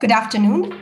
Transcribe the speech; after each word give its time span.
Good 0.00 0.12
afternoon. 0.12 0.80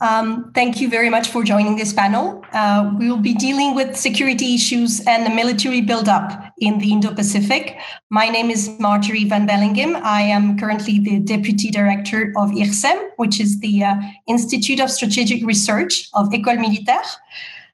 Um, 0.00 0.52
thank 0.54 0.80
you 0.80 0.88
very 0.88 1.10
much 1.10 1.30
for 1.30 1.42
joining 1.42 1.74
this 1.74 1.92
panel. 1.92 2.44
Uh, 2.52 2.94
we 2.96 3.10
will 3.10 3.18
be 3.18 3.34
dealing 3.34 3.74
with 3.74 3.96
security 3.96 4.54
issues 4.54 5.00
and 5.04 5.26
the 5.26 5.34
military 5.34 5.80
buildup 5.80 6.30
in 6.58 6.78
the 6.78 6.92
Indo 6.92 7.12
Pacific. 7.12 7.76
My 8.10 8.28
name 8.28 8.50
is 8.50 8.70
Marjorie 8.78 9.24
Vanbaelinghem. 9.24 10.00
I 10.04 10.22
am 10.22 10.56
currently 10.56 11.00
the 11.00 11.18
Deputy 11.18 11.72
Director 11.72 12.32
of 12.36 12.50
IRSEM, 12.50 13.10
which 13.16 13.40
is 13.40 13.58
the 13.58 13.82
uh, 13.82 13.96
Institute 14.28 14.78
of 14.78 14.92
Strategic 14.92 15.44
Research 15.44 16.08
of 16.14 16.28
École 16.28 16.60
Militaire. 16.60 17.02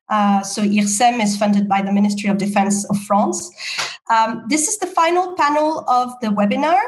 Uh, 0.09 0.43
so 0.43 0.63
IRSEM 0.63 1.23
is 1.23 1.37
funded 1.37 1.69
by 1.69 1.83
the 1.83 1.93
Ministry 1.93 2.31
of 2.31 2.39
Defense 2.39 2.87
of 2.87 2.97
France. 3.03 3.51
Um, 4.09 4.45
this 4.49 4.69
is 4.69 4.79
the 4.79 4.87
final 4.87 5.35
panel 5.37 5.85
of 5.87 6.19
the 6.23 6.29
webinar. 6.29 6.81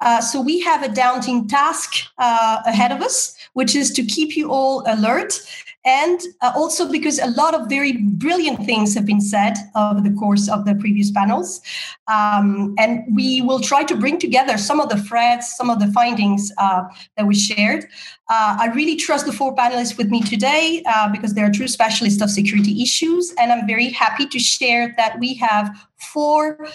Uh, 0.00 0.20
so 0.20 0.40
we 0.40 0.60
have 0.60 0.82
a 0.82 0.88
daunting 0.88 1.48
task 1.48 1.94
uh, 2.18 2.60
ahead 2.66 2.92
of 2.92 3.00
us, 3.00 3.35
which 3.56 3.74
is 3.74 3.90
to 3.90 4.02
keep 4.04 4.36
you 4.36 4.50
all 4.50 4.84
alert. 4.86 5.40
And 5.86 6.20
uh, 6.42 6.52
also 6.54 6.90
because 6.90 7.18
a 7.18 7.28
lot 7.28 7.54
of 7.54 7.68
very 7.68 7.92
brilliant 8.24 8.66
things 8.66 8.94
have 8.94 9.06
been 9.06 9.20
said 9.20 9.54
over 9.74 10.00
the 10.00 10.10
course 10.10 10.48
of 10.48 10.66
the 10.66 10.74
previous 10.74 11.10
panels. 11.10 11.62
Um, 12.06 12.74
and 12.76 13.04
we 13.14 13.40
will 13.40 13.60
try 13.60 13.84
to 13.84 13.96
bring 13.96 14.18
together 14.18 14.58
some 14.58 14.78
of 14.78 14.90
the 14.90 14.98
threads, 14.98 15.54
some 15.56 15.70
of 15.70 15.78
the 15.78 15.86
findings 15.92 16.52
uh, 16.58 16.82
that 17.16 17.26
we 17.26 17.34
shared. 17.34 17.84
Uh, 18.28 18.58
I 18.60 18.66
really 18.74 18.96
trust 18.96 19.24
the 19.24 19.32
four 19.32 19.54
panelists 19.54 19.96
with 19.96 20.10
me 20.10 20.20
today 20.20 20.82
uh, 20.92 21.08
because 21.08 21.32
they're 21.32 21.52
true 21.52 21.68
specialists 21.68 22.20
of 22.20 22.30
security 22.30 22.82
issues. 22.82 23.32
And 23.38 23.52
I'm 23.52 23.66
very 23.66 23.88
happy 23.88 24.26
to 24.26 24.38
share 24.38 24.92
that 24.98 25.18
we 25.18 25.34
have 25.34 25.70
four 25.96 26.68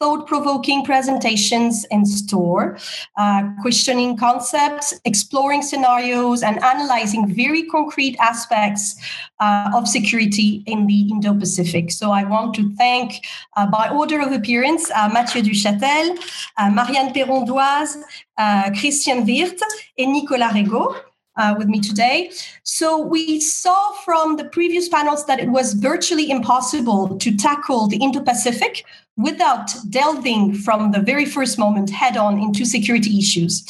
thought 0.00 0.26
provoking 0.26 0.82
presentations 0.82 1.84
in 1.90 2.06
store, 2.06 2.78
uh, 3.18 3.42
questioning 3.60 4.16
concepts, 4.16 4.98
exploring 5.04 5.60
scenarios, 5.60 6.42
and 6.42 6.58
analyzing 6.64 7.32
very 7.34 7.64
concrete 7.64 8.16
aspects 8.18 8.96
uh, 9.40 9.70
of 9.74 9.86
security 9.86 10.64
in 10.66 10.86
the 10.86 11.00
Indo 11.10 11.34
Pacific. 11.34 11.90
So 11.90 12.12
I 12.12 12.24
want 12.24 12.54
to 12.54 12.74
thank, 12.76 13.26
uh, 13.56 13.66
by 13.66 13.90
order 13.90 14.20
of 14.20 14.32
appearance, 14.32 14.90
uh, 14.90 15.10
Mathieu 15.12 15.42
Duchâtel, 15.42 16.18
uh, 16.56 16.70
Marianne 16.70 17.12
Péron-Doise, 17.12 17.98
uh, 18.38 18.70
Christian 18.80 19.26
Wirth, 19.26 19.60
and 19.98 20.12
Nicolas 20.12 20.54
Regaud 20.54 20.96
uh, 21.40 21.54
with 21.56 21.68
me 21.68 21.80
today. 21.80 22.30
So, 22.62 22.98
we 22.98 23.40
saw 23.40 23.92
from 24.04 24.36
the 24.36 24.44
previous 24.44 24.88
panels 24.88 25.26
that 25.26 25.40
it 25.40 25.48
was 25.48 25.72
virtually 25.74 26.30
impossible 26.30 27.16
to 27.18 27.36
tackle 27.36 27.88
the 27.88 27.96
Indo 27.96 28.20
Pacific 28.20 28.84
without 29.16 29.70
delving 29.88 30.54
from 30.54 30.92
the 30.92 31.00
very 31.00 31.24
first 31.24 31.58
moment 31.58 31.90
head 31.90 32.16
on 32.16 32.38
into 32.38 32.64
security 32.64 33.18
issues. 33.18 33.64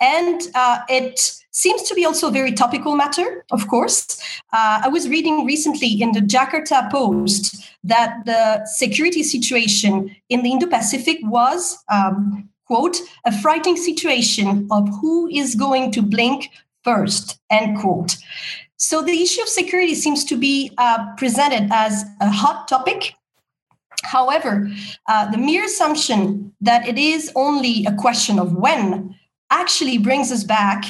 And 0.00 0.40
uh, 0.54 0.80
it 0.88 1.42
seems 1.52 1.82
to 1.82 1.94
be 1.94 2.04
also 2.04 2.28
a 2.28 2.32
very 2.32 2.52
topical 2.52 2.96
matter, 2.96 3.44
of 3.52 3.68
course. 3.68 4.20
Uh, 4.52 4.80
I 4.84 4.88
was 4.88 5.08
reading 5.08 5.46
recently 5.46 6.00
in 6.02 6.12
the 6.12 6.20
Jakarta 6.20 6.90
Post 6.90 7.64
that 7.84 8.24
the 8.24 8.66
security 8.66 9.22
situation 9.22 10.14
in 10.28 10.42
the 10.42 10.50
Indo 10.50 10.66
Pacific 10.66 11.18
was. 11.22 11.78
Um, 11.88 12.48
quote, 12.66 12.96
a 13.26 13.32
frightening 13.42 13.76
situation 13.76 14.66
of 14.70 14.88
who 15.00 15.28
is 15.28 15.54
going 15.54 15.90
to 15.92 16.00
blink 16.00 16.48
first, 16.84 17.38
end 17.50 17.78
quote. 17.78 18.16
So 18.76 19.02
the 19.02 19.22
issue 19.22 19.42
of 19.42 19.48
security 19.48 19.94
seems 19.94 20.24
to 20.24 20.36
be 20.36 20.72
uh, 20.76 21.14
presented 21.16 21.68
as 21.72 22.04
a 22.20 22.30
hot 22.30 22.66
topic. 22.68 23.14
However, 24.02 24.68
uh, 25.08 25.30
the 25.30 25.38
mere 25.38 25.64
assumption 25.64 26.52
that 26.60 26.88
it 26.88 26.98
is 26.98 27.30
only 27.36 27.84
a 27.86 27.94
question 27.94 28.38
of 28.38 28.54
when 28.54 29.14
actually 29.50 29.98
brings 29.98 30.32
us 30.32 30.42
back 30.42 30.84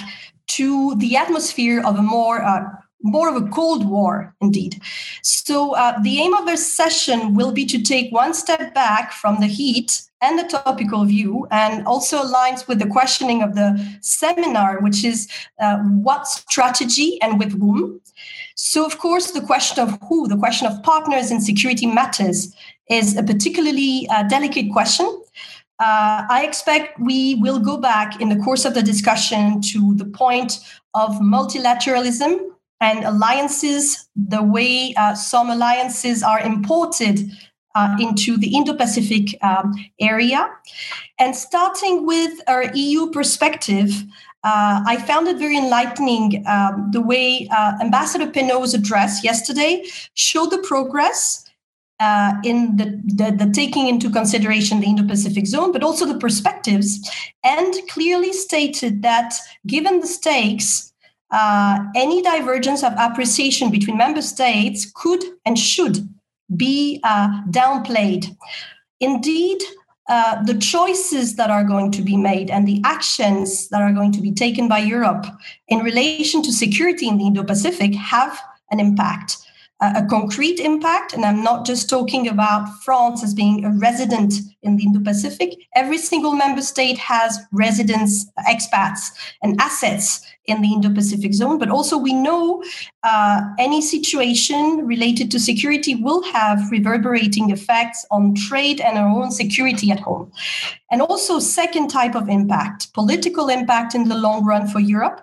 to 0.48 0.94
the 0.96 1.16
atmosphere 1.16 1.82
of 1.84 1.98
a 1.98 2.02
more 2.02 2.42
uh, 2.42 2.62
more 3.02 3.28
of 3.28 3.36
a 3.36 3.48
cold 3.48 3.88
war 3.88 4.34
indeed 4.40 4.80
so 5.22 5.74
uh, 5.74 5.98
the 6.02 6.20
aim 6.20 6.34
of 6.34 6.46
this 6.46 6.72
session 6.72 7.34
will 7.34 7.52
be 7.52 7.64
to 7.66 7.82
take 7.82 8.12
one 8.12 8.34
step 8.34 8.74
back 8.74 9.12
from 9.12 9.40
the 9.40 9.46
heat 9.46 10.02
and 10.22 10.38
the 10.38 10.44
topical 10.44 11.04
view, 11.04 11.46
and 11.50 11.84
also 11.84 12.22
aligns 12.22 12.68
with 12.68 12.78
the 12.78 12.86
questioning 12.86 13.42
of 13.42 13.56
the 13.56 13.68
seminar, 14.00 14.80
which 14.80 15.04
is 15.04 15.28
uh, 15.60 15.78
what 15.78 16.28
strategy 16.28 17.20
and 17.20 17.38
with 17.40 17.58
whom. 17.58 18.00
So, 18.54 18.86
of 18.86 18.98
course, 18.98 19.32
the 19.32 19.40
question 19.40 19.82
of 19.82 19.98
who, 20.08 20.28
the 20.28 20.36
question 20.36 20.68
of 20.68 20.80
partners 20.84 21.32
in 21.32 21.40
security 21.40 21.86
matters, 21.86 22.54
is 22.88 23.16
a 23.16 23.22
particularly 23.22 24.06
uh, 24.10 24.22
delicate 24.28 24.70
question. 24.72 25.06
Uh, 25.80 26.22
I 26.30 26.44
expect 26.46 27.00
we 27.00 27.34
will 27.36 27.58
go 27.58 27.76
back 27.76 28.20
in 28.20 28.28
the 28.28 28.36
course 28.36 28.64
of 28.64 28.74
the 28.74 28.82
discussion 28.82 29.60
to 29.72 29.94
the 29.96 30.04
point 30.04 30.60
of 30.94 31.10
multilateralism 31.16 32.51
and 32.82 33.04
alliances, 33.04 34.08
the 34.16 34.42
way 34.42 34.92
uh, 34.98 35.14
some 35.14 35.48
alliances 35.48 36.22
are 36.22 36.40
imported 36.40 37.30
uh, 37.74 37.96
into 37.98 38.36
the 38.36 38.54
Indo 38.54 38.74
Pacific 38.74 39.38
um, 39.42 39.72
area. 40.00 40.50
And 41.18 41.34
starting 41.34 42.04
with 42.04 42.40
our 42.48 42.64
EU 42.74 43.10
perspective, 43.10 43.90
uh, 44.44 44.82
I 44.84 44.96
found 45.06 45.28
it 45.28 45.38
very 45.38 45.56
enlightening 45.56 46.44
um, 46.46 46.90
the 46.90 47.00
way 47.00 47.48
uh, 47.56 47.74
Ambassador 47.80 48.26
Penot's 48.26 48.74
address 48.74 49.22
yesterday 49.22 49.84
showed 50.14 50.50
the 50.50 50.58
progress 50.58 51.48
uh, 52.00 52.32
in 52.42 52.76
the, 52.76 53.00
the, 53.04 53.44
the, 53.44 53.52
taking 53.52 53.86
into 53.86 54.10
consideration 54.10 54.80
the 54.80 54.86
Indo 54.86 55.06
Pacific 55.06 55.46
zone, 55.46 55.70
but 55.70 55.84
also 55.84 56.04
the 56.04 56.18
perspectives, 56.18 57.08
and 57.44 57.74
clearly 57.88 58.32
stated 58.32 59.02
that 59.02 59.34
given 59.68 60.00
the 60.00 60.08
stakes, 60.08 60.91
uh, 61.32 61.78
any 61.96 62.22
divergence 62.22 62.84
of 62.84 62.92
appreciation 62.98 63.70
between 63.70 63.96
member 63.96 64.22
states 64.22 64.90
could 64.94 65.22
and 65.44 65.58
should 65.58 66.08
be 66.54 67.00
uh, 67.02 67.42
downplayed. 67.50 68.36
Indeed, 69.00 69.62
uh, 70.08 70.42
the 70.44 70.58
choices 70.58 71.36
that 71.36 71.50
are 71.50 71.64
going 71.64 71.90
to 71.92 72.02
be 72.02 72.16
made 72.16 72.50
and 72.50 72.68
the 72.68 72.80
actions 72.84 73.68
that 73.70 73.80
are 73.80 73.92
going 73.92 74.12
to 74.12 74.20
be 74.20 74.32
taken 74.32 74.68
by 74.68 74.78
Europe 74.78 75.26
in 75.68 75.78
relation 75.78 76.42
to 76.42 76.52
security 76.52 77.08
in 77.08 77.18
the 77.18 77.26
Indo 77.26 77.44
Pacific 77.44 77.94
have 77.94 78.38
an 78.70 78.78
impact 78.78 79.38
a 79.82 80.06
concrete 80.06 80.60
impact. 80.60 81.12
And 81.12 81.24
I'm 81.24 81.42
not 81.42 81.66
just 81.66 81.90
talking 81.90 82.28
about 82.28 82.68
France 82.84 83.24
as 83.24 83.34
being 83.34 83.64
a 83.64 83.70
resident 83.70 84.34
in 84.62 84.76
the 84.76 84.84
Indo 84.84 85.00
Pacific. 85.00 85.56
Every 85.74 85.98
single 85.98 86.34
member 86.34 86.62
state 86.62 86.98
has 86.98 87.40
residents, 87.52 88.26
expats, 88.48 89.10
and 89.42 89.60
assets 89.60 90.24
in 90.46 90.60
the 90.60 90.72
Indo 90.72 90.92
Pacific 90.92 91.34
zone. 91.34 91.58
But 91.58 91.70
also, 91.70 91.96
we 91.96 92.12
know 92.12 92.62
uh, 93.02 93.42
any 93.58 93.80
situation 93.80 94.86
related 94.86 95.30
to 95.30 95.38
security 95.38 95.94
will 95.94 96.22
have 96.32 96.70
reverberating 96.70 97.50
effects 97.50 98.04
on 98.10 98.34
trade 98.34 98.80
and 98.80 98.98
our 98.98 99.08
own 99.08 99.30
security 99.30 99.90
at 99.90 100.00
home. 100.00 100.32
And 100.90 101.00
also, 101.00 101.38
second 101.38 101.88
type 101.88 102.14
of 102.14 102.28
impact, 102.28 102.92
political 102.92 103.48
impact 103.48 103.94
in 103.94 104.08
the 104.08 104.16
long 104.16 104.44
run 104.44 104.66
for 104.66 104.80
Europe. 104.80 105.20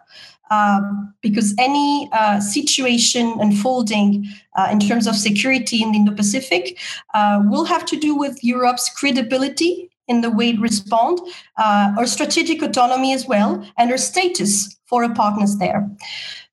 Um, 0.52 1.14
because 1.22 1.54
any 1.60 2.10
uh, 2.12 2.40
situation 2.40 3.36
unfolding 3.40 4.26
uh, 4.58 4.70
in 4.72 4.80
terms 4.80 5.06
of 5.06 5.16
security 5.16 5.84
in 5.84 5.92
the 5.92 6.00
Indo 6.00 6.16
Pacific 6.16 6.80
uh, 7.14 7.44
will 7.46 7.66
have 7.66 7.86
to 7.86 7.96
do 7.96 8.16
with 8.16 8.44
Europe's 8.44 8.90
credibility 8.90 9.89
in 10.10 10.22
the 10.22 10.30
way 10.30 10.50
it 10.50 10.60
responds, 10.60 11.22
uh, 11.58 11.94
our 11.98 12.06
strategic 12.06 12.62
autonomy 12.62 13.14
as 13.14 13.26
well, 13.26 13.66
and 13.78 13.92
our 13.92 13.98
status 13.98 14.78
for 14.88 15.04
our 15.04 15.14
partners 15.14 15.58
there. 15.58 15.90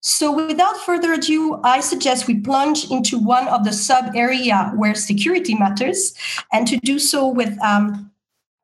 So, 0.00 0.30
without 0.30 0.76
further 0.76 1.14
ado, 1.14 1.58
I 1.64 1.80
suggest 1.80 2.28
we 2.28 2.38
plunge 2.38 2.90
into 2.92 3.18
one 3.18 3.48
of 3.48 3.64
the 3.64 3.72
sub 3.72 4.14
area 4.14 4.70
where 4.76 4.94
security 4.94 5.56
matters, 5.56 6.14
and 6.52 6.68
to 6.68 6.76
do 6.76 7.00
so 7.00 7.26
with 7.26 7.58
um, 7.60 8.12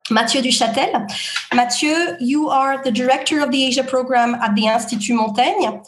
Mathieu 0.09 0.41
Duchâtel. 0.41 1.09
Mathieu, 1.53 2.15
you 2.19 2.49
are 2.49 2.81
the 2.83 2.91
director 2.91 3.41
of 3.41 3.51
the 3.51 3.65
Asia 3.65 3.83
program 3.83 4.35
at 4.35 4.55
the 4.55 4.67
Institut 4.67 5.17
Montaigne. 5.17 5.81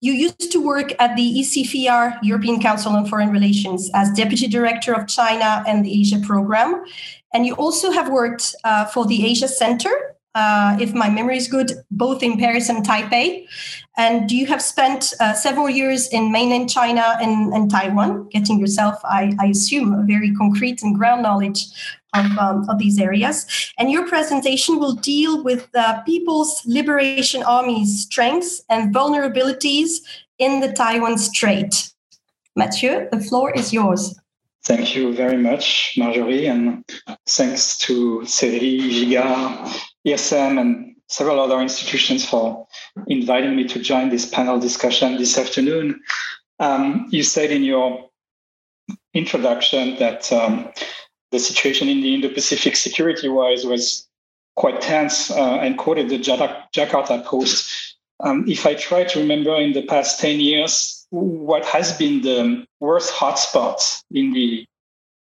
You 0.00 0.12
used 0.12 0.52
to 0.52 0.60
work 0.60 0.92
at 1.00 1.16
the 1.16 1.40
ECFR, 1.40 2.18
European 2.22 2.60
Council 2.60 2.92
on 2.92 3.06
Foreign 3.06 3.30
Relations, 3.30 3.90
as 3.94 4.10
deputy 4.12 4.46
director 4.46 4.92
of 4.92 5.08
China 5.08 5.64
and 5.66 5.84
the 5.84 6.00
Asia 6.00 6.20
program. 6.20 6.84
And 7.36 7.44
you 7.44 7.52
also 7.56 7.90
have 7.90 8.08
worked 8.08 8.54
uh, 8.64 8.86
for 8.86 9.04
the 9.04 9.26
Asia 9.26 9.46
Center, 9.46 10.16
uh, 10.34 10.74
if 10.80 10.94
my 10.94 11.10
memory 11.10 11.36
is 11.36 11.48
good, 11.48 11.70
both 11.90 12.22
in 12.22 12.38
Paris 12.38 12.70
and 12.70 12.82
Taipei. 12.82 13.46
And 13.98 14.30
you 14.32 14.46
have 14.46 14.62
spent 14.62 15.12
uh, 15.20 15.34
several 15.34 15.68
years 15.68 16.08
in 16.08 16.32
mainland 16.32 16.70
China 16.70 17.18
and, 17.20 17.52
and 17.52 17.70
Taiwan, 17.70 18.30
getting 18.30 18.58
yourself, 18.58 18.94
I, 19.04 19.34
I, 19.38 19.48
assume, 19.48 19.92
a 19.92 20.02
very 20.02 20.34
concrete 20.34 20.82
and 20.82 20.96
ground 20.96 21.24
knowledge 21.24 21.66
of, 22.14 22.24
um, 22.38 22.66
of 22.70 22.78
these 22.78 22.98
areas. 22.98 23.44
And 23.76 23.90
your 23.90 24.08
presentation 24.08 24.78
will 24.78 24.94
deal 24.94 25.44
with 25.44 25.70
the 25.72 26.02
People's 26.06 26.62
Liberation 26.64 27.42
Army's 27.42 28.00
strengths 28.00 28.62
and 28.70 28.94
vulnerabilities 28.94 30.00
in 30.38 30.60
the 30.60 30.72
Taiwan 30.72 31.18
Strait. 31.18 31.92
Mathieu, 32.54 33.08
the 33.12 33.20
floor 33.20 33.52
is 33.52 33.74
yours. 33.74 34.18
Thank 34.66 34.96
you 34.96 35.14
very 35.14 35.36
much, 35.36 35.94
Marjorie, 35.96 36.46
and 36.46 36.84
thanks 37.28 37.78
to 37.78 38.22
CERI, 38.22 38.80
Giga, 38.80 39.80
IRSEM, 40.04 40.60
and 40.60 40.96
several 41.08 41.38
other 41.38 41.60
institutions 41.60 42.28
for 42.28 42.66
inviting 43.06 43.54
me 43.54 43.68
to 43.68 43.78
join 43.78 44.08
this 44.08 44.28
panel 44.28 44.58
discussion 44.58 45.18
this 45.18 45.38
afternoon. 45.38 46.00
Um, 46.58 47.06
you 47.10 47.22
said 47.22 47.52
in 47.52 47.62
your 47.62 48.10
introduction 49.14 50.00
that 50.00 50.32
um, 50.32 50.72
the 51.30 51.38
situation 51.38 51.88
in 51.88 52.00
the 52.00 52.12
Indo-Pacific 52.16 52.74
security-wise 52.74 53.64
was 53.64 54.08
quite 54.56 54.80
tense 54.80 55.30
uh, 55.30 55.60
and 55.60 55.78
quoted 55.78 56.08
the 56.08 56.18
Jakarta 56.18 57.24
Post. 57.24 57.85
Um, 58.20 58.44
if 58.48 58.66
I 58.66 58.74
try 58.74 59.04
to 59.04 59.20
remember 59.20 59.54
in 59.56 59.72
the 59.72 59.82
past 59.82 60.20
10 60.20 60.40
years, 60.40 61.06
what 61.10 61.64
has 61.66 61.96
been 61.96 62.22
the 62.22 62.66
worst 62.80 63.12
hotspot 63.12 64.02
in 64.10 64.32
the 64.32 64.66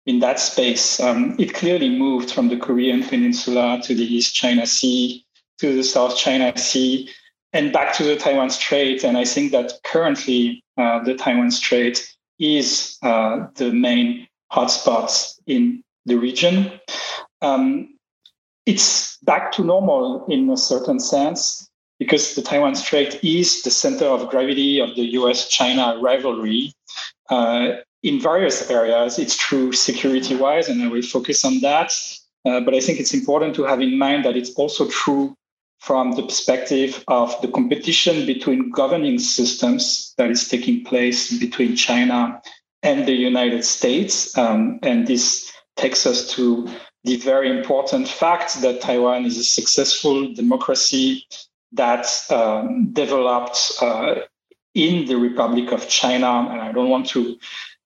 in 0.04 0.18
that 0.18 0.40
space, 0.40 0.98
um, 0.98 1.36
it 1.38 1.54
clearly 1.54 1.88
moved 1.88 2.32
from 2.32 2.48
the 2.48 2.56
Korean 2.56 3.04
Peninsula 3.04 3.80
to 3.84 3.94
the 3.94 4.02
East 4.02 4.34
China 4.34 4.66
Sea 4.66 5.24
to 5.58 5.76
the 5.76 5.84
South 5.84 6.16
China 6.16 6.56
Sea 6.58 7.08
and 7.52 7.72
back 7.72 7.94
to 7.94 8.02
the 8.02 8.16
Taiwan 8.16 8.50
Strait. 8.50 9.04
And 9.04 9.16
I 9.16 9.24
think 9.24 9.52
that 9.52 9.74
currently 9.84 10.64
uh, 10.76 11.04
the 11.04 11.14
Taiwan 11.14 11.52
Strait 11.52 12.16
is 12.40 12.98
uh, 13.02 13.46
the 13.54 13.72
main 13.72 14.26
hotspot 14.52 15.38
in 15.46 15.84
the 16.04 16.16
region. 16.16 16.72
Um, 17.40 17.96
it's 18.66 19.18
back 19.18 19.52
to 19.52 19.62
normal 19.62 20.26
in 20.26 20.50
a 20.50 20.56
certain 20.56 20.98
sense 20.98 21.68
because 22.02 22.34
the 22.34 22.42
Taiwan 22.42 22.74
Strait 22.74 23.22
is 23.22 23.62
the 23.62 23.70
center 23.70 24.06
of 24.06 24.28
gravity 24.28 24.80
of 24.80 24.96
the 24.96 25.04
US 25.20 25.48
China 25.48 25.96
rivalry. 26.00 26.74
Uh, 27.30 27.74
in 28.02 28.20
various 28.20 28.68
areas, 28.68 29.20
it's 29.20 29.36
true 29.36 29.70
security 29.72 30.34
wise, 30.34 30.68
and 30.68 30.82
I 30.82 30.88
will 30.88 31.02
focus 31.02 31.44
on 31.44 31.60
that. 31.60 31.92
Uh, 32.44 32.58
but 32.58 32.74
I 32.74 32.80
think 32.80 32.98
it's 32.98 33.14
important 33.14 33.54
to 33.54 33.62
have 33.62 33.80
in 33.80 33.96
mind 33.96 34.24
that 34.24 34.36
it's 34.36 34.52
also 34.54 34.88
true 34.88 35.36
from 35.78 36.16
the 36.16 36.24
perspective 36.24 37.04
of 37.06 37.40
the 37.40 37.48
competition 37.48 38.26
between 38.26 38.72
governing 38.72 39.20
systems 39.20 40.12
that 40.18 40.28
is 40.28 40.48
taking 40.48 40.84
place 40.84 41.38
between 41.38 41.76
China 41.76 42.42
and 42.82 43.06
the 43.06 43.14
United 43.14 43.64
States. 43.64 44.36
Um, 44.36 44.80
and 44.82 45.06
this 45.06 45.52
takes 45.76 46.04
us 46.04 46.28
to 46.34 46.68
the 47.04 47.16
very 47.18 47.48
important 47.56 48.08
fact 48.08 48.60
that 48.62 48.80
Taiwan 48.80 49.24
is 49.24 49.38
a 49.38 49.44
successful 49.44 50.34
democracy 50.34 51.26
that 51.72 52.06
um, 52.30 52.92
developed 52.92 53.72
uh, 53.80 54.16
in 54.74 55.06
the 55.06 55.16
Republic 55.16 55.72
of 55.72 55.88
China. 55.88 56.48
And 56.50 56.60
I 56.60 56.72
don't 56.72 56.90
want 56.90 57.08
to 57.08 57.36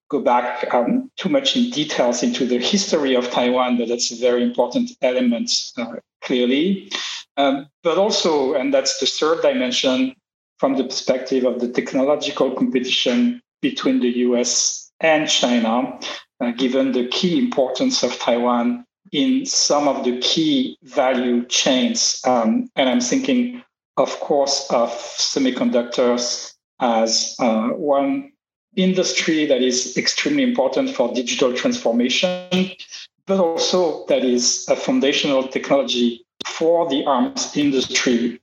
go 0.08 0.20
back 0.20 0.72
um, 0.72 1.10
too 1.16 1.28
much 1.28 1.56
in 1.56 1.70
details 1.70 2.22
into 2.22 2.46
the 2.46 2.58
history 2.58 3.14
of 3.14 3.30
Taiwan, 3.30 3.78
but 3.78 3.88
that's 3.88 4.12
a 4.12 4.16
very 4.16 4.42
important 4.42 4.90
element, 5.02 5.50
uh, 5.76 5.96
clearly. 6.22 6.90
Um, 7.36 7.66
but 7.82 7.98
also, 7.98 8.54
and 8.54 8.72
that's 8.72 8.98
the 8.98 9.06
third 9.06 9.42
dimension 9.42 10.14
from 10.58 10.76
the 10.76 10.84
perspective 10.84 11.44
of 11.44 11.60
the 11.60 11.68
technological 11.68 12.50
competition 12.52 13.42
between 13.60 14.00
the 14.00 14.08
US 14.18 14.90
and 15.00 15.28
China, 15.28 15.98
uh, 16.40 16.50
given 16.52 16.92
the 16.92 17.08
key 17.08 17.38
importance 17.38 18.02
of 18.02 18.18
Taiwan 18.18 18.84
in 19.12 19.44
some 19.46 19.88
of 19.88 20.04
the 20.04 20.18
key 20.18 20.78
value 20.82 21.44
chains. 21.46 22.20
Um, 22.24 22.70
and 22.76 22.88
I'm 22.88 23.00
thinking, 23.00 23.62
of 23.96 24.20
course, 24.20 24.70
of 24.70 24.90
semiconductors 24.90 26.54
as 26.80 27.34
uh, 27.38 27.68
one 27.68 28.32
industry 28.76 29.46
that 29.46 29.62
is 29.62 29.96
extremely 29.96 30.42
important 30.42 30.94
for 30.94 31.12
digital 31.14 31.54
transformation, 31.54 32.70
but 33.26 33.40
also 33.40 34.04
that 34.06 34.22
is 34.22 34.66
a 34.68 34.76
foundational 34.76 35.48
technology 35.48 36.24
for 36.46 36.88
the 36.88 37.04
arms 37.06 37.56
industry 37.56 38.40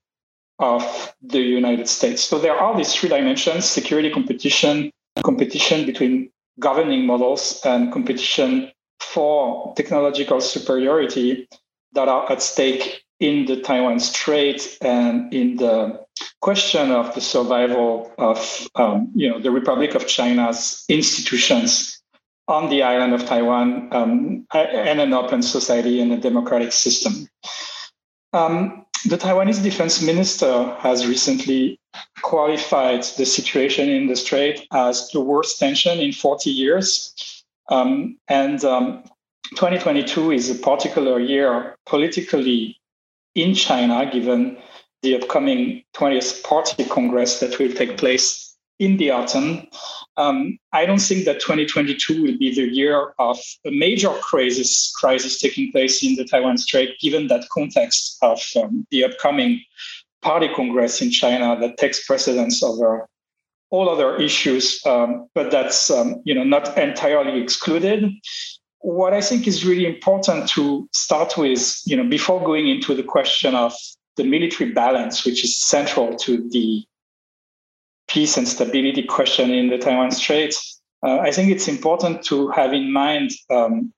of 0.60 1.14
the 1.22 1.40
United 1.40 1.88
States. 1.88 2.24
So 2.24 2.40
there 2.40 2.56
are 2.56 2.76
these 2.76 2.94
three 2.94 3.10
dimensions 3.10 3.66
security 3.66 4.10
competition, 4.10 4.92
competition 5.24 5.86
between 5.86 6.30
governing 6.60 7.06
models, 7.06 7.62
and 7.66 7.92
competition 7.92 8.72
for 9.00 9.74
technological 9.76 10.42
superiority 10.42 11.48
that 11.94 12.08
are 12.08 12.32
at 12.32 12.42
stake 12.42 13.04
in 13.24 13.46
the 13.46 13.56
Taiwan 13.62 14.02
Strait 14.02 14.78
and 14.81 15.34
in 15.34 15.56
the 15.56 16.06
question 16.42 16.92
of 16.92 17.16
the 17.16 17.22
survival 17.22 18.12
of 18.18 18.68
um, 18.75 19.10
you 19.16 19.30
know 19.30 19.40
the 19.40 19.50
Republic 19.50 19.96
of 19.96 20.08
China's 20.08 20.84
institutions 20.90 22.02
on 22.50 22.70
the 22.70 22.84
island 22.84 23.14
of 23.14 23.25
Taiwan 23.25 23.88
um, 23.94 24.46
and 24.54 25.00
an 25.00 25.14
open 25.14 25.42
society 25.42 26.02
and 26.02 26.12
a 26.12 26.18
democratic 26.18 26.74
system. 26.74 27.30
Um, 28.34 28.86
the 29.06 29.18
Taiwanese 29.18 29.64
defense 29.64 30.02
minister 30.02 30.76
has 30.80 31.08
recently 31.08 31.80
qualified 32.24 33.04
the 33.18 33.26
situation 33.26 33.90
in 33.90 34.08
the 34.08 34.18
Strait 34.18 34.68
as 34.74 35.10
the 35.12 35.22
worst 35.22 35.60
tension 35.60 36.00
in 36.00 36.12
40 36.12 36.50
years. 36.50 37.14
Um, 37.69 38.18
and 38.28 38.62
um, 38.66 39.04
2022 39.56 40.31
is 40.31 40.50
a 40.50 40.56
particular 40.56 41.19
year 41.19 41.78
politically 41.86 42.78
in 43.35 43.53
China, 43.56 44.09
given 44.12 44.57
the 45.01 45.15
upcoming 45.15 45.83
20th 45.94 46.44
Party 46.44 46.83
Congress 46.85 47.39
that 47.39 47.59
will 47.59 47.74
take 47.74 47.97
place 47.97 48.56
in 48.80 48.97
the 48.97 49.12
autumn. 49.12 49.68
Um, 50.18 50.57
I 50.71 50.85
don't 50.85 51.01
think 51.01 51.25
that 51.25 51.39
2022 51.39 52.21
will 52.21 52.38
be 52.38 52.53
the 52.53 52.63
year 52.63 53.13
of 53.19 53.39
a 53.65 53.71
major 53.71 54.09
crisis 54.21 54.91
crisis 54.95 55.39
taking 55.39 55.71
place 55.71 56.03
in 56.03 56.15
the 56.15 56.25
Taiwan 56.25 56.57
Strait, 56.57 57.00
given 57.00 57.27
that 57.27 57.47
context 57.50 58.18
of 58.21 58.41
um, 58.62 58.85
the 58.91 59.03
upcoming 59.03 59.62
Party 60.21 60.50
Congress 60.56 61.01
in 61.01 61.12
China 61.12 61.59
that 61.59 61.77
takes 61.77 62.06
precedence 62.06 62.63
over 62.63 63.07
all 63.69 63.89
other 63.89 64.15
issues. 64.18 64.83
Um, 64.85 65.27
but 65.33 65.51
that's 65.51 65.89
um, 65.89 66.21
you 66.25 66.33
know 66.33 66.44
not 66.44 66.77
entirely 66.77 67.41
excluded. 67.41 68.12
What 68.83 69.13
I 69.13 69.21
think 69.21 69.47
is 69.47 69.65
really 69.65 69.85
important 69.85 70.50
to 70.50 70.88
start 70.91 71.38
with, 71.38 71.81
you 71.85 71.95
know, 71.95 72.07
before 72.07 72.44
going 72.44 72.68
into 72.68 72.94
the 72.94 73.03
question 73.03 73.56
of 73.56 73.74
the 74.18 74.24
military 74.24 74.71
balance, 74.71 75.25
which 75.25 75.44
is 75.44 75.57
central 75.57 76.15
to 76.18 76.47
the 76.50 76.83
peace 78.07 78.38
and 78.38 78.47
stability 78.47 79.03
question 79.03 79.51
in 79.51 79.69
the 79.69 79.77
Taiwan 79.77 80.12
Straits, 80.12 80.81
uh, 81.01 81.19
I 81.19 81.31
think 81.31 81.50
it's 81.50 81.68
important 81.68 82.24
to 82.25 82.50
have 82.50 82.74
in 82.74 82.91
mind, 82.91 83.31
um, 83.50 83.94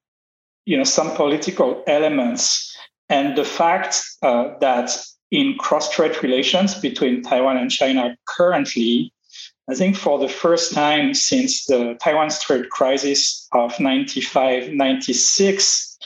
you 0.65 0.77
know, 0.77 0.83
some 0.83 1.15
political 1.15 1.83
elements 1.87 2.75
and 3.09 3.35
the 3.35 3.43
fact 3.43 4.03
uh, 4.21 4.49
that 4.61 4.91
in 5.31 5.55
cross-strait 5.57 6.21
relations 6.23 6.75
between 6.79 7.21
Taiwan 7.21 7.57
and 7.57 7.69
China 7.69 8.15
currently, 8.27 9.11
I 9.69 9.73
think 9.73 9.95
for 9.95 10.19
the 10.19 10.29
first 10.29 10.73
time 10.73 11.13
since 11.13 11.66
the 11.66 11.97
Taiwan 11.99 12.30
Strait 12.30 12.69
crisis 12.69 13.47
of 13.51 13.80
95, 13.80 14.71
96, 14.71 15.97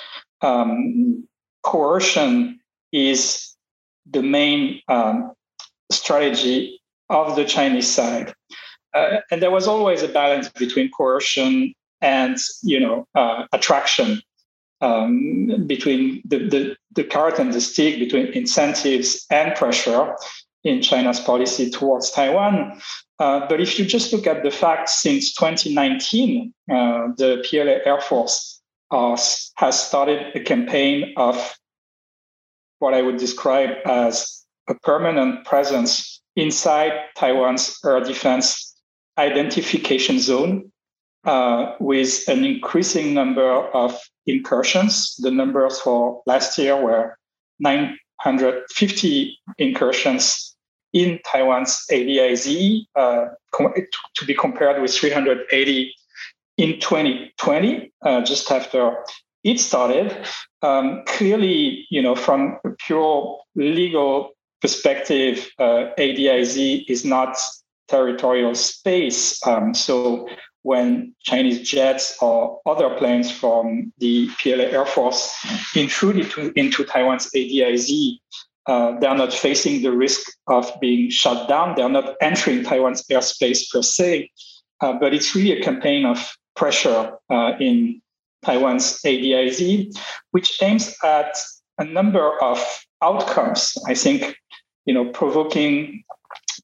um, 0.42 1.28
coercion 1.64 2.60
is 2.94 3.56
the 4.10 4.24
main 4.24 4.82
um, 4.88 5.34
strategy 5.92 6.80
of 7.10 7.36
the 7.36 7.44
Chinese 7.44 7.88
side. 7.88 8.34
Uh, 8.94 9.18
and 9.30 9.42
there 9.42 9.52
was 9.52 9.68
always 9.68 10.04
a 10.04 10.08
balance 10.08 10.50
between 10.50 10.90
coercion 10.92 11.74
and 12.02 12.38
you 12.64 12.80
know 12.80 13.06
uh, 13.14 13.46
attraction 13.52 14.22
um, 14.82 15.68
between 15.68 16.22
the, 16.26 16.38
the, 16.38 16.76
the 16.96 17.04
carrot 17.04 17.40
and 17.40 17.54
the 17.54 17.62
stick 17.62 18.00
between 18.00 18.28
incentives 18.28 19.26
and 19.30 19.54
pressure 19.56 20.16
in 20.64 20.82
China's 20.82 21.20
policy 21.20 21.70
towards 21.70 22.12
Taiwan. 22.12 22.82
Uh, 23.20 23.48
but 23.48 23.62
if 23.62 23.78
you 23.80 23.86
just 23.86 24.14
look 24.14 24.28
at 24.28 24.44
the 24.44 24.52
facts 24.52 25.02
since 25.02 25.34
2019, 25.34 26.54
uh, 26.70 27.08
the 27.18 27.44
PLA 27.50 27.80
Air 27.86 28.02
Force 28.02 28.62
uh, 28.92 29.18
has 29.56 29.88
started 29.88 30.36
a 30.36 30.40
campaign 30.40 31.14
of 31.18 31.58
what 32.80 32.94
I 32.94 33.02
would 33.02 33.18
describe 33.18 33.72
as 33.86 34.46
a 34.68 34.76
permanent 34.76 35.46
presence 35.46 36.22
inside 36.36 36.94
Taiwan's 37.16 37.78
air 37.86 38.00
defense 38.00 38.78
identification 39.18 40.20
zone 40.20 40.72
uh, 41.26 41.74
with 41.80 42.28
an 42.30 42.46
increasing 42.46 43.14
number 43.14 43.52
of 43.52 44.00
incursions. 44.26 45.16
The 45.18 45.32
numbers 45.32 45.80
for 45.80 46.22
last 46.26 46.58
year 46.58 46.82
were 46.82 47.18
950 48.26 49.40
incursions 49.58 50.56
in 50.94 51.20
Taiwan's 51.26 51.86
ADIZ, 51.92 52.86
uh, 52.96 53.26
to 54.16 54.26
be 54.26 54.34
compared 54.34 54.82
with 54.82 54.94
380 54.94 55.94
in 56.58 56.80
2020, 56.80 57.92
uh, 58.02 58.22
just 58.22 58.52
after 58.52 58.96
it 59.44 59.60
started. 59.60 60.16
Um, 60.62 61.04
clearly, 61.06 61.86
you 61.90 62.02
know, 62.02 62.16
from 62.16 62.58
a 62.66 62.70
pure 62.86 63.40
legal 63.56 64.32
perspective, 64.62 65.50
uh, 65.60 65.92
ADIZ 65.98 66.86
is 66.90 67.06
not 67.06 67.38
territorial 67.88 68.56
space. 68.56 69.46
Um, 69.48 69.74
so 69.74 70.28
when 70.64 71.16
Chinese 71.24 71.68
jets 71.70 72.18
or 72.22 72.60
other 72.66 72.90
planes 72.98 73.32
from 73.32 73.94
the 74.00 74.30
PLA 74.42 74.66
Air 74.66 74.86
Force 74.86 75.34
intrude 75.76 76.18
into, 76.18 76.52
into 76.56 76.84
Taiwan's 76.84 77.30
ADIZ, 77.36 78.20
Uh, 78.68 79.00
they 79.00 79.08
are 79.08 79.18
not 79.18 79.34
facing 79.34 79.82
the 79.82 79.90
risk 79.90 80.22
of 80.46 80.70
being 80.80 81.10
shut 81.10 81.48
down. 81.50 81.74
They 81.74 81.82
are 81.82 81.90
not 81.90 82.14
entering 82.22 82.62
Taiwan's 82.62 83.02
airspace 83.10 83.66
per 83.72 83.82
se, 83.82 84.30
uh, 84.82 84.94
but 85.02 85.12
it's 85.14 85.34
really 85.34 85.58
a 85.58 85.64
campaign 85.64 86.06
of 86.06 86.20
pressure 86.56 87.18
uh, 87.34 87.54
in 87.60 88.00
Taiwan's 88.46 89.02
ADIZ, 89.04 89.90
which 90.34 90.62
aims 90.62 90.94
at 91.04 91.34
a 91.80 91.84
number 91.84 92.38
of 92.44 92.60
outcomes. 93.02 93.74
I 93.88 93.96
think, 93.96 94.38
you 94.86 94.94
know, 94.94 95.06
provoking, 95.12 96.04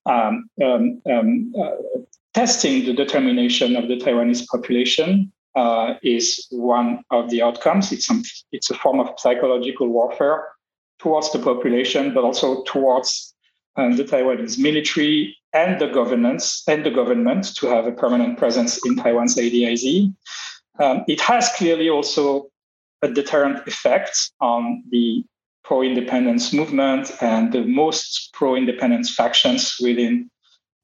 um, 0.05 0.45
um, 0.61 1.01
um, 1.09 1.53
uh, 1.57 1.71
testing 2.35 2.83
the 2.85 2.91
determination 2.91 3.77
of 3.77 3.87
the 3.87 3.95
Taiwanese 3.95 4.45
population 4.47 5.31
uh, 5.55 5.93
is 6.03 6.45
one 6.51 7.01
of 7.09 7.29
the 7.29 7.41
outcomes. 7.41 7.93
It's 7.93 8.05
some, 8.05 8.23
it's 8.51 8.69
a 8.69 8.75
form 8.75 8.99
of 8.99 9.17
psychological 9.17 9.87
warfare 9.87 10.49
towards 10.99 11.31
the 11.31 11.39
population, 11.39 12.13
but 12.13 12.25
also 12.25 12.61
towards 12.63 13.33
um, 13.77 13.95
the 13.95 14.03
Taiwanese 14.03 14.59
military 14.59 15.37
and 15.53 15.79
the 15.79 15.87
governance 15.87 16.61
and 16.67 16.85
the 16.85 16.91
government 16.91 17.55
to 17.55 17.67
have 17.67 17.87
a 17.87 17.93
permanent 17.93 18.37
presence 18.37 18.85
in 18.85 18.97
Taiwan's 18.97 19.37
ADIZ. 19.37 20.13
Um, 20.79 21.05
it 21.07 21.21
has 21.21 21.47
clearly 21.53 21.89
also 21.89 22.47
a 23.01 23.07
deterrent 23.07 23.65
effect 23.65 24.31
on 24.41 24.83
the 24.91 25.23
pro-independence 25.63 26.51
movement 26.51 27.11
and 27.21 27.53
the 27.53 27.63
most 27.63 28.31
pro-independence 28.33 29.15
factions 29.15 29.77
within 29.81 30.29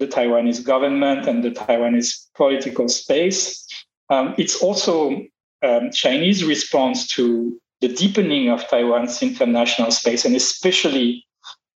the 0.01 0.07
Taiwanese 0.07 0.63
government 0.63 1.27
and 1.27 1.43
the 1.43 1.51
Taiwanese 1.51 2.27
political 2.35 2.89
space. 2.89 3.65
Um, 4.09 4.33
it's 4.37 4.61
also 4.61 5.21
um, 5.61 5.91
Chinese 5.93 6.43
response 6.43 7.07
to 7.15 7.57
the 7.81 7.87
deepening 7.87 8.49
of 8.49 8.67
Taiwan's 8.67 9.21
international 9.21 9.91
space 9.91 10.25
and 10.25 10.35
especially 10.35 11.23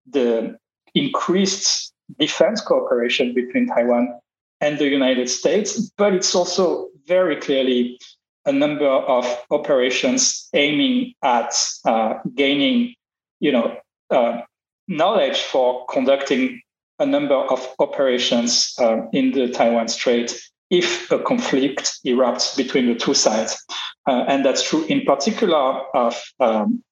the 0.07 0.57
increased 0.95 1.93
defense 2.19 2.61
cooperation 2.63 3.35
between 3.35 3.67
Taiwan 3.67 4.19
and 4.61 4.79
the 4.79 4.89
United 4.89 5.29
States, 5.29 5.91
but 5.99 6.15
it's 6.15 6.35
also 6.35 6.89
very 7.07 7.37
clearly 7.37 7.99
a 8.47 8.53
number 8.53 8.89
of 8.89 9.27
operations 9.51 10.49
aiming 10.55 11.13
at 11.23 11.53
uh, 11.85 12.15
gaining, 12.35 12.95
you 13.41 13.53
know, 13.53 13.77
uh, 14.11 14.41
knowledge 14.89 15.41
for 15.43 15.85
conducting 15.87 16.61
a 16.99 17.07
number 17.07 17.35
of 17.35 17.75
operations 17.79 18.75
uh, 18.79 19.03
in 19.13 19.33
the 19.33 19.49
Taiwan 19.49 19.89
Strait 19.89 20.35
if 20.71 21.11
a 21.11 21.19
conflict 21.19 21.99
erupts 22.07 22.57
between 22.57 22.87
the 22.87 22.95
two 22.95 23.15
sides. 23.15 23.63
Uh, 24.07 24.25
and 24.29 24.45
that's 24.45 24.63
true 24.63 24.85
in 24.85 25.03
particular 25.03 25.81
of 25.95 26.21
um, 26.41 26.83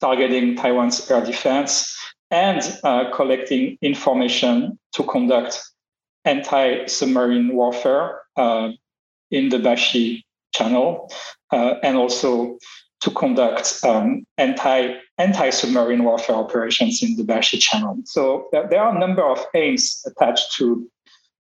targeting 0.00 0.56
Taiwan's 0.56 1.10
air 1.10 1.24
defense 1.24 1.96
and 2.30 2.78
uh, 2.84 3.10
collecting 3.14 3.78
information 3.82 4.78
to 4.92 5.02
conduct 5.04 5.62
anti-submarine 6.24 7.54
warfare 7.54 8.22
uh, 8.36 8.70
in 9.30 9.48
the 9.48 9.58
Bashi 9.58 10.24
Channel, 10.52 11.10
uh, 11.52 11.74
and 11.82 11.96
also 11.96 12.58
to 13.00 13.10
conduct 13.10 13.80
um, 13.84 14.26
anti 14.38 14.94
anti-submarine 15.18 16.04
warfare 16.04 16.36
operations 16.36 17.02
in 17.02 17.16
the 17.16 17.24
Bashi 17.24 17.58
Channel. 17.58 17.98
So 18.04 18.48
there 18.52 18.80
are 18.80 18.94
a 18.94 18.98
number 18.98 19.24
of 19.24 19.44
aims 19.54 20.02
attached 20.06 20.54
to 20.56 20.88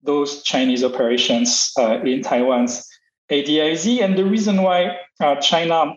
those 0.04 0.44
Chinese 0.44 0.84
operations 0.84 1.72
uh, 1.78 2.02
in 2.02 2.22
Taiwan's 2.22 2.88
ADIZ, 3.30 4.02
and 4.02 4.18
the 4.18 4.26
reason 4.26 4.62
why 4.62 4.98
uh, 5.20 5.36
China 5.36 5.94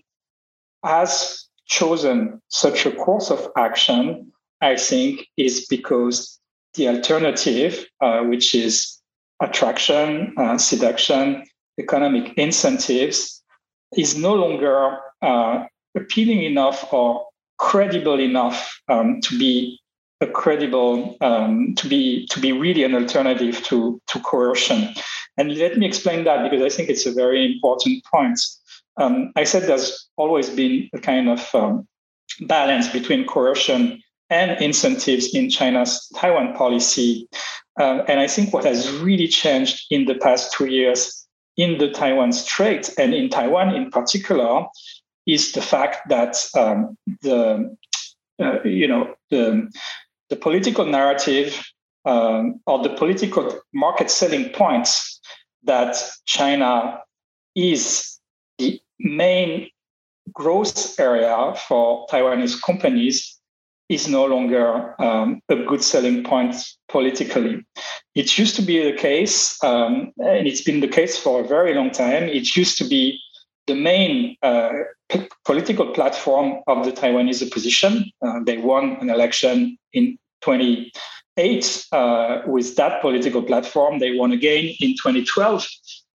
has 0.85 1.49
chosen 1.67 2.41
such 2.49 2.87
a 2.87 2.93
course 2.93 3.31
of 3.31 3.49
action, 3.57 4.31
I 4.61 4.77
think, 4.77 5.27
is 5.37 5.67
because 5.67 6.39
the 6.75 6.89
alternative, 6.89 7.87
uh, 8.01 8.21
which 8.23 8.55
is 8.55 9.01
attraction, 9.41 10.35
uh, 10.37 10.59
seduction, 10.59 11.45
economic 11.79 12.35
incentives, 12.37 13.43
is 13.97 14.17
no 14.17 14.35
longer 14.35 14.99
uh, 15.23 15.65
appealing 15.95 16.43
enough 16.43 16.93
or 16.93 17.27
credible 17.59 18.21
enough 18.21 18.81
um, 18.89 19.21
to 19.23 19.39
be 19.39 19.79
a 20.21 20.27
credible 20.27 21.17
um, 21.21 21.75
to 21.77 21.89
be 21.89 22.27
to 22.29 22.41
be 22.41 22.53
really 22.53 22.85
an 22.85 22.95
alternative 22.95 23.63
to 23.65 24.01
to 24.07 24.19
coercion. 24.21 24.89
And 25.37 25.57
let 25.57 25.77
me 25.79 25.87
explain 25.87 26.25
that 26.25 26.49
because 26.49 26.63
I 26.63 26.75
think 26.75 26.89
it's 26.89 27.07
a 27.07 27.13
very 27.13 27.53
important 27.53 28.05
point. 28.05 28.41
Um, 28.97 29.33
I 29.35 29.45
said 29.45 29.65
there's 29.65 30.09
always 30.17 30.49
been 30.49 30.89
a 30.95 30.99
kind 30.99 31.29
of 31.29 31.55
um, 31.55 31.89
balance 32.43 32.89
between 32.89 33.27
coercion 33.27 34.01
and 34.31 34.53
incentives 34.63 35.35
in 35.35 35.51
China's 35.51 36.09
Taiwan 36.17 36.55
policy. 36.55 37.29
Uh, 37.79 38.03
and 38.07 38.21
I 38.21 38.29
think 38.29 38.53
what 38.53 38.65
has 38.65 38.91
really 39.01 39.27
changed 39.27 39.87
in 39.91 40.05
the 40.05 40.15
past 40.15 40.53
two 40.53 40.67
years 40.67 41.24
in 41.57 41.79
the 41.79 41.91
Taiwan 41.91 42.33
Strait 42.33 42.93
and 42.99 43.15
in 43.15 43.29
Taiwan 43.29 43.75
in 43.75 43.91
particular 43.91 44.67
is 45.27 45.53
the 45.53 45.63
fact 45.63 46.09
that 46.09 46.37
um, 46.57 46.97
the 47.23 47.77
uh, 48.41 48.63
you 48.65 48.89
know 48.89 49.15
the 49.31 49.71
the 50.31 50.37
political 50.37 50.85
narrative 50.85 51.65
um, 52.05 52.61
or 52.67 52.83
the 52.83 52.95
political 52.97 53.61
market 53.73 54.11
selling 54.11 54.51
points 54.51 55.21
that 55.63 55.97
China 56.27 57.01
is 57.55 58.19
the 58.59 58.81
main 58.99 59.69
growth 60.33 60.99
area 60.99 61.55
for 61.69 62.07
Taiwanese 62.09 62.61
companies 62.61 63.39
is 63.89 64.09
no 64.09 64.25
longer 64.25 65.01
um, 65.01 65.41
a 65.49 65.57
good 65.57 65.83
selling 65.83 66.25
point 66.25 66.57
politically. 66.89 67.65
It 68.15 68.39
used 68.39 68.55
to 68.57 68.63
be 68.63 68.83
the 68.83 68.97
case, 68.97 69.63
um, 69.65 70.13
and 70.19 70.47
it's 70.47 70.63
been 70.63 70.81
the 70.81 70.89
case 70.89 71.19
for 71.19 71.41
a 71.41 71.49
very 71.49 71.75
long 71.75 71.91
time. 71.91 72.25
It 72.25 72.55
used 72.55 72.79
to 72.79 72.85
be 72.85 73.21
the 73.67 73.75
main 73.75 74.37
uh, 74.43 74.71
p- 75.09 75.29
political 75.45 75.87
platform 75.93 76.63
of 76.67 76.85
the 76.85 76.93
Taiwanese 76.93 77.45
opposition. 77.45 78.05
Uh, 78.25 78.41
they 78.45 78.59
won 78.59 78.97
an 79.01 79.11
election 79.11 79.77
in 79.93 80.19
2008 80.43 81.87
uh, 81.93 82.43
with 82.47 82.77
that 82.77 83.01
political 83.01 83.43
platform. 83.43 83.99
They 83.99 84.17
won 84.17 84.33
again 84.33 84.75
in 84.81 84.91
2012. 84.91 85.67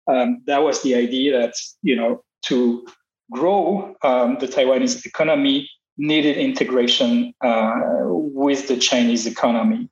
Um, 0.08 0.42
that 0.46 0.64
was 0.64 0.82
the 0.82 0.96
idea 0.96 1.40
that 1.40 1.54
you 1.82 1.96
know 1.96 2.24
to 2.44 2.88
grow 3.32 3.96
um, 4.04 4.38
the 4.40 4.48
Taiwanese 4.48 5.06
economy 5.06 5.70
needed 5.98 6.38
integration 6.38 7.34
uh, 7.42 7.74
with 8.06 8.68
the 8.68 8.78
Chinese 8.78 9.28
economy. 9.28 9.90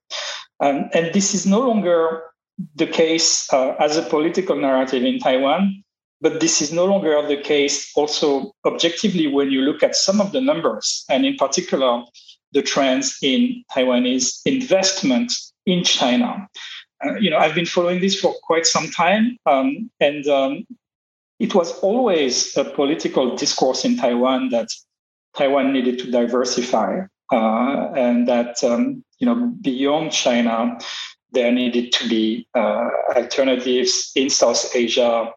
Um, 0.59 0.89
and 0.93 1.13
this 1.13 1.33
is 1.33 1.45
no 1.45 1.59
longer 1.59 2.23
the 2.75 2.87
case 2.87 3.51
uh, 3.53 3.75
as 3.79 3.97
a 3.97 4.01
political 4.01 4.55
narrative 4.55 5.03
in 5.03 5.19
Taiwan, 5.19 5.83
but 6.21 6.39
this 6.39 6.61
is 6.61 6.71
no 6.71 6.85
longer 6.85 7.21
the 7.27 7.37
case 7.37 7.91
also 7.95 8.51
objectively 8.65 9.27
when 9.27 9.51
you 9.51 9.61
look 9.61 9.83
at 9.83 9.95
some 9.95 10.19
of 10.19 10.31
the 10.31 10.41
numbers, 10.41 11.05
and 11.09 11.25
in 11.25 11.35
particular, 11.35 12.03
the 12.53 12.61
trends 12.61 13.17
in 13.21 13.63
Taiwanese 13.75 14.41
investment 14.45 15.31
in 15.65 15.83
China. 15.83 16.47
Uh, 17.05 17.15
you 17.15 17.29
know, 17.29 17.37
I've 17.37 17.53
been 17.53 17.65
following 17.65 18.01
this 18.01 18.19
for 18.19 18.33
quite 18.43 18.65
some 18.65 18.89
time, 18.89 19.37
um, 19.45 19.91
and 19.99 20.25
um, 20.27 20.65
it 21.39 21.53
was 21.53 21.77
always 21.79 22.55
a 22.57 22.63
political 22.63 23.35
discourse 23.35 23.85
in 23.85 23.97
Taiwan 23.97 24.49
that 24.49 24.69
Taiwan 25.35 25.71
needed 25.71 25.99
to 25.99 26.09
diversify, 26.09 27.01
uh, 27.31 27.91
and 27.95 28.27
that 28.27 28.63
um, 28.63 29.03
you 29.19 29.25
know 29.25 29.53
beyond 29.61 30.11
China, 30.11 30.77
there 31.31 31.51
needed 31.51 31.91
to 31.93 32.07
be 32.07 32.47
uh, 32.55 32.89
alternatives 33.15 34.11
in 34.15 34.29
South 34.29 34.75
Asia, 34.75 35.31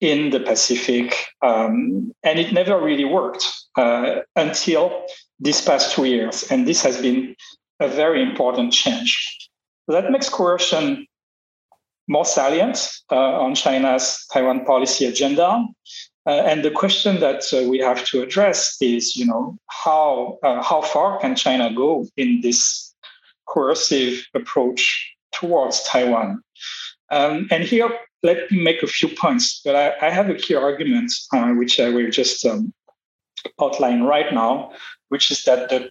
in 0.00 0.30
the 0.30 0.40
Pacific, 0.40 1.26
um, 1.42 2.12
and 2.22 2.38
it 2.38 2.52
never 2.52 2.80
really 2.80 3.04
worked 3.04 3.46
uh, 3.76 4.20
until 4.36 5.04
these 5.40 5.60
past 5.60 5.92
two 5.92 6.04
years, 6.04 6.44
and 6.50 6.66
this 6.66 6.82
has 6.82 7.00
been 7.00 7.34
a 7.80 7.88
very 7.88 8.22
important 8.22 8.72
change. 8.72 9.50
That 9.88 10.10
makes 10.10 10.28
coercion 10.28 11.06
more 12.08 12.24
salient 12.24 12.90
uh, 13.10 13.40
on 13.40 13.54
China's 13.54 14.26
Taiwan 14.32 14.64
policy 14.64 15.06
agenda. 15.06 15.64
Uh, 16.26 16.30
and 16.30 16.64
the 16.64 16.70
question 16.70 17.20
that 17.20 17.42
uh, 17.52 17.68
we 17.68 17.78
have 17.78 18.04
to 18.06 18.22
address 18.22 18.76
is, 18.80 19.14
you 19.14 19.26
know, 19.26 19.58
how 19.66 20.38
uh, 20.42 20.62
how 20.62 20.80
far 20.80 21.18
can 21.20 21.36
China 21.36 21.72
go 21.74 22.06
in 22.16 22.40
this 22.40 22.93
coercive 23.46 24.24
approach 24.34 25.14
towards 25.32 25.82
Taiwan? 25.84 26.42
Um, 27.10 27.48
and 27.50 27.64
here, 27.64 27.90
let 28.22 28.50
me 28.50 28.62
make 28.62 28.82
a 28.82 28.86
few 28.86 29.08
points. 29.08 29.60
But 29.64 29.76
I, 29.76 30.06
I 30.06 30.10
have 30.10 30.30
a 30.30 30.34
key 30.34 30.54
argument, 30.54 31.12
uh, 31.32 31.52
which 31.52 31.78
I 31.78 31.90
will 31.90 32.10
just 32.10 32.44
um, 32.46 32.72
outline 33.60 34.02
right 34.02 34.32
now, 34.32 34.72
which 35.08 35.30
is 35.30 35.42
that 35.44 35.68
the 35.68 35.90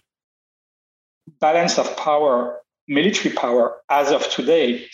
balance 1.40 1.78
of 1.78 1.96
power, 1.96 2.60
military 2.88 3.34
power, 3.34 3.76
as 3.88 4.10
of 4.10 4.28
today, 4.30 4.86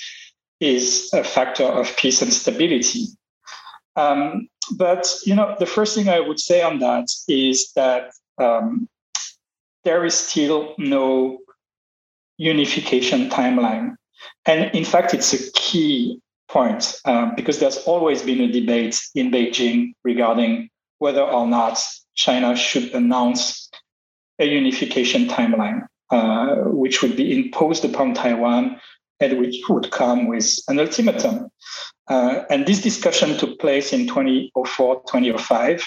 is 0.61 1.11
a 1.14 1.25
factor 1.25 1.64
of 1.64 1.97
peace 1.97 2.23
and 2.23 2.33
stability. 2.33 3.07
Um, 3.97 4.49
but 4.76 5.12
you 5.25 5.35
know, 5.35 5.57
the 5.59 5.67
first 5.67 5.95
thing 5.95 6.09
I 6.09 6.21
would 6.21 6.38
say 6.38 6.62
on 6.62 6.79
that 6.81 7.09
is 7.29 7.73
that 7.75 8.11
um, 8.38 8.88
there 9.85 10.05
is 10.05 10.14
still 10.14 10.75
no 10.79 11.38
unification 12.40 13.28
timeline. 13.28 13.94
And 14.47 14.75
in 14.75 14.85
fact, 14.85 15.12
it's 15.12 15.32
a 15.35 15.52
key 15.52 16.18
point 16.49 16.94
um, 17.04 17.35
because 17.37 17.59
there's 17.59 17.76
always 17.85 18.23
been 18.23 18.40
a 18.40 18.50
debate 18.50 18.99
in 19.14 19.30
Beijing 19.30 19.92
regarding 20.04 20.70
whether 20.99 21.23
or 21.23 21.47
not 21.47 21.78
China 22.14 22.56
should 22.56 22.92
announce 22.94 23.70
a 24.38 24.47
unification 24.47 25.28
timeline, 25.28 25.82
uh, 26.11 26.56
which 26.64 27.02
would 27.02 27.14
be 27.14 27.30
imposed 27.38 27.85
upon 27.85 28.14
Taiwan 28.14 28.80
and 29.20 29.38
which 29.38 29.61
would 29.68 29.90
come 29.90 30.26
with 30.26 30.59
an 30.68 30.80
ultimatum. 30.80 31.50
Uh, 32.09 32.44
and 32.49 32.64
this 32.64 32.80
discussion 32.80 33.37
took 33.37 33.61
place 33.61 33.92
in 33.92 34.06
2004, 34.06 35.02
2005. 35.06 35.87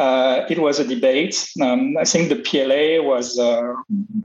Uh, 0.00 0.46
it 0.48 0.58
was 0.58 0.80
a 0.80 0.84
debate. 0.84 1.46
Um, 1.60 1.98
I 1.98 2.04
think 2.04 2.30
the 2.30 2.36
PLA 2.36 3.06
was, 3.06 3.38
uh, 3.38 3.74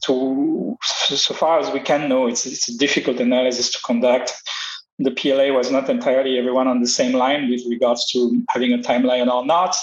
to 0.05 0.77
so 0.81 1.33
far 1.33 1.59
as 1.59 1.69
we 1.71 1.81
can 1.81 2.07
know, 2.07 2.27
it's, 2.27 2.45
it's 2.45 2.69
a 2.69 2.77
difficult 2.77 3.19
analysis 3.19 3.71
to 3.71 3.79
conduct. 3.85 4.31
The 4.99 5.11
PLA 5.11 5.51
was 5.51 5.69
not 5.69 5.89
entirely 5.89 6.39
everyone 6.39 6.69
on 6.69 6.79
the 6.79 6.87
same 6.87 7.11
line 7.11 7.49
with 7.49 7.61
regards 7.67 8.09
to 8.13 8.41
having 8.49 8.71
a 8.71 8.77
timeline 8.77 9.29
or 9.29 9.45
not. 9.45 9.75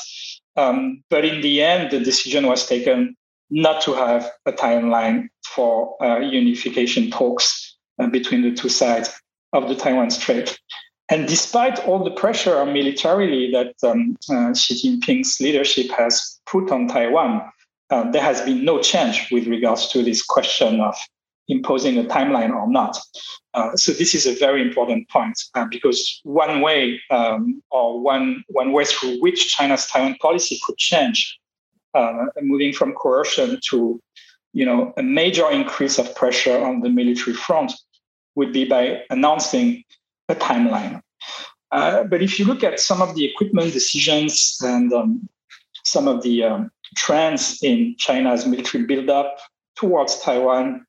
Um, 0.56 1.04
but 1.10 1.26
in 1.26 1.42
the 1.42 1.62
end, 1.62 1.90
the 1.90 2.00
decision 2.00 2.46
was 2.46 2.66
taken 2.66 3.14
not 3.50 3.82
to 3.82 3.92
have 3.92 4.30
a 4.46 4.52
timeline 4.52 5.28
for 5.44 6.02
uh, 6.02 6.20
unification 6.20 7.10
talks 7.10 7.76
uh, 7.98 8.06
between 8.06 8.40
the 8.40 8.52
two 8.52 8.70
sides 8.70 9.10
of 9.52 9.68
the 9.68 9.74
Taiwan 9.74 10.10
Strait. 10.10 10.58
And 11.08 11.28
despite 11.28 11.78
all 11.80 12.02
the 12.02 12.10
pressure 12.12 12.64
militarily 12.64 13.50
that 13.50 13.74
um, 13.82 14.16
uh, 14.30 14.54
Xi 14.54 14.74
Jinping's 14.74 15.40
leadership 15.40 15.90
has 15.90 16.40
put 16.46 16.70
on 16.70 16.88
Taiwan, 16.88 17.42
uh, 17.90 18.10
there 18.10 18.22
has 18.22 18.40
been 18.40 18.64
no 18.64 18.80
change 18.80 19.28
with 19.30 19.46
regards 19.46 19.88
to 19.88 20.02
this 20.02 20.22
question 20.22 20.80
of 20.80 20.96
imposing 21.48 21.98
a 21.98 22.04
timeline 22.04 22.50
or 22.50 22.70
not. 22.70 22.98
Uh, 23.54 23.76
so 23.76 23.92
this 23.92 24.14
is 24.14 24.26
a 24.26 24.34
very 24.38 24.62
important 24.62 25.08
point 25.10 25.38
uh, 25.54 25.66
because 25.70 26.20
one 26.24 26.60
way 26.60 27.00
um, 27.10 27.62
or 27.70 28.00
one 28.00 28.42
one 28.48 28.72
way 28.72 28.84
through 28.84 29.20
which 29.20 29.48
China's 29.54 29.86
Taiwan 29.86 30.16
policy 30.16 30.58
could 30.64 30.78
change, 30.78 31.38
uh, 31.94 32.26
moving 32.40 32.72
from 32.72 32.94
coercion 32.94 33.60
to 33.68 34.00
you 34.54 34.64
know 34.64 34.94
a 34.96 35.02
major 35.02 35.50
increase 35.50 35.98
of 35.98 36.14
pressure 36.14 36.58
on 36.64 36.80
the 36.80 36.88
military 36.88 37.34
front, 37.34 37.72
would 38.36 38.52
be 38.52 38.64
by 38.64 39.02
announcing 39.10 39.84
a 40.32 40.36
timeline. 40.36 41.00
Uh, 41.70 42.04
but 42.04 42.22
if 42.22 42.38
you 42.38 42.44
look 42.44 42.62
at 42.64 42.80
some 42.80 43.00
of 43.00 43.14
the 43.14 43.24
equipment 43.24 43.72
decisions 43.72 44.58
and 44.62 44.92
um, 44.92 45.28
some 45.84 46.08
of 46.08 46.22
the 46.22 46.44
um, 46.44 46.70
trends 46.96 47.62
in 47.62 47.94
China's 47.98 48.46
military 48.46 48.84
buildup 48.84 49.38
towards 49.76 50.20
Taiwan, 50.20 50.84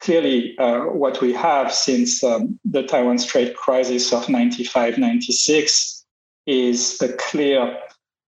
clearly 0.00 0.56
uh, 0.58 0.82
what 0.82 1.20
we 1.20 1.32
have 1.32 1.72
since 1.72 2.22
um, 2.22 2.58
the 2.64 2.82
Taiwan 2.82 3.18
Strait 3.18 3.56
crisis 3.56 4.12
of 4.12 4.28
95 4.28 4.98
96 4.98 6.04
is 6.46 7.00
a 7.02 7.12
clear 7.14 7.78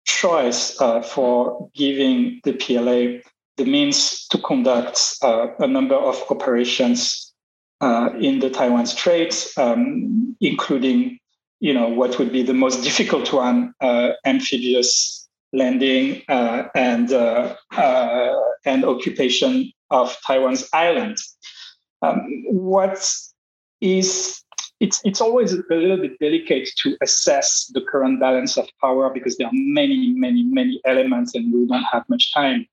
choice 0.05 0.79
uh, 0.81 1.01
for 1.01 1.69
giving 1.75 2.39
the 2.43 2.53
PLA 2.53 3.19
the 3.57 3.65
means 3.65 4.25
to 4.27 4.37
conduct 4.39 5.17
uh, 5.21 5.47
a 5.59 5.67
number 5.67 5.95
of 5.95 6.23
operations 6.29 7.28
uh, 7.81 8.09
in 8.19 8.39
the 8.39 8.49
Taiwan 8.49 8.85
Straits, 8.85 9.57
um, 9.57 10.35
including 10.41 11.19
you 11.59 11.73
know 11.73 11.87
what 11.87 12.17
would 12.19 12.31
be 12.31 12.43
the 12.43 12.53
most 12.53 12.83
difficult 12.83 13.31
one, 13.33 13.73
uh, 13.81 14.11
amphibious 14.25 15.27
landing 15.53 16.21
uh, 16.29 16.63
and 16.75 17.11
uh, 17.11 17.55
uh, 17.75 18.35
and 18.65 18.85
occupation 18.85 19.71
of 19.89 20.15
Taiwan's 20.25 20.67
island. 20.73 21.17
Um, 22.01 22.21
what 22.47 23.09
is 23.81 24.43
it's 24.79 25.01
it's 25.03 25.21
always 25.21 25.53
a 25.53 25.63
little 25.69 25.97
bit 25.97 26.19
delicate 26.19 26.69
to 26.77 26.97
assess 27.01 27.69
the 27.73 27.81
current 27.81 28.19
balance 28.19 28.57
of 28.57 28.67
power 28.79 29.09
because 29.09 29.37
there 29.37 29.47
are 29.47 29.53
many 29.53 30.13
many 30.15 30.43
many 30.43 30.79
elements 30.85 31.35
and 31.35 31.53
we 31.53 31.65
don't 31.65 31.83
have 31.83 32.07
much 32.09 32.33
time. 32.33 32.65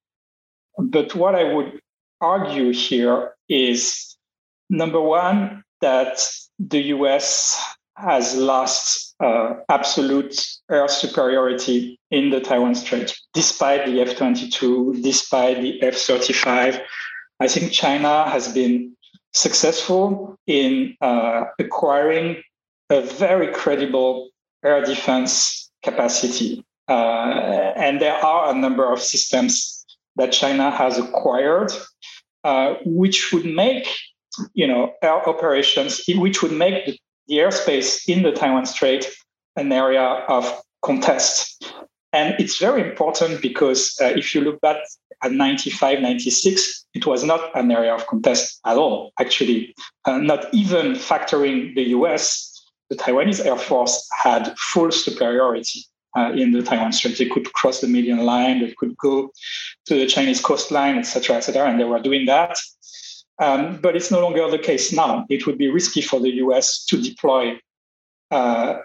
But 0.78 1.14
what 1.14 1.34
I 1.34 1.52
would 1.52 1.80
argue 2.20 2.72
here 2.72 3.32
is 3.48 4.05
Number 4.68 5.00
one, 5.00 5.62
that 5.80 6.18
the 6.58 6.82
US 6.96 7.62
has 7.96 8.36
lost 8.36 9.14
uh, 9.20 9.54
absolute 9.68 10.34
air 10.70 10.88
superiority 10.88 11.98
in 12.10 12.30
the 12.30 12.40
Taiwan 12.40 12.74
Strait, 12.74 13.16
despite 13.32 13.86
the 13.86 14.00
F 14.00 14.16
22, 14.16 15.00
despite 15.02 15.62
the 15.62 15.82
F 15.82 15.94
35. 15.94 16.80
I 17.40 17.48
think 17.48 17.72
China 17.72 18.28
has 18.28 18.52
been 18.52 18.96
successful 19.32 20.36
in 20.46 20.96
uh, 21.00 21.44
acquiring 21.58 22.42
a 22.90 23.00
very 23.00 23.52
credible 23.52 24.30
air 24.64 24.84
defense 24.84 25.70
capacity. 25.82 26.64
Uh, 26.88 27.72
and 27.76 28.00
there 28.00 28.14
are 28.14 28.50
a 28.50 28.58
number 28.58 28.90
of 28.90 29.00
systems 29.00 29.84
that 30.16 30.32
China 30.32 30.70
has 30.70 30.98
acquired, 30.98 31.72
uh, 32.44 32.74
which 32.84 33.32
would 33.32 33.44
make 33.44 33.86
you 34.54 34.66
know, 34.66 34.92
air 35.02 35.28
operations, 35.28 36.00
which 36.08 36.42
would 36.42 36.52
make 36.52 36.86
the, 36.86 36.98
airspace 37.30 38.08
in 38.08 38.22
the 38.22 38.30
Taiwan 38.30 38.66
Strait 38.66 39.08
an 39.56 39.72
area 39.72 40.00
of 40.28 40.62
contest. 40.82 41.72
And 42.12 42.36
it's 42.38 42.58
very 42.58 42.88
important 42.88 43.42
because 43.42 43.98
uh, 44.00 44.12
if 44.16 44.32
you 44.32 44.42
look 44.42 44.60
back 44.60 44.76
at 45.24 45.32
95, 45.32 46.00
96, 46.00 46.86
it 46.94 47.04
was 47.04 47.24
not 47.24 47.50
an 47.56 47.70
area 47.72 47.92
of 47.92 48.06
contest 48.06 48.60
at 48.64 48.76
all, 48.76 49.12
actually. 49.18 49.74
Uh, 50.04 50.18
not 50.18 50.46
even 50.54 50.92
factoring 50.92 51.74
the 51.74 51.82
US, 51.96 52.52
the 52.90 52.96
Taiwanese 52.96 53.44
Air 53.44 53.56
Force 53.56 54.08
had 54.16 54.56
full 54.58 54.92
superiority 54.92 55.80
uh, 56.16 56.32
in 56.32 56.52
the 56.52 56.62
Taiwan 56.62 56.92
Strait. 56.92 57.18
They 57.18 57.26
could 57.26 57.52
cross 57.52 57.80
the 57.80 57.88
median 57.88 58.24
line, 58.24 58.60
they 58.60 58.74
could 58.78 58.96
go 58.96 59.30
to 59.86 59.94
the 59.94 60.06
Chinese 60.06 60.40
coastline, 60.40 60.96
et 60.96 61.02
cetera, 61.02 61.36
et 61.36 61.40
cetera, 61.40 61.68
and 61.68 61.80
they 61.80 61.84
were 61.84 62.00
doing 62.00 62.26
that. 62.26 62.56
Um, 63.38 63.78
but 63.82 63.96
it's 63.96 64.10
no 64.10 64.20
longer 64.20 64.50
the 64.50 64.58
case 64.58 64.92
now. 64.92 65.26
It 65.28 65.46
would 65.46 65.58
be 65.58 65.68
risky 65.68 66.00
for 66.00 66.20
the 66.20 66.30
US 66.36 66.84
to 66.86 67.00
deploy, 67.00 67.60
uh, 68.30 68.76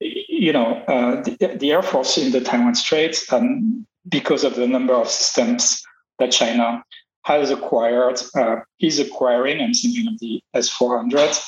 you 0.00 0.52
know, 0.52 0.82
uh, 0.86 1.22
the, 1.22 1.56
the, 1.58 1.72
Air 1.72 1.82
Force 1.82 2.16
in 2.16 2.30
the 2.30 2.40
Taiwan 2.40 2.74
Strait 2.74 3.24
um, 3.32 3.86
because 4.08 4.44
of 4.44 4.54
the 4.54 4.68
number 4.68 4.94
of 4.94 5.08
systems 5.08 5.82
that 6.18 6.30
China 6.30 6.84
has 7.24 7.50
acquired, 7.50 8.20
uh, 8.36 8.60
is 8.80 9.00
acquiring. 9.00 9.60
I'm 9.60 9.74
thinking 9.74 10.06
of 10.06 10.18
the 10.20 10.40
S-400, 10.54 11.42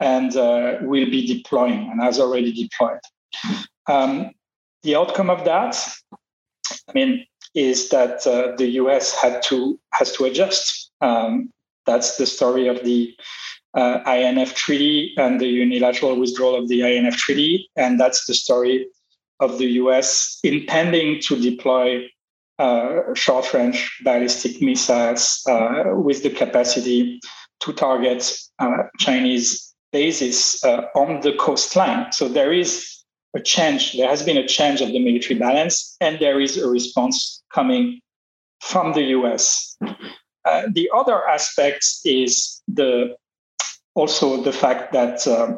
and 0.00 0.34
uh, 0.34 0.78
will 0.80 1.10
be 1.10 1.26
deploying 1.26 1.90
and 1.90 2.00
has 2.02 2.18
already 2.18 2.52
deployed. 2.52 3.00
Um, 3.86 4.30
the 4.82 4.96
outcome 4.96 5.28
of 5.28 5.44
that, 5.44 5.76
I 6.88 6.92
mean, 6.94 7.26
is 7.54 7.90
that 7.90 8.26
uh, 8.26 8.56
the 8.56 8.68
US 8.82 9.14
had 9.14 9.42
to 9.44 9.78
has 9.92 10.12
to 10.12 10.24
adjust. 10.24 10.90
Um, 11.00 11.52
that's 11.88 12.16
the 12.16 12.26
story 12.26 12.68
of 12.68 12.84
the 12.84 13.16
uh, 13.74 14.00
INF 14.06 14.54
Treaty 14.54 15.14
and 15.16 15.40
the 15.40 15.48
unilateral 15.48 16.20
withdrawal 16.20 16.54
of 16.54 16.68
the 16.68 16.82
INF 16.82 17.16
Treaty. 17.16 17.70
And 17.76 17.98
that's 17.98 18.26
the 18.26 18.34
story 18.34 18.86
of 19.40 19.58
the 19.58 19.66
US 19.82 20.38
intending 20.44 21.20
to 21.22 21.40
deploy 21.40 22.06
uh, 22.58 23.14
short 23.14 23.54
range 23.54 24.00
ballistic 24.04 24.60
missiles 24.60 25.42
uh, 25.48 25.84
with 25.94 26.22
the 26.22 26.30
capacity 26.30 27.20
to 27.60 27.72
target 27.72 28.38
uh, 28.58 28.82
Chinese 28.98 29.74
bases 29.92 30.62
uh, 30.64 30.82
on 30.94 31.20
the 31.20 31.32
coastline. 31.34 32.12
So 32.12 32.28
there 32.28 32.52
is 32.52 33.04
a 33.34 33.40
change, 33.40 33.96
there 33.96 34.08
has 34.08 34.22
been 34.22 34.36
a 34.36 34.46
change 34.46 34.80
of 34.80 34.88
the 34.88 34.98
military 34.98 35.38
balance, 35.38 35.96
and 36.00 36.18
there 36.18 36.40
is 36.40 36.58
a 36.58 36.68
response 36.68 37.42
coming 37.54 38.00
from 38.60 38.92
the 38.92 39.02
US. 39.18 39.76
Uh, 40.44 40.62
the 40.72 40.90
other 40.94 41.26
aspect 41.28 41.84
is 42.04 42.62
the 42.68 43.16
also 43.94 44.42
the 44.42 44.52
fact 44.52 44.92
that 44.92 45.26
uh, 45.26 45.56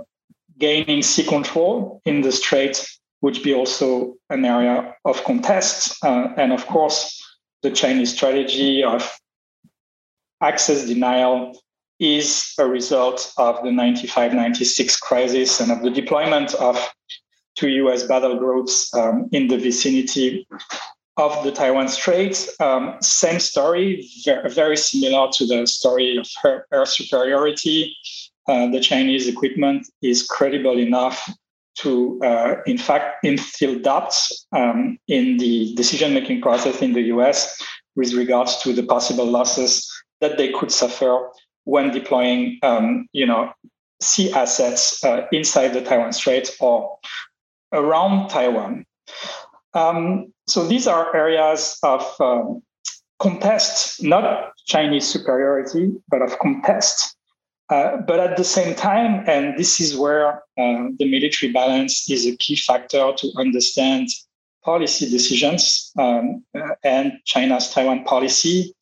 gaining 0.59 1.03
sea 1.03 1.25
control 1.25 2.01
in 2.05 2.23
the 2.23 2.33
strait 2.33 2.87
would 3.21 3.43
be 3.43 3.55
also 3.55 4.15
an 4.31 4.45
area 4.45 4.95
of 5.05 5.23
contest, 5.25 6.03
uh, 6.05 6.29
and 6.37 6.53
of 6.53 6.67
course, 6.67 7.23
the 7.63 7.71
Chinese 7.71 8.13
strategy 8.13 8.83
of 8.83 9.11
access 10.41 10.87
denial 10.87 11.61
is 11.99 12.55
a 12.59 12.67
result 12.67 13.31
of 13.37 13.63
the 13.63 13.69
95-96 13.69 14.99
crisis 15.01 15.61
and 15.61 15.71
of 15.71 15.83
the 15.83 15.91
deployment 15.91 16.55
of 16.55 16.79
two 17.57 17.69
US 17.69 18.05
battle 18.05 18.39
groups 18.39 18.93
um, 18.95 19.29
in 19.33 19.49
the 19.49 19.59
vicinity 19.59 20.47
of 21.21 21.45
the 21.45 21.53
Taiwan 21.53 21.89
Strait. 21.89 22.49
Um, 22.61 22.97
same 23.01 23.39
story, 23.41 24.09
very, 24.25 24.51
very, 24.51 24.77
similar 24.77 25.29
to 25.35 25.47
the 25.47 25.67
story 25.67 26.17
of 26.17 26.27
her, 26.43 26.67
air 26.73 26.87
superiority. 26.87 27.95
Uh, 28.49 28.69
the 28.69 28.81
Chinese 28.81 29.29
equipment 29.29 29.87
is 30.03 30.27
credible 30.27 30.79
enough 30.79 31.31
to, 31.77 32.19
uh, 32.25 32.57
in 32.67 32.79
fact, 32.79 33.25
instill 33.25 33.79
doubts 33.79 34.47
um, 34.53 34.99
in 35.09 35.37
the 35.37 35.75
decision 35.75 36.15
making 36.15 36.41
process 36.41 36.81
in 36.83 36.95
the 36.95 37.03
US 37.15 37.63
with 37.97 38.15
regards 38.15 38.57
to 38.63 38.73
the 38.73 38.83
possible 38.83 39.27
losses 39.27 39.89
that 40.21 40.39
they 40.39 40.51
could 40.53 40.73
suffer 40.73 41.29
when 41.65 41.91
deploying, 41.91 42.59
um, 42.63 43.07
you 43.13 43.27
know, 43.27 43.53
sea 44.01 44.33
assets 44.33 45.05
uh, 45.05 45.27
inside 45.33 45.69
the 45.75 45.83
Taiwan 45.83 46.13
Strait 46.13 46.57
or 46.61 46.99
around 47.73 48.29
Taiwan. 48.29 48.87
Um, 49.75 50.33
so 50.47 50.67
these 50.67 50.87
are 50.87 51.15
areas 51.15 51.79
of 51.83 52.05
um, 52.21 52.63
contest, 53.21 54.03
not 54.03 54.53
Chinese 54.67 55.07
superiority, 55.07 55.93
but 56.09 56.23
of 56.23 56.39
contest. 56.39 57.17
Uh, 57.71 57.99
but 57.99 58.19
at 58.19 58.37
the 58.37 58.43
same 58.43 58.75
time, 58.75 59.23
and 59.29 59.57
this 59.57 59.79
is 59.79 59.97
where 59.97 60.43
uh, 60.59 60.89
the 60.99 61.09
military 61.09 61.53
balance 61.53 62.11
is 62.11 62.27
a 62.27 62.37
key 62.39 62.57
factor 62.57 63.13
to 63.17 63.33
understand 63.37 64.09
policy 64.65 65.09
decisions 65.09 65.93
um, 65.97 66.45
uh, 66.59 66.75
and 66.83 67.13
China's 67.25 67.71
Taiwan 67.71 68.03
policy. 68.03 68.75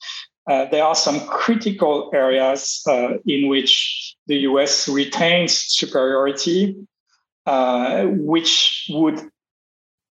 Uh, 0.49 0.65
there 0.71 0.85
are 0.85 0.95
some 0.95 1.21
critical 1.27 2.11
areas 2.15 2.83
uh, 2.89 3.19
in 3.27 3.49
which 3.49 4.17
the 4.27 4.37
US 4.37 4.89
retains 4.89 5.53
superiority, 5.53 6.75
which 7.47 8.87
would 8.89 9.21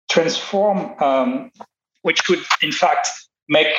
transform, 0.08 0.94
um, 1.02 1.50
which 2.02 2.24
could 2.24 2.40
in 2.62 2.72
fact 2.72 3.08
make 3.48 3.74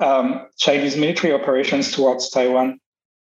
um, 0.00 0.46
Chinese 0.58 0.96
military 0.96 1.32
operations 1.32 1.92
towards 1.92 2.30
Taiwan 2.30 2.78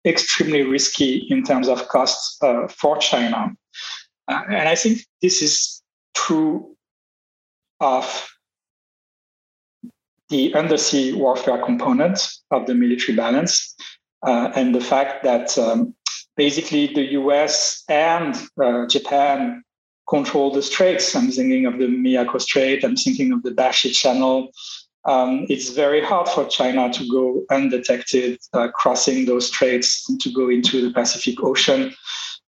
extremely 0.05 0.61
risky 0.61 1.25
in 1.29 1.43
terms 1.43 1.67
of 1.67 1.87
costs 1.87 2.37
uh, 2.43 2.67
for 2.67 2.97
China. 2.97 3.51
Uh, 4.27 4.41
and 4.49 4.69
I 4.69 4.75
think 4.75 4.99
this 5.21 5.41
is 5.41 5.81
true 6.13 6.75
of 7.79 8.27
the 10.29 10.53
undersea 10.55 11.13
warfare 11.13 11.63
component 11.63 12.19
of 12.51 12.65
the 12.65 12.73
military 12.73 13.15
balance 13.15 13.75
uh, 14.25 14.51
and 14.55 14.73
the 14.73 14.81
fact 14.81 15.23
that 15.23 15.57
um, 15.57 15.93
basically 16.35 16.87
the 16.87 17.11
US 17.13 17.83
and 17.89 18.35
uh, 18.61 18.87
Japan 18.87 19.63
control 20.07 20.51
the 20.51 20.61
straits. 20.61 21.15
I'm 21.15 21.31
thinking 21.31 21.65
of 21.65 21.79
the 21.79 21.87
Miyako 21.87 22.39
Strait, 22.39 22.83
I'm 22.83 22.95
thinking 22.95 23.31
of 23.31 23.43
the 23.43 23.51
Bashi 23.51 23.91
Channel, 23.91 24.51
um, 25.05 25.45
it's 25.49 25.69
very 25.69 26.03
hard 26.03 26.27
for 26.27 26.45
China 26.45 26.91
to 26.91 27.07
go 27.07 27.43
undetected 27.51 28.39
uh, 28.53 28.69
crossing 28.69 29.25
those 29.25 29.47
straits 29.47 30.05
to 30.17 30.31
go 30.31 30.49
into 30.49 30.81
the 30.81 30.91
Pacific 30.91 31.43
Ocean. 31.43 31.93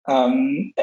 Um, 0.08 0.74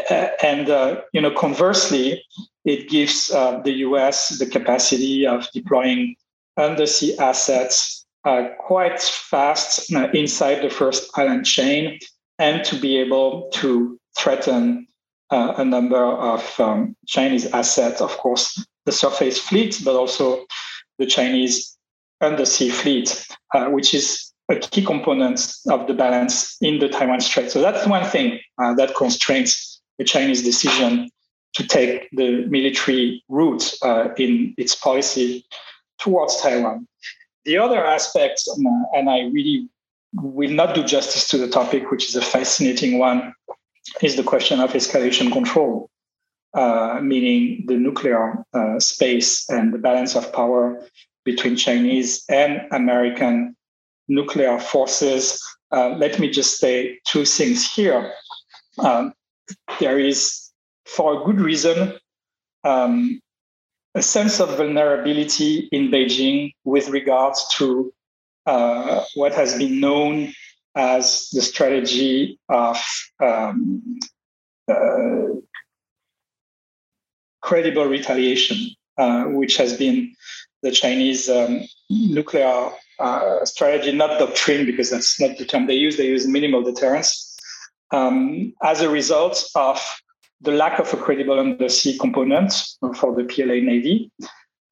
and 0.43 0.71
uh, 0.71 1.01
you 1.13 1.21
know, 1.21 1.33
conversely, 1.33 2.23
it 2.65 2.89
gives 2.89 3.31
uh, 3.31 3.61
the 3.65 3.73
U.S. 3.89 4.39
the 4.39 4.47
capacity 4.47 5.27
of 5.27 5.49
deploying 5.53 6.15
undersea 6.57 7.19
assets 7.19 8.07
uh, 8.25 8.49
quite 8.61 9.01
fast 9.01 9.93
uh, 9.93 10.09
inside 10.15 10.63
the 10.63 10.71
first 10.71 11.11
island 11.17 11.45
chain, 11.45 11.99
and 12.39 12.65
to 12.65 12.77
be 12.77 12.99
able 12.99 13.49
to 13.55 13.99
threaten 14.17 14.87
uh, 15.31 15.55
a 15.57 15.65
number 15.65 16.03
of 16.05 16.61
um, 16.61 16.97
Chinese 17.07 17.47
assets. 17.47 18.01
Of 18.01 18.17
course, 18.19 18.65
the 18.85 18.93
surface 18.93 19.39
fleet, 19.39 19.81
but 19.85 19.95
also 19.95 20.45
the 20.99 21.07
Chinese 21.07 21.77
undersea 22.21 22.71
fleet, 22.71 23.27
uh, 23.55 23.67
which 23.67 23.95
is 23.95 24.33
a 24.49 24.57
key 24.57 24.85
component 24.85 25.55
of 25.71 25.87
the 25.87 25.95
balance 25.95 26.57
in 26.61 26.79
the 26.79 26.89
Taiwan 26.89 27.21
Strait. 27.21 27.51
So 27.51 27.61
that's 27.61 27.87
one 27.87 28.05
thing 28.05 28.41
uh, 28.63 28.75
that 28.75 28.95
constrains 28.95 29.81
the 29.99 30.05
Chinese 30.05 30.43
decision 30.43 31.09
to 31.55 31.67
take 31.67 32.09
the 32.13 32.47
military 32.49 33.23
route 33.29 33.75
uh, 33.83 34.09
in 34.19 34.55
its 34.59 34.75
policy 34.75 35.47
towards 35.99 36.41
Taiwan. 36.41 36.87
The 37.45 37.59
other 37.59 37.85
aspect, 37.85 38.43
um, 38.57 38.87
and 38.95 39.09
I 39.09 39.31
really 39.33 39.69
will 40.15 40.51
not 40.51 40.75
do 40.75 40.83
justice 40.83 41.29
to 41.29 41.39
the 41.39 41.49
topic, 41.49 41.91
which 41.91 42.09
is 42.09 42.17
a 42.17 42.23
fascinating 42.23 42.99
one, 42.99 43.35
is 44.03 44.17
the 44.17 44.23
question 44.23 44.61
of 44.61 44.73
escalation 44.73 45.33
control. 45.33 45.91
Uh, 46.55 47.01
meaning 47.03 47.65
the 47.67 47.75
nuclear 47.75 48.45
uh, 48.55 48.79
space 48.79 49.51
and 49.51 49.75
the 49.75 49.79
balance 49.79 50.15
of 50.15 50.33
power 50.33 50.81
between 51.25 51.57
Chinese 51.57 52.25
and 52.29 52.63
American 52.71 53.57
nuclear 54.07 54.61
forces. 54.61 55.43
Uh, 55.73 55.89
let 55.97 56.21
me 56.21 56.31
just 56.31 56.61
say 56.61 57.01
two 57.05 57.25
things 57.25 57.69
here. 57.75 58.13
Um, 58.79 59.15
there 59.81 59.99
is, 59.99 60.53
for 60.87 61.21
a 61.21 61.25
good 61.25 61.41
reason, 61.41 61.99
um, 62.63 63.21
a 63.97 64.03
sense 64.03 64.39
of 64.39 64.57
vulnerability 64.57 65.69
in 65.73 65.91
Beijing 65.91 66.53
with 66.63 66.89
regards 66.89 67.45
to 67.57 67.93
uh, 68.47 69.03
what 69.15 69.35
has 69.35 69.59
been 69.59 69.81
known 69.81 70.33
as 70.77 71.29
the 71.33 71.43
strategy 71.43 72.39
of 72.49 72.83
um, 73.23 74.01
uh, 74.69 75.27
credible 77.43 77.87
retaliation, 77.87 78.75
uh, 78.99 79.25
which 79.25 79.57
has 79.57 79.77
been 79.77 80.15
the 80.63 80.71
Chinese 80.71 81.29
um, 81.29 81.63
nuclear 81.91 82.71
uh, 82.99 83.45
strategy, 83.45 83.93
not 83.93 84.19
doctrine, 84.19 84.65
because 84.67 84.91
that's 84.91 85.21
not 85.21 85.37
the 85.37 85.45
term 85.45 85.67
they 85.67 85.75
use. 85.75 85.97
They 85.97 86.07
use 86.07 86.27
minimal 86.27 86.63
deterrence. 86.63 87.37
Um, 87.91 88.55
as 88.63 88.81
a 88.81 88.89
result 88.89 89.45
of 89.55 89.81
the 90.41 90.53
lack 90.53 90.79
of 90.79 90.93
a 90.93 90.97
credible 90.97 91.39
undersea 91.39 91.99
component 91.99 92.53
for 92.97 93.15
the 93.15 93.25
PLA 93.25 93.61
Navy 93.61 94.11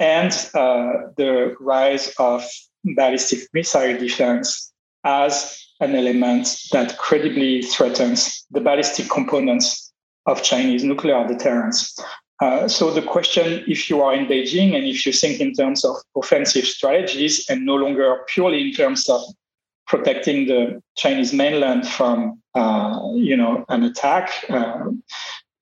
and 0.00 0.32
uh, 0.54 1.10
the 1.16 1.54
rise 1.60 2.12
of 2.18 2.44
ballistic 2.84 3.48
missile 3.52 3.96
defense 3.98 4.72
as 5.04 5.58
an 5.82 5.94
element 5.94 6.56
that 6.70 6.96
credibly 6.98 7.62
threatens 7.62 8.46
the 8.50 8.60
ballistic 8.60 9.10
components 9.10 9.92
of 10.26 10.42
Chinese 10.42 10.84
nuclear 10.84 11.26
deterrence. 11.26 11.98
Uh, 12.40 12.66
so 12.68 12.90
the 12.90 13.02
question, 13.02 13.64
if 13.66 13.90
you 13.90 14.00
are 14.00 14.14
in 14.14 14.26
Beijing 14.26 14.74
and 14.74 14.84
if 14.84 15.04
you 15.04 15.12
think 15.12 15.40
in 15.40 15.52
terms 15.52 15.84
of 15.84 15.96
offensive 16.16 16.64
strategies 16.64 17.48
and 17.48 17.66
no 17.66 17.74
longer 17.74 18.18
purely 18.28 18.60
in 18.60 18.72
terms 18.72 19.08
of 19.08 19.20
protecting 19.86 20.46
the 20.46 20.80
Chinese 20.96 21.32
mainland 21.32 21.86
from, 21.86 22.40
uh, 22.54 22.98
you 23.14 23.36
know, 23.36 23.64
an 23.68 23.82
attack, 23.82 24.30
uh, 24.48 24.84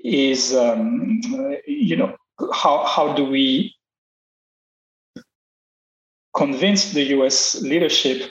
is, 0.03 0.55
um, 0.55 1.21
you 1.67 1.97
know, 1.97 2.15
how 2.55 2.85
how 2.85 3.13
do 3.13 3.25
we 3.25 3.75
convince 6.35 6.93
the 6.93 7.03
U.S. 7.17 7.61
leadership 7.61 8.31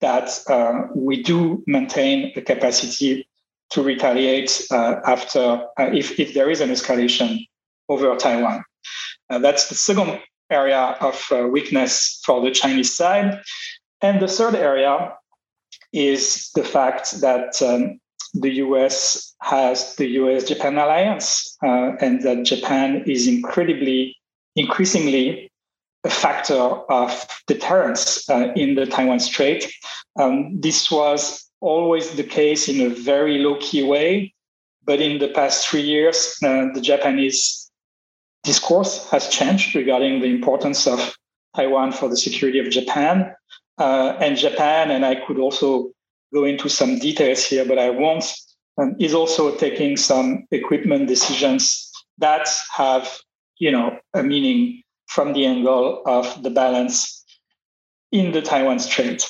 that 0.00 0.30
uh, 0.48 0.86
we 0.94 1.22
do 1.22 1.62
maintain 1.66 2.32
a 2.36 2.40
capacity 2.40 3.28
to 3.70 3.82
retaliate 3.82 4.66
uh, 4.70 4.96
after 5.06 5.64
if 5.78 6.18
if 6.18 6.34
there 6.34 6.50
is 6.50 6.60
an 6.60 6.70
escalation 6.70 7.46
over 7.88 8.14
Taiwan. 8.16 8.64
Uh, 9.28 9.38
that's 9.38 9.68
the 9.68 9.74
second 9.74 10.20
area 10.50 10.96
of 11.00 11.24
uh, 11.30 11.46
weakness 11.46 12.20
for 12.24 12.40
the 12.40 12.50
Chinese 12.50 12.94
side. 12.94 13.40
And 14.02 14.20
the 14.20 14.28
third 14.28 14.54
area 14.54 15.14
is 15.92 16.50
the 16.54 16.64
fact 16.64 17.20
that 17.20 17.60
um, 17.62 18.00
the 18.34 18.54
US 18.66 19.34
has 19.42 19.96
the 19.96 20.06
US 20.06 20.44
Japan 20.44 20.78
alliance, 20.78 21.56
uh, 21.62 21.92
and 22.00 22.22
that 22.22 22.44
Japan 22.44 23.04
is 23.06 23.26
incredibly, 23.26 24.16
increasingly 24.56 25.49
factor 26.08 26.54
of 26.54 27.26
deterrence 27.46 28.28
uh, 28.30 28.52
in 28.56 28.74
the 28.74 28.86
Taiwan 28.86 29.20
Strait. 29.20 29.70
Um, 30.18 30.58
this 30.58 30.90
was 30.90 31.44
always 31.60 32.12
the 32.12 32.24
case 32.24 32.68
in 32.68 32.80
a 32.80 32.88
very 32.88 33.38
low 33.38 33.56
key 33.60 33.82
way, 33.82 34.32
but 34.84 35.00
in 35.00 35.18
the 35.18 35.28
past 35.28 35.68
three 35.68 35.82
years, 35.82 36.36
uh, 36.42 36.68
the 36.72 36.80
Japanese 36.80 37.70
discourse 38.44 39.08
has 39.10 39.28
changed 39.28 39.74
regarding 39.74 40.20
the 40.20 40.26
importance 40.26 40.86
of 40.86 41.14
Taiwan 41.54 41.92
for 41.92 42.08
the 42.08 42.16
security 42.16 42.58
of 42.58 42.70
Japan. 42.70 43.34
Uh, 43.78 44.16
and 44.20 44.36
Japan, 44.36 44.90
and 44.90 45.04
I 45.04 45.16
could 45.26 45.38
also 45.38 45.90
go 46.32 46.44
into 46.44 46.68
some 46.68 46.98
details 46.98 47.44
here, 47.44 47.64
but 47.64 47.78
I 47.78 47.90
won't, 47.90 48.24
um, 48.78 48.94
is 48.98 49.14
also 49.14 49.56
taking 49.56 49.96
some 49.96 50.46
equipment 50.50 51.08
decisions 51.08 51.90
that 52.18 52.48
have, 52.72 53.10
you 53.58 53.70
know, 53.70 53.98
a 54.14 54.22
meaning 54.22 54.82
from 55.10 55.32
the 55.32 55.44
angle 55.44 56.02
of 56.06 56.40
the 56.44 56.50
balance 56.50 57.24
in 58.12 58.30
the 58.30 58.40
Taiwan 58.40 58.78
Strait. 58.78 59.28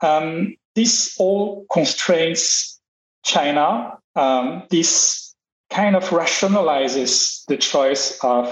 Um, 0.00 0.56
this 0.76 1.16
all 1.18 1.66
constrains 1.72 2.80
China. 3.24 3.98
Um, 4.14 4.62
this 4.70 5.34
kind 5.70 5.96
of 5.96 6.04
rationalizes 6.10 7.44
the 7.48 7.56
choice 7.56 8.16
of 8.22 8.46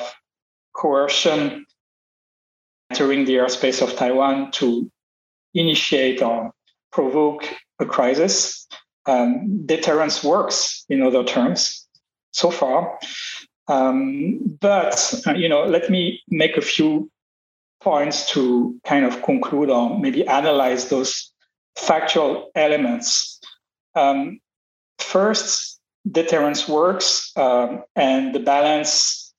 coercion 0.75 1.65
entering 2.91 3.27
the 3.27 3.37
airspace 3.37 3.81
of 3.81 3.95
Taiwan 3.95 4.51
to 4.53 4.91
initiate 5.55 6.21
or 6.21 6.51
provoke 6.91 7.45
a 7.79 7.87
crisis. 7.87 8.67
Um, 9.07 9.65
deterrence 9.67 10.25
works, 10.25 10.85
in 10.89 11.01
other 11.03 11.23
terms, 11.23 11.87
so 12.33 12.51
far. 12.51 12.99
Um, 13.69 14.59
but 14.61 15.23
uh, 15.27 15.33
you 15.33 15.49
know, 15.49 15.65
let 15.65 15.91
me 15.91 16.23
make 16.29 16.57
a 16.57 16.61
few 16.61 17.11
points 17.83 18.31
to 18.31 18.79
kind 18.85 19.05
of 19.05 19.23
conclude 19.23 19.71
or 19.71 19.99
maybe 19.99 20.27
analyze 20.27 20.89
those 20.89 21.33
factual 21.77 22.51
elements. 22.55 23.41
Um, 23.95 24.41
first, 24.99 25.81
deterrence 26.11 26.69
works, 26.69 27.33
um, 27.37 27.85
and 27.97 28.35
the 28.35 28.41
balance, 28.41 29.33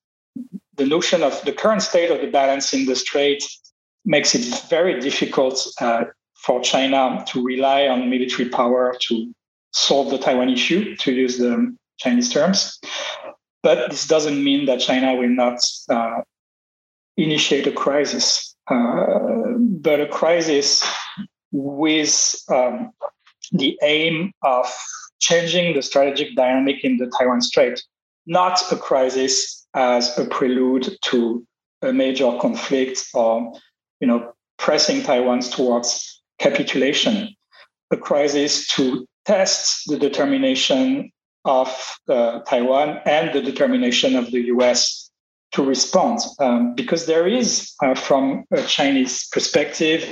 the 0.76 0.86
notion 0.86 1.24
of 1.24 1.40
the 1.46 1.52
current 1.52 1.82
state 1.82 2.12
of 2.12 2.22
the 2.22 2.28
balance 2.28 2.74
in 2.74 2.86
the 2.86 2.96
strait 2.96 3.44
makes 4.06 4.36
it 4.36 4.64
very 4.70 5.00
difficult 5.00 5.68
uh, 5.82 6.06
for 6.36 6.62
China 6.62 7.24
to 7.28 7.44
rely 7.44 7.88
on 7.88 8.10
military 8.10 8.50
power 8.50 8.96
to 9.08 9.34
solve 9.72 10.10
the 10.10 10.18
Taiwan 10.18 10.50
issue, 10.50 10.96
to 10.98 11.12
use 11.12 11.38
the 11.38 11.76
Chinese 11.98 12.32
terms. 12.32 12.80
But 13.66 13.90
this 13.90 14.06
doesn't 14.06 14.44
mean 14.44 14.68
that 14.68 14.80
China 14.80 15.16
will 15.16 15.36
not 15.44 15.58
uh, 15.90 16.22
initiate 17.18 17.66
a 17.66 17.72
crisis, 17.72 18.56
uh, 18.68 19.58
but 19.58 20.00
a 20.00 20.06
crisis 20.06 20.88
with 21.52 22.36
um, 22.48 22.92
the 23.52 23.76
aim 23.82 24.34
of 24.44 24.72
changing 25.20 25.74
the 25.74 25.82
strategic 25.82 26.36
dynamic 26.36 26.84
in 26.84 26.98
the 26.98 27.12
Taiwan 27.18 27.42
Strait, 27.42 27.84
not 28.28 28.62
a 28.72 28.76
crisis 28.76 29.66
as 29.74 30.16
a 30.20 30.26
prelude 30.26 30.96
to 31.06 31.44
a 31.82 31.92
major 31.92 32.38
conflict 32.40 33.04
or, 33.16 33.52
you 34.00 34.06
know, 34.06 34.32
pressing 34.60 35.02
Taiwan 35.02 35.40
towards 35.40 36.22
capitulation, 36.38 37.36
a 37.90 37.98
crisis 37.98 38.68
to 38.76 39.08
test 39.26 39.88
the 39.88 39.98
determination 39.98 41.12
of 41.46 41.98
uh, 42.10 42.40
Taiwan 42.42 43.00
and 43.06 43.34
the 43.34 43.42
determination 43.42 44.16
of 44.16 44.32
the 44.32 44.42
US 44.56 45.10
to 45.52 45.64
respond. 45.64 46.20
Um, 46.40 46.76
because 46.76 47.06
there 47.06 47.28
is, 47.28 47.74
uh, 47.82 47.96
from 47.96 48.46
a 48.52 48.62
Chinese 48.64 49.28
perspective, 49.28 50.04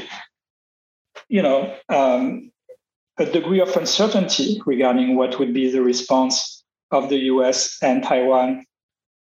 you 1.28 1.42
know, 1.42 1.76
um, 1.90 2.52
a 3.18 3.26
degree 3.26 3.60
of 3.60 3.76
uncertainty 3.76 4.62
regarding 4.66 5.16
what 5.16 5.38
would 5.40 5.54
be 5.54 5.70
the 5.70 5.82
response 5.82 6.64
of 6.92 7.10
the 7.10 7.18
US 7.34 7.78
and 7.82 8.04
Taiwan 8.04 8.66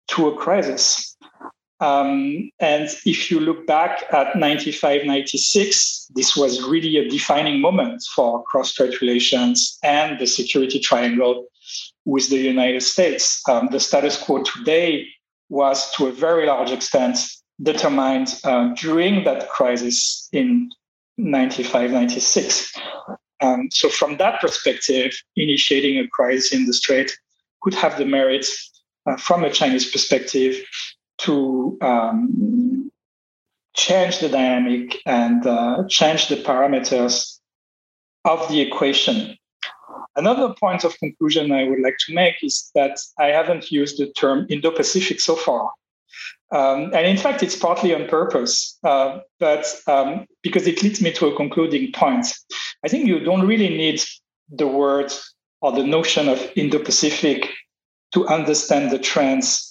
to 0.09 0.29
a 0.29 0.37
crisis. 0.37 1.17
Um, 1.81 2.51
and 2.59 2.89
if 3.05 3.31
you 3.31 3.39
look 3.39 3.67
back 3.67 4.05
at 4.13 4.37
95, 4.37 5.05
96, 5.05 6.11
this 6.15 6.37
was 6.37 6.63
really 6.63 6.97
a 6.97 7.09
defining 7.09 7.61
moment 7.61 8.03
for 8.15 8.43
cross-strait 8.45 9.01
relations 9.01 9.79
and 9.83 10.19
the 10.19 10.27
security 10.27 10.79
triangle 10.81 11.47
with 12.05 12.31
the 12.31 12.39
United 12.39 12.83
States. 12.83 13.43
Um, 13.49 13.69
the 13.71 13.81
status 13.81 14.17
quo 14.23 14.43
today 14.43 15.07
was 15.49 15.91
to 15.93 16.07
a 16.07 16.13
very 16.13 16.47
large 16.47 16.71
extent 16.71 17.19
determined 17.63 18.39
uh, 18.45 18.69
during 18.75 19.25
that 19.25 19.49
crisis 19.51 20.29
in 20.33 20.71
95, 21.19 21.91
96. 21.91 22.73
Um, 23.43 23.69
so, 23.71 23.89
from 23.89 24.17
that 24.17 24.41
perspective, 24.41 25.13
initiating 25.37 25.99
a 25.99 26.09
crisis 26.09 26.53
in 26.53 26.67
the 26.67 26.73
Strait 26.73 27.13
could 27.63 27.75
have 27.75 27.99
the 27.99 28.07
merits 28.07 28.83
uh, 29.07 29.17
from 29.17 29.45
a 29.45 29.51
Chinese 29.51 29.91
perspective, 29.91 30.57
to 31.19 31.79
um, 31.81 32.91
change 33.75 34.21
the 34.21 34.29
dynamic 34.29 34.97
and 35.07 35.47
uh, 35.47 35.85
change 35.89 36.29
the 36.29 36.37
parameters 36.37 37.39
of 38.25 38.49
the 38.49 38.61
equation. 38.61 39.37
Another 40.17 40.55
point 40.59 40.83
of 40.85 40.99
conclusion 40.99 41.53
I 41.53 41.65
would 41.65 41.81
like 41.81 41.99
to 42.07 42.15
make 42.15 42.37
is 42.43 42.71
that 42.75 42.99
I 43.19 43.27
haven't 43.27 43.71
used 43.71 43.99
the 43.99 44.11
term 44.13 44.47
Indo 44.49 44.71
Pacific 44.71 45.21
so 45.21 45.37
far. 45.37 45.71
Um, 46.53 46.95
and 46.95 47.07
in 47.07 47.17
fact, 47.17 47.43
it's 47.43 47.57
partly 47.57 47.95
on 47.95 48.09
purpose, 48.09 48.79
uh, 48.85 49.19
but 49.41 49.67
um, 49.89 50.27
because 50.43 50.67
it 50.67 50.83
leads 50.83 51.03
me 51.03 51.13
to 51.13 51.27
a 51.27 51.37
concluding 51.37 51.93
point. 51.93 52.27
I 52.85 52.89
think 52.89 53.07
you 53.07 53.19
don't 53.21 53.47
really 53.47 53.69
need 53.69 54.01
the 54.49 54.67
word 54.67 55.13
or 55.61 55.73
the 55.73 55.85
notion 55.85 56.29
of 56.29 56.51
Indo 56.55 56.79
Pacific 56.79 57.51
to 58.13 58.27
understand 58.29 58.91
the 58.91 58.99
trends 58.99 59.66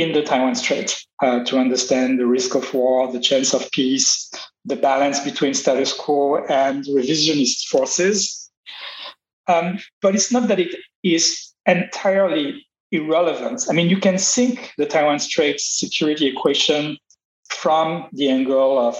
in 0.00 0.12
the 0.12 0.22
Taiwan 0.22 0.54
Strait, 0.54 1.04
uh, 1.22 1.44
to 1.44 1.58
understand 1.58 2.18
the 2.18 2.26
risk 2.26 2.54
of 2.54 2.72
war, 2.72 3.12
the 3.12 3.20
chance 3.20 3.52
of 3.52 3.70
peace, 3.70 4.30
the 4.64 4.76
balance 4.76 5.20
between 5.20 5.54
status 5.54 5.92
quo 5.92 6.44
and 6.46 6.84
revisionist 6.86 7.66
forces. 7.68 8.50
Um, 9.46 9.78
but 10.00 10.14
it's 10.14 10.32
not 10.32 10.48
that 10.48 10.60
it 10.60 10.74
is 11.02 11.52
entirely 11.66 12.66
irrelevant. 12.92 13.66
I 13.68 13.72
mean, 13.72 13.88
you 13.88 13.98
can 13.98 14.18
think 14.18 14.72
the 14.78 14.86
Taiwan 14.86 15.18
Strait 15.18 15.60
security 15.60 16.26
equation 16.26 16.96
from 17.48 18.08
the 18.12 18.30
angle 18.30 18.78
of 18.78 18.96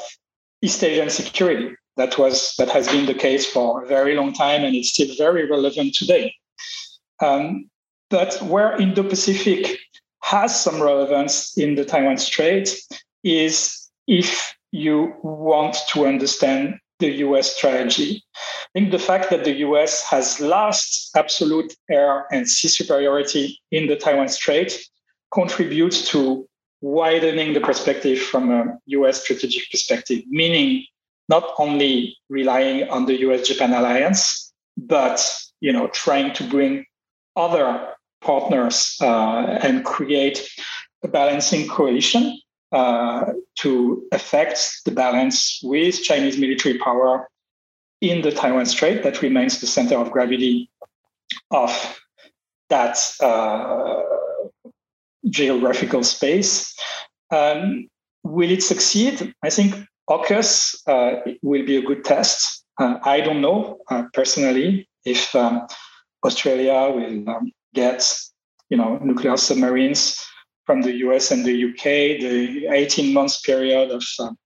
East 0.63 0.83
Asian 0.85 1.11
security. 1.11 1.75
That 1.97 2.19
was 2.19 2.55
that 2.59 2.71
has 2.71 2.89
been 2.89 3.07
the 3.07 3.15
case 3.15 3.47
for 3.47 3.85
a 3.85 3.87
very 3.87 4.15
long 4.15 4.33
time, 4.33 4.65
and 4.65 4.75
it's 4.75 4.91
still 4.91 5.15
very 5.17 5.49
relevant 5.49 5.95
today. 5.95 6.35
Um, 7.21 7.69
but 8.09 8.41
where 8.43 8.81
Indo-Pacific 8.81 9.79
has 10.31 10.59
some 10.59 10.81
relevance 10.81 11.59
in 11.59 11.75
the 11.75 11.85
Taiwan 11.85 12.17
Strait 12.17 12.69
is 13.25 13.91
if 14.07 14.55
you 14.71 15.13
want 15.23 15.77
to 15.93 16.07
understand 16.07 16.79
the 17.01 17.11
US 17.27 17.57
strategy. 17.57 18.23
I 18.37 18.79
think 18.79 18.93
the 18.93 19.07
fact 19.11 19.31
that 19.31 19.43
the 19.43 19.57
US 19.67 20.05
has 20.05 20.39
lost 20.39 21.11
absolute 21.17 21.75
air 21.91 22.27
and 22.31 22.49
sea 22.49 22.69
superiority 22.69 23.59
in 23.73 23.89
the 23.89 23.97
Taiwan 23.97 24.29
Strait 24.29 24.79
contributes 25.35 26.09
to 26.11 26.47
widening 26.81 27.53
the 27.53 27.61
perspective 27.61 28.21
from 28.21 28.53
a 28.53 28.79
US 28.99 29.23
strategic 29.23 29.69
perspective, 29.69 30.23
meaning 30.29 30.85
not 31.29 31.45
only 31.59 32.17
relying 32.29 32.89
on 32.89 33.07
the 33.07 33.19
US 33.27 33.49
Japan 33.49 33.73
alliance, 33.73 34.53
but 34.77 35.19
you 35.61 35.73
know, 35.73 35.89
trying 35.89 36.33
to 36.35 36.45
bring 36.45 36.85
other 37.35 37.97
partners 38.21 38.97
uh, 39.01 39.59
and 39.63 39.85
create 39.85 40.49
a 41.03 41.09
balancing 41.09 41.69
coalition 41.69 42.39
uh, 42.73 43.33
to 43.57 44.03
affect 44.13 44.83
the 44.85 44.91
balance 44.91 45.61
with 45.63 46.03
Chinese 46.03 46.39
military 46.39 46.79
power 46.79 47.29
in 48.01 48.23
the 48.23 48.31
Taiwan 48.31 48.67
Strait 48.67 49.03
that 49.03 49.23
remains 49.23 49.61
the 49.61 49.67
center 49.67 49.97
of 49.97 50.11
gravity 50.11 50.71
of 51.51 52.01
that 52.69 52.99
uh, 53.21 54.03
geographical 55.29 56.03
space. 56.03 56.75
Um, 57.31 57.89
will 58.23 58.51
it 58.51 58.63
succeed? 58.63 59.35
I 59.43 59.51
think 59.51 59.75
AUKUS 60.09 60.77
uh, 60.87 61.33
will 61.43 61.65
be 61.65 61.77
a 61.77 61.83
good 61.83 62.05
test. 62.05 62.65
Uh, 62.79 62.99
I 63.03 63.21
don't 63.21 63.41
know 63.41 63.79
uh, 63.91 64.05
personally 64.13 64.89
if 65.05 65.35
um, 65.35 65.67
Australia 66.25 66.91
will 66.95 67.29
um, 67.29 67.53
get 67.75 68.13
you 68.69 68.77
know 68.77 68.99
nuclear 68.99 69.37
submarines 69.37 70.19
from 70.67 70.83
the 70.83 70.93
US 71.07 71.31
and 71.31 71.45
the 71.45 71.65
UK, 71.69 72.21
the 72.21 72.69
18 72.71 73.13
months 73.13 73.41
period 73.41 73.91
of 73.91 74.05
um, 74.21 74.39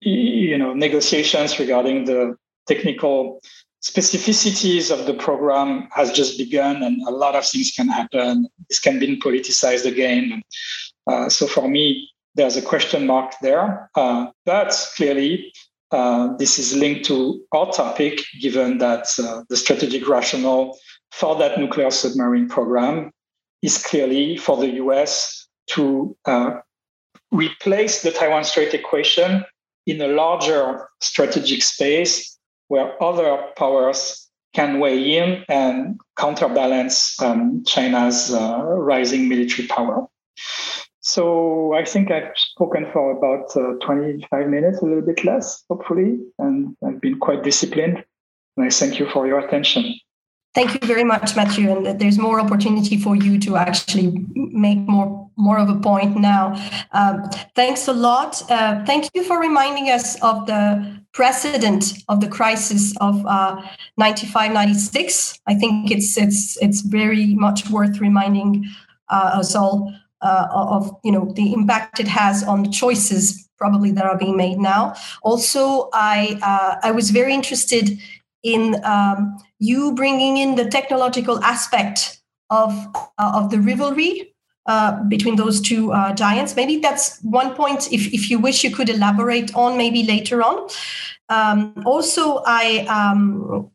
you 0.00 0.56
know 0.58 0.74
negotiations 0.74 1.58
regarding 1.58 2.04
the 2.04 2.36
technical 2.66 3.40
specificities 3.82 4.90
of 4.90 5.06
the 5.06 5.14
program 5.14 5.88
has 5.92 6.10
just 6.10 6.38
begun 6.38 6.82
and 6.82 7.02
a 7.06 7.10
lot 7.10 7.34
of 7.34 7.46
things 7.46 7.70
can 7.76 7.88
happen. 7.88 8.48
This 8.68 8.78
can 8.78 8.98
be 8.98 9.20
politicized 9.20 9.84
again. 9.84 10.42
Uh, 11.06 11.28
so 11.28 11.46
for 11.46 11.68
me 11.68 12.08
there's 12.34 12.56
a 12.56 12.62
question 12.62 13.06
mark 13.06 13.34
there. 13.42 13.90
Uh, 13.94 14.26
but 14.46 14.72
clearly 14.96 15.52
uh, 15.90 16.34
this 16.38 16.58
is 16.58 16.74
linked 16.74 17.04
to 17.04 17.42
our 17.52 17.70
topic 17.72 18.22
given 18.40 18.78
that 18.78 19.06
uh, 19.18 19.42
the 19.50 19.56
strategic 19.56 20.08
rationale 20.08 20.78
for 21.14 21.36
that 21.36 21.58
nuclear 21.58 21.92
submarine 21.92 22.48
program 22.48 23.12
is 23.62 23.78
clearly 23.78 24.36
for 24.36 24.56
the 24.56 24.70
US 24.82 25.46
to 25.68 26.16
uh, 26.24 26.56
replace 27.30 28.02
the 28.02 28.10
Taiwan 28.10 28.42
Strait 28.42 28.74
equation 28.74 29.44
in 29.86 30.00
a 30.00 30.08
larger 30.08 30.88
strategic 31.00 31.62
space 31.62 32.36
where 32.66 33.00
other 33.00 33.44
powers 33.56 34.28
can 34.54 34.80
weigh 34.80 35.16
in 35.16 35.44
and 35.48 36.00
counterbalance 36.16 37.20
um, 37.22 37.62
China's 37.64 38.32
uh, 38.34 38.64
rising 38.64 39.28
military 39.28 39.68
power. 39.68 40.06
So 41.00 41.74
I 41.74 41.84
think 41.84 42.10
I've 42.10 42.32
spoken 42.34 42.86
for 42.92 43.12
about 43.12 43.56
uh, 43.56 43.74
25 43.86 44.48
minutes, 44.48 44.80
a 44.80 44.84
little 44.84 45.02
bit 45.02 45.24
less, 45.24 45.64
hopefully, 45.68 46.18
and 46.40 46.76
I've 46.84 47.00
been 47.00 47.20
quite 47.20 47.44
disciplined. 47.44 48.04
And 48.56 48.66
I 48.66 48.70
thank 48.70 48.98
you 48.98 49.08
for 49.10 49.26
your 49.26 49.38
attention. 49.38 49.94
Thank 50.54 50.74
you 50.74 50.86
very 50.86 51.02
much, 51.02 51.34
Mathieu. 51.34 51.70
And 51.70 51.98
there's 52.00 52.16
more 52.16 52.40
opportunity 52.40 52.96
for 52.96 53.16
you 53.16 53.40
to 53.40 53.56
actually 53.56 54.24
make 54.34 54.78
more 54.78 55.28
more 55.36 55.58
of 55.58 55.68
a 55.68 55.74
point 55.74 56.16
now. 56.16 56.54
Um, 56.92 57.28
thanks 57.56 57.88
a 57.88 57.92
lot. 57.92 58.40
Uh, 58.48 58.84
thank 58.84 59.10
you 59.14 59.24
for 59.24 59.40
reminding 59.40 59.90
us 59.90 60.14
of 60.22 60.46
the 60.46 61.02
precedent 61.12 61.94
of 62.08 62.20
the 62.20 62.28
crisis 62.28 62.94
of 63.00 63.26
uh, 63.26 63.60
95, 63.98 64.52
96. 64.52 65.40
I 65.48 65.54
think 65.54 65.90
it's 65.90 66.16
it's 66.16 66.56
it's 66.62 66.82
very 66.82 67.34
much 67.34 67.68
worth 67.68 68.00
reminding 68.00 68.64
uh, 69.08 69.30
us 69.40 69.56
all 69.56 69.92
uh, 70.22 70.46
of 70.52 70.90
you 71.02 71.10
know 71.10 71.32
the 71.34 71.52
impact 71.52 71.98
it 71.98 72.08
has 72.08 72.44
on 72.44 72.62
the 72.62 72.70
choices 72.70 73.48
probably 73.58 73.90
that 73.92 74.04
are 74.04 74.18
being 74.18 74.36
made 74.36 74.58
now. 74.58 74.94
Also, 75.22 75.88
I 75.92 76.38
uh, 76.42 76.76
I 76.86 76.92
was 76.92 77.10
very 77.10 77.34
interested 77.34 77.98
in 78.44 78.80
um, 78.84 79.36
you 79.58 79.94
bringing 79.94 80.36
in 80.36 80.54
the 80.54 80.66
technological 80.66 81.42
aspect 81.42 82.20
of 82.50 82.72
uh, 83.18 83.32
of 83.34 83.50
the 83.50 83.58
rivalry 83.58 84.34
uh, 84.66 85.02
between 85.04 85.36
those 85.36 85.60
two 85.60 85.92
uh, 85.92 86.12
giants. 86.14 86.54
Maybe 86.54 86.78
that's 86.78 87.20
one 87.22 87.54
point. 87.54 87.92
If 87.92 88.12
if 88.12 88.30
you 88.30 88.38
wish, 88.38 88.62
you 88.62 88.70
could 88.70 88.88
elaborate 88.88 89.54
on 89.54 89.76
maybe 89.76 90.04
later 90.04 90.42
on. 90.42 90.68
Um, 91.28 91.82
also, 91.84 92.42
I. 92.46 92.86
Um, 92.88 93.70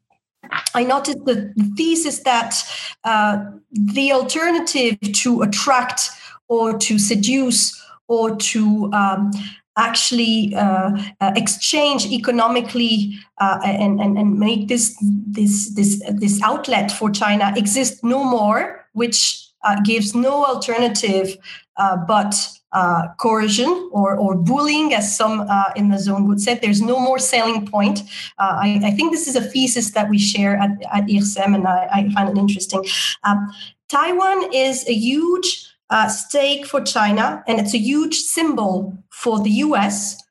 I 0.73 0.84
noticed 0.84 1.25
the 1.25 1.53
thesis 1.77 2.19
that 2.23 2.55
uh, 3.03 3.43
the 3.71 4.12
alternative 4.12 4.97
to 4.99 5.43
attract 5.43 6.10
or 6.47 6.75
to 6.79 6.97
seduce 6.97 7.79
or 8.08 8.36
to 8.36 8.91
um, 8.91 9.32
actually 9.80 10.54
uh, 10.56 10.92
uh, 11.22 11.32
exchange 11.36 12.06
economically 12.08 13.18
uh, 13.39 13.60
and, 13.63 14.00
and, 14.02 14.18
and 14.18 14.38
make 14.38 14.68
this, 14.68 14.96
this, 15.02 15.74
this, 15.76 16.04
this 16.15 16.42
outlet 16.44 16.92
for 16.92 17.10
China 17.10 17.54
exist 17.56 18.04
no 18.04 18.24
more, 18.24 18.86
which 18.94 19.48
uh, 19.63 19.78
gives 19.84 20.13
no 20.13 20.46
alternative 20.46 21.38
uh, 21.78 21.98
but 21.98 22.36
uh, 22.72 23.08
coercion 23.20 23.89
or, 23.92 24.15
or 24.15 24.36
bullying, 24.36 24.94
as 24.94 25.15
some 25.15 25.42
uh, 25.50 25.72
in 25.76 25.89
the 25.89 25.98
zone 25.98 26.28
would 26.28 26.39
say. 26.39 26.54
There's 26.54 26.82
no 26.82 27.00
more 27.00 27.18
selling 27.18 27.65
point. 27.65 28.02
Uh, 28.38 28.60
I, 28.62 28.82
I, 28.84 28.92
think 28.92 29.12
this 29.12 29.28
is 29.28 29.36
a 29.36 29.42
thesis 29.42 29.92
that 29.92 30.08
we 30.08 30.20
share 30.20 30.56
at, 30.56 30.72
at 30.94 31.06
IRSEM, 31.06 31.56
and 31.56 31.68
I, 31.68 31.88
I 31.92 32.10
find 32.13 32.30
it 32.30 32.38
interesting. 32.38 32.86
Um, 33.24 33.52
Taiwan 33.88 34.54
is 34.54 34.88
a 34.88 34.94
huge 34.94 35.65
uh, 35.89 36.08
stake 36.08 36.68
for 36.68 36.82
China, 36.82 37.44
and 37.48 37.60
it's 37.60 37.74
a 37.74 37.80
huge 37.80 38.15
symbol 38.15 38.96
for 39.19 39.39
the 39.43 39.51
US 39.65 40.23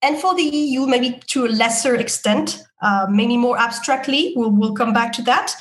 and 0.00 0.18
for 0.18 0.34
the 0.34 0.42
EU, 0.42 0.86
maybe 0.86 1.20
to 1.28 1.44
a 1.44 1.50
lesser 1.50 1.94
extent, 1.94 2.64
uh, 2.80 3.06
maybe 3.08 3.36
more 3.36 3.58
abstractly. 3.58 4.32
We'll, 4.34 4.50
we'll 4.50 4.74
come 4.74 4.92
back 4.92 5.12
to 5.14 5.22
that. 5.22 5.54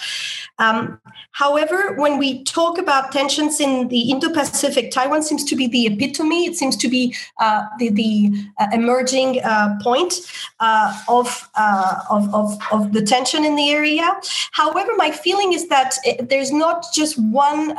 Um, 0.58 1.00
however, 1.32 1.96
when 1.98 2.18
we 2.18 2.44
talk 2.44 2.78
about 2.78 3.12
tensions 3.12 3.60
in 3.60 3.90
the 3.90 4.12
Indo 4.12 4.32
Pacific, 4.32 4.92
Taiwan 4.92 5.22
seems 5.24 5.44
to 5.46 5.56
be 5.56 5.68
the 5.68 5.88
epitome, 5.88 6.46
it 6.46 6.56
seems 6.56 6.78
to 6.78 6.88
be 6.88 7.16
uh, 7.40 7.64
the, 7.78 7.90
the 7.90 8.32
uh, 8.60 8.68
emerging 8.72 9.42
uh, 9.44 9.78
point 9.82 10.14
uh, 10.60 10.98
of, 11.10 11.50
uh, 11.56 11.96
of, 12.10 12.34
of, 12.34 12.58
of, 12.72 12.94
the 12.94 13.02
tension 13.02 13.44
in 13.44 13.56
the 13.56 13.72
area. 13.72 14.10
However, 14.52 14.92
my 14.96 15.12
feeling 15.12 15.54
is 15.54 15.68
that 15.70 15.96
it, 16.04 16.30
there's 16.30 16.52
not 16.52 16.86
just 16.94 17.20
one 17.20 17.76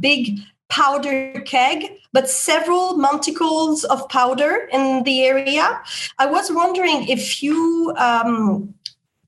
big 0.00 0.38
powder 0.68 1.42
keg, 1.44 1.98
but 2.12 2.28
several 2.28 2.96
monticles 2.96 3.84
of 3.84 4.08
powder 4.08 4.68
in 4.72 5.02
the 5.04 5.24
area. 5.24 5.80
I 6.18 6.26
was 6.26 6.52
wondering 6.52 7.08
if 7.08 7.42
you 7.42 7.94
um, 7.96 8.74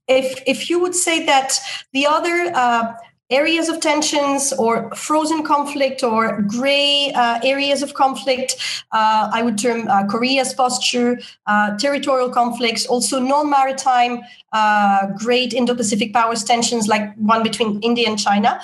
if 0.08 0.42
if 0.46 0.68
you 0.68 0.78
would 0.80 0.94
say 0.94 1.24
that 1.26 1.58
the 1.92 2.06
other 2.06 2.52
uh, 2.54 2.94
areas 3.30 3.68
of 3.68 3.80
tensions 3.80 4.52
or 4.52 4.90
frozen 4.94 5.42
conflict 5.42 6.02
or 6.02 6.42
gray 6.42 7.10
uh, 7.14 7.40
areas 7.42 7.82
of 7.82 7.94
conflict. 7.94 8.56
Uh, 8.92 9.30
I 9.32 9.42
would 9.42 9.58
term 9.58 9.88
uh, 9.88 10.06
Korea's 10.06 10.52
posture, 10.52 11.18
uh, 11.46 11.76
territorial 11.78 12.30
conflicts, 12.30 12.86
also 12.86 13.18
non 13.18 13.50
maritime 13.50 14.20
uh, 14.52 15.06
great 15.16 15.52
Indo 15.54 15.74
Pacific 15.74 16.12
powers 16.12 16.44
tensions 16.44 16.86
like 16.86 17.14
one 17.16 17.42
between 17.42 17.80
India 17.80 18.08
and 18.08 18.18
China. 18.18 18.60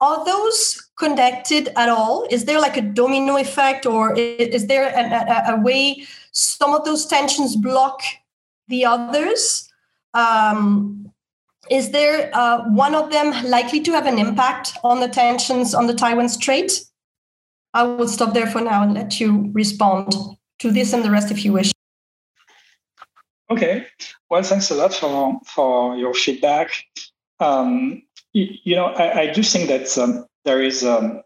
Are 0.00 0.24
those 0.24 0.87
connected 0.98 1.68
at 1.76 1.88
all? 1.88 2.26
Is 2.30 2.44
there 2.44 2.60
like 2.60 2.76
a 2.76 2.82
domino 2.82 3.36
effect, 3.36 3.86
or 3.86 4.14
is 4.16 4.66
there 4.66 4.88
a, 4.88 5.52
a, 5.52 5.56
a 5.56 5.60
way 5.60 6.06
some 6.32 6.74
of 6.74 6.84
those 6.84 7.06
tensions 7.06 7.56
block 7.56 8.02
the 8.68 8.84
others? 8.84 9.70
Um, 10.14 11.12
is 11.70 11.90
there 11.90 12.30
uh, 12.32 12.64
one 12.70 12.94
of 12.94 13.10
them 13.10 13.30
likely 13.44 13.80
to 13.80 13.92
have 13.92 14.06
an 14.06 14.18
impact 14.18 14.72
on 14.82 15.00
the 15.00 15.08
tensions 15.08 15.74
on 15.74 15.86
the 15.86 15.94
Taiwan 15.94 16.28
Strait? 16.28 16.84
I 17.74 17.82
will 17.82 18.08
stop 18.08 18.32
there 18.34 18.46
for 18.46 18.60
now 18.60 18.82
and 18.82 18.94
let 18.94 19.20
you 19.20 19.50
respond 19.52 20.12
to 20.60 20.70
this 20.70 20.92
and 20.92 21.04
the 21.04 21.10
rest 21.10 21.30
if 21.30 21.44
you 21.44 21.52
wish. 21.52 21.72
Okay. 23.50 23.86
Well, 24.30 24.42
thanks 24.42 24.70
a 24.70 24.74
lot 24.74 24.94
for, 24.94 25.38
for 25.46 25.96
your 25.96 26.14
feedback. 26.14 26.70
Um, 27.40 28.02
you, 28.32 28.48
you, 28.64 28.76
know, 28.76 28.86
I, 28.86 29.20
I, 29.20 29.32
do 29.32 29.42
think 29.42 29.68
that 29.68 29.96
um, 29.96 30.26
there 30.44 30.62
is 30.62 30.84
um, 30.84 31.22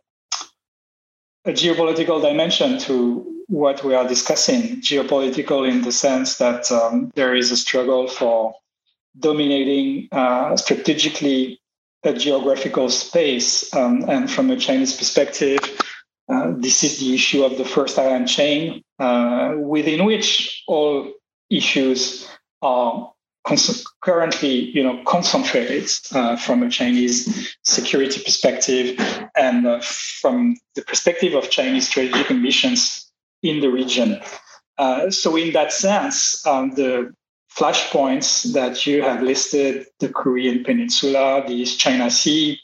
a 1.44 1.50
geopolitical 1.50 2.20
dimension 2.20 2.78
to 2.78 3.44
what 3.48 3.84
we 3.84 3.94
are 3.94 4.06
discussing. 4.06 4.80
Geopolitical 4.80 5.68
in 5.68 5.82
the 5.82 5.92
sense 5.92 6.38
that 6.38 6.70
um, 6.72 7.10
there 7.14 7.34
is 7.34 7.50
a 7.50 7.56
struggle 7.56 8.08
for 8.08 8.54
dominating 9.18 10.08
uh, 10.12 10.56
strategically 10.56 11.60
a 12.04 12.12
geographical 12.12 12.88
space. 12.88 13.72
Um, 13.74 14.04
and 14.08 14.30
from 14.30 14.50
a 14.50 14.56
Chinese 14.56 14.96
perspective, 14.96 15.58
uh, 16.28 16.52
this 16.56 16.82
is 16.82 16.98
the 16.98 17.14
issue 17.14 17.44
of 17.44 17.58
the 17.58 17.64
first 17.64 17.98
island 17.98 18.28
chain, 18.28 18.82
uh, 18.98 19.54
within 19.58 20.04
which 20.04 20.62
all 20.66 21.12
issues 21.50 22.26
are 22.62 23.11
cons- 23.44 23.84
currently, 24.02 24.70
you 24.70 24.82
know, 24.82 25.02
concentrated 25.04 25.88
uh, 26.12 26.36
from 26.36 26.62
a 26.62 26.70
Chinese 26.70 27.54
security 27.64 28.22
perspective 28.22 28.98
and 29.36 29.66
uh, 29.66 29.80
from 29.80 30.56
the 30.74 30.82
perspective 30.82 31.34
of 31.34 31.50
Chinese 31.50 31.88
strategic 31.88 32.30
ambitions 32.30 33.10
in 33.42 33.60
the 33.60 33.68
region. 33.68 34.20
Uh, 34.78 35.10
so, 35.10 35.36
in 35.36 35.52
that 35.52 35.72
sense, 35.72 36.44
um, 36.46 36.70
the 36.74 37.12
flashpoints 37.54 38.52
that 38.54 38.86
you 38.86 39.02
have 39.02 39.22
listed 39.22 39.86
the 40.00 40.08
Korean 40.08 40.64
Peninsula, 40.64 41.44
the 41.46 41.54
East 41.54 41.78
China 41.78 42.10
Sea, 42.10 42.58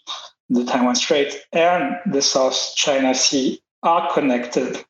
the 0.48 0.64
Taiwan 0.64 0.94
Strait, 0.94 1.44
and 1.52 1.96
the 2.06 2.22
South 2.22 2.72
China 2.74 3.14
Sea 3.14 3.60
are 3.82 4.10
connected. 4.12 4.82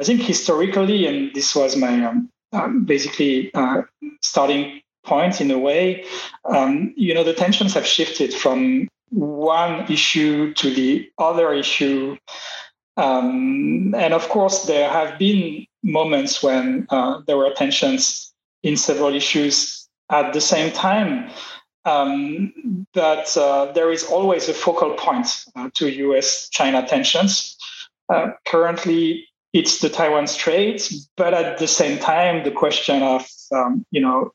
I 0.00 0.04
think 0.04 0.22
historically, 0.22 1.06
and 1.06 1.34
this 1.34 1.54
was 1.54 1.76
my 1.76 2.04
um, 2.04 2.30
um, 2.52 2.84
basically 2.84 3.52
uh, 3.54 3.82
starting 4.20 4.80
point 5.04 5.40
in 5.40 5.50
a 5.50 5.58
way, 5.58 6.04
um, 6.44 6.92
you 6.96 7.14
know, 7.14 7.24
the 7.24 7.34
tensions 7.34 7.74
have 7.74 7.86
shifted 7.86 8.32
from 8.32 8.88
one 9.10 9.90
issue 9.90 10.54
to 10.54 10.72
the 10.72 11.10
other 11.18 11.52
issue. 11.52 12.16
Um, 12.96 13.94
and 13.96 14.14
of 14.14 14.28
course, 14.28 14.64
there 14.64 14.88
have 14.88 15.18
been 15.18 15.66
moments 15.82 16.42
when 16.42 16.86
uh, 16.90 17.20
there 17.26 17.36
were 17.36 17.50
tensions 17.54 18.32
in 18.62 18.76
several 18.76 19.14
issues 19.14 19.88
at 20.10 20.32
the 20.32 20.40
same 20.40 20.72
time. 20.72 21.30
Um, 21.84 22.86
but 22.92 23.34
uh, 23.36 23.72
there 23.72 23.90
is 23.90 24.04
always 24.04 24.48
a 24.48 24.54
focal 24.54 24.92
point 24.94 25.44
uh, 25.56 25.70
to 25.74 25.88
US 25.88 26.48
China 26.50 26.86
tensions. 26.86 27.56
Uh, 28.12 28.32
currently, 28.46 29.26
it's 29.52 29.80
the 29.80 29.88
Taiwan 29.88 30.26
Strait, 30.26 30.92
but 31.16 31.32
at 31.32 31.58
the 31.58 31.66
same 31.66 31.98
time, 31.98 32.44
the 32.44 32.50
question 32.50 33.02
of 33.02 33.26
um, 33.52 33.84
you 33.90 34.00
know 34.00 34.32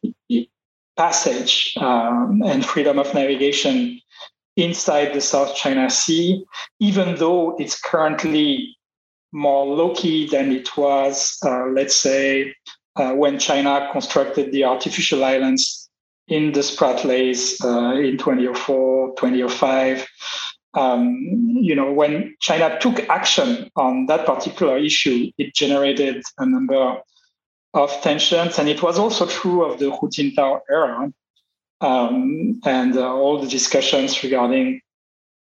passage 0.97 1.73
um, 1.77 2.41
and 2.45 2.65
freedom 2.65 2.99
of 2.99 3.13
navigation 3.13 3.99
inside 4.55 5.13
the 5.13 5.21
South 5.21 5.55
China 5.55 5.89
Sea, 5.89 6.43
even 6.79 7.15
though 7.15 7.55
it's 7.57 7.79
currently 7.79 8.77
more 9.31 9.65
low 9.65 9.93
key 9.93 10.27
than 10.27 10.51
it 10.51 10.77
was, 10.77 11.37
uh, 11.45 11.65
let's 11.65 11.95
say, 11.95 12.55
uh, 12.95 13.11
when 13.11 13.37
China 13.37 13.89
constructed 13.91 14.51
the 14.53 14.63
artificial 14.63 15.25
islands 15.25 15.89
in 16.27 16.53
the 16.53 16.61
Spratlys 16.61 17.63
uh, 17.63 17.99
in 17.99 18.17
2004, 18.17 19.15
2005. 19.15 20.07
Um, 20.73 21.17
you 21.61 21.75
know, 21.75 21.91
when 21.91 22.35
China 22.41 22.77
took 22.79 22.99
action 23.09 23.69
on 23.75 24.07
that 24.07 24.25
particular 24.25 24.77
issue, 24.77 25.31
it 25.37 25.53
generated 25.53 26.23
a 26.37 26.45
number 26.45 26.97
of 27.75 27.91
tensions, 28.01 28.57
and 28.57 28.69
it 28.69 28.81
was 28.81 28.97
also 28.97 29.25
true 29.27 29.63
of 29.65 29.79
the 29.79 29.91
Hu 29.91 30.09
Jintao 30.09 30.61
era 30.69 31.11
um, 31.81 32.59
and 32.65 32.97
uh, 32.97 33.13
all 33.13 33.39
the 33.39 33.47
discussions 33.47 34.23
regarding, 34.23 34.81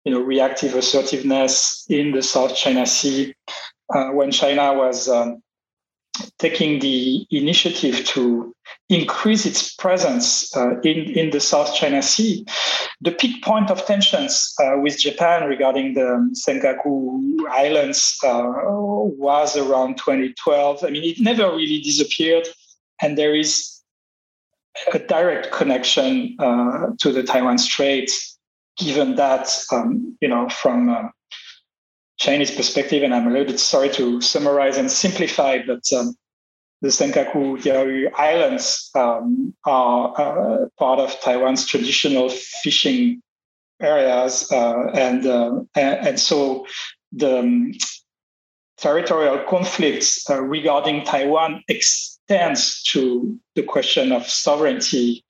you 0.05 0.13
know, 0.13 0.21
reactive 0.21 0.75
assertiveness 0.75 1.87
in 1.89 2.13
the 2.13 2.23
South 2.23 2.55
China 2.57 2.87
Sea 2.87 3.35
uh, 3.95 4.09
when 4.09 4.31
China 4.31 4.75
was 4.75 5.09
um, 5.09 5.43
taking 6.39 6.81
the 6.81 7.27
initiative 7.31 8.05
to 8.07 8.54
increase 8.89 9.47
its 9.47 9.75
presence 9.75 10.55
uh, 10.57 10.79
in, 10.81 11.11
in 11.11 11.31
the 11.31 11.41
South 11.41 11.75
China 11.75 12.03
Sea. 12.03 12.45
The 13.01 13.13
peak 13.13 13.43
point 13.43 13.71
of 13.71 13.85
tensions 13.87 14.55
uh, 14.63 14.79
with 14.79 14.99
Japan 14.99 15.49
regarding 15.49 15.95
the 15.95 16.31
Senkaku 16.35 17.39
Islands 17.51 18.19
uh, 18.25 18.43
was 18.45 19.57
around 19.57 19.97
2012. 19.99 20.85
I 20.85 20.91
mean, 20.91 21.05
it 21.05 21.21
never 21.21 21.51
really 21.51 21.81
disappeared, 21.81 22.47
and 23.01 23.17
there 23.17 23.35
is 23.35 23.81
a 24.93 24.99
direct 24.99 25.53
connection 25.53 26.37
uh, 26.39 26.89
to 26.99 27.13
the 27.13 27.23
Taiwan 27.23 27.59
Strait, 27.59 28.11
given 28.77 29.15
that, 29.17 29.49
um, 29.73 30.17
you 30.21 30.29
know, 30.29 30.49
from 30.49 30.91
uh, 30.91 31.09
Chinese 32.19 32.51
perspective, 32.51 33.03
and 33.03 33.15
I'm 33.15 33.27
a 33.27 33.31
little 33.31 33.47
bit 33.47 33.61
sorry 33.61 33.89
to 33.91 34.21
summarize 34.21 34.77
and 34.77 34.91
simplify, 34.91 35.59
but 35.67 35.83
um, 35.97 36.17
the 36.85 36.91
Senkaku 36.91 37.57
Diaoyu 37.63 38.11
Islands 38.15 38.91
um, 38.95 39.55
are 39.65 40.13
uh, 40.21 40.67
part 40.79 41.01
of 41.01 41.19
Taiwan's 41.23 41.67
traditional 41.67 42.29
fishing 42.29 43.23
areas, 43.81 44.53
uh, 44.53 44.91
and, 44.93 45.27
uh, 45.27 45.63
and 45.75 46.21
so 46.21 46.67
the 47.11 47.39
um, 47.39 47.73
territorial 48.77 49.39
conflicts 49.49 50.29
uh, 50.29 50.43
regarding 50.43 51.05
Taiwan 51.05 51.63
extends 51.69 52.83
to 52.83 53.41
the 53.55 53.63
question 53.63 54.13
of 54.13 54.29
sovereignty 54.29 55.25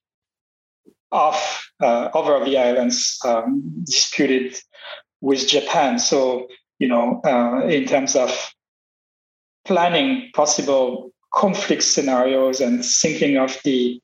of 1.12 1.36
uh, 1.80 2.08
over 2.14 2.44
the 2.44 2.58
islands 2.58 3.16
um, 3.24 3.62
disputed 3.84 4.58
with 5.20 5.46
Japan. 5.46 6.00
So 6.00 6.48
you 6.80 6.88
know, 6.88 7.20
uh, 7.24 7.64
in 7.68 7.86
terms 7.86 8.16
of 8.16 8.52
planning 9.64 10.30
possible 10.34 11.13
conflict 11.34 11.82
scenarios 11.82 12.60
and 12.60 12.84
thinking 12.84 13.36
of 13.36 13.58
the 13.64 14.00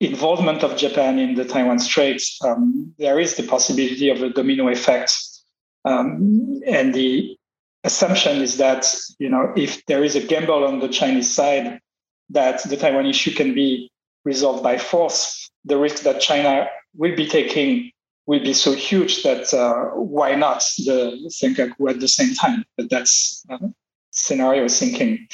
involvement 0.00 0.62
of 0.62 0.76
Japan 0.76 1.18
in 1.18 1.34
the 1.34 1.44
Taiwan 1.44 1.78
Straits, 1.78 2.38
um, 2.44 2.94
there 2.98 3.18
is 3.18 3.36
the 3.36 3.42
possibility 3.42 4.10
of 4.10 4.22
a 4.22 4.30
domino 4.30 4.68
effect. 4.68 5.14
Um, 5.84 6.60
and 6.66 6.94
the 6.94 7.36
assumption 7.84 8.42
is 8.42 8.56
that 8.56 8.92
you 9.18 9.30
know 9.30 9.52
if 9.56 9.84
there 9.86 10.02
is 10.02 10.16
a 10.16 10.20
gamble 10.20 10.64
on 10.64 10.80
the 10.80 10.88
Chinese 10.88 11.32
side 11.32 11.80
that 12.30 12.68
the 12.68 12.76
Taiwan 12.76 13.06
issue 13.06 13.32
can 13.32 13.54
be 13.54 13.90
resolved 14.24 14.62
by 14.62 14.76
force, 14.76 15.50
the 15.64 15.78
risk 15.78 16.02
that 16.02 16.20
China 16.20 16.66
will 16.96 17.14
be 17.14 17.26
taking 17.26 17.92
will 18.26 18.40
be 18.40 18.52
so 18.52 18.72
huge 18.74 19.22
that 19.22 19.54
uh, 19.54 19.94
why 19.94 20.34
not 20.34 20.58
the 20.84 21.30
Senkaku 21.30 21.88
at 21.88 22.00
the 22.00 22.08
same 22.08 22.34
time? 22.34 22.64
But 22.76 22.90
that's 22.90 23.44
uh, 23.48 23.58
scenario 24.16 24.68
thinking. 24.68 25.28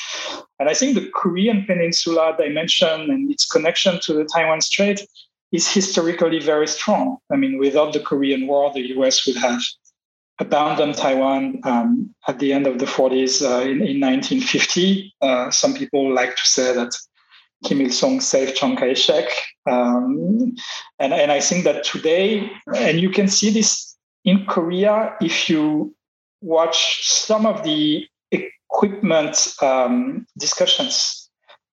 And 0.59 0.69
I 0.69 0.75
think 0.75 0.95
the 0.95 1.09
Korean 1.15 1.65
Peninsula 1.65 2.37
dimension 2.39 3.11
and 3.11 3.31
its 3.31 3.47
connection 3.47 3.99
to 4.01 4.13
the 4.13 4.25
Taiwan 4.25 4.61
Strait 4.61 5.07
is 5.53 5.73
historically 5.73 6.41
very 6.41 6.67
strong. 6.67 7.19
I 7.31 7.37
mean, 7.37 7.59
without 7.59 7.93
the 7.93 8.01
Korean 8.01 8.47
War, 8.47 8.73
the 8.73 8.89
US 8.97 9.27
would 9.27 9.37
have 9.37 9.61
abandoned 10.39 10.97
Taiwan 10.97 11.61
um, 11.65 12.15
at 12.27 12.39
the 12.39 12.53
end 12.53 12.67
of 12.67 12.79
the 12.79 12.87
40s 12.87 13.43
uh, 13.43 13.63
in, 13.63 13.83
in, 13.83 14.01
1950. 14.01 15.15
Uh, 15.21 15.51
some 15.51 15.75
people 15.75 16.13
like 16.13 16.37
to 16.37 16.47
say 16.47 16.75
that 16.75 16.93
Kim 17.65 17.81
Il 17.81 17.91
sung 17.91 18.21
saved 18.21 18.57
Chiang 18.57 18.77
Kai 18.77 18.95
shek. 18.95 19.29
Um, 19.71 20.57
and, 20.99 21.13
and 21.13 21.31
I 21.31 21.41
think 21.41 21.65
that 21.65 21.85
today, 21.85 22.51
and 22.75 22.99
you 22.99 23.11
can 23.11 23.29
see 23.29 23.51
this 23.51 23.97
in 24.25 24.47
Korea 24.47 25.15
if 25.21 25.49
you 25.49 25.95
watch 26.41 27.09
some 27.09 27.47
of 27.47 27.63
the 27.63 28.07
equipment 28.73 29.55
um, 29.61 30.27
discussions. 30.39 31.29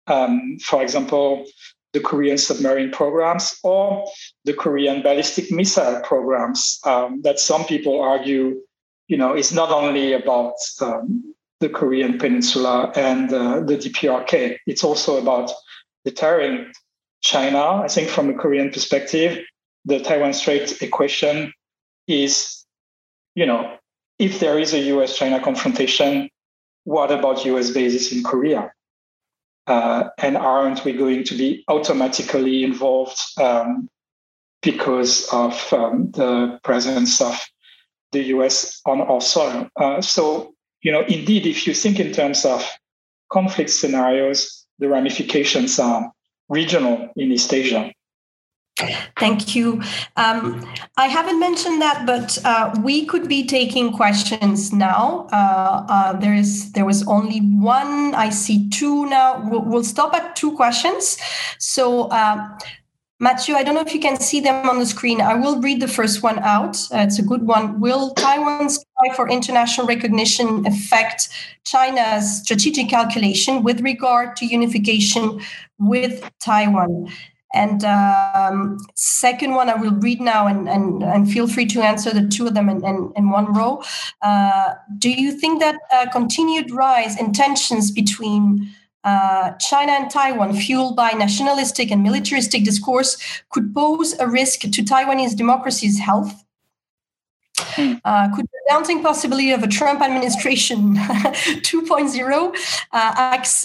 Um, 0.07 0.59
for 0.63 0.83
example, 0.83 1.45
the 1.93 2.01
Korean 2.01 2.39
submarine 2.39 2.91
programs 2.91 3.59
or 3.63 4.07
the 4.45 4.55
Korean 4.55 5.03
ballistic 5.03 5.51
missile 5.51 6.01
programs 6.01 6.79
um, 6.85 7.21
that 7.23 7.39
some 7.39 7.65
people 7.65 8.01
argue, 8.01 8.61
you 9.09 9.17
know, 9.17 9.35
is 9.37 9.53
not 9.53 9.71
only 9.71 10.13
about 10.13 10.55
um, 10.81 11.35
the 11.61 11.69
Korean 11.69 12.19
Peninsula 12.19 12.93
and 12.95 13.33
uh, 13.33 13.61
the 13.61 13.77
DPRK. 13.77 14.59
It's 14.67 14.85
also 14.85 15.21
about 15.21 15.51
deterring 16.05 16.73
China. 17.23 17.83
I 17.83 17.89
think 17.89 18.09
from 18.09 18.31
a 18.31 18.35
Korean 18.35 18.71
perspective, 18.71 19.39
the 19.85 20.01
Taiwan 20.01 20.33
Strait 20.33 20.83
equation 20.83 21.53
is, 22.07 22.65
you 23.35 23.47
know, 23.47 23.77
if 24.19 24.41
there 24.41 24.59
is 24.59 24.73
a 24.75 24.81
US-China 24.95 25.41
confrontation, 25.41 26.29
what 26.87 27.11
about 27.11 27.45
US 27.45 27.71
bases 27.71 28.13
in 28.13 28.23
Korea? 28.23 28.71
Uh, 29.67 30.05
and 30.19 30.37
aren't 30.37 30.85
we 30.85 30.93
going 30.93 31.25
to 31.25 31.35
be 31.35 31.65
automatically 31.67 32.63
involved 32.63 33.19
um, 33.39 33.89
because 34.63 35.29
of 35.33 35.73
um, 35.73 36.13
the 36.13 36.61
presence 36.63 37.21
of 37.21 37.45
the 38.13 38.23
US 38.37 38.81
on 38.87 39.01
our 39.01 39.21
soil? 39.21 39.69
Uh, 39.75 40.01
so, 40.01 40.55
you 40.83 40.93
know, 40.93 41.03
indeed, 41.03 41.45
if 41.45 41.67
you 41.67 41.75
think 41.75 41.99
in 41.99 42.13
terms 42.13 42.45
of 42.45 42.65
conflict 43.33 43.71
scenarios, 43.71 44.65
the 44.79 44.89
ramifications 44.89 45.81
are 45.81 46.13
regional 46.49 47.09
in 47.17 47.33
East 47.33 47.53
Asia. 47.53 47.93
Thank 49.19 49.55
you. 49.55 49.83
Um, 50.17 50.69
I 50.99 51.07
haven't 51.07 51.41
mentioned 51.41 51.81
that, 51.81 52.05
but 52.05 52.39
uh, 52.45 52.79
we 52.83 53.07
could 53.07 53.27
be 53.27 53.47
taking 53.47 53.93
questions 53.93 54.73
now. 54.73 55.29
Uh, 55.33 55.87
uh, 55.89 56.13
there 56.15 56.35
is 56.35 56.73
there 56.73 56.85
was 56.85 57.07
only 57.09 57.39
one. 57.39 58.15
I 58.15 58.29
see 58.29 58.69
two 58.69 59.07
now. 59.07 59.49
We'll, 59.49 59.63
we'll 59.63 59.85
stop 59.85 60.15
at 60.15 60.37
two 60.37 60.55
questions. 60.57 61.19
So. 61.59 62.09
Uh, 62.09 62.59
Mathieu, 63.19 63.55
I 63.55 63.63
don't 63.63 63.75
know 63.75 63.81
if 63.81 63.95
you 63.95 64.01
can 64.01 64.21
see 64.21 64.41
them 64.41 64.69
on 64.69 64.79
the 64.79 64.85
screen. 64.85 65.23
I 65.23 65.33
will 65.37 65.59
read 65.63 65.81
the 65.81 65.89
first 65.89 66.23
one 66.23 66.39
out. 66.41 66.77
Uh, 66.93 66.99
it's 66.99 67.19
a 67.19 67.23
good 67.23 67.47
one. 67.47 67.81
Will 67.81 68.13
Taiwan's 68.13 68.85
cry 68.95 69.17
for 69.17 69.27
international 69.27 69.87
recognition 69.87 70.67
affect 70.67 71.31
China's 71.65 72.43
strategic 72.43 72.91
calculation 72.91 73.63
with 73.63 73.81
regard 73.81 74.37
to 74.37 74.45
unification 74.45 75.41
with 75.79 76.31
Taiwan? 76.41 77.11
And 77.55 77.85
um, 77.85 78.79
second 78.95 79.55
one, 79.55 79.71
I 79.71 79.75
will 79.75 79.93
read 79.93 80.21
now 80.21 80.47
and, 80.47 80.69
and, 80.69 81.03
and 81.03 81.31
feel 81.31 81.47
free 81.49 81.67
to 81.67 81.81
answer 81.81 82.11
the 82.13 82.27
two 82.27 82.47
of 82.47 82.55
them 82.55 82.69
in, 82.69 82.85
in, 82.85 83.13
in 83.17 83.31
one 83.31 83.53
row. 83.53 83.83
Uh, 84.21 84.75
do 84.99 85.11
you 85.11 85.33
think 85.33 85.61
that 85.61 85.77
a 85.93 86.09
continued 86.11 86.71
rise 86.71 87.19
in 87.19 87.33
tensions 87.33 87.91
between 87.91 88.69
uh, 89.05 89.53
China 89.53 89.93
and 89.93 90.11
Taiwan, 90.11 90.53
fueled 90.55 90.97
by 90.97 91.13
nationalistic 91.13 91.93
and 91.93 92.03
militaristic 92.03 92.65
discourse, 92.65 93.17
could 93.51 93.73
pose 93.73 94.19
a 94.19 94.27
risk 94.27 94.61
to 94.61 94.83
Taiwanese 94.83 95.37
democracy's 95.37 96.01
health? 96.01 96.46
Hmm. 97.59 97.95
Uh, 98.05 98.35
could 98.35 98.47
the 98.47 98.61
daunting 98.69 99.03
possibility 99.03 99.53
of 99.53 99.63
a 99.63 99.67
Trump 99.67 100.03
administration 100.03 100.97
2.0 100.97 102.57
uh, 102.93 103.13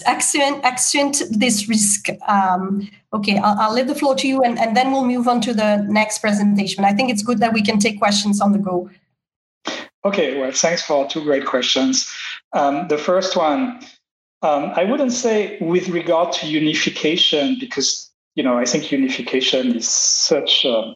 accent, 0.05 0.63
accent 0.63 1.21
this 1.29 1.67
risk? 1.67 2.07
Um, 2.27 2.89
okay, 3.13 3.37
I'll, 3.37 3.59
I'll, 3.59 3.73
leave 3.73 3.87
the 3.87 3.95
floor 3.95 4.15
to 4.15 4.27
you 4.27 4.41
and, 4.43 4.57
and 4.59 4.75
then 4.75 4.91
we'll 4.91 5.05
move 5.05 5.27
on 5.27 5.41
to 5.41 5.53
the 5.53 5.85
next 5.89 6.19
presentation. 6.19 6.85
I 6.85 6.93
think 6.93 7.09
it's 7.09 7.23
good 7.23 7.39
that 7.39 7.53
we 7.53 7.61
can 7.61 7.79
take 7.79 7.99
questions 7.99 8.41
on 8.41 8.53
the 8.53 8.59
go. 8.59 8.89
Okay, 10.03 10.39
well, 10.39 10.51
thanks 10.51 10.83
for 10.83 11.07
two 11.07 11.23
great 11.23 11.45
questions. 11.45 12.11
Um, 12.53 12.87
the 12.87 12.97
first 12.97 13.35
one, 13.35 13.81
um, 14.41 14.71
I 14.75 14.83
wouldn't 14.83 15.11
say 15.11 15.57
with 15.61 15.89
regard 15.89 16.33
to 16.33 16.47
unification, 16.47 17.57
because 17.59 18.09
you 18.33 18.43
know 18.43 18.57
I 18.57 18.65
think 18.65 18.91
unification 18.91 19.75
is 19.75 19.87
such 19.87 20.65
a, 20.65 20.95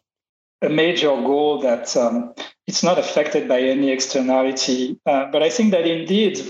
a 0.63 0.69
major 0.69 1.09
goal 1.09 1.59
that 1.61 1.95
um, 1.95 2.33
it's 2.67 2.83
not 2.83 2.97
affected 2.97 3.47
by 3.47 3.61
any 3.61 3.91
externality. 3.91 4.99
Uh, 5.05 5.25
but 5.31 5.43
I 5.43 5.49
think 5.49 5.71
that 5.71 5.85
indeed 5.85 6.41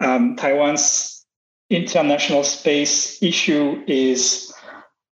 um, 0.00 0.36
Taiwan's 0.36 1.26
international 1.70 2.44
space 2.44 3.22
issue 3.22 3.82
is, 3.86 4.52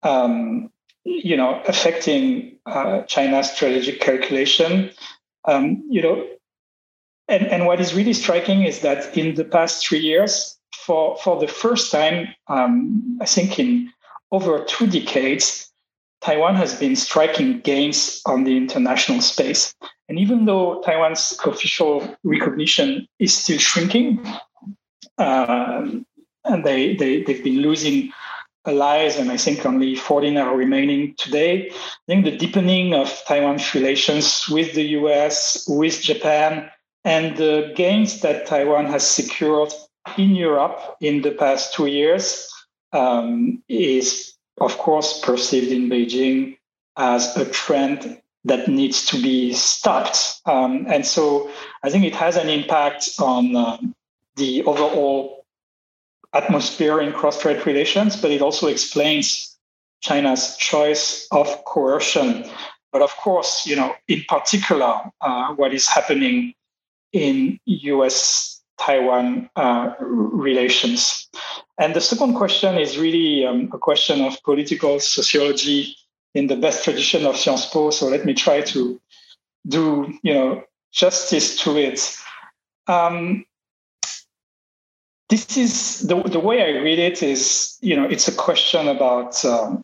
um, 0.04 0.70
you 1.04 1.38
know, 1.38 1.62
affecting 1.68 2.58
uh, 2.66 3.04
China's 3.04 3.52
strategic 3.52 4.00
calculation. 4.00 4.92
Um, 5.46 5.84
you 5.90 6.02
know, 6.02 6.26
and, 7.28 7.46
and 7.48 7.66
what 7.66 7.80
is 7.80 7.94
really 7.94 8.14
striking 8.14 8.64
is 8.64 8.82
that 8.82 9.16
in 9.18 9.36
the 9.36 9.46
past 9.46 9.86
three 9.88 10.00
years, 10.00 10.58
for 10.74 11.18
for 11.18 11.40
the 11.40 11.48
first 11.48 11.92
time, 11.92 12.28
um, 12.48 13.18
I 13.22 13.26
think 13.26 13.60
in 13.60 13.92
over 14.32 14.64
two 14.66 14.88
decades, 14.88 15.72
Taiwan 16.22 16.56
has 16.56 16.76
been 16.80 16.96
striking 16.96 17.60
gains 17.62 18.22
on 18.26 18.44
the 18.44 18.58
international 18.58 19.22
space. 19.22 19.74
And 20.08 20.20
even 20.20 20.45
though 20.45 20.82
Taiwan's 20.82 21.38
official 21.45 22.18
recognition 22.24 23.08
is 23.20 23.36
still 23.36 23.58
shrinking, 23.58 24.26
um, 25.18 26.06
and 26.43 26.64
they, 26.64 26.95
they, 26.95 27.24
they've 27.24 27.43
been 27.43 27.62
losing 27.62 28.12
allies, 28.68 29.18
and 29.18 29.32
I 29.32 29.38
think 29.38 29.66
only 29.66 29.95
14 29.95 30.38
are 30.38 30.56
remaining 30.56 31.16
today. 31.18 31.70
I 31.70 32.06
think 32.08 32.26
the 32.26 32.38
deepening 32.38 32.93
of 32.93 33.22
Taiwan's 33.28 33.74
relations 33.74 34.47
with 34.49 34.74
the 34.74 34.84
US, 34.99 35.66
with 35.68 36.01
Japan, 36.01 36.70
and 37.03 37.38
the 37.38 37.72
gains 37.76 38.22
that 38.22 38.47
Taiwan 38.47 38.86
has 38.88 39.08
secured 39.08 39.72
in 40.18 40.36
Europe 40.36 40.97
in 41.01 41.22
the 41.22 41.32
past 41.32 41.74
two 41.74 41.88
years 41.88 42.51
um, 42.93 43.62
is, 43.68 44.34
of 44.60 44.78
course, 44.78 45.20
perceived 45.22 45.72
in 45.72 45.89
Beijing 45.89 46.58
as 46.97 47.36
a 47.38 47.45
trend 47.45 48.22
that 48.46 48.68
needs 48.68 49.06
to 49.08 49.22
be 49.22 49.54
stopped. 49.54 50.41
Um, 50.46 50.86
and 50.88 51.06
so 51.06 51.50
I 51.84 51.89
think 51.89 52.06
it 52.06 52.16
has 52.16 52.38
an 52.38 52.50
impact 52.50 53.10
on 53.20 53.56
uh, 53.56 53.78
the 54.36 54.64
overall 54.64 55.46
atmosphere 56.34 57.00
in 57.00 57.12
cross-strait 57.12 57.66
relations, 57.66 58.16
but 58.16 58.32
it 58.32 58.41
also 58.41 58.68
explains 58.68 59.58
China's 60.02 60.58
choice 60.58 61.28
of 61.32 61.66
coercion. 61.66 62.46
But 62.91 63.02
of 63.02 63.16
course, 63.18 63.66
you 63.66 63.76
know, 63.76 63.96
in 64.08 64.24
particular, 64.28 65.02
uh, 65.22 65.54
what 65.56 65.74
is 65.74 65.88
happening 65.88 66.54
in 67.12 67.60
U.S 67.66 68.56
Taiwan 68.78 69.50
uh, 69.56 69.91
relations. 70.00 71.30
And 71.78 71.93
the 71.93 72.02
second 72.02 72.36
question 72.36 72.78
is 72.78 72.98
really 72.98 73.46
um, 73.46 73.70
a 73.74 73.78
question 73.78 74.22
of 74.22 74.41
political 74.43 75.00
sociology 75.00 75.96
in 76.36 76.48
the 76.48 76.56
best 76.56 76.84
tradition 76.84 77.26
of 77.26 77.36
Sciences 77.38 77.70
Po. 77.72 77.90
So 77.90 78.08
let 78.08 78.26
me 78.26 78.34
try 78.34 78.62
to 78.62 79.02
do 79.68 80.14
you 80.22 80.34
know 80.34 80.64
justice 80.92 81.58
to 81.64 81.78
it. 81.78 82.16
Um, 82.88 83.46
this 85.30 85.58
is 85.58 86.02
the, 86.02 86.22
the 86.22 86.40
way 86.40 86.62
I 86.62 86.80
read 86.82 87.00
it 87.00 87.24
is 87.24 87.78
you 87.82 87.96
know 87.96 88.06
it's 88.06 88.28
a 88.28 88.36
question 88.36 88.88
about 88.88 89.44
um, 89.44 89.82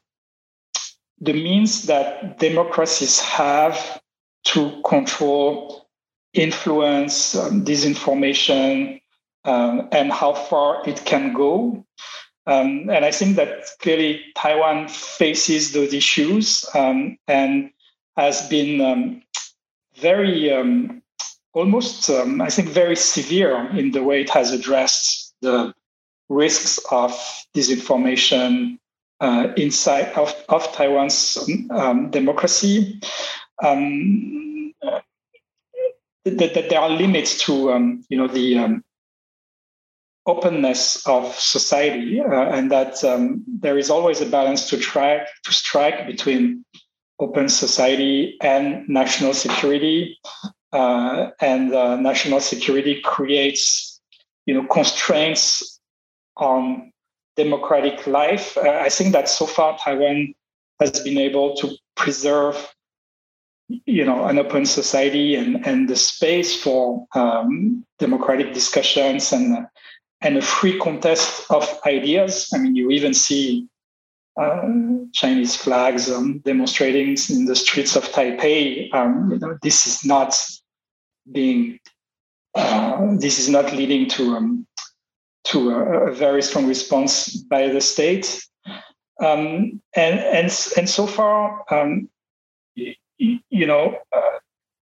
the 1.20 1.34
means 1.34 1.84
that 1.84 2.38
democracies 2.38 3.20
have 3.20 3.99
to 4.43 4.82
control 4.86 5.88
influence, 6.34 7.36
um, 7.36 7.64
disinformation, 7.64 9.02
um, 9.45 9.88
and 9.91 10.12
how 10.12 10.34
far 10.34 10.88
it 10.88 11.04
can 11.06 11.34
go. 11.34 11.86
Um, 12.48 12.89
and 12.89 13.06
I 13.06 13.12
think 13.12 13.36
that 13.36 13.66
clearly 13.80 14.22
Taiwan 14.36 14.88
faces 14.88 15.74
those 15.74 15.94
issues 15.94 16.66
um, 16.74 17.18
and 17.28 17.72
has 18.18 18.48
been 18.50 18.82
um, 18.82 19.22
very, 20.00 20.52
um, 20.52 21.02
almost, 21.54 22.10
I 22.10 22.50
think, 22.50 22.70
very 22.70 22.96
severe 22.96 23.70
in 23.78 23.92
the 23.92 24.04
way 24.04 24.22
it 24.22 24.30
has 24.32 24.52
addressed 24.52 25.34
the 25.42 25.74
risks 26.30 26.80
of 26.89 27.12
disinformation 27.54 28.80
uh, 29.20 29.50
inside 29.56 30.12
of, 30.14 30.34
of 30.50 30.72
Taiwan's 30.74 31.38
democracy. 32.10 33.00
Um, 33.64 34.74
that, 36.26 36.54
that, 36.54 36.70
there 36.70 36.80
are 36.80 36.89
limits 36.89 37.44
to 37.46 37.72
um, 37.72 38.04
you 38.10 38.18
know 38.18 38.28
the 38.28 38.58
um, 38.58 38.84
openness 40.26 41.05
of 41.07 41.34
society, 41.36 42.19
uh, 42.19 42.49
and 42.49 42.72
that 42.72 43.03
um, 43.03 43.43
there 43.47 43.78
is 43.78 43.89
always 43.89 44.22
a 44.22 44.26
balance 44.26 44.69
to 44.69 44.78
try 44.78 45.26
to 45.43 45.53
strike 45.53 46.05
between 46.05 46.63
open 47.19 47.49
society 47.49 48.38
and 48.41 48.88
national 48.88 49.34
security. 49.34 50.17
Uh, 50.74 51.32
and 51.41 51.74
uh, 51.74 51.97
national 51.97 52.39
security 52.39 53.01
creates 53.03 53.99
you 54.45 54.53
know 54.53 54.65
constraints 54.67 55.80
on 56.38 56.91
democratic 57.36 58.07
life. 58.07 58.57
Uh, 58.57 58.80
I 58.82 58.89
think 58.89 59.11
that 59.13 59.28
so 59.28 59.45
far 59.45 59.78
Taiwan 59.78 60.34
has 60.80 60.99
been 61.01 61.17
able 61.17 61.55
to 61.57 61.76
preserve 61.95 62.74
you 63.86 64.05
know 64.05 64.26
an 64.26 64.38
open 64.38 64.65
society 64.65 65.36
and 65.36 65.65
and 65.65 65.89
the 65.89 65.95
space 65.95 66.61
for 66.61 67.05
um, 67.15 67.86
democratic 67.99 68.53
discussions 68.53 69.32
and 69.32 69.67
and 70.22 70.38
a 70.38 70.41
free 70.41 70.78
contest 70.80 71.45
of 71.49 71.67
ideas. 71.86 72.49
I 72.53 72.59
mean, 72.59 72.76
you 72.76 72.91
even 72.91 73.13
see 73.13 73.67
uh, 74.39 74.61
Chinese 75.13 75.55
flags 75.55 76.09
um, 76.09 76.39
demonstrating 76.39 77.17
in 77.30 77.45
the 77.45 77.55
streets 77.55 77.95
of 77.95 78.03
Taipei. 78.05 78.93
Um, 78.93 79.32
you 79.32 79.39
know, 79.39 79.57
this 79.61 79.88
is 79.88 80.05
not 80.05 80.36
being 81.32 81.80
uh, 82.55 83.15
this 83.17 83.39
is 83.39 83.49
not 83.49 83.74
leading 83.74 84.07
to 84.09 84.36
um, 84.36 84.67
to 85.45 85.72
a, 85.72 86.09
a, 86.09 86.13
very 86.13 86.41
strong 86.41 86.67
response 86.67 87.36
by 87.36 87.69
the 87.69 87.82
state. 87.82 88.45
Um, 89.22 89.82
and 89.95 90.19
and 90.19 90.72
and 90.78 90.89
so 90.89 91.07
far, 91.07 91.63
um, 91.69 92.09
you 92.76 93.65
know, 93.67 93.97
uh, 94.15 94.39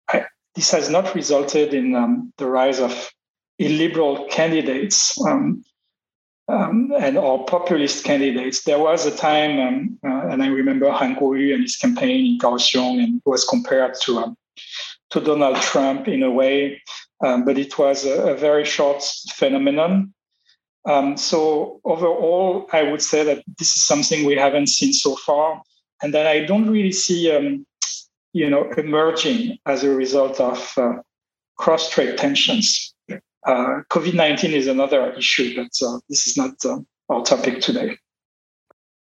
I, 0.08 0.26
this 0.54 0.70
has 0.70 0.88
not 0.88 1.14
resulted 1.14 1.74
in 1.74 1.94
um, 1.94 2.32
the 2.38 2.46
rise 2.46 2.80
of 2.80 3.10
illiberal 3.58 4.26
candidates 4.28 5.20
um, 5.26 5.64
um, 6.48 6.92
and 6.98 7.16
or 7.16 7.44
populist 7.46 8.04
candidates. 8.04 8.64
There 8.64 8.78
was 8.78 9.06
a 9.06 9.16
time, 9.16 9.58
um, 9.60 9.98
uh, 10.04 10.28
and 10.28 10.42
I 10.42 10.48
remember 10.48 10.90
Han 10.90 11.16
Kuo-yu 11.16 11.54
and 11.54 11.62
his 11.62 11.76
campaign 11.76 12.26
in 12.26 12.38
Kaohsiung, 12.38 13.02
and 13.02 13.22
was 13.24 13.44
compared 13.44 13.94
to 14.02 14.18
um, 14.18 14.36
to 15.10 15.20
Donald 15.20 15.56
Trump 15.56 16.08
in 16.08 16.22
a 16.22 16.30
way, 16.30 16.80
um, 17.24 17.44
but 17.44 17.58
it 17.58 17.78
was 17.78 18.04
a, 18.04 18.32
a 18.32 18.34
very 18.34 18.64
short 18.64 19.02
phenomenon. 19.34 20.12
so 21.16 21.80
overall, 21.84 22.66
I 22.72 22.82
would 22.82 23.02
say 23.02 23.22
that 23.24 23.44
this 23.58 23.76
is 23.76 23.84
something 23.84 24.24
we 24.24 24.36
haven't 24.36 24.68
seen 24.68 24.92
so 24.92 25.16
far, 25.16 25.62
and 26.02 26.12
that 26.14 26.26
I 26.26 26.44
don't 26.44 26.68
really 26.68 26.92
see 26.92 27.30
you 28.32 28.48
know, 28.48 28.70
emerging 28.76 29.58
as 29.66 29.84
a 29.84 29.90
result 29.90 30.40
of 30.40 30.72
uh, 30.76 30.94
cross-strait 31.58 32.16
tensions. 32.16 32.91
Uh, 33.44 33.82
COVID-19 33.90 34.50
is 34.52 34.66
another 34.66 35.12
issue, 35.12 35.56
but 35.56 35.86
uh, 35.86 35.98
this 36.08 36.26
is 36.26 36.36
not 36.36 36.52
uh, 36.64 36.78
our 37.08 37.22
topic 37.22 37.60
today. 37.60 37.96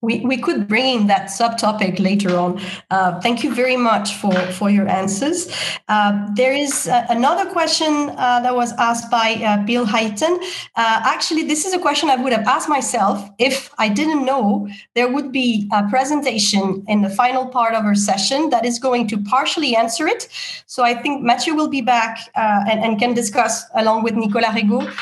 We, 0.05 0.21
we 0.21 0.37
could 0.37 0.69
bring 0.69 1.01
in 1.01 1.07
that 1.07 1.29
subtopic 1.29 1.99
later 1.99 2.37
on. 2.37 2.61
Uh, 2.91 3.19
thank 3.21 3.43
you 3.43 3.55
very 3.55 3.77
much 3.77 4.15
for, 4.17 4.35
for 4.53 4.69
your 4.69 4.87
answers. 4.87 5.51
Uh, 5.89 6.29
there 6.35 6.53
is 6.53 6.87
uh, 6.87 7.07
another 7.09 7.51
question 7.51 8.11
uh, 8.11 8.41
that 8.41 8.55
was 8.55 8.73
asked 8.75 9.11
by 9.11 9.35
uh, 9.35 9.65
Bill 9.65 9.87
Hayton. 9.87 10.39
Uh, 10.77 11.01
actually, 11.05 11.45
this 11.45 11.65
is 11.65 11.73
a 11.73 11.79
question 11.79 12.11
I 12.11 12.17
would 12.17 12.33
have 12.33 12.47
asked 12.47 12.69
myself 12.69 13.29
if 13.39 13.73
I 13.79 13.89
didn't 13.89 14.25
know 14.27 14.69
there 14.95 15.11
would 15.11 15.33
be 15.33 15.69
a 15.73 15.89
presentation 15.89 16.85
in 16.87 17.01
the 17.01 17.11
final 17.11 17.47
part 17.47 17.75
of 17.75 17.85
our 17.85 17.95
session 17.95 18.51
that 18.51 18.67
is 18.67 18.79
going 18.79 19.09
to 19.09 19.17
partially 19.19 19.75
answer 19.75 20.07
it. 20.07 20.29
So 20.67 20.83
I 20.85 20.95
think 20.95 21.23
Mathieu 21.23 21.55
will 21.55 21.69
be 21.69 21.81
back 21.81 22.19
and, 22.35 22.85
and, 22.85 22.99
can 22.99 23.15
discuss, 23.15 23.65
along 23.75 24.05
with 24.05 24.15
Nicolas 24.15 24.55
Regaud, 24.55 24.93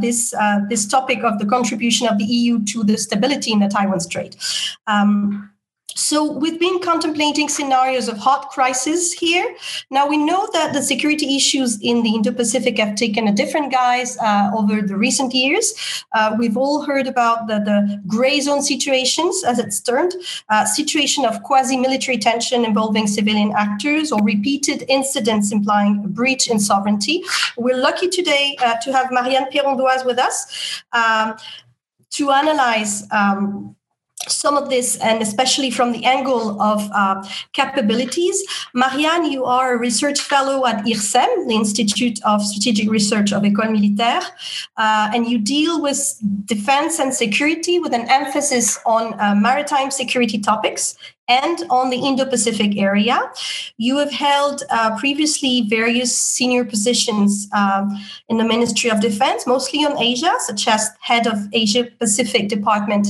this, 0.00 0.34
this 0.68 0.86
topic 0.86 1.22
of 1.24 1.38
the 1.38 1.46
contribution 1.46 2.06
of 2.06 2.18
the 2.18 2.24
EU 2.24 2.62
to 2.64 2.84
the 2.84 2.96
stability 2.96 3.52
in 3.52 3.60
the 3.60 3.68
Taiwan 3.68 4.00
Strait. 4.00 4.36
Um, 4.86 5.50
so 5.94 6.32
we've 6.32 6.58
been 6.58 6.80
contemplating 6.80 7.48
scenarios 7.48 8.08
of 8.08 8.16
hot 8.16 8.50
crisis 8.50 9.12
here. 9.12 9.54
Now 9.90 10.08
we 10.08 10.16
know 10.16 10.48
that 10.52 10.72
the 10.72 10.82
security 10.82 11.36
issues 11.36 11.80
in 11.80 12.02
the 12.02 12.14
Indo-Pacific 12.14 12.78
have 12.78 12.94
taken 12.94 13.28
a 13.28 13.32
different 13.32 13.72
guise 13.72 14.16
uh, 14.18 14.50
over 14.54 14.82
the 14.82 14.96
recent 14.96 15.34
years. 15.34 15.74
Uh, 16.14 16.36
we've 16.38 16.56
all 16.56 16.82
heard 16.82 17.06
about 17.06 17.48
the, 17.48 17.58
the 17.58 18.02
gray 18.06 18.40
zone 18.40 18.62
situations, 18.62 19.44
as 19.44 19.58
it's 19.58 19.80
termed, 19.80 20.14
uh, 20.48 20.64
situation 20.64 21.24
of 21.24 21.42
quasi-military 21.42 22.18
tension 22.18 22.64
involving 22.64 23.06
civilian 23.06 23.52
actors 23.56 24.12
or 24.12 24.22
repeated 24.22 24.84
incidents 24.88 25.52
implying 25.52 26.02
a 26.04 26.08
breach 26.08 26.48
in 26.48 26.58
sovereignty. 26.58 27.22
We're 27.56 27.76
lucky 27.78 28.08
today 28.08 28.56
uh, 28.60 28.76
to 28.82 28.92
have 28.92 29.12
Marianne 29.12 29.50
Péron-Doise 29.52 30.04
with 30.04 30.18
us 30.18 30.82
um, 30.92 31.36
to 32.10 32.30
analyze 32.30 33.06
um, 33.12 33.76
some 34.28 34.56
of 34.56 34.68
this, 34.68 34.96
and 34.98 35.22
especially 35.22 35.70
from 35.70 35.92
the 35.92 36.04
angle 36.04 36.60
of 36.60 36.88
uh, 36.92 37.22
capabilities. 37.52 38.42
Marianne, 38.74 39.30
you 39.30 39.44
are 39.44 39.74
a 39.74 39.78
research 39.78 40.20
fellow 40.20 40.66
at 40.66 40.84
IRSEM, 40.84 41.48
the 41.48 41.54
Institute 41.54 42.20
of 42.24 42.42
Strategic 42.42 42.90
Research 42.90 43.32
of 43.32 43.42
École 43.42 43.72
Militaire, 43.72 44.22
uh, 44.76 45.10
and 45.14 45.26
you 45.26 45.38
deal 45.38 45.80
with 45.80 46.18
defense 46.44 46.98
and 46.98 47.14
security 47.14 47.78
with 47.78 47.94
an 47.94 48.08
emphasis 48.10 48.78
on 48.84 49.18
uh, 49.20 49.34
maritime 49.34 49.90
security 49.90 50.38
topics 50.38 50.96
and 51.30 51.62
on 51.70 51.90
the 51.90 51.96
Indo 51.96 52.26
Pacific 52.26 52.76
area. 52.76 53.30
You 53.76 53.98
have 53.98 54.10
held 54.10 54.64
uh, 54.68 54.98
previously 54.98 55.62
various 55.68 56.16
senior 56.16 56.64
positions 56.64 57.48
um, 57.52 57.96
in 58.28 58.36
the 58.36 58.44
Ministry 58.44 58.90
of 58.90 59.00
Defense, 59.00 59.46
mostly 59.46 59.84
on 59.84 59.96
Asia, 59.96 60.32
such 60.40 60.66
as 60.66 60.90
head 61.00 61.26
of 61.28 61.38
Asia 61.52 61.84
Pacific 61.98 62.48
Department 62.48 63.08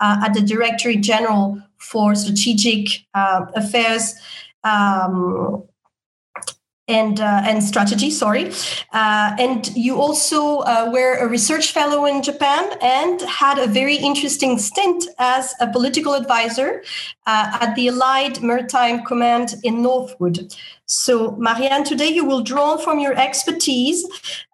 uh, 0.00 0.20
at 0.24 0.34
the 0.34 0.42
Directorate 0.42 1.00
General 1.00 1.60
for 1.78 2.14
Strategic 2.14 3.06
uh, 3.14 3.46
Affairs. 3.54 4.14
Um, 4.64 5.64
and 6.92 7.20
uh, 7.20 7.42
and 7.44 7.62
strategy. 7.62 8.10
Sorry, 8.10 8.52
uh, 8.92 9.34
and 9.38 9.74
you 9.74 9.96
also 9.96 10.58
uh, 10.58 10.90
were 10.92 11.16
a 11.16 11.26
research 11.26 11.72
fellow 11.72 12.04
in 12.06 12.22
Japan 12.22 12.64
and 12.80 13.20
had 13.22 13.58
a 13.58 13.66
very 13.66 13.96
interesting 13.96 14.58
stint 14.58 15.04
as 15.18 15.54
a 15.60 15.66
political 15.70 16.14
advisor 16.14 16.82
uh, 17.26 17.58
at 17.60 17.74
the 17.74 17.88
Allied 17.88 18.42
Maritime 18.42 19.02
Command 19.04 19.54
in 19.62 19.82
Northwood. 19.82 20.54
So, 20.86 21.32
Marianne, 21.36 21.84
today 21.84 22.08
you 22.08 22.24
will 22.24 22.42
draw 22.42 22.76
from 22.76 22.98
your 22.98 23.14
expertise 23.14 24.04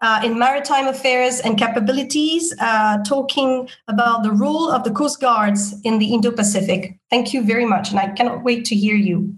uh, 0.03 0.20
in 0.24 0.39
maritime 0.39 0.86
affairs 0.86 1.41
and 1.41 1.59
capabilities, 1.59 2.55
uh, 2.61 2.99
talking 3.03 3.68
about 3.89 4.22
the 4.22 4.30
role 4.30 4.70
of 4.70 4.84
the 4.84 4.93
Coast 4.93 5.20
Guards 5.20 5.74
in 5.82 5.99
the 5.99 6.14
Indo 6.14 6.30
Pacific. 6.30 6.97
Thank 7.11 7.32
you 7.32 7.43
very 7.43 7.64
much, 7.64 7.91
and 7.91 7.99
I 7.99 8.09
cannot 8.11 8.45
wait 8.45 8.64
to 8.66 8.76
hear 8.76 8.95
you. 8.95 9.36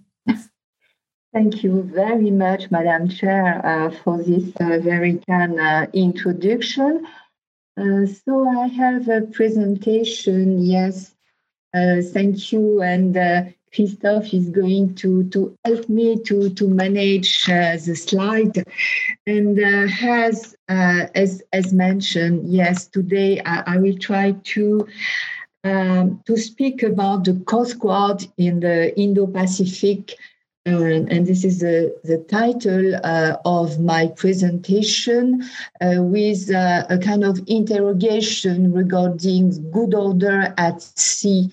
Thank 1.32 1.62
you 1.62 1.82
very 1.82 2.32
much, 2.32 2.72
Madam 2.72 3.08
Chair, 3.08 3.64
uh, 3.64 3.90
for 4.02 4.18
this 4.20 4.50
uh, 4.60 4.80
very 4.80 5.22
kind 5.28 5.60
uh, 5.60 5.86
introduction. 5.92 7.06
Uh, 7.76 8.04
so 8.06 8.48
I 8.48 8.66
have 8.66 9.08
a 9.08 9.22
presentation, 9.22 10.60
yes. 10.60 11.14
Uh, 11.72 12.02
thank 12.02 12.50
you. 12.50 12.82
And 12.82 13.16
uh, 13.16 13.44
Christophe 13.72 14.34
is 14.34 14.50
going 14.50 14.96
to, 14.96 15.22
to 15.28 15.56
help 15.64 15.88
me 15.88 16.18
to, 16.24 16.50
to 16.50 16.66
manage 16.66 17.44
the 17.46 17.94
slide. 17.94 18.64
And 19.24 19.56
as, 19.56 20.56
as, 20.68 21.42
as 21.52 21.72
mentioned, 21.72 22.52
yes, 22.52 22.88
today 22.88 23.40
I, 23.46 23.74
I 23.74 23.76
will 23.78 23.96
try 23.98 24.32
to 24.32 24.88
um, 25.62 26.22
to 26.26 26.38
speak 26.38 26.82
about 26.82 27.24
the 27.24 27.34
Coast 27.46 27.78
Guard 27.78 28.26
in 28.38 28.60
the 28.60 28.98
Indo-Pacific 28.98 30.16
and 30.78 31.26
this 31.26 31.44
is 31.44 31.60
the, 31.60 31.96
the 32.04 32.18
title 32.18 32.94
uh, 33.04 33.36
of 33.44 33.80
my 33.80 34.08
presentation 34.08 35.42
uh, 35.80 36.02
with 36.02 36.50
uh, 36.50 36.86
a 36.88 36.98
kind 36.98 37.24
of 37.24 37.40
interrogation 37.46 38.72
regarding 38.72 39.70
good 39.70 39.94
order 39.94 40.54
at 40.56 40.82
sea. 40.82 41.50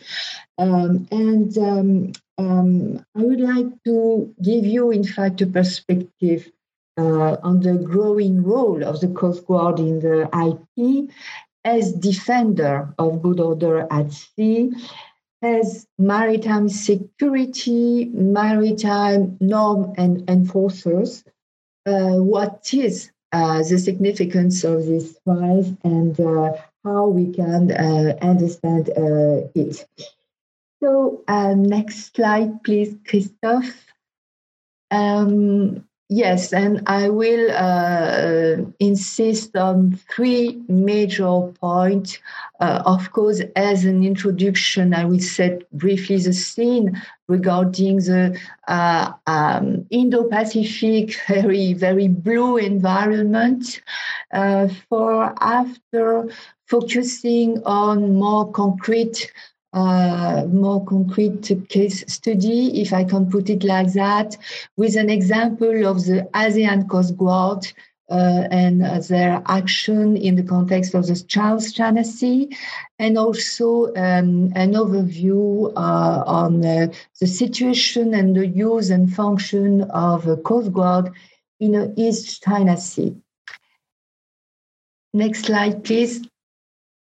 Um, 0.57 1.07
and 1.11 1.57
um, 1.57 2.11
um, 2.37 3.05
I 3.15 3.21
would 3.21 3.41
like 3.41 3.83
to 3.85 4.33
give 4.41 4.65
you, 4.65 4.91
in 4.91 5.03
fact, 5.03 5.41
a 5.41 5.47
perspective 5.47 6.51
uh, 6.97 7.37
on 7.43 7.61
the 7.61 7.75
growing 7.75 8.43
role 8.43 8.83
of 8.83 8.99
the 9.01 9.07
Coast 9.09 9.45
Guard 9.45 9.79
in 9.79 9.99
the 9.99 10.29
IP 10.33 11.09
as 11.63 11.91
defender 11.91 12.93
of 12.97 13.21
good 13.21 13.39
order 13.39 13.87
at 13.91 14.11
sea 14.11 14.71
as 15.41 15.87
maritime 15.97 16.69
security, 16.69 18.05
maritime 18.05 19.37
norm 19.39 19.93
and 19.97 20.29
enforcers, 20.29 21.23
uh, 21.85 22.15
what 22.15 22.73
is 22.73 23.11
uh, 23.31 23.59
the 23.59 23.77
significance 23.77 24.63
of 24.63 24.85
this 24.85 25.17
rise 25.25 25.71
and 25.83 26.19
uh, 26.19 26.53
how 26.83 27.07
we 27.07 27.31
can 27.31 27.71
uh, 27.71 28.17
understand 28.21 28.89
uh, 28.89 29.47
it. 29.53 29.85
So, 30.81 31.23
uh, 31.27 31.53
next 31.55 32.15
slide, 32.15 32.63
please, 32.63 32.95
Christophe. 33.05 33.85
Um, 34.91 35.86
Yes, 36.09 36.53
and 36.53 36.83
I 36.87 37.09
will 37.09 37.51
uh, 37.51 38.63
insist 38.79 39.57
on 39.57 39.99
three 40.09 40.61
major 40.69 41.41
points. 41.59 42.19
Uh, 42.61 42.81
of 42.85 43.11
course, 43.11 43.41
as 43.57 43.83
an 43.83 44.05
introduction, 44.05 44.93
I 44.93 45.03
will 45.03 45.19
set 45.19 45.69
briefly 45.71 46.15
the 46.17 46.31
scene 46.31 47.01
regarding 47.27 47.97
the 47.97 48.39
uh, 48.69 49.11
um, 49.27 49.85
Indo-Pacific, 49.89 51.19
very, 51.27 51.73
very 51.73 52.07
blue 52.07 52.55
environment. 52.55 53.81
Uh, 54.31 54.69
for 54.87 55.35
after 55.41 56.29
focusing 56.67 57.61
on 57.65 58.13
more 58.15 58.49
concrete 58.51 59.29
uh, 59.73 60.45
more 60.49 60.83
concrete 60.85 61.51
case 61.69 62.03
study, 62.11 62.81
if 62.81 62.93
I 62.93 63.03
can 63.03 63.29
put 63.29 63.49
it 63.49 63.63
like 63.63 63.93
that, 63.93 64.37
with 64.77 64.95
an 64.95 65.09
example 65.09 65.85
of 65.85 66.05
the 66.05 66.27
ASEAN 66.33 66.89
Coast 66.89 67.17
Guard 67.17 67.67
uh, 68.09 68.47
and 68.51 68.83
uh, 68.83 68.99
their 68.99 69.43
action 69.47 70.15
in 70.15 70.35
the 70.35 70.43
context 70.43 70.93
of 70.93 71.05
the 71.07 71.15
South 71.15 71.73
China 71.73 72.03
Sea, 72.03 72.49
and 72.99 73.17
also 73.17 73.87
um, 73.95 74.51
an 74.55 74.73
overview 74.73 75.71
uh, 75.75 76.23
on 76.25 76.65
uh, 76.65 76.87
the 77.19 77.27
situation 77.27 78.13
and 78.13 78.35
the 78.35 78.47
use 78.47 78.89
and 78.89 79.13
function 79.13 79.81
of 79.91 80.27
a 80.27 80.37
Coast 80.37 80.71
Guard 80.71 81.11
in 81.59 81.73
the 81.73 81.93
East 81.97 82.41
China 82.43 82.77
Sea. 82.77 83.15
Next 85.13 85.45
slide, 85.45 85.83
please. 85.83 86.21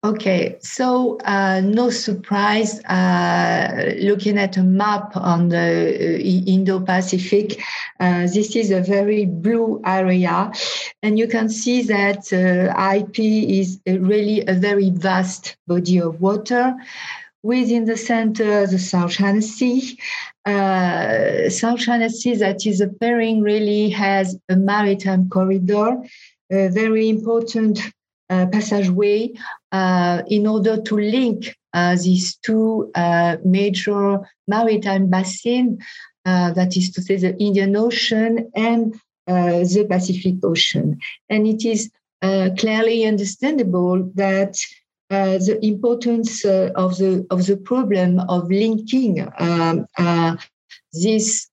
Okay, 0.04 0.58
so 0.62 1.18
uh, 1.26 1.60
no 1.60 1.90
surprise, 1.90 2.80
uh, 2.86 3.94
looking 4.00 4.38
at 4.38 4.56
a 4.56 4.62
map 4.62 5.18
on 5.18 5.50
the 5.50 5.58
uh, 5.58 6.52
Indo-Pacific, 6.52 7.60
uh, 8.00 8.28
this 8.28 8.56
is 8.56 8.70
a 8.70 8.80
very 8.80 9.26
blue 9.26 9.82
area, 9.84 10.52
and 11.02 11.18
you 11.18 11.28
can 11.28 11.50
see 11.50 11.82
that 11.82 12.32
uh, 12.32 12.96
IP 12.96 13.18
is 13.20 13.80
really 13.88 14.46
a 14.48 14.54
very 14.54 14.92
vast 14.92 15.58
body 15.66 16.00
of 16.00 16.22
water. 16.22 16.76
Within 17.42 17.86
the 17.86 17.98
center, 17.98 18.68
the 18.68 18.80
South 18.80 19.12
China 19.12 19.42
Sea. 19.42 19.98
Uh, 20.46 21.50
South 21.50 21.80
China 21.80 22.10
Sea 22.10 22.36
that 22.36 22.68
is 22.68 22.82
appearing 22.82 23.42
really 23.42 23.90
has 23.90 24.38
a 24.48 24.56
maritime 24.56 25.28
corridor, 25.28 25.98
a 26.52 26.68
very 26.70 27.10
important 27.10 27.80
passageway 28.30 29.32
uh, 29.72 30.22
in 30.28 30.48
order 30.48 30.82
to 30.82 30.96
link 30.96 31.56
uh, 31.74 31.96
these 31.96 32.36
two 32.38 32.92
major 33.44 34.20
maritime 34.48 35.10
basins, 35.10 35.84
that 36.26 36.76
is 36.76 36.92
to 36.92 37.02
say, 37.02 37.18
the 37.18 37.38
Indian 37.38 37.76
Ocean 37.76 38.52
and 38.56 38.94
the 39.26 39.86
Pacific 39.90 40.36
Ocean. 40.44 41.00
And 41.30 41.48
it 41.48 41.66
is 41.66 41.90
clearly 42.22 43.06
understandable 43.06 44.12
that 44.16 44.58
uh, 45.10 45.38
the 45.38 45.58
importance 45.66 46.44
uh, 46.44 46.70
of 46.76 46.98
the 46.98 47.26
of 47.30 47.46
the 47.46 47.56
problem 47.56 48.20
of 48.28 48.50
linking 48.50 49.26
um, 49.40 49.88
uh, 49.98 50.36
this 50.92 51.48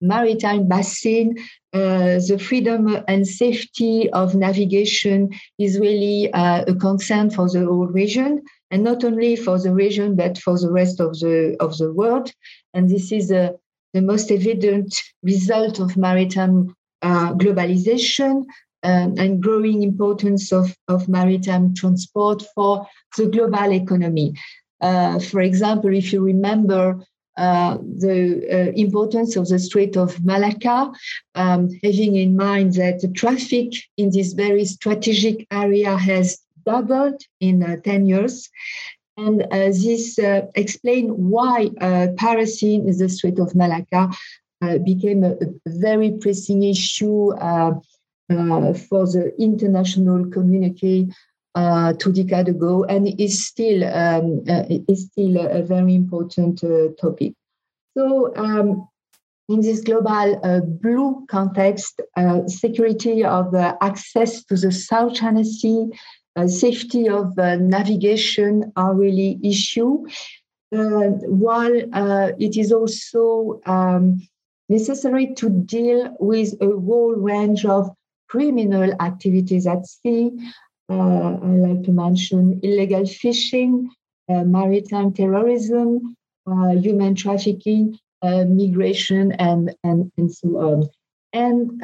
maritime 0.00 0.66
basin 0.66 1.36
uh, 1.72 2.18
the 2.28 2.38
freedom 2.38 2.98
and 3.06 3.26
safety 3.26 4.10
of 4.10 4.34
navigation 4.34 5.30
is 5.58 5.78
really 5.78 6.32
uh, 6.32 6.64
a 6.66 6.74
concern 6.74 7.30
for 7.30 7.48
the 7.48 7.64
whole 7.64 7.86
region, 7.86 8.42
and 8.70 8.82
not 8.82 9.04
only 9.04 9.36
for 9.36 9.58
the 9.58 9.72
region 9.72 10.16
but 10.16 10.36
for 10.38 10.58
the 10.58 10.70
rest 10.70 11.00
of 11.00 11.18
the 11.20 11.56
of 11.60 11.76
the 11.78 11.92
world. 11.92 12.32
And 12.74 12.88
this 12.88 13.12
is 13.12 13.30
uh, 13.30 13.52
the 13.94 14.02
most 14.02 14.30
evident 14.30 15.00
result 15.22 15.78
of 15.78 15.96
maritime 15.96 16.74
uh, 17.02 17.34
globalization 17.34 18.44
um, 18.82 19.14
and 19.18 19.42
growing 19.42 19.82
importance 19.82 20.52
of, 20.52 20.76
of 20.88 21.08
maritime 21.08 21.74
transport 21.74 22.42
for 22.54 22.86
the 23.16 23.26
global 23.26 23.72
economy. 23.72 24.34
Uh, 24.80 25.18
for 25.18 25.40
example, 25.40 25.92
if 25.94 26.12
you 26.12 26.22
remember 26.22 26.98
uh, 27.40 27.78
the 27.80 28.46
uh, 28.52 28.70
importance 28.76 29.34
of 29.34 29.48
the 29.48 29.58
Strait 29.58 29.96
of 29.96 30.22
Malacca, 30.22 30.92
um, 31.34 31.70
having 31.82 32.16
in 32.16 32.36
mind 32.36 32.74
that 32.74 33.00
the 33.00 33.08
traffic 33.08 33.72
in 33.96 34.10
this 34.10 34.34
very 34.34 34.66
strategic 34.66 35.46
area 35.50 35.96
has 35.96 36.38
doubled 36.66 37.18
in 37.40 37.62
uh, 37.62 37.76
10 37.82 38.04
years. 38.04 38.50
And 39.16 39.42
uh, 39.44 39.70
this 39.72 40.18
explains 40.54 41.12
why 41.12 41.70
piracy 42.18 42.74
in 42.74 42.98
the 42.98 43.08
Strait 43.08 43.38
of 43.38 43.54
Malacca 43.54 44.10
became 44.84 45.24
a, 45.24 45.32
a, 45.32 45.46
very 45.66 46.10
pressing 46.20 46.62
issue 46.62 47.32
for 48.28 49.06
the 49.14 49.32
international 49.38 50.26
community 50.26 51.08
uh, 51.54 51.92
two 51.94 52.12
decades 52.12 52.48
ago, 52.48 52.84
and 52.84 53.20
is 53.20 53.46
still 53.46 53.84
um, 53.84 54.42
uh, 54.48 54.64
is 54.88 55.06
still 55.06 55.36
a 55.38 55.62
very 55.62 55.94
important 55.94 56.62
uh, 56.64 56.88
topic. 57.00 57.34
So. 57.96 58.34
Um, 58.36 58.86
in 59.48 59.62
this 59.62 59.80
global 59.80 60.38
uh, 60.44 60.60
blue 60.60 61.26
context, 61.28 62.00
uh, 62.16 62.46
security 62.46 63.24
of 63.24 63.52
access 63.80 64.44
to 64.44 64.54
the 64.54 64.70
South 64.70 65.14
China 65.14 65.44
Sea, 65.44 65.88
safety 66.46 67.08
of 67.08 67.36
navigation 67.36 68.72
are 68.76 68.94
really 68.94 69.40
issue. 69.42 70.06
while 70.70 71.74
it 72.38 72.56
is 72.56 72.70
also 72.70 73.60
um, 73.66 74.22
necessary 74.68 75.34
to 75.34 75.50
deal 75.50 76.16
with 76.20 76.54
a 76.62 76.66
whole 76.66 77.16
range 77.16 77.64
of 77.64 77.90
criminal 78.28 78.92
activities 79.00 79.66
at 79.66 79.84
sea, 79.84 80.30
uh, 80.90 81.38
I 81.42 81.50
like 81.68 81.84
to 81.84 81.92
mention 81.92 82.60
illegal 82.62 83.06
fishing, 83.06 83.90
uh, 84.28 84.44
maritime 84.44 85.12
terrorism, 85.12 86.16
uh, 86.46 86.70
human 86.70 87.14
trafficking, 87.14 87.98
migration, 88.22 89.32
and, 89.32 89.74
and, 89.84 90.10
and 90.18 90.32
so 90.32 90.48
on. 90.58 90.88
And 91.32 91.80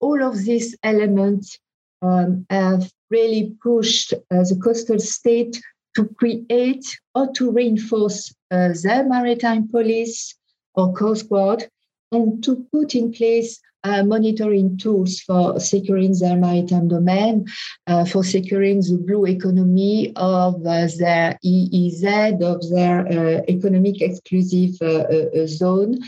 all 0.00 0.22
of 0.22 0.44
these 0.44 0.76
elements 0.82 1.58
um, 2.02 2.44
have 2.50 2.90
really 3.10 3.56
pushed 3.62 4.12
the 4.30 4.60
coastal 4.62 4.98
state 4.98 5.60
to 5.94 6.06
create 6.18 6.98
or 7.14 7.30
to 7.32 7.50
reinforce 7.50 8.34
uh, 8.50 8.70
their 8.82 9.04
maritime 9.04 9.68
police 9.68 10.34
or 10.74 10.92
coast 10.94 11.28
guard 11.28 11.68
and 12.10 12.42
to 12.44 12.66
put 12.72 12.94
in 12.94 13.12
place 13.12 13.60
uh, 13.84 14.02
monitoring 14.02 14.78
tools 14.78 15.20
for 15.20 15.58
securing 15.58 16.16
their 16.18 16.36
maritime 16.36 16.88
domain, 16.88 17.46
uh, 17.86 18.04
for 18.04 18.22
securing 18.24 18.80
the 18.80 18.98
blue 19.06 19.26
economy 19.26 20.12
of 20.16 20.54
uh, 20.66 20.88
their 20.98 21.38
EEZ, 21.44 22.42
of 22.42 22.68
their 22.70 23.06
uh, 23.06 23.42
economic 23.48 24.00
exclusive 24.00 24.76
uh, 24.82 25.04
uh, 25.08 25.46
zone. 25.46 25.98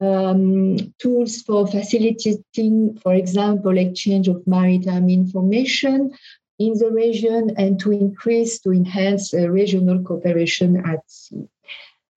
Um, 0.00 0.76
tools 1.00 1.42
for 1.42 1.66
facilitating, 1.66 2.98
for 3.02 3.14
example, 3.14 3.76
exchange 3.76 4.28
of 4.28 4.46
maritime 4.46 5.08
information 5.08 6.12
in 6.60 6.74
the 6.74 6.90
region 6.92 7.52
and 7.56 7.80
to 7.80 7.90
increase, 7.90 8.60
to 8.60 8.70
enhance 8.70 9.34
regional 9.34 10.00
cooperation 10.04 10.76
at 10.86 11.00
sea. 11.10 11.48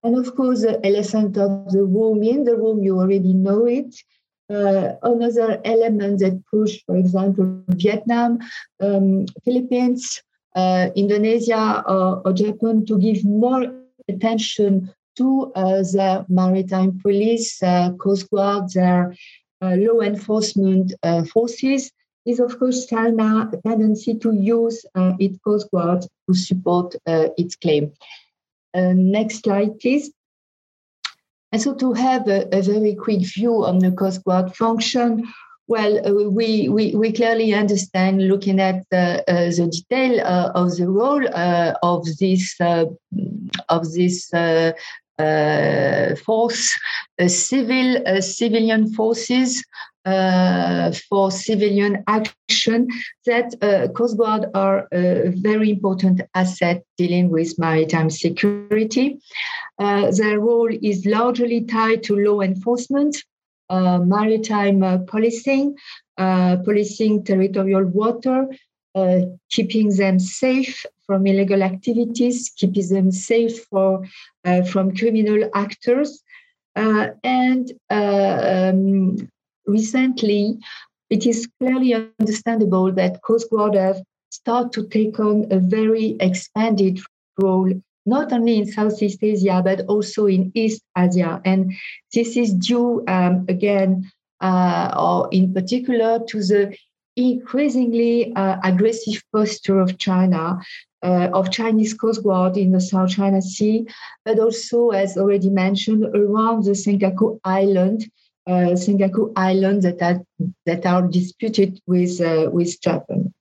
And 0.04 0.16
of 0.16 0.36
course, 0.36 0.62
the 0.62 0.84
elephant 0.86 1.38
of 1.38 1.72
the 1.72 1.84
room 1.84 2.24
in 2.24 2.44
the 2.44 2.56
room, 2.56 2.84
you 2.84 3.00
already 3.00 3.34
know 3.34 3.66
it. 3.66 3.96
Uh, 4.52 4.96
another 5.04 5.62
element 5.64 6.20
that 6.20 6.44
pushed, 6.52 6.86
for 6.86 6.98
example, 6.98 7.64
Vietnam, 7.70 8.38
um, 8.82 9.26
Philippines, 9.46 10.22
uh, 10.58 10.90
Indonesia, 10.94 11.82
or, 11.88 12.22
or, 12.26 12.34
Japan 12.34 12.86
to 12.86 13.00
give 13.00 13.24
more 13.24 13.64
attention 14.10 14.94
to 15.16 15.54
uh, 15.56 16.24
maritime 16.28 17.00
police, 17.00 17.64
uh, 17.64 17.94
coast 17.94 18.30
guard, 18.30 18.70
their 18.74 19.16
uh, 19.62 19.76
law 19.76 20.02
enforcement 20.02 20.94
uh, 21.04 21.24
forces, 21.24 21.90
is 22.26 22.42
of 22.42 22.60
course 22.60 22.86
China's 22.88 23.56
tendency 23.66 24.16
to 24.16 24.34
use 24.34 24.86
its 25.18 25.38
coast 25.46 25.70
guard 25.72 26.06
to 26.28 26.36
support 26.36 26.94
its 27.38 27.56
claim. 27.56 27.94
next 28.76 29.44
slide, 29.44 29.80
please. 29.80 30.12
And 31.52 31.62
so 31.62 31.74
to 31.76 31.94
have 31.94 32.28
a, 32.28 32.48
a, 32.56 32.62
very 32.62 32.96
quick 32.96 33.22
view 33.22 33.66
on 33.66 33.80
the 33.80 33.92
Coast 33.92 34.24
Guard 34.24 34.56
function, 34.56 35.28
well, 35.68 36.06
uh, 36.06 36.30
we, 36.30 36.70
we, 36.70 36.96
we 36.96 37.12
clearly 37.12 37.54
understand 37.54 38.28
looking 38.28 38.60
at 38.60 38.84
the, 38.90 39.24
uh, 39.28 39.52
the 39.52 39.68
detail 39.72 40.22
uh, 40.22 40.52
of 40.56 40.76
the 40.78 40.88
role 40.88 41.26
uh, 41.34 41.74
of 41.84 42.06
this 42.20 42.60
uh, 42.60 42.86
of 43.70 43.92
this 43.94 44.34
uh, 44.34 44.72
force, 46.26 46.78
civil 47.28 48.22
civilian 48.22 48.94
forces 48.94 49.64
uh, 50.06 50.92
for 51.10 51.30
civilian 51.32 52.04
action 52.08 52.88
that 53.26 53.54
uh, 53.62 53.88
Coast 53.94 54.18
Guard 54.18 54.48
are 54.56 54.88
a 54.92 55.30
very 55.30 55.70
important 55.70 56.22
asset 56.34 56.84
dealing 56.98 57.30
with 57.30 57.60
maritime 57.60 58.10
security. 58.10 59.20
Uh, 59.78 60.12
their 60.12 60.40
role 60.40 60.70
is 60.82 61.06
largely 61.06 61.62
tied 61.62 62.04
to 62.04 62.16
law 62.16 62.42
enforcement, 62.42 63.24
uh, 63.70 64.00
maritime 64.00 64.84
uh, 64.84 64.98
policing, 65.08 65.76
uh, 66.18 66.58
policing 66.66 67.24
territorial 67.24 67.86
water, 67.86 68.48
keeping 69.50 69.96
them 69.96 70.20
safe 70.20 70.86
from 71.12 71.28
illegal 71.28 71.62
activities, 71.62 72.50
keeping 72.56 72.88
them 72.88 73.12
safe 73.12 73.66
for, 73.66 74.08
from 74.72 74.96
criminal 74.96 75.50
actors. 75.54 76.24
and 76.76 77.74
um, 77.90 79.18
recently, 79.68 80.58
it 81.10 81.26
is 81.26 81.50
clearly 81.60 81.92
understandable 82.22 82.94
that 82.94 83.22
Coast 83.24 83.50
Guard 83.52 83.76
have 83.76 84.02
started 84.30 84.72
to 84.72 84.88
take 84.88 85.20
on 85.20 85.48
a 85.52 85.60
very 85.60 86.16
expanded 86.22 87.02
role, 87.38 87.74
not 88.06 88.32
only 88.32 88.58
in 88.60 88.72
Southeast 88.72 89.20
Asia, 89.22 89.62
but 89.62 89.82
also 89.88 90.28
in 90.28 90.50
East 90.56 90.82
Asia. 90.98 91.42
And 91.44 91.74
this 92.14 92.38
is 92.38 92.54
due, 92.54 93.04
um, 93.10 93.46
again, 93.50 94.10
uh, 94.40 94.94
or 94.98 95.28
in 95.34 95.54
particular, 95.54 96.20
to 96.30 96.38
the 96.40 96.74
increasingly 97.18 98.34
uh, 98.34 98.56
aggressive 98.64 99.22
posture 99.34 99.82
of 99.82 99.98
China, 99.98 100.62
uh, 101.04 101.30
of 101.34 101.52
Chinese 101.52 101.94
Coast 101.94 102.24
Guard 102.24 102.58
in 102.58 102.72
the 102.72 102.82
South 102.82 103.10
China 103.10 103.42
Sea, 103.42 103.88
but 104.26 104.40
also, 104.40 104.90
as 104.90 105.18
already 105.18 105.50
mentioned, 105.50 106.04
around 106.16 106.66
the 106.66 106.72
Senkaku 106.72 107.40
Island, 107.44 108.10
uh, 108.48 108.76
Senkaku 108.76 109.32
Islands 109.36 109.86
that 109.86 110.02
are 110.02 110.22
that 110.66 110.86
are 110.86 111.08
disputed 111.08 111.80
with 111.88 112.22
uh, 112.22 112.50
with 112.52 112.80
Japan. 112.82 113.34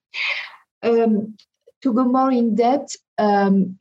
Um, 0.83 1.35
to 1.81 1.93
go 1.93 2.05
more 2.05 2.31
in 2.31 2.55
depth, 2.55 2.95
um, 3.17 3.77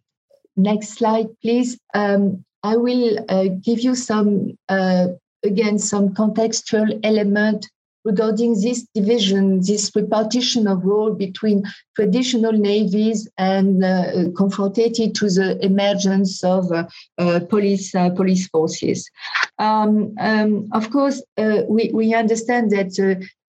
next 0.57 0.91
slide, 0.91 1.29
please. 1.43 1.79
Um, 1.95 2.45
I 2.63 2.77
will 2.77 3.25
uh, 3.29 3.49
give 3.63 3.81
you 3.81 3.95
some 3.95 4.59
uh, 4.69 5.09
again 5.43 5.79
some 5.79 6.11
contextual 6.11 7.01
element 7.03 7.67
regarding 8.05 8.61
this 8.61 8.87
division, 8.95 9.61
this 9.61 9.91
repartition 9.95 10.67
of 10.67 10.85
role 10.85 11.13
between 11.13 11.65
traditional 11.95 12.53
navies 12.53 13.29
and 13.39 13.85
uh, 13.85 14.31
confronted 14.37 15.15
to 15.15 15.29
the 15.29 15.59
emergence 15.65 16.43
of 16.43 16.71
uh, 16.73 16.87
uh, 17.19 17.41
police 17.49 17.95
uh, 17.95 18.11
police 18.11 18.49
forces. 18.49 19.11
Um, 19.59 20.15
um, 20.19 20.69
of 20.73 20.91
course, 20.91 21.23
uh, 21.37 21.63
we, 21.69 21.91
we 21.93 22.15
understand 22.15 22.71
that 22.71 22.93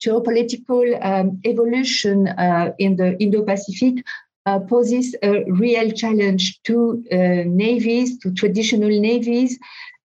geopolitical 0.04 1.06
um, 1.06 1.40
evolution 1.46 2.28
uh, 2.28 2.74
in 2.80 2.98
the 2.98 3.18
Indo-Pacific 3.20 4.04
uh, 4.46 4.60
poses 4.60 5.16
a 5.22 5.44
real 5.52 5.92
challenge 5.92 6.60
to 6.64 7.04
uh, 7.12 7.16
navies, 7.46 8.18
to 8.20 8.34
traditional 8.34 8.90
navies, 8.90 9.60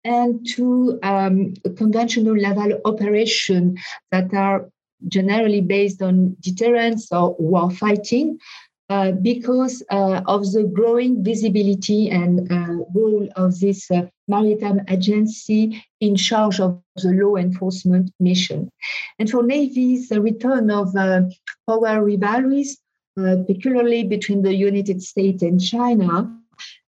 and 0.06 0.48
to 0.56 1.00
um, 1.04 1.54
conventional 1.76 2.36
naval 2.36 2.80
operations 2.86 3.80
that 4.12 4.34
are 4.34 4.70
generally 5.08 5.62
based 5.62 6.02
on 6.02 6.38
deterrence 6.40 7.12
or 7.12 7.36
war 7.38 7.70
fighting. 7.72 8.40
Uh, 8.88 9.12
because 9.14 9.82
uh, 9.90 10.22
of 10.28 10.44
the 10.52 10.64
growing 10.72 11.24
visibility 11.24 12.08
and 12.08 12.52
uh, 12.52 12.84
role 12.94 13.28
of 13.36 13.60
this 13.60 13.90
uh, 13.90 14.04
maritime 14.28 14.80
agency 14.88 15.84
in 16.02 16.16
charge 16.16 16.60
of 16.60 16.80
the 16.98 17.10
law 17.10 17.36
enforcement 17.36 18.12
mission. 18.20 18.70
And 19.18 19.28
for 19.28 19.42
navies, 19.42 20.10
the 20.10 20.22
return 20.22 20.70
of 20.70 20.96
uh, 20.96 21.22
power 21.68 22.06
rivalries, 22.06 22.78
particularly 23.16 24.04
between 24.04 24.44
the 24.44 24.54
United 24.54 25.02
States 25.02 25.42
and 25.42 25.60
China, 25.60 26.32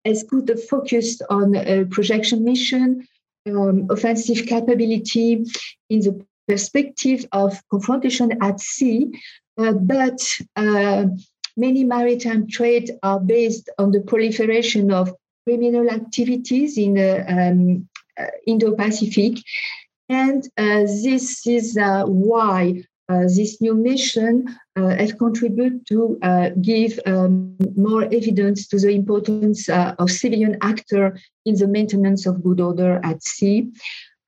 has 0.04 0.24
put 0.24 0.50
a 0.50 0.56
focus 0.56 1.20
on 1.30 1.54
a 1.54 1.84
projection 1.84 2.44
mission, 2.44 3.06
um, 3.46 3.86
offensive 3.90 4.46
capability 4.46 5.44
in 5.90 6.00
the 6.00 6.24
perspective 6.48 7.24
of 7.32 7.60
confrontation 7.70 8.42
at 8.42 8.60
sea, 8.60 9.10
uh, 9.58 9.72
but 9.72 10.20
uh, 10.56 11.06
many 11.56 11.84
maritime 11.84 12.46
trades 12.48 12.90
are 13.02 13.20
based 13.20 13.68
on 13.78 13.90
the 13.92 14.00
proliferation 14.00 14.90
of 14.90 15.14
criminal 15.46 15.88
activities 15.90 16.78
in 16.78 16.94
the 16.94 17.24
um, 17.32 17.88
uh, 18.18 18.26
Indo-Pacific, 18.46 19.38
and 20.08 20.44
uh, 20.56 20.80
this 20.80 21.46
is 21.46 21.76
uh, 21.76 22.04
why 22.04 22.74
uh, 22.78 22.91
this 23.20 23.60
new 23.60 23.74
mission 23.74 24.46
uh, 24.76 24.88
has 24.88 25.12
contributed 25.12 25.86
to 25.86 26.18
uh, 26.22 26.50
give 26.60 26.98
um, 27.06 27.56
more 27.76 28.04
evidence 28.04 28.66
to 28.68 28.78
the 28.78 28.90
importance 28.90 29.68
uh, 29.68 29.94
of 29.98 30.10
civilian 30.10 30.56
actor 30.62 31.18
in 31.44 31.54
the 31.56 31.66
maintenance 31.66 32.26
of 32.26 32.42
good 32.42 32.60
order 32.60 33.00
at 33.04 33.22
sea, 33.22 33.70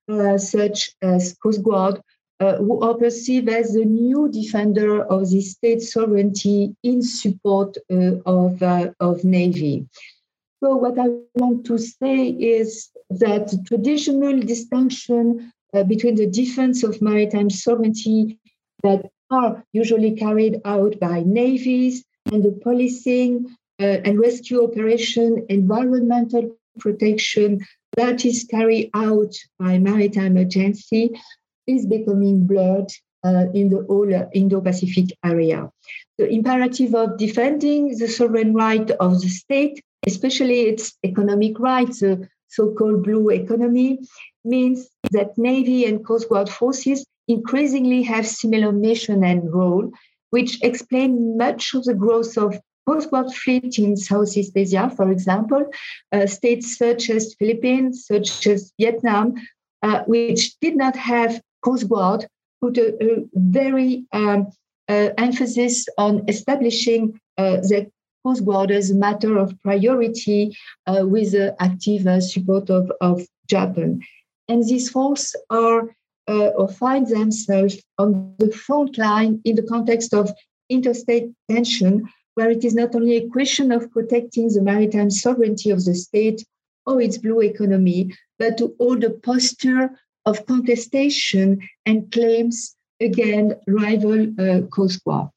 uh, 0.09 0.37
such 0.37 0.91
as 1.01 1.35
Coast 1.41 1.63
Guard, 1.63 2.01
uh, 2.39 2.57
who 2.57 2.81
are 2.81 2.93
perceived 2.95 3.49
as 3.49 3.73
the 3.73 3.85
new 3.85 4.29
defender 4.29 5.03
of 5.05 5.29
the 5.31 5.41
state 5.41 5.81
sovereignty 5.81 6.75
in 6.83 7.01
support 7.01 7.77
of, 7.89 8.61
of 8.99 9.23
Navy. 9.23 9.87
So 10.61 10.75
what 10.75 10.99
I 10.99 11.07
want 11.35 11.65
to 11.67 11.77
say 11.77 12.27
is 12.27 12.89
that 13.09 13.53
traditional 13.67 14.39
distinction 14.39 15.51
between 15.87 16.15
the 16.15 16.27
defense 16.27 16.83
of 16.83 17.01
maritime 17.01 17.49
sovereignty 17.49 18.39
that 18.85 19.09
are 19.31 19.63
usually 19.73 20.15
carried 20.15 20.61
out 20.65 20.99
by 20.99 21.23
navies 21.25 22.03
and 22.31 22.43
the 22.43 22.51
policing 22.63 23.47
uh, 23.81 23.97
and 24.05 24.19
rescue 24.19 24.63
operation, 24.63 25.45
environmental 25.49 26.55
protection 26.79 27.59
that 27.97 28.25
is 28.25 28.45
carried 28.49 28.89
out 28.93 29.33
by 29.59 29.77
maritime 29.77 30.37
agency 30.37 31.03
is 31.65 31.85
becoming 31.85 32.45
blurred 32.45 32.91
uh, 33.23 33.45
in 33.53 33.69
the 33.69 33.83
whole 33.87 34.13
Indo-Pacific 34.33 35.17
area. 35.23 35.69
The 36.17 36.27
imperative 36.29 36.93
of 36.93 37.17
defending 37.17 37.97
the 37.97 38.07
sovereign 38.07 38.53
right 38.53 38.89
of 38.91 39.21
the 39.21 39.29
state, 39.29 39.81
especially 40.05 40.61
its 40.61 40.93
economic 41.03 41.59
rights, 41.59 41.99
the 42.01 42.27
so-called 42.49 43.03
blue 43.03 43.29
economy, 43.31 43.99
means 44.43 44.87
that 45.11 45.37
Navy 45.37 45.85
and 45.85 46.05
Coast 46.05 46.29
Guard 46.29 46.49
forces 46.49 47.05
increasingly 47.27 48.03
have 48.03 48.27
similar 48.27 48.71
mission 48.71 49.23
and 49.23 49.53
role, 49.53 49.91
which 50.29 50.61
explain 50.63 51.37
much 51.37 51.73
of 51.73 51.83
the 51.85 51.93
growth 51.93 52.37
of 52.37 52.59
post-war 52.87 53.29
fleet 53.31 53.79
in 53.79 53.97
Southeast 53.97 54.51
Asia, 54.55 54.91
for 54.95 55.11
example, 55.11 55.65
uh, 56.11 56.27
states 56.27 56.77
such 56.77 57.09
as 57.09 57.35
Philippines, 57.39 58.05
such 58.05 58.45
as 58.47 58.71
Vietnam, 58.79 59.33
uh, 59.81 60.03
which 60.05 60.59
did 60.59 60.75
not 60.75 60.95
have 60.95 61.41
Coast 61.63 61.89
Guard, 61.89 62.27
put 62.61 62.77
a, 62.77 62.87
a 63.03 63.25
very 63.33 64.05
um, 64.11 64.47
uh, 64.87 65.09
emphasis 65.17 65.87
on 65.97 66.23
establishing 66.27 67.19
uh, 67.37 67.57
the 67.57 67.89
Coast 68.23 68.45
Guard 68.45 68.71
as 68.71 68.91
a 68.91 68.95
matter 68.95 69.37
of 69.37 69.59
priority 69.63 70.55
uh, 70.87 71.03
with 71.05 71.31
the 71.31 71.55
active 71.59 72.05
uh, 72.07 72.21
support 72.21 72.69
of, 72.69 72.91
of 73.01 73.21
Japan. 73.47 74.01
And 74.47 74.63
these 74.63 74.89
forces 74.89 75.35
are 75.49 75.95
uh, 76.27 76.49
or 76.57 76.67
find 76.67 77.07
themselves 77.07 77.77
on 77.97 78.33
the 78.39 78.51
front 78.51 78.97
line 78.97 79.41
in 79.45 79.55
the 79.55 79.63
context 79.63 80.13
of 80.13 80.31
interstate 80.69 81.31
tension, 81.49 82.07
where 82.33 82.49
it 82.49 82.63
is 82.63 82.73
not 82.73 82.95
only 82.95 83.15
a 83.15 83.29
question 83.29 83.71
of 83.71 83.91
protecting 83.91 84.47
the 84.49 84.61
maritime 84.61 85.11
sovereignty 85.11 85.69
of 85.69 85.83
the 85.85 85.95
state, 85.95 86.45
or 86.85 87.01
its 87.01 87.17
blue 87.17 87.41
economy, 87.41 88.13
but 88.37 88.57
to 88.57 88.75
hold 88.79 89.03
a 89.03 89.09
posture 89.09 89.89
of 90.25 90.45
contestation 90.45 91.59
and 91.85 92.11
claims 92.11 92.75
against 92.99 93.55
rival 93.67 94.27
uh, 94.39 94.61
Coast 94.67 95.03
Guard. 95.03 95.29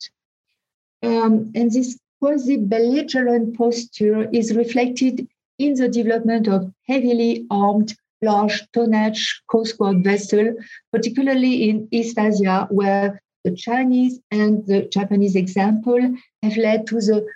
Um, 1.02 1.52
and 1.54 1.70
this 1.72 1.98
quasi-belligerent 2.20 3.56
posture 3.56 4.28
is 4.30 4.54
reflected 4.54 5.28
in 5.58 5.74
the 5.74 5.88
development 5.88 6.48
of 6.48 6.72
heavily 6.86 7.46
armed 7.50 7.96
large 8.22 8.66
tonnage 8.72 9.42
Coast 9.50 9.78
Guard 9.78 10.04
vessel, 10.04 10.54
particularly 10.92 11.68
in 11.68 11.88
East 11.90 12.18
Asia, 12.18 12.66
where 12.70 13.20
the 13.44 13.54
Chinese 13.54 14.20
and 14.30 14.66
the 14.66 14.82
Japanese 14.92 15.36
example 15.36 16.00
have 16.42 16.56
led 16.56 16.86
to 16.88 16.96
the 16.96 17.26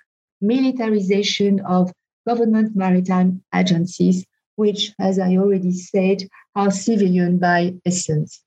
militarization 0.41 1.61
of 1.61 1.93
government 2.27 2.77
maritime 2.77 3.43
agencies, 3.55 4.27
which, 4.57 4.93
as 4.99 5.19
I 5.19 5.37
already 5.37 5.73
said, 5.73 6.29
are 6.55 6.71
civilian 6.71 7.39
by 7.39 7.75
essence. 7.87 8.43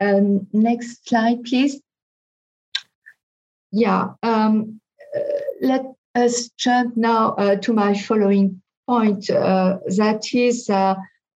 Um, 0.00 0.46
next 0.52 1.08
slide, 1.08 1.44
please. 1.44 1.80
Yeah, 3.70 4.10
um, 4.22 4.80
uh, 5.16 5.20
let 5.60 5.84
us 6.14 6.50
jump 6.58 6.96
now 6.96 7.34
uh, 7.34 7.56
to 7.56 7.72
my 7.72 7.94
following 7.94 8.60
point. 8.88 9.30
Uh, 9.30 9.78
that 9.96 10.34
is 10.34 10.68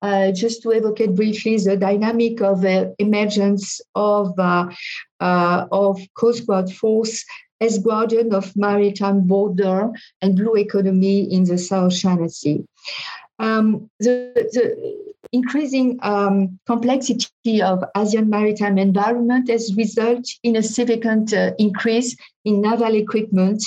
uh, 0.02 0.06
uh, 0.26 0.32
just 0.32 0.62
to 0.62 0.70
evocate 0.70 1.14
briefly 1.14 1.56
the 1.58 1.76
dynamic 1.76 2.40
of 2.40 2.62
the 2.62 2.94
emergence 2.98 3.80
of 3.94 4.38
uh, 4.38 4.66
of 5.20 6.00
Coast 6.14 6.46
Guard 6.46 6.70
force 6.72 7.24
as 7.60 7.78
guardian 7.78 8.34
of 8.34 8.54
maritime 8.56 9.26
border 9.26 9.90
and 10.20 10.36
blue 10.36 10.56
economy 10.56 11.20
in 11.32 11.44
the 11.44 11.58
South 11.58 11.94
China 11.94 12.28
Sea. 12.28 12.64
Um, 13.38 13.90
the, 13.98 14.32
the, 14.52 14.96
increasing 15.32 15.98
um, 16.02 16.58
complexity 16.66 17.62
of 17.62 17.82
ASEAN 17.96 18.28
maritime 18.28 18.78
environment 18.78 19.50
has 19.50 19.74
resulted 19.74 20.26
in 20.42 20.56
a 20.56 20.62
significant 20.62 21.32
uh, 21.32 21.52
increase 21.58 22.16
in 22.44 22.60
naval 22.60 22.94
equipment, 22.94 23.64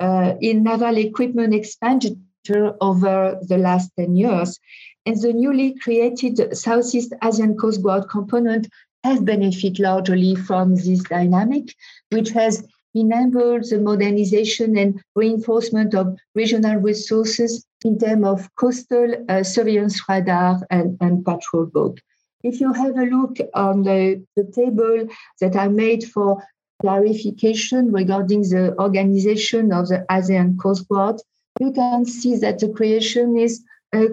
uh, 0.00 0.34
in 0.40 0.64
naval 0.64 0.96
equipment 0.96 1.54
expenditure 1.54 2.74
over 2.80 3.38
the 3.42 3.58
last 3.58 3.90
10 3.98 4.16
years. 4.16 4.58
And 5.04 5.20
the 5.20 5.32
newly 5.32 5.74
created 5.74 6.56
Southeast 6.56 7.12
Asian 7.24 7.56
Coast 7.56 7.82
Guard 7.82 8.08
component 8.08 8.68
has 9.04 9.20
benefited 9.20 9.80
largely 9.80 10.36
from 10.36 10.76
this 10.76 11.02
dynamic, 11.02 11.74
which 12.10 12.30
has 12.30 12.64
enabled 12.94 13.64
the 13.68 13.80
modernization 13.80 14.76
and 14.76 15.00
reinforcement 15.16 15.94
of 15.94 16.16
regional 16.34 16.76
resources 16.76 17.66
in 17.84 17.98
terms 17.98 18.26
of 18.26 18.54
coastal 18.56 19.14
uh, 19.28 19.42
surveillance 19.42 20.00
radar 20.08 20.60
and, 20.70 20.96
and 21.00 21.24
patrol 21.24 21.66
boat. 21.66 22.00
If 22.44 22.60
you 22.60 22.72
have 22.72 22.96
a 22.96 23.04
look 23.04 23.38
on 23.54 23.82
the, 23.82 24.24
the 24.36 24.44
table 24.44 25.08
that 25.40 25.56
I 25.56 25.68
made 25.68 26.04
for 26.04 26.42
clarification 26.80 27.92
regarding 27.92 28.42
the 28.42 28.76
organization 28.78 29.72
of 29.72 29.88
the 29.88 30.04
ASEAN 30.10 30.58
Coast 30.60 30.88
Guard, 30.88 31.20
you 31.60 31.72
can 31.72 32.04
see 32.04 32.36
that 32.36 32.58
the 32.58 32.68
creation 32.68 33.36
is 33.36 33.62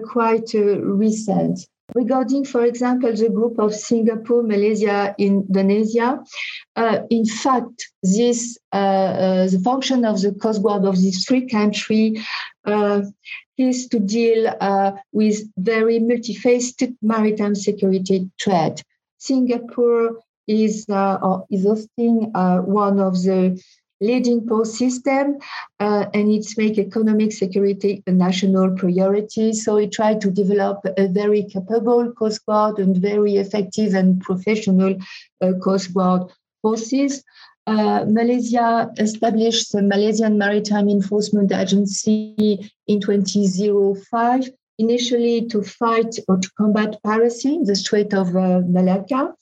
quite 0.06 0.54
uh, 0.54 0.80
recent. 0.80 1.66
Regarding, 1.94 2.44
for 2.44 2.64
example, 2.64 3.12
the 3.12 3.28
group 3.28 3.58
of 3.58 3.74
Singapore, 3.74 4.44
Malaysia, 4.44 5.12
Indonesia, 5.18 6.22
uh, 6.76 6.98
in 7.10 7.24
fact, 7.24 7.90
this 8.02 8.58
uh, 8.72 8.76
uh, 8.76 9.48
the 9.48 9.58
function 9.58 10.04
of 10.04 10.20
the 10.20 10.32
Coast 10.32 10.62
Guard 10.62 10.84
of 10.84 10.96
these 10.96 11.24
three 11.24 11.46
countries 11.46 12.24
uh, 12.64 13.02
is 13.58 13.88
to 13.88 13.98
deal 13.98 14.54
with 15.12 15.42
very 15.56 15.98
multifaceted 15.98 16.94
maritime 17.02 17.56
security 17.56 18.30
threat. 18.40 18.82
Singapore 19.18 20.20
is 20.46 20.86
is 21.50 21.64
hosting 21.64 22.30
one 22.32 23.00
of 23.00 23.14
the 23.24 23.60
leading 24.00 24.46
post 24.46 24.76
system 24.76 25.38
uh, 25.78 26.06
and 26.14 26.30
it's 26.30 26.56
make 26.56 26.78
economic 26.78 27.32
security 27.32 28.02
a 28.06 28.10
national 28.12 28.70
priority. 28.76 29.52
So 29.52 29.76
it 29.76 29.92
tried 29.92 30.20
to 30.22 30.30
develop 30.30 30.78
a 30.96 31.06
very 31.08 31.44
capable 31.44 32.12
Coast 32.12 32.44
Guard 32.46 32.78
and 32.78 32.96
very 32.96 33.36
effective 33.36 33.94
and 33.94 34.20
professional 34.20 34.96
uh, 35.40 35.52
Coast 35.62 35.92
Guard 35.94 36.30
forces. 36.62 37.22
Uh, 37.66 38.04
Malaysia 38.08 38.90
established 38.98 39.72
the 39.72 39.82
Malaysian 39.82 40.38
Maritime 40.38 40.88
Enforcement 40.88 41.52
Agency 41.52 42.72
in 42.86 43.00
2005, 43.00 44.50
initially 44.78 45.46
to 45.46 45.62
fight 45.62 46.18
or 46.26 46.38
to 46.38 46.50
combat 46.56 47.00
piracy 47.04 47.54
in 47.54 47.64
the 47.64 47.76
Strait 47.76 48.14
of 48.14 48.34
uh, 48.34 48.62
Malacca. 48.66 49.34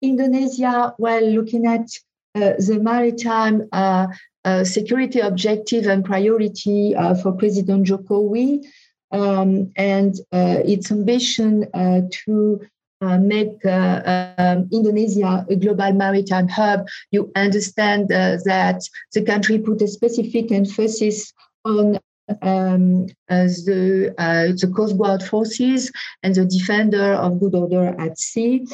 Indonesia, 0.00 0.94
while 0.98 1.26
looking 1.26 1.66
at 1.66 1.86
the 2.34 2.78
maritime 2.82 3.68
uh, 3.72 4.06
uh, 4.44 4.64
security 4.64 5.20
objective 5.20 5.86
and 5.86 6.04
priority 6.04 6.94
for 7.22 7.32
President 7.32 7.86
Jokowi 7.86 8.64
um, 9.12 9.72
and 9.76 10.14
its 10.32 10.90
ambition 10.90 11.66
to 12.10 12.60
uh, 13.04 13.18
make 13.18 13.64
uh, 13.66 14.32
um, 14.38 14.68
Indonesia 14.72 15.44
a 15.50 15.56
global 15.56 15.92
maritime 15.92 16.48
hub, 16.48 16.86
you 17.10 17.30
understand 17.36 18.10
uh, 18.10 18.38
that 18.44 18.80
the 19.12 19.22
country 19.22 19.58
put 19.58 19.82
a 19.82 19.88
specific 19.88 20.50
emphasis 20.50 21.32
on 21.64 21.98
um, 22.40 23.06
the, 23.28 24.14
the 24.16 24.72
Coast 24.74 24.96
Guard 24.96 25.22
forces 25.22 25.92
and 26.22 26.34
the 26.34 26.46
defender 26.46 27.12
of 27.12 27.40
good 27.40 27.54
order 27.54 27.94
at 28.00 28.18
sea 28.18 28.64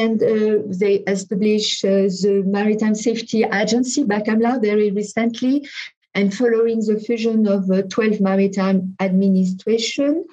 and 0.00 0.16
uh, 0.22 0.58
they 0.80 0.94
established 1.14 1.84
uh, 1.84 2.08
the 2.22 2.42
Maritime 2.46 2.96
Safety 2.96 3.44
Agency, 3.44 4.02
Bakamla, 4.04 4.60
very 4.60 4.90
recently, 4.90 5.68
and 6.14 6.34
following 6.34 6.80
the 6.80 6.98
fusion 7.06 7.46
of 7.46 7.70
uh, 7.70 7.82
12 7.82 8.20
maritime 8.20 8.96
administration. 9.00 10.24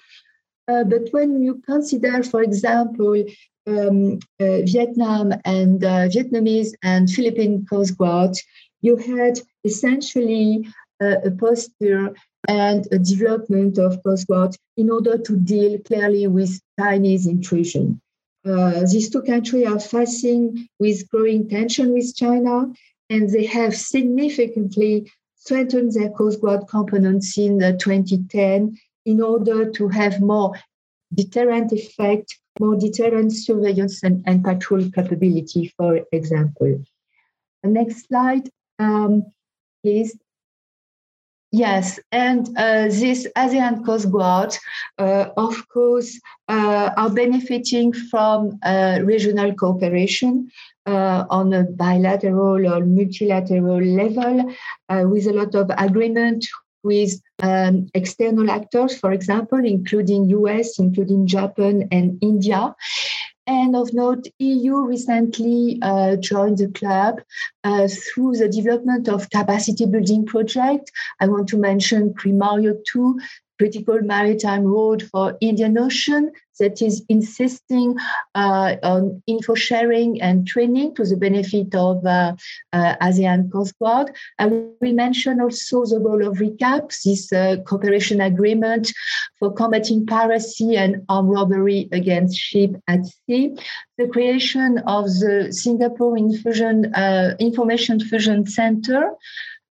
Uh, 0.68 0.84
but 0.84 1.10
when 1.12 1.44
you 1.44 1.62
consider, 1.66 2.24
for 2.24 2.42
example, 2.42 3.24
um, 3.68 4.20
uh, 4.40 4.62
Vietnam 4.74 5.34
and 5.46 5.84
uh, 5.84 6.08
Vietnamese 6.16 6.72
and 6.82 7.10
Philippine 7.10 7.66
Coast 7.70 7.98
Guard, 7.98 8.36
you 8.82 8.96
had 8.96 9.40
essentially 9.64 10.68
a 11.02 11.32
posture 11.32 12.14
and 12.48 12.88
a 12.92 13.00
development 13.00 13.80
of 13.80 14.04
Coast 14.04 14.28
Guard 14.28 14.56
in 14.78 14.90
order 14.92 15.18
to 15.18 15.36
deal 15.36 15.80
clearly 15.80 16.28
with 16.28 16.60
Chinese 16.80 17.26
intrusion. 17.26 18.00
Uh, 18.44 18.82
these 18.92 19.10
two 19.10 19.22
countries 19.22 19.68
are 19.68 19.80
facing 19.80 20.68
with 20.80 21.08
growing 21.10 21.48
tension 21.48 21.94
with 21.94 22.16
China, 22.16 22.72
and 23.10 23.30
they 23.30 23.46
have 23.46 23.76
significantly 23.76 25.12
strengthened 25.36 25.92
their 25.94 26.10
Coast 26.10 26.42
Guard 26.42 26.68
components 26.68 27.38
in 27.38 27.60
2010 27.60 28.78
in 29.06 29.22
order 29.22 29.70
to 29.72 29.88
have 29.90 30.22
more 30.22 30.54
deterrent 31.14 31.72
effect, 31.72 32.38
more 32.60 32.76
deterrent 32.76 33.34
surveillance 33.34 34.04
and, 34.04 34.24
and 34.26 34.44
patrol 34.44 34.90
capability, 34.92 35.74
for 35.78 36.02
example. 36.12 36.84
The 37.64 37.70
next 37.70 38.08
slide, 38.08 38.50
um, 38.80 39.26
please. 39.84 40.18
Yes, 41.54 42.00
and 42.14 42.48
uh, 42.58 42.88
this 42.88 43.28
ASEAN 43.36 43.86
Coast 43.86 44.10
Guard, 44.10 44.56
uh, 44.98 45.26
of 45.36 45.68
course, 45.68 46.18
uh, 46.48 46.92
are 46.96 47.10
benefiting 47.10 47.92
from 47.92 48.58
uh, 48.64 49.00
regional 49.04 49.54
cooperation 49.54 50.50
uh, 50.86 51.26
on 51.30 51.52
a 51.52 51.64
bilateral 51.64 52.66
or 52.66 52.86
multilateral 52.86 53.82
level 53.82 54.54
uh, 54.88 55.04
with 55.06 55.28
a 55.28 55.34
lot 55.34 55.54
of 55.54 55.70
agreement 55.78 56.48
with 56.84 57.22
um, 57.44 57.88
external 57.94 58.50
actors, 58.50 58.98
for 58.98 59.12
example, 59.12 59.60
including 59.64 60.30
US, 60.30 60.80
including 60.80 61.28
Japan 61.28 61.88
and 61.92 62.18
India. 62.22 62.74
And 63.48 63.76
of 63.76 63.94
note, 63.94 64.28
EU 64.40 64.86
recently 64.86 65.80
uh, 65.82 66.16
joined 66.18 66.60
the 66.60 66.68
club 66.68 67.22
uh, 67.64 67.88
through 67.88 68.38
the 68.38 68.48
development 68.48 69.10
of 69.10 69.30
capacity 69.30 69.86
building 69.86 70.26
project. 70.26 70.92
I 71.20 71.28
want 71.28 71.50
to 71.50 71.58
mention 71.58 72.14
CRIMARIO 72.14 72.76
2, 72.86 73.20
critical 73.62 74.02
maritime 74.02 74.64
road 74.64 75.04
for 75.12 75.38
Indian 75.40 75.78
Ocean 75.78 76.32
that 76.60 76.82
is 76.82 77.04
insisting 77.10 77.96
uh, 78.34 78.76
on 78.82 79.22
info 79.28 79.54
sharing 79.54 80.20
and 80.20 80.48
training 80.48 80.96
to 80.96 81.04
the 81.04 81.16
benefit 81.16 81.76
of 81.76 82.04
uh, 82.04 82.34
uh, 82.74 82.96
ASEAN 83.08 83.52
Coast 83.52 83.76
Guard. 83.78 84.08
I 84.40 84.48
will 84.48 84.74
mention 84.82 85.40
also 85.42 85.86
the 85.86 86.00
role 86.00 86.28
of 86.28 86.40
ReCAAP, 86.40 86.86
this 87.06 87.32
uh, 87.32 87.58
cooperation 87.68 88.20
agreement 88.20 88.92
for 89.38 89.54
combating 89.54 90.08
piracy 90.08 90.76
and 90.76 91.04
armed 91.08 91.30
robbery 91.30 91.88
against 91.92 92.36
ship 92.38 92.72
at 92.88 93.06
sea, 93.06 93.56
the 94.00 94.08
creation 94.08 94.80
of 94.88 95.06
the 95.06 95.50
Singapore 95.52 96.18
Infusion, 96.18 96.92
uh, 96.96 97.36
Information 97.40 98.00
Fusion 98.00 98.48
Center, 98.48 99.12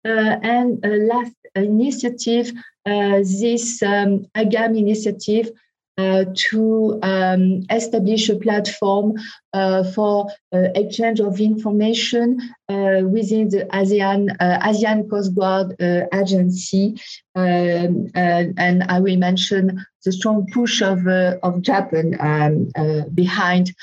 uh, 0.04 0.36
and 0.42 0.78
last 1.12 1.32
initiative, 1.62 2.52
uh, 2.86 3.18
this 3.18 3.82
um, 3.82 4.26
AGAM 4.34 4.76
initiative 4.76 5.50
uh, 5.98 6.24
to 6.32 6.98
um, 7.02 7.64
establish 7.70 8.28
a 8.28 8.36
platform 8.36 9.14
uh, 9.52 9.82
for 9.82 10.30
uh, 10.54 10.68
exchange 10.76 11.18
of 11.18 11.40
information 11.40 12.40
uh, 12.68 13.02
within 13.02 13.48
the 13.48 13.66
ASEAN 13.72 14.30
uh, 14.38 14.58
ASEAN 14.60 15.10
Coast 15.10 15.34
Guard 15.34 15.74
Agency, 16.14 17.00
um, 17.34 18.10
and 18.14 18.84
I 18.84 19.00
will 19.00 19.16
mention 19.16 19.84
the 20.04 20.12
strong 20.12 20.46
push 20.52 20.80
of 20.82 21.04
of 21.42 21.62
Japan 21.62 22.16
um, 22.20 22.70
behind 23.12 23.74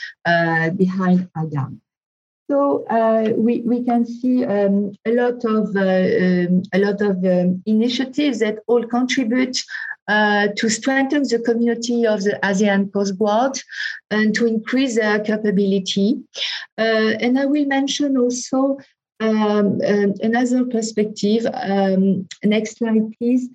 behind 0.78 1.30
AGAM. 1.36 1.82
So 2.50 2.86
uh, 2.86 3.32
we, 3.36 3.62
we 3.62 3.84
can 3.84 4.06
see 4.06 4.46
um, 4.46 4.94
a 5.06 5.12
lot 5.12 5.44
of 5.46 5.76
uh, 5.76 5.80
um, 5.80 6.64
a 6.74 6.78
lot 6.80 7.02
of 7.02 7.26
um, 7.26 7.64
initiatives 7.66 8.40
that 8.40 8.60
all 8.68 8.84
contribute 8.84 9.64
uh, 10.08 10.50
to 10.56 10.70
strengthen 10.70 11.24
the 11.24 11.40
community 11.40 12.06
of 12.06 12.24
the 12.24 12.40
ASEAN 12.44 12.94
Coast 12.94 13.18
Guard 13.18 13.60
and 14.12 14.36
to 14.36 14.46
increase 14.46 14.96
their 14.96 15.20
capability. 15.20 16.22
Uh, 16.78 17.18
and 17.20 17.40
I 17.40 17.46
will 17.46 17.66
mention 17.66 18.16
also 18.16 18.78
um, 19.20 19.82
um, 19.82 20.14
another 20.22 20.66
perspective. 20.66 21.48
Um, 21.52 22.28
next 22.44 22.78
slide, 22.78 23.12
please. 23.18 23.50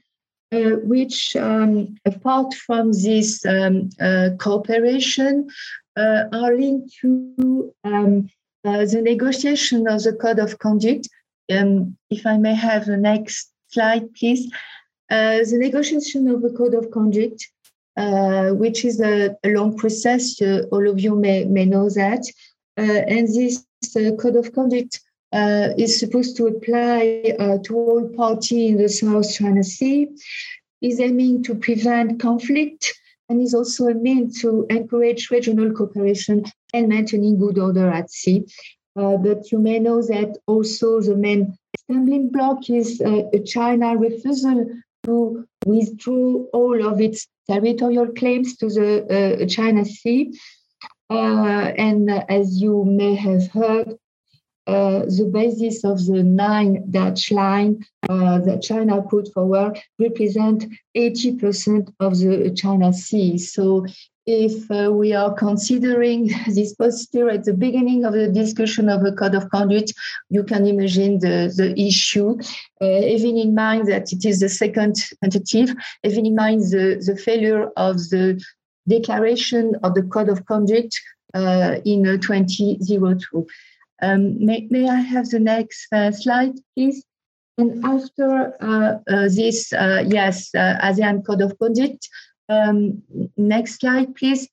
Uh, 0.52 0.78
which, 0.82 1.36
um, 1.36 1.94
apart 2.04 2.52
from 2.54 2.90
this 2.90 3.46
um, 3.46 3.88
uh, 4.00 4.30
cooperation, 4.36 5.48
uh, 5.96 6.24
are 6.32 6.56
linked 6.56 6.92
to 7.00 7.72
um, 7.84 8.28
the 8.64 9.00
negotiation 9.02 9.86
of 9.86 10.02
the 10.02 10.12
code 10.12 10.38
of 10.38 10.58
conduct. 10.58 11.08
if 11.48 12.26
I 12.26 12.36
may 12.38 12.54
have 12.54 12.86
the 12.86 12.96
next 12.96 13.50
slide, 13.68 14.12
please. 14.14 14.50
Uh, 15.10 15.38
the 15.38 15.58
negotiation 15.58 16.28
of 16.28 16.42
the 16.42 16.50
code 16.50 16.74
of 16.74 16.90
conduct, 16.90 17.48
uh, 17.96 18.50
which 18.50 18.84
is 18.84 19.00
a, 19.00 19.36
a 19.42 19.48
long 19.48 19.76
process, 19.76 20.40
uh, 20.40 20.62
all 20.70 20.88
of 20.88 21.00
you 21.00 21.16
may, 21.16 21.44
may 21.44 21.64
know 21.64 21.88
that. 21.90 22.24
and 22.76 23.28
this 23.28 23.64
code 24.20 24.36
of 24.36 24.52
conduct 24.52 25.00
is 25.78 25.98
supposed 25.98 26.36
to 26.36 26.46
apply 26.46 27.34
to 27.64 27.74
all 27.74 28.08
parties 28.16 28.70
in 28.70 28.76
the 28.76 28.88
South 28.88 29.32
China 29.34 29.64
Sea, 29.64 30.08
is 30.80 31.00
aiming 31.00 31.42
to 31.42 31.54
prevent 31.54 32.20
conflict, 32.20 32.94
and 33.30 33.40
is 33.40 33.54
also 33.54 33.86
a 33.86 33.94
means 33.94 34.40
to 34.42 34.66
encourage 34.68 35.30
regional 35.30 35.70
cooperation 35.72 36.44
and 36.74 36.88
maintaining 36.88 37.38
good 37.38 37.58
order 37.58 37.88
at 37.88 38.10
sea. 38.10 38.44
Uh, 38.96 39.16
but 39.16 39.52
you 39.52 39.58
may 39.58 39.78
know 39.78 40.02
that 40.02 40.36
also 40.48 41.00
the 41.00 41.16
main 41.16 41.56
stumbling 41.78 42.28
block 42.30 42.68
is 42.68 43.00
uh, 43.00 43.22
China 43.46 43.96
refusal 43.96 44.66
to 45.04 45.46
withdraw 45.64 46.44
all 46.52 46.84
of 46.84 47.00
its 47.00 47.28
territorial 47.48 48.08
claims 48.08 48.56
to 48.56 48.66
the 48.68 48.90
uh, 49.42 49.46
China 49.46 49.84
Sea. 49.84 50.32
Uh, 51.08 51.72
and 51.78 52.10
as 52.28 52.60
you 52.60 52.84
may 52.84 53.14
have 53.14 53.46
heard, 53.48 53.96
uh, 54.66 55.00
the 55.00 55.28
basis 55.32 55.84
of 55.84 56.04
the 56.06 56.22
nine 56.22 56.84
dash 56.90 57.30
line 57.30 57.84
uh, 58.08 58.38
that 58.38 58.62
China 58.62 59.02
put 59.02 59.32
forward 59.32 59.78
represent 59.98 60.66
80% 60.96 61.92
of 62.00 62.18
the 62.18 62.52
China 62.54 62.92
Sea. 62.92 63.38
So 63.38 63.86
if 64.26 64.70
uh, 64.70 64.92
we 64.92 65.12
are 65.12 65.32
considering 65.34 66.30
this 66.46 66.74
posture 66.74 67.30
at 67.30 67.44
the 67.44 67.54
beginning 67.54 68.04
of 68.04 68.12
the 68.12 68.28
discussion 68.28 68.88
of 68.88 69.04
a 69.04 69.12
code 69.12 69.34
of 69.34 69.50
conduct, 69.50 69.92
you 70.28 70.44
can 70.44 70.66
imagine 70.66 71.18
the, 71.18 71.52
the 71.56 71.74
issue, 71.80 72.38
uh, 72.80 73.02
having 73.12 73.38
in 73.38 73.54
mind 73.54 73.88
that 73.88 74.12
it 74.12 74.24
is 74.24 74.40
the 74.40 74.48
second 74.48 74.96
tentative, 75.22 75.74
having 76.04 76.26
in 76.26 76.34
mind 76.34 76.60
the, 76.70 77.02
the 77.04 77.16
failure 77.16 77.70
of 77.76 77.96
the 78.10 78.40
declaration 78.88 79.74
of 79.82 79.94
the 79.94 80.02
code 80.02 80.28
of 80.28 80.44
conduct 80.46 81.00
uh, 81.34 81.76
in 81.84 82.06
uh, 82.06 82.16
2002. 82.18 83.46
Um, 84.02 84.44
may, 84.44 84.66
may 84.70 84.88
I 84.88 85.00
have 85.00 85.28
the 85.28 85.40
next 85.40 85.86
uh, 85.92 86.10
slide, 86.12 86.54
please? 86.74 87.04
And 87.58 87.84
after 87.84 88.54
uh, 88.60 89.28
this, 89.28 89.72
yes, 89.72 90.50
ASEAN 90.54 91.26
Code 91.26 91.42
of 91.42 91.58
Conduct, 91.58 92.08
um, 92.48 93.02
next 93.36 93.80
slide, 93.80 94.14
please. 94.16 94.48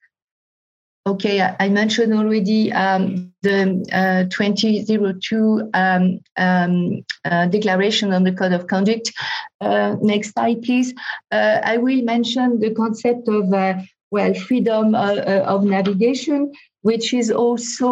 Okay, 1.07 1.39
I 1.41 1.69
mentioned 1.69 2.13
already 2.13 2.69
um, 2.73 3.33
the 3.41 3.81
uh, 3.93 4.25
2002 4.29 5.69
um, 5.73 6.19
um, 6.35 7.05
uh, 7.23 7.45
declaration 7.45 8.11
on 8.11 8.25
the 8.25 8.33
code 8.33 8.51
of 8.51 8.67
conduct. 8.67 9.13
Uh, 9.61 9.95
next 10.01 10.33
slide, 10.33 10.61
please. 10.63 10.93
Uh, 11.31 11.61
I 11.63 11.77
will 11.77 12.01
mention 12.03 12.59
the 12.59 12.71
concept 12.71 13.29
of 13.29 13.53
uh, 13.53 13.75
well 14.11 14.33
freedom 14.33 14.95
uh, 14.95 15.15
of 15.45 15.63
navigation, 15.63 16.51
which 16.88 17.13
is 17.13 17.29
also 17.29 17.89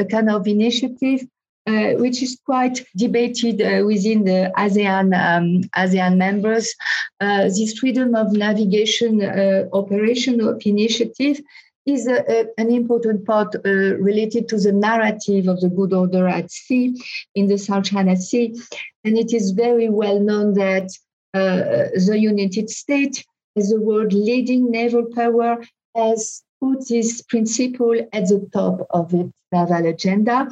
a 0.00 0.04
kind 0.14 0.30
of 0.30 0.46
initiative 0.46 1.20
uh, 1.66 1.92
which 2.04 2.22
is 2.22 2.40
quite 2.46 2.76
debated 2.96 3.60
uh, 3.60 3.84
within 3.84 4.24
the 4.24 4.50
ASEAN 4.56 5.08
um, 5.14 5.46
ASEAN 5.76 6.16
members. 6.16 6.74
Uh, 7.20 7.42
this 7.44 7.78
freedom 7.78 8.14
of 8.14 8.32
navigation 8.32 9.22
uh, 9.22 9.64
operation 9.74 10.34
initiative 10.64 11.38
is 11.84 12.06
a, 12.06 12.18
a, 12.36 12.46
an 12.56 12.70
important 12.70 13.26
part 13.26 13.54
uh, 13.54 13.60
related 14.08 14.48
to 14.48 14.58
the 14.58 14.72
narrative 14.72 15.46
of 15.46 15.60
the 15.60 15.68
good 15.68 15.92
order 15.92 16.26
at 16.26 16.50
sea 16.50 16.84
in 17.34 17.46
the 17.46 17.58
South 17.58 17.84
China 17.84 18.16
Sea, 18.16 18.54
and 19.04 19.18
it 19.18 19.34
is 19.34 19.50
very 19.50 19.90
well 19.90 20.18
known 20.18 20.54
that 20.54 20.88
the 21.34 22.18
United 22.18 22.70
States, 22.70 23.22
as 23.58 23.68
the 23.68 23.80
world 23.80 24.12
leading 24.14 24.70
naval 24.70 25.04
power, 25.14 25.62
has 25.94 26.42
put 26.60 26.86
this 26.88 27.22
principle 27.22 27.98
at 28.12 28.24
the 28.28 28.48
top 28.52 28.86
of 28.90 29.12
its 29.14 29.32
naval 29.52 29.86
agenda. 29.86 30.48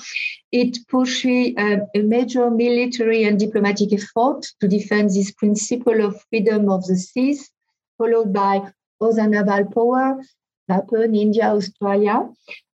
It 0.51 0.79
pushes 0.89 1.55
uh, 1.57 1.79
a 1.95 2.03
major 2.03 2.51
military 2.51 3.25
and 3.25 3.39
diplomatic 3.39 3.93
effort 3.93 4.47
to 4.61 4.69
defend 4.69 5.11
this 5.11 5.31
principle 5.33 6.05
of 6.05 6.21
freedom 6.31 6.69
of 6.71 6.87
the 6.87 6.97
seas, 6.97 7.51
followed 7.99 8.33
by 8.33 8.73
other 9.01 9.29
naval 9.29 9.65
power, 9.67 10.23
Japan, 10.71 11.15
India, 11.15 11.45
Australia. 11.45 12.29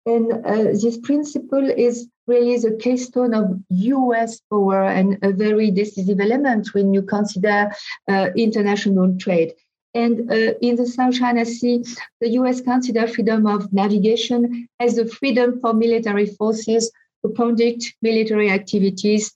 And 0.05 0.31
uh, 0.45 0.63
this 0.81 0.97
principle 0.97 1.69
is 1.69 2.07
really 2.27 2.57
the 2.57 2.77
keystone 2.79 3.33
of 3.33 3.45
US 3.69 4.39
power 4.49 4.83
and 4.83 5.17
a 5.21 5.31
very 5.31 5.69
decisive 5.71 6.19
element 6.19 6.73
when 6.73 6.93
you 6.93 7.03
consider 7.03 7.71
uh, 8.07 8.29
international 8.35 9.15
trade. 9.17 9.53
And 9.93 10.31
uh, 10.31 10.53
in 10.61 10.75
the 10.75 10.87
South 10.87 11.15
China 11.15 11.45
Sea, 11.45 11.83
the 12.21 12.29
US 12.39 12.61
considers 12.61 13.13
freedom 13.15 13.45
of 13.45 13.71
navigation 13.73 14.67
as 14.79 14.95
the 14.95 15.05
freedom 15.05 15.59
for 15.59 15.73
military 15.73 16.27
forces 16.27 16.91
to 17.25 17.33
conduct 17.33 17.93
military 18.01 18.49
activities 18.49 19.31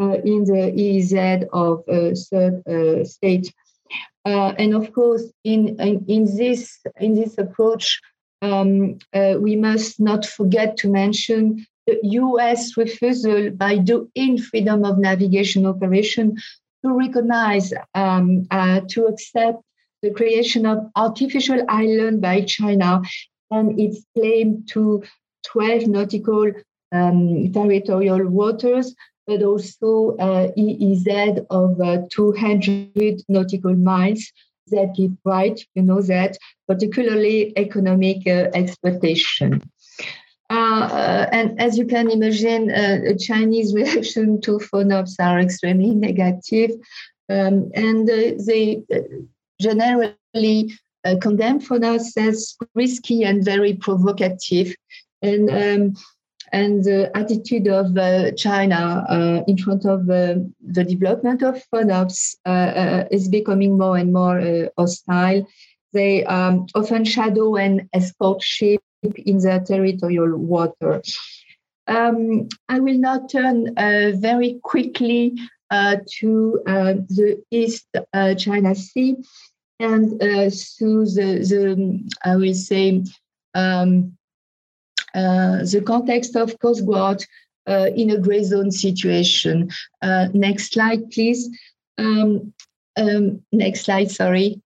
uh, 0.00 0.16
in 0.24 0.44
the 0.44 0.72
EEZ 0.76 1.46
of 1.52 1.84
a 1.88 2.14
third 2.14 2.62
uh, 2.66 3.04
state. 3.04 3.52
Uh, 4.24 4.52
and 4.58 4.74
of 4.74 4.92
course, 4.92 5.24
in, 5.44 5.80
in, 5.80 6.04
in, 6.08 6.24
this, 6.36 6.78
in 6.98 7.14
this 7.14 7.38
approach, 7.38 8.00
um, 8.42 8.98
uh, 9.14 9.34
we 9.38 9.56
must 9.56 10.00
not 10.00 10.26
forget 10.26 10.76
to 10.78 10.88
mention 10.88 11.64
the 11.86 11.98
US 12.02 12.76
refusal 12.76 13.50
by 13.50 13.78
doing 13.78 14.38
freedom 14.38 14.84
of 14.84 14.98
navigation 14.98 15.66
operation 15.66 16.36
to 16.84 16.92
recognize, 16.92 17.72
um, 17.94 18.46
uh, 18.50 18.80
to 18.88 19.06
accept 19.06 19.62
the 20.02 20.10
creation 20.10 20.66
of 20.66 20.90
artificial 20.96 21.64
island 21.68 22.20
by 22.20 22.42
China 22.42 23.02
and 23.50 23.78
its 23.78 24.04
claim 24.16 24.64
to 24.68 25.02
12 25.46 25.86
nautical 25.88 26.52
um, 26.92 27.52
territorial 27.52 28.28
waters, 28.28 28.94
but 29.26 29.42
also 29.42 30.16
uh, 30.16 30.50
EEZ 30.56 31.46
of 31.50 31.80
uh, 31.80 32.02
200 32.10 33.22
nautical 33.28 33.74
miles 33.74 34.32
that 34.68 34.94
give 34.96 35.12
right, 35.24 35.60
you 35.74 35.82
know 35.82 36.00
that, 36.02 36.36
particularly 36.66 37.52
economic 37.56 38.26
uh, 38.26 38.48
exploitation. 38.54 39.62
Uh, 40.48 40.88
uh, 40.92 41.26
and 41.32 41.60
as 41.60 41.78
you 41.78 41.86
can 41.86 42.10
imagine, 42.10 42.70
uh, 42.70 43.14
Chinese 43.18 43.72
reaction 43.80 44.40
to 44.40 44.58
FONOPS 44.58 45.16
are 45.20 45.38
extremely 45.38 45.94
negative. 45.94 46.72
Um, 47.28 47.70
and 47.74 48.08
they 48.08 48.82
generally 49.60 50.72
uh, 51.04 51.16
condemned 51.20 51.64
for 51.64 51.84
us 51.84 52.16
as 52.16 52.56
risky 52.74 53.24
and 53.24 53.44
very 53.44 53.74
provocative. 53.74 54.74
And 55.22 55.50
um, 55.50 55.94
and 56.52 56.82
the 56.84 57.16
attitude 57.16 57.68
of 57.68 57.96
uh, 57.96 58.32
China 58.32 59.04
uh, 59.08 59.42
in 59.46 59.56
front 59.56 59.84
of 59.84 60.00
uh, 60.10 60.36
the 60.60 60.84
development 60.84 61.42
of 61.42 61.62
FONOPS 61.72 62.36
uh, 62.44 62.48
uh, 62.48 63.04
is 63.10 63.28
becoming 63.28 63.78
more 63.78 63.96
and 63.96 64.12
more 64.12 64.40
uh, 64.40 64.66
hostile. 64.76 65.46
They 65.92 66.24
um, 66.24 66.66
often 66.74 67.04
shadow 67.04 67.56
and 67.56 67.88
escort 67.92 68.42
ships 68.42 68.84
in 69.02 69.38
their 69.38 69.60
territorial 69.60 70.36
water. 70.36 71.02
Um, 71.86 72.48
I 72.68 72.80
will 72.80 72.98
now 72.98 73.26
turn 73.26 73.74
very 73.76 74.60
quickly 74.62 75.34
to 75.70 76.62
the 76.64 77.42
East 77.50 77.86
China 78.36 78.74
Sea 78.74 79.16
and 79.80 80.22
uh, 80.22 80.50
through 80.50 81.06
the, 81.06 81.40
the 81.48 82.10
I 82.24 82.36
will 82.36 82.54
say 82.54 83.02
um, 83.54 84.16
uh, 85.14 85.64
the 85.64 85.82
context 85.84 86.36
of 86.36 86.58
Coast 86.60 86.86
Guard 86.86 87.24
uh, 87.66 87.88
in 87.96 88.10
a 88.10 88.18
gray 88.18 88.44
zone 88.44 88.70
situation. 88.70 89.70
Next 90.02 90.72
slide, 90.72 91.10
please. 91.10 91.48
Um, 91.98 92.52
um, 92.96 93.42
next 93.52 93.84
slide, 93.84 94.10
sorry. 94.10 94.60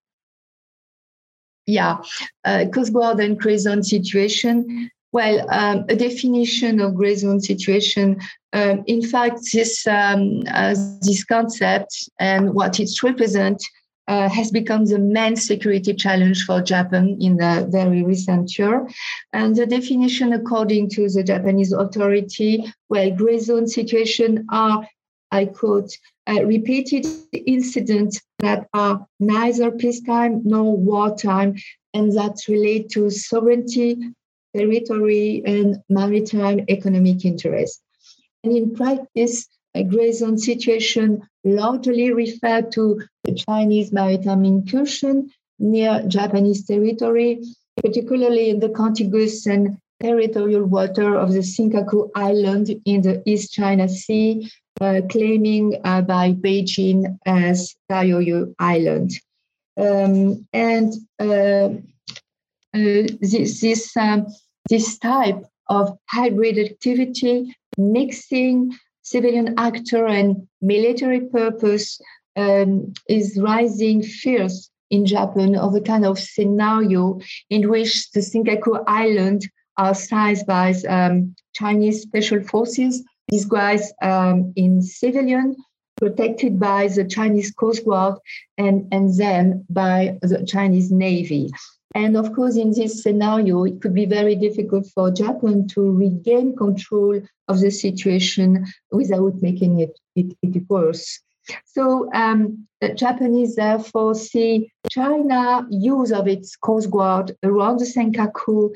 Yeah, 1.65 1.97
uh, 2.43 2.65
Coast 2.71 2.93
Guard 2.93 3.19
and 3.19 3.39
gray 3.39 3.57
zone 3.57 3.83
situation. 3.83 4.91
Well, 5.11 5.49
um, 5.49 5.85
a 5.89 5.95
definition 5.95 6.79
of 6.81 6.95
gray 6.95 7.15
zone 7.15 7.39
situation. 7.39 8.19
Um, 8.53 8.83
in 8.85 9.01
fact, 9.01 9.39
this 9.53 9.87
um, 9.87 10.43
uh, 10.53 10.75
this 11.01 11.23
concept 11.23 12.09
and 12.19 12.53
what 12.53 12.79
it 12.79 12.89
represents 13.01 13.67
uh, 14.07 14.29
has 14.29 14.51
become 14.51 14.85
the 14.85 14.99
main 14.99 15.35
security 15.35 15.93
challenge 15.93 16.45
for 16.45 16.61
Japan 16.61 17.17
in 17.19 17.37
the 17.37 17.67
very 17.69 18.03
recent 18.03 18.57
year. 18.57 18.87
And 19.33 19.55
the 19.55 19.65
definition, 19.65 20.33
according 20.33 20.89
to 20.91 21.09
the 21.09 21.23
Japanese 21.23 21.71
authority, 21.71 22.65
well, 22.89 23.11
gray 23.11 23.39
zone 23.39 23.67
situation 23.67 24.45
are, 24.51 24.87
I 25.31 25.45
quote, 25.45 25.91
uh, 26.27 26.43
repeated 26.43 27.05
incidents 27.33 28.21
that 28.39 28.67
are 28.73 29.05
neither 29.19 29.71
peacetime 29.71 30.41
nor 30.43 30.75
wartime 30.77 31.55
and 31.93 32.11
that 32.13 32.37
relate 32.47 32.89
to 32.89 33.09
sovereignty, 33.09 33.97
territory, 34.55 35.43
and 35.45 35.77
maritime 35.89 36.65
economic 36.69 37.25
interests. 37.25 37.81
And 38.43 38.55
in 38.55 38.75
practice, 38.75 39.47
a 39.73 39.83
gray 39.83 40.11
zone 40.11 40.37
situation 40.37 41.27
largely 41.45 42.11
refer 42.11 42.61
to 42.61 43.01
the 43.23 43.33
Chinese 43.33 43.93
maritime 43.93 44.43
incursion 44.43 45.29
near 45.59 46.03
Japanese 46.07 46.65
territory, 46.65 47.41
particularly 47.81 48.49
in 48.49 48.59
the 48.59 48.69
contiguous 48.69 49.45
and 49.45 49.77
territorial 50.01 50.65
water 50.65 51.15
of 51.15 51.31
the 51.31 51.39
Senkaku 51.39 52.09
Island 52.15 52.69
in 52.85 53.01
the 53.01 53.21
East 53.25 53.53
China 53.53 53.87
Sea, 53.87 54.49
uh, 54.81 55.01
claiming 55.09 55.79
uh, 55.85 56.01
by 56.01 56.33
Beijing 56.33 57.17
as 57.25 57.75
Diaoyu 57.89 58.53
Island. 58.59 59.11
Um, 59.77 60.47
and 60.53 60.93
uh, 61.19 61.69
uh 62.73 63.07
this, 63.21 63.61
this, 63.61 63.95
um, 63.95 64.27
this 64.69 64.97
type 64.97 65.43
of 65.69 65.97
hybrid 66.09 66.57
activity, 66.57 67.55
mixing 67.77 68.75
civilian 69.05 69.53
actor 69.57 70.05
and 70.07 70.47
military 70.61 71.21
purpose 71.21 72.01
um, 72.35 72.93
is 73.07 73.39
rising 73.39 74.01
fierce 74.01 74.69
in 74.89 75.05
Japan 75.05 75.55
of 75.55 75.75
a 75.75 75.81
kind 75.81 76.05
of 76.05 76.19
scenario 76.19 77.19
in 77.49 77.69
which 77.69 78.11
the 78.11 78.19
Senkaku 78.19 78.83
Island 78.87 79.43
are 79.77 79.93
seized 79.93 80.45
by 80.47 80.73
um, 80.89 81.35
Chinese 81.53 82.01
special 82.01 82.41
forces, 82.43 83.03
disguised 83.29 83.93
um, 84.01 84.53
in 84.55 84.81
civilian, 84.81 85.55
protected 85.97 86.59
by 86.59 86.87
the 86.87 87.05
Chinese 87.05 87.51
Coast 87.51 87.85
Guard, 87.85 88.15
and, 88.57 88.87
and 88.91 89.15
then 89.17 89.65
by 89.69 90.17
the 90.21 90.45
Chinese 90.45 90.91
Navy. 90.91 91.51
And 91.95 92.17
of 92.17 92.33
course, 92.33 92.57
in 92.57 92.71
this 92.71 93.01
scenario, 93.01 93.63
it 93.63 93.81
could 93.81 93.93
be 93.93 94.05
very 94.05 94.35
difficult 94.35 94.85
for 94.87 95.09
Japan 95.09 95.65
to 95.69 95.91
regain 95.91 96.53
control 96.53 97.21
of 97.47 97.61
the 97.61 97.71
situation 97.71 98.65
without 98.91 99.41
making 99.41 99.79
it, 99.79 99.97
it, 100.13 100.35
it 100.41 100.63
worse. 100.69 101.21
So 101.65 102.11
um, 102.13 102.67
the 102.81 102.93
Japanese 102.93 103.55
therefore 103.55 104.13
see 104.13 104.73
China 104.89 105.65
use 105.69 106.11
of 106.11 106.27
its 106.27 106.57
coast 106.57 106.91
guard 106.91 107.37
around 107.43 107.79
the 107.79 107.85
Senkaku 107.85 108.75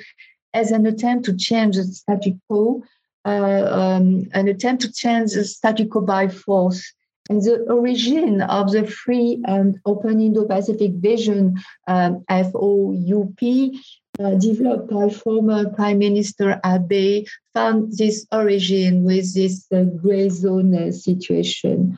as 0.53 0.71
an 0.71 0.85
attempt 0.85 1.25
to 1.25 1.35
change 1.35 1.75
the 1.75 1.83
status 1.83 2.33
quo, 2.47 2.83
uh, 3.25 3.67
um, 3.69 4.29
an 4.33 4.47
attempt 4.47 4.83
to 4.83 4.93
change 4.93 5.33
the 5.33 5.43
status 5.43 5.87
quo 5.91 6.01
by 6.01 6.29
force. 6.29 6.93
And 7.29 7.43
the 7.43 7.59
origin 7.69 8.41
of 8.41 8.71
the 8.71 8.87
free 8.87 9.39
and 9.45 9.79
open 9.85 10.19
Indo-Pacific 10.19 10.93
vision, 10.93 11.59
um, 11.87 12.25
FOIP, 12.27 13.77
uh, 14.19 14.35
developed 14.35 14.89
by 14.89 15.09
former 15.09 15.69
Prime 15.69 15.99
Minister 15.99 16.59
Abe, 16.65 17.25
found 17.53 17.95
this 17.97 18.25
origin 18.31 19.03
with 19.03 19.33
this 19.35 19.67
uh, 19.71 19.83
gray 19.83 20.29
zone 20.29 20.75
uh, 20.75 20.91
situation. 20.91 21.97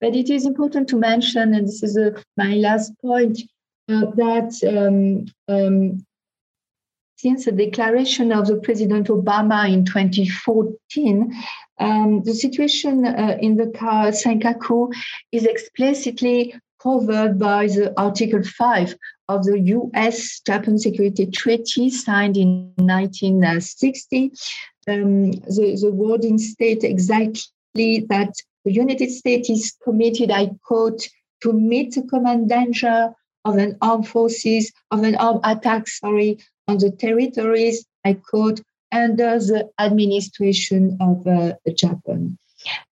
But 0.00 0.14
it 0.14 0.28
is 0.28 0.44
important 0.44 0.88
to 0.90 0.96
mention, 0.96 1.54
and 1.54 1.66
this 1.66 1.82
is 1.82 1.96
uh, 1.96 2.10
my 2.36 2.54
last 2.54 2.92
point, 3.00 3.40
uh, 3.88 4.10
that 4.16 4.52
um, 4.68 5.26
um, 5.48 6.04
since 7.16 7.46
the 7.46 7.52
declaration 7.52 8.30
of 8.30 8.46
the 8.46 8.56
President 8.56 9.08
Obama 9.08 9.72
in 9.72 9.84
2014, 9.84 11.32
um, 11.78 12.22
the 12.22 12.34
situation 12.34 13.04
uh, 13.04 13.36
in 13.40 13.56
the 13.56 13.66
Senkaku 13.66 14.92
is 15.32 15.44
explicitly 15.44 16.54
covered 16.82 17.38
by 17.38 17.66
the 17.66 17.92
Article 17.96 18.42
5 18.42 18.94
of 19.28 19.44
the 19.44 19.58
US 19.60 20.40
Japan 20.40 20.78
Security 20.78 21.26
Treaty 21.26 21.90
signed 21.90 22.36
in 22.36 22.72
1960. 22.76 24.32
Um, 24.88 25.32
the, 25.32 25.78
the 25.80 25.90
wording 25.92 26.38
states 26.38 26.84
exactly 26.84 28.06
that 28.08 28.32
the 28.64 28.72
United 28.72 29.10
States 29.10 29.50
is 29.50 29.76
committed, 29.82 30.30
I 30.30 30.50
quote, 30.64 31.08
to 31.42 31.52
meet 31.52 31.94
the 31.94 32.02
common 32.02 32.46
danger 32.46 33.12
of 33.44 33.56
an 33.56 33.76
armed 33.80 34.08
forces, 34.08 34.72
of 34.90 35.02
an 35.02 35.16
armed 35.16 35.40
attack, 35.44 35.88
sorry, 35.88 36.38
on 36.68 36.78
the 36.78 36.90
territories, 36.90 37.86
I 38.04 38.14
quote, 38.14 38.60
under 39.04 39.38
the 39.38 39.68
administration 39.78 40.96
of 41.00 41.26
uh, 41.26 41.54
Japan. 41.74 42.38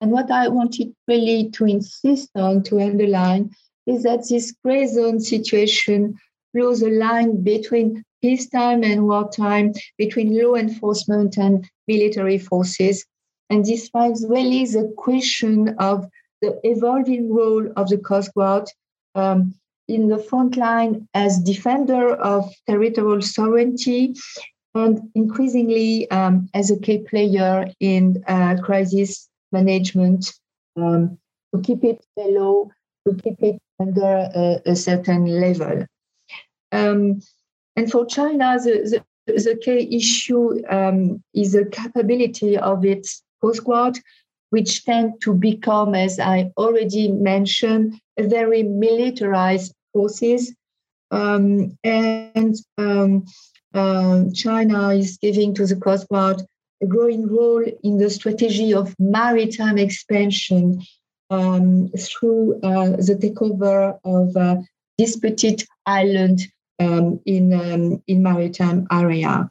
And 0.02 0.12
what 0.12 0.32
I 0.32 0.48
wanted 0.48 0.94
really 1.08 1.50
to 1.52 1.66
insist 1.66 2.30
on, 2.36 2.64
to 2.64 2.80
underline, 2.80 3.52
is 3.86 4.04
that 4.04 4.28
this 4.30 4.54
gray 4.64 4.88
zone 4.88 5.20
situation 5.20 6.16
blurs 6.54 6.82
a 6.82 6.90
line 6.90 7.44
between 7.44 8.04
peacetime 8.22 8.84
and 8.84 9.08
wartime, 9.08 9.74
between 9.98 10.38
law 10.42 10.56
enforcement 10.56 11.38
and 11.38 11.68
military 11.88 12.38
forces. 12.38 13.06
And 13.50 13.66
this 13.66 13.90
finds 13.90 14.26
really 14.28 14.66
the 14.66 14.94
question 14.98 15.76
of 15.80 16.06
the 16.42 16.60
evolving 16.64 17.34
role 17.34 17.68
of 17.76 17.90
the 17.90 17.98
Coast 17.98 18.34
Guard 18.36 18.70
um, 19.16 19.56
in 19.88 20.08
the 20.08 20.20
front 20.20 20.56
line 20.56 21.08
as 21.14 21.40
defender 21.40 22.16
of 22.16 22.52
territorial 22.68 23.22
sovereignty 23.22 24.14
and 24.86 25.10
increasingly 25.16 26.10
um, 26.12 26.50
as 26.54 26.72
a 26.72 26.80
key 26.80 27.00
player 27.00 27.68
in 27.80 28.24
uh, 28.28 28.56
crisis 28.64 29.30
management 29.52 30.34
um, 30.78 31.18
to 31.54 31.62
keep 31.62 31.84
it 31.84 32.06
below, 32.16 32.72
to 33.08 33.16
keep 33.16 33.42
it 33.42 33.60
under 33.80 34.30
a, 34.36 34.62
a 34.66 34.76
certain 34.76 35.26
level. 35.26 35.86
Um, 36.72 37.22
and 37.76 37.92
for 37.92 38.06
China, 38.06 38.58
the, 38.60 39.04
the, 39.26 39.34
the 39.34 39.56
key 39.56 39.96
issue 39.96 40.62
um, 40.70 41.24
is 41.34 41.54
the 41.54 41.66
capability 41.66 42.58
of 42.58 42.86
its 42.86 43.24
Coast 43.42 43.64
Guard, 43.64 43.98
which 44.50 44.84
tend 44.86 45.22
to 45.22 45.34
become, 45.34 45.96
as 45.96 46.20
I 46.20 46.52
already 46.58 47.12
mentioned, 47.12 48.00
a 48.18 48.24
very 48.24 48.64
militarized 48.64 49.74
forces. 49.94 50.54
Um, 51.12 51.78
and 51.84 52.56
uh, 53.74 54.24
China 54.34 54.90
is 54.90 55.18
giving 55.18 55.54
to 55.56 55.66
the 55.66 55.76
Coast 55.76 56.08
Guard 56.10 56.42
a 56.82 56.86
growing 56.86 57.28
role 57.28 57.66
in 57.84 57.98
the 57.98 58.10
strategy 58.10 58.74
of 58.74 58.96
maritime 59.00 59.78
expansion 59.78 60.82
um, 61.30 61.90
through 61.90 62.60
uh, 62.62 62.92
the 62.92 63.18
takeover 63.22 64.00
of 64.04 64.36
uh, 64.36 64.62
disputed 64.98 65.64
island 65.86 66.42
um, 66.80 67.20
in, 67.26 67.54
um, 67.54 68.02
in 68.08 68.24
maritime 68.24 68.88
area. 68.92 69.50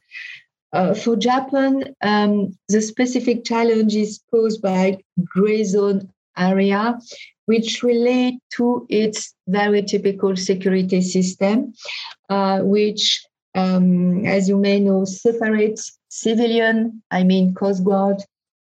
Uh, 0.73 0.95
for 0.95 1.17
Japan, 1.17 1.95
um, 2.03 2.57
the 2.69 2.83
specific 2.83 3.45
challenge 3.45 3.95
is 3.95 4.21
posed 4.31 4.61
by 4.61 4.99
gray 5.25 5.65
zone 5.65 6.11
area, 6.37 6.99
which 7.47 7.83
relate 7.83 8.39
to 8.55 8.87
its 8.91 9.35
very 9.47 9.83
typical 9.83 10.37
security 10.37 11.01
system, 11.01 11.73
uh, 12.29 12.61
which, 12.61 13.25
um, 13.59 14.25
as 14.25 14.49
you 14.49 14.57
may 14.57 14.79
know, 14.81 15.05
separate 15.05 15.81
civilian, 16.09 17.03
I 17.11 17.25
mean 17.25 17.55
Coast 17.55 17.85
Guard, 17.85 18.23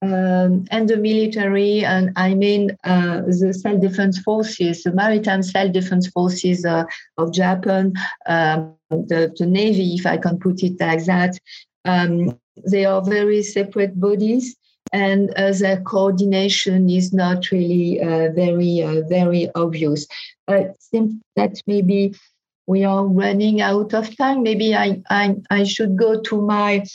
um, 0.01 0.65
and 0.71 0.87
the 0.87 0.97
military, 0.97 1.83
and 1.83 2.11
I 2.15 2.33
mean 2.35 2.77
uh, 2.83 3.21
the 3.21 3.53
self 3.53 3.81
defense 3.81 4.19
forces, 4.19 4.83
the 4.83 4.93
maritime 4.93 5.43
self 5.43 5.73
defense 5.73 6.07
forces 6.07 6.65
uh, 6.65 6.85
of 7.17 7.33
Japan, 7.33 7.93
um, 8.27 8.75
the, 8.89 9.33
the, 9.37 9.45
Navy, 9.45 9.95
if 9.95 10.05
I 10.05 10.17
can 10.17 10.39
put 10.39 10.63
it 10.63 10.79
like 10.79 11.05
that. 11.05 11.37
Um, 11.85 12.37
they 12.71 12.85
are 12.85 13.01
very 13.01 13.43
separate 13.43 13.99
bodies, 13.99 14.55
and 14.93 15.33
uh, 15.35 15.51
their 15.51 15.81
coordination 15.81 16.89
is 16.89 17.13
not 17.13 17.51
really 17.51 18.01
uh, 18.01 18.31
very, 18.33 18.81
uh, 18.81 19.01
very 19.07 19.49
obvious. 19.55 20.07
I 20.47 20.69
think 20.91 21.13
that 21.35 21.61
maybe 21.67 22.13
we 22.67 22.83
are 22.83 23.05
running 23.05 23.61
out 23.61 23.93
of 23.93 24.15
time. 24.17 24.43
Maybe 24.43 24.75
I, 24.75 25.01
I, 25.09 25.35
I 25.49 25.63
should 25.63 25.97
go 25.97 26.21
to 26.21 26.41
my 26.41 26.85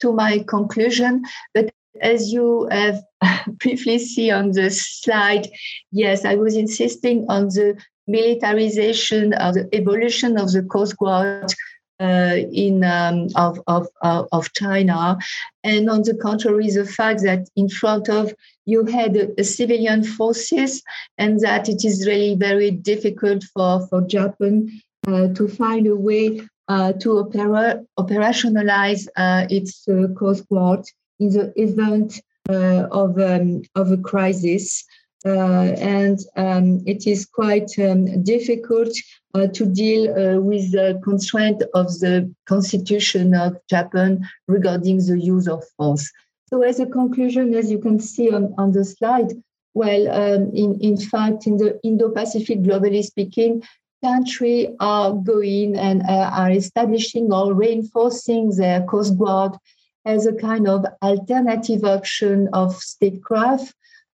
to 0.00 0.12
my 0.12 0.44
conclusion. 0.46 1.24
But 1.54 1.72
as 2.00 2.32
you 2.32 2.68
have 2.70 3.02
briefly 3.58 3.98
see 3.98 4.30
on 4.30 4.52
the 4.52 4.70
slide, 4.70 5.48
yes, 5.90 6.24
I 6.24 6.36
was 6.36 6.54
insisting 6.56 7.26
on 7.28 7.46
the 7.48 7.76
militarization 8.06 9.32
of 9.34 9.54
the 9.54 9.68
evolution 9.72 10.38
of 10.38 10.52
the 10.52 10.62
Coast 10.62 10.96
Guard 10.98 11.52
uh, 12.00 12.36
in 12.52 12.82
um, 12.82 13.28
of, 13.36 13.60
of, 13.68 13.86
of 14.02 14.52
China, 14.54 15.16
and 15.62 15.88
on 15.88 16.02
the 16.02 16.16
contrary, 16.20 16.68
the 16.68 16.84
fact 16.84 17.22
that 17.22 17.48
in 17.54 17.68
front 17.68 18.08
of 18.08 18.34
you 18.66 18.84
had 18.86 19.16
a, 19.16 19.40
a 19.40 19.44
civilian 19.44 20.02
forces, 20.02 20.82
and 21.16 21.38
that 21.40 21.68
it 21.68 21.84
is 21.84 22.06
really 22.06 22.34
very 22.34 22.72
difficult 22.72 23.44
for 23.54 23.86
for 23.86 24.02
Japan 24.02 24.68
to 25.06 25.48
find 25.48 25.86
a 25.86 25.96
way 25.96 26.40
uh, 26.68 26.92
to 26.94 27.18
opera- 27.18 27.82
operationalize 27.98 29.06
uh, 29.16 29.46
its 29.50 29.86
uh, 29.88 30.06
Coast 30.18 30.48
Guard 30.48 30.84
in 31.18 31.30
the 31.30 31.52
event 31.56 32.20
uh, 32.48 32.86
of 32.90 33.18
um, 33.18 33.62
of 33.74 33.90
a 33.92 33.96
crisis. 33.96 34.84
Uh, 35.24 35.70
and 35.78 36.18
um, 36.36 36.82
it 36.84 37.06
is 37.06 37.24
quite 37.26 37.70
um, 37.78 38.24
difficult 38.24 38.92
uh, 39.34 39.46
to 39.46 39.64
deal 39.66 40.10
uh, 40.10 40.40
with 40.40 40.72
the 40.72 41.00
constraint 41.04 41.62
of 41.74 41.86
the 42.00 42.28
constitution 42.46 43.32
of 43.32 43.56
Japan 43.70 44.28
regarding 44.48 44.98
the 44.98 45.16
use 45.16 45.46
of 45.46 45.62
force. 45.76 46.10
So, 46.48 46.62
as 46.62 46.80
a 46.80 46.86
conclusion, 46.86 47.54
as 47.54 47.70
you 47.70 47.78
can 47.78 48.00
see 48.00 48.32
on, 48.32 48.52
on 48.58 48.72
the 48.72 48.84
slide, 48.84 49.32
well, 49.74 50.10
um, 50.10 50.50
in, 50.54 50.78
in 50.80 50.96
fact, 50.96 51.46
in 51.46 51.56
the 51.56 51.80
Indo 51.84 52.10
Pacific, 52.10 52.60
globally 52.60 53.04
speaking, 53.04 53.62
countries 54.02 54.68
are 54.80 55.12
going 55.12 55.76
and 55.76 56.02
uh, 56.02 56.30
are 56.32 56.50
establishing 56.50 57.32
or 57.32 57.54
reinforcing 57.54 58.50
their 58.56 58.82
Coast 58.82 59.18
Guard 59.18 59.52
as 60.04 60.26
a 60.26 60.34
kind 60.34 60.66
of 60.68 60.84
alternative 61.02 61.84
option 61.84 62.48
of 62.52 62.74
statecraft 62.74 63.74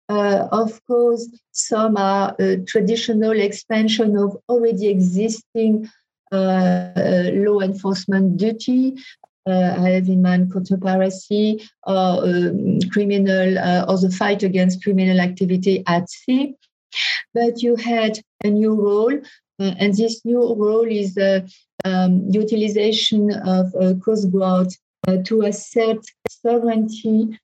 uh, 0.09 0.47
of 0.51 0.85
course, 0.85 1.27
some 1.51 1.97
are 1.97 2.35
a 2.39 2.57
traditional 2.57 3.39
expansion 3.39 4.15
of 4.17 4.37
already 4.47 4.87
existing 4.87 5.89
uh, 6.31 6.91
uh 6.95 7.29
law 7.33 7.59
enforcement 7.59 8.37
duty. 8.37 8.95
Uh, 9.45 9.75
I 9.77 9.89
have 9.91 10.09
in 10.09 10.21
mind 10.21 10.51
counter-piracy 10.51 11.69
or 11.85 12.25
um, 12.25 12.79
criminal 12.91 13.57
uh, 13.57 13.85
or 13.87 13.97
the 13.97 14.09
fight 14.09 14.43
against 14.43 14.83
criminal 14.83 15.21
activity 15.21 15.83
at 15.87 16.09
sea. 16.09 16.55
But 17.33 17.61
you 17.61 17.75
had 17.77 18.19
a 18.43 18.49
new 18.49 18.73
role, 18.73 19.13
uh, 19.13 19.19
and 19.59 19.95
this 19.95 20.23
new 20.25 20.53
role 20.55 20.85
is 20.85 21.15
the 21.15 21.49
um, 21.85 22.25
utilization 22.29 23.31
of 23.33 23.73
Coast 24.03 24.31
Guard 24.31 24.69
to 25.25 25.41
assert 25.43 26.05
sovereignty 26.29 27.39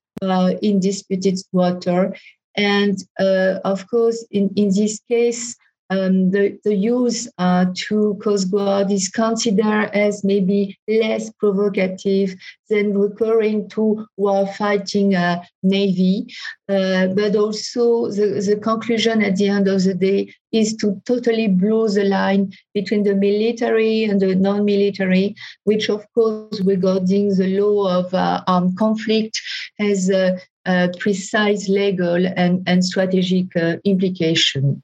in 0.62 0.80
disputed 0.80 1.40
water. 1.52 2.16
And 2.56 2.98
uh, 3.20 3.60
of 3.64 3.88
course, 3.90 4.26
in, 4.32 4.52
in 4.56 4.70
this 4.70 5.00
case, 5.08 5.56
um, 5.90 6.32
the, 6.32 6.58
the 6.64 6.76
use 6.76 7.30
uh, 7.38 7.66
to 7.88 8.18
Coast 8.24 8.52
Guard 8.52 8.92
is 8.92 9.10
considered 9.10 9.90
as 9.94 10.24
maybe 10.24 10.78
less 10.88 11.30
provocative 11.40 12.36
than 12.70 12.98
recurring 12.98 13.70
to 13.70 14.06
war 14.18 14.48
fighting 14.48 15.16
uh, 15.16 15.44
navy. 15.62 16.34
Uh, 16.70 17.08
but 17.08 17.36
also, 17.36 18.10
the, 18.10 18.42
the 18.46 18.60
conclusion 18.62 19.22
at 19.22 19.36
the 19.36 19.48
end 19.48 19.68
of 19.68 19.84
the 19.84 19.94
day 19.94 20.34
is 20.52 20.76
to 20.78 21.02
totally 21.06 21.48
blow 21.48 21.88
the 21.88 22.06
line 22.06 22.52
between 22.74 23.04
the 23.04 23.16
military 23.16 24.06
and 24.06 24.22
the 24.22 24.36
non 24.36 24.64
military, 24.64 25.36
which, 25.66 25.90
of 25.90 26.06
course, 26.14 26.62
regarding 26.62 27.36
the 27.36 27.60
law 27.60 28.00
of 28.00 28.14
uh, 28.14 28.42
armed 28.48 28.78
conflict, 28.78 29.40
has 29.78 30.10
uh, 30.10 30.88
precise 30.98 31.68
legal 31.68 32.26
and, 32.38 32.64
and 32.68 32.86
strategic 32.86 33.56
uh, 33.56 33.76
implication. 33.84 34.82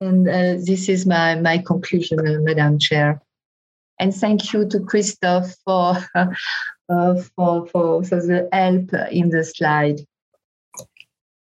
And 0.00 0.26
uh, 0.28 0.54
this 0.64 0.88
is 0.88 1.06
my, 1.06 1.34
my 1.34 1.58
conclusion, 1.58 2.18
uh, 2.20 2.40
Madam 2.40 2.78
Chair. 2.78 3.20
And 3.98 4.14
thank 4.14 4.52
you 4.52 4.66
to 4.68 4.80
Christophe 4.80 5.54
for, 5.64 5.94
uh, 6.14 6.26
for, 7.36 7.66
for, 7.66 8.02
for 8.04 8.20
the 8.20 8.48
help 8.52 8.92
in 9.12 9.28
the 9.28 9.44
slide. 9.44 10.00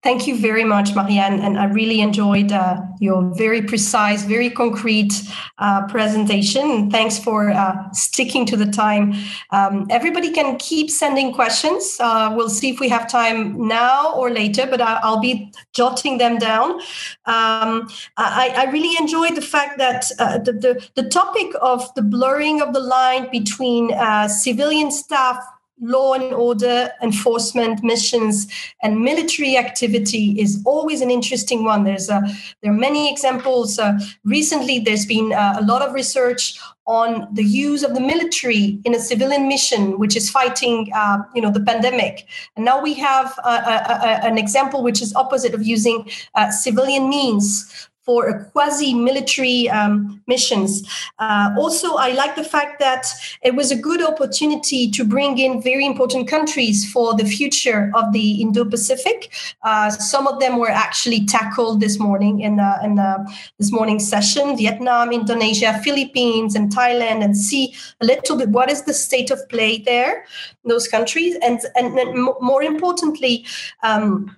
Thank 0.02 0.26
you 0.26 0.34
very 0.34 0.64
much, 0.64 0.94
Marianne. 0.94 1.40
And 1.40 1.58
I 1.58 1.66
really 1.66 2.00
enjoyed 2.00 2.52
uh, 2.52 2.80
your 3.00 3.22
very 3.34 3.60
precise, 3.60 4.24
very 4.24 4.48
concrete 4.48 5.12
uh, 5.58 5.86
presentation. 5.88 6.70
And 6.70 6.90
thanks 6.90 7.18
for 7.18 7.50
uh, 7.50 7.92
sticking 7.92 8.46
to 8.46 8.56
the 8.56 8.64
time. 8.64 9.12
Um, 9.50 9.86
everybody 9.90 10.30
can 10.30 10.56
keep 10.56 10.90
sending 10.90 11.34
questions. 11.34 11.98
Uh, 12.00 12.32
we'll 12.34 12.48
see 12.48 12.70
if 12.70 12.80
we 12.80 12.88
have 12.88 13.10
time 13.10 13.68
now 13.68 14.14
or 14.14 14.30
later, 14.30 14.66
but 14.66 14.80
I, 14.80 15.06
will 15.06 15.20
be 15.20 15.52
jotting 15.74 16.16
them 16.16 16.38
down. 16.38 16.80
Um, 17.26 17.90
I, 18.16 18.54
I, 18.56 18.70
really 18.70 18.96
enjoyed 18.98 19.36
the 19.36 19.42
fact 19.42 19.76
that 19.78 20.10
uh, 20.18 20.38
the, 20.38 20.52
the, 20.52 20.88
the, 20.94 21.10
topic 21.10 21.52
of 21.60 21.92
the 21.94 22.02
blurring 22.02 22.62
of 22.62 22.72
the 22.72 22.80
line 22.80 23.30
between 23.30 23.92
uh, 23.92 24.28
civilian 24.28 24.90
staff 24.90 25.44
law 25.80 26.14
and 26.14 26.32
order 26.34 26.90
enforcement 27.02 27.82
missions 27.82 28.46
and 28.82 29.00
military 29.00 29.56
activity 29.56 30.38
is 30.38 30.62
always 30.64 31.00
an 31.00 31.10
interesting 31.10 31.64
one. 31.64 31.84
There's 31.84 32.08
a, 32.08 32.22
there 32.62 32.72
are 32.72 32.76
many 32.76 33.10
examples. 33.10 33.78
Uh, 33.78 33.98
recently 34.24 34.78
there's 34.78 35.06
been 35.06 35.32
uh, 35.32 35.56
a 35.58 35.64
lot 35.64 35.82
of 35.82 35.94
research 35.94 36.58
on 36.86 37.28
the 37.32 37.44
use 37.44 37.84
of 37.84 37.94
the 37.94 38.00
military 38.00 38.80
in 38.84 38.94
a 38.94 38.98
civilian 38.98 39.46
mission 39.46 39.98
which 39.98 40.16
is 40.16 40.28
fighting 40.28 40.90
uh, 40.94 41.18
you 41.34 41.40
know 41.40 41.50
the 41.50 41.60
pandemic. 41.60 42.26
And 42.56 42.64
now 42.64 42.82
we 42.82 42.94
have 42.94 43.38
a, 43.44 43.50
a, 43.50 44.26
an 44.26 44.38
example 44.38 44.82
which 44.82 45.00
is 45.00 45.14
opposite 45.14 45.54
of 45.54 45.62
using 45.62 46.10
uh, 46.34 46.50
civilian 46.50 47.08
means 47.08 47.89
for 48.02 48.28
a 48.28 48.44
quasi-military 48.50 49.68
um, 49.68 50.22
missions. 50.26 50.82
Uh, 51.18 51.50
also, 51.58 51.96
I 51.96 52.12
like 52.12 52.34
the 52.34 52.44
fact 52.44 52.80
that 52.80 53.06
it 53.42 53.54
was 53.54 53.70
a 53.70 53.76
good 53.76 54.02
opportunity 54.02 54.90
to 54.90 55.04
bring 55.04 55.38
in 55.38 55.62
very 55.62 55.84
important 55.84 56.28
countries 56.28 56.90
for 56.90 57.14
the 57.14 57.24
future 57.24 57.92
of 57.94 58.12
the 58.12 58.40
Indo-Pacific. 58.40 59.32
Uh, 59.62 59.90
some 59.90 60.26
of 60.26 60.40
them 60.40 60.58
were 60.58 60.70
actually 60.70 61.26
tackled 61.26 61.80
this 61.80 61.98
morning 61.98 62.40
in, 62.40 62.58
uh, 62.58 62.78
in 62.82 62.98
uh, 62.98 63.24
this 63.58 63.70
morning's 63.70 64.08
session: 64.08 64.56
Vietnam, 64.56 65.12
Indonesia, 65.12 65.78
Philippines, 65.84 66.54
and 66.54 66.74
Thailand, 66.74 67.22
and 67.22 67.36
see 67.36 67.74
a 68.00 68.06
little 68.06 68.36
bit 68.36 68.48
what 68.48 68.70
is 68.70 68.82
the 68.82 68.94
state 68.94 69.30
of 69.30 69.46
play 69.48 69.78
there, 69.78 70.24
those 70.64 70.88
countries, 70.88 71.36
and 71.42 71.60
and, 71.76 71.98
and 71.98 72.28
more 72.40 72.62
importantly. 72.62 73.44
Um, 73.82 74.36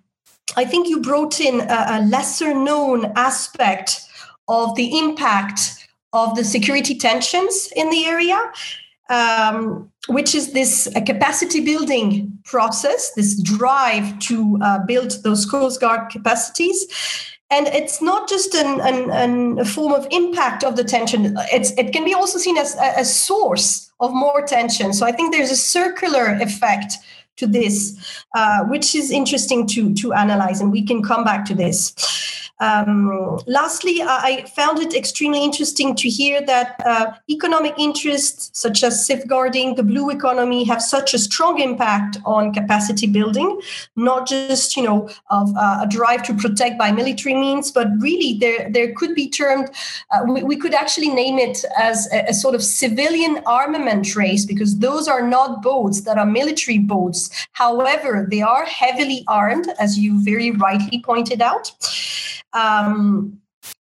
I 0.57 0.65
think 0.65 0.89
you 0.89 1.01
brought 1.01 1.41
in 1.41 1.61
a, 1.61 1.87
a 1.89 2.05
lesser 2.07 2.55
known 2.55 3.13
aspect 3.17 4.01
of 4.49 4.75
the 4.77 4.99
impact 4.99 5.89
of 6.13 6.37
the 6.37 6.45
security 6.45 6.95
tensions 6.95 7.73
in 7.75 7.91
the 7.91 8.05
area, 8.05 8.39
um, 9.09 9.91
which 10.09 10.35
is 10.35 10.53
this 10.53 10.89
uh, 10.95 11.01
capacity 11.01 11.65
building 11.65 12.39
process, 12.45 13.13
this 13.15 13.41
drive 13.41 14.19
to 14.21 14.59
uh, 14.63 14.79
build 14.87 15.23
those 15.23 15.47
Coast 15.47 15.81
Guard 15.81 16.11
capacities. 16.11 16.87
And 17.51 17.67
it's 17.69 18.01
not 18.01 18.29
just 18.29 18.55
an, 18.55 18.81
an, 18.81 19.11
an, 19.11 19.59
a 19.59 19.65
form 19.65 19.93
of 19.93 20.07
impact 20.11 20.65
of 20.65 20.77
the 20.77 20.85
tension, 20.85 21.37
it's, 21.53 21.71
it 21.73 21.93
can 21.93 22.05
be 22.05 22.15
also 22.15 22.39
seen 22.39 22.57
as 22.57 22.75
a, 22.77 23.01
a 23.01 23.05
source 23.05 23.91
of 24.01 24.13
more 24.13 24.43
tension. 24.43 24.93
So 24.93 25.07
I 25.07 25.13
think 25.13 25.33
there's 25.33 25.51
a 25.51 25.57
circular 25.57 26.39
effect 26.41 26.95
to 27.37 27.47
this, 27.47 28.25
uh, 28.35 28.65
which 28.65 28.95
is 28.95 29.11
interesting 29.11 29.67
to, 29.69 29.95
to 29.95 30.13
analyze, 30.13 30.61
and 30.61 30.71
we 30.71 30.85
can 30.85 31.03
come 31.03 31.25
back 31.25 31.45
to 31.47 31.55
this. 31.55 31.95
Um, 32.63 33.39
lastly, 33.49 34.03
I 34.03 34.45
found 34.55 34.79
it 34.79 34.95
extremely 34.95 35.43
interesting 35.43 35.97
to 35.97 36.09
hear 36.09 36.41
that 36.47 36.77
uh, 36.87 37.13
economic 37.29 37.75
interests 37.77 38.51
such 38.53 38.85
as 38.85 39.05
safeguarding 39.05 39.75
the 39.75 39.83
blue 39.83 40.11
economy 40.11 40.63
have 40.65 40.81
such 40.81 41.13
a 41.13 41.19
strong 41.19 41.61
impact 41.61 42.19
on 42.25 42.53
capacity 42.53 43.09
building, 43.09 43.61
not 43.97 44.29
just 44.29 44.77
you 44.77 44.85
know 44.85 45.11
of 45.31 45.53
uh, 45.57 45.81
a 45.83 45.89
drive 45.89 46.23
to 46.23 46.35
protect 46.35 46.79
by 46.79 46.93
military 46.93 47.35
means, 47.35 47.73
but 47.73 47.89
really 47.99 48.39
there 48.39 48.71
there 48.71 48.93
could 48.95 49.17
be 49.17 49.29
termed 49.29 49.69
uh, 50.13 50.21
we, 50.29 50.45
we, 50.45 50.57
could 50.57 50.75
actually 50.75 51.09
name 51.09 51.41
it 51.41 51.65
as 51.77 52.09
a, 52.13 52.27
a 52.29 52.35
sort 52.35 52.55
of 52.55 52.63
civilian 52.63 53.41
armament 53.45 54.15
race 54.15 54.45
because 54.45 54.79
those 54.79 55.09
are 55.09 55.27
not 55.27 55.63
boats 55.63 56.03
that 56.03 56.17
are 56.17 56.27
military 56.27 56.79
boats. 56.79 57.29
However, 57.53 58.25
they 58.31 58.43
are 58.43 58.65
heavily 58.67 59.25
armed, 59.27 59.67
as 59.81 59.99
you 59.99 60.23
very 60.23 60.53
rightly 60.53 61.03
pointed 61.03 61.43
out. 61.43 61.73
Um, 62.53 63.39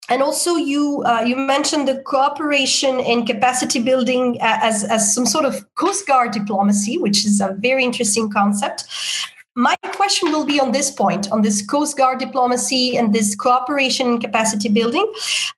and 0.08 0.22
also, 0.22 0.54
you 0.54 1.02
uh, 1.04 1.22
you 1.22 1.36
mentioned 1.36 1.88
the 1.88 2.02
cooperation 2.02 3.00
and 3.00 3.26
capacity 3.26 3.80
building 3.80 4.38
uh, 4.40 4.58
as 4.62 4.84
as 4.84 5.14
some 5.14 5.26
sort 5.26 5.44
of 5.44 5.66
coast 5.74 6.06
guard 6.06 6.32
diplomacy, 6.32 6.98
which 6.98 7.24
is 7.24 7.40
a 7.40 7.56
very 7.58 7.84
interesting 7.84 8.30
concept. 8.30 8.84
My 9.54 9.76
question 9.96 10.32
will 10.32 10.46
be 10.46 10.60
on 10.60 10.72
this 10.72 10.90
point, 10.90 11.30
on 11.30 11.42
this 11.42 11.60
coast 11.66 11.96
guard 11.96 12.18
diplomacy 12.18 12.96
and 12.96 13.12
this 13.12 13.34
cooperation 13.34 14.06
and 14.06 14.20
capacity 14.20 14.68
building. 14.68 15.12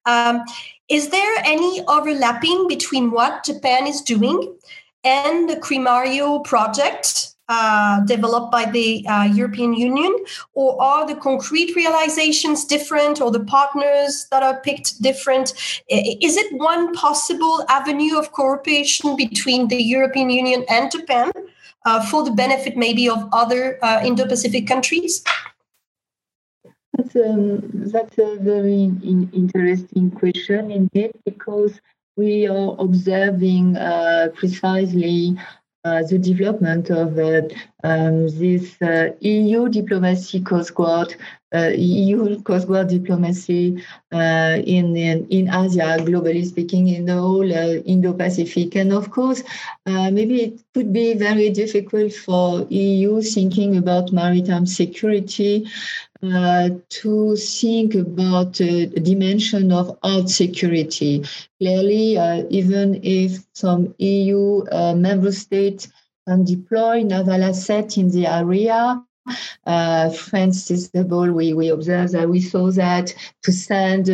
Um, 0.05 0.43
Is 0.89 1.09
there 1.09 1.35
any 1.45 1.82
overlapping 1.86 2.69
between 2.69 3.11
what 3.11 3.45
Japan 3.45 3.86
is 3.86 4.03
doing 4.03 4.59
and 5.03 5.49
the 5.49 5.57
CRIMARIO 5.57 6.45
project 6.45 7.34
uh, 7.49 8.01
developed 8.07 8.51
by 8.51 8.65
the 8.65 9.07
uh, 9.07 9.25
European 9.25 9.75
Union, 9.75 10.15
or 10.55 10.81
are 10.81 11.07
the 11.07 11.15
concrete 11.15 11.75
realizations 11.77 12.65
different, 12.65 13.21
or 13.21 13.31
the 13.31 13.45
partners 13.45 14.27
that 14.31 14.43
are 14.43 14.61
picked 14.61 15.03
different? 15.03 15.53
Is 15.89 16.37
it 16.37 16.53
one 16.57 16.95
possible 16.95 17.65
avenue 17.69 18.19
of 18.19 18.33
cooperation 18.33 19.16
between 19.16 19.69
the 19.69 19.83
European 19.83 20.31
Union 20.31 20.65
and 20.69 20.91
Japan 20.91 21.31
uh, 21.85 22.05
for 22.07 22.25
the 22.25 22.31
benefit 22.31 22.77
maybe 22.77 23.09
of 23.09 23.29
other 23.33 23.79
uh, 23.83 24.01
Indo 24.05 24.27
Pacific 24.27 24.66
countries? 24.66 25.23
That's, 26.97 27.16
um, 27.16 27.61
that's 27.93 28.16
a 28.19 28.37
very 28.41 28.85
in- 28.85 29.31
interesting 29.33 30.11
question 30.11 30.71
indeed, 30.71 31.11
because 31.25 31.81
we 32.16 32.47
are 32.47 32.77
observing 32.79 33.77
uh, 33.77 34.29
precisely 34.35 35.37
the 35.85 36.19
development 36.19 36.89
of 36.90 37.19
uh, 37.19 37.43
um, 37.82 38.27
this 38.39 38.81
uh, 38.81 39.11
EU 39.20 39.69
diplomacy 39.69 40.40
Coast 40.40 40.74
Guard, 40.74 41.15
EU 41.52 42.40
Coast 42.43 42.66
Guard 42.66 42.89
diplomacy 42.89 43.85
in, 44.11 44.97
in, 44.97 45.27
in 45.28 45.48
Asia, 45.48 45.98
globally 46.01 46.44
speaking, 46.44 46.89
in 46.89 47.05
the 47.05 47.15
whole 47.15 47.51
Indo-Pacific. 47.52 48.74
And 48.77 48.93
of 48.93 49.11
course, 49.11 49.43
maybe 49.86 50.43
it 50.43 50.61
could 50.73 50.93
be 50.93 51.15
very 51.15 51.51
difficult 51.51 52.12
for 52.15 52.66
EU 52.70 53.20
thinking 53.20 53.77
about 53.77 54.11
maritime 54.11 54.66
security 54.66 55.66
uh, 56.32 56.70
to 56.88 57.36
think 57.36 57.94
about 57.94 58.60
a 58.60 58.86
dimension 58.86 59.72
of 59.72 59.98
out 60.05 60.30
security. 60.30 61.24
Clearly, 61.60 62.18
uh, 62.18 62.44
even 62.51 63.01
if 63.02 63.44
some 63.55 63.94
EU 63.98 64.64
uh, 64.70 64.94
member 64.94 65.32
states 65.32 65.88
can 66.26 66.44
deploy 66.44 67.02
naval 67.02 67.42
assets 67.42 67.96
in 67.96 68.10
the 68.10 68.26
area, 68.26 69.02
uh, 69.66 70.10
France 70.10 70.70
is 70.70 70.90
able, 70.94 71.32
we, 71.32 71.55
we 71.55 71.68
observe 71.68 72.12
that 72.12 72.28
we 72.28 72.40
saw 72.40 72.70
that 72.70 73.14
to 73.42 73.52
send 73.52 74.06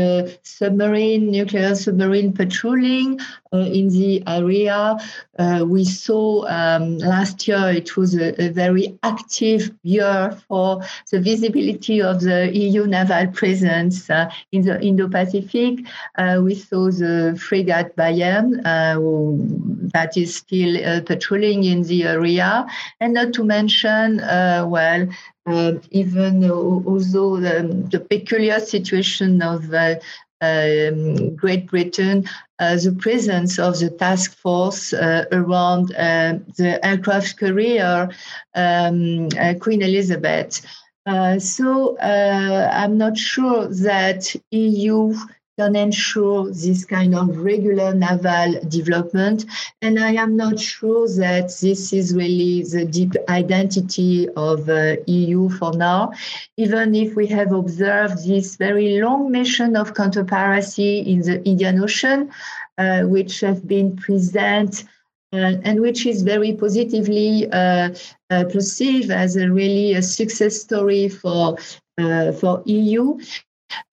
submarine, 0.42 1.30
nuclear 1.30 1.74
submarine 1.74 2.32
patrolling 2.32 3.18
uh, 3.20 3.24
in 3.52 3.88
the 3.88 4.22
area. 4.26 4.96
Uh, 5.38 5.64
we 5.66 5.84
saw 5.84 6.46
um, 6.46 6.98
last 6.98 7.48
year 7.48 7.70
it 7.70 7.96
was 7.96 8.14
a, 8.14 8.40
a, 8.40 8.48
very 8.50 8.98
active 9.02 9.70
year 9.82 10.36
for 10.46 10.80
the 11.10 11.20
visibility 11.20 12.00
of 12.00 12.20
the 12.20 12.50
EU 12.54 12.86
naval 12.86 13.26
presence 13.28 14.08
uh, 14.10 14.30
in 14.52 14.62
the 14.62 14.80
Indo-Pacific. 14.80 15.80
Uh, 16.16 16.40
we 16.42 16.54
saw 16.54 16.90
the 16.90 17.38
frigate 17.40 17.96
Bayern 17.96 18.60
uh, 18.60 19.90
that 19.92 20.16
is 20.16 20.36
still 20.36 21.02
patrolling 21.02 21.64
in 21.64 21.82
the 21.82 22.04
area, 22.04 22.66
and 23.00 23.14
not 23.14 23.32
to 23.32 23.44
mention, 23.44 24.18
well, 24.18 25.08
uh, 25.46 25.72
even 25.90 26.48
although 26.50 27.40
the, 27.40 27.88
the, 27.90 27.98
peculiar 27.98 28.60
situation 28.60 29.42
of 29.42 29.72
uh, 29.72 29.94
um, 30.40 31.34
Great 31.34 31.66
Britain, 31.66 32.24
uh, 32.60 32.76
the 32.76 32.92
presence 32.92 33.58
of 33.58 33.78
the 33.80 33.88
task 33.90 34.36
force 34.36 34.92
uh, 34.92 35.24
around 35.32 35.94
uh, 35.94 36.38
the 36.58 36.78
aircraft 36.84 37.38
carrier 37.38 38.10
um, 38.54 39.28
uh, 39.38 39.54
Queen 39.58 39.82
Elizabeth. 39.82 40.60
so 41.38 41.98
I'm 41.98 42.98
not 42.98 43.16
sure 43.16 43.66
that 43.66 44.36
EU 44.50 45.14
can 45.60 45.76
ensure 45.76 46.50
this 46.64 46.80
kind 46.86 47.14
of 47.14 47.26
regular 47.36 47.92
naval 47.94 48.50
development. 48.68 49.44
And 49.82 49.94
I 49.98 50.12
am 50.24 50.32
not 50.44 50.58
sure 50.58 51.06
that 51.24 51.46
this 51.60 51.92
is 51.92 52.14
really 52.22 52.62
the 52.62 52.84
deep 52.86 53.12
identity 53.28 54.28
of 54.48 54.58
uh, 54.70 54.96
EU 55.06 55.50
for 55.58 55.72
now, 55.88 56.12
even 56.56 56.94
if 56.94 57.14
we 57.14 57.26
have 57.38 57.52
observed 57.52 58.16
this 58.26 58.56
very 58.56 59.00
long 59.04 59.30
mission 59.30 59.76
of 59.76 59.94
counter-piracy 60.00 60.92
in 61.12 61.18
the 61.28 61.36
Indian 61.44 61.82
Ocean, 61.86 62.30
uh, 62.78 63.02
which 63.14 63.40
have 63.40 63.60
been 63.68 63.96
present 63.96 64.84
uh, 65.32 65.52
and 65.66 65.80
which 65.80 66.06
is 66.06 66.22
very 66.22 66.52
positively 66.54 67.48
uh, 67.52 67.88
uh, 68.30 68.44
perceived 68.54 69.10
as 69.10 69.36
a 69.36 69.46
really 69.48 69.94
a 69.94 70.02
success 70.02 70.54
story 70.66 71.08
for 71.08 71.56
uh, 71.98 72.32
for 72.32 72.62
EU. 72.64 73.18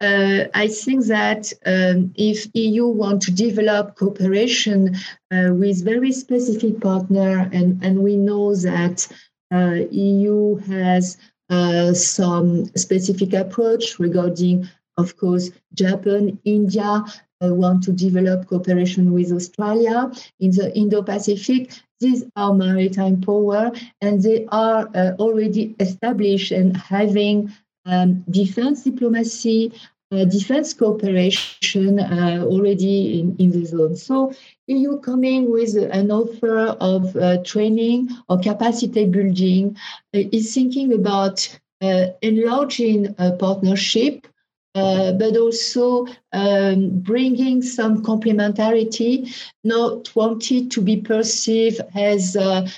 Uh, 0.02 0.46
I 0.54 0.68
think 0.68 1.06
that 1.06 1.52
um, 1.66 2.12
if 2.16 2.48
EU 2.54 2.88
want 2.88 3.22
to 3.24 3.32
develop 3.32 3.96
cooperation 3.96 4.96
uh, 5.32 5.54
with 5.54 5.84
very 5.84 6.12
specific 6.12 6.80
partner, 6.82 7.50
and, 7.52 7.84
and 7.84 8.04
we 8.04 8.16
know 8.16 8.56
that 8.56 9.08
uh, 9.52 9.80
EU 9.92 10.56
has 10.58 11.18
uh, 11.50 11.94
some 11.94 12.66
specific 12.76 13.34
approach 13.34 14.00
regarding, 14.00 14.68
of 14.98 15.18
course, 15.18 15.50
Japan, 15.74 16.40
India, 16.44 17.04
uh, 17.44 17.54
want 17.54 17.84
to 17.84 17.92
develop 17.92 18.48
cooperation 18.48 19.14
with 19.14 19.32
Australia 19.32 20.12
in 20.40 20.52
the 20.52 20.76
Indo-Pacific. 20.76 21.72
These 22.00 22.26
are 22.36 22.54
maritime 22.54 23.22
power, 23.22 23.72
and 24.02 24.22
they 24.22 24.46
are 24.48 24.90
uh, 24.94 25.12
already 25.20 25.76
established 25.80 26.52
and 26.52 26.76
having 26.76 27.54
um, 27.88 28.24
defense 28.30 28.84
diplomacy, 28.84 29.72
uh, 30.12 30.26
defense 30.26 30.74
cooperation 30.74 32.00
uh, 32.00 32.44
already 32.46 33.20
in, 33.20 33.36
in 33.38 33.52
the 33.52 33.66
zone. 33.66 33.96
So 33.96 34.34
EU 34.68 35.00
coming 35.00 35.52
with 35.52 35.76
an 35.76 36.12
offer 36.12 36.60
of 36.80 37.16
uh, 37.16 37.44
training 37.44 38.10
or 38.30 38.40
capacity 38.40 39.06
building 39.06 39.76
uh, 40.14 40.20
is 40.32 40.54
thinking 40.54 40.94
about 40.94 41.48
uh, 41.82 42.08
enlarging 42.22 43.16
a 43.18 43.32
partnership 43.34 44.28
uh, 44.76 45.12
but 45.14 45.36
also 45.36 46.06
um, 46.34 47.00
bringing 47.00 47.64
some 47.64 48.04
complementarity, 48.04 49.34
not 49.64 50.16
wanted 50.16 50.70
to 50.70 50.82
be 50.82 50.98
perceived 50.98 51.82
as 51.96 52.38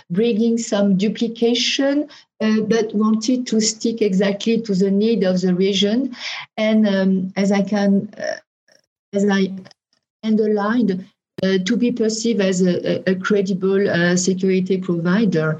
bringing 0.10 0.58
some 0.58 0.96
duplication, 0.96 2.08
uh, 2.42 2.62
but 2.62 2.94
wanted 2.94 3.48
to 3.48 3.60
stick 3.60 4.02
exactly 4.02 4.62
to 4.62 4.74
the 4.74 4.92
need 4.92 5.24
of 5.24 5.42
the 5.42 5.54
region. 5.54 6.16
And 6.58 6.88
um, 6.88 7.34
as 7.36 7.52
I 7.52 7.62
can, 7.62 8.14
uh, 8.18 8.38
as 9.14 9.26
I 9.30 9.54
underlined, 10.24 11.06
uh, 11.44 11.58
to 11.66 11.78
be 11.78 11.92
perceived 11.92 12.42
as 12.42 12.62
a, 12.62 13.10
a 13.10 13.16
credible 13.16 14.18
security 14.18 14.78
provider. 14.78 15.60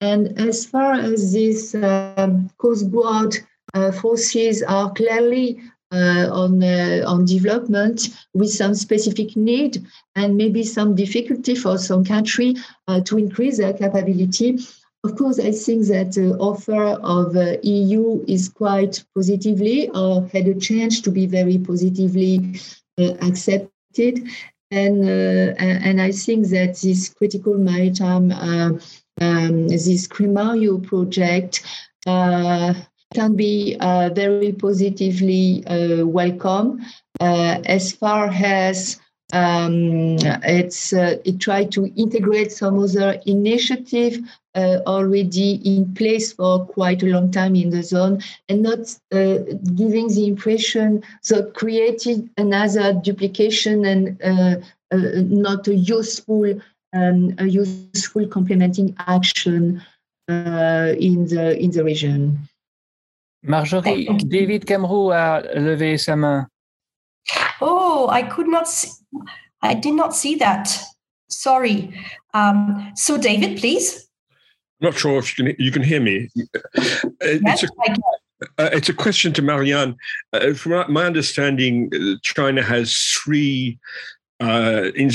And 0.00 0.38
as 0.40 0.64
far 0.64 0.94
as 0.94 1.32
these 1.32 1.74
um, 1.74 2.50
Coast 2.58 2.90
Guard 2.90 3.36
uh, 3.74 3.92
forces 3.92 4.62
are 4.62 4.92
clearly 4.92 5.60
uh, 5.92 6.28
on 6.32 6.62
uh, 6.62 7.02
on 7.06 7.24
development 7.24 8.08
with 8.32 8.50
some 8.50 8.74
specific 8.74 9.36
need 9.36 9.84
and 10.14 10.36
maybe 10.36 10.62
some 10.62 10.94
difficulty 10.94 11.54
for 11.54 11.76
some 11.78 12.04
country 12.04 12.54
uh, 12.88 13.00
to 13.00 13.18
increase 13.18 13.58
their 13.58 13.72
capability. 13.72 14.58
Of 15.02 15.16
course, 15.16 15.38
I 15.38 15.52
think 15.52 15.86
that 15.86 16.12
the 16.12 16.36
offer 16.38 16.84
of 17.02 17.34
uh, 17.34 17.56
EU 17.62 18.22
is 18.28 18.50
quite 18.50 19.02
positively 19.14 19.88
or 19.90 20.28
had 20.32 20.46
a 20.46 20.54
chance 20.54 21.00
to 21.00 21.10
be 21.10 21.26
very 21.26 21.58
positively 21.58 22.60
uh, 22.98 23.14
accepted. 23.22 24.28
And, 24.70 25.02
uh, 25.04 25.54
and 25.58 26.00
I 26.00 26.12
think 26.12 26.48
that 26.48 26.78
this 26.80 27.08
critical 27.08 27.54
maritime, 27.54 28.30
um, 28.30 29.68
this 29.68 30.06
CRIMARIO 30.06 30.86
project, 30.86 31.62
can 33.12 33.34
be 33.34 33.76
uh, 33.80 34.10
very 34.14 34.52
positively 34.52 35.64
uh, 35.66 36.06
welcome 36.06 36.80
uh, 37.20 37.60
as 37.64 37.90
far 37.92 38.28
as 38.28 39.00
um, 39.32 40.16
it's 40.44 40.92
uh, 40.92 41.16
it 41.24 41.40
tried 41.40 41.72
to 41.72 41.86
integrate 41.96 42.52
some 42.52 42.78
other 42.78 43.20
initiative 43.26 44.18
uh, 44.54 44.78
already 44.86 45.60
in 45.64 45.92
place 45.94 46.32
for 46.32 46.66
quite 46.66 47.02
a 47.02 47.06
long 47.06 47.30
time 47.30 47.54
in 47.54 47.70
the 47.70 47.82
zone 47.82 48.20
and 48.48 48.62
not 48.62 48.80
uh, 49.12 49.38
giving 49.74 50.08
the 50.08 50.26
impression 50.26 51.02
so 51.22 51.44
creating 51.52 52.28
another 52.36 52.92
duplication 52.92 53.84
and 53.84 54.18
not 55.30 55.68
a 55.68 55.74
useful 55.74 56.60
um, 56.92 57.34
a 57.38 57.46
useful 57.46 58.26
complementing 58.26 58.94
action 59.06 59.82
in 60.28 61.26
the 61.26 61.56
in 61.58 61.70
the 61.70 61.84
region. 61.84 62.38
Marjorie, 63.42 64.06
David 64.28 64.66
Camroux 64.66 65.12
a 65.12 65.42
levé 65.56 65.98
sa 65.98 66.16
main. 66.16 66.46
Oh, 67.60 68.08
I 68.08 68.22
could 68.22 68.48
not 68.48 68.68
see. 68.68 68.90
I 69.62 69.74
did 69.74 69.94
not 69.94 70.14
see 70.14 70.34
that. 70.36 70.68
Sorry. 71.28 71.94
Um, 72.34 72.92
so, 72.96 73.16
David, 73.16 73.58
please. 73.58 74.09
I'm 74.80 74.86
not 74.86 74.98
sure 74.98 75.18
if 75.18 75.38
you 75.38 75.44
can 75.44 75.56
you 75.58 75.70
can 75.70 75.82
hear 75.82 76.00
me. 76.00 76.28
Yes, 77.22 77.62
a, 77.62 77.68
I 77.80 77.86
can. 77.86 77.96
Uh, 78.58 78.70
it's 78.72 78.88
a 78.88 78.94
question 78.94 79.32
to 79.34 79.42
Marianne. 79.42 79.96
Uh, 80.32 80.54
from 80.54 80.90
my 80.90 81.04
understanding, 81.04 81.90
uh, 81.94 82.16
China 82.22 82.62
has 82.62 82.96
three 83.22 83.78
uh, 84.40 84.90
in, 84.94 85.10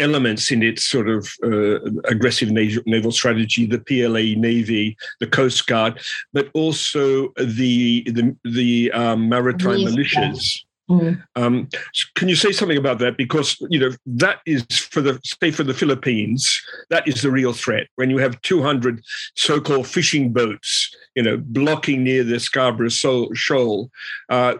elements 0.00 0.50
in 0.50 0.62
its 0.62 0.84
sort 0.84 1.08
of 1.08 1.32
uh, 1.44 1.78
aggressive 2.06 2.50
naval, 2.50 2.82
naval, 2.86 3.12
strategy: 3.12 3.66
the 3.66 3.78
PLA 3.78 4.40
Navy, 4.40 4.96
the 5.20 5.26
Coast 5.28 5.66
Guard, 5.66 6.00
but 6.32 6.48
also 6.52 7.28
the 7.36 8.02
the, 8.10 8.36
the 8.44 8.90
um, 8.92 9.28
maritime 9.28 9.78
militias. 9.78 10.64
Mm. 10.92 11.22
Um, 11.36 11.68
can 12.16 12.28
you 12.28 12.36
say 12.36 12.52
something 12.52 12.76
about 12.76 12.98
that? 12.98 13.16
Because 13.16 13.56
you 13.70 13.78
know 13.78 13.90
that 14.04 14.40
is 14.44 14.64
for 14.90 15.00
the 15.00 15.18
say 15.24 15.50
for 15.50 15.62
the 15.62 15.74
Philippines, 15.74 16.60
that 16.90 17.06
is 17.08 17.22
the 17.22 17.30
real 17.30 17.52
threat. 17.52 17.86
When 17.96 18.10
you 18.10 18.18
have 18.18 18.40
200 18.42 19.02
so-called 19.34 19.86
fishing 19.86 20.32
boats, 20.32 20.94
you 21.14 21.22
know, 21.22 21.38
blocking 21.38 22.04
near 22.04 22.24
the 22.24 22.38
Scarborough 22.38 22.88
Shoal, 22.88 23.90
uh, 24.28 24.54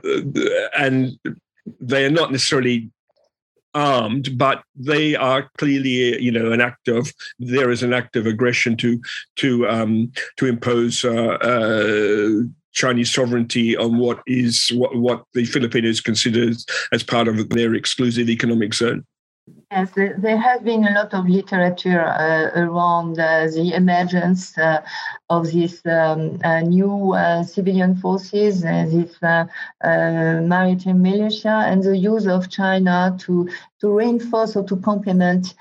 and 0.78 1.18
they 1.80 2.04
are 2.06 2.10
not 2.10 2.32
necessarily 2.32 2.90
armed, 3.74 4.36
but 4.38 4.62
they 4.74 5.14
are 5.14 5.50
clearly, 5.58 6.20
you 6.20 6.30
know, 6.30 6.52
an 6.52 6.60
act 6.60 6.88
of 6.88 7.12
there 7.38 7.70
is 7.70 7.82
an 7.82 7.92
act 7.92 8.16
of 8.16 8.26
aggression 8.26 8.76
to 8.78 9.00
to 9.36 9.68
um, 9.68 10.12
to 10.36 10.46
impose. 10.46 11.04
Uh, 11.04 11.36
uh, 11.42 12.42
Chinese 12.72 13.12
sovereignty 13.12 13.76
on 13.76 13.98
what 13.98 14.22
is 14.26 14.70
what, 14.74 14.96
what 14.96 15.24
the 15.34 15.44
Filipinos 15.44 16.00
consider 16.00 16.52
as 16.92 17.02
part 17.02 17.28
of 17.28 17.48
their 17.50 17.74
exclusive 17.74 18.28
economic 18.28 18.74
zone. 18.74 19.04
Yes, 19.72 19.90
there 19.94 20.36
has 20.36 20.62
been 20.62 20.86
a 20.86 20.92
lot 20.92 21.12
of 21.14 21.28
literature 21.28 22.00
uh, 22.00 22.50
around 22.54 23.18
uh, 23.18 23.46
the 23.46 23.72
emergence 23.74 24.56
uh, 24.56 24.82
of 25.30 25.50
these 25.50 25.84
um, 25.84 26.38
uh, 26.44 26.60
new 26.60 27.12
uh, 27.14 27.42
civilian 27.42 27.96
forces, 27.96 28.64
uh, 28.64 28.86
this 28.88 29.20
maritime 29.82 31.02
militia, 31.02 31.64
and 31.66 31.82
the 31.82 31.96
use 31.96 32.28
of 32.28 32.50
China 32.50 33.16
to, 33.18 33.48
to 33.80 33.90
reinforce 33.90 34.54
or 34.54 34.64
to 34.64 34.76
complement 34.76 35.54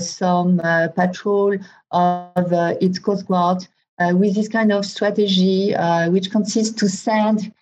some 0.00 0.58
patrol 0.96 1.56
of 1.92 2.52
its 2.82 2.98
coast 2.98 3.28
guard 3.28 3.66
with 4.14 4.34
this 4.34 4.48
kind 4.48 4.72
of 4.72 4.84
strategy, 4.84 5.74
which 6.08 6.30
consists 6.30 6.74
to 6.80 6.88
send 6.88 7.52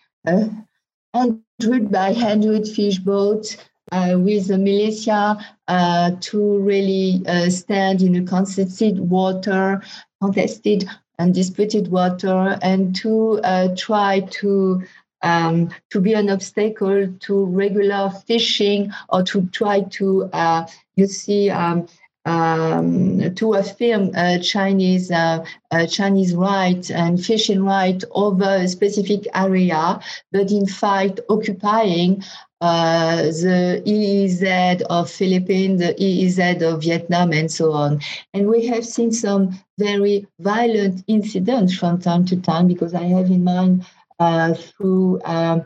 hundred 1.15 1.91
by 1.91 2.13
hundred 2.13 2.69
fish 2.69 2.99
boats 2.99 3.57
uh, 3.93 4.17
with 4.19 4.49
the 4.49 4.59
militia 4.59 5.39
uh, 5.69 6.11
to 6.21 6.59
really 6.59 7.23
uh, 7.27 7.49
stand 7.49 8.03
in 8.03 8.17
a 8.17 8.23
contested 8.23 8.99
water, 8.99 9.83
contested 10.21 10.89
and 11.19 11.35
disputed 11.35 11.89
water, 11.89 12.59
and 12.63 12.95
to 12.97 13.41
uh, 13.45 13.69
try 13.77 14.21
to 14.21 14.83
um, 15.23 15.71
to 15.91 16.01
be 16.01 16.13
an 16.13 16.29
obstacle 16.29 17.09
to 17.21 17.45
regular 17.47 18.11
fishing 18.27 18.93
or 19.09 19.23
to 19.23 19.47
try 19.47 19.81
to 19.83 20.25
uh, 20.33 20.67
you 20.97 21.07
see. 21.07 21.51
Um, 21.51 21.87
um, 22.27 23.35
to 23.37 23.55
affirm 23.55 24.11
uh, 24.15 24.39
Chinese 24.39 25.11
uh, 25.11 25.45
uh, 25.71 25.87
Chinese 25.87 26.35
right 26.35 26.91
and 26.91 27.25
fishing 27.25 27.65
right 27.65 28.03
over 28.11 28.57
a 28.57 28.69
specific 28.69 29.27
area, 29.35 30.01
but 30.33 30.51
in 30.51 30.67
fact 30.67 31.21
occupying 31.31 32.23
uh, 32.61 33.23
the 33.23 33.83
EEZ 33.87 34.83
of 34.83 35.11
Philippines, 35.11 35.81
the 35.81 35.95
EEZ 35.95 36.63
of 36.63 36.83
Vietnam, 36.83 37.33
and 37.33 37.51
so 37.51 37.73
on. 37.73 38.01
And 38.35 38.49
we 38.49 38.67
have 38.67 38.85
seen 38.85 39.13
some 39.13 39.59
very 39.79 40.27
violent 40.41 41.05
incidents 41.07 41.77
from 41.77 42.01
time 42.01 42.25
to 42.27 42.37
time 42.37 42.67
because 42.67 42.95
I 42.95 43.05
have 43.05 43.27
in 43.27 43.45
mind 43.45 43.87
uh, 44.19 44.55
through 44.55 45.21
um, 45.25 45.65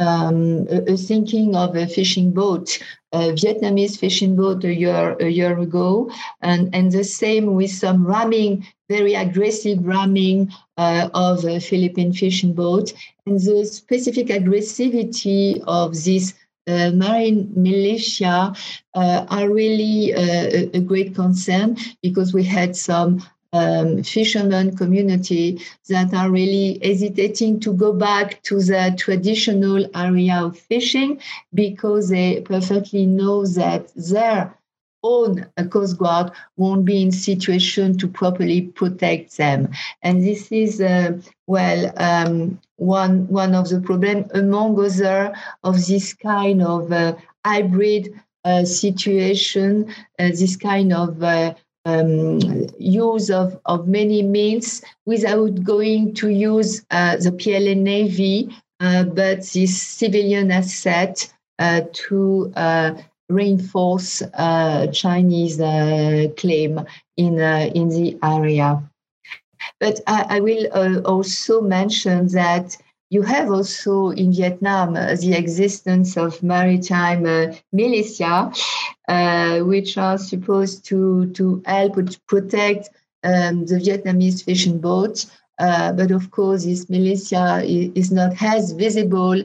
um, 0.00 0.66
a, 0.68 0.96
sinking 0.96 1.54
of 1.54 1.76
a 1.76 1.86
fishing 1.86 2.32
boat, 2.32 2.78
a 3.12 3.32
Vietnamese 3.32 3.98
fishing 3.98 4.34
boat 4.34 4.64
a 4.64 4.74
year 4.74 5.16
a 5.20 5.28
year 5.28 5.58
ago, 5.58 6.10
and 6.40 6.74
and 6.74 6.90
the 6.90 7.04
same 7.04 7.54
with 7.54 7.70
some 7.70 8.06
ramming, 8.06 8.66
very 8.88 9.14
aggressive 9.14 9.78
ramming 9.86 10.50
uh, 10.76 11.08
of 11.14 11.44
a 11.44 11.60
Philippine 11.60 12.12
fishing 12.12 12.52
boat, 12.54 12.92
and 13.26 13.38
the 13.40 13.64
specific 13.64 14.28
aggressivity 14.28 15.62
of 15.66 15.92
this 16.04 16.34
uh, 16.66 16.90
marine 16.92 17.52
militia 17.56 18.54
uh, 18.94 19.26
are 19.28 19.50
really 19.50 20.14
uh, 20.14 20.20
a, 20.20 20.70
a, 20.74 20.80
great 20.80 21.14
concern 21.14 21.76
because 22.02 22.32
we 22.32 22.44
had 22.44 22.76
some 22.76 23.22
um, 23.52 24.02
fishermen 24.02 24.76
community 24.76 25.60
that 25.88 26.14
are 26.14 26.30
really 26.30 26.78
hesitating 26.82 27.60
to 27.60 27.72
go 27.72 27.92
back 27.92 28.42
to 28.44 28.60
the 28.60 28.94
traditional 28.96 29.86
area 29.94 30.36
of 30.36 30.58
fishing 30.58 31.20
because 31.54 32.08
they 32.08 32.40
perfectly 32.42 33.06
know 33.06 33.44
that 33.46 33.90
their 33.94 34.54
own 35.02 35.46
Coast 35.70 35.98
Guard 35.98 36.30
won't 36.56 36.84
be 36.84 37.02
in 37.02 37.10
situation 37.10 37.96
to 37.98 38.06
properly 38.08 38.62
protect 38.62 39.36
them. 39.36 39.70
And 40.02 40.22
this 40.22 40.52
is, 40.52 40.80
uh, 40.80 41.18
well, 41.46 41.92
um, 41.96 42.60
one, 42.76 43.26
one 43.28 43.54
of 43.54 43.68
the 43.68 43.80
problems 43.80 44.30
among 44.34 44.78
other 44.78 45.34
of 45.64 45.86
this 45.86 46.12
kind 46.12 46.62
of 46.62 46.92
uh, 46.92 47.16
hybrid 47.44 48.12
uh, 48.44 48.64
situation, 48.64 49.88
uh, 50.18 50.28
this 50.28 50.56
kind 50.56 50.92
of 50.92 51.22
uh, 51.22 51.54
um, 51.84 52.40
use 52.78 53.30
of, 53.30 53.58
of 53.64 53.88
many 53.88 54.22
means 54.22 54.82
without 55.06 55.62
going 55.62 56.14
to 56.14 56.28
use 56.28 56.84
uh, 56.90 57.16
the 57.16 57.32
PLA 57.32 57.74
Navy, 57.74 58.54
uh, 58.80 59.04
but 59.04 59.42
this 59.52 59.80
civilian 59.80 60.50
asset 60.50 61.32
uh, 61.58 61.82
to 61.92 62.52
uh, 62.56 62.94
reinforce 63.28 64.22
uh, 64.34 64.86
Chinese 64.88 65.60
uh, 65.60 66.26
claim 66.36 66.80
in, 67.16 67.38
in 67.38 67.88
the 67.90 68.18
area. 68.22 68.82
But 69.78 70.00
I, 70.06 70.36
I 70.36 70.40
will 70.40 71.06
also 71.06 71.60
mention 71.60 72.28
that 72.28 72.76
you 73.10 73.22
have 73.22 73.50
also 73.50 74.10
in 74.10 74.32
Vietnam 74.32 74.96
uh, 74.96 75.16
the 75.16 75.34
existence 75.34 76.16
of 76.16 76.42
maritime 76.42 77.26
uh, 77.26 77.52
militia, 77.72 78.52
uh, 79.08 79.58
which 79.60 79.98
are 79.98 80.16
supposed 80.16 80.84
to, 80.84 81.30
to 81.32 81.60
help 81.66 81.98
protect 82.28 82.88
um, 83.24 83.66
the 83.66 83.76
Vietnamese 83.76 84.44
fishing 84.44 84.78
boats. 84.78 85.30
Uh, 85.58 85.92
but 85.92 86.10
of 86.10 86.30
course, 86.30 86.64
this 86.64 86.88
militia 86.88 87.62
is 87.66 88.10
not 88.10 88.32
as 88.40 88.72
visible 88.72 89.38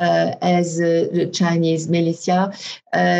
uh, 0.00 0.34
as 0.42 0.80
uh, 0.80 1.06
the 1.12 1.30
Chinese 1.32 1.88
militia, 1.88 2.52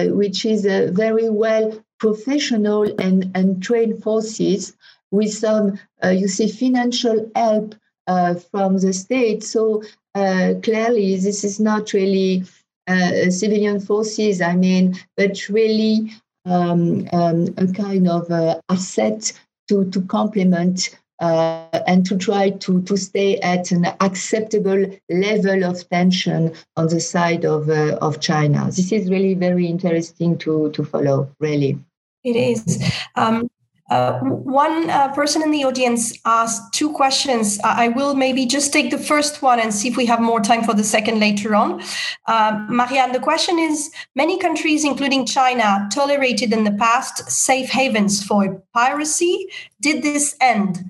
which 0.09 0.44
is 0.44 0.66
a 0.66 0.90
very 0.90 1.31
well 1.31 1.78
professional 2.01 2.82
and, 2.98 3.31
and 3.36 3.62
trained 3.62 4.02
forces 4.02 4.74
with 5.12 5.32
some, 5.32 5.78
you 6.02 6.27
see, 6.27 6.48
financial 6.48 7.31
help 7.36 7.77
from 8.06 8.78
the 8.78 8.93
state. 8.93 9.44
So 9.44 9.82
uh, 10.14 10.55
clearly, 10.62 11.16
this 11.16 11.44
is 11.44 11.60
not 11.60 11.93
really 11.93 12.44
uh, 12.86 13.31
civilian 13.31 13.81
forces, 13.81 14.40
I 14.40 14.56
mean, 14.56 14.97
but 15.16 15.48
really 15.48 16.12
um, 16.44 17.06
um, 17.12 17.55
a 17.56 17.66
kind 17.72 18.09
of 18.09 18.31
asset 18.68 19.32
to, 19.68 19.89
to 19.90 20.01
complement 20.02 20.98
uh, 21.20 21.66
and 21.86 22.05
to 22.06 22.16
try 22.16 22.51
to, 22.51 22.82
to 22.82 22.97
stay 22.97 23.39
at 23.40 23.70
an 23.70 23.86
acceptable 24.01 24.86
level 25.10 25.64
of 25.64 25.89
tension 25.90 26.52
on 26.77 26.89
the 26.89 27.01
side 27.01 27.44
of, 27.44 27.68
uh, 27.68 27.97
of 28.01 28.20
China. 28.20 28.64
This 28.66 28.90
is 28.90 29.10
really 29.10 29.35
very 29.35 29.66
interesting 29.66 30.39
to, 30.39 30.70
to 30.72 30.82
follow, 30.82 31.31
really. 31.39 31.78
It 32.24 32.36
is. 32.36 32.82
Um, 33.16 33.49
uh, 33.90 34.18
one 34.20 34.88
uh, 34.88 35.12
person 35.12 35.42
in 35.42 35.50
the 35.50 35.64
audience 35.64 36.16
asked 36.24 36.72
two 36.72 36.92
questions. 36.92 37.58
I 37.64 37.88
will 37.88 38.14
maybe 38.14 38.46
just 38.46 38.72
take 38.72 38.90
the 38.90 38.98
first 38.98 39.42
one 39.42 39.58
and 39.58 39.74
see 39.74 39.88
if 39.88 39.96
we 39.96 40.06
have 40.06 40.20
more 40.20 40.40
time 40.40 40.62
for 40.62 40.74
the 40.74 40.84
second 40.84 41.18
later 41.18 41.56
on. 41.56 41.82
Uh, 42.26 42.64
Marianne, 42.68 43.12
the 43.12 43.20
question 43.20 43.58
is 43.58 43.90
Many 44.14 44.38
countries, 44.38 44.84
including 44.84 45.26
China, 45.26 45.88
tolerated 45.92 46.52
in 46.52 46.64
the 46.64 46.72
past 46.72 47.30
safe 47.30 47.70
havens 47.70 48.22
for 48.22 48.62
piracy. 48.74 49.46
Did 49.80 50.02
this 50.02 50.36
end? 50.40 50.84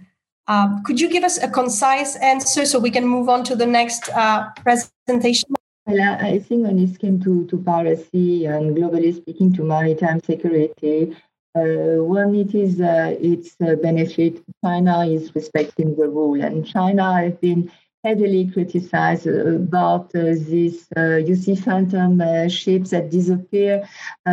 Uh, 0.46 0.80
could 0.84 1.00
you 1.00 1.08
give 1.08 1.22
us 1.22 1.38
a 1.42 1.48
concise 1.48 2.16
answer 2.16 2.66
so 2.66 2.78
we 2.78 2.90
can 2.90 3.06
move 3.06 3.28
on 3.28 3.44
to 3.44 3.54
the 3.54 3.66
next 3.66 4.08
uh, 4.10 4.48
presentation? 4.56 5.50
Well, 5.86 6.18
I 6.20 6.38
think 6.38 6.66
when 6.66 6.78
it 6.78 6.98
came 6.98 7.20
to, 7.22 7.46
to 7.46 7.58
piracy 7.58 8.46
and 8.46 8.76
globally 8.76 9.14
speaking 9.14 9.52
to 9.54 9.62
maritime 9.62 10.20
security, 10.22 11.16
uh, 11.56 12.32
it 12.32 12.54
is 12.54 12.80
uh, 12.80 13.16
its 13.20 13.56
uh, 13.60 13.74
benefit. 13.76 14.42
China 14.64 15.06
is 15.06 15.34
respecting 15.34 15.96
the 15.96 16.08
rule, 16.08 16.40
and 16.42 16.66
China 16.66 17.14
has 17.14 17.34
been 17.34 17.70
heavily 18.04 18.50
criticized 18.50 19.26
about 19.26 20.06
uh, 20.14 20.22
these, 20.48 20.88
uh, 20.96 21.16
you 21.16 21.36
see, 21.36 21.54
phantom 21.54 22.20
uh, 22.20 22.48
ships 22.48 22.90
that 22.90 23.10
disappear 23.10 23.86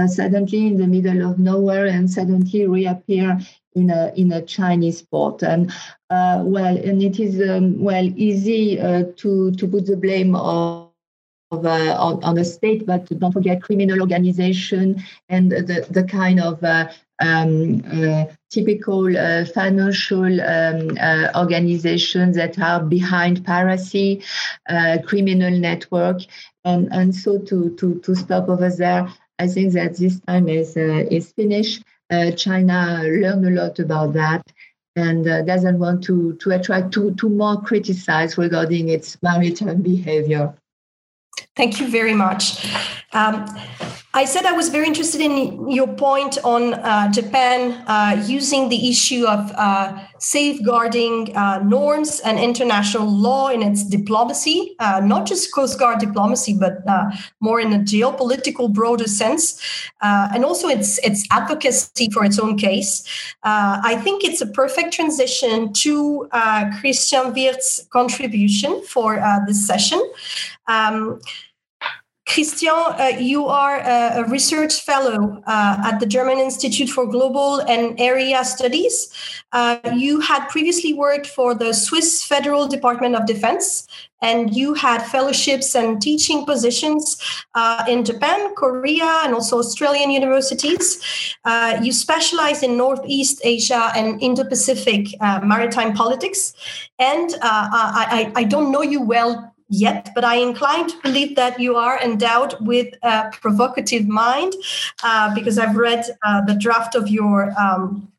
suddenly 0.07 0.67
in 0.67 0.77
the 0.77 0.87
middle 0.87 1.29
of 1.29 1.37
nowhere 1.37 1.87
and 1.87 2.09
suddenly 2.09 2.65
reappear 2.65 3.37
in 3.77 3.89
a 3.91 4.11
in 4.15 4.31
a 4.31 4.41
Chinese 4.41 5.01
port. 5.01 5.43
And 5.43 5.71
uh, 6.09 6.41
well, 6.45 6.75
and 6.77 7.01
it 7.01 7.19
is 7.19 7.39
um, 7.47 7.79
well 7.79 8.05
easy 8.15 8.79
uh, 8.79 9.03
to 9.17 9.51
to 9.51 9.67
put 9.67 9.85
the 9.85 9.97
blame 9.97 10.35
of 10.35 10.86
of, 11.51 11.65
uh, 11.65 11.95
on, 11.99 12.23
on 12.23 12.35
the 12.35 12.45
state, 12.45 12.85
but 12.85 13.05
don't 13.19 13.31
forget 13.31 13.61
criminal 13.61 14.01
organization 14.01 15.01
and 15.29 15.51
the, 15.51 15.87
the 15.89 16.03
kind 16.03 16.39
of 16.39 16.63
uh, 16.63 16.89
um, 17.19 17.81
uh, 17.91 18.25
typical 18.49 19.17
uh, 19.17 19.45
financial 19.45 20.41
um, 20.41 20.97
uh, 20.99 21.29
organizations 21.35 22.35
that 22.35 22.59
are 22.59 22.83
behind 22.83 23.43
piracy, 23.45 24.23
uh, 24.69 24.97
criminal 25.05 25.51
network, 25.51 26.21
and 26.63 26.89
and 26.93 27.15
so 27.15 27.39
to 27.39 27.75
to 27.77 27.99
to 27.99 28.15
stop 28.15 28.49
over 28.49 28.69
there. 28.69 29.07
I 29.39 29.47
think 29.47 29.73
that 29.73 29.97
this 29.97 30.19
time 30.21 30.49
is 30.49 30.77
is 30.77 31.31
finished. 31.31 31.83
China 32.35 33.01
learned 33.03 33.45
a 33.47 33.61
lot 33.61 33.79
about 33.79 34.13
that 34.13 34.41
and 34.95 35.25
doesn't 35.45 35.77
want 35.79 36.03
to 36.03 36.33
to 36.35 36.51
attract 36.51 36.93
to 36.93 37.13
to 37.15 37.29
more 37.29 37.61
criticize 37.61 38.37
regarding 38.37 38.89
its 38.89 39.21
maritime 39.21 39.81
behavior. 39.81 40.53
Thank 41.55 41.79
you 41.79 41.87
very 41.89 42.13
much. 42.13 42.65
Um, 43.13 43.45
I 44.17 44.25
said 44.25 44.47
I 44.47 44.53
was 44.53 44.69
very 44.69 44.87
interested 44.87 45.21
in 45.21 45.69
your 45.69 45.87
point 45.87 46.39
on 46.43 46.73
uh, 46.73 47.11
Japan 47.11 47.83
uh, 47.85 48.19
using 48.25 48.67
the 48.67 48.89
issue 48.89 49.27
of 49.27 49.51
uh, 49.55 49.95
safeguarding 50.17 51.37
uh, 51.37 51.59
norms 51.59 52.19
and 52.21 52.39
international 52.39 53.07
law 53.07 53.49
in 53.49 53.61
its 53.61 53.83
diplomacy, 53.83 54.75
uh, 54.79 55.01
not 55.01 55.27
just 55.27 55.53
Coast 55.53 55.77
Guard 55.77 55.99
diplomacy, 55.99 56.57
but 56.59 56.77
uh, 56.87 57.11
more 57.41 57.59
in 57.59 57.71
a 57.73 57.77
geopolitical 57.77 58.73
broader 58.73 59.07
sense, 59.07 59.61
and 60.01 60.43
also 60.43 60.67
its 60.67 60.97
its 61.03 61.27
advocacy 61.29 62.09
for 62.09 62.25
its 62.25 62.39
own 62.39 62.57
case. 62.57 63.05
I 63.43 64.01
think 64.03 64.23
it's 64.23 64.41
a 64.41 64.47
perfect 64.47 64.93
transition 64.93 65.71
to 65.73 66.27
Christian 66.79 67.33
Wirth's 67.35 67.85
contribution 67.91 68.81
for 68.83 69.21
this 69.45 69.67
session. 69.67 70.01
Um, 70.67 71.21
Christian, 72.27 72.69
uh, 72.69 73.13
you 73.17 73.45
are 73.47 73.77
a, 73.77 74.19
a 74.19 74.23
research 74.27 74.81
fellow 74.81 75.41
uh, 75.47 75.77
at 75.85 75.99
the 75.99 76.05
German 76.05 76.39
Institute 76.39 76.89
for 76.89 77.05
Global 77.05 77.61
and 77.61 77.99
Area 77.99 78.43
Studies. 78.43 79.09
Uh, 79.53 79.79
you 79.95 80.19
had 80.19 80.45
previously 80.49 80.93
worked 80.93 81.25
for 81.25 81.55
the 81.55 81.73
Swiss 81.73 82.25
Federal 82.25 82.67
Department 82.67 83.15
of 83.15 83.25
Defense, 83.25 83.87
and 84.21 84.53
you 84.53 84.73
had 84.73 85.01
fellowships 85.03 85.73
and 85.73 86.01
teaching 86.01 86.45
positions 86.45 87.17
uh, 87.55 87.85
in 87.87 88.03
Japan, 88.03 88.53
Korea, 88.55 89.21
and 89.23 89.33
also 89.33 89.59
Australian 89.59 90.11
universities. 90.11 91.35
Uh, 91.45 91.79
you 91.81 91.93
specialize 91.93 92.61
in 92.61 92.75
Northeast 92.75 93.39
Asia 93.45 93.89
and 93.95 94.21
Indo 94.21 94.43
Pacific 94.43 95.07
uh, 95.21 95.39
maritime 95.45 95.93
politics. 95.93 96.53
And 96.99 97.35
I, 97.41 98.31
I, 98.35 98.41
I 98.41 98.43
don't 98.43 98.71
know 98.71 98.81
you 98.81 99.01
well 99.01 99.53
yet, 99.69 100.09
but 100.15 100.23
I 100.23 100.35
incline 100.35 100.87
to 100.87 100.97
believe 101.01 101.35
that 101.35 101.59
you 101.59 101.75
are 101.75 101.99
endowed 102.01 102.55
with 102.59 102.93
a 103.03 103.29
provocative 103.41 104.07
mind 104.07 104.53
uh, 105.03 105.33
because 105.33 105.57
I've 105.57 105.75
read 105.75 106.05
uh, 106.23 106.41
the 106.45 106.55
draft 106.55 106.95
of 106.95 107.07
your. 107.09 107.53
Um, 107.59 108.11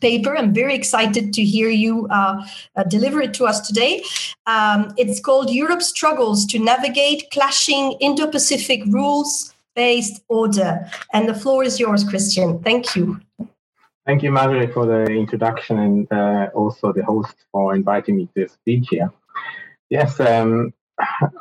paper. 0.00 0.36
I'm 0.36 0.54
very 0.54 0.74
excited 0.74 1.34
to 1.34 1.44
hear 1.44 1.68
you 1.68 2.08
uh, 2.08 2.46
uh, 2.74 2.84
deliver 2.84 3.20
it 3.20 3.34
to 3.34 3.44
us 3.44 3.66
today. 3.66 4.02
Um, 4.46 4.94
it's 4.96 5.20
called 5.20 5.50
Europe 5.50 5.82
Struggles 5.82 6.46
to 6.46 6.58
Navigate 6.58 7.30
Clashing 7.30 7.92
Indo 8.00 8.26
Pacific 8.26 8.82
Rules 8.86 9.54
Based 9.76 10.22
Order. 10.28 10.90
And 11.12 11.28
the 11.28 11.34
floor 11.34 11.64
is 11.64 11.78
yours, 11.78 12.02
Christian. 12.02 12.60
Thank 12.60 12.96
you. 12.96 13.20
Thank 14.06 14.22
you, 14.22 14.30
Margaret, 14.30 14.72
for 14.72 14.86
the 14.86 15.04
introduction 15.04 15.78
and 15.78 16.12
uh, 16.12 16.50
also 16.54 16.92
the 16.92 17.04
host 17.04 17.36
for 17.50 17.74
inviting 17.74 18.16
me 18.16 18.28
to 18.36 18.48
speak 18.48 18.84
here. 18.90 19.10
Yes, 19.88 20.20
um, 20.20 20.72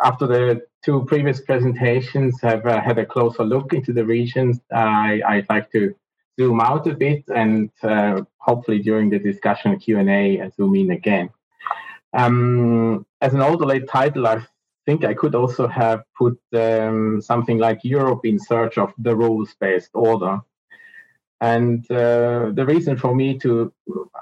after 0.04 0.28
the 0.28 0.62
two 0.84 1.06
previous 1.06 1.42
presentations 1.42 2.40
have 2.42 2.66
uh, 2.66 2.82
had 2.82 2.98
a 2.98 3.06
closer 3.06 3.44
look 3.44 3.74
into 3.74 3.94
the 3.94 4.06
regions, 4.06 4.60
I, 4.74 5.22
I'd 5.26 5.50
like 5.50 5.72
to 5.72 5.96
zoom 6.40 6.60
out 6.62 6.88
a 6.88 6.94
bit 6.94 7.24
and 7.34 7.70
uh, 7.84 8.22
hopefully 8.38 8.80
during 8.80 9.10
the 9.10 9.20
discussion 9.20 9.78
Q&A 9.80 10.42
uh, 10.42 10.50
zoom 10.56 10.76
in 10.76 10.92
again. 10.92 11.30
Um, 12.14 13.06
as 13.22 13.34
an 13.34 13.42
overlay 13.42 13.82
title, 13.82 14.28
I 14.28 14.46
think 14.86 15.04
I 15.04 15.14
could 15.14 15.36
also 15.36 15.68
have 15.68 16.04
put 16.18 16.40
um, 16.54 17.22
something 17.22 17.58
like 17.58 17.80
Europe 17.84 18.26
in 18.26 18.40
search 18.40 18.78
of 18.78 18.94
the 18.98 19.16
rules-based 19.16 19.92
order. 19.94 20.42
And 21.44 21.84
uh, 21.91 22.52
the 22.53 22.65
reason 22.65 22.95
for 22.95 23.14
me 23.14 23.38
to 23.40 23.74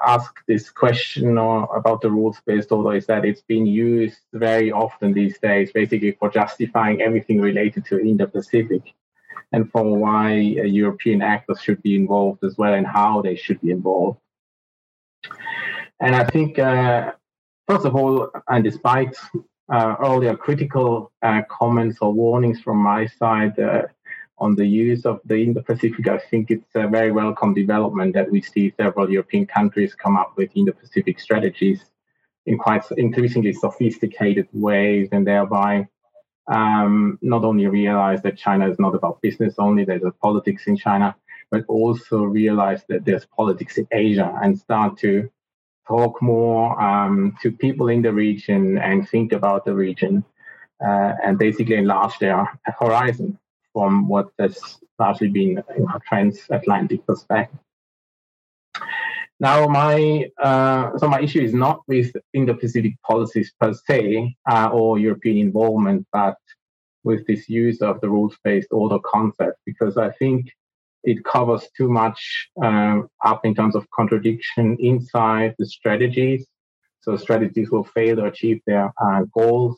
ask 0.07 0.33
this 0.47 0.71
question 0.71 1.37
about 1.37 2.01
the 2.01 2.09
rules-based 2.09 2.71
order 2.71 2.95
is 2.97 3.05
that 3.05 3.25
it's 3.25 3.43
been 3.43 3.67
used 3.67 4.21
very 4.33 4.71
often 4.71 5.13
these 5.13 5.37
days, 5.37 5.71
basically 5.71 6.13
for 6.19 6.31
justifying 6.31 6.99
everything 7.03 7.39
related 7.39 7.85
to 7.85 7.99
Indo-Pacific, 7.99 8.81
and 9.51 9.71
for 9.71 9.83
why 10.03 10.33
European 10.81 11.21
actors 11.21 11.61
should 11.61 11.83
be 11.83 11.93
involved 11.95 12.43
as 12.43 12.57
well, 12.57 12.73
and 12.73 12.87
how 12.87 13.21
they 13.21 13.35
should 13.35 13.61
be 13.61 13.69
involved. 13.69 14.17
And 15.99 16.15
I 16.15 16.23
think, 16.23 16.57
uh, 16.57 17.11
first 17.67 17.85
of 17.85 17.95
all, 17.95 18.31
and 18.47 18.63
despite 18.63 19.15
uh, 19.71 19.95
earlier 19.99 20.35
critical 20.35 21.11
uh, 21.21 21.43
comments 21.51 21.99
or 22.01 22.11
warnings 22.11 22.59
from 22.61 22.77
my 22.77 23.05
side 23.05 23.59
uh, 23.59 23.83
on 24.41 24.55
the 24.55 24.65
use 24.65 25.05
of 25.05 25.21
the 25.25 25.35
Indo-Pacific, 25.35 26.07
I 26.07 26.17
think 26.17 26.49
it's 26.49 26.73
a 26.73 26.87
very 26.87 27.11
welcome 27.11 27.53
development 27.53 28.15
that 28.15 28.29
we 28.31 28.41
see 28.41 28.73
several 28.75 29.09
European 29.09 29.45
countries 29.45 29.93
come 29.93 30.17
up 30.17 30.33
with 30.35 30.49
Indo-Pacific 30.55 31.19
strategies 31.19 31.85
in 32.47 32.57
quite 32.57 32.83
increasingly 32.97 33.53
sophisticated 33.53 34.47
ways, 34.51 35.09
and 35.11 35.27
thereby 35.27 35.87
um, 36.47 37.19
not 37.21 37.43
only 37.45 37.67
realize 37.67 38.23
that 38.23 38.35
China 38.35 38.67
is 38.67 38.79
not 38.79 38.95
about 38.95 39.21
business 39.21 39.53
only, 39.59 39.85
there's 39.85 40.03
a 40.03 40.11
politics 40.11 40.65
in 40.65 40.75
China, 40.75 41.15
but 41.51 41.63
also 41.67 42.23
realize 42.23 42.83
that 42.89 43.05
there's 43.05 43.27
politics 43.27 43.77
in 43.77 43.87
Asia 43.91 44.35
and 44.41 44.57
start 44.57 44.97
to 44.97 45.29
talk 45.87 46.19
more 46.19 46.81
um, 46.81 47.37
to 47.43 47.51
people 47.51 47.89
in 47.89 48.01
the 48.01 48.11
region 48.11 48.79
and 48.79 49.07
think 49.07 49.33
about 49.33 49.65
the 49.65 49.73
region 49.73 50.25
uh, 50.83 51.13
and 51.23 51.37
basically 51.37 51.75
enlarge 51.75 52.17
their 52.17 52.59
horizon 52.79 53.37
from 53.73 54.07
what 54.07 54.29
has 54.39 54.77
largely 54.99 55.29
been 55.29 55.57
a 55.57 55.99
transatlantic 56.07 57.05
perspective. 57.05 57.59
Now, 59.39 59.67
my 59.67 60.29
uh, 60.41 60.97
so 60.99 61.07
my 61.07 61.19
issue 61.19 61.41
is 61.41 61.53
not 61.53 61.81
with 61.87 62.11
Indo-Pacific 62.33 62.93
policies 63.01 63.51
per 63.59 63.73
se 63.73 64.35
uh, 64.47 64.69
or 64.71 64.99
European 64.99 65.37
involvement, 65.37 66.05
but 66.13 66.37
with 67.03 67.25
this 67.25 67.49
use 67.49 67.81
of 67.81 67.99
the 68.01 68.09
rules-based 68.09 68.67
order 68.71 68.99
concept, 69.03 69.57
because 69.65 69.97
I 69.97 70.11
think 70.11 70.51
it 71.03 71.23
covers 71.25 71.67
too 71.75 71.89
much 71.89 72.49
uh, 72.63 73.01
up 73.25 73.43
in 73.43 73.55
terms 73.55 73.75
of 73.75 73.89
contradiction 73.89 74.77
inside 74.79 75.55
the 75.57 75.65
strategies. 75.65 76.45
So 76.99 77.17
strategies 77.17 77.71
will 77.71 77.83
fail 77.83 78.17
to 78.17 78.25
achieve 78.25 78.61
their 78.67 78.93
uh, 79.03 79.23
goals 79.35 79.75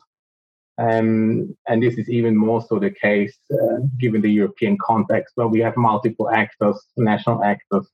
um, 0.78 1.56
and 1.68 1.82
this 1.82 1.94
is 1.94 2.08
even 2.10 2.36
more 2.36 2.60
so 2.60 2.78
the 2.78 2.90
case 2.90 3.36
uh, 3.52 3.78
given 3.98 4.20
the 4.20 4.30
European 4.30 4.76
context, 4.84 5.32
where 5.36 5.46
we 5.46 5.60
have 5.60 5.76
multiple 5.76 6.30
actors, 6.30 6.80
national 6.96 7.44
actors, 7.44 7.88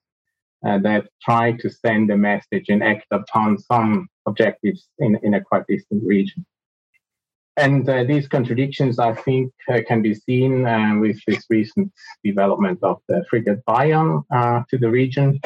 uh, 0.66 0.78
that 0.78 1.08
try 1.22 1.52
to 1.52 1.70
send 1.70 2.10
a 2.10 2.16
message 2.16 2.66
and 2.68 2.82
act 2.82 3.06
upon 3.10 3.58
some 3.58 4.08
objectives 4.26 4.88
in, 4.98 5.18
in 5.22 5.34
a 5.34 5.40
quite 5.40 5.64
distant 5.68 6.02
region. 6.04 6.44
And 7.56 7.88
uh, 7.88 8.04
these 8.04 8.28
contradictions, 8.28 8.98
I 8.98 9.12
think, 9.12 9.52
uh, 9.68 9.80
can 9.86 10.02
be 10.02 10.14
seen 10.14 10.66
uh, 10.66 10.96
with 10.98 11.18
this 11.26 11.44
recent 11.50 11.92
development 12.24 12.78
of 12.82 13.00
the 13.08 13.24
frigate 13.28 13.60
Bayern 13.68 14.22
uh, 14.34 14.62
to 14.70 14.78
the 14.78 14.88
region. 14.88 15.40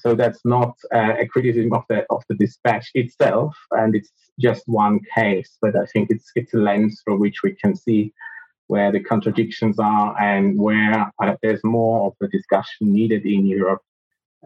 So 0.00 0.14
that's 0.14 0.40
not 0.44 0.76
uh, 0.92 1.14
a 1.18 1.26
criticism 1.26 1.72
of 1.72 1.84
the 1.88 2.04
of 2.10 2.22
the 2.28 2.34
dispatch 2.34 2.90
itself, 2.94 3.56
and 3.70 3.94
it's 3.94 4.10
just 4.40 4.64
one 4.66 5.00
case. 5.16 5.56
But 5.62 5.76
I 5.76 5.86
think 5.86 6.10
it's 6.10 6.30
it's 6.34 6.54
a 6.54 6.58
lens 6.58 7.00
through 7.02 7.18
which 7.18 7.42
we 7.42 7.52
can 7.52 7.76
see 7.76 8.12
where 8.66 8.90
the 8.90 9.00
contradictions 9.00 9.78
are 9.78 10.20
and 10.20 10.58
where 10.58 11.10
uh, 11.22 11.36
there's 11.42 11.62
more 11.62 12.08
of 12.08 12.14
a 12.26 12.28
discussion 12.28 12.92
needed 12.92 13.24
in 13.26 13.46
Europe 13.46 13.82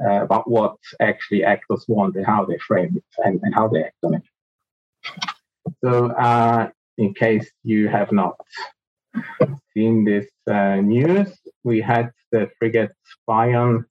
about 0.01 0.49
what 0.49 0.77
actually 1.01 1.43
actors 1.43 1.85
want 1.89 2.15
and 2.15 2.25
how 2.25 2.45
they 2.45 2.57
frame 2.59 2.97
it 2.97 3.05
and, 3.25 3.41
and 3.43 3.53
how 3.53 3.67
they 3.67 3.83
act 3.83 3.97
on 4.05 4.15
it. 4.15 4.23
So 5.83 6.11
uh, 6.13 6.69
in 6.99 7.15
case 7.15 7.49
you 7.63 7.89
have 7.89 8.13
not 8.13 8.37
seen 9.73 10.05
this 10.05 10.27
uh, 10.51 10.77
news, 10.77 11.29
we 11.65 11.81
had 11.81 12.11
the 12.33 12.51
frigate 12.59 12.93
Bayern. 13.29 13.85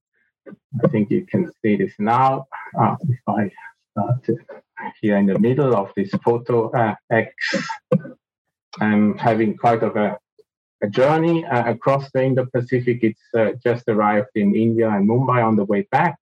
I 0.83 0.87
think 0.89 1.09
you 1.09 1.25
can 1.25 1.51
see 1.61 1.77
this 1.77 1.93
now. 1.97 2.45
Uh, 2.79 2.95
if 3.09 3.19
I 3.27 3.49
start 3.91 4.25
here 5.01 5.17
in 5.17 5.25
the 5.25 5.39
middle 5.39 5.75
of 5.75 5.91
this 5.95 6.11
photo 6.23 6.69
uh, 6.71 6.95
X, 7.09 7.33
I'm 8.79 9.17
having 9.17 9.57
quite 9.57 9.83
of 9.83 9.95
a, 9.95 10.17
a 10.83 10.89
journey 10.89 11.45
uh, 11.45 11.71
across 11.71 12.11
the 12.13 12.23
Indo-Pacific. 12.23 12.99
It's 13.01 13.21
uh, 13.35 13.51
just 13.63 13.85
arrived 13.87 14.33
in 14.35 14.55
India 14.55 14.89
and 14.89 15.09
Mumbai 15.09 15.43
on 15.43 15.55
the 15.55 15.65
way 15.65 15.87
back. 15.91 16.17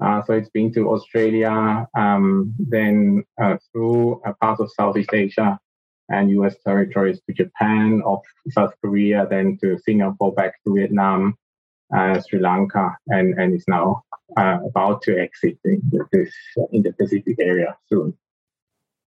Uh, 0.00 0.22
so 0.24 0.32
it's 0.32 0.50
been 0.50 0.72
to 0.72 0.90
Australia, 0.90 1.86
um, 1.96 2.54
then 2.58 3.24
uh, 3.42 3.56
through 3.72 4.22
a 4.24 4.32
part 4.34 4.60
of 4.60 4.70
Southeast 4.72 5.10
Asia 5.12 5.58
and 6.08 6.30
US 6.30 6.56
territories 6.64 7.20
to 7.26 7.32
Japan, 7.32 8.02
of 8.04 8.20
South 8.50 8.74
Korea, 8.82 9.26
then 9.28 9.58
to 9.62 9.78
Singapore, 9.78 10.32
back 10.32 10.54
to 10.64 10.74
Vietnam, 10.74 11.36
uh, 11.94 12.20
Sri 12.20 12.40
Lanka, 12.40 12.96
and, 13.08 13.34
and 13.38 13.54
is 13.54 13.64
now 13.68 14.02
uh, 14.36 14.58
about 14.66 15.02
to 15.02 15.18
exit 15.18 15.58
this 15.64 16.30
in 16.72 16.82
the 16.82 16.92
Pacific 16.92 17.36
area 17.40 17.76
soon. 17.88 18.14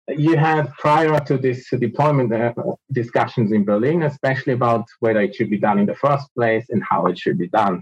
You 0.10 0.38
had 0.38 0.72
prior 0.74 1.20
to 1.20 1.38
this 1.38 1.70
deployment 1.70 2.34
uh, 2.34 2.54
discussions 2.92 3.52
in 3.52 3.66
Berlin, 3.66 4.04
especially 4.04 4.54
about 4.54 4.86
whether 5.00 5.20
it 5.20 5.36
should 5.36 5.50
be 5.50 5.60
done 5.60 5.80
in 5.80 5.86
the 5.86 5.96
first 5.96 6.34
place 6.34 6.68
and 6.70 6.82
how 6.90 7.08
it 7.08 7.20
should 7.20 7.38
be 7.38 7.50
done. 7.50 7.82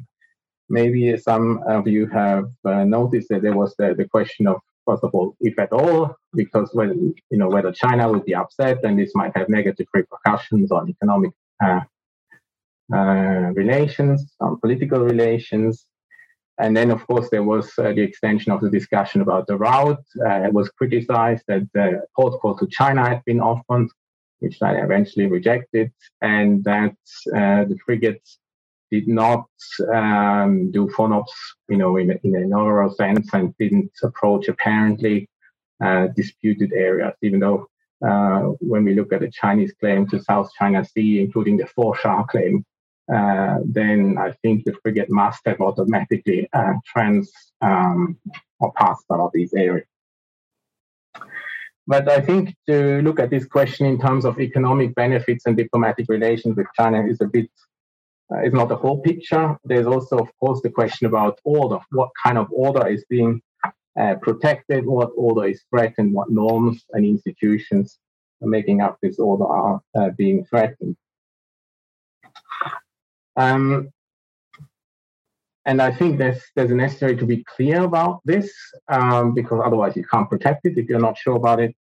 Maybe 0.68 1.16
some 1.18 1.62
of 1.68 1.88
you 1.88 2.08
have 2.08 2.46
uh, 2.66 2.84
noticed 2.84 3.30
that 3.30 3.44
there 3.44 3.56
was 3.56 3.76
the, 3.78 3.94
the 3.96 4.08
question 4.08 4.48
of 4.48 4.58
first 4.86 5.04
of 5.04 5.12
all, 5.14 5.36
if 5.40 5.58
at 5.60 5.72
all, 5.72 6.16
because 6.34 6.70
when 6.74 7.14
you 7.30 7.38
know 7.38 7.50
whether 7.50 7.72
China 7.72 8.12
would 8.12 8.26
be 8.26 8.36
upset, 8.36 8.84
and 8.84 8.98
this 9.00 9.12
might 9.16 9.36
have 9.36 9.50
negative 9.50 9.88
repercussions 9.94 10.72
on 10.72 10.90
economic 10.90 11.32
uh, 11.64 11.82
uh, 12.94 13.52
relations, 13.54 14.36
on 14.40 14.60
political 14.60 15.00
relations. 15.00 15.86
And 16.58 16.76
then, 16.78 16.90
of 16.90 17.06
course, 17.06 17.30
there 17.32 17.44
was 17.44 17.74
uh, 17.78 17.92
the 17.92 18.02
extension 18.02 18.52
of 18.54 18.62
the 18.62 18.70
discussion 18.70 19.20
about 19.22 19.48
the 19.48 19.58
route. 19.58 20.06
Uh, 20.26 20.44
it 20.48 20.54
was 20.54 20.70
criticized 20.70 21.44
that 21.48 21.68
the 21.74 22.04
port 22.16 22.40
call 22.40 22.56
to 22.58 22.68
China 22.68 23.08
had 23.10 23.22
been 23.26 23.42
offered, 23.42 23.88
which 24.40 24.62
I 24.62 24.76
eventually 24.76 25.26
rejected, 25.26 25.92
and 26.22 26.64
that 26.64 26.96
uh, 27.36 27.66
the 27.66 27.78
frigates 27.86 28.40
did 28.96 29.08
not 29.08 29.46
um, 30.00 30.52
do 30.76 30.82
FONOPS, 30.96 31.36
you 31.72 31.78
know, 31.82 31.98
in, 32.02 32.08
in 32.26 32.34
a 32.42 32.46
narrow 32.56 32.90
sense 33.02 33.28
and 33.38 33.54
didn't 33.62 33.92
approach 34.10 34.46
apparently 34.54 35.18
uh, 35.86 36.06
disputed 36.20 36.72
areas, 36.88 37.14
even 37.22 37.40
though 37.44 37.60
uh, 38.10 38.42
when 38.72 38.84
we 38.88 38.94
look 38.94 39.12
at 39.14 39.22
the 39.22 39.32
Chinese 39.42 39.74
claim 39.80 40.02
to 40.08 40.26
South 40.30 40.50
China 40.58 40.80
Sea, 40.92 41.12
including 41.26 41.58
the 41.58 41.68
Four 41.76 41.92
Sha 42.02 42.24
claim, 42.24 42.56
uh, 43.16 43.58
then 43.78 44.18
I 44.26 44.30
think 44.42 44.56
the 44.58 44.76
frigate 44.82 45.12
must 45.24 45.42
have 45.48 45.60
automatically 45.68 46.40
uh, 46.60 46.76
trans 46.90 47.32
um, 47.62 48.18
or 48.62 48.72
passed 48.74 49.06
out 49.12 49.20
of 49.26 49.32
these 49.34 49.54
areas. 49.54 49.88
But 51.88 52.04
I 52.10 52.20
think 52.28 52.44
to 52.68 53.02
look 53.08 53.20
at 53.20 53.30
this 53.30 53.46
question 53.58 53.86
in 53.86 53.98
terms 54.00 54.24
of 54.26 54.40
economic 54.40 54.96
benefits 54.96 55.44
and 55.46 55.56
diplomatic 55.56 56.06
relations 56.10 56.54
with 56.58 56.68
China 56.80 57.00
is 57.06 57.22
a 57.22 57.30
bit 57.38 57.50
uh, 58.32 58.42
is 58.44 58.54
not 58.54 58.70
the 58.70 58.76
whole 58.76 59.02
picture. 59.02 59.58
There's 59.64 59.88
also, 59.88 60.18
of 60.18 60.30
course, 60.40 60.62
the 60.62 60.70
question 60.70 61.08
about 61.08 61.40
order. 61.44 61.80
What 61.92 62.10
kind 62.24 62.38
of 62.38 62.48
order 62.52 62.88
is 62.88 63.06
being 63.10 63.42
uh, 64.00 64.16
protected? 64.22 64.86
What 64.86 65.12
order 65.16 65.48
is 65.48 65.64
threatened? 65.70 66.14
What 66.14 66.30
norms 66.30 66.86
and 66.92 67.06
institutions 67.06 68.00
making 68.42 68.82
up 68.82 68.98
this 69.02 69.20
order 69.20 69.46
are 69.46 69.82
uh, 69.98 70.10
being 70.18 70.46
threatened? 70.46 70.96
Um, 73.38 73.90
and 75.66 75.82
I 75.82 75.92
think 75.92 76.18
there's 76.18 76.42
there's 76.56 76.72
a 76.72 76.76
necessary 76.76 77.18
to 77.18 77.26
be 77.26 77.44
clear 77.44 77.84
about 77.84 78.22
this 78.24 78.52
um, 78.88 79.34
because 79.34 79.62
otherwise 79.64 79.96
you 79.96 80.06
can't 80.06 80.30
protect 80.30 80.66
it 80.66 80.78
if 80.78 80.88
you're 80.88 81.00
not 81.00 81.18
sure 81.18 81.36
about 81.36 81.60
it. 81.60 81.76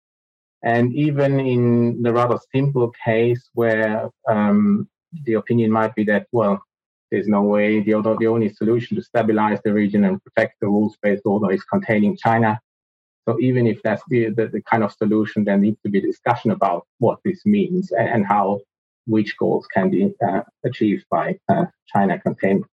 And 0.63 0.95
even 0.95 1.39
in 1.41 2.03
the 2.03 2.13
rather 2.13 2.39
simple 2.55 2.91
case 3.05 3.51
where 3.53 4.09
um, 4.27 4.89
the 5.25 5.35
opinion 5.35 5.71
might 5.71 5.95
be 5.95 6.05
that 6.05 6.27
well, 6.33 6.63
there's 7.11 7.29
no 7.29 7.43
way 7.43 7.81
the 7.81 8.17
the 8.19 8.27
only 8.27 8.53
solution 8.53 8.97
to 8.97 9.03
stabilize 9.03 9.61
the 9.65 9.73
region 9.73 10.05
and 10.05 10.23
protect 10.25 10.61
the 10.61 10.67
rules-based 10.67 11.23
order 11.25 11.53
is 11.53 11.63
containing 11.65 12.17
China. 12.17 12.61
So 13.27 13.41
even 13.41 13.67
if 13.67 13.83
that's 13.83 14.03
the, 14.09 14.31
the, 14.31 14.49
the, 14.49 14.61
kind 14.63 14.85
of 14.85 14.93
solution, 14.93 15.45
there 15.45 15.57
needs 15.57 15.81
to 15.83 15.89
be 15.89 16.01
discussion 16.01 16.51
about 16.51 16.87
what 16.99 17.21
this 17.25 17.47
means 17.47 17.91
and, 17.93 18.09
and 18.09 18.27
how 18.27 18.61
which 19.07 19.37
goals 19.39 19.67
can 19.67 19.91
be 19.91 20.13
uh, 20.27 20.43
achieved 20.65 21.07
by 21.11 21.39
uh, 21.49 21.65
China 21.87 22.19
containment. 22.19 22.71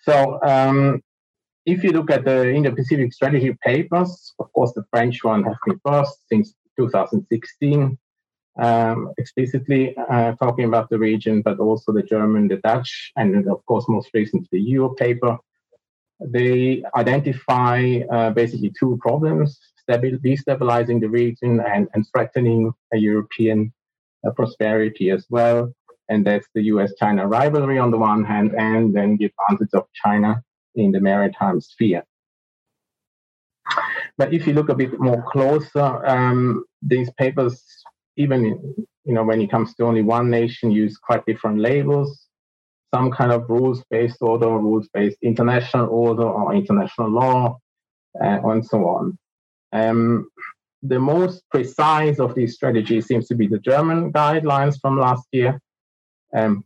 So 0.00 0.40
um, 0.42 1.02
if 1.66 1.84
you 1.84 1.92
look 1.92 2.10
at 2.10 2.24
the 2.24 2.52
Indo-Pacific 2.52 3.12
strategy 3.12 3.56
papers, 3.64 4.34
of 4.38 4.52
course, 4.52 4.72
the 4.72 4.84
French 4.90 5.22
one 5.22 5.44
has 5.44 5.56
been 5.64 5.80
first 5.86 6.28
since 6.28 6.54
2016, 6.76 7.98
um, 8.58 9.12
explicitly 9.18 9.96
uh, 9.96 10.32
talking 10.32 10.66
about 10.66 10.90
the 10.90 10.98
region, 10.98 11.42
but 11.42 11.58
also 11.58 11.92
the 11.92 12.02
German, 12.02 12.48
the 12.48 12.56
Dutch, 12.56 13.12
and 13.16 13.48
of 13.48 13.64
course, 13.66 13.86
most 13.88 14.10
recently 14.14 14.48
the 14.52 14.60
EU 14.60 14.94
paper. 14.94 15.38
They 16.20 16.84
identify 16.94 18.00
uh, 18.10 18.30
basically 18.30 18.72
two 18.78 18.98
problems 19.00 19.58
destabilizing 19.90 21.00
the 21.00 21.08
region 21.08 21.60
and, 21.60 21.88
and 21.94 22.06
threatening 22.12 22.72
a 22.92 22.98
European 22.98 23.72
uh, 24.26 24.30
prosperity 24.30 25.10
as 25.10 25.26
well. 25.28 25.72
And 26.08 26.26
that's 26.26 26.46
the 26.54 26.62
US 26.64 26.92
China 26.98 27.26
rivalry 27.26 27.78
on 27.78 27.90
the 27.90 27.98
one 27.98 28.24
hand, 28.24 28.54
and 28.56 28.94
then 28.94 29.16
the 29.16 29.30
advantage 29.30 29.72
of 29.74 29.86
China 29.94 30.42
in 30.74 30.92
the 30.92 31.00
maritime 31.00 31.60
sphere. 31.60 32.04
But 34.18 34.34
if 34.34 34.46
you 34.46 34.52
look 34.52 34.68
a 34.68 34.74
bit 34.74 34.98
more 35.00 35.22
closer, 35.30 36.06
um, 36.06 36.64
these 36.82 37.10
papers, 37.12 37.62
even 38.16 38.44
you 39.04 39.14
know 39.14 39.24
when 39.24 39.40
it 39.40 39.50
comes 39.50 39.74
to 39.74 39.84
only 39.84 40.02
one 40.02 40.30
nation, 40.30 40.70
use 40.70 40.96
quite 40.96 41.24
different 41.26 41.58
labels. 41.58 42.26
Some 42.94 43.10
kind 43.10 43.32
of 43.32 43.48
rules-based 43.48 44.18
order, 44.20 44.48
rules-based 44.48 45.16
international 45.22 45.88
order, 45.88 46.24
or 46.24 46.54
international 46.54 47.08
law, 47.08 47.58
uh, 48.22 48.40
and 48.44 48.64
so 48.64 48.86
on. 48.86 49.18
Um, 49.72 50.28
the 50.82 50.98
most 50.98 51.42
precise 51.50 52.18
of 52.18 52.34
these 52.34 52.54
strategies 52.54 53.06
seems 53.06 53.28
to 53.28 53.34
be 53.34 53.46
the 53.46 53.58
German 53.58 54.12
guidelines 54.12 54.78
from 54.80 54.98
last 54.98 55.26
year, 55.32 55.58
um, 56.36 56.64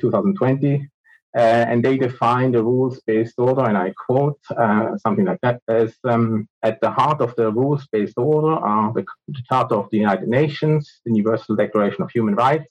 2020. 0.00 0.88
Uh, 1.36 1.66
and 1.68 1.84
they 1.84 1.98
define 1.98 2.50
the 2.50 2.62
rules-based 2.62 3.34
order, 3.36 3.64
and 3.64 3.76
I 3.76 3.92
quote 4.06 4.40
uh, 4.56 4.96
something 4.96 5.26
like 5.26 5.40
that: 5.42 5.60
as 5.68 5.94
um, 6.04 6.48
at 6.62 6.80
the 6.80 6.90
heart 6.90 7.20
of 7.20 7.36
the 7.36 7.52
rules-based 7.52 8.16
order 8.16 8.54
are 8.54 8.90
the, 8.94 9.04
the 9.28 9.42
Charter 9.46 9.74
of 9.74 9.90
the 9.90 9.98
United 9.98 10.28
Nations, 10.28 11.00
the 11.04 11.10
Universal 11.10 11.56
Declaration 11.56 12.02
of 12.02 12.10
Human 12.10 12.34
Rights, 12.34 12.68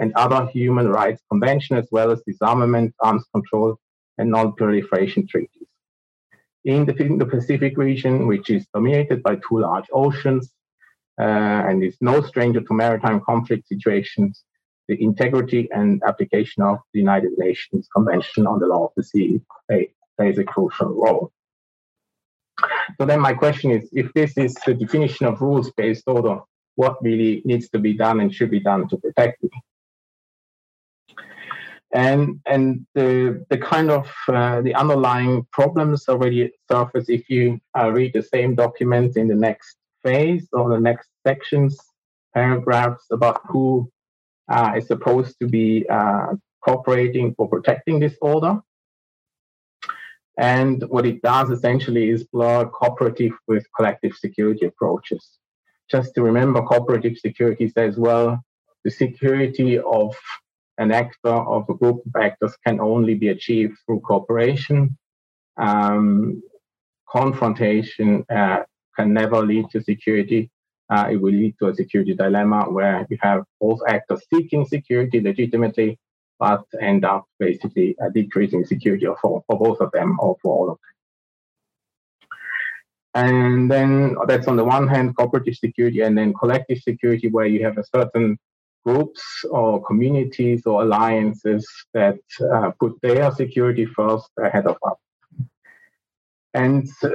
and 0.00 0.12
other 0.14 0.46
human 0.46 0.88
rights 0.88 1.22
conventions, 1.30 1.78
as 1.84 1.88
well 1.92 2.10
as 2.10 2.20
disarmament, 2.26 2.92
arms 2.98 3.24
control, 3.32 3.76
and 4.18 4.30
non-proliferation 4.30 5.28
treaties. 5.28 5.68
In 6.64 6.86
the 6.86 6.96
Indo-Pacific 6.96 7.78
region, 7.78 8.26
which 8.26 8.50
is 8.50 8.66
dominated 8.74 9.22
by 9.22 9.36
two 9.36 9.60
large 9.60 9.86
oceans 9.92 10.52
uh, 11.20 11.24
and 11.68 11.84
is 11.84 11.96
no 12.00 12.20
stranger 12.22 12.60
to 12.60 12.74
maritime 12.74 13.20
conflict 13.20 13.68
situations, 13.68 14.42
the 14.88 15.00
integrity 15.02 15.68
and 15.72 16.02
application 16.06 16.62
of 16.62 16.78
the 16.92 17.00
United 17.00 17.32
Nations 17.36 17.88
Convention 17.94 18.46
on 18.46 18.58
the 18.58 18.66
Law 18.66 18.86
of 18.86 18.92
the 18.96 19.02
Sea 19.02 19.40
plays 19.68 20.38
a 20.38 20.44
crucial 20.44 20.88
role. 20.88 21.30
So 22.98 23.06
then 23.06 23.20
my 23.20 23.34
question 23.34 23.70
is, 23.70 23.88
if 23.92 24.12
this 24.14 24.36
is 24.36 24.54
the 24.66 24.74
definition 24.74 25.26
of 25.26 25.40
rules-based 25.40 26.04
order, 26.06 26.40
what 26.74 26.96
really 27.02 27.42
needs 27.44 27.68
to 27.70 27.78
be 27.78 27.92
done 27.92 28.20
and 28.20 28.34
should 28.34 28.50
be 28.50 28.60
done 28.60 28.88
to 28.88 28.96
protect 28.96 29.44
it? 29.44 29.50
and 31.92 32.40
and 32.46 32.86
the 32.94 33.44
the 33.48 33.56
kind 33.56 33.90
of 33.90 34.10
uh, 34.28 34.60
the 34.60 34.74
underlying 34.74 35.46
problems 35.52 36.08
already 36.08 36.50
surface 36.70 37.08
if 37.08 37.30
you 37.30 37.58
uh, 37.78 37.90
read 37.90 38.12
the 38.12 38.22
same 38.22 38.54
document 38.54 39.16
in 39.16 39.28
the 39.28 39.34
next 39.34 39.76
phase 40.02 40.46
or 40.52 40.68
the 40.68 40.80
next 40.80 41.08
sections 41.26 41.78
paragraphs 42.34 43.06
about 43.10 43.40
who 43.48 43.90
uh, 44.48 44.72
is 44.76 44.86
supposed 44.86 45.36
to 45.40 45.46
be 45.46 45.86
uh, 45.88 46.28
cooperating 46.64 47.34
for 47.34 47.48
protecting 47.48 48.00
this 48.00 48.16
order 48.20 48.60
and 50.38 50.84
what 50.88 51.06
it 51.06 51.20
does 51.22 51.50
essentially 51.50 52.08
is 52.10 52.24
blur 52.24 52.66
cooperative 52.66 53.32
with 53.46 53.66
collective 53.76 54.14
security 54.14 54.66
approaches 54.66 55.38
just 55.90 56.14
to 56.14 56.22
remember 56.22 56.62
cooperative 56.62 57.16
security 57.16 57.68
says 57.68 57.96
well 57.96 58.42
the 58.84 58.90
security 58.90 59.78
of 59.78 60.14
an 60.78 60.92
actor 60.92 61.28
of 61.28 61.68
a 61.68 61.74
group 61.74 62.00
of 62.06 62.20
actors 62.20 62.56
can 62.64 62.80
only 62.80 63.14
be 63.14 63.28
achieved 63.28 63.76
through 63.84 64.00
cooperation. 64.00 64.96
Um, 65.56 66.40
confrontation 67.10 68.24
uh, 68.30 68.62
can 68.96 69.12
never 69.12 69.44
lead 69.44 69.70
to 69.70 69.82
security. 69.82 70.50
Uh, 70.90 71.08
it 71.10 71.16
will 71.16 71.32
lead 71.32 71.54
to 71.58 71.68
a 71.68 71.74
security 71.74 72.14
dilemma 72.14 72.64
where 72.70 73.06
you 73.10 73.18
have 73.20 73.44
both 73.60 73.80
actors 73.86 74.22
seeking 74.32 74.64
security 74.64 75.20
legitimately, 75.20 75.98
but 76.38 76.64
end 76.80 77.04
up 77.04 77.26
basically 77.38 77.94
uh, 78.02 78.08
decreasing 78.08 78.64
security 78.64 79.06
for, 79.20 79.44
both 79.48 79.80
of 79.80 79.90
them 79.92 80.16
or 80.18 80.36
for 80.40 80.54
all 80.56 80.70
of 80.70 80.78
them. 80.78 80.88
And 83.14 83.70
then 83.70 84.16
that's 84.26 84.48
on 84.48 84.56
the 84.56 84.64
one 84.64 84.86
hand, 84.88 85.16
cooperative 85.16 85.56
security, 85.56 86.00
and 86.00 86.16
then 86.16 86.32
collective 86.32 86.78
security, 86.78 87.28
where 87.28 87.46
you 87.46 87.64
have 87.64 87.76
a 87.76 87.84
certain 87.84 88.38
groups 88.84 89.22
or 89.50 89.84
communities 89.84 90.64
or 90.66 90.82
alliances 90.82 91.66
that 91.94 92.18
uh, 92.52 92.70
put 92.80 92.92
their 93.02 93.30
security 93.32 93.84
first 93.84 94.30
ahead 94.38 94.66
of 94.66 94.76
us. 94.86 94.96
And 96.54 96.88
uh, 97.02 97.08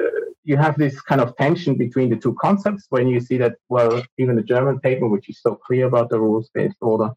you 0.43 0.57
have 0.57 0.77
this 0.77 0.99
kind 1.01 1.21
of 1.21 1.35
tension 1.37 1.75
between 1.75 2.09
the 2.09 2.17
two 2.17 2.35
concepts 2.41 2.85
when 2.89 3.07
you 3.07 3.19
see 3.19 3.37
that, 3.37 3.55
well, 3.69 4.03
even 4.17 4.35
the 4.35 4.43
German 4.43 4.79
paper, 4.79 5.07
which 5.07 5.29
is 5.29 5.41
so 5.41 5.55
clear 5.55 5.85
about 5.85 6.09
the 6.09 6.19
rules 6.19 6.49
based 6.53 6.75
order, 6.81 7.11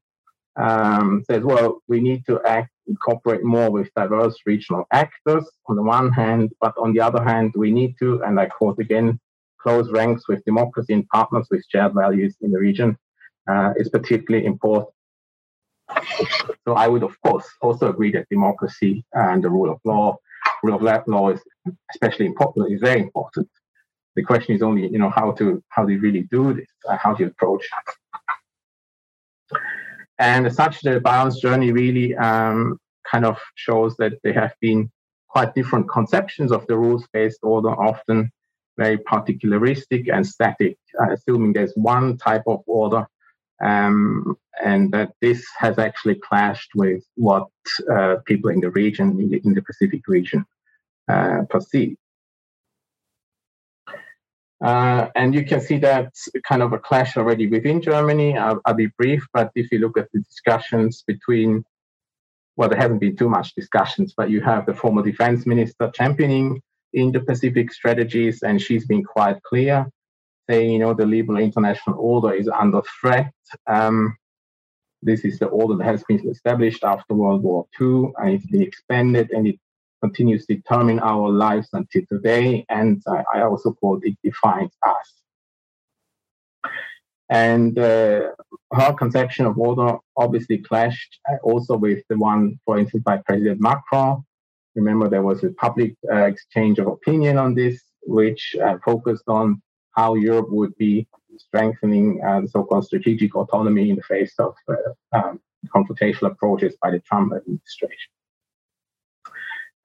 um, 0.56 1.22
says, 1.28 1.42
well, 1.42 1.82
we 1.88 2.00
need 2.00 2.24
to 2.26 2.40
act, 2.42 2.70
cooperate 3.04 3.42
more 3.42 3.70
with 3.70 3.90
diverse 3.96 4.36
regional 4.46 4.86
actors 4.92 5.44
on 5.66 5.76
the 5.76 5.82
one 5.82 6.10
hand, 6.12 6.52
but 6.60 6.74
on 6.78 6.92
the 6.92 7.00
other 7.00 7.22
hand, 7.22 7.52
we 7.56 7.70
need 7.70 7.96
to, 7.98 8.22
and 8.22 8.38
I 8.38 8.46
quote 8.46 8.78
again, 8.78 9.18
close 9.60 9.90
ranks 9.90 10.28
with 10.28 10.44
democracy 10.44 10.92
and 10.92 11.08
partners 11.08 11.48
with 11.50 11.64
shared 11.68 11.94
values 11.94 12.36
in 12.40 12.52
the 12.52 12.58
region 12.58 12.96
uh, 13.48 13.72
is 13.76 13.88
particularly 13.88 14.46
important. 14.46 14.90
So 16.64 16.74
I 16.74 16.88
would, 16.88 17.02
of 17.02 17.20
course, 17.22 17.46
also 17.60 17.90
agree 17.90 18.12
that 18.12 18.28
democracy 18.28 19.04
and 19.12 19.42
the 19.42 19.50
rule 19.50 19.70
of 19.70 19.80
law, 19.84 20.16
of 20.74 20.82
law 21.06 21.30
is 21.30 21.40
especially 21.92 22.26
important, 22.26 22.72
is 22.72 22.80
very 22.80 23.00
important. 23.00 23.48
The 24.14 24.22
question 24.22 24.54
is 24.54 24.62
only, 24.62 24.88
you 24.88 24.98
know, 24.98 25.10
how 25.10 25.32
to 25.32 25.62
how 25.68 25.84
do 25.84 25.92
you 25.92 26.00
really 26.00 26.22
do 26.30 26.54
this? 26.54 26.68
Uh, 26.88 26.96
how 26.96 27.14
do 27.14 27.24
you 27.24 27.30
approach? 27.30 27.64
And 30.18 30.46
as 30.46 30.56
such, 30.56 30.80
the 30.80 31.00
balance 31.00 31.40
journey 31.40 31.72
really 31.72 32.16
um, 32.16 32.78
kind 33.10 33.26
of 33.26 33.38
shows 33.54 33.94
that 33.96 34.14
there 34.24 34.32
have 34.32 34.54
been 34.60 34.90
quite 35.28 35.54
different 35.54 35.90
conceptions 35.90 36.50
of 36.50 36.66
the 36.66 36.76
rules-based 36.76 37.40
order, 37.42 37.70
often 37.70 38.30
very 38.78 38.96
particularistic 38.96 40.08
and 40.12 40.26
static, 40.26 40.78
uh, 41.00 41.12
assuming 41.12 41.52
there's 41.52 41.74
one 41.74 42.16
type 42.16 42.42
of 42.46 42.62
order, 42.66 43.06
um, 43.62 44.36
and 44.64 44.92
that 44.92 45.12
this 45.20 45.44
has 45.58 45.78
actually 45.78 46.14
clashed 46.16 46.70
with 46.74 47.02
what 47.16 47.48
uh, 47.92 48.16
people 48.24 48.50
in 48.50 48.60
the 48.60 48.70
region, 48.70 49.10
in 49.20 49.28
the, 49.30 49.40
in 49.44 49.54
the 49.54 49.62
Pacific 49.62 50.02
region, 50.08 50.44
uh, 51.08 51.42
perceive. 51.48 51.96
Uh, 54.64 55.08
and 55.14 55.34
you 55.34 55.44
can 55.44 55.60
see 55.60 55.78
that 55.78 56.12
kind 56.48 56.62
of 56.62 56.72
a 56.72 56.78
clash 56.78 57.16
already 57.16 57.46
within 57.46 57.82
Germany. 57.82 58.38
I'll, 58.38 58.60
I'll, 58.64 58.74
be 58.74 58.88
brief, 58.98 59.26
but 59.34 59.50
if 59.54 59.70
you 59.70 59.78
look 59.78 59.98
at 59.98 60.08
the 60.12 60.20
discussions 60.20 61.04
between, 61.06 61.62
well, 62.56 62.70
there 62.70 62.78
hasn't 62.78 63.00
been 63.00 63.16
too 63.16 63.28
much 63.28 63.54
discussions, 63.54 64.14
but 64.16 64.30
you 64.30 64.40
have 64.40 64.64
the 64.64 64.72
former 64.72 65.02
defense 65.02 65.44
minister 65.44 65.90
championing 65.94 66.62
Indo-Pacific 66.94 67.70
strategies, 67.72 68.42
and 68.42 68.60
she's 68.60 68.86
been 68.86 69.04
quite 69.04 69.42
clear, 69.42 69.86
saying, 70.48 70.70
you 70.70 70.78
know, 70.78 70.94
the 70.94 71.04
liberal 71.04 71.38
international 71.38 71.98
order 71.98 72.32
is 72.32 72.48
under 72.48 72.80
threat. 73.00 73.30
Um, 73.66 74.16
this 75.02 75.24
is 75.26 75.38
the 75.38 75.46
order 75.46 75.76
that 75.76 75.84
has 75.84 76.02
been 76.04 76.26
established 76.30 76.82
after 76.82 77.12
World 77.14 77.42
War 77.42 77.66
II, 77.78 78.12
and 78.16 78.30
it's 78.30 78.46
been 78.46 78.62
expanded, 78.62 79.30
and 79.32 79.46
it 79.46 79.58
continues 80.06 80.42
to 80.46 80.54
determine 80.54 80.98
our 81.12 81.28
lives 81.46 81.68
until 81.72 82.02
today. 82.12 82.64
And 82.68 83.02
I, 83.34 83.42
also 83.42 83.72
quote, 83.80 84.02
it 84.04 84.16
defines 84.22 84.74
us. 84.94 85.08
And 87.28 87.76
uh, 87.78 88.20
her 88.80 88.92
conception 89.02 89.44
of 89.46 89.58
order 89.58 89.90
obviously 90.16 90.58
clashed 90.58 91.12
uh, 91.28 91.38
also 91.42 91.76
with 91.86 92.00
the 92.08 92.18
one, 92.32 92.42
for 92.64 92.78
instance, 92.78 93.02
by 93.10 93.16
President 93.28 93.60
Macron. 93.60 94.24
Remember, 94.76 95.06
there 95.08 95.26
was 95.30 95.42
a 95.42 95.50
public 95.66 95.92
uh, 96.12 96.26
exchange 96.32 96.78
of 96.78 96.86
opinion 96.86 97.34
on 97.44 97.54
this, 97.60 97.76
which 98.02 98.42
uh, 98.64 98.76
focused 98.84 99.28
on 99.40 99.46
how 99.98 100.14
Europe 100.14 100.50
would 100.50 100.74
be 100.76 100.94
strengthening 101.46 102.06
uh, 102.26 102.40
the 102.42 102.48
so-called 102.48 102.86
strategic 102.90 103.34
autonomy 103.34 103.90
in 103.90 103.96
the 103.96 104.02
face 104.02 104.34
of 104.38 104.54
um, 105.16 105.40
confrontational 105.74 106.30
approaches 106.32 106.72
by 106.82 106.90
the 106.90 107.00
Trump 107.00 107.32
administration. 107.38 108.10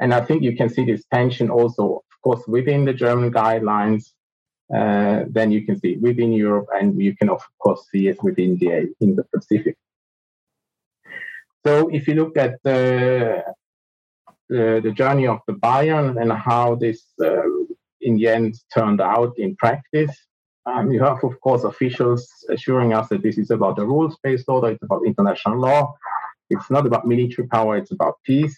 And 0.02 0.14
I 0.14 0.22
think 0.22 0.41
you 0.41 0.56
can 0.57 0.68
see 0.68 0.84
this 0.84 1.06
tension 1.14 1.49
also, 1.49 1.84
of 2.11 2.22
course, 2.23 2.44
within 2.48 2.86
the 2.86 2.94
German 2.94 3.32
guidelines. 3.32 4.03
Uh, 4.73 5.26
then 5.30 5.52
you 5.52 5.65
can 5.65 5.80
see 5.80 5.91
it 5.94 6.02
within 6.02 6.32
Europe, 6.34 6.68
and 6.73 6.99
you 7.02 7.15
can 7.15 7.30
of 7.30 7.41
course 7.60 7.82
see 7.91 8.07
it 8.07 8.18
within 8.23 8.57
the 8.57 8.94
in 9.02 9.15
the 9.15 9.26
Pacific. 9.34 9.76
So 11.65 11.90
if 11.90 12.07
you 12.07 12.15
look 12.15 12.38
at 12.38 12.53
the 12.64 13.44
the, 14.49 14.91
journey 14.94 15.28
of 15.28 15.40
the 15.48 15.53
Bayern 15.53 16.22
and 16.22 16.32
how 16.32 16.76
this 16.76 17.03
uh, 17.22 17.41
in 18.02 18.18
the 18.18 18.28
end 18.28 18.56
turned 18.73 19.02
out 19.02 19.38
in 19.38 19.56
practice, 19.57 20.15
um, 20.65 20.91
you 20.91 21.03
have 21.03 21.23
of 21.23 21.40
course 21.41 21.64
officials 21.64 22.28
assuring 22.49 22.94
us 22.94 23.10
that 23.10 23.23
this 23.23 23.38
is 23.38 23.52
about 23.52 23.76
the 23.76 23.86
rules-based 23.86 24.45
order, 24.48 24.69
it's 24.69 24.84
about 24.84 25.02
international 25.06 25.60
law, 25.60 25.94
it's 26.49 26.69
not 26.69 26.86
about 26.86 27.06
military 27.06 27.48
power, 27.48 27.78
it's 27.78 27.91
about 27.91 28.15
peace. 28.26 28.57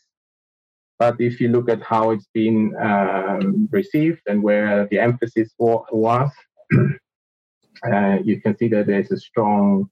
But 1.00 1.20
if 1.20 1.42
you 1.42 1.50
look 1.50 1.70
at 1.70 1.82
how 1.82 2.12
it's 2.12 2.30
been 2.34 2.76
um, 2.82 3.68
received 3.72 4.22
and 4.28 4.44
where 4.44 4.88
the 4.90 5.00
emphasis 5.00 5.54
was, 5.58 6.32
uh, 7.92 8.18
you 8.24 8.40
can 8.42 8.58
see 8.58 8.68
that 8.70 8.88
there's 8.88 9.12
a 9.12 9.18
strong 9.18 9.90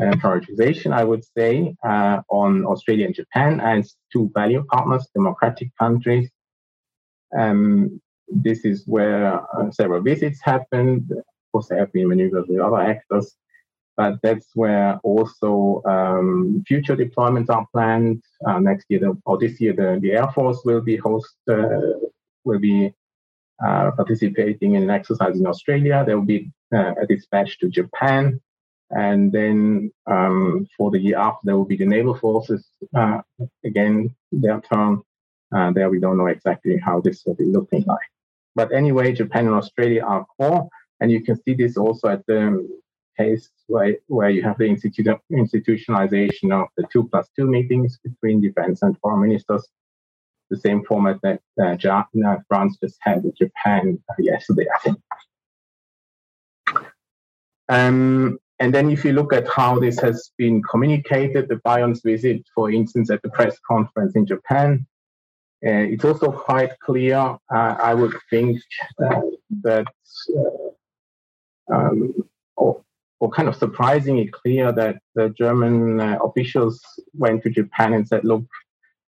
uh, 0.00 0.12
prioritization, 0.12 0.92
I 0.92 1.04
would 1.04 1.24
say, 1.36 1.74
uh, 1.86 2.22
on 2.30 2.64
Australia 2.64 3.06
and 3.06 3.14
Japan 3.14 3.60
as 3.60 3.96
two 4.12 4.30
value 4.34 4.64
partners, 4.70 5.06
democratic 5.14 5.68
countries. 5.78 6.30
Um, 7.38 8.00
this 8.28 8.64
is 8.64 8.84
where 8.86 9.34
uh, 9.34 9.70
several 9.70 10.00
visits 10.02 10.40
happened. 10.42 11.10
Of 11.10 11.24
course, 11.52 11.68
there 11.68 11.78
have 11.78 11.92
been 11.92 12.08
maneuvers 12.08 12.46
with 12.48 12.60
other 12.60 12.80
actors 12.80 13.36
but 14.00 14.14
that's 14.22 14.48
where 14.54 14.98
also 15.10 15.82
um, 15.84 16.64
future 16.66 16.96
deployments 16.96 17.50
are 17.50 17.66
planned. 17.70 18.22
Uh, 18.46 18.58
next 18.58 18.86
year 18.88 19.00
the, 19.04 19.12
or 19.26 19.36
this 19.36 19.60
year, 19.60 19.74
the, 19.74 19.98
the 20.00 20.12
Air 20.12 20.28
Force 20.34 20.60
will 20.64 20.80
be 20.80 20.96
host 20.96 21.36
uh, 21.50 21.98
will 22.46 22.62
be 22.70 22.78
uh, 23.66 23.90
participating 24.00 24.70
in 24.76 24.82
an 24.84 24.92
exercise 24.98 25.36
in 25.38 25.46
Australia. 25.46 26.02
There 26.06 26.16
will 26.18 26.32
be 26.36 26.50
uh, 26.74 26.94
a 27.02 27.06
dispatch 27.06 27.58
to 27.58 27.68
Japan, 27.68 28.40
and 28.88 29.30
then 29.38 29.92
um, 30.06 30.66
for 30.78 30.90
the 30.90 30.98
year 31.06 31.18
after, 31.18 31.42
there 31.44 31.56
will 31.58 31.72
be 31.74 31.80
the 31.82 31.92
naval 31.96 32.16
forces 32.24 32.62
uh, 33.00 33.18
again 33.66 34.16
their 34.32 34.62
turn. 34.62 35.02
Uh, 35.54 35.72
there 35.72 35.90
we 35.90 36.00
don't 36.00 36.16
know 36.16 36.32
exactly 36.36 36.78
how 36.78 37.02
this 37.02 37.22
will 37.26 37.34
be 37.34 37.44
looking 37.56 37.84
like. 37.86 38.10
But 38.54 38.72
anyway, 38.72 39.12
Japan 39.12 39.44
and 39.48 39.56
Australia 39.62 40.02
are 40.12 40.24
core, 40.38 40.70
and 41.00 41.12
you 41.12 41.20
can 41.26 41.36
see 41.42 41.52
this 41.52 41.76
also 41.76 42.08
at 42.08 42.24
the 42.26 42.40
case 43.16 43.50
where, 43.66 43.96
where 44.06 44.30
you 44.30 44.42
have 44.42 44.58
the 44.58 44.64
institu- 44.64 45.18
institutionalization 45.32 46.52
of 46.52 46.68
the 46.76 46.84
two 46.92 47.08
plus 47.08 47.28
two 47.36 47.46
meetings 47.46 47.98
between 48.02 48.40
defense 48.40 48.82
and 48.82 48.98
foreign 48.98 49.28
ministers, 49.28 49.66
the 50.50 50.56
same 50.56 50.84
format 50.84 51.18
that 51.22 51.40
uh, 51.62 52.36
France 52.48 52.78
just 52.82 52.96
had 53.00 53.22
with 53.22 53.36
Japan 53.36 53.98
yesterday, 54.18 54.66
I 54.74 54.78
think. 54.80 54.98
Um, 57.68 58.38
and 58.58 58.74
then 58.74 58.90
if 58.90 59.04
you 59.04 59.12
look 59.12 59.32
at 59.32 59.48
how 59.48 59.78
this 59.78 59.98
has 60.00 60.32
been 60.36 60.62
communicated, 60.62 61.48
the 61.48 61.60
Bayern's 61.64 62.02
visit, 62.02 62.42
for 62.54 62.70
instance, 62.70 63.10
at 63.10 63.22
the 63.22 63.30
press 63.30 63.58
conference 63.66 64.16
in 64.16 64.26
Japan, 64.26 64.86
uh, 65.64 65.86
it's 65.92 66.04
also 66.04 66.32
quite 66.32 66.78
clear, 66.80 67.16
uh, 67.16 67.38
I 67.50 67.94
would 67.94 68.14
think, 68.28 68.60
uh, 69.02 69.20
that 69.62 69.86
uh, 70.36 71.74
um, 71.74 72.14
or 73.20 73.30
kind 73.30 73.48
of 73.48 73.56
surprisingly 73.56 74.28
clear 74.28 74.72
that 74.72 74.96
the 75.14 75.28
German 75.30 76.00
uh, 76.00 76.18
officials 76.24 76.80
went 77.12 77.42
to 77.42 77.50
Japan 77.50 77.92
and 77.92 78.08
said, 78.08 78.24
look, 78.24 78.44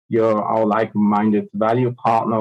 you're 0.09 0.41
our 0.43 0.65
like-minded 0.65 1.47
value 1.53 1.93
partner. 1.93 2.39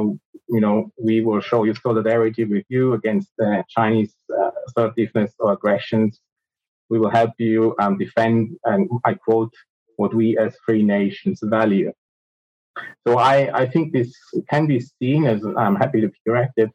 You 0.48 0.60
know, 0.60 0.90
we 0.98 1.20
will 1.20 1.40
show 1.40 1.62
you 1.62 1.74
solidarity 1.74 2.44
with 2.44 2.64
you 2.68 2.94
against 2.94 3.30
uh, 3.40 3.62
Chinese 3.68 4.14
uh, 4.36 4.51
assertiveness 4.66 5.32
or 5.38 5.52
aggressions. 5.52 6.20
We 6.88 6.98
will 6.98 7.10
help 7.10 7.30
you 7.38 7.76
um, 7.78 7.97
defend, 7.98 8.59
and 8.64 8.90
I 9.05 9.14
quote, 9.14 9.55
what 9.94 10.12
we 10.12 10.36
as 10.38 10.56
free 10.66 10.82
nations 10.82 11.38
value. 11.42 11.92
So 13.06 13.18
I, 13.18 13.62
I 13.62 13.66
think 13.66 13.92
this 13.92 14.12
can 14.48 14.66
be 14.66 14.80
seen 14.80 15.24
as, 15.26 15.44
I'm 15.56 15.76
happy 15.76 16.01
to 16.01 16.09
be 16.09 16.18
corrected, 16.26 16.70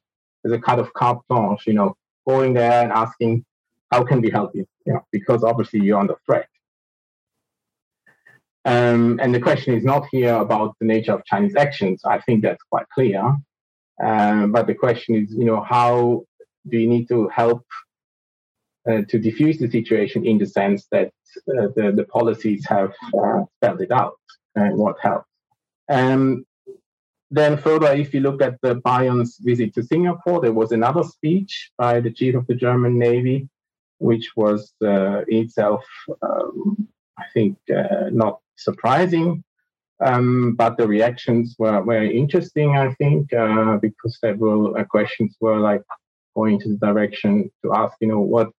as 0.45 0.53
a 0.53 0.59
kind 0.59 0.79
of 0.79 0.93
carte 0.93 1.19
blanche, 1.27 1.67
you 1.67 1.73
know, 1.73 1.95
going 2.25 2.53
there 2.53 2.83
and 2.83 2.93
asking, 2.93 3.43
how 3.95 4.03
can 4.03 4.19
we 4.21 4.29
help 4.29 4.51
you? 4.55 4.65
because 5.11 5.41
obviously 5.43 5.79
you're 5.79 5.99
under 5.99 6.17
threat. 6.25 6.47
Um, 8.73 9.19
and 9.21 9.33
the 9.33 9.39
question 9.47 9.73
is 9.73 9.83
not 9.83 10.03
here 10.11 10.35
about 10.45 10.75
the 10.79 10.87
nature 10.93 11.13
of 11.13 11.25
Chinese 11.25 11.55
actions. 11.55 12.01
I 12.15 12.19
think 12.19 12.43
that's 12.43 12.63
quite 12.73 12.87
clear. 12.95 13.21
Um, 14.03 14.51
but 14.51 14.67
the 14.67 14.77
question 14.85 15.15
is, 15.15 15.33
you 15.39 15.45
know, 15.45 15.61
how 15.61 16.23
do 16.69 16.77
you 16.77 16.89
need 16.95 17.07
to 17.13 17.29
help 17.29 17.63
uh, 18.89 19.01
to 19.09 19.17
diffuse 19.17 19.57
the 19.59 19.69
situation 19.69 20.25
in 20.25 20.37
the 20.37 20.49
sense 20.59 20.87
that 20.91 21.09
uh, 21.53 21.67
the, 21.75 21.93
the 21.95 22.05
policies 22.17 22.65
have 22.67 22.93
uh, 23.21 23.41
spelled 23.55 23.81
it 23.81 23.91
out 23.91 24.19
and 24.55 24.77
what 24.77 24.97
helps. 25.01 25.29
Um, 25.89 26.45
then 27.31 27.57
further, 27.57 27.91
if 27.93 28.13
you 28.13 28.19
look 28.19 28.41
at 28.41 28.55
the 28.61 28.75
Bayern's 28.75 29.37
visit 29.49 29.73
to 29.75 29.83
Singapore, 29.83 30.41
there 30.41 30.59
was 30.61 30.71
another 30.71 31.03
speech 31.03 31.71
by 31.77 31.99
the 31.99 32.11
chief 32.11 32.35
of 32.35 32.45
the 32.47 32.55
German 32.55 32.99
Navy 32.99 33.49
which 33.99 34.31
was 34.35 34.73
uh, 34.83 35.21
itself 35.27 35.83
um, 36.21 36.87
I 37.17 37.23
think, 37.33 37.57
uh, 37.75 38.09
not 38.11 38.39
surprising. 38.55 39.43
Um, 40.05 40.55
but 40.55 40.77
the 40.77 40.87
reactions 40.87 41.55
were 41.57 41.81
very 41.83 42.17
interesting, 42.17 42.75
I 42.75 42.93
think, 42.95 43.31
uh, 43.33 43.77
because 43.77 44.19
several 44.19 44.73
questions 44.85 45.37
were 45.39 45.59
like 45.59 45.83
going 46.35 46.59
to 46.59 46.69
the 46.69 46.77
direction 46.77 47.49
to 47.63 47.73
ask, 47.73 47.93
you 48.01 48.09
know, 48.09 48.19
what, 48.19 48.49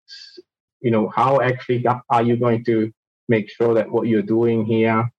you 0.81 0.91
know, 0.91 1.09
how 1.15 1.41
actually 1.43 1.85
are 2.09 2.23
you 2.23 2.37
going 2.37 2.65
to 2.65 2.91
make 3.29 3.51
sure 3.51 3.75
that 3.75 3.91
what 3.91 4.07
you're 4.07 4.23
doing 4.23 4.65
here 4.65 5.11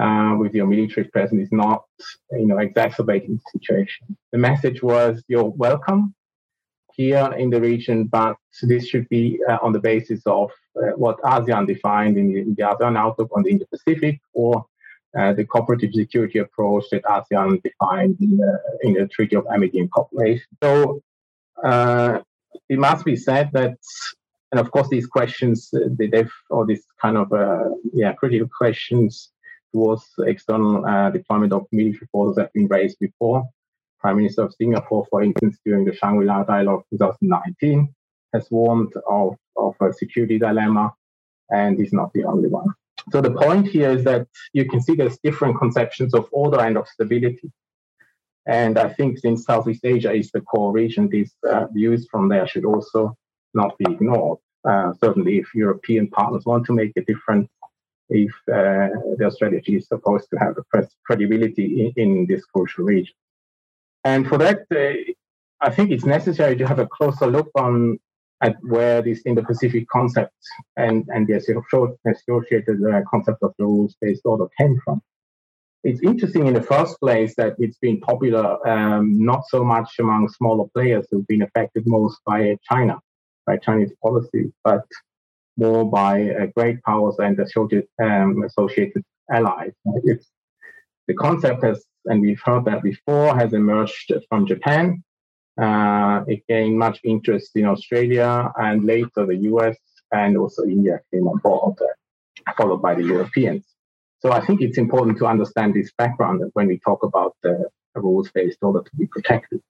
uh, 0.00 0.34
with 0.36 0.54
your 0.54 0.66
military 0.66 1.06
presence 1.06 1.42
is 1.42 1.52
not, 1.52 1.84
you 2.32 2.46
know, 2.46 2.58
exacerbating 2.58 3.36
the 3.36 3.58
situation. 3.60 4.16
The 4.32 4.38
message 4.38 4.82
was, 4.82 5.22
you're 5.28 5.44
welcome 5.44 6.14
here 6.96 7.32
in 7.36 7.50
the 7.50 7.60
region, 7.60 8.04
but 8.04 8.36
this 8.62 8.86
should 8.86 9.08
be 9.08 9.40
uh, 9.48 9.58
on 9.62 9.72
the 9.72 9.80
basis 9.80 10.22
of 10.26 10.50
uh, 10.76 10.92
what 10.96 11.20
ASEAN 11.22 11.66
defined 11.66 12.16
in 12.16 12.32
the, 12.32 12.40
in 12.40 12.54
the 12.54 12.62
ASEAN 12.62 12.96
outlook 12.96 13.30
on 13.34 13.42
the 13.42 13.50
Indo-Pacific 13.50 14.20
or 14.32 14.64
uh, 15.18 15.32
the 15.32 15.44
cooperative 15.44 15.92
security 15.92 16.38
approach 16.38 16.84
that 16.90 17.02
ASEAN 17.04 17.62
defined 17.62 18.16
in 18.20 18.36
the, 18.36 18.60
in 18.82 18.92
the 18.94 19.06
Treaty 19.08 19.36
of 19.36 19.46
Amity 19.52 19.80
and 19.80 19.90
Cooperation. 19.90 20.46
So 20.62 21.02
uh, 21.62 22.20
it 22.68 22.78
must 22.78 23.04
be 23.04 23.16
said 23.16 23.50
that, 23.52 23.76
and 24.52 24.60
of 24.60 24.70
course, 24.70 24.88
these 24.88 25.06
questions, 25.06 25.70
uh, 25.74 25.88
they've, 25.98 26.32
or 26.50 26.64
these 26.64 26.84
kind 27.00 27.16
of 27.16 27.32
uh, 27.32 27.70
yeah 27.92 28.12
critical 28.12 28.48
questions 28.56 29.30
towards 29.72 30.04
external 30.20 31.10
deployment 31.10 31.52
of 31.52 31.66
military 31.72 32.06
forces 32.12 32.38
have 32.38 32.52
been 32.52 32.68
raised 32.68 32.96
before. 33.00 33.44
Prime 34.04 34.18
Minister 34.18 34.42
of 34.42 34.54
Singapore, 34.60 35.06
for 35.08 35.22
instance, 35.22 35.56
during 35.64 35.86
the 35.86 35.94
Shangri-La 35.94 36.44
Dialogue 36.44 36.82
2019, 36.90 37.88
has 38.34 38.46
warned 38.50 38.92
of, 39.08 39.34
of 39.56 39.74
a 39.80 39.94
security 39.94 40.38
dilemma, 40.38 40.92
and 41.50 41.80
is 41.80 41.94
not 41.94 42.12
the 42.12 42.24
only 42.24 42.50
one. 42.50 42.66
So 43.12 43.22
the 43.22 43.30
point 43.30 43.66
here 43.66 43.88
is 43.88 44.04
that 44.04 44.26
you 44.52 44.66
can 44.68 44.82
see 44.82 44.94
there's 44.94 45.18
different 45.24 45.58
conceptions 45.58 46.12
of 46.12 46.28
order 46.32 46.60
and 46.60 46.76
of 46.76 46.86
stability. 46.86 47.50
And 48.46 48.78
I 48.78 48.90
think 48.90 49.18
since 49.18 49.46
Southeast 49.46 49.86
Asia 49.86 50.12
is 50.12 50.30
the 50.30 50.42
core 50.42 50.70
region, 50.70 51.08
these 51.08 51.32
uh, 51.50 51.68
views 51.72 52.06
from 52.10 52.28
there 52.28 52.46
should 52.46 52.66
also 52.66 53.16
not 53.54 53.78
be 53.78 53.90
ignored. 53.90 54.38
Uh, 54.68 54.92
certainly, 55.02 55.38
if 55.38 55.54
European 55.54 56.08
partners 56.08 56.44
want 56.44 56.66
to 56.66 56.74
make 56.74 56.92
a 56.98 57.04
difference, 57.04 57.48
if 58.10 58.32
uh, 58.52 58.88
their 59.16 59.30
strategy 59.30 59.76
is 59.76 59.88
supposed 59.88 60.28
to 60.28 60.36
have 60.36 60.58
a 60.58 60.86
credibility 61.06 61.66
in, 61.86 61.92
in, 61.96 62.26
this 62.26 62.44
crucial 62.44 62.84
region. 62.84 63.14
And 64.04 64.26
for 64.28 64.38
that, 64.38 64.60
uh, 64.70 65.12
I 65.60 65.70
think 65.70 65.90
it's 65.90 66.04
necessary 66.04 66.56
to 66.56 66.66
have 66.66 66.78
a 66.78 66.86
closer 66.86 67.26
look 67.26 67.50
on 67.54 67.98
at 68.42 68.56
where 68.62 69.00
this 69.00 69.22
Indo-Pacific 69.24 69.86
concept 69.88 70.34
and, 70.76 71.04
and 71.08 71.26
the 71.26 71.34
associated 71.34 72.78
uh, 72.84 73.00
concept 73.10 73.38
of 73.42 73.52
the 73.58 73.64
rules-based 73.64 74.22
order 74.24 74.46
came 74.58 74.78
from. 74.84 75.00
It's 75.84 76.02
interesting 76.02 76.46
in 76.46 76.54
the 76.54 76.62
first 76.62 76.98
place 77.00 77.34
that 77.36 77.54
it's 77.58 77.78
been 77.78 78.00
popular 78.00 78.66
um, 78.66 79.22
not 79.24 79.42
so 79.48 79.62
much 79.64 79.90
among 79.98 80.28
smaller 80.28 80.66
players 80.74 81.06
who've 81.10 81.26
been 81.26 81.42
affected 81.42 81.84
most 81.86 82.20
by 82.26 82.56
China, 82.70 82.98
by 83.46 83.58
Chinese 83.58 83.92
policy, 84.02 84.52
but 84.64 84.84
more 85.56 85.88
by 85.88 86.30
uh, 86.30 86.46
great 86.56 86.82
powers 86.82 87.16
and 87.18 87.38
associated, 87.38 87.88
um, 88.02 88.42
associated 88.44 89.02
allies. 89.30 89.72
It's, 90.04 90.28
the 91.06 91.14
concept 91.14 91.62
has, 91.64 91.84
and 92.06 92.20
we've 92.20 92.40
heard 92.44 92.64
that 92.66 92.82
before, 92.82 93.34
has 93.36 93.52
emerged 93.52 94.12
from 94.28 94.46
Japan 94.46 95.02
uh, 95.60 96.24
it 96.26 96.42
gained 96.48 96.78
much 96.78 96.98
interest 97.04 97.52
in 97.54 97.66
Australia 97.66 98.52
and 98.56 98.84
later 98.84 99.26
the 99.26 99.36
US 99.52 99.76
and 100.12 100.36
also 100.36 100.64
India 100.64 101.00
came 101.12 101.28
on 101.28 101.38
board, 101.38 101.76
uh, 101.80 102.52
followed 102.56 102.82
by 102.82 102.94
the 102.94 103.04
Europeans. 103.04 103.64
So 104.20 104.32
I 104.32 104.44
think 104.44 104.62
it's 104.62 104.78
important 104.78 105.18
to 105.18 105.26
understand 105.26 105.74
this 105.74 105.92
background 105.96 106.42
when 106.54 106.66
we 106.66 106.78
talk 106.78 107.02
about 107.02 107.36
the 107.42 107.68
rules-based 107.94 108.58
order 108.62 108.82
to 108.82 108.96
be 108.96 109.06
protected. 109.06 109.60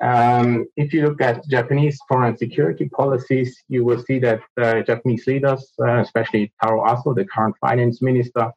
Um, 0.00 0.66
if 0.76 0.92
you 0.92 1.02
look 1.02 1.20
at 1.20 1.46
Japanese 1.48 2.00
foreign 2.08 2.36
security 2.36 2.88
policies, 2.88 3.62
you 3.68 3.84
will 3.84 4.02
see 4.02 4.18
that 4.18 4.40
uh, 4.60 4.80
Japanese 4.80 5.26
leaders, 5.28 5.72
uh, 5.80 6.00
especially 6.00 6.52
Taro 6.60 6.84
Aso, 6.84 7.14
the 7.14 7.24
current 7.24 7.54
finance 7.60 8.02
minister, 8.02 8.50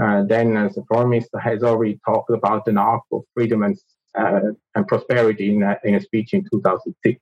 uh, 0.00 0.24
then 0.24 0.56
as 0.56 0.76
a 0.76 0.84
foreign 0.84 1.10
minister, 1.10 1.38
has 1.38 1.62
already 1.62 1.98
talked 2.04 2.30
about 2.30 2.66
an 2.68 2.78
arc 2.78 3.02
of 3.12 3.22
freedom 3.34 3.62
and 3.62 3.78
uh, 4.18 4.52
and 4.74 4.88
prosperity 4.88 5.54
in 5.54 5.62
a, 5.62 5.78
in 5.84 5.94
a 5.94 6.00
speech 6.00 6.32
in 6.32 6.42
2006. 6.50 7.20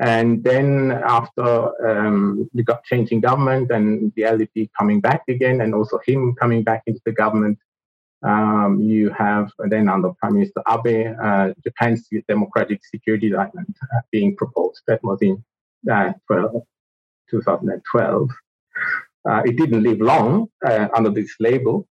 And 0.00 0.42
then 0.42 0.92
after 0.92 1.70
um, 1.86 2.48
got 2.64 2.84
changing 2.84 3.20
government 3.20 3.70
and 3.70 4.12
the 4.16 4.22
LDP 4.22 4.70
coming 4.76 5.00
back 5.00 5.22
again, 5.28 5.60
and 5.60 5.74
also 5.74 6.00
him 6.06 6.34
coming 6.34 6.62
back 6.62 6.82
into 6.86 7.00
the 7.04 7.12
government, 7.12 7.58
um, 8.22 8.80
you 8.80 9.10
have 9.10 9.50
then 9.68 9.88
under 9.88 10.10
Prime 10.18 10.34
Minister 10.34 10.62
Abe, 10.68 11.14
uh, 11.22 11.52
Japan's 11.64 12.08
democratic 12.28 12.84
security 12.84 13.30
diamond 13.30 13.74
uh, 13.82 14.00
being 14.10 14.36
proposed. 14.36 14.80
That 14.86 15.02
was 15.02 15.18
in 15.22 15.42
uh, 15.90 16.12
12, 16.26 16.62
2012. 17.30 18.30
Uh, 19.28 19.42
it 19.44 19.56
didn't 19.56 19.82
live 19.82 20.00
long 20.00 20.48
uh, 20.66 20.88
under 20.94 21.10
this 21.10 21.34
label, 21.40 21.86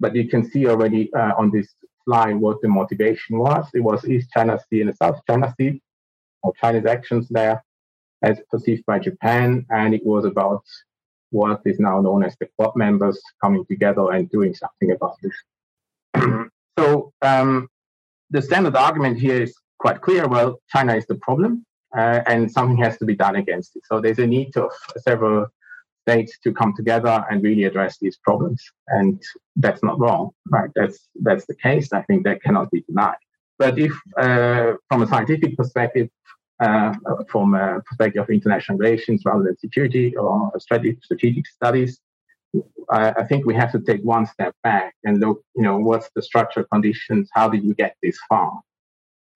but 0.00 0.14
you 0.14 0.28
can 0.28 0.48
see 0.50 0.66
already 0.66 1.12
uh, 1.14 1.32
on 1.36 1.50
this 1.50 1.74
line 2.06 2.40
what 2.40 2.60
the 2.62 2.68
motivation 2.68 3.38
was. 3.38 3.68
It 3.74 3.80
was 3.80 4.04
East 4.04 4.30
China 4.32 4.58
Sea 4.68 4.80
and 4.80 4.90
the 4.90 4.94
South 4.94 5.20
China 5.28 5.54
Sea, 5.58 5.80
or 6.42 6.52
China's 6.60 6.86
actions 6.86 7.28
there, 7.28 7.62
as 8.22 8.40
perceived 8.50 8.84
by 8.86 8.98
Japan, 8.98 9.64
and 9.70 9.94
it 9.94 10.04
was 10.04 10.24
about 10.24 10.64
what 11.30 11.60
is 11.64 11.78
now 11.78 12.00
known 12.00 12.24
as 12.24 12.34
the 12.40 12.48
Quad 12.56 12.74
members 12.74 13.20
coming 13.42 13.64
together 13.66 14.10
and 14.12 14.30
doing 14.30 14.54
something 14.54 14.90
about 14.92 15.16
this. 15.22 15.36
so 16.78 17.12
um, 17.22 17.68
the 18.30 18.42
standard 18.42 18.76
argument 18.76 19.18
here 19.18 19.42
is 19.42 19.54
quite 19.78 20.00
clear. 20.00 20.26
Well, 20.26 20.60
China 20.68 20.96
is 20.96 21.06
the 21.06 21.16
problem, 21.16 21.64
uh, 21.96 22.20
and 22.26 22.50
something 22.50 22.78
has 22.78 22.96
to 22.98 23.04
be 23.04 23.14
done 23.14 23.36
against 23.36 23.76
it. 23.76 23.82
So 23.86 24.00
there's 24.00 24.18
a 24.18 24.26
need 24.26 24.56
of 24.56 24.70
several 24.98 25.46
states 26.08 26.38
to 26.44 26.52
come 26.52 26.72
together 26.80 27.14
and 27.28 27.42
really 27.42 27.64
address 27.70 27.98
these 28.00 28.16
problems. 28.28 28.60
And 28.96 29.22
that's 29.56 29.82
not 29.82 29.98
wrong, 30.02 30.30
right? 30.54 30.70
That's 30.78 30.98
that's 31.26 31.46
the 31.50 31.58
case. 31.66 31.86
I 31.92 32.02
think 32.02 32.24
that 32.24 32.42
cannot 32.42 32.70
be 32.70 32.80
denied. 32.88 33.22
But 33.58 33.78
if, 33.78 33.92
uh, 34.24 34.68
from 34.88 35.02
a 35.02 35.06
scientific 35.12 35.56
perspective, 35.60 36.08
uh, 36.60 36.92
from 37.32 37.54
a 37.54 37.80
perspective 37.86 38.22
of 38.22 38.30
international 38.30 38.78
relations 38.78 39.22
rather 39.28 39.44
than 39.46 39.56
security 39.58 40.16
or 40.16 40.52
strategic, 40.58 41.04
strategic 41.04 41.46
studies, 41.58 41.92
I, 42.90 43.10
I 43.20 43.24
think 43.28 43.40
we 43.44 43.54
have 43.54 43.72
to 43.72 43.80
take 43.80 44.02
one 44.16 44.26
step 44.26 44.54
back 44.62 44.94
and 45.04 45.14
look, 45.20 45.38
you 45.56 45.64
know, 45.66 45.76
what's 45.88 46.08
the 46.14 46.22
structural 46.22 46.66
conditions? 46.72 47.28
How 47.38 47.48
did 47.48 47.62
you 47.64 47.74
get 47.74 47.96
this 48.02 48.18
far? 48.28 48.52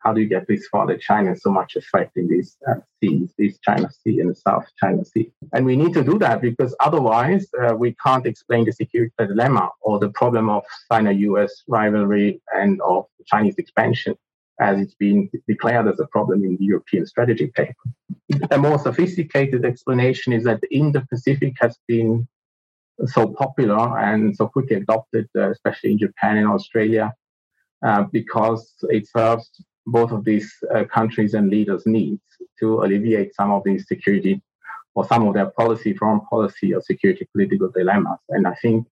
How 0.03 0.13
do 0.13 0.21
you 0.21 0.29
get 0.29 0.47
this 0.49 0.67
far 0.69 0.87
that 0.87 1.01
China 1.01 1.33
is 1.33 1.43
so 1.43 1.51
much 1.51 1.77
affecting 1.77 2.29
these 2.29 2.57
uh, 2.69 2.75
seas, 3.01 3.33
these 3.39 3.59
China 3.61 3.89
Sea 3.91 4.21
and 4.21 4.31
the 4.31 4.35
South 4.35 4.67
China 4.81 5.05
Sea? 5.05 5.31
And 5.53 5.65
we 5.65 5.77
need 5.77 5.93
to 5.95 6.03
do 6.03 6.19
that 6.19 6.41
because 6.41 6.75
otherwise 6.81 7.47
uh, 7.63 7.75
we 7.75 7.95
can't 8.05 8.27
explain 8.27 8.65
the 8.65 8.73
security 8.73 9.15
dilemma 9.19 9.71
or 9.81 9.99
the 9.99 10.11
problem 10.11 10.49
of 10.49 10.65
Sino-US 10.91 11.63
rivalry 11.69 12.43
and 12.53 12.81
of 12.83 13.07
Chinese 13.27 13.57
expansion 13.59 14.17
as 14.61 14.81
it's 14.81 14.95
been 14.95 15.31
declared 15.49 15.89
as 15.89 15.99
a 15.99 16.07
problem 16.09 16.45
in 16.45 16.57
the 16.57 16.65
European 16.65 17.07
strategy 17.07 17.49
paper. 17.55 17.75
A 18.51 18.59
more 18.59 18.79
sophisticated 18.79 19.65
explanation 19.65 20.33
is 20.33 20.45
that 20.45 20.61
the 20.61 20.75
Indo-Pacific 20.77 21.55
has 21.61 21.79
been 21.89 22.29
so 23.07 23.29
popular 23.29 23.99
and 23.99 24.37
so 24.37 24.47
quickly 24.47 24.77
adopted, 24.77 25.29
uh, 25.37 25.51
especially 25.51 25.93
in 25.93 25.99
Japan 25.99 26.37
and 26.37 26.49
Australia, 26.49 27.13
uh, 27.85 28.05
because 28.13 28.75
it 28.91 29.09
serves 29.09 29.51
both 29.87 30.13
of 30.13 30.25
these 30.25 30.53
uh, 30.75 30.85
countries 30.85 31.35
and 31.35 31.51
leaders' 31.51 31.87
needs 31.87 32.23
to 32.61 32.83
alleviate 32.83 33.35
some 33.35 33.51
of 33.51 33.63
these 33.65 33.87
security 33.87 34.41
or 34.95 35.05
some 35.07 35.27
of 35.27 35.35
their 35.35 35.51
policy, 35.51 35.95
foreign 35.95 36.21
policy 36.21 36.75
or 36.75 36.81
security 36.81 37.27
political 37.33 37.69
dilemmas. 37.69 38.19
And 38.29 38.47
I 38.47 38.55
think 38.55 38.87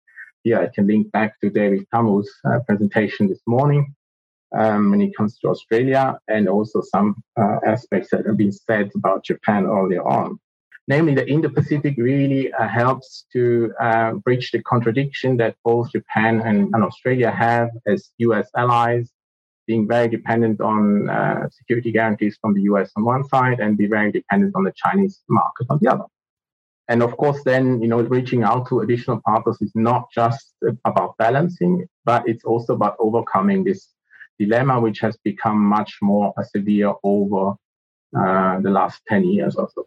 here 0.43 0.59
I 0.59 0.68
can 0.68 0.88
link 0.88 1.11
back 1.11 1.39
to 1.41 1.49
David 1.49 1.85
Camroux's 1.93 2.31
uh, 2.45 2.59
presentation 2.68 3.27
this 3.27 3.41
morning 3.47 3.95
um, 4.57 4.91
when 4.91 5.01
it 5.01 5.15
comes 5.15 5.38
to 5.39 5.49
Australia 5.49 6.19
and 6.27 6.47
also 6.47 6.81
some 6.81 7.22
uh, 7.39 7.57
aspects 7.65 8.09
that 8.11 8.26
have 8.26 8.38
been 8.38 8.51
said 8.51 8.91
about 8.95 9.26
Japan 9.26 9.65
earlier 9.65 10.03
on. 10.07 10.39
Namely, 10.89 11.15
the 11.15 11.30
Indo-Pacific 11.30 11.95
really 11.97 12.53
uh, 12.53 12.65
helps 12.65 13.26
to 13.34 13.73
uh, 13.81 14.14
bridge 14.14 14.51
the 14.51 14.64
contradiction 14.64 15.35
that 15.38 15.57
both 15.65 15.91
Japan 15.91 16.41
and, 16.41 16.73
and 16.73 16.81
Australia 16.81 17.30
have 17.30 17.72
as 17.85 18.11
US 18.19 18.49
allies 18.55 19.11
being 19.68 19.88
very 19.88 20.07
dependent 20.07 20.61
on 20.61 21.10
uh, 21.10 21.48
security 21.49 21.91
guarantees 21.91 22.38
from 22.41 22.53
the 22.53 22.61
US 22.64 22.91
on 22.95 23.03
one 23.03 23.23
side 23.27 23.60
and 23.60 23.77
be 23.77 23.85
very 23.85 24.11
dependent 24.11 24.56
on 24.56 24.64
the 24.64 24.73
Chinese 24.76 25.22
market 25.30 25.68
on 25.69 25.77
the 25.81 25.91
other. 25.91 26.06
And 26.89 27.03
of 27.03 27.18
course, 27.18 27.44
then, 27.44 27.81
you 27.81 27.89
know, 27.89 28.02
reaching 28.02 28.44
out 28.44 28.68
to 28.69 28.80
additional 28.80 29.22
partners 29.26 29.57
is 29.61 29.73
not 29.76 30.07
just 30.14 30.53
about 30.85 31.18
balancing, 31.18 31.85
but 32.06 32.27
it's 32.27 32.45
also 32.45 32.73
about 32.76 32.95
overcoming 32.99 33.65
this 33.65 33.89
dilemma, 34.39 34.80
which 34.80 34.99
has 34.99 35.18
become 35.18 35.60
much 35.60 35.98
more 36.02 36.34
severe 36.56 36.94
over 37.03 37.56
uh, 38.18 38.60
the 38.61 38.69
last 38.69 39.02
10 39.10 39.26
years 39.26 39.56
or 39.56 39.69
so. 39.76 39.85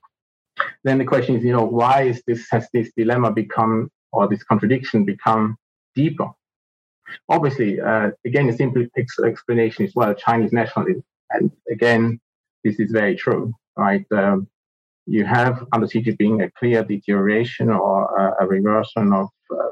then 0.84 0.98
the 0.98 1.04
question 1.04 1.36
is, 1.36 1.44
you 1.44 1.52
know, 1.52 1.64
why 1.64 2.02
is 2.02 2.22
this 2.26 2.46
has 2.50 2.68
this 2.74 2.92
dilemma 2.96 3.30
become 3.32 3.90
or 4.12 4.28
this 4.28 4.42
contradiction 4.42 5.04
become 5.04 5.56
deeper? 5.94 6.28
Obviously, 7.28 7.80
uh, 7.80 8.10
again, 8.24 8.48
a 8.48 8.56
simple 8.56 8.86
ex- 8.96 9.18
explanation 9.20 9.84
is 9.84 9.94
well, 9.94 10.14
Chinese 10.14 10.52
nationalism, 10.52 11.04
and 11.30 11.50
again, 11.70 12.20
this 12.64 12.78
is 12.78 12.90
very 12.92 13.16
true, 13.16 13.52
right? 13.76 14.04
Um, 14.12 14.48
you 15.06 15.24
have 15.24 15.66
under 15.72 15.88
Xi 15.88 16.02
Jinping 16.02 16.44
a 16.44 16.50
clear 16.58 16.84
deterioration 16.84 17.70
or 17.70 18.04
a, 18.16 18.44
a 18.44 18.46
reversion 18.46 19.12
of 19.12 19.28
uh, 19.50 19.70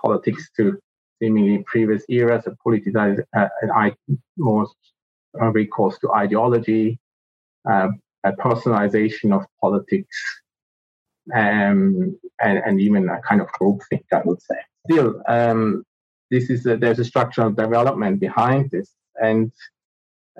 politics 0.00 0.50
to 0.56 0.78
seemingly 1.20 1.62
previous 1.66 2.04
eras, 2.08 2.46
a 2.46 2.56
politicized, 2.66 3.22
uh, 3.36 3.48
an 3.62 3.94
most 4.38 4.76
uh, 5.40 5.46
recourse 5.46 5.98
to 5.98 6.12
ideology, 6.12 6.98
uh, 7.70 7.88
a 8.24 8.32
personalization 8.32 9.34
of 9.34 9.44
politics, 9.60 10.16
um, 11.34 12.18
and, 12.40 12.58
and, 12.58 12.80
even 12.80 13.08
a 13.08 13.20
kind 13.22 13.40
of 13.40 13.48
groupthink, 13.48 14.04
I 14.12 14.22
would 14.24 14.40
say. 14.42 14.56
Still, 14.90 15.22
um, 15.28 15.84
this 16.30 16.50
is 16.50 16.66
a, 16.66 16.76
there's 16.76 16.98
a 16.98 17.04
structural 17.04 17.50
development 17.50 18.20
behind 18.20 18.70
this, 18.70 18.94
and 19.20 19.52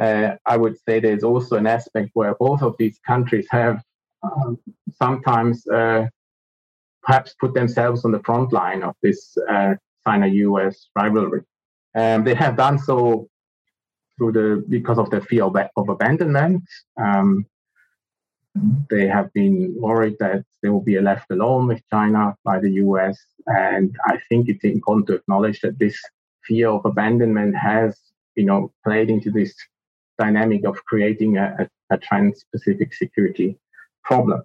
uh, 0.00 0.36
I 0.46 0.56
would 0.56 0.76
say 0.86 1.00
there's 1.00 1.24
also 1.24 1.56
an 1.56 1.66
aspect 1.66 2.10
where 2.14 2.34
both 2.34 2.62
of 2.62 2.74
these 2.78 2.98
countries 3.06 3.46
have 3.50 3.82
um, 4.22 4.58
sometimes 4.98 5.66
uh, 5.68 6.06
perhaps 7.02 7.34
put 7.40 7.54
themselves 7.54 8.04
on 8.04 8.12
the 8.12 8.20
front 8.20 8.52
line 8.52 8.82
of 8.82 8.94
this 9.02 9.36
uh, 9.48 9.74
China-U.S. 10.06 10.88
rivalry. 10.96 11.42
And 11.94 12.26
they 12.26 12.34
have 12.34 12.56
done 12.56 12.78
so 12.78 13.28
through 14.16 14.32
the 14.32 14.64
because 14.68 14.98
of 14.98 15.10
the 15.10 15.20
fear 15.20 15.44
of, 15.44 15.56
of 15.76 15.88
abandonment. 15.88 16.62
Um, 16.96 17.46
they 18.90 19.06
have 19.06 19.32
been 19.32 19.74
worried 19.78 20.16
that 20.18 20.44
they 20.62 20.68
will 20.68 20.82
be 20.82 20.98
left 21.00 21.30
alone 21.30 21.68
with 21.68 21.82
China 21.90 22.34
by 22.44 22.58
the 22.58 22.72
US. 22.84 23.18
And 23.46 23.96
I 24.06 24.18
think 24.28 24.48
it's 24.48 24.64
important 24.64 25.06
to 25.08 25.14
acknowledge 25.14 25.60
that 25.60 25.78
this 25.78 25.96
fear 26.44 26.68
of 26.68 26.84
abandonment 26.84 27.56
has, 27.56 27.98
you 28.34 28.44
know, 28.44 28.72
played 28.84 29.08
into 29.10 29.30
this 29.30 29.54
dynamic 30.18 30.64
of 30.64 30.84
creating 30.84 31.38
a, 31.38 31.56
a, 31.60 31.94
a 31.94 31.98
trans-Pacific 31.98 32.92
security 32.92 33.56
problem. 34.04 34.42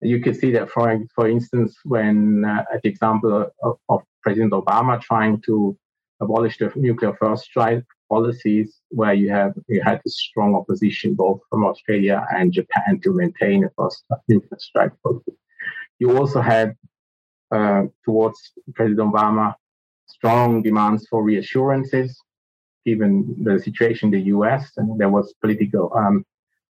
You 0.00 0.20
can 0.20 0.34
see 0.34 0.52
that, 0.52 0.70
for, 0.70 0.98
for 1.14 1.28
instance, 1.28 1.76
when 1.84 2.44
uh, 2.44 2.64
at 2.72 2.82
the 2.82 2.88
example 2.88 3.50
of, 3.62 3.76
of 3.88 4.02
President 4.22 4.52
Obama 4.52 5.00
trying 5.00 5.40
to 5.42 5.76
abolish 6.20 6.58
the 6.58 6.72
nuclear 6.76 7.14
first 7.14 7.44
strike 7.44 7.84
policies 8.08 8.80
where 8.88 9.14
you 9.14 9.30
have 9.30 9.54
you 9.68 9.80
had 9.82 10.00
a 10.06 10.10
strong 10.10 10.54
opposition 10.54 11.14
both 11.14 11.40
from 11.48 11.64
Australia 11.64 12.26
and 12.36 12.52
Japan 12.52 13.00
to 13.02 13.12
maintain 13.12 13.64
a 13.64 13.88
nuclear 14.28 14.58
strike 14.58 14.92
policy. 15.02 15.32
You 15.98 16.16
also 16.16 16.40
had 16.40 16.76
uh, 17.50 17.84
towards 18.04 18.38
President 18.74 19.12
Obama 19.12 19.54
strong 20.06 20.62
demands 20.62 21.06
for 21.08 21.22
reassurances, 21.22 22.20
given 22.84 23.36
the 23.42 23.58
situation 23.58 24.06
in 24.08 24.12
the 24.12 24.26
U.S. 24.36 24.72
and 24.76 24.98
there 24.98 25.10
was 25.10 25.34
political 25.40 25.92
um, 25.96 26.24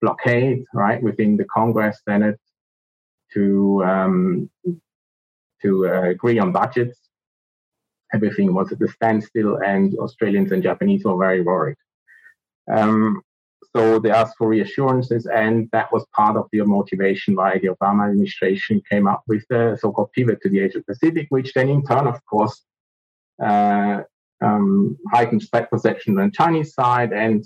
blockade 0.01 0.63
right 0.73 1.01
within 1.01 1.37
the 1.37 1.45
Congress, 1.45 2.01
Senate 2.07 2.39
to 3.33 3.83
um, 3.85 4.49
to 5.61 5.87
uh, 5.87 6.09
agree 6.09 6.39
on 6.39 6.51
budgets 6.51 7.08
everything 8.13 8.53
was 8.53 8.71
at 8.71 8.81
a 8.81 8.87
standstill, 8.87 9.57
and 9.57 9.97
Australians 9.97 10.51
and 10.51 10.63
Japanese 10.63 11.03
were 11.03 11.17
very 11.17 11.41
worried. 11.41 11.77
Um, 12.71 13.21
so 13.75 13.99
they 13.99 14.09
asked 14.09 14.35
for 14.37 14.47
reassurances, 14.47 15.27
and 15.27 15.69
that 15.71 15.91
was 15.93 16.05
part 16.15 16.35
of 16.37 16.47
the 16.51 16.61
motivation 16.65 17.35
why 17.35 17.59
the 17.59 17.69
Obama 17.69 18.09
administration 18.09 18.81
came 18.89 19.07
up 19.07 19.21
with 19.27 19.43
the 19.49 19.77
so-called 19.79 20.11
pivot 20.13 20.41
to 20.41 20.49
the 20.49 20.59
Asia 20.59 20.81
Pacific, 20.87 21.27
which 21.29 21.53
then 21.53 21.69
in 21.69 21.83
turn, 21.83 22.07
of 22.07 22.19
course, 22.25 22.63
uh, 23.43 24.01
um, 24.41 24.97
heightened 25.11 25.47
threat 25.49 25.69
perception 25.69 26.17
on 26.17 26.25
the 26.25 26.31
Chinese 26.31 26.73
side, 26.73 27.13
and 27.13 27.43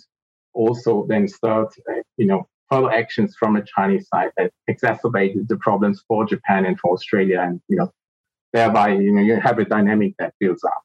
also 0.53 1.05
then 1.09 1.27
stirred, 1.27 1.67
uh, 1.89 2.01
you 2.17 2.25
know, 2.25 2.47
further 2.69 2.91
actions 2.91 3.35
from 3.37 3.55
the 3.55 3.65
Chinese 3.75 4.07
side 4.07 4.31
that 4.37 4.51
exacerbated 4.67 5.47
the 5.49 5.57
problems 5.57 6.03
for 6.07 6.25
Japan 6.25 6.65
and 6.65 6.79
for 6.79 6.93
Australia, 6.93 7.41
and 7.41 7.59
you 7.67 7.77
know, 7.77 7.91
thereby 8.53 8.89
you 8.89 9.11
know 9.11 9.21
you 9.21 9.39
have 9.39 9.59
a 9.59 9.65
dynamic 9.65 10.13
that 10.19 10.33
builds 10.39 10.63
up. 10.63 10.81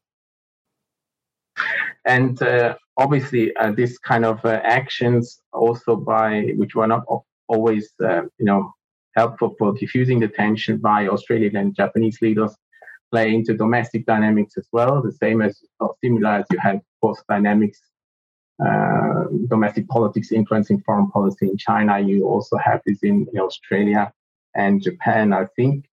And 2.04 2.40
uh, 2.42 2.76
obviously 2.98 3.54
uh, 3.56 3.72
this 3.72 3.96
kind 3.98 4.24
of 4.24 4.44
uh, 4.44 4.60
actions 4.64 5.40
also 5.52 5.96
by 5.96 6.52
which 6.56 6.74
were 6.74 6.86
not 6.86 7.04
always 7.46 7.92
uh, 8.04 8.22
you 8.38 8.44
know 8.44 8.72
helpful 9.16 9.54
for 9.58 9.72
diffusing 9.74 10.20
the 10.20 10.28
tension 10.28 10.76
by 10.76 11.08
australian 11.08 11.56
and 11.56 11.74
japanese 11.74 12.18
leaders 12.20 12.54
play 13.10 13.32
into 13.32 13.54
domestic 13.54 14.04
dynamics 14.04 14.54
as 14.58 14.68
well 14.72 15.00
the 15.00 15.12
same 15.12 15.40
as 15.40 15.62
or 15.80 15.94
similar 16.04 16.30
as 16.40 16.44
you 16.52 16.58
had 16.58 16.80
post 17.02 17.22
dynamics 17.28 17.80
uh, 18.64 19.24
domestic 19.48 19.88
politics 19.88 20.32
influencing 20.32 20.80
foreign 20.80 21.08
policy 21.12 21.46
in 21.48 21.56
china. 21.56 22.00
You 22.00 22.26
also 22.26 22.56
have 22.56 22.80
this 22.84 22.98
in, 23.04 23.26
in 23.32 23.40
australia 23.40 24.12
and 24.56 24.82
japan 24.82 25.32
i 25.32 25.46
think 25.56 25.87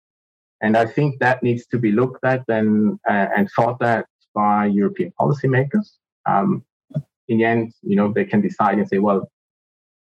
and 0.63 0.77
I 0.77 0.85
think 0.85 1.19
that 1.19 1.43
needs 1.43 1.67
to 1.67 1.77
be 1.77 1.91
looked 1.91 2.23
at 2.23 2.43
and, 2.47 2.97
uh, 3.07 3.27
and 3.35 3.49
thought 3.55 3.83
at 3.83 4.05
by 4.33 4.65
European 4.65 5.11
policymakers. 5.19 5.87
Um, 6.25 6.63
in 7.27 7.37
the 7.37 7.45
end, 7.45 7.73
you 7.81 7.95
know, 7.97 8.11
they 8.11 8.25
can 8.25 8.41
decide 8.41 8.77
and 8.79 8.87
say, 8.87 8.99
well, 8.99 9.29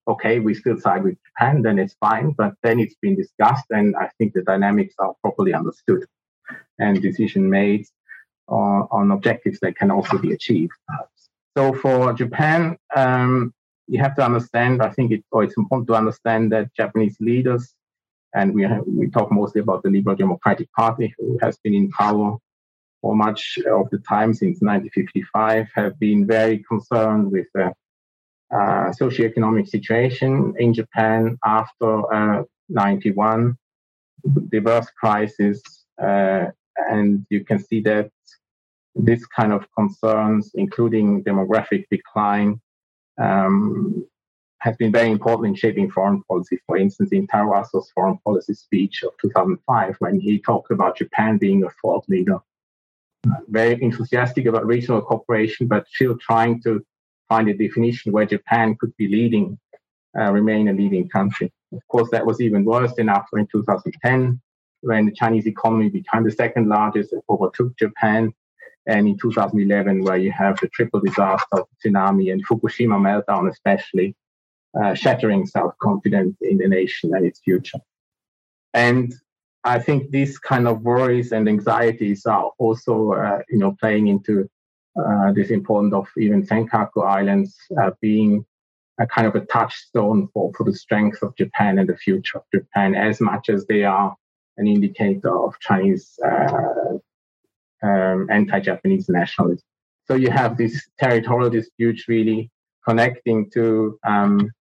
okay, 0.08 0.40
we 0.40 0.54
still 0.54 0.80
side 0.80 1.04
with 1.04 1.18
Japan, 1.26 1.64
then 1.64 1.80
it's 1.80 1.96
fine. 2.00 2.32
But 2.32 2.54
then 2.64 2.80
it's 2.80 2.96
been 3.02 3.16
discussed, 3.16 3.66
and 3.72 3.96
I 3.96 4.10
think 4.18 4.34
the 4.34 4.44
dynamics 4.44 4.96
are 5.00 5.14
properly 5.22 5.54
understood 5.54 6.06
and 6.80 7.02
decision 7.02 7.50
made 7.50 7.86
on, 8.48 8.88
on 8.92 9.12
objectives 9.12 9.60
that 9.62 9.76
can 9.76 9.90
also 9.90 10.18
be 10.18 10.32
achieved. 10.32 10.74
So 11.58 11.74
for 11.74 12.14
Japan, 12.14 12.78
um, 12.96 13.54
you 13.88 14.00
have 14.00 14.16
to 14.16 14.24
understand, 14.24 14.82
I 14.82 14.90
think 14.90 15.12
it, 15.12 15.24
or 15.32 15.44
it's 15.44 15.58
important 15.58 15.88
to 15.88 15.96
understand 15.96 16.52
that 16.52 16.74
Japanese 16.76 17.18
leaders 17.20 17.74
and 18.34 18.54
we 18.54 18.64
have, 18.64 18.84
we 18.86 19.10
talk 19.10 19.32
mostly 19.32 19.62
about 19.62 19.84
the 19.84 19.90
Liberal 19.90 20.16
Democratic 20.16 20.72
Party, 20.74 21.14
who 21.18 21.38
has 21.42 21.58
been 21.64 21.74
in 21.74 21.90
power 21.92 22.38
for 23.02 23.16
much 23.16 23.58
of 23.70 23.90
the 23.90 23.98
time 24.00 24.34
since 24.34 24.62
1955, 24.62 25.68
have 25.76 26.00
been 26.00 26.28
very 26.28 26.64
concerned 26.70 27.32
with 27.32 27.48
the 27.54 27.74
uh, 28.54 28.92
socioeconomic 29.02 29.68
situation 29.68 30.54
in 30.60 30.74
Japan 30.74 31.38
after 31.44 32.14
uh, 32.14 32.44
91, 32.70 33.56
diverse 34.50 34.88
crisis, 35.00 35.62
uh, 36.02 36.46
and 36.90 37.26
you 37.30 37.44
can 37.44 37.60
see 37.60 37.82
that 37.82 38.12
this 38.96 39.26
kind 39.26 39.54
of 39.54 39.66
concerns, 39.78 40.52
including 40.54 41.24
demographic 41.24 41.86
decline, 41.90 42.60
um, 43.20 44.06
has 44.62 44.78
been 44.78 44.92
very 44.92 45.10
important 45.10 45.48
in 45.48 45.56
shaping 45.56 45.90
foreign 45.90 46.22
policy. 46.24 46.60
For 46.68 46.78
instance, 46.78 47.12
in 47.12 47.26
Taro 47.26 47.64
foreign 47.96 48.20
policy 48.20 48.54
speech 48.54 49.04
of 49.04 49.12
2005, 49.20 49.96
when 49.98 50.20
he 50.20 50.40
talked 50.40 50.70
about 50.70 50.98
Japan 50.98 51.38
being 51.38 51.64
a 51.64 51.70
thought 51.82 52.06
leader, 52.08 52.38
very 53.48 53.82
enthusiastic 53.82 54.46
about 54.46 54.68
regional 54.68 55.02
cooperation, 55.02 55.68
but 55.68 55.88
still 55.88 56.16
trying 56.16 56.62
to 56.62 56.86
find 57.28 57.50
a 57.50 57.58
definition 57.58 58.12
where 58.12 58.28
Japan 58.28 58.76
could 58.80 58.96
be 58.98 59.08
leading, 59.08 59.58
uh, 60.20 60.32
remain 60.32 60.68
a 60.68 60.74
leading 60.74 61.10
country. 61.10 61.52
Of 61.74 61.88
course, 61.88 62.12
that 62.12 62.26
was 62.26 62.40
even 62.40 62.64
worse 62.64 62.94
than 62.94 63.10
after 63.10 63.40
in 63.40 63.48
2010, 63.48 64.40
when 64.82 65.08
the 65.08 65.12
Chinese 65.12 65.48
economy 65.48 65.90
became 65.90 66.24
the 66.24 66.32
second 66.32 66.70
largest 66.70 67.16
overtook 67.30 67.76
Japan. 67.78 68.32
And 68.86 69.08
in 69.08 69.18
2011, 69.18 70.04
where 70.04 70.18
you 70.18 70.32
have 70.32 70.60
the 70.60 70.68
triple 70.68 71.00
disaster 71.00 71.46
of 71.54 71.68
tsunami 71.84 72.32
and 72.32 72.46
Fukushima 72.46 72.98
meltdown, 73.00 73.50
especially, 73.50 74.16
uh, 74.80 74.94
shattering 74.94 75.46
self-confidence 75.46 76.38
in 76.42 76.58
the 76.58 76.68
nation 76.68 77.14
and 77.16 77.26
its 77.26 77.40
future. 77.40 77.80
And 78.74 79.14
I 79.64 79.80
think 79.80 80.12
these 80.12 80.40
kind 80.40 80.68
of 80.68 80.82
worries 80.82 81.32
and 81.32 81.48
anxieties 81.48 82.26
are 82.26 82.52
also, 82.58 83.12
uh, 83.12 83.42
you 83.50 83.60
know, 83.60 83.76
playing 83.80 84.08
into 84.08 84.50
uh, 85.00 85.32
this 85.34 85.52
importance 85.52 85.94
of 85.94 86.08
even 86.18 86.46
Senkaku 86.46 87.06
Islands 87.06 87.56
uh, 87.82 87.92
being 88.02 88.46
a 89.00 89.08
kind 89.08 89.28
of 89.28 89.36
a 89.36 89.46
touchstone 89.46 90.30
for, 90.34 90.52
for 90.56 90.64
the 90.64 90.74
strength 90.74 91.22
of 91.22 91.36
Japan 91.36 91.80
and 91.80 91.88
the 91.88 91.98
future 91.98 92.38
of 92.40 92.44
Japan, 92.54 92.96
as 92.96 93.22
much 93.22 93.50
as 93.50 93.66
they 93.66 93.84
are 93.84 94.16
an 94.58 94.68
indicator 94.68 95.34
of 95.46 95.60
Chinese 95.60 96.20
uh, 96.26 96.98
um, 97.84 98.28
anti-Japanese 98.30 99.10
nationalism. 99.10 99.64
So 100.06 100.16
you 100.16 100.30
have 100.30 100.58
this 100.58 100.88
territorial 101.00 101.50
dispute 101.50 102.08
really 102.08 102.52
connecting 102.88 103.50
to 103.52 103.98
um, 104.06 104.52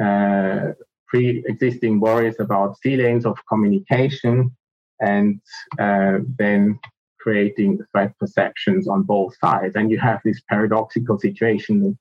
uh, 0.00 0.72
pre-existing 1.08 2.00
worries 2.00 2.38
about 2.38 2.78
sea 2.78 2.96
lanes 2.96 3.26
of 3.26 3.38
communication 3.48 4.54
and 5.00 5.40
uh, 5.78 6.18
then 6.38 6.78
creating 7.20 7.78
threat 7.90 8.12
perceptions 8.18 8.88
on 8.88 9.02
both 9.02 9.36
sides. 9.38 9.74
And 9.76 9.90
you 9.90 9.98
have 9.98 10.20
this 10.24 10.40
paradoxical 10.48 11.18
situation 11.18 11.98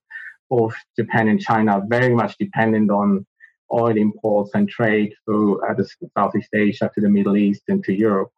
both 0.50 0.74
Japan 0.98 1.28
and 1.28 1.40
China 1.40 1.74
are 1.74 1.84
very 1.88 2.14
much 2.14 2.36
dependent 2.38 2.90
on 2.90 3.26
oil 3.72 3.96
imports 3.96 4.52
and 4.56 4.68
trade 4.68 5.14
through 5.26 5.64
uh, 5.64 5.74
the 5.76 5.88
Southeast 6.18 6.50
Asia 6.54 6.92
to 6.96 7.02
the 7.02 7.10
Middle 7.10 7.38
East 7.38 7.64
and 7.68 7.84
to 7.84 7.94
Europe 7.94 8.32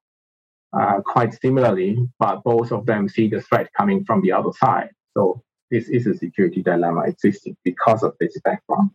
uh, 0.73 0.99
quite 1.01 1.33
similarly, 1.41 1.97
but 2.19 2.43
both 2.43 2.71
of 2.71 2.85
them 2.85 3.07
see 3.07 3.27
the 3.27 3.41
threat 3.41 3.69
coming 3.77 4.03
from 4.03 4.21
the 4.21 4.31
other 4.31 4.51
side. 4.53 4.89
So 5.15 5.41
this 5.69 5.87
is 5.89 6.07
a 6.07 6.15
security 6.15 6.61
dilemma 6.61 7.03
existing 7.07 7.55
because 7.63 8.03
of 8.03 8.13
this 8.19 8.37
background. 8.43 8.91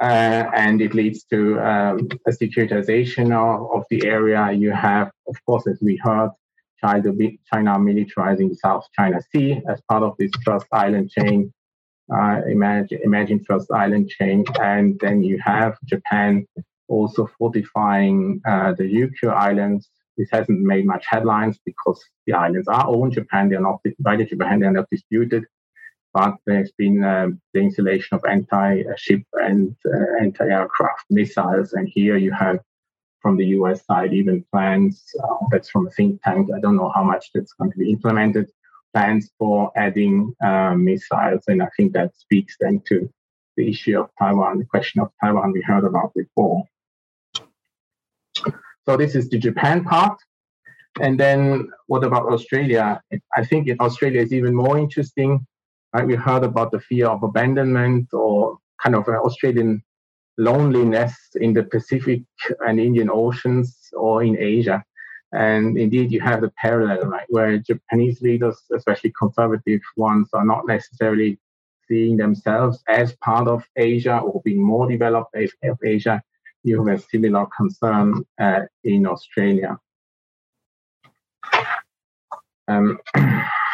Uh, 0.00 0.44
and 0.54 0.82
it 0.82 0.92
leads 0.92 1.24
to 1.24 1.58
um, 1.60 2.08
a 2.26 2.30
securitization 2.30 3.32
of, 3.32 3.70
of, 3.74 3.84
the 3.88 4.06
area. 4.06 4.52
You 4.52 4.70
have, 4.72 5.10
of 5.26 5.36
course, 5.46 5.66
as 5.66 5.78
we 5.80 5.98
heard, 6.02 6.30
China, 6.84 7.12
China 7.50 7.78
militarizing 7.78 8.50
the 8.50 8.56
South 8.56 8.86
China 8.94 9.20
Sea 9.32 9.62
as 9.70 9.80
part 9.88 10.02
of 10.02 10.14
this 10.18 10.30
first 10.44 10.66
island 10.70 11.10
chain, 11.10 11.50
uh, 12.14 12.42
imagine, 12.46 13.00
imagine 13.04 13.42
first 13.42 13.70
island 13.70 14.10
chain. 14.10 14.44
And 14.60 15.00
then 15.00 15.22
you 15.22 15.40
have 15.42 15.78
Japan 15.86 16.46
also 16.88 17.28
fortifying 17.38 18.42
uh, 18.46 18.74
the 18.74 18.84
Ryukyu 18.84 19.32
Islands. 19.32 19.88
This 20.18 20.28
hasn't 20.30 20.60
made 20.60 20.86
much 20.86 21.06
headlines 21.08 21.58
because 21.64 22.02
the 22.26 22.34
islands 22.34 22.68
are 22.68 22.86
owned 22.86 23.12
Japan. 23.12 23.48
They're 23.48 23.60
not 23.60 23.80
by 23.98 24.16
Japan. 24.16 24.60
They're 24.60 24.72
not 24.72 24.90
disputed 24.90 25.46
but 26.16 26.34
there's 26.46 26.72
been 26.78 27.04
um, 27.04 27.38
the 27.52 27.60
installation 27.60 28.16
of 28.16 28.24
anti-ship 28.24 29.22
and 29.34 29.76
uh, 29.84 30.22
anti-aircraft 30.22 31.04
missiles. 31.10 31.74
And 31.74 31.86
here 31.86 32.16
you 32.16 32.32
have 32.32 32.58
from 33.20 33.36
the 33.36 33.48
US 33.58 33.84
side 33.84 34.14
even 34.14 34.42
plans, 34.50 35.04
uh, 35.22 35.36
that's 35.50 35.68
from 35.68 35.88
a 35.88 35.90
think 35.90 36.22
tank, 36.22 36.48
I 36.56 36.60
don't 36.60 36.76
know 36.76 36.90
how 36.94 37.04
much 37.04 37.26
that's 37.34 37.52
going 37.52 37.70
to 37.70 37.78
be 37.78 37.90
implemented, 37.90 38.46
plans 38.94 39.30
for 39.38 39.70
adding 39.76 40.34
uh, 40.42 40.74
missiles. 40.74 41.42
And 41.48 41.62
I 41.62 41.68
think 41.76 41.92
that 41.92 42.16
speaks 42.16 42.56
then 42.60 42.80
to 42.88 43.12
the 43.58 43.68
issue 43.68 44.00
of 44.00 44.08
Taiwan, 44.18 44.60
the 44.60 44.64
question 44.64 45.02
of 45.02 45.10
Taiwan 45.22 45.52
we 45.52 45.60
heard 45.60 45.84
about 45.84 46.14
before. 46.14 46.64
So 48.86 48.96
this 48.96 49.14
is 49.14 49.28
the 49.28 49.38
Japan 49.38 49.84
part. 49.84 50.18
And 50.98 51.20
then 51.20 51.68
what 51.88 52.04
about 52.04 52.32
Australia? 52.32 53.02
I 53.36 53.44
think 53.44 53.68
Australia 53.80 54.22
is 54.22 54.32
even 54.32 54.54
more 54.54 54.78
interesting 54.78 55.46
Right? 55.94 56.06
We 56.06 56.14
heard 56.14 56.44
about 56.44 56.72
the 56.72 56.80
fear 56.80 57.06
of 57.06 57.22
abandonment 57.22 58.12
or 58.12 58.58
kind 58.82 58.94
of 58.94 59.08
an 59.08 59.14
Australian 59.16 59.82
loneliness 60.38 61.14
in 61.36 61.52
the 61.54 61.62
Pacific 61.62 62.22
and 62.66 62.78
Indian 62.78 63.10
Oceans 63.10 63.88
or 63.94 64.22
in 64.22 64.36
Asia. 64.38 64.84
And 65.32 65.76
indeed, 65.78 66.12
you 66.12 66.20
have 66.20 66.40
the 66.40 66.50
parallel, 66.50 67.06
right, 67.06 67.26
where 67.28 67.58
Japanese 67.58 68.20
leaders, 68.20 68.58
especially 68.74 69.12
conservative 69.18 69.80
ones, 69.96 70.28
are 70.32 70.44
not 70.44 70.66
necessarily 70.66 71.38
seeing 71.88 72.16
themselves 72.16 72.82
as 72.88 73.14
part 73.16 73.48
of 73.48 73.64
Asia 73.76 74.18
or 74.18 74.40
being 74.44 74.62
more 74.62 74.88
developed 74.88 75.34
of 75.34 75.78
Asia. 75.84 76.22
You 76.62 76.84
have 76.84 76.98
a 76.98 77.02
similar 77.02 77.46
concern 77.56 78.24
uh, 78.40 78.62
in 78.84 79.06
Australia. 79.06 79.78
Um, 82.68 82.98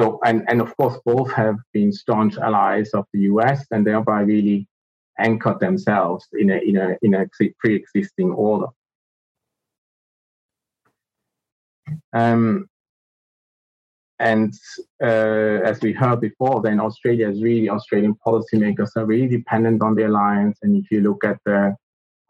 So, 0.00 0.18
and, 0.24 0.44
and 0.48 0.62
of 0.62 0.74
course, 0.78 0.98
both 1.04 1.30
have 1.32 1.56
been 1.74 1.92
staunch 1.92 2.38
allies 2.38 2.90
of 2.94 3.04
the 3.12 3.20
US 3.32 3.66
and 3.70 3.86
thereby 3.86 4.22
really 4.22 4.66
anchored 5.18 5.60
themselves 5.60 6.26
in 6.32 6.48
a, 6.48 6.56
in 6.56 6.76
a, 6.78 6.96
in 7.02 7.12
a 7.12 7.26
pre 7.58 7.76
existing 7.76 8.30
order. 8.30 8.68
Um, 12.14 12.66
and 14.20 14.54
uh, 15.02 15.60
as 15.70 15.82
we 15.82 15.92
heard 15.92 16.22
before, 16.22 16.62
then 16.62 16.80
Australia 16.80 17.28
is 17.28 17.42
really, 17.42 17.68
Australian 17.68 18.14
policymakers 18.26 18.96
are 18.96 19.04
really 19.04 19.28
dependent 19.28 19.82
on 19.82 19.94
the 19.94 20.06
alliance. 20.06 20.58
And 20.62 20.76
if 20.76 20.90
you 20.90 21.02
look 21.02 21.24
at 21.24 21.36
the 21.44 21.76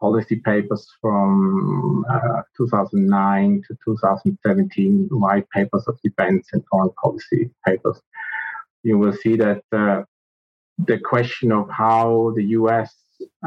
policy 0.01 0.37
papers 0.37 0.85
from 0.99 2.03
uh, 2.11 2.41
2009 2.57 3.63
to 3.67 3.77
2017, 3.85 5.07
white 5.11 5.47
papers 5.51 5.83
of 5.87 5.97
defense 6.03 6.49
and 6.53 6.63
foreign 6.69 6.89
policy 7.01 7.51
papers, 7.65 8.01
you 8.83 8.97
will 8.97 9.13
see 9.13 9.35
that 9.37 9.63
uh, 9.71 10.01
the 10.87 10.97
question 10.97 11.51
of 11.51 11.69
how 11.69 12.33
the 12.35 12.45
US 12.59 12.93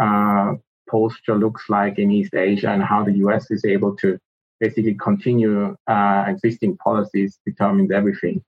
uh, 0.01 0.55
posture 0.89 1.37
looks 1.37 1.65
like 1.69 1.99
in 1.99 2.13
East 2.13 2.35
Asia 2.35 2.71
and 2.71 2.83
how 2.83 3.03
the 3.05 3.17
US 3.25 3.51
is 3.51 3.65
able 3.65 3.97
to 3.97 4.19
basically 4.61 4.95
continue 4.95 5.77
uh, 5.89 6.25
existing 6.29 6.77
policies 6.77 7.41
determines 7.45 7.91
everything. 7.91 8.43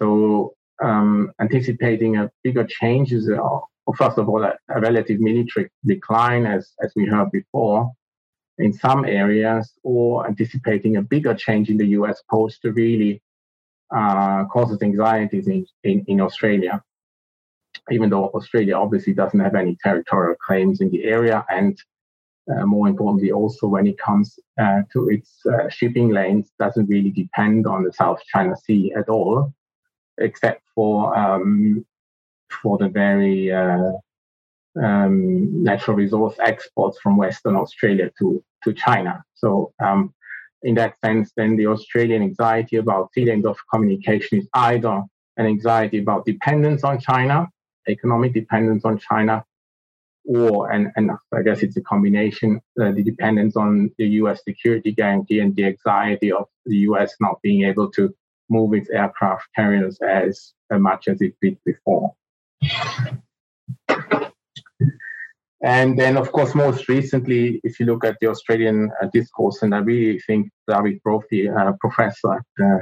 So 0.00 0.54
um, 0.82 1.32
anticipating 1.40 2.16
a 2.16 2.30
bigger 2.42 2.64
changes 2.64 3.28
well, 3.86 3.94
first 3.96 4.18
of 4.18 4.28
all, 4.28 4.44
a, 4.44 4.54
a, 4.68 4.80
relative 4.80 5.20
military 5.20 5.70
decline, 5.84 6.46
as, 6.46 6.72
as 6.82 6.92
we 6.96 7.04
heard 7.06 7.30
before, 7.30 7.92
in 8.58 8.72
some 8.72 9.04
areas, 9.04 9.72
or 9.82 10.26
anticipating 10.26 10.96
a 10.96 11.02
bigger 11.02 11.34
change 11.34 11.68
in 11.68 11.76
the 11.76 11.88
US 11.88 12.22
post 12.30 12.60
really 12.64 13.22
uh, 13.94 14.44
causes 14.46 14.82
anxieties 14.82 15.48
in, 15.48 15.66
in, 15.82 16.04
in 16.06 16.20
Australia, 16.20 16.82
even 17.90 18.08
though 18.10 18.28
Australia 18.28 18.76
obviously 18.76 19.12
doesn't 19.12 19.40
have 19.40 19.54
any 19.54 19.76
territorial 19.82 20.36
claims 20.46 20.80
in 20.80 20.90
the 20.90 21.04
area. 21.04 21.44
And 21.50 21.78
uh, 22.50 22.64
more 22.66 22.88
importantly, 22.88 23.32
also 23.32 23.66
when 23.66 23.86
it 23.86 23.98
comes 23.98 24.38
uh, 24.60 24.82
to 24.92 25.08
its 25.08 25.40
uh, 25.46 25.68
shipping 25.68 26.10
lanes, 26.10 26.52
doesn't 26.58 26.86
really 26.86 27.10
depend 27.10 27.66
on 27.66 27.82
the 27.84 27.92
South 27.92 28.20
China 28.32 28.56
Sea 28.56 28.92
at 28.96 29.08
all, 29.08 29.52
except 30.18 30.62
for 30.74 31.16
um, 31.16 31.84
for 32.62 32.78
the 32.78 32.88
very 32.88 33.52
uh, 33.52 33.92
um, 34.82 35.62
natural 35.62 35.96
resource 35.96 36.36
exports 36.40 36.98
from 37.00 37.16
Western 37.16 37.56
Australia 37.56 38.10
to, 38.18 38.42
to 38.64 38.72
China. 38.72 39.22
So, 39.34 39.72
um, 39.82 40.12
in 40.62 40.74
that 40.76 40.98
sense, 41.00 41.30
then 41.36 41.56
the 41.56 41.66
Australian 41.66 42.22
anxiety 42.22 42.76
about 42.76 43.12
sea 43.12 43.26
lanes 43.26 43.46
of 43.46 43.58
communication 43.72 44.38
is 44.38 44.48
either 44.54 45.02
an 45.36 45.46
anxiety 45.46 45.98
about 45.98 46.24
dependence 46.24 46.84
on 46.84 46.98
China, 46.98 47.48
economic 47.88 48.32
dependence 48.32 48.84
on 48.84 48.98
China, 48.98 49.44
or, 50.24 50.70
and, 50.70 50.90
and 50.96 51.10
I 51.34 51.42
guess 51.42 51.62
it's 51.62 51.76
a 51.76 51.82
combination, 51.82 52.60
uh, 52.80 52.92
the 52.92 53.02
dependence 53.02 53.56
on 53.56 53.90
the 53.98 54.06
US 54.20 54.42
security 54.42 54.92
guarantee 54.92 55.40
and 55.40 55.54
the 55.54 55.66
anxiety 55.66 56.32
of 56.32 56.46
the 56.64 56.78
US 56.88 57.14
not 57.20 57.40
being 57.42 57.64
able 57.64 57.90
to 57.92 58.14
move 58.48 58.74
its 58.74 58.90
aircraft 58.90 59.46
carriers 59.54 59.98
as 60.00 60.54
much 60.70 61.08
as 61.08 61.20
it 61.20 61.34
did 61.42 61.58
before. 61.64 62.14
And 65.64 65.98
then, 65.98 66.18
of 66.18 66.30
course, 66.30 66.54
most 66.54 66.90
recently, 66.90 67.58
if 67.64 67.80
you 67.80 67.86
look 67.86 68.04
at 68.04 68.18
the 68.20 68.26
Australian 68.26 68.92
uh, 69.00 69.06
discourse, 69.14 69.62
and 69.62 69.74
I 69.74 69.78
really 69.78 70.20
think 70.20 70.50
David 70.68 71.02
Brophy, 71.02 71.48
uh, 71.48 71.72
professor 71.80 72.34
at, 72.34 72.62
uh, 72.62 72.80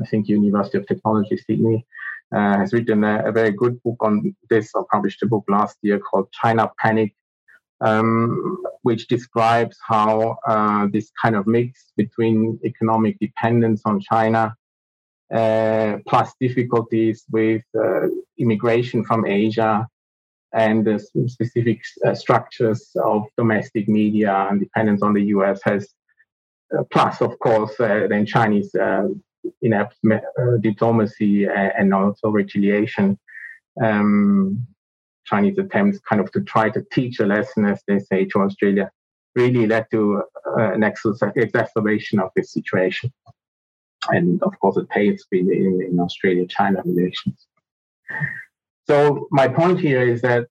I 0.00 0.06
think, 0.06 0.28
University 0.28 0.78
of 0.78 0.86
Technology, 0.86 1.36
Sydney, 1.36 1.84
uh, 2.32 2.58
has 2.58 2.72
written 2.72 3.02
a, 3.02 3.24
a, 3.26 3.32
very 3.32 3.50
good 3.50 3.82
book 3.82 3.96
on 4.00 4.32
this, 4.48 4.70
or 4.76 4.86
published 4.92 5.24
a 5.24 5.26
book 5.26 5.44
last 5.48 5.76
year 5.82 5.98
called 5.98 6.30
China 6.30 6.70
Panic, 6.78 7.16
um, 7.80 8.62
which 8.82 9.08
describes 9.08 9.76
how 9.84 10.38
uh, 10.46 10.86
this 10.92 11.10
kind 11.20 11.34
of 11.34 11.48
mix 11.48 11.92
between 11.96 12.60
economic 12.64 13.18
dependence 13.18 13.82
on 13.84 13.98
China 14.00 14.54
plus 15.30 16.32
difficulties 16.40 17.24
with 17.30 17.62
uh, 17.78 18.08
immigration 18.38 19.04
from 19.04 19.26
Asia 19.26 19.86
and 20.52 20.84
the 20.84 20.98
specific 21.26 21.82
uh, 22.06 22.14
structures 22.14 22.90
of 23.04 23.24
domestic 23.36 23.88
media 23.88 24.46
and 24.50 24.60
dependence 24.60 25.02
on 25.02 25.12
the 25.12 25.22
US 25.36 25.60
has, 25.64 25.88
uh, 26.76 26.84
plus, 26.92 27.20
of 27.20 27.38
course, 27.40 27.78
uh, 27.80 28.06
then 28.08 28.24
Chinese 28.24 28.74
inept 29.60 29.96
diplomacy 30.60 31.46
and 31.46 31.92
also 31.92 32.28
retaliation. 32.28 33.18
Um, 33.82 34.66
Chinese 35.26 35.58
attempts 35.58 35.98
kind 36.00 36.20
of 36.20 36.30
to 36.32 36.40
try 36.42 36.70
to 36.70 36.84
teach 36.92 37.18
a 37.18 37.26
lesson, 37.26 37.64
as 37.64 37.82
they 37.88 37.98
say, 37.98 38.24
to 38.26 38.40
Australia, 38.40 38.90
really 39.34 39.66
led 39.66 39.86
to 39.90 40.22
an 40.56 40.84
exacerbation 40.84 42.20
of 42.20 42.30
this 42.36 42.52
situation 42.52 43.12
and 44.08 44.42
of 44.42 44.58
course 44.60 44.76
it 44.76 44.88
pays 44.88 45.24
in, 45.32 45.50
in 45.90 45.98
Australia-China 46.00 46.82
relations. 46.84 47.46
So 48.86 49.28
my 49.30 49.48
point 49.48 49.80
here 49.80 50.02
is 50.02 50.20
that 50.22 50.46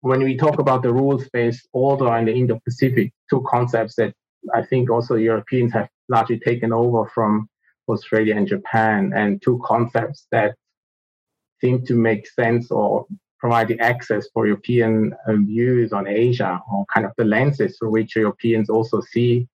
when 0.00 0.22
we 0.22 0.36
talk 0.36 0.58
about 0.60 0.82
the 0.82 0.92
rules-based 0.92 1.68
order 1.72 2.08
and 2.08 2.28
the 2.28 2.32
Indo-Pacific, 2.32 3.12
two 3.28 3.44
concepts 3.48 3.96
that 3.96 4.14
I 4.54 4.62
think 4.62 4.90
also 4.90 5.16
Europeans 5.16 5.72
have 5.72 5.88
largely 6.08 6.38
taken 6.38 6.72
over 6.72 7.10
from 7.14 7.48
Australia 7.88 8.36
and 8.36 8.46
Japan, 8.46 9.12
and 9.14 9.42
two 9.42 9.60
concepts 9.64 10.26
that 10.30 10.54
seem 11.60 11.84
to 11.86 11.94
make 11.94 12.28
sense 12.28 12.70
or 12.70 13.06
provide 13.40 13.68
the 13.68 13.80
access 13.80 14.28
for 14.32 14.46
European 14.46 15.14
uh, 15.26 15.34
views 15.34 15.92
on 15.92 16.06
Asia, 16.06 16.60
or 16.70 16.84
kind 16.92 17.06
of 17.06 17.12
the 17.16 17.24
lenses 17.24 17.76
through 17.76 17.90
which 17.90 18.14
Europeans 18.14 18.68
also 18.68 19.00
see 19.00 19.48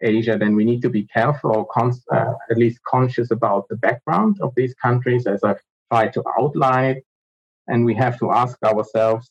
Asia, 0.00 0.36
then 0.38 0.54
we 0.54 0.64
need 0.64 0.82
to 0.82 0.90
be 0.90 1.04
careful 1.04 1.56
or 1.56 1.66
cons- 1.66 2.04
uh, 2.12 2.34
at 2.50 2.58
least 2.58 2.78
conscious 2.84 3.30
about 3.30 3.68
the 3.68 3.76
background 3.76 4.38
of 4.40 4.52
these 4.56 4.74
countries, 4.74 5.26
as 5.26 5.42
I've 5.42 5.60
tried 5.90 6.12
to 6.14 6.22
outline. 6.38 7.00
And 7.68 7.84
we 7.84 7.94
have 7.94 8.18
to 8.18 8.30
ask 8.30 8.62
ourselves, 8.62 9.30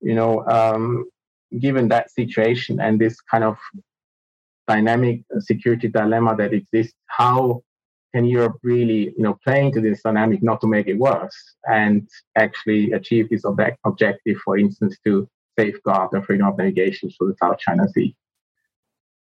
you 0.00 0.14
know, 0.14 0.46
um, 0.46 1.06
given 1.58 1.88
that 1.88 2.10
situation 2.10 2.80
and 2.80 3.00
this 3.00 3.20
kind 3.20 3.44
of 3.44 3.56
dynamic 4.68 5.22
security 5.38 5.88
dilemma 5.88 6.36
that 6.36 6.52
exists, 6.52 6.94
how 7.06 7.62
can 8.14 8.24
Europe 8.24 8.58
really, 8.62 9.12
you 9.16 9.22
know, 9.22 9.38
play 9.44 9.64
into 9.64 9.80
this 9.80 10.02
dynamic 10.02 10.42
not 10.42 10.60
to 10.60 10.66
make 10.66 10.86
it 10.86 10.98
worse 10.98 11.36
and 11.64 12.08
actually 12.36 12.92
achieve 12.92 13.28
this 13.28 13.44
ob- 13.44 13.76
objective, 13.84 14.36
for 14.44 14.58
instance, 14.58 14.96
to 15.04 15.28
safeguard 15.58 16.10
the 16.12 16.22
freedom 16.22 16.46
of 16.46 16.58
navigation 16.58 17.10
through 17.10 17.28
the 17.28 17.36
South 17.42 17.58
China 17.58 17.88
Sea? 17.88 18.14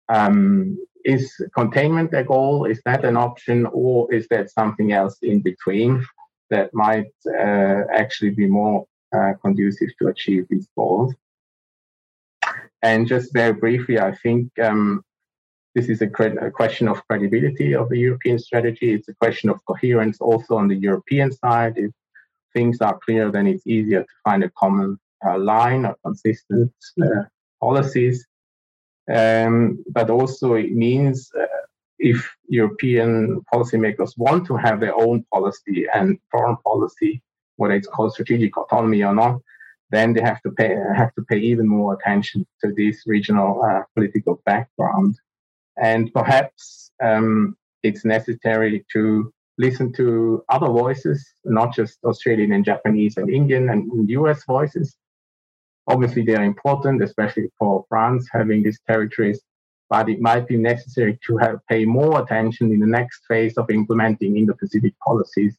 Um, 0.09 0.79
is 1.05 1.35
containment 1.55 2.15
a 2.15 2.25
goal? 2.25 2.65
Is 2.65 2.81
that 2.85 3.05
an 3.05 3.17
option, 3.17 3.67
or 3.73 4.13
is 4.13 4.27
that 4.29 4.51
something 4.51 4.93
else 4.93 5.19
in 5.23 5.41
between 5.41 6.05
that 6.51 6.73
might 6.73 7.13
uh, 7.29 7.83
actually 7.93 8.31
be 8.31 8.47
more 8.47 8.87
uh, 9.15 9.33
conducive 9.43 9.91
to 10.01 10.09
achieve 10.09 10.47
these 10.49 10.69
goals? 10.77 11.15
And 12.83 13.07
just 13.07 13.33
very 13.33 13.53
briefly, 13.53 13.99
I 13.99 14.15
think 14.23 14.51
um, 14.59 15.03
this 15.75 15.89
is 15.89 16.03
a, 16.03 16.07
cre- 16.07 16.39
a, 16.39 16.51
question 16.51 16.87
of 16.87 17.07
credibility 17.09 17.75
of 17.75 17.89
the 17.89 17.99
European 17.99 18.39
strategy. 18.39 18.93
It's 18.93 19.09
a 19.09 19.15
question 19.15 19.51
of 19.51 19.59
coherence 19.67 20.21
also 20.21 20.57
on 20.57 20.69
the 20.69 20.77
European 20.77 21.33
side. 21.33 21.75
If 21.77 21.91
things 22.53 22.81
are 22.81 22.99
clear, 22.99 23.31
then 23.31 23.47
it's 23.47 23.67
easier 23.67 24.03
to 24.03 24.15
find 24.23 24.45
a 24.45 24.51
common 24.51 24.99
uh, 25.27 25.39
line 25.39 25.85
or 25.87 25.97
consistent 26.05 26.73
uh, 27.03 27.23
policies. 27.61 28.27
Um, 29.13 29.85
but 29.91 30.11
also, 30.11 30.55
it 30.55 30.73
means 30.73 31.31
uh, 31.39 31.47
if 31.99 32.29
European 32.49 33.43
policymakers 33.53 34.17
want 34.17 34.47
to 34.47 34.57
have 34.57 34.81
their 34.81 34.95
own 34.95 35.25
policy 35.33 35.87
and 35.95 36.19
foreign 36.31 36.57
policy, 36.65 37.23
whether 37.57 37.75
it's 37.75 37.89
called 37.89 38.13
strategic 38.13 38.57
autonomy 38.57 39.03
or 39.03 39.15
not, 39.15 39.41
then 39.91 40.13
they 40.13 40.23
have 40.23 40.41
to 40.43 40.51
pay 40.51 40.75
have 40.97 41.15
to 41.15 41.23
pay 41.23 41.39
even 41.39 41.69
more 41.69 41.95
attention 41.95 42.47
to 42.63 42.73
this 42.77 43.03
regional 43.07 43.63
uh, 43.63 43.83
political 43.95 44.41
background, 44.47 45.19
and 45.77 46.13
perhaps 46.13 46.91
um, 47.03 47.57
it's 47.83 48.05
necessary 48.05 48.85
to 48.93 49.33
listen 49.59 49.93
to 49.93 50.43
other 50.49 50.67
voices, 50.67 51.25
not 51.45 51.75
just 51.75 51.99
Australian 52.05 52.53
and 52.53 52.65
Japanese 52.65 53.17
and 53.17 53.31
Indian 53.31 53.69
and 53.69 54.11
US 54.11 54.45
voices. 54.45 54.97
Obviously, 55.87 56.23
they 56.23 56.35
are 56.35 56.45
important, 56.45 57.03
especially 57.03 57.51
for 57.59 57.85
France 57.89 58.29
having 58.33 58.63
these 58.63 58.81
territories. 58.87 59.41
But 59.91 60.09
it 60.09 60.21
might 60.21 60.49
be 60.49 60.57
necessary 60.57 61.19
to 61.27 61.37
have, 61.37 61.59
pay 61.69 61.85
more 61.85 62.23
attention 62.23 62.73
in 62.73 62.81
the 62.81 62.87
next 62.87 63.23
phase 63.29 63.57
of 63.59 63.71
implementing 63.71 64.37
Indo-Pacific 64.37 64.95
policies 65.07 65.57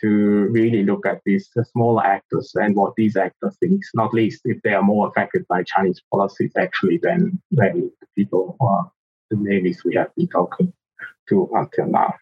to 0.00 0.48
really 0.50 0.82
look 0.82 1.06
at 1.06 1.20
these 1.26 1.50
smaller 1.72 2.04
actors 2.04 2.52
and 2.54 2.74
what 2.74 2.94
these 2.96 3.16
actors 3.16 3.56
think, 3.60 3.82
not 3.94 4.14
least 4.14 4.40
if 4.44 4.60
they 4.62 4.72
are 4.72 4.82
more 4.82 5.08
affected 5.08 5.46
by 5.46 5.62
Chinese 5.62 6.00
policies 6.10 6.52
actually 6.56 6.98
than, 7.02 7.40
than 7.50 7.90
the 8.00 8.06
people 8.16 8.56
or 8.60 8.90
the 9.30 9.36
navies 9.36 9.84
we 9.84 9.94
have 9.94 10.14
been 10.14 10.28
talking 10.28 10.72
to 11.28 11.50
until 11.54 11.86
now. 11.86 12.14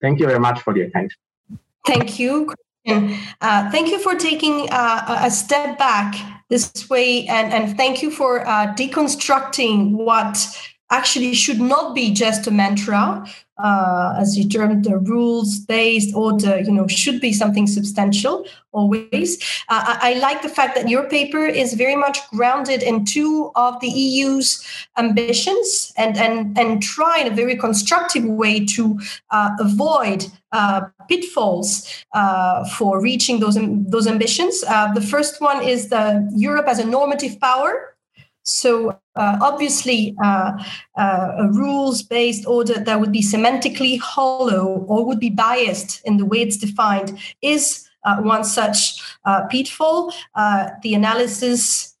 Thank 0.00 0.20
you 0.20 0.26
very 0.26 0.38
much 0.38 0.60
for 0.60 0.72
the 0.72 0.82
attention. 0.82 1.18
Thank 1.86 2.18
you. 2.18 2.54
Uh, 2.86 3.70
thank 3.70 3.88
you 3.88 3.98
for 3.98 4.14
taking 4.14 4.68
uh, 4.70 5.20
a 5.22 5.30
step 5.30 5.78
back 5.78 6.14
this 6.50 6.88
way, 6.90 7.26
and, 7.26 7.52
and 7.52 7.76
thank 7.76 8.02
you 8.02 8.10
for 8.10 8.46
uh, 8.46 8.74
deconstructing 8.74 9.92
what 9.92 10.46
actually 10.90 11.34
should 11.34 11.60
not 11.60 11.94
be 11.94 12.12
just 12.12 12.46
a 12.46 12.50
mantra, 12.50 13.26
uh, 13.58 14.14
as 14.18 14.36
you 14.36 14.48
termed 14.48 14.84
the 14.84 14.98
rules 14.98 15.60
based 15.60 16.14
or 16.14 16.32
the 16.38 16.62
you 16.62 16.72
know 16.72 16.86
should 16.88 17.20
be 17.20 17.32
something 17.32 17.66
substantial 17.66 18.46
always. 18.72 19.40
Uh, 19.68 19.96
I, 20.02 20.10
I, 20.10 20.18
like 20.18 20.42
the 20.42 20.48
fact 20.48 20.74
that 20.74 20.88
your 20.88 21.04
paper 21.08 21.46
is 21.46 21.74
very 21.74 21.94
much 21.94 22.18
grounded 22.30 22.82
in 22.82 23.04
two 23.04 23.52
of 23.54 23.78
the 23.80 23.88
eu's 23.88 24.66
ambitions 24.98 25.92
and 25.96 26.16
and 26.16 26.58
and 26.58 26.82
try 26.82 27.20
in 27.20 27.32
a 27.32 27.34
very 27.34 27.56
constructive 27.56 28.24
way 28.24 28.64
to 28.66 28.98
uh, 29.30 29.50
avoid 29.60 30.26
uh, 30.50 30.82
pitfalls 31.08 32.04
uh, 32.14 32.64
for 32.70 33.00
reaching 33.00 33.38
those 33.38 33.56
those 33.88 34.08
ambitions. 34.08 34.64
Uh, 34.66 34.92
the 34.92 35.00
first 35.00 35.40
one 35.40 35.62
is 35.62 35.88
the 35.90 36.28
europe 36.34 36.66
as 36.66 36.80
a 36.80 36.84
normative 36.84 37.38
power. 37.40 37.94
So 38.42 38.98
uh, 39.16 39.38
obviously, 39.40 40.14
uh, 40.22 40.52
uh, 40.96 41.32
a 41.38 41.48
rules-based 41.48 42.46
order 42.46 42.74
that 42.74 43.00
would 43.00 43.12
be 43.12 43.22
semantically 43.22 43.98
hollow 44.00 44.84
or 44.88 45.04
would 45.04 45.20
be 45.20 45.30
biased 45.30 46.04
in 46.04 46.16
the 46.16 46.24
way 46.24 46.38
it's 46.38 46.56
defined 46.56 47.18
is 47.40 47.88
uh, 48.04 48.18
one 48.18 48.44
such 48.44 49.00
uh, 49.24 49.46
pitfall. 49.46 50.12
Uh, 50.34 50.70
the 50.82 50.94
analysis 50.94 51.92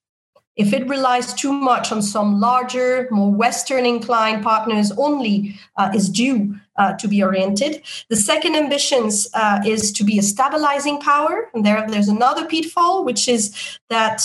if 0.56 0.72
it 0.72 0.88
relies 0.88 1.34
too 1.34 1.52
much 1.52 1.90
on 1.90 2.00
some 2.00 2.38
larger, 2.38 3.08
more 3.10 3.32
Western 3.32 3.84
inclined 3.84 4.44
partners 4.44 4.92
only, 4.92 5.58
is 5.92 6.08
due 6.08 6.54
to 6.96 7.08
be 7.08 7.24
oriented. 7.24 7.82
The 8.08 8.14
second 8.14 8.54
ambitions 8.54 9.26
uh, 9.34 9.62
is 9.66 9.90
to 9.90 10.04
be 10.04 10.16
a 10.16 10.22
stabilizing 10.22 11.00
power. 11.00 11.50
And 11.54 11.66
there, 11.66 11.84
there's 11.88 12.06
another 12.06 12.46
pitfall, 12.46 13.04
which 13.04 13.26
is 13.26 13.52
that 13.90 14.22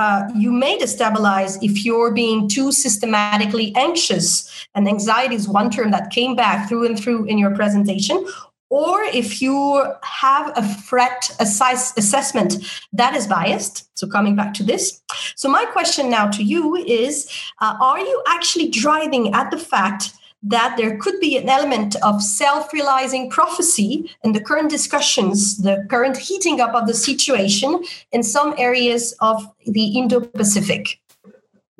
uh, 0.00 0.26
you 0.34 0.50
may 0.50 0.78
destabilize 0.78 1.58
if 1.62 1.84
you're 1.84 2.10
being 2.10 2.48
too 2.48 2.72
systematically 2.72 3.70
anxious. 3.76 4.66
And 4.74 4.88
anxiety 4.88 5.34
is 5.34 5.46
one 5.46 5.68
term 5.70 5.90
that 5.90 6.10
came 6.10 6.34
back 6.34 6.68
through 6.68 6.86
and 6.86 6.98
through 6.98 7.24
in 7.26 7.36
your 7.36 7.54
presentation 7.54 8.24
or 8.70 9.02
if 9.02 9.42
you 9.42 9.84
have 10.02 10.52
a 10.56 10.62
threat 10.62 11.36
assessment 11.40 12.54
that 12.92 13.14
is 13.14 13.26
biased. 13.26 13.90
So, 13.98 14.06
coming 14.06 14.36
back 14.36 14.54
to 14.54 14.62
this. 14.62 15.02
So, 15.34 15.50
my 15.50 15.64
question 15.66 16.08
now 16.08 16.28
to 16.28 16.42
you 16.42 16.76
is 16.76 17.28
uh, 17.60 17.76
Are 17.80 17.98
you 17.98 18.22
actually 18.28 18.70
driving 18.70 19.34
at 19.34 19.50
the 19.50 19.58
fact 19.58 20.14
that 20.42 20.76
there 20.76 20.96
could 20.96 21.20
be 21.20 21.36
an 21.36 21.48
element 21.48 21.96
of 22.02 22.22
self 22.22 22.72
realizing 22.72 23.30
prophecy 23.30 24.10
in 24.24 24.32
the 24.32 24.40
current 24.40 24.70
discussions, 24.70 25.58
the 25.58 25.86
current 25.90 26.16
heating 26.16 26.60
up 26.60 26.74
of 26.74 26.86
the 26.86 26.94
situation 26.94 27.82
in 28.12 28.22
some 28.22 28.54
areas 28.56 29.14
of 29.20 29.46
the 29.66 29.98
Indo 29.98 30.20
Pacific? 30.20 31.00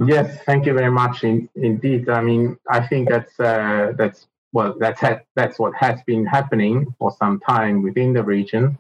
Yes, 0.07 0.43
thank 0.45 0.67
you 0.67 0.75
very 0.75 0.91
much. 0.91 1.25
In, 1.25 1.49
indeed, 1.57 2.09
I 2.09 2.23
mean, 2.23 2.57
I 2.69 2.87
think 2.87 3.09
that's 3.09 3.39
uh, 3.39 3.93
that's 3.97 4.27
well, 4.53 4.75
that's 4.79 5.01
ha- 5.01 5.21
that's 5.37 5.59
what 5.59 5.75
has 5.77 6.01
been 6.07 6.27
happening 6.27 6.95
for 6.99 7.13
some 7.19 7.41
time 7.41 7.83
within 7.83 8.13
the 8.13 8.23
region. 8.23 8.79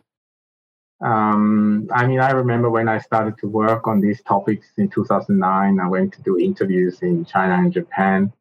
Um, 1.02 1.88
I 1.92 2.06
mean, 2.06 2.20
I 2.20 2.30
remember 2.30 2.68
when 2.68 2.88
I 2.88 2.98
started 2.98 3.38
to 3.38 3.48
work 3.48 3.86
on 3.86 4.00
these 4.00 4.22
topics 4.22 4.66
in 4.76 4.88
2009. 4.88 5.80
I 5.80 5.88
went 5.88 6.12
to 6.14 6.22
do 6.22 6.38
interviews 6.38 6.98
in 7.00 7.24
China 7.24 7.54
and 7.54 7.72
Japan, 7.72 8.32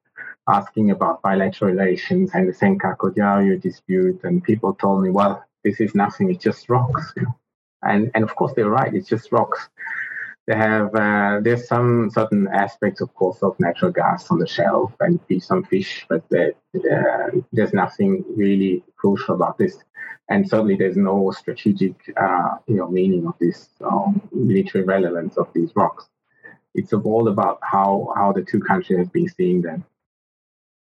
asking 0.49 0.91
about 0.91 1.21
bilateral 1.21 1.71
relations 1.71 2.31
and 2.33 2.47
the 2.47 2.53
Senkaku 2.53 3.15
Diaoyu 3.15 3.61
dispute, 3.61 4.19
and 4.23 4.43
people 4.43 4.73
told 4.73 5.03
me, 5.03 5.09
"Well, 5.09 5.43
this 5.63 5.79
is 5.79 5.95
nothing; 5.95 6.31
it's 6.31 6.43
just 6.43 6.69
rocks." 6.69 7.13
And 7.81 8.11
and 8.13 8.23
of 8.23 8.35
course 8.35 8.53
they're 8.55 8.69
right; 8.69 8.93
it's 8.93 9.07
just 9.07 9.31
rocks. 9.31 9.69
They 10.49 10.55
have 10.55 10.95
uh, 10.95 11.41
there's 11.43 11.67
some 11.67 12.09
certain 12.09 12.47
aspects, 12.47 13.01
of 13.01 13.13
course, 13.13 13.43
of 13.43 13.59
natural 13.59 13.91
gas 13.91 14.31
on 14.31 14.39
the 14.39 14.47
shelf 14.47 14.91
and 14.99 15.19
some 15.39 15.63
fish, 15.63 16.07
but 16.09 16.23
uh, 16.33 17.29
there's 17.53 17.73
nothing 17.73 18.25
really 18.35 18.83
crucial 18.97 19.35
about 19.35 19.59
this. 19.59 19.77
And 20.27 20.49
certainly, 20.49 20.75
there's 20.75 20.97
no 20.97 21.31
strategic, 21.31 21.95
uh, 22.17 22.57
you 22.67 22.77
know, 22.77 22.87
meaning 22.89 23.27
of 23.27 23.35
this 23.39 23.69
um, 23.81 24.27
military 24.31 24.83
relevance 24.83 25.37
of 25.37 25.47
these 25.53 25.71
rocks. 25.75 26.09
It's 26.73 26.93
all 26.93 27.27
about 27.27 27.59
how 27.61 28.11
how 28.15 28.31
the 28.31 28.43
two 28.43 28.59
countries 28.59 28.97
have 28.97 29.13
been 29.13 29.29
seeing 29.29 29.61
them. 29.61 29.85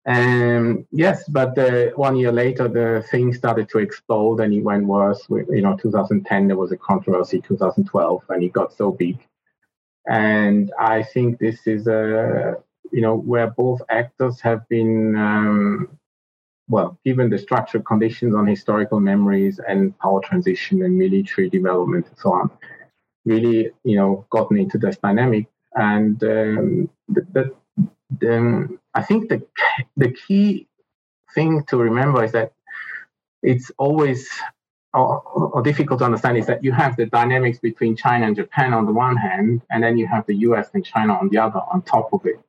Um, 0.07 0.85
yes, 0.91 1.27
but 1.27 1.57
uh, 1.57 1.87
one 1.95 2.15
year 2.15 2.31
later, 2.31 2.67
the 2.67 3.03
thing 3.09 3.33
started 3.33 3.69
to 3.69 3.79
explode 3.79 4.39
and 4.39 4.53
it 4.53 4.61
went 4.61 4.85
worse. 4.85 5.25
You 5.29 5.61
know, 5.61 5.75
2010, 5.77 6.47
there 6.47 6.57
was 6.57 6.71
a 6.71 6.77
controversy, 6.77 7.41
2012, 7.41 8.23
and 8.29 8.43
it 8.43 8.53
got 8.53 8.73
so 8.73 8.91
big 8.91 9.17
and 10.07 10.71
I 10.79 11.03
think 11.03 11.39
this 11.39 11.65
is 11.67 11.87
a 11.87 12.55
you 12.91 13.01
know 13.01 13.15
where 13.15 13.47
both 13.47 13.81
actors 13.89 14.39
have 14.41 14.67
been 14.69 15.15
um, 15.15 15.97
well 16.67 16.97
given 17.03 17.29
the 17.29 17.37
structural 17.37 17.83
conditions 17.83 18.35
on 18.35 18.45
historical 18.47 18.99
memories 18.99 19.59
and 19.67 19.97
power 19.99 20.21
transition 20.21 20.83
and 20.83 20.97
military 20.97 21.49
development 21.49 22.07
and 22.07 22.17
so 22.17 22.33
on 22.33 22.51
really 23.25 23.71
you 23.83 23.95
know 23.95 24.25
gotten 24.29 24.57
into 24.57 24.77
this 24.77 24.97
dynamic 24.97 25.47
and 25.75 26.23
um, 26.23 26.89
the, 27.09 27.51
I 28.95 29.03
think 29.03 29.29
the 29.29 29.45
the 29.97 30.11
key 30.11 30.67
thing 31.33 31.63
to 31.65 31.77
remember 31.77 32.23
is 32.23 32.31
that 32.31 32.53
it's 33.43 33.69
always 33.77 34.27
or, 34.93 35.21
or, 35.21 35.61
difficult 35.61 35.99
to 35.99 36.05
understand 36.05 36.37
is 36.37 36.47
that 36.47 36.63
you 36.63 36.71
have 36.71 36.95
the 36.95 37.05
dynamics 37.05 37.59
between 37.59 37.97
China 37.97 38.25
and 38.27 38.35
Japan 38.35 38.73
on 38.73 38.85
the 38.85 38.93
one 38.93 39.17
hand, 39.17 39.61
and 39.69 39.83
then 39.83 39.97
you 39.97 40.07
have 40.07 40.25
the 40.25 40.35
US 40.47 40.69
and 40.73 40.85
China 40.85 41.13
on 41.13 41.27
the 41.27 41.37
other 41.37 41.59
on 41.71 41.81
top 41.81 42.13
of 42.13 42.25
it. 42.25 42.39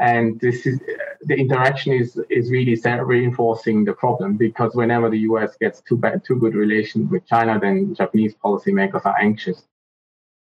And 0.00 0.38
this 0.40 0.66
is 0.66 0.80
the 1.22 1.36
interaction 1.36 1.92
is 1.92 2.20
is 2.28 2.50
really 2.50 2.76
reinforcing 3.04 3.84
the 3.84 3.92
problem 3.92 4.36
because 4.36 4.74
whenever 4.74 5.08
the 5.08 5.20
U.S. 5.30 5.56
gets 5.56 5.80
too 5.80 5.96
bad, 5.96 6.24
too 6.24 6.36
good 6.36 6.54
relations 6.54 7.10
with 7.10 7.24
China, 7.26 7.58
then 7.58 7.94
Japanese 7.94 8.34
policymakers 8.34 9.06
are 9.06 9.16
anxious. 9.18 9.62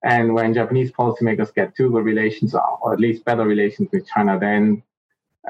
And 0.03 0.33
when 0.33 0.53
Japanese 0.53 0.91
policymakers 0.91 1.53
get 1.53 1.75
too 1.75 1.89
good 1.91 2.05
relations, 2.05 2.55
or 2.55 2.93
at 2.93 2.99
least 2.99 3.23
better 3.23 3.45
relations 3.45 3.89
with 3.91 4.07
China, 4.07 4.37
then 4.39 4.83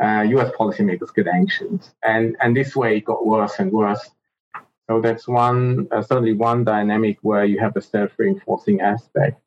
uh, 0.02 0.22
U.S. 0.30 0.52
policymakers 0.60 1.14
get 1.14 1.28
anxious. 1.28 1.92
And 2.04 2.36
and 2.42 2.56
this 2.56 2.76
way 2.76 2.98
it 2.98 3.06
got 3.06 3.26
worse 3.26 3.60
and 3.60 3.72
worse. 3.72 4.10
So 4.90 5.02
that's 5.02 5.28
one 5.28 5.88
uh, 5.92 6.02
certainly 6.02 6.34
one 6.34 6.64
dynamic 6.64 7.18
where 7.22 7.46
you 7.46 7.60
have 7.60 7.76
a 7.76 7.82
self-reinforcing 7.82 8.82
aspect. 8.82 9.42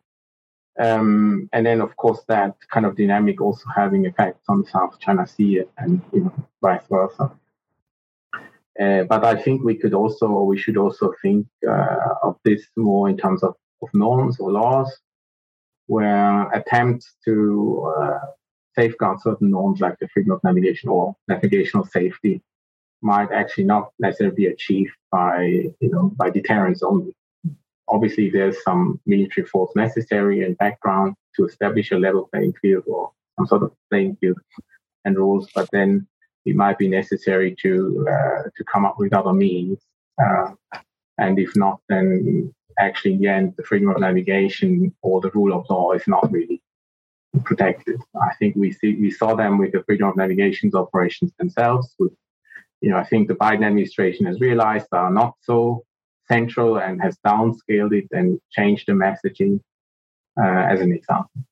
Um, 0.78 1.48
and 1.52 1.66
then, 1.66 1.80
of 1.80 1.94
course, 1.96 2.20
that 2.28 2.56
kind 2.72 2.86
of 2.86 2.96
dynamic 2.96 3.40
also 3.40 3.64
having 3.74 4.06
effects 4.06 4.44
on 4.48 4.62
the 4.62 4.68
South 4.68 4.98
China 4.98 5.26
Sea 5.26 5.64
and 5.76 6.00
you 6.12 6.24
know, 6.24 6.32
vice 6.62 6.86
versa. 6.88 7.32
Uh, 8.80 9.02
but 9.04 9.24
I 9.24 9.36
think 9.36 9.62
we 9.62 9.74
could 9.74 9.92
also, 9.92 10.28
we 10.42 10.56
should 10.56 10.78
also 10.78 11.12
think 11.20 11.46
uh, 11.68 12.14
of 12.22 12.36
this 12.44 12.62
more 12.76 13.10
in 13.10 13.18
terms 13.18 13.42
of, 13.42 13.56
of 13.82 13.88
norms 13.92 14.40
or 14.40 14.52
laws, 14.52 14.90
where 15.86 16.48
attempts 16.52 17.14
to 17.26 17.92
uh, 18.00 18.18
safeguard 18.74 19.20
certain 19.20 19.50
norms 19.50 19.80
like 19.80 19.98
the 20.00 20.08
freedom 20.08 20.32
of 20.32 20.44
navigation 20.44 20.88
or 20.88 21.16
navigational 21.28 21.84
safety 21.84 22.42
might 23.02 23.32
actually 23.32 23.64
not 23.64 23.90
necessarily 23.98 24.36
be 24.36 24.46
achieved 24.46 24.92
by, 25.10 25.42
you 25.80 25.90
know, 25.90 26.12
by 26.16 26.30
deterrence 26.30 26.82
only 26.82 27.14
obviously 27.90 28.30
there's 28.30 28.62
some 28.62 29.00
military 29.04 29.46
force 29.46 29.70
necessary 29.74 30.44
and 30.44 30.56
background 30.58 31.14
to 31.36 31.44
establish 31.44 31.90
a 31.90 31.96
level 31.96 32.28
playing 32.32 32.54
field 32.62 32.84
or 32.86 33.10
some 33.36 33.46
sort 33.46 33.62
of 33.62 33.72
playing 33.90 34.16
field 34.20 34.38
and 35.04 35.16
rules, 35.16 35.48
but 35.54 35.68
then 35.72 36.06
it 36.46 36.56
might 36.56 36.78
be 36.78 36.88
necessary 36.88 37.54
to 37.60 38.06
uh, 38.08 38.42
to 38.56 38.64
come 38.72 38.84
up 38.86 38.96
with 38.98 39.12
other 39.12 39.32
means. 39.32 39.78
Uh, 40.22 40.52
and 41.18 41.38
if 41.38 41.54
not, 41.56 41.80
then 41.88 42.52
actually 42.78 43.14
in 43.14 43.20
the 43.20 43.28
end, 43.28 43.54
the 43.56 43.62
freedom 43.62 43.88
of 43.90 44.00
navigation 44.00 44.94
or 45.02 45.20
the 45.20 45.30
rule 45.30 45.52
of 45.52 45.68
law 45.68 45.92
is 45.92 46.06
not 46.06 46.30
really 46.32 46.62
protected. 47.44 48.00
I 48.20 48.34
think 48.38 48.56
we 48.56 48.72
see 48.72 48.96
we 48.96 49.10
saw 49.10 49.34
them 49.34 49.58
with 49.58 49.72
the 49.72 49.82
freedom 49.84 50.08
of 50.08 50.16
navigation's 50.16 50.74
operations 50.74 51.32
themselves. 51.38 51.94
With, 51.98 52.12
you 52.80 52.90
know, 52.90 52.96
I 52.96 53.04
think 53.04 53.28
the 53.28 53.34
Biden 53.34 53.64
administration 53.64 54.26
has 54.26 54.40
realized 54.40 54.86
they 54.90 54.98
are 54.98 55.12
not 55.12 55.34
so 55.42 55.84
central 56.28 56.78
and 56.78 57.00
has 57.02 57.18
downscaled 57.26 57.92
it 57.92 58.08
and 58.12 58.40
changed 58.50 58.84
the 58.86 58.92
messaging 58.92 59.60
uh, 60.40 60.66
as 60.72 60.80
an 60.80 60.92
example. 60.92 61.42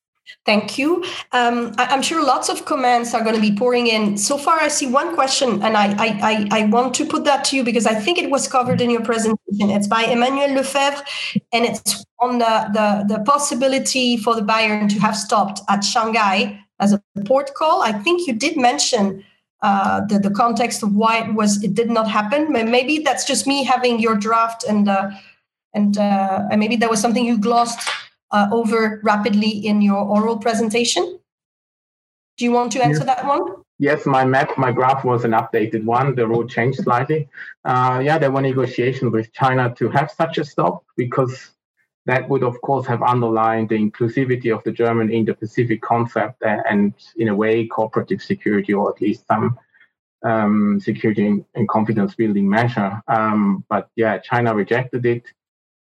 Thank 0.45 0.77
you. 0.77 1.03
Um, 1.31 1.73
I, 1.77 1.93
am 1.93 2.01
sure 2.01 2.25
lots 2.25 2.49
of 2.49 2.65
comments 2.65 3.13
are 3.13 3.23
going 3.23 3.35
to 3.35 3.41
be 3.41 3.55
pouring 3.55 3.87
in. 3.87 4.17
So 4.17 4.37
far, 4.37 4.59
I 4.59 4.67
see 4.67 4.87
one 4.87 5.13
question, 5.13 5.61
and 5.61 5.77
I, 5.77 5.93
I, 5.99 6.47
I, 6.51 6.65
want 6.65 6.95
to 6.95 7.05
put 7.05 7.23
that 7.25 7.43
to 7.45 7.55
you 7.55 7.63
because 7.63 7.85
I 7.85 7.93
think 7.93 8.17
it 8.17 8.29
was 8.29 8.47
covered 8.47 8.81
in 8.81 8.89
your 8.89 9.03
presentation. 9.03 9.69
It's 9.69 9.87
by 9.87 10.03
Emmanuel 10.03 10.55
Lefebvre, 10.55 11.03
and 11.53 11.65
it's 11.65 12.05
on 12.19 12.39
the, 12.39 12.69
the, 12.73 13.17
the 13.17 13.23
possibility 13.23 14.17
for 14.17 14.33
the 14.33 14.41
Bayern 14.41 14.89
to 14.89 14.99
have 14.99 15.15
stopped 15.15 15.61
at 15.69 15.83
Shanghai 15.83 16.63
as 16.79 16.93
a 16.93 17.01
port 17.25 17.53
call. 17.53 17.81
I 17.81 17.91
think 17.91 18.25
you 18.25 18.33
did 18.33 18.57
mention 18.57 19.23
uh, 19.61 20.01
the, 20.05 20.19
the 20.19 20.31
context 20.31 20.83
of 20.83 20.95
why 20.95 21.19
it 21.19 21.33
was 21.33 21.61
it 21.63 21.75
did 21.75 21.89
not 21.89 22.09
happen. 22.09 22.51
Maybe 22.51 22.99
that's 22.99 23.25
just 23.25 23.45
me 23.45 23.63
having 23.63 23.99
your 23.99 24.15
draft 24.15 24.63
and 24.63 24.87
uh, 24.87 25.11
and 25.73 25.97
uh, 25.97 26.47
maybe 26.55 26.75
that 26.77 26.89
was 26.89 27.01
something 27.01 27.25
you 27.25 27.37
glossed 27.37 27.87
uh, 28.31 28.47
over 28.51 28.99
rapidly 29.03 29.49
in 29.49 29.81
your 29.81 30.03
oral 30.03 30.37
presentation. 30.37 31.19
Do 32.37 32.45
you 32.45 32.51
want 32.51 32.71
to 32.73 32.83
answer 32.83 33.05
yes. 33.05 33.15
that 33.15 33.25
one? 33.25 33.63
Yes, 33.79 34.05
my 34.05 34.25
map, 34.25 34.57
my 34.57 34.71
graph 34.71 35.05
was 35.05 35.23
an 35.23 35.31
updated 35.31 35.85
one. 35.85 36.15
The 36.15 36.27
road 36.27 36.49
changed 36.49 36.83
slightly. 36.83 37.29
Uh, 37.63 38.01
yeah, 38.03 38.17
there 38.17 38.31
were 38.31 38.41
negotiations 38.41 39.11
with 39.11 39.31
China 39.31 39.73
to 39.75 39.89
have 39.89 40.11
such 40.11 40.37
a 40.37 40.43
stop 40.43 40.83
because 40.97 41.51
that 42.05 42.27
would, 42.27 42.43
of 42.43 42.59
course, 42.61 42.85
have 42.87 43.01
underlined 43.01 43.69
the 43.69 43.77
inclusivity 43.77 44.53
of 44.53 44.63
the 44.63 44.71
German 44.71 45.11
Indo-Pacific 45.11 45.81
concept 45.81 46.43
and, 46.43 46.93
in 47.17 47.27
a 47.29 47.35
way, 47.35 47.67
cooperative 47.67 48.21
security, 48.21 48.73
or 48.73 48.89
at 48.89 49.01
least 49.01 49.27
some 49.27 49.57
um, 50.25 50.79
security 50.81 51.45
and 51.55 51.69
confidence 51.69 52.15
building 52.15 52.49
measure. 52.49 53.01
Um, 53.07 53.63
but 53.69 53.89
yeah, 53.95 54.17
China 54.17 54.55
rejected 54.55 55.05
it 55.05 55.23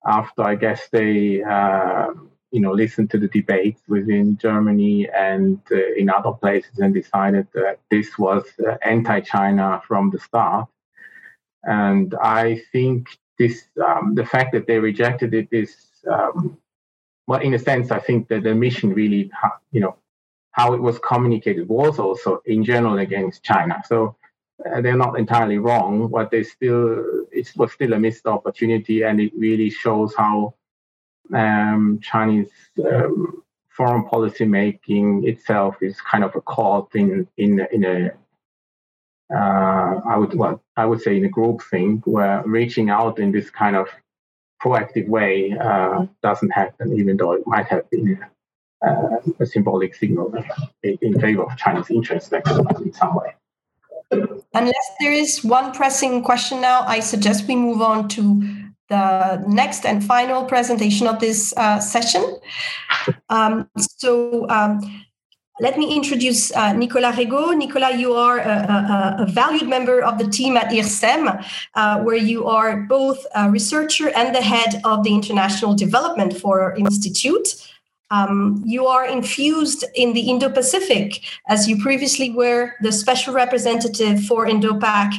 after, 0.06 0.44
I 0.44 0.56
guess, 0.56 0.88
they 0.92 1.44
uh, 1.44 2.08
you 2.52 2.62
know 2.62 2.72
listened 2.72 3.10
to 3.12 3.18
the 3.18 3.28
debates 3.28 3.82
within 3.88 4.38
Germany 4.38 5.10
and 5.10 5.60
uh, 5.72 5.94
in 5.98 6.10
other 6.10 6.32
places 6.32 6.80
and 6.80 6.94
decided 6.94 7.48
that 7.54 7.80
this 7.90 8.18
was 8.18 8.44
uh, 8.68 8.78
anti-China 8.84 9.82
from 9.88 10.10
the 10.10 10.20
start. 10.20 10.68
And 11.64 12.16
I 12.22 12.62
think 12.72 13.08
this 13.38 13.64
um, 13.86 14.16
the 14.16 14.26
fact 14.26 14.52
that 14.54 14.68
they 14.68 14.80
rejected 14.80 15.34
it 15.34 15.48
is 15.52 15.76
um, 16.10 16.58
well, 17.28 17.42
in 17.42 17.54
a 17.54 17.60
sense, 17.60 17.92
I 17.92 18.00
think 18.00 18.28
that 18.30 18.44
the 18.44 18.54
mission 18.54 18.94
really, 18.94 19.32
you 19.72 19.80
know, 19.80 19.96
how 20.52 20.74
it 20.74 20.82
was 20.82 21.00
communicated 21.00 21.70
was 21.70 21.98
also 22.00 22.42
in 22.46 22.64
general 22.64 23.00
against 23.00 23.44
China. 23.44 23.82
So 23.86 24.18
uh, 24.66 24.82
they're 24.82 24.98
not 24.98 25.18
entirely 25.18 25.58
wrong, 25.58 26.10
but 26.10 26.30
they 26.30 26.44
still 26.44 27.26
it 27.32 27.50
was 27.56 27.72
still 27.72 27.94
a 27.94 28.00
missed 28.00 28.28
opportunity, 28.28 29.04
and 29.04 29.20
it 29.20 29.32
really 29.36 29.70
shows 29.70 30.14
how 30.16 30.56
um, 31.34 32.00
Chinese 32.02 32.50
um, 32.86 33.44
foreign 33.70 34.06
policy 34.06 34.46
making 34.46 35.28
itself 35.28 35.76
is 35.82 36.00
kind 36.02 36.24
of 36.24 36.36
a 36.36 36.42
caught 36.42 36.94
in 36.96 37.28
in 37.38 37.66
in 37.72 37.84
a 37.86 38.12
uh, 39.34 40.02
I 40.06 40.18
would 40.18 40.34
well 40.34 40.62
I 40.76 40.86
would 40.86 41.02
say 41.02 41.18
in 41.18 41.26
a 41.26 41.30
group 41.30 41.62
thing 41.64 42.02
where 42.06 42.44
reaching 42.46 42.90
out 42.90 43.20
in 43.20 43.32
this 43.32 43.50
kind 43.50 43.76
of 43.76 43.88
proactive 44.62 45.08
way 45.08 45.58
uh, 45.60 46.06
doesn't 46.22 46.52
happen, 46.52 46.94
even 46.98 47.18
though 47.18 47.32
it 47.32 47.44
might 47.48 47.68
have 47.68 47.90
been 47.90 48.20
uh, 48.86 49.18
a 49.40 49.46
symbolic 49.46 49.96
signal 49.96 50.34
in 50.84 51.20
favor 51.20 51.44
of 51.44 51.58
Chinese 51.58 51.90
interests 51.90 52.32
in 52.32 52.94
some 52.94 53.16
way. 53.16 53.34
Unless 54.54 54.92
there 55.00 55.14
is 55.14 55.44
one 55.44 55.72
pressing 55.72 56.22
question 56.22 56.62
now, 56.62 56.82
I 56.82 57.00
suggest 57.00 57.48
we 57.48 57.56
move 57.56 57.82
on 57.82 58.10
to 58.10 58.61
the 58.92 59.44
next 59.48 59.86
and 59.86 60.04
final 60.04 60.46
presentation 60.46 61.08
of 61.08 61.20
this 61.20 61.54
uh, 61.58 61.80
session. 61.80 62.24
Um, 63.30 63.70
so 63.78 64.48
um, 64.50 64.82
let 65.60 65.78
me 65.78 65.96
introduce 65.96 66.52
uh, 66.54 66.74
Nicolas 66.74 67.18
Regaud. 67.18 67.56
Nicolas, 67.58 67.96
you 67.98 68.14
are 68.14 68.40
a, 68.40 68.56
a, 68.76 69.16
a, 69.20 69.26
valued 69.32 69.70
member 69.70 70.02
of 70.02 70.18
the 70.18 70.28
team 70.28 70.58
at 70.58 70.72
IRSEM, 70.72 71.24
uh, 71.76 72.00
where 72.02 72.18
you 72.18 72.48
are 72.48 72.82
both 72.82 73.20
a 73.36 73.50
researcher 73.50 74.10
and 74.10 74.36
the 74.36 74.42
head 74.42 74.82
of 74.84 75.04
the 75.04 75.14
International 75.14 75.74
Development 75.76 76.36
for 76.36 76.76
Institute. 76.76 77.48
Um, 78.12 78.62
you 78.66 78.86
are 78.88 79.06
infused 79.06 79.86
in 79.96 80.14
the 80.14 80.30
Indo 80.30 80.50
Pacific, 80.50 81.24
as 81.48 81.68
you 81.68 81.82
previously 81.82 82.30
were 82.30 82.74
the 82.82 82.92
special 82.92 83.34
representative 83.34 84.24
for 84.26 84.46
INDOPAC 84.46 85.14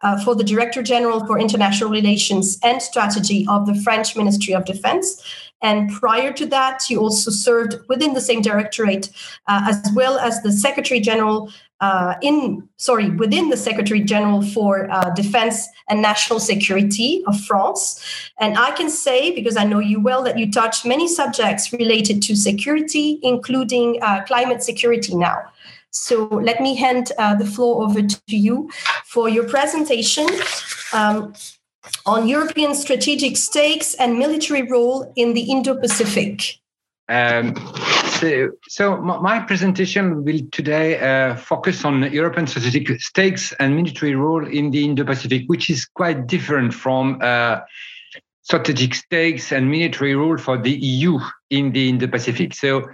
uh, 0.00 0.24
for 0.24 0.34
the 0.34 0.44
Director 0.44 0.82
General 0.82 1.24
for 1.26 1.38
International 1.38 1.90
Relations 1.90 2.58
and 2.64 2.80
Strategy 2.80 3.46
of 3.48 3.66
the 3.66 3.74
French 3.74 4.16
Ministry 4.16 4.54
of 4.54 4.64
Defense. 4.64 5.22
And 5.60 5.90
prior 5.90 6.32
to 6.32 6.46
that, 6.46 6.88
you 6.88 7.00
also 7.00 7.30
served 7.30 7.76
within 7.88 8.14
the 8.14 8.20
same 8.20 8.42
directorate, 8.42 9.10
uh, 9.46 9.66
as 9.68 9.92
well 9.94 10.18
as 10.18 10.42
the 10.42 10.52
Secretary 10.52 11.00
General 11.00 11.52
uh, 11.80 12.14
in 12.22 12.68
sorry 12.76 13.10
within 13.10 13.50
the 13.50 13.56
Secretary 13.56 14.00
General 14.00 14.42
for 14.42 14.90
uh, 14.90 15.10
Defense 15.10 15.68
and 15.88 16.02
National 16.02 16.40
Security 16.40 17.22
of 17.26 17.40
France. 17.40 18.02
And 18.38 18.58
I 18.58 18.72
can 18.72 18.90
say 18.90 19.34
because 19.34 19.56
I 19.56 19.64
know 19.64 19.78
you 19.78 20.00
well 20.00 20.22
that 20.24 20.38
you 20.38 20.50
touch 20.50 20.84
many 20.84 21.08
subjects 21.08 21.72
related 21.72 22.22
to 22.22 22.36
security, 22.36 23.20
including 23.22 23.98
uh, 24.02 24.24
climate 24.24 24.62
security 24.62 25.14
now. 25.14 25.38
So 25.90 26.26
let 26.26 26.60
me 26.60 26.74
hand 26.74 27.12
uh, 27.18 27.34
the 27.34 27.46
floor 27.46 27.82
over 27.82 28.02
to 28.02 28.36
you 28.36 28.70
for 29.04 29.28
your 29.28 29.48
presentation. 29.48 30.28
Um, 30.92 31.34
on 32.04 32.28
European 32.28 32.74
strategic 32.74 33.36
stakes 33.36 33.94
and 33.94 34.18
military 34.18 34.62
role 34.62 35.10
in 35.16 35.32
the 35.32 35.42
Indo-Pacific. 35.42 36.58
Um, 37.08 37.54
so, 38.20 38.50
so, 38.68 38.96
my 38.98 39.40
presentation 39.40 40.24
will 40.24 40.40
today 40.52 40.98
uh, 40.98 41.36
focus 41.36 41.84
on 41.84 42.12
European 42.12 42.46
strategic 42.46 43.00
stakes 43.00 43.52
and 43.60 43.76
military 43.76 44.14
role 44.14 44.46
in 44.46 44.70
the 44.70 44.84
Indo-Pacific, 44.84 45.44
which 45.46 45.70
is 45.70 45.86
quite 45.86 46.26
different 46.26 46.74
from 46.74 47.18
uh, 47.22 47.60
strategic 48.42 48.94
stakes 48.94 49.52
and 49.52 49.70
military 49.70 50.14
role 50.14 50.36
for 50.36 50.58
the 50.58 50.72
EU 50.72 51.18
in 51.50 51.72
the 51.72 51.88
Indo-Pacific. 51.88 52.54
So 52.54 52.88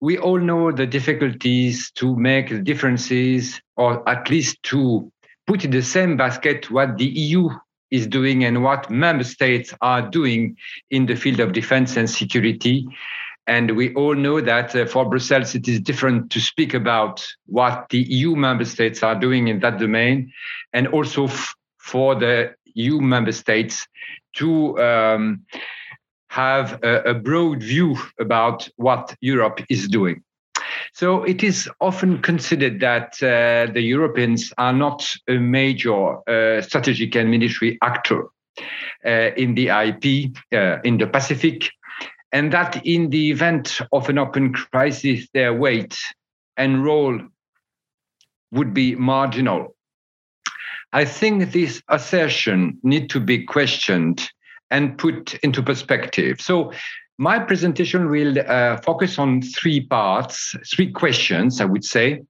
we 0.00 0.18
all 0.18 0.38
know 0.38 0.72
the 0.72 0.86
difficulties 0.86 1.90
to 1.92 2.16
make 2.16 2.64
differences, 2.64 3.60
or 3.76 4.06
at 4.08 4.30
least 4.30 4.62
to 4.64 5.10
put 5.46 5.64
in 5.64 5.70
the 5.70 5.82
same 5.82 6.16
basket 6.16 6.70
what 6.70 6.98
the 6.98 7.06
EU 7.06 7.48
is 7.90 8.06
doing 8.06 8.44
and 8.44 8.64
what 8.64 8.90
member 8.90 9.24
states 9.24 9.72
are 9.80 10.02
doing 10.02 10.56
in 10.90 11.06
the 11.06 11.14
field 11.14 11.40
of 11.40 11.52
defense 11.52 11.96
and 11.96 12.08
security. 12.08 12.86
And 13.46 13.76
we 13.76 13.92
all 13.94 14.14
know 14.14 14.40
that 14.40 14.74
uh, 14.76 14.86
for 14.86 15.08
Brussels, 15.08 15.54
it 15.54 15.66
is 15.66 15.80
different 15.80 16.30
to 16.30 16.40
speak 16.40 16.74
about 16.74 17.26
what 17.46 17.88
the 17.90 17.98
EU 17.98 18.36
member 18.36 18.64
states 18.64 19.02
are 19.02 19.18
doing 19.18 19.48
in 19.48 19.60
that 19.60 19.78
domain, 19.78 20.32
and 20.72 20.86
also 20.88 21.24
f- 21.24 21.54
for 21.78 22.14
the 22.14 22.54
EU 22.74 23.00
member 23.00 23.32
states 23.32 23.86
to 24.34 24.78
um, 24.78 25.44
have 26.28 26.82
a, 26.82 27.10
a 27.10 27.14
broad 27.14 27.62
view 27.62 27.96
about 28.18 28.68
what 28.76 29.14
Europe 29.20 29.60
is 29.68 29.88
doing. 29.88 30.22
So 30.94 31.24
it 31.24 31.42
is 31.42 31.68
often 31.80 32.22
considered 32.22 32.80
that 32.80 33.22
uh, 33.22 33.72
the 33.72 33.80
Europeans 33.80 34.52
are 34.58 34.72
not 34.72 35.14
a 35.28 35.34
major 35.34 36.28
uh, 36.28 36.62
strategic 36.62 37.16
and 37.16 37.30
military 37.30 37.78
actor 37.82 38.28
uh, 39.04 39.30
in 39.36 39.54
the 39.54 39.68
IP 39.68 40.32
uh, 40.52 40.80
in 40.84 40.98
the 40.98 41.06
Pacific, 41.06 41.70
and 42.32 42.52
that 42.52 42.84
in 42.86 43.10
the 43.10 43.30
event 43.30 43.80
of 43.92 44.08
an 44.08 44.18
open 44.18 44.52
crisis, 44.52 45.28
their 45.34 45.52
weight 45.52 45.98
and 46.56 46.84
role 46.84 47.20
would 48.50 48.74
be 48.74 48.94
marginal. 48.94 49.76
I 50.92 51.04
think 51.04 51.52
this 51.52 51.82
assertion 51.88 52.78
need 52.82 53.08
to 53.10 53.20
be 53.20 53.44
questioned 53.44 54.30
and 54.70 54.96
put 54.98 55.34
into 55.42 55.62
perspective. 55.62 56.40
So 56.40 56.72
my 57.18 57.38
presentation 57.38 58.10
will 58.10 58.38
uh, 58.38 58.78
focus 58.78 59.18
on 59.18 59.42
three 59.42 59.86
parts, 59.86 60.54
three 60.66 60.90
questions, 60.90 61.60
I 61.60 61.66
would 61.66 61.84
say. 61.84 62.22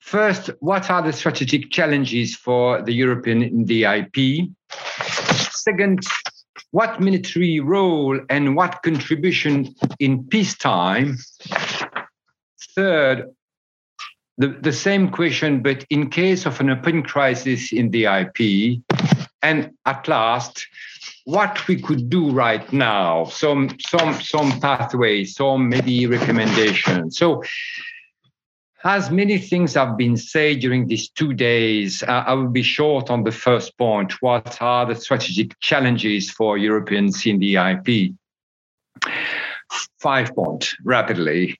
First, 0.00 0.50
what 0.60 0.90
are 0.90 1.02
the 1.02 1.12
strategic 1.12 1.70
challenges 1.70 2.34
for 2.34 2.82
the 2.82 2.92
European 2.92 3.64
DIP? 3.64 4.48
Second, 5.50 6.00
what 6.72 7.00
military 7.00 7.60
role 7.60 8.18
and 8.28 8.56
what 8.56 8.82
contribution 8.82 9.74
in 10.00 10.24
peacetime? 10.24 11.16
Third, 12.74 13.30
the, 14.38 14.48
the 14.48 14.72
same 14.72 15.10
question, 15.10 15.62
but 15.62 15.84
in 15.90 16.10
case 16.10 16.46
of 16.46 16.60
an 16.60 16.70
open 16.70 17.02
crisis 17.02 17.72
in 17.72 17.90
the 17.90 18.06
IP. 18.06 18.82
And 19.42 19.72
at 19.86 20.08
last, 20.08 20.66
what 21.24 21.66
we 21.68 21.80
could 21.80 22.08
do 22.08 22.30
right 22.30 22.72
now, 22.72 23.24
some 23.24 23.76
some 23.80 24.14
some 24.20 24.60
pathways, 24.60 25.34
some 25.34 25.68
maybe 25.68 26.06
recommendations. 26.06 27.18
So 27.18 27.42
as 28.84 29.10
many 29.10 29.38
things 29.38 29.74
have 29.74 29.96
been 29.96 30.16
said 30.16 30.60
during 30.60 30.86
these 30.86 31.08
two 31.08 31.32
days, 31.32 32.02
uh, 32.02 32.24
I 32.26 32.34
will 32.34 32.48
be 32.48 32.62
short 32.62 33.10
on 33.10 33.24
the 33.24 33.32
first 33.32 33.76
point. 33.78 34.20
What 34.20 34.60
are 34.60 34.86
the 34.86 34.94
strategic 34.94 35.58
challenges 35.60 36.30
for 36.30 36.58
Europeans 36.58 37.24
in 37.26 37.38
the 37.38 37.56
IP? 37.56 38.12
Five 40.00 40.34
points 40.34 40.74
rapidly. 40.84 41.58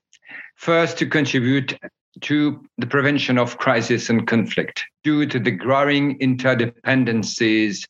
First, 0.57 0.99
to 0.99 1.07
contribute 1.07 1.79
to 2.21 2.63
the 2.79 2.87
prevention 2.87 3.39
of 3.39 3.57
crisis 3.57 4.11
and 4.11 4.27
conflict 4.27 4.85
due 5.03 5.27
to 5.27 5.39
the 5.39 5.51
growing 5.51 6.19
interdependencies 6.19 7.87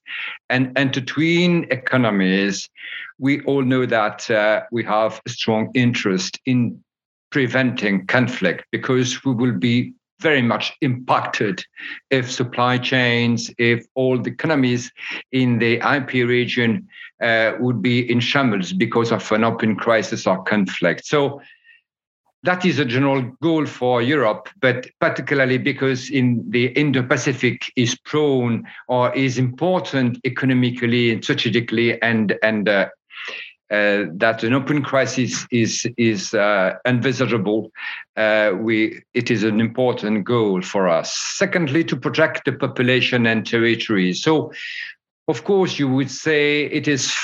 and 0.48 0.76
intertwined 0.78 1.66
economies. 1.72 2.68
We 3.18 3.40
all 3.42 3.62
know 3.62 3.84
that 3.86 4.30
uh, 4.30 4.62
we 4.70 4.84
have 4.84 5.20
a 5.26 5.30
strong 5.30 5.70
interest 5.74 6.38
in 6.46 6.82
preventing 7.32 8.06
conflict 8.06 8.64
because 8.70 9.24
we 9.24 9.32
will 9.32 9.58
be 9.58 9.94
very 10.20 10.42
much 10.42 10.72
impacted 10.80 11.64
if 12.10 12.30
supply 12.30 12.78
chains, 12.78 13.50
if 13.58 13.84
all 13.94 14.18
the 14.22 14.30
economies 14.30 14.92
in 15.32 15.58
the 15.58 15.74
IP 15.96 16.12
region 16.28 16.88
uh, 17.20 17.52
would 17.58 17.82
be 17.82 18.10
in 18.10 18.20
shambles 18.20 18.72
because 18.72 19.10
of 19.10 19.32
an 19.32 19.42
open 19.42 19.74
crisis 19.74 20.26
or 20.26 20.42
conflict. 20.44 21.04
So 21.04 21.40
that 22.44 22.64
is 22.64 22.78
a 22.78 22.84
general 22.84 23.22
goal 23.40 23.66
for 23.66 24.02
Europe, 24.02 24.48
but 24.60 24.86
particularly 25.00 25.58
because 25.58 26.10
in 26.10 26.44
the 26.50 26.66
Indo-Pacific 26.66 27.70
is 27.76 27.96
prone 27.96 28.64
or 28.88 29.14
is 29.14 29.38
important 29.38 30.18
economically 30.24 31.12
and 31.12 31.22
strategically, 31.22 32.02
and 32.02 32.36
and 32.42 32.68
uh, 32.68 32.88
uh, 33.72 34.04
that 34.12 34.44
an 34.44 34.52
open 34.52 34.82
crisis 34.82 35.46
is 35.50 35.86
is 35.96 36.34
uh, 36.34 36.74
envisageable. 36.86 37.70
Uh, 38.16 38.52
we 38.58 39.02
it 39.14 39.30
is 39.30 39.44
an 39.44 39.60
important 39.60 40.24
goal 40.24 40.60
for 40.60 40.88
us. 40.88 41.16
Secondly, 41.16 41.82
to 41.84 41.96
protect 41.96 42.44
the 42.44 42.52
population 42.52 43.26
and 43.26 43.46
territory. 43.46 44.12
So, 44.12 44.52
of 45.26 45.44
course, 45.44 45.78
you 45.78 45.88
would 45.88 46.10
say 46.10 46.64
it 46.64 46.86
is 46.86 47.16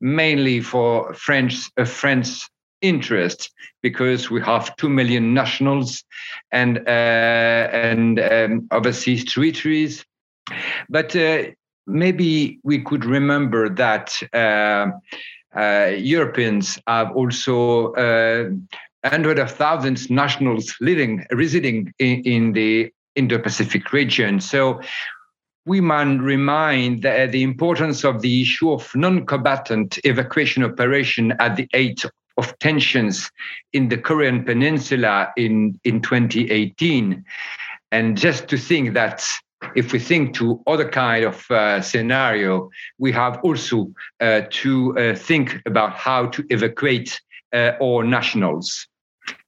mainly 0.00 0.60
for 0.60 1.14
French 1.14 1.70
a 1.76 1.86
French 1.86 2.48
interest 2.82 3.50
because 3.82 4.30
we 4.30 4.40
have 4.42 4.74
two 4.76 4.88
million 4.88 5.34
nationals 5.34 6.02
and 6.50 6.78
uh, 6.88 7.68
and 7.70 8.18
um, 8.18 8.68
overseas 8.72 9.24
territories. 9.24 10.04
But 10.88 11.14
uh, 11.14 11.44
maybe 11.86 12.58
we 12.64 12.82
could 12.82 13.04
remember 13.04 13.68
that 13.68 14.20
uh, 14.34 14.36
uh 14.36 14.90
Europeans 15.56 16.78
have 16.86 17.12
also 17.12 17.92
uh, 17.94 18.50
hundreds 19.04 19.40
of 19.40 19.50
thousands 19.50 20.10
nationals 20.10 20.74
living 20.80 21.24
residing 21.30 21.92
in, 21.98 22.22
in 22.22 22.52
the 22.52 22.92
Indo-Pacific 23.14 23.92
region. 23.92 24.40
So 24.40 24.80
we 25.64 25.80
might 25.80 26.18
remind 26.20 27.02
the, 27.02 27.28
the 27.30 27.42
importance 27.42 28.04
of 28.04 28.22
the 28.22 28.42
issue 28.42 28.70
of 28.70 28.94
non-combatant 28.94 29.98
evacuation 30.04 30.62
operation 30.62 31.32
at 31.40 31.56
the 31.56 31.68
height 31.74 32.04
of 32.36 32.56
tensions 32.58 33.30
in 33.72 33.88
the 33.88 33.96
Korean 33.96 34.44
Peninsula 34.44 35.32
in, 35.36 35.80
in 35.84 36.02
2018. 36.02 37.24
And 37.90 38.16
just 38.16 38.48
to 38.48 38.58
think 38.58 38.94
that 38.94 39.26
if 39.74 39.92
we 39.92 39.98
think 39.98 40.34
to 40.34 40.62
other 40.66 40.88
kind 40.88 41.24
of 41.24 41.50
uh, 41.50 41.80
scenario, 41.80 42.70
we 42.98 43.12
have 43.12 43.38
also 43.42 43.92
uh, 44.20 44.42
to 44.50 44.96
uh, 44.98 45.14
think 45.14 45.62
about 45.66 45.92
how 45.94 46.26
to 46.26 46.44
evacuate 46.50 47.20
uh, 47.52 47.72
our 47.82 48.04
nationals. 48.04 48.86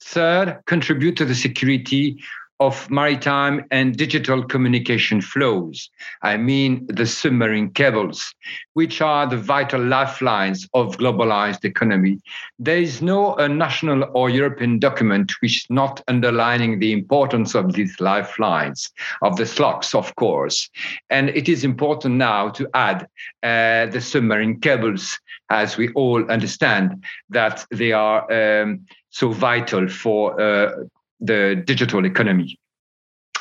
Third, 0.03 0.61
contribute 0.67 1.17
to 1.17 1.25
the 1.25 1.35
security 1.35 2.23
of 2.61 2.91
maritime 2.91 3.65
and 3.71 3.97
digital 3.97 4.43
communication 4.43 5.21
flows. 5.21 5.91
I 6.23 6.37
mean 6.37 6.87
the 6.89 7.07
submarine 7.07 7.71
cables, 7.71 8.35
which 8.75 9.01
are 9.01 9.27
the 9.27 9.37
vital 9.37 9.85
lifelines 9.85 10.69
of 10.75 10.97
globalized 10.97 11.65
economy. 11.65 12.21
There 12.59 12.79
is 12.79 13.01
no 13.01 13.39
uh, 13.39 13.49
national 13.49 14.11
or 14.15 14.31
European 14.31 14.79
document 14.79 15.33
which 15.41 15.65
is 15.65 15.67
not 15.71 16.03
underlining 16.09 16.79
the 16.79 16.93
importance 16.93 17.55
of 17.55 17.75
these 17.75 18.01
lifelines, 18.01 18.91
of 19.23 19.37
the 19.37 19.45
SLOCs, 19.45 19.95
of 19.95 20.15
course. 20.17 20.69
And 21.11 21.29
it 21.31 21.49
is 21.49 21.65
important 21.65 22.17
now 22.17 22.49
to 22.51 22.69
add 22.75 23.09
uh, 23.43 23.87
the 23.87 24.01
submarine 24.01 24.61
cables, 24.61 25.19
as 25.51 25.77
we 25.77 25.91
all 25.95 26.29
understand 26.31 27.05
that 27.31 27.65
they 27.71 27.93
are 27.93 28.21
um, 28.33 28.87
so 29.11 29.31
vital 29.31 29.89
for 29.89 30.41
uh, 30.41 30.85
the 31.21 31.63
digital 31.65 32.05
economy. 32.05 32.59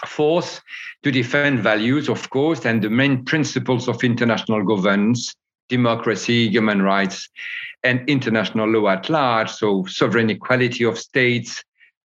Fourth, 0.05 0.61
to 1.03 1.11
defend 1.11 1.59
values, 1.59 2.09
of 2.09 2.29
course, 2.29 2.65
and 2.65 2.81
the 2.81 2.89
main 2.89 3.25
principles 3.25 3.87
of 3.87 4.03
international 4.03 4.63
governance, 4.63 5.33
democracy, 5.69 6.47
human 6.49 6.81
rights, 6.81 7.29
and 7.83 8.07
international 8.07 8.69
law 8.69 8.89
at 8.89 9.09
large. 9.09 9.49
So, 9.49 9.85
sovereign 9.85 10.29
equality 10.29 10.83
of 10.83 10.97
states, 10.97 11.63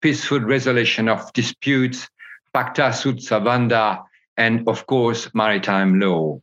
peaceful 0.01 0.39
resolution 0.39 1.07
of 1.09 1.31
disputes, 1.33 2.07
pacta 2.53 2.93
sunt 2.93 3.19
servanda, 3.19 4.03
and 4.37 4.67
of 4.67 4.85
course, 4.87 5.29
maritime 5.33 5.99
law. 5.99 6.39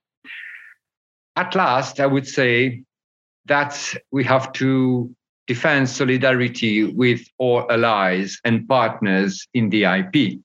At 1.37 1.55
last, 1.55 2.01
I 2.01 2.07
would 2.07 2.27
say 2.27 2.83
that 3.47 3.95
we 4.11 4.25
have 4.25 4.53
to 4.53 5.15
defend 5.47 5.89
solidarity 5.89 6.85
with 6.85 7.21
our 7.41 7.71
allies 7.71 8.39
and 8.45 8.69
partners 8.69 9.47
in 9.55 9.71
the 9.71 9.85
IP. 9.85 10.41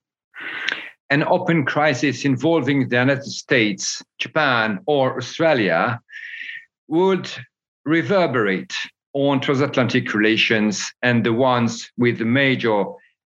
An 1.10 1.24
open 1.24 1.66
crisis 1.66 2.26
involving 2.26 2.90
the 2.90 2.98
United 2.98 3.24
States, 3.24 4.04
Japan, 4.20 4.80
or 4.86 5.18
Australia 5.18 6.02
would 6.88 7.30
reverberate 7.86 8.74
on 9.14 9.40
transatlantic 9.40 10.14
relations 10.14 10.92
and 11.02 11.26
the 11.26 11.34
ones 11.34 11.90
with 11.98 12.18
the 12.18 12.26
major 12.26 12.84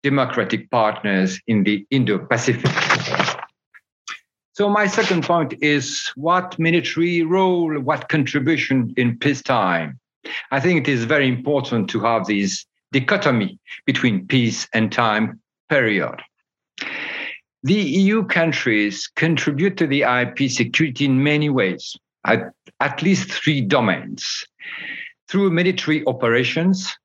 democratic 0.04 0.70
partners 0.72 1.40
in 1.48 1.64
the 1.64 1.86
Indo 1.92 2.20
Pacific. 2.20 2.72
So, 4.54 4.70
my 4.70 4.88
second 4.88 5.24
point 5.24 5.54
is 5.62 6.10
what 6.16 6.58
military 6.58 7.24
role, 7.24 7.78
what 7.80 8.08
contribution 8.08 8.94
in 8.96 9.18
peacetime? 9.18 10.00
I 10.52 10.60
think 10.60 10.80
it 10.80 10.92
is 10.92 11.06
very 11.06 11.28
important 11.28 11.90
to 11.92 12.00
have 12.02 12.26
this 12.26 12.66
dichotomy 12.92 13.60
between 13.86 14.28
peace 14.28 14.68
and 14.74 14.92
time 14.92 15.40
period. 15.70 16.22
The 17.64 17.74
EU 17.74 18.26
countries 18.26 19.08
contribute 19.16 19.78
to 19.78 19.88
the 19.88 20.04
IP 20.04 20.52
security 20.52 21.06
in 21.06 21.24
many 21.24 21.50
ways, 21.50 21.96
at, 22.26 22.52
at 22.80 23.02
least 23.02 23.32
three 23.32 23.62
domains 23.62 24.46
through 25.28 25.50
military 25.50 26.06
operations, 26.06 26.96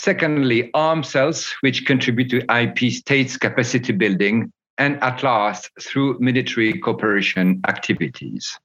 Secondly, 0.00 0.70
arm 0.72 1.02
cells, 1.02 1.54
which 1.60 1.84
contribute 1.84 2.30
to 2.30 2.44
IP 2.48 2.90
states 2.90 3.36
capacity 3.36 3.92
building, 3.92 4.50
and 4.78 5.02
at 5.02 5.22
last, 5.22 5.70
through 5.78 6.16
military 6.20 6.72
cooperation 6.78 7.60
activities. 7.68 8.58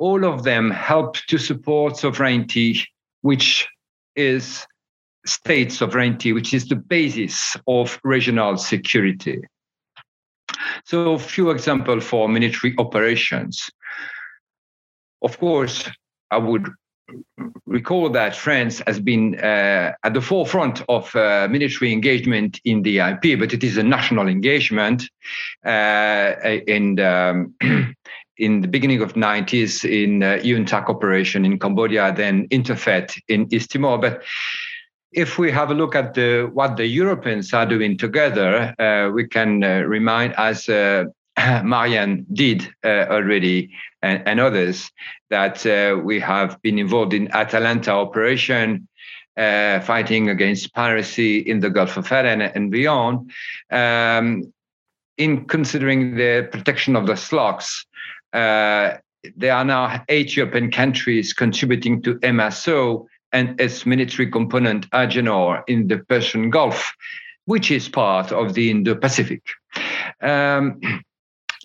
All 0.00 0.24
of 0.24 0.44
them 0.44 0.70
help 0.70 1.16
to 1.28 1.36
support 1.36 1.98
sovereignty, 1.98 2.82
which 3.20 3.68
is 4.16 4.66
state 5.26 5.70
sovereignty, 5.72 6.32
which 6.32 6.54
is 6.54 6.66
the 6.66 6.76
basis 6.76 7.54
of 7.66 8.00
regional 8.02 8.56
security. 8.56 9.42
So, 10.86 11.12
a 11.12 11.18
few 11.18 11.50
examples 11.50 12.02
for 12.04 12.30
military 12.30 12.74
operations. 12.78 13.70
Of 15.20 15.38
course, 15.38 15.86
I 16.30 16.38
would 16.38 16.66
recall 17.66 18.08
that 18.08 18.34
France 18.34 18.80
has 18.86 19.00
been 19.00 19.34
uh, 19.38 19.92
at 20.02 20.14
the 20.14 20.22
forefront 20.22 20.82
of 20.88 21.14
uh, 21.14 21.46
military 21.50 21.92
engagement 21.92 22.58
in 22.64 22.82
the 22.82 23.00
IP, 23.00 23.38
but 23.38 23.52
it 23.52 23.62
is 23.62 23.76
a 23.76 23.82
national 23.82 24.28
engagement. 24.28 25.02
Uh, 25.64 25.68
and 26.68 27.00
um, 27.00 27.54
in 28.40 28.62
the 28.62 28.68
beginning 28.68 29.02
of 29.02 29.12
90s 29.12 29.84
in 29.84 30.22
uh, 30.22 30.38
UNTAC 30.42 30.88
operation 30.88 31.44
in 31.44 31.58
Cambodia, 31.58 32.12
then 32.12 32.48
Interfet 32.48 33.20
in 33.28 33.46
East 33.52 33.70
Timor. 33.70 33.98
But 33.98 34.22
if 35.12 35.38
we 35.38 35.50
have 35.50 35.70
a 35.70 35.74
look 35.74 35.94
at 35.94 36.14
the, 36.14 36.48
what 36.52 36.76
the 36.76 36.86
Europeans 36.86 37.52
are 37.52 37.66
doing 37.66 37.98
together, 37.98 38.74
uh, 38.78 39.10
we 39.12 39.26
can 39.26 39.62
uh, 39.62 39.80
remind, 39.80 40.34
as 40.38 40.68
uh, 40.68 41.04
Marianne 41.64 42.26
did 42.32 42.68
uh, 42.84 43.06
already, 43.10 43.70
and, 44.02 44.22
and, 44.26 44.40
others, 44.40 44.90
that 45.28 45.66
uh, 45.66 45.98
we 45.98 46.18
have 46.20 46.60
been 46.62 46.78
involved 46.78 47.12
in 47.12 47.30
Atalanta 47.32 47.92
operation, 47.92 48.88
uh, 49.36 49.80
fighting 49.80 50.30
against 50.30 50.72
piracy 50.74 51.38
in 51.38 51.60
the 51.60 51.70
Gulf 51.70 51.96
of 51.96 52.10
Aden 52.10 52.40
and 52.40 52.70
beyond. 52.70 53.30
Um, 53.70 54.52
in 55.18 55.44
considering 55.44 56.16
the 56.16 56.48
protection 56.50 56.96
of 56.96 57.06
the 57.06 57.12
SLOCs, 57.12 57.84
there 58.32 59.52
are 59.52 59.64
now 59.64 60.04
eight 60.08 60.36
European 60.36 60.70
countries 60.70 61.32
contributing 61.32 62.02
to 62.02 62.14
MSO 62.16 63.06
and 63.32 63.60
its 63.60 63.86
military 63.86 64.30
component 64.30 64.90
Agenor 64.90 65.62
in 65.68 65.88
the 65.88 65.98
Persian 65.98 66.50
Gulf, 66.50 66.92
which 67.44 67.70
is 67.70 67.88
part 67.88 68.32
of 68.32 68.54
the 68.54 68.70
Indo-Pacific. 68.70 69.42
Um, 70.20 70.80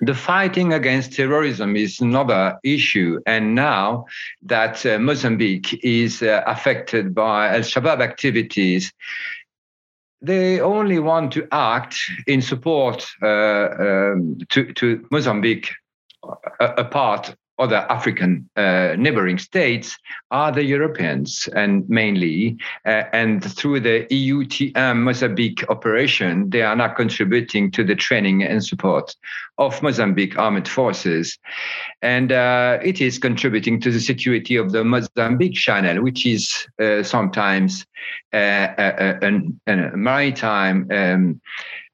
the 0.01 0.13
fighting 0.13 0.73
against 0.73 1.13
terrorism 1.13 1.75
is 1.75 2.01
another 2.01 2.59
issue. 2.63 3.19
And 3.25 3.55
now 3.55 4.05
that 4.43 4.85
uh, 4.85 4.99
Mozambique 4.99 5.79
is 5.83 6.21
uh, 6.21 6.43
affected 6.45 7.15
by 7.15 7.55
Al 7.55 7.61
Shabaab 7.61 8.01
activities, 8.01 8.91
they 10.21 10.59
only 10.59 10.99
want 10.99 11.31
to 11.33 11.47
act 11.51 11.97
in 12.27 12.41
support 12.41 13.07
uh, 13.21 13.69
um, 13.79 14.37
to, 14.49 14.73
to 14.73 15.05
Mozambique, 15.11 15.71
a, 16.59 16.65
a 16.77 16.83
other 17.57 17.85
African 17.89 18.49
uh, 18.55 18.95
neighboring 18.97 19.37
states 19.37 19.97
are 20.31 20.51
the 20.51 20.63
Europeans, 20.63 21.47
and 21.55 21.87
mainly, 21.87 22.57
uh, 22.85 23.03
and 23.13 23.43
through 23.43 23.79
the 23.79 24.05
EUTM 24.11 24.97
Mozambique 24.97 25.63
operation, 25.69 26.49
they 26.49 26.61
are 26.61 26.75
now 26.75 26.89
contributing 26.89 27.71
to 27.71 27.83
the 27.83 27.95
training 27.95 28.43
and 28.43 28.63
support 28.63 29.15
of 29.57 29.81
Mozambique 29.81 30.37
armed 30.37 30.67
forces, 30.67 31.37
and 32.01 32.31
uh, 32.31 32.79
it 32.83 32.99
is 32.99 33.17
contributing 33.17 33.79
to 33.81 33.91
the 33.91 34.01
security 34.01 34.57
of 34.57 34.71
the 34.71 34.83
Mozambique 34.83 35.55
Channel, 35.55 36.03
which 36.03 36.25
is 36.25 36.67
uh, 36.81 37.03
sometimes 37.03 37.85
uh, 38.33 38.67
a, 38.77 39.17
a, 39.21 39.27
a, 39.67 39.95
maritime 39.95 40.87
um, 40.91 41.41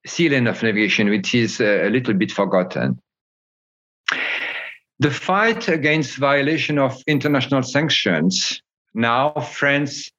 sea 0.08 0.30
lane 0.30 0.48
of 0.48 0.64
navigation, 0.64 1.10
which 1.10 1.36
is 1.36 1.62
uh, 1.62 1.84
a 1.84 1.90
little 1.90 2.16
bit 2.16 2.32
forgotten. 2.32 3.00
The 5.02 5.10
fight 5.10 5.68
against 5.68 6.18
violation 6.18 6.78
of 6.78 7.02
international 7.08 7.64
sanctions, 7.64 8.62
now 8.94 9.32
France, 9.32 10.12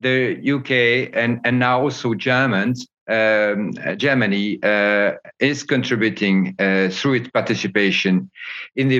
the 0.00 0.40
UK, 0.54 1.14
and, 1.14 1.40
and 1.44 1.58
now 1.58 1.82
also 1.82 2.14
Germans, 2.14 2.88
um, 3.06 3.74
Germany 3.98 4.62
uh, 4.62 5.12
is 5.40 5.62
contributing 5.62 6.54
uh, 6.58 6.88
through 6.88 7.14
its 7.20 7.28
participation 7.28 8.30
in 8.76 8.88
the 8.88 8.96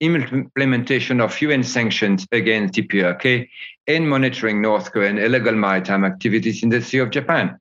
implementation 0.00 1.20
of 1.20 1.42
UN 1.42 1.64
sanctions 1.64 2.24
against 2.30 2.74
DPRK 2.74 3.48
and 3.88 4.08
monitoring 4.08 4.62
North 4.62 4.92
Korean 4.92 5.18
illegal 5.18 5.56
maritime 5.56 6.04
activities 6.04 6.62
in 6.62 6.68
the 6.68 6.80
Sea 6.80 6.98
of 6.98 7.10
Japan. 7.10 7.58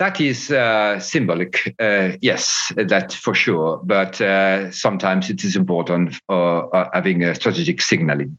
That 0.00 0.18
is 0.18 0.50
uh, 0.50 0.98
symbolic, 0.98 1.74
uh, 1.78 2.12
yes, 2.22 2.72
that 2.74 3.12
for 3.12 3.34
sure. 3.34 3.82
But 3.84 4.18
uh, 4.18 4.70
sometimes 4.70 5.28
it 5.28 5.44
is 5.44 5.56
important 5.56 6.18
for 6.26 6.74
uh, 6.74 6.88
having 6.94 7.22
a 7.22 7.34
strategic 7.34 7.82
signaling. 7.82 8.38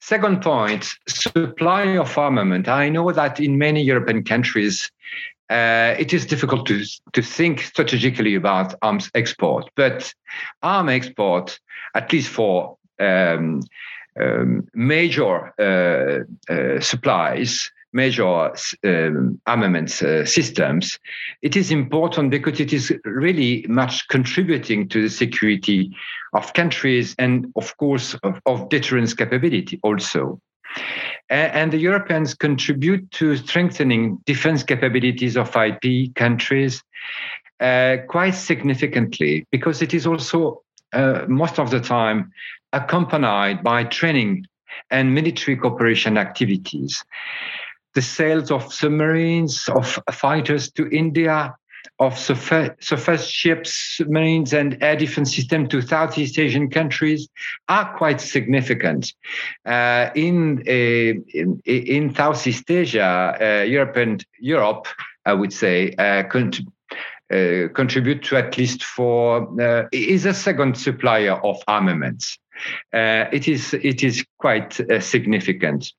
Second 0.00 0.42
point 0.42 0.88
supply 1.08 1.98
of 1.98 2.16
armament. 2.16 2.68
I 2.68 2.88
know 2.90 3.10
that 3.10 3.40
in 3.40 3.58
many 3.58 3.82
European 3.82 4.22
countries, 4.22 4.88
uh, 5.50 5.96
it 5.98 6.12
is 6.12 6.24
difficult 6.24 6.64
to, 6.66 6.84
to 7.12 7.22
think 7.22 7.62
strategically 7.62 8.36
about 8.36 8.72
arms 8.82 9.10
export, 9.16 9.68
but 9.74 10.14
arm 10.62 10.88
export, 10.88 11.58
at 11.96 12.12
least 12.12 12.28
for 12.28 12.76
um, 13.00 13.62
um, 14.20 14.68
major 14.74 15.52
uh, 15.60 16.80
supplies, 16.80 17.68
major 17.92 18.52
um, 18.84 19.40
armaments 19.46 20.02
uh, 20.02 20.24
systems, 20.24 20.98
it 21.42 21.56
is 21.56 21.70
important 21.70 22.30
because 22.30 22.60
it 22.60 22.72
is 22.72 22.92
really 23.04 23.64
much 23.68 24.06
contributing 24.08 24.88
to 24.88 25.02
the 25.02 25.10
security 25.10 25.94
of 26.34 26.52
countries 26.52 27.14
and, 27.18 27.52
of 27.56 27.76
course, 27.76 28.14
of, 28.22 28.40
of 28.46 28.68
deterrence 28.68 29.14
capability 29.14 29.80
also. 29.82 30.40
And 31.28 31.72
the 31.72 31.78
Europeans 31.78 32.34
contribute 32.34 33.10
to 33.12 33.36
strengthening 33.36 34.18
defense 34.26 34.62
capabilities 34.62 35.36
of 35.36 35.54
IP 35.56 36.14
countries 36.14 36.82
uh, 37.60 37.96
quite 38.08 38.34
significantly 38.34 39.46
because 39.50 39.82
it 39.82 39.94
is 39.94 40.06
also 40.06 40.62
uh, 40.92 41.24
most 41.26 41.58
of 41.58 41.70
the 41.70 41.80
time 41.80 42.30
accompanied 42.72 43.62
by 43.62 43.84
training 43.84 44.46
and 44.90 45.14
military 45.14 45.56
cooperation 45.56 46.18
activities 46.18 47.02
the 47.96 48.02
sales 48.02 48.50
of 48.50 48.72
submarines, 48.72 49.68
of 49.70 49.98
fighters 50.12 50.70
to 50.70 50.86
India, 50.90 51.56
of 51.98 52.18
surface 52.18 53.26
ships, 53.26 53.96
submarines, 53.96 54.52
and 54.52 54.76
air 54.82 54.96
defense 54.96 55.34
system 55.34 55.66
to 55.68 55.80
Southeast 55.80 56.38
Asian 56.38 56.68
countries 56.68 57.26
are 57.68 57.96
quite 57.96 58.20
significant. 58.20 59.14
Uh, 59.64 60.10
in, 60.14 60.62
uh, 60.68 61.22
in, 61.32 61.62
in 61.64 62.14
Southeast 62.14 62.70
Asia, 62.70 63.34
uh, 63.40 63.64
Europe 63.64 63.96
and 63.96 64.26
Europe, 64.40 64.88
I 65.24 65.32
would 65.32 65.54
say, 65.54 65.94
uh, 65.98 66.24
uh, 67.32 67.68
contribute 67.74 68.22
to 68.24 68.36
at 68.36 68.58
least 68.58 68.84
for 68.84 69.48
is 69.90 70.26
a 70.26 70.34
second 70.34 70.76
supplier 70.76 71.32
of 71.32 71.56
armaments. 71.66 72.38
it 72.92 73.48
is 73.48 73.74
it 73.74 74.04
is 74.04 74.24
quite 74.38 74.80
significant. 75.00 75.92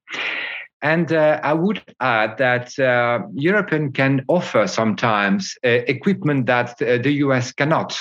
And 0.82 1.12
uh, 1.12 1.40
I 1.44 1.54
would 1.54 1.82
add 2.00 2.38
that 2.38 2.78
uh, 2.78 3.26
European 3.34 3.92
can 3.92 4.24
offer 4.28 4.68
sometimes 4.68 5.58
uh, 5.66 5.70
equipment 5.88 6.46
that 6.46 6.78
the 6.78 7.12
US 7.26 7.52
cannot, 7.52 8.00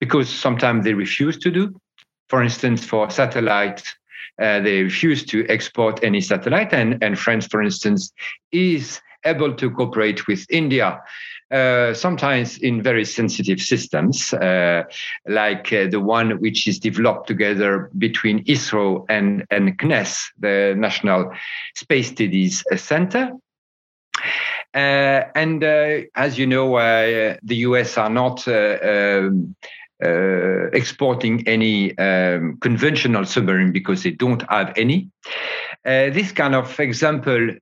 because 0.00 0.28
sometimes 0.28 0.84
they 0.84 0.94
refuse 0.94 1.38
to 1.38 1.50
do. 1.50 1.80
For 2.28 2.42
instance, 2.42 2.84
for 2.84 3.10
satellite, 3.10 3.94
uh, 4.40 4.60
they 4.60 4.82
refuse 4.82 5.24
to 5.26 5.46
export 5.48 6.02
any 6.02 6.20
satellite, 6.20 6.72
and, 6.72 7.02
and 7.02 7.18
France, 7.18 7.46
for 7.46 7.62
instance, 7.62 8.12
is 8.52 9.00
able 9.24 9.54
to 9.54 9.70
cooperate 9.70 10.26
with 10.26 10.44
India 10.50 11.00
uh, 11.50 11.94
sometimes 11.94 12.58
in 12.58 12.82
very 12.82 13.04
sensitive 13.04 13.60
systems, 13.60 14.32
uh, 14.34 14.82
like 15.26 15.72
uh, 15.72 15.86
the 15.88 16.00
one 16.00 16.40
which 16.40 16.66
is 16.66 16.78
developed 16.78 17.28
together 17.28 17.90
between 17.98 18.44
ISRO 18.44 19.04
and, 19.08 19.44
and 19.50 19.78
CNES, 19.78 20.26
the 20.38 20.74
National 20.76 21.32
Space 21.74 22.08
Studies 22.08 22.64
Center. 22.76 23.32
Uh, 24.74 25.22
and 25.34 25.62
uh, 25.62 26.00
as 26.16 26.38
you 26.38 26.46
know, 26.46 26.76
the 27.42 27.56
US 27.56 27.96
are 27.96 28.10
not 28.10 28.46
um, 28.48 29.54
uh, 30.04 30.66
exporting 30.72 31.46
any 31.46 31.96
um, 31.98 32.58
conventional 32.60 33.24
submarine 33.24 33.72
because 33.72 34.02
they 34.02 34.10
don't 34.10 34.42
have 34.50 34.72
any. 34.76 35.08
Uh, 35.86 36.10
this 36.10 36.32
kind 36.32 36.54
of 36.54 36.80
example 36.80 37.54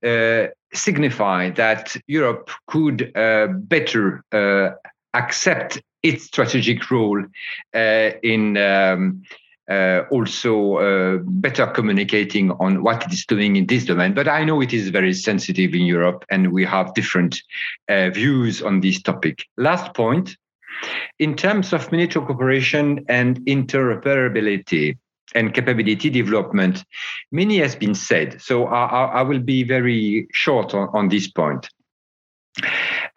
signify 0.75 1.51
that 1.51 1.97
Europe 2.07 2.51
could 2.67 3.17
uh, 3.17 3.49
better 3.49 4.25
uh, 4.33 4.71
accept 5.15 5.81
its 6.03 6.25
strategic 6.25 6.91
role 6.91 7.23
uh, 7.75 8.11
in 8.23 8.57
um, 8.57 9.23
uh, 9.71 10.03
also 10.11 10.77
uh, 10.77 11.19
better 11.23 11.67
communicating 11.67 12.51
on 12.53 12.83
what 12.83 13.07
it 13.07 13.13
is 13.13 13.25
doing 13.27 13.57
in 13.57 13.67
this 13.67 13.85
domain. 13.85 14.13
But 14.13 14.29
I 14.29 14.45
know 14.45 14.61
it 14.61 14.73
is 14.73 14.89
very 14.89 15.15
sensitive 15.15 15.73
in 15.75 15.83
Europe, 15.83 16.25
and 16.31 16.53
we 16.53 16.65
have 16.65 16.95
different 16.95 17.41
views 17.89 18.61
on 18.63 18.81
this 18.81 19.01
topic. 19.01 19.45
Last 19.57 19.95
point 19.95 20.37
in 21.19 21.37
terms 21.37 21.73
of 21.73 21.93
military 21.93 22.27
cooperation 22.27 23.05
and 23.09 23.39
interoperability 23.47 24.99
and 25.35 25.55
capability 25.55 26.11
development, 26.11 26.85
many 27.31 27.59
has 27.59 27.75
been 27.75 27.95
said. 27.95 28.41
So 28.41 28.67
I, 28.67 29.07
I 29.07 29.23
will 29.23 29.41
be 29.41 29.63
very 29.63 30.29
short 30.33 30.75
on, 30.75 30.89
on 30.93 31.09
this 31.09 31.29
point. 31.29 31.69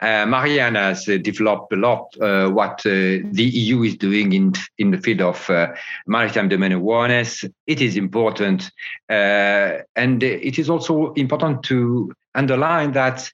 Uh, 0.00 0.24
Marianne 0.26 0.76
has 0.76 1.08
uh, 1.08 1.18
developed 1.18 1.72
a 1.72 1.76
lot 1.76 2.06
uh, 2.20 2.48
what 2.48 2.80
uh, 2.86 3.20
the 3.32 3.50
EU 3.52 3.82
is 3.82 3.96
doing 3.96 4.32
in 4.32 4.52
in 4.78 4.90
the 4.90 4.98
field 4.98 5.20
of 5.20 5.50
uh, 5.50 5.74
maritime 6.06 6.48
domain 6.48 6.72
awareness. 6.72 7.44
It 7.66 7.80
is 7.80 7.96
important, 7.96 8.70
uh, 9.10 9.78
and 9.94 10.22
it 10.22 10.58
is 10.58 10.70
also 10.70 11.12
important 11.14 11.62
to 11.64 12.12
underline 12.34 12.92
that 12.92 13.30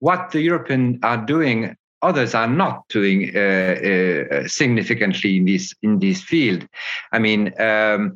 what 0.00 0.30
the 0.30 0.40
Europeans 0.40 0.98
are 1.02 1.24
doing 1.24 1.76
others 2.04 2.34
are 2.34 2.48
not 2.48 2.86
doing 2.88 3.30
uh, 3.34 3.40
uh, 3.40 4.48
significantly 4.48 5.36
in 5.38 5.44
this 5.44 5.74
in 5.82 5.98
this 5.98 6.22
field. 6.22 6.66
I 7.12 7.18
mean. 7.18 7.52
Um, 7.60 8.14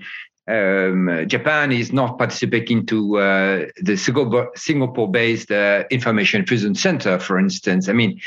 um, 0.49 1.27
Japan 1.27 1.73
is 1.73 1.93
not 1.93 2.17
participating 2.17 2.87
to 2.87 3.19
uh, 3.19 3.67
the 3.83 3.97
Singapore-based 4.57 5.51
uh, 5.51 5.85
information 5.91 6.47
fusion 6.47 6.75
center, 6.75 7.19
for 7.19 7.39
instance. 7.39 7.87
I 7.91 7.93
mean, 7.93 8.19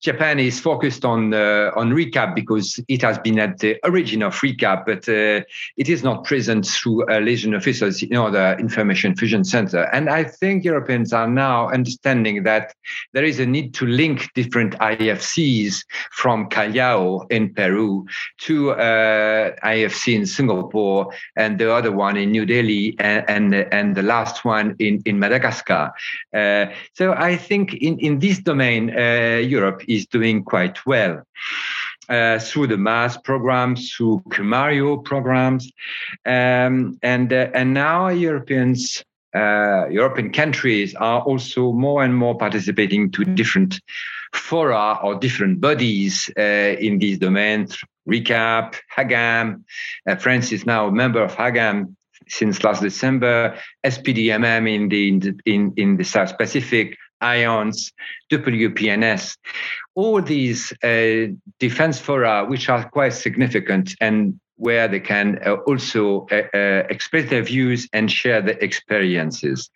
Japan 0.00 0.38
is 0.38 0.60
focused 0.60 1.04
on 1.04 1.34
uh, 1.34 1.70
on 1.76 1.92
ReCAAP 1.92 2.34
because 2.34 2.80
it 2.88 3.02
has 3.02 3.18
been 3.18 3.38
at 3.38 3.58
the 3.58 3.78
origin 3.84 4.22
of 4.22 4.34
ReCAAP, 4.34 4.84
but 4.86 5.08
uh, 5.08 5.44
it 5.76 5.88
is 5.88 6.02
not 6.02 6.24
present 6.24 6.66
through 6.66 7.06
uh, 7.10 7.20
liaison 7.20 7.54
officers 7.54 8.02
know, 8.10 8.30
the 8.30 8.56
information 8.58 9.14
fusion 9.14 9.44
center. 9.44 9.84
And 9.92 10.08
I 10.08 10.24
think 10.24 10.64
Europeans 10.64 11.12
are 11.12 11.28
now 11.28 11.68
understanding 11.68 12.42
that 12.44 12.74
there 13.12 13.24
is 13.24 13.40
a 13.40 13.46
need 13.46 13.74
to 13.74 13.86
link 13.86 14.30
different 14.34 14.74
IFCs 14.78 15.84
from 16.12 16.48
Callao 16.48 17.26
in 17.30 17.54
Peru 17.54 18.06
to 18.42 18.72
uh, 18.72 19.54
IFC 19.64 20.14
in 20.14 20.26
Singapore 20.26 21.12
and 21.36 21.58
the 21.58 21.72
other 21.72 21.92
one 21.92 22.16
in 22.16 22.30
New 22.30 22.46
Delhi 22.46 22.96
and 22.98 23.24
and, 23.28 23.54
and 23.54 23.94
the 23.94 24.02
last 24.02 24.44
one 24.44 24.76
in 24.78 25.02
in 25.04 25.18
Madagascar. 25.18 25.92
Uh, 26.34 26.66
so 26.94 27.12
I 27.12 27.36
think 27.36 27.74
in 27.74 27.98
in 27.98 28.18
this 28.18 28.38
domain, 28.38 28.90
uh, 28.96 29.40
Europe 29.42 29.82
is 29.90 30.06
doing 30.06 30.44
quite 30.44 30.84
well. 30.86 31.22
Uh, 32.08 32.38
through 32.40 32.66
the 32.66 32.76
MAS 32.76 33.16
programs, 33.18 33.92
through 33.92 34.20
CRIMARIO 34.30 35.04
programs, 35.04 35.70
um, 36.26 36.98
and 37.02 37.32
uh, 37.32 37.48
and 37.54 37.72
now 37.72 38.08
Europeans, 38.08 39.04
uh, 39.32 39.86
European 39.88 40.32
countries 40.32 40.94
are 40.96 41.20
also 41.20 41.72
more 41.72 42.02
and 42.02 42.16
more 42.16 42.36
participating 42.36 43.12
to 43.12 43.24
different 43.24 43.80
fora 44.34 44.98
or 45.04 45.14
different 45.14 45.60
bodies 45.60 46.30
uh, 46.36 46.76
in 46.80 46.98
these 46.98 47.18
domains. 47.18 47.78
ReCAAP, 48.08 48.74
HAGAM. 48.88 49.64
Uh, 50.08 50.16
France 50.16 50.50
is 50.50 50.66
now 50.66 50.88
a 50.88 50.92
member 50.92 51.22
of 51.22 51.34
HAGAM 51.34 51.96
since 52.28 52.64
last 52.64 52.82
December. 52.82 53.56
SPDMM 53.84 54.72
in 54.72 54.88
the 54.88 55.34
in 55.46 55.72
in 55.76 55.96
the 55.96 56.04
South 56.04 56.36
Pacific. 56.38 56.96
IONS, 57.20 57.92
WPNS, 58.30 59.36
all 59.94 60.22
these 60.22 60.72
uh, 60.82 61.26
defense 61.58 61.98
fora, 61.98 62.44
which 62.46 62.68
are 62.68 62.88
quite 62.88 63.12
significant 63.12 63.94
and 64.00 64.38
where 64.56 64.88
they 64.88 65.00
can 65.00 65.38
uh, 65.46 65.54
also 65.66 66.26
uh, 66.30 66.42
uh, 66.54 66.86
express 66.90 67.30
their 67.30 67.42
views 67.42 67.88
and 67.92 68.10
share 68.10 68.42
their 68.42 68.58
experiences. 68.58 69.70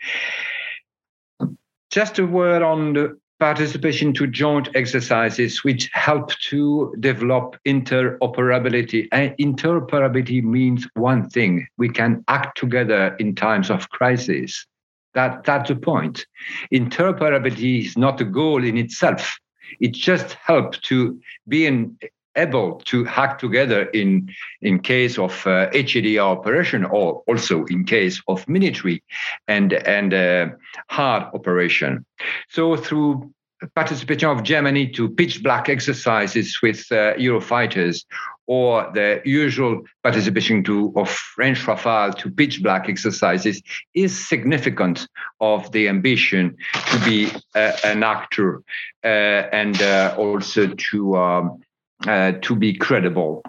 Just 1.90 2.18
a 2.18 2.26
word 2.26 2.62
on 2.62 2.92
the 2.92 3.18
participation 3.40 4.12
to 4.12 4.26
joint 4.26 4.68
exercises 4.74 5.64
which 5.64 5.90
help 5.92 6.30
to 6.50 6.94
develop 7.00 7.56
interoperability. 7.66 9.08
And 9.12 9.34
interoperability 9.38 10.42
means 10.42 10.86
one 10.94 11.28
thing 11.30 11.66
we 11.76 11.88
can 11.88 12.24
act 12.28 12.58
together 12.58 13.16
in 13.18 13.34
times 13.34 13.70
of 13.70 13.88
crisis. 13.90 14.66
That, 15.15 15.45
that's 15.45 15.69
the 15.69 15.77
point. 15.77 16.27
Interoperability 16.73 17.86
is 17.86 17.97
not 17.97 18.20
a 18.20 18.24
goal 18.24 18.65
in 18.65 18.77
itself. 18.77 19.39
It 19.81 19.93
just 19.93 20.35
helps 20.35 20.78
to 20.81 21.20
being 21.49 21.99
able 22.36 22.81
to 22.85 23.05
hack 23.05 23.39
together 23.39 23.85
in 23.91 24.28
in 24.61 24.81
case 24.81 25.19
of 25.19 25.47
uh, 25.47 25.70
operation 26.19 26.85
or 26.85 27.23
also 27.28 27.65
in 27.66 27.85
case 27.85 28.20
of 28.28 28.47
military 28.49 29.03
and 29.47 29.73
and 29.73 30.12
uh, 30.12 30.49
hard 30.89 31.23
operation. 31.32 32.05
So 32.49 32.77
through 32.77 33.32
participation 33.74 34.28
of 34.28 34.43
Germany 34.43 34.89
to 34.89 35.09
pitch 35.09 35.43
black 35.43 35.69
exercises 35.69 36.59
with 36.62 36.86
uh, 36.91 37.15
Eurofighters 37.15 38.05
or 38.46 38.90
the 38.94 39.20
usual 39.24 39.82
participation 40.02 40.62
to, 40.64 40.92
of 40.96 41.08
French 41.08 41.60
Rafale 41.60 42.16
to 42.18 42.31
pitch 42.31 42.62
black 42.62 42.89
exercises 42.89 43.62
is 43.94 44.16
significant 44.16 45.08
of 45.40 45.70
the 45.73 45.89
ambition 45.89 46.56
to 46.90 47.05
be 47.05 47.31
an 47.55 48.02
actor 48.02 48.62
uh, 49.02 49.06
and 49.52 49.81
uh, 49.82 50.14
also 50.18 50.66
to 50.66 51.16
um, 51.16 51.62
uh, 52.06 52.32
to 52.42 52.55
be 52.55 52.74
credible. 52.74 53.42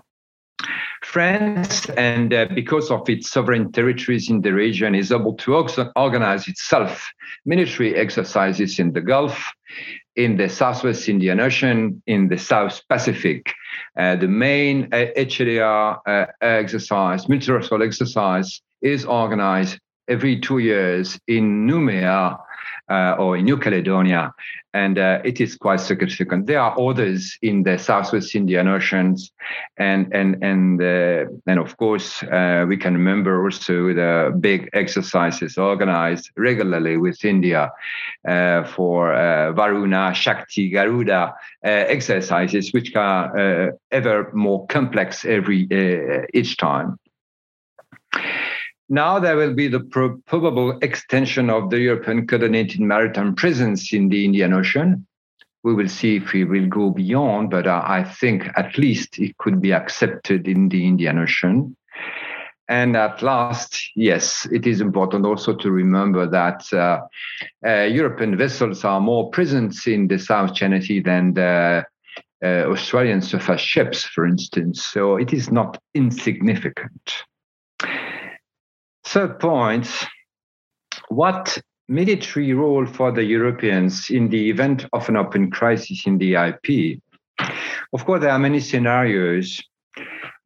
France, 1.04 1.88
and 1.90 2.34
uh, 2.34 2.48
because 2.56 2.90
of 2.90 3.08
its 3.10 3.30
sovereign 3.30 3.72
territories 3.72 4.30
in 4.30 4.42
the 4.42 4.54
region, 4.54 4.96
is 4.96 5.12
able 5.12 5.34
to 5.36 5.56
organize 5.96 6.48
itself 6.48 7.10
military 7.46 7.96
exercises 7.96 8.80
in 8.80 8.94
the 8.94 9.02
Gulf, 9.02 9.54
in 10.16 10.38
the 10.38 10.48
Southwest 10.48 11.10
Indian 11.10 11.40
Ocean, 11.40 12.02
in 12.08 12.28
the 12.30 12.38
South 12.38 12.82
Pacific. 12.90 13.54
Uh, 13.98 14.16
the 14.16 14.28
main 14.28 14.86
uh, 14.94 15.08
HADR 15.18 16.00
uh, 16.06 16.26
exercise, 16.42 17.28
multilateral 17.28 17.84
exercise, 17.84 18.62
is 18.82 19.06
organized 19.06 19.80
every 20.08 20.40
two 20.40 20.60
years 20.60 21.20
in 21.28 21.68
Nouméa 21.68 22.38
uh, 22.90 23.16
or 23.18 23.38
in 23.38 23.46
New 23.46 23.58
Caledonia, 23.58 24.34
and 24.74 24.98
uh, 25.00 25.20
it 25.24 25.42
is 25.42 25.56
quite 25.56 25.80
significant. 25.80 26.46
There 26.46 26.60
are 26.60 26.80
others 26.80 27.38
in 27.42 27.64
the 27.64 27.78
Southwest 27.78 28.36
Indian 28.36 28.68
Oceans, 28.68 29.32
and 29.78 30.14
and 30.14 30.44
and 30.44 30.82
uh, 30.82 31.26
and 31.48 31.60
of 31.60 31.78
course 31.78 32.22
uh, 32.24 32.66
we 32.68 32.78
can 32.78 32.94
remember 32.94 33.44
also 33.44 33.94
the 33.94 34.36
big 34.40 34.70
exercises 34.74 35.58
organized 35.58 36.30
regularly 36.38 36.98
with 36.98 37.24
India 37.26 37.72
uh, 38.28 38.64
for 38.66 39.14
uh, 39.14 39.52
Varuna, 39.54 40.14
Shakti, 40.14 40.70
Garuda 40.70 41.34
exercises, 41.64 42.72
which 42.74 42.96
are 42.96 43.74
ever 43.92 44.30
more 44.34 44.68
complex 44.68 45.26
every 45.26 45.68
each 46.34 46.58
time. 46.58 47.00
Now 48.88 49.20
there 49.20 49.36
will 49.36 49.54
be 49.54 49.68
the 49.68 49.80
probable 50.28 50.78
extension 50.82 51.50
of 51.50 51.72
the 51.72 51.80
European 51.80 52.28
coordinated 52.28 52.82
maritime 52.82 53.34
presence 53.34 53.92
in 53.92 54.10
the 54.10 54.24
Indian 54.26 54.54
Ocean. 54.54 55.08
We 55.64 55.74
will 55.74 55.90
see 55.90 56.18
if 56.18 56.34
we 56.34 56.44
will 56.44 56.68
go 56.68 56.92
beyond, 56.92 57.50
but 57.50 57.66
uh, 57.66 57.82
I 57.84 58.04
think 58.04 58.48
at 58.56 58.78
least 58.78 59.18
it 59.18 59.36
could 59.40 59.60
be 59.60 59.74
accepted 59.74 60.48
in 60.48 60.70
the 60.70 60.86
Indian 60.86 61.18
Ocean. 61.18 61.76
And 62.68 62.96
at 62.96 63.24
last, 63.24 63.92
yes, 63.96 64.48
it 64.52 64.68
is 64.68 64.82
important 64.82 65.26
also 65.26 65.56
to 65.56 65.72
remember 65.72 66.28
that 66.28 66.72
uh, 66.72 67.00
uh, 67.66 67.84
European 67.84 68.38
vessels 68.38 68.84
are 68.84 69.02
more 69.02 69.32
present 69.32 69.88
in 69.88 70.08
the 70.08 70.20
South 70.20 70.54
China 70.54 70.80
Sea 70.80 71.00
than 71.00 71.34
the 71.34 71.84
uh, 72.44 72.48
Australian 72.48 73.22
surface 73.22 73.62
ships, 73.62 74.04
for 74.04 74.28
instance. 74.28 74.86
So 74.86 75.16
it 75.16 75.34
is 75.34 75.52
not 75.52 75.80
insignificant. 75.96 77.26
Third 79.16 79.40
point, 79.40 79.88
what 81.08 81.58
military 81.88 82.52
role 82.52 82.86
for 82.86 83.14
the 83.14 83.24
Europeans 83.24 84.10
in 84.10 84.28
the 84.28 84.50
event 84.50 84.86
of 84.92 85.08
an 85.08 85.16
open 85.16 85.52
crisis 85.52 86.06
in 86.06 86.18
the 86.18 86.36
IP? 86.36 87.00
Of 87.94 88.04
course, 88.06 88.20
there 88.20 88.32
are 88.32 88.40
many 88.40 88.60
scenarios 88.60 89.64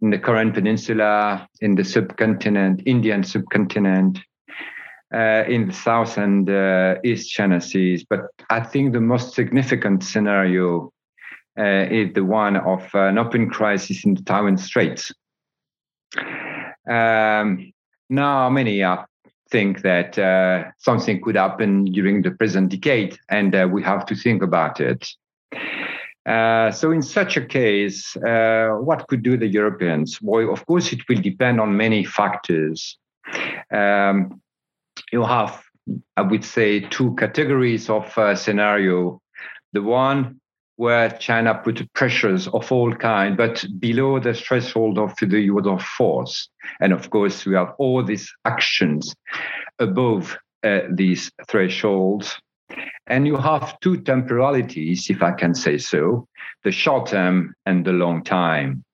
in 0.04 0.12
the 0.12 0.20
Korean 0.20 0.52
Peninsula, 0.52 1.48
in 1.62 1.74
the 1.74 1.84
subcontinent, 1.84 2.84
Indian 2.86 3.24
subcontinent, 3.24 4.20
uh, 5.12 5.46
in 5.48 5.70
the 5.70 5.74
South 5.74 6.20
and 6.20 6.48
uh, 6.48 6.98
East 7.04 7.32
China 7.32 7.60
Seas. 7.60 8.06
But 8.08 8.28
I 8.52 8.60
think 8.60 8.94
the 8.94 9.02
most 9.02 9.34
significant 9.34 10.04
scenario 10.04 10.94
uh, 11.58 11.88
is 11.90 12.14
the 12.14 12.24
one 12.24 12.56
of 12.56 12.88
an 12.94 13.18
open 13.18 13.50
crisis 13.50 14.06
in 14.06 14.14
the 14.14 14.22
Taiwan 14.22 14.58
Straits. 14.60 15.12
Um, 16.88 17.74
now, 18.10 18.50
many 18.50 18.84
uh, 18.84 19.04
think 19.52 19.82
that 19.82 20.18
uh, 20.18 20.72
something 20.78 21.22
could 21.22 21.36
happen 21.36 21.86
during 21.86 22.22
the 22.22 22.32
present 22.32 22.70
decade, 22.70 23.18
and 23.30 23.56
uh, 23.56 23.68
we 23.72 23.84
have 23.84 24.06
to 24.08 24.16
think 24.16 24.44
about 24.44 24.80
it. 24.80 25.08
Uh, 26.26 26.72
so, 26.72 26.92
in 26.92 27.02
such 27.02 27.38
a 27.38 27.46
case, 27.46 28.16
uh, 28.18 28.70
what 28.80 29.08
could 29.08 29.24
do 29.24 29.38
the 29.38 29.48
Europeans? 29.48 30.20
Well, 30.22 30.52
of 30.52 30.66
course, 30.66 30.92
it 30.94 31.02
will 31.08 31.22
depend 31.22 31.60
on 31.60 31.76
many 31.76 32.04
factors. 32.04 32.98
Um, 33.72 34.42
you 35.12 35.24
have, 35.24 35.64
I 36.18 36.22
would 36.22 36.44
say, 36.44 36.82
two 36.82 37.16
categories 37.16 37.90
of 37.90 38.16
uh, 38.18 38.36
scenario. 38.36 39.22
The 39.74 39.82
one 39.82 40.40
where 40.80 41.10
China 41.10 41.54
put 41.62 41.92
pressures 41.92 42.48
of 42.48 42.72
all 42.72 42.96
kind, 42.96 43.36
but 43.36 43.66
below 43.80 44.18
the 44.18 44.34
threshold 44.34 44.98
of 44.98 45.14
the 45.20 45.38
use 45.38 45.68
of 45.68 45.84
force. 45.84 46.48
And 46.80 46.94
of 46.94 47.10
course, 47.10 47.46
we 47.46 47.54
have 47.56 47.74
all 47.80 48.02
these 48.02 48.34
actions 48.46 49.14
above 49.80 50.38
uh, 50.64 50.84
these 50.90 51.30
thresholds. 51.50 52.40
And 53.08 53.28
you 53.28 53.36
have 53.36 53.78
two 53.82 53.98
temporalities, 54.04 55.10
if 55.10 55.22
I 55.22 55.34
can 55.34 55.54
say 55.54 55.80
so, 55.80 56.30
the 56.64 56.72
short 56.72 57.08
term 57.08 57.56
and 57.66 57.84
the 57.84 57.92
long 57.92 58.24
time. 58.24 58.86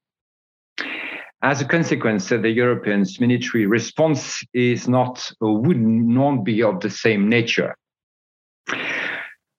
As 1.44 1.62
a 1.62 1.66
consequence, 1.66 2.30
the 2.30 2.50
Europeans' 2.50 3.20
military 3.20 3.68
response 3.68 4.44
is 4.56 4.88
not 4.88 5.32
or 5.40 5.60
would 5.60 5.80
not 5.80 6.44
be 6.44 6.64
of 6.64 6.80
the 6.80 6.90
same 6.90 7.30
nature. 7.30 7.76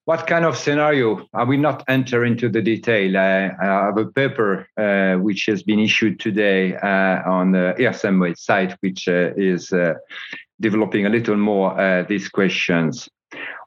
What 0.06 0.28
kind 0.28 0.44
of 0.44 0.56
scenario? 0.56 1.26
I 1.34 1.42
will 1.42 1.58
not 1.58 1.82
enter 1.88 2.24
into 2.24 2.48
the 2.48 2.62
detail. 2.62 3.16
I, 3.16 3.50
I 3.60 3.86
have 3.86 3.98
a 3.98 4.06
paper 4.06 4.68
uh, 4.76 5.20
which 5.20 5.46
has 5.46 5.64
been 5.64 5.80
issued 5.80 6.20
today 6.20 6.76
uh, 6.76 7.28
on 7.28 7.50
the 7.50 7.74
IRSEM 7.76 8.38
site, 8.38 8.76
which 8.82 9.08
uh, 9.08 9.32
is 9.36 9.72
uh, 9.72 9.94
developing 10.60 11.06
a 11.06 11.08
little 11.08 11.36
more 11.36 11.76
uh, 11.76 12.04
these 12.04 12.28
questions. 12.28 13.08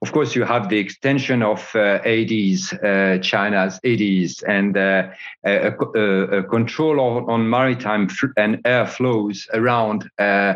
Of 0.02 0.14
course, 0.14 0.36
you 0.36 0.46
have 0.46 0.70
the 0.70 0.78
extension 0.78 1.44
of 1.44 1.60
uh, 1.76 2.00
ADIZ, 2.06 2.74
uh, 2.74 3.22
China's 3.22 3.80
ADIZ, 3.84 4.44
and 4.48 4.78
uh, 4.78 5.10
a, 5.46 5.74
a, 5.96 6.02
a, 6.38 6.44
control 6.44 7.02
on, 7.02 7.30
on 7.30 7.50
maritime 7.50 8.08
and 8.38 8.62
air 8.64 8.88
flows 8.88 9.48
around 9.54 10.10
uh, 10.18 10.54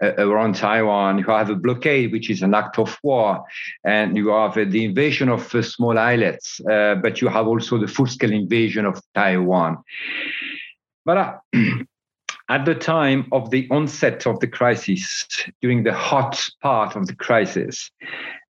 around 0.00 0.56
Taiwan. 0.56 1.18
You 1.18 1.24
have 1.26 1.50
a 1.50 1.54
blockade, 1.54 2.10
which 2.10 2.30
is 2.30 2.42
an 2.42 2.54
act 2.54 2.78
of 2.78 2.98
war, 3.04 3.44
and 3.84 4.16
you 4.16 4.30
have 4.30 4.54
the 4.54 4.84
invasion 4.84 5.28
of 5.28 5.42
small 5.64 5.96
islets, 5.96 6.60
uh, 6.68 6.96
but 6.96 7.20
you 7.20 7.28
have 7.28 7.46
also 7.46 7.78
the 7.78 7.86
full-scale 7.86 8.32
invasion 8.32 8.86
of 8.86 9.00
Taiwan. 9.14 9.78
But 11.04 11.16
uh, 11.16 11.38
at 12.48 12.64
the 12.64 12.74
time 12.74 13.28
of 13.30 13.50
the 13.50 13.68
onset 13.70 14.26
of 14.26 14.40
the 14.40 14.48
crisis, 14.48 15.26
during 15.62 15.84
the 15.84 15.94
hot 15.94 16.48
part 16.60 16.96
of 16.96 17.06
the 17.06 17.14
crisis, 17.14 17.90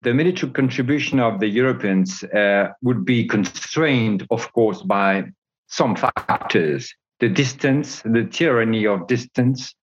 the 0.03 0.15
military 0.15 0.53
contribution 0.53 1.19
of 1.21 1.41
the 1.41 1.49
Europeans 1.49 2.23
uh, 2.25 2.69
would 2.83 3.05
be 3.05 3.27
constrained, 3.27 4.27
of 4.31 4.53
course, 4.53 4.83
by 4.83 5.25
some 5.67 5.97
factors. 5.97 6.95
The 7.21 7.29
distance, 7.29 8.03
the 8.03 8.25
tyranny 8.25 8.87
of 8.87 9.07
distance, 9.09 9.75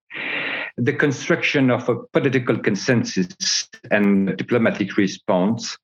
the 0.78 0.92
construction 0.92 1.70
of 1.70 1.88
a 1.88 1.96
political 2.12 2.58
consensus 2.58 3.68
and 3.90 4.36
diplomatic 4.36 4.96
response, 4.96 5.76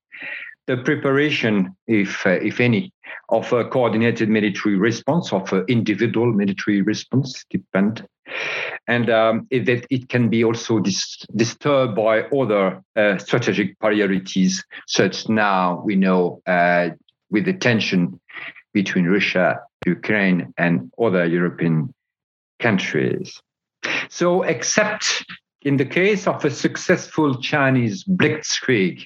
the 0.66 0.76
preparation, 0.76 1.76
if, 1.86 2.26
uh, 2.26 2.30
if 2.30 2.60
any, 2.60 2.92
of 3.28 3.52
a 3.52 3.64
coordinated 3.64 4.28
military 4.28 4.76
response, 4.76 5.32
of 5.32 5.52
an 5.52 5.64
individual 5.68 6.32
military 6.32 6.82
response, 6.82 7.44
depend, 7.50 8.06
and 8.86 9.10
um, 9.10 9.46
it, 9.50 9.66
that 9.66 9.86
it 9.90 10.08
can 10.08 10.28
be 10.28 10.44
also 10.44 10.78
dis- 10.78 11.26
disturbed 11.34 11.96
by 11.96 12.22
other 12.22 12.82
uh, 12.96 13.18
strategic 13.18 13.78
priorities, 13.78 14.64
such 14.86 15.28
now 15.28 15.82
we 15.84 15.96
know 15.96 16.40
uh, 16.46 16.90
with 17.30 17.44
the 17.44 17.52
tension 17.52 18.20
between 18.72 19.06
Russia, 19.06 19.60
Ukraine, 19.86 20.52
and 20.56 20.90
other 21.00 21.26
European 21.26 21.92
countries. 22.60 23.40
So, 24.08 24.42
except 24.42 25.24
in 25.62 25.76
the 25.76 25.84
case 25.84 26.26
of 26.26 26.44
a 26.44 26.50
successful 26.50 27.40
Chinese 27.40 28.04
blitzkrieg, 28.04 29.04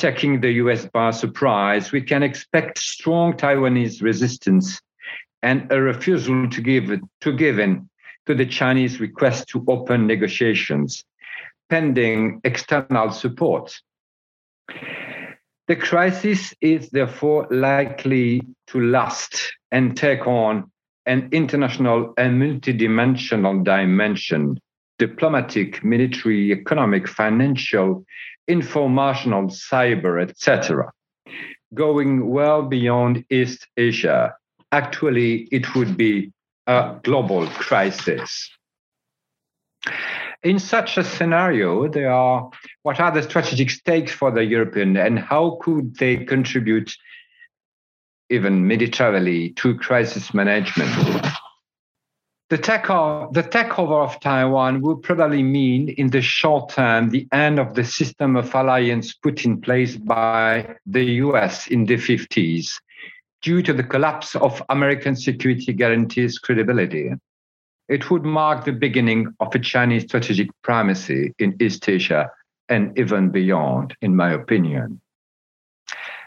taking 0.00 0.40
the 0.40 0.52
US 0.52 0.86
by 0.86 1.10
surprise, 1.10 1.92
we 1.92 2.00
can 2.00 2.22
expect 2.22 2.78
strong 2.78 3.34
Taiwanese 3.34 4.02
resistance 4.02 4.80
and 5.42 5.70
a 5.70 5.80
refusal 5.80 6.48
to 6.48 6.60
give 6.60 7.00
to 7.20 7.32
give 7.32 7.58
in 7.58 7.88
to 8.26 8.34
the 8.34 8.46
Chinese 8.46 9.00
request 9.00 9.48
to 9.48 9.64
open 9.68 10.06
negotiations, 10.06 11.04
pending 11.68 12.40
external 12.44 13.10
support. 13.10 13.78
The 15.68 15.76
crisis 15.76 16.54
is 16.60 16.90
therefore 16.90 17.46
likely 17.50 18.42
to 18.68 18.80
last 18.80 19.52
and 19.70 19.96
take 19.96 20.26
on 20.26 20.70
an 21.06 21.28
international 21.32 22.12
and 22.16 22.42
multidimensional 22.42 23.64
dimension 23.64 24.58
diplomatic, 25.00 25.82
military, 25.82 26.52
economic, 26.52 27.08
financial, 27.08 28.04
informational, 28.50 29.48
cyber, 29.48 30.20
etc., 30.20 30.90
going 31.72 32.28
well 32.28 32.62
beyond 32.62 33.24
East 33.30 33.66
Asia. 33.76 34.34
Actually, 34.72 35.48
it 35.52 35.74
would 35.74 35.96
be 35.96 36.32
a 36.66 36.96
global 37.02 37.46
crisis. 37.48 38.50
In 40.42 40.58
such 40.58 40.96
a 40.96 41.04
scenario, 41.04 41.88
there 41.88 42.10
are 42.10 42.50
what 42.82 42.98
are 42.98 43.12
the 43.12 43.22
strategic 43.22 43.70
stakes 43.70 44.12
for 44.12 44.30
the 44.30 44.44
European 44.44 44.96
and 44.96 45.18
how 45.18 45.58
could 45.62 45.96
they 45.96 46.16
contribute 46.16 46.90
even 48.30 48.66
militarily 48.66 49.50
to 49.50 49.76
crisis 49.76 50.32
management? 50.32 50.90
The, 52.50 52.58
takeover, 52.58 53.32
the 53.32 53.44
takeover 53.44 54.02
of 54.02 54.18
Taiwan 54.18 54.80
will 54.80 54.96
probably 54.96 55.40
mean, 55.40 55.90
in 55.90 56.10
the 56.10 56.20
short 56.20 56.70
term, 56.70 57.10
the 57.10 57.28
end 57.30 57.60
of 57.60 57.74
the 57.74 57.84
system 57.84 58.34
of 58.34 58.52
alliance 58.52 59.14
put 59.14 59.44
in 59.44 59.60
place 59.60 59.96
by 59.96 60.74
the 60.84 61.04
US 61.22 61.68
in 61.68 61.84
the 61.84 61.94
50s 61.94 62.72
due 63.40 63.62
to 63.62 63.72
the 63.72 63.84
collapse 63.84 64.34
of 64.34 64.60
American 64.68 65.14
security 65.14 65.72
guarantees 65.72 66.40
credibility. 66.40 67.12
It 67.88 68.10
would 68.10 68.24
mark 68.24 68.64
the 68.64 68.72
beginning 68.72 69.32
of 69.38 69.54
a 69.54 69.60
Chinese 69.60 70.02
strategic 70.02 70.50
primacy 70.62 71.32
in 71.38 71.56
East 71.60 71.88
Asia 71.88 72.32
and 72.68 72.98
even 72.98 73.30
beyond, 73.30 73.96
in 74.02 74.16
my 74.16 74.32
opinion. 74.32 75.00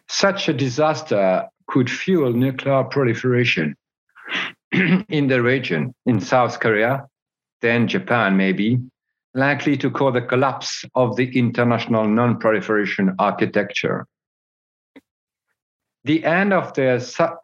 Such 0.07 0.47
a 0.47 0.53
disaster 0.53 1.49
could 1.67 1.89
fuel 1.89 2.31
nuclear 2.31 2.85
proliferation 2.85 3.75
in 5.09 5.27
the 5.27 5.41
region, 5.41 5.93
in 6.07 6.19
South 6.19 6.59
Korea, 6.59 7.05
then 7.61 7.87
Japan, 7.87 8.35
maybe, 8.35 8.79
likely 9.35 9.77
to 9.77 9.91
cause 9.91 10.13
the 10.13 10.21
collapse 10.21 10.83
of 10.95 11.15
the 11.15 11.37
international 11.37 12.07
non 12.07 12.39
proliferation 12.39 13.15
architecture. 13.19 14.07
The 16.05 16.25
end 16.25 16.53
of 16.53 16.73
the 16.73 16.95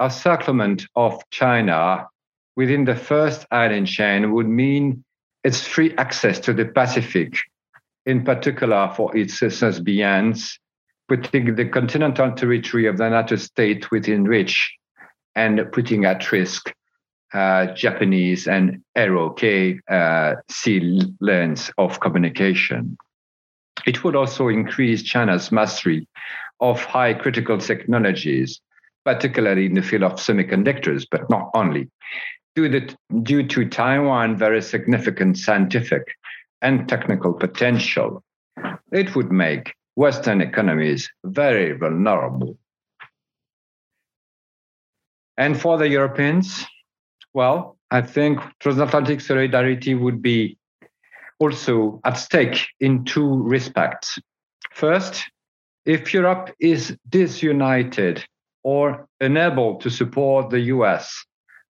encirclement 0.01 0.87
of 0.95 1.21
China 1.29 2.07
within 2.55 2.85
the 2.85 2.95
first 2.95 3.45
island 3.51 3.87
chain 3.87 4.33
would 4.33 4.47
mean 4.47 5.03
its 5.43 5.65
free 5.65 5.95
access 5.97 6.39
to 6.41 6.53
the 6.53 6.65
Pacific, 6.65 7.37
in 8.07 8.25
particular 8.25 8.91
for 8.95 9.15
its 9.15 9.37
citizens 9.37 9.79
SSBNs, 9.79 10.57
putting 11.07 11.55
the 11.55 11.65
continental 11.65 12.31
territory 12.31 12.87
of 12.87 12.97
the 12.97 13.05
United 13.05 13.39
States 13.39 13.91
within 13.91 14.23
reach 14.23 14.75
and 15.35 15.71
putting 15.71 16.05
at 16.05 16.31
risk 16.31 16.73
uh, 17.33 17.67
Japanese 17.67 18.47
and 18.47 18.81
ROK 18.95 19.41
uh, 19.89 20.35
sea 20.49 21.01
lanes 21.19 21.71
of 21.77 21.99
communication. 21.99 22.97
It 23.85 24.03
would 24.03 24.15
also 24.15 24.47
increase 24.47 25.03
China's 25.03 25.51
mastery 25.51 26.07
of 26.59 26.83
high 26.83 27.13
critical 27.13 27.57
technologies, 27.57 28.59
particularly 29.05 29.65
in 29.65 29.75
the 29.75 29.81
field 29.81 30.03
of 30.03 30.13
semiconductors, 30.13 31.05
but 31.09 31.29
not 31.29 31.49
only. 31.53 31.89
Due 32.55 32.69
to, 32.69 32.97
due 33.23 33.47
to 33.47 33.69
Taiwan 33.69 34.35
very 34.37 34.61
significant 34.61 35.37
scientific 35.37 36.03
and 36.61 36.89
technical 36.89 37.33
potential, 37.33 38.23
it 38.91 39.15
would 39.15 39.31
make 39.31 39.73
Western 39.95 40.41
economies 40.41 41.09
very 41.23 41.71
vulnerable. 41.77 42.57
And 45.37 45.59
for 45.59 45.77
the 45.77 45.87
Europeans, 45.87 46.65
well, 47.33 47.77
I 47.91 48.01
think 48.01 48.39
transatlantic 48.59 49.21
solidarity 49.21 49.95
would 49.95 50.21
be 50.21 50.57
also 51.39 52.01
at 52.03 52.17
stake 52.17 52.67
in 52.79 53.05
two 53.05 53.43
respects. 53.43 54.19
First, 54.71 55.23
if 55.85 56.13
Europe 56.13 56.53
is 56.59 56.97
disunited 57.07 58.23
or 58.63 59.07
unable 59.21 59.77
to 59.77 59.89
support 59.89 60.49
the 60.49 60.59
US, 60.75 61.25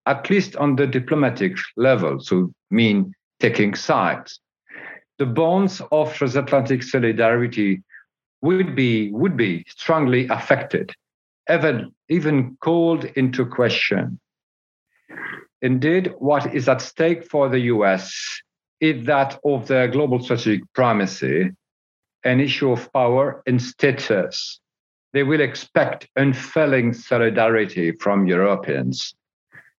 at 0.05 0.29
least 0.29 0.55
on 0.55 0.75
the 0.75 0.87
diplomatic 0.87 1.55
level, 1.77 2.19
so 2.19 2.51
mean 2.71 3.13
taking 3.39 3.75
sides, 3.75 4.39
the 5.19 5.25
bonds 5.25 5.81
of 5.91 6.13
transatlantic 6.13 6.81
solidarity 6.81 7.83
would 8.41 8.75
be 8.75 9.11
would 9.11 9.35
be 9.37 9.65
strongly 9.67 10.27
affected, 10.29 10.91
ever 11.47 11.85
even 12.07 12.57
called 12.61 13.05
into 13.15 13.45
question. 13.45 14.19
Indeed, 15.61 16.13
what 16.19 16.53
is 16.53 16.69
at 16.69 16.81
stake 16.81 17.25
for 17.25 17.49
the 17.49 17.59
US 17.73 18.41
is 18.79 19.05
that 19.05 19.39
of 19.43 19.67
their 19.67 19.87
global 19.87 20.21
strategic 20.21 20.61
primacy, 20.73 21.51
an 22.23 22.39
issue 22.39 22.71
of 22.71 22.91
power 22.93 23.43
and 23.45 23.61
status. 23.61 24.59
They 25.11 25.23
will 25.23 25.41
expect 25.41 26.07
unfailing 26.15 26.93
solidarity 26.93 27.91
from 27.91 28.27
Europeans, 28.27 29.13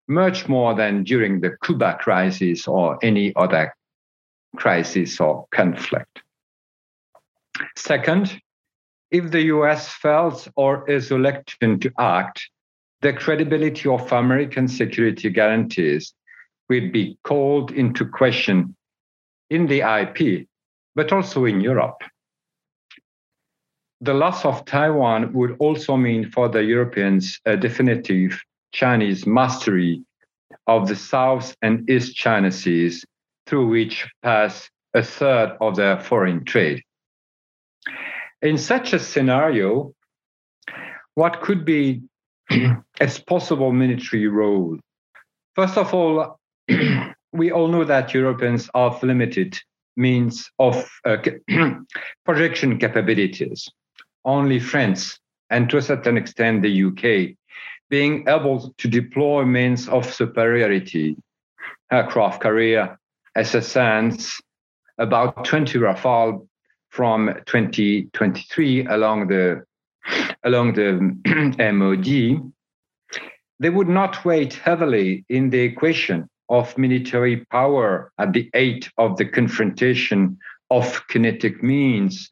much 0.07 0.49
more 0.49 0.73
than 0.73 1.03
during 1.03 1.39
the 1.39 1.55
Cuba 1.63 1.97
crisis 2.01 2.67
or 2.67 2.97
any 3.01 3.33
other 3.35 3.73
crisis 4.55 5.19
or 5.19 5.45
conflict. 5.51 6.23
Second, 7.77 8.41
if 9.11 9.31
the 9.31 9.43
US 9.43 9.89
fails 9.89 10.47
or 10.55 10.89
is 10.89 11.11
elected 11.11 11.81
to 11.81 11.91
act, 11.97 12.49
the 13.01 13.13
credibility 13.13 13.87
of 13.89 14.11
American 14.11 14.67
security 14.67 15.29
guarantees 15.29 16.13
will 16.67 16.91
be 16.91 17.17
called 17.23 17.71
into 17.71 18.05
question 18.05 18.75
in 19.49 19.67
the 19.67 19.81
IP, 19.81 20.47
but 20.95 21.11
also 21.11 21.45
in 21.45 21.61
Europe. 21.61 22.01
The 24.01 24.13
loss 24.13 24.45
of 24.45 24.65
Taiwan 24.65 25.33
would 25.33 25.57
also 25.59 25.97
mean 25.97 26.29
for 26.31 26.47
the 26.47 26.63
Europeans 26.63 27.39
a 27.45 27.57
definitive 27.57 28.39
Chinese 28.71 29.25
mastery 29.25 30.03
of 30.67 30.87
the 30.87 30.95
South 30.95 31.55
and 31.61 31.89
East 31.89 32.15
China 32.15 32.51
Seas, 32.51 33.03
through 33.45 33.67
which 33.67 34.07
pass 34.21 34.69
a 34.93 35.03
third 35.03 35.57
of 35.59 35.75
their 35.75 35.99
foreign 35.99 36.45
trade. 36.45 36.83
In 38.41 38.57
such 38.57 38.93
a 38.93 38.99
scenario, 38.99 39.93
what 41.15 41.41
could 41.41 41.65
be 41.65 42.03
its 43.01 43.19
possible 43.19 43.71
military 43.71 44.27
role? 44.27 44.77
First 45.55 45.77
of 45.77 45.93
all, 45.93 46.39
we 47.31 47.51
all 47.51 47.67
know 47.67 47.83
that 47.83 48.13
Europeans 48.13 48.69
have 48.73 49.01
limited 49.03 49.59
means 49.95 50.49
of 50.59 50.89
uh, 51.05 51.17
projection 52.25 52.77
capabilities. 52.77 53.69
Only 54.25 54.59
France, 54.59 55.19
and 55.49 55.69
to 55.69 55.77
a 55.77 55.81
certain 55.81 56.17
extent 56.17 56.61
the 56.61 56.83
UK, 56.83 57.35
being 57.89 58.27
able 58.27 58.73
to 58.77 58.87
deploy 58.87 59.45
means 59.45 59.87
of 59.87 60.11
superiority, 60.11 61.17
aircraft 61.91 62.41
carrier, 62.41 62.97
SSNs, 63.37 64.33
about 64.97 65.45
20 65.45 65.79
Rafale 65.79 66.47
from 66.89 67.33
2023 67.45 68.85
along 68.87 69.27
the 69.27 69.63
along 70.43 70.73
the 70.73 70.93
MOD, 71.73 72.51
they 73.59 73.69
would 73.69 73.89
not 73.89 74.23
weigh 74.23 74.49
heavily 74.49 75.25
in 75.29 75.49
the 75.49 75.59
equation 75.59 76.29
of 76.49 76.77
military 76.77 77.45
power 77.51 78.11
at 78.17 78.33
the 78.33 78.49
height 78.55 78.89
of 78.97 79.17
the 79.17 79.25
confrontation 79.25 80.37
of 80.71 81.07
kinetic 81.07 81.61
means, 81.61 82.31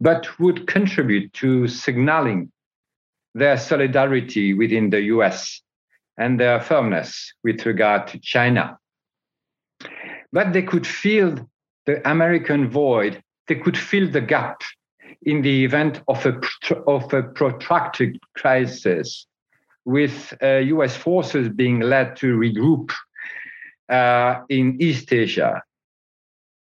but 0.00 0.38
would 0.38 0.66
contribute 0.66 1.32
to 1.34 1.66
signaling 1.68 2.50
their 3.34 3.56
solidarity 3.56 4.54
within 4.54 4.90
the 4.90 5.02
US 5.02 5.60
and 6.16 6.40
their 6.40 6.60
firmness 6.60 7.32
with 7.44 7.64
regard 7.66 8.06
to 8.08 8.18
China. 8.18 8.78
But 10.32 10.52
they 10.52 10.62
could 10.62 10.86
fill 10.86 11.48
the 11.86 12.08
American 12.08 12.68
void, 12.68 13.22
they 13.46 13.54
could 13.54 13.78
fill 13.78 14.10
the 14.10 14.20
gap 14.20 14.62
in 15.22 15.42
the 15.42 15.64
event 15.64 16.00
of 16.08 16.24
a, 16.26 16.40
of 16.86 17.12
a 17.12 17.22
protracted 17.22 18.18
crisis, 18.34 19.26
with 19.84 20.34
uh, 20.42 20.58
US 20.74 20.96
forces 20.96 21.48
being 21.48 21.80
led 21.80 22.16
to 22.16 22.36
regroup 22.36 22.92
uh, 23.88 24.42
in 24.48 24.76
East 24.80 25.12
Asia, 25.12 25.62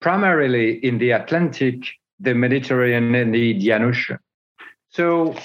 primarily 0.01 0.85
in 0.85 0.97
the 0.97 1.11
Atlantic, 1.11 1.85
the 2.19 2.33
Mediterranean, 2.33 3.15
and 3.15 3.33
the 3.33 3.51
Indian 3.51 3.83
Ocean. 3.83 4.19
So, 4.89 5.35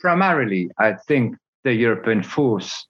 primarily, 0.00 0.70
I 0.78 0.94
think 0.94 1.36
the 1.64 1.72
European 1.72 2.22
force 2.22 2.86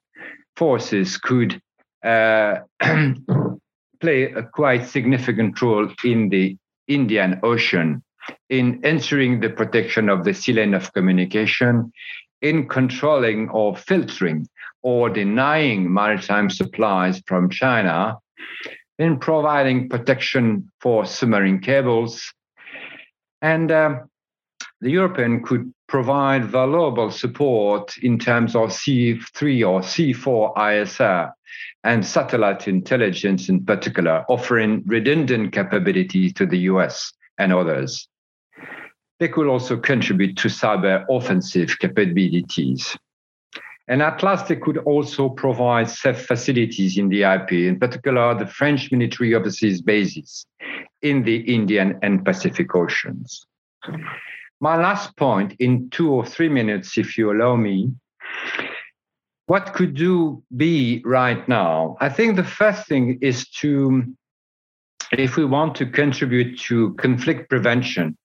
forces 0.57 1.19
could 1.19 1.61
uh, 2.03 2.61
play 4.01 4.25
a 4.33 4.43
quite 4.43 4.87
significant 4.87 5.61
role 5.61 5.89
in 6.05 6.31
the 6.31 6.57
Indian 6.89 7.41
Ocean 7.43 8.03
in 8.49 8.81
ensuring 8.85 9.41
the 9.41 9.51
protection 9.51 10.09
of 10.09 10.25
the 10.25 10.35
sea 10.35 10.53
lane 10.53 10.75
of 10.75 10.93
communication, 10.93 11.93
in 12.41 12.69
controlling 12.69 13.49
or 13.51 13.77
filtering 13.77 14.47
or 14.83 15.11
denying 15.11 15.93
maritime 15.93 16.49
supplies 16.49 17.23
from 17.27 17.51
China, 17.51 18.17
in 18.99 19.19
providing 19.19 19.89
protection 19.89 20.71
for 20.81 21.05
submarine 21.05 21.61
cables. 21.61 22.33
And 23.43 23.71
uh, 23.71 24.01
the 24.81 24.91
European 24.91 25.43
could 25.43 25.73
provide 25.89 26.45
valuable 26.45 27.11
support 27.11 27.97
in 27.99 28.19
terms 28.19 28.55
of 28.55 28.71
C3 28.71 29.69
or 29.69 29.81
C4 29.81 30.55
ISR 30.55 31.33
and 31.85 32.05
satellite 32.05 32.69
intelligence 32.69 33.49
in 33.49 33.65
particular, 33.65 34.25
offering 34.29 34.83
redundant 34.87 35.53
capabilities 35.53 36.33
to 36.35 36.47
the 36.47 36.59
US 36.71 37.13
and 37.39 37.53
others. 37.53 38.09
They 39.19 39.29
could 39.29 39.47
also 39.47 39.77
contribute 39.77 40.37
to 40.39 40.49
cyber 40.49 41.05
offensive 41.11 41.79
capabilities. 41.79 42.97
And 43.89 44.03
at 44.03 44.23
last, 44.23 44.49
they 44.49 44.57
could 44.57 44.79
also 44.79 45.31
provide 45.31 45.89
safe 45.89 46.27
facilities 46.27 46.99
in 46.99 47.09
the 47.09 47.23
IP, 47.23 47.53
in 47.53 47.81
particular 47.81 48.35
the 48.35 48.47
French 48.47 48.93
military 48.93 49.35
overseas 49.35 49.81
bases 49.81 50.47
in 51.01 51.25
the 51.25 51.37
Indian 51.37 51.99
and 52.03 52.25
Pacific 52.25 52.75
Oceans. 52.75 53.47
My 54.61 54.77
last 54.77 55.17
point, 55.17 55.55
in 55.59 55.89
two 55.91 56.13
or 56.13 56.27
three 56.27 56.49
minutes, 56.49 56.99
if 56.99 57.17
you 57.17 57.33
allow 57.33 57.57
me, 57.57 57.93
what 59.47 59.73
could 59.73 59.95
do 59.95 60.43
be 60.55 61.01
right 61.07 61.49
now? 61.49 61.97
I 62.01 62.11
think 62.11 62.37
the 62.37 62.45
first 62.45 62.87
thing 62.87 63.19
is 63.23 63.49
to, 63.61 64.05
if 65.13 65.37
we 65.37 65.47
want 65.47 65.75
to 65.77 65.87
contribute 65.87 66.59
to 66.61 66.93
conflict 66.95 67.49
prevention, 67.49 68.19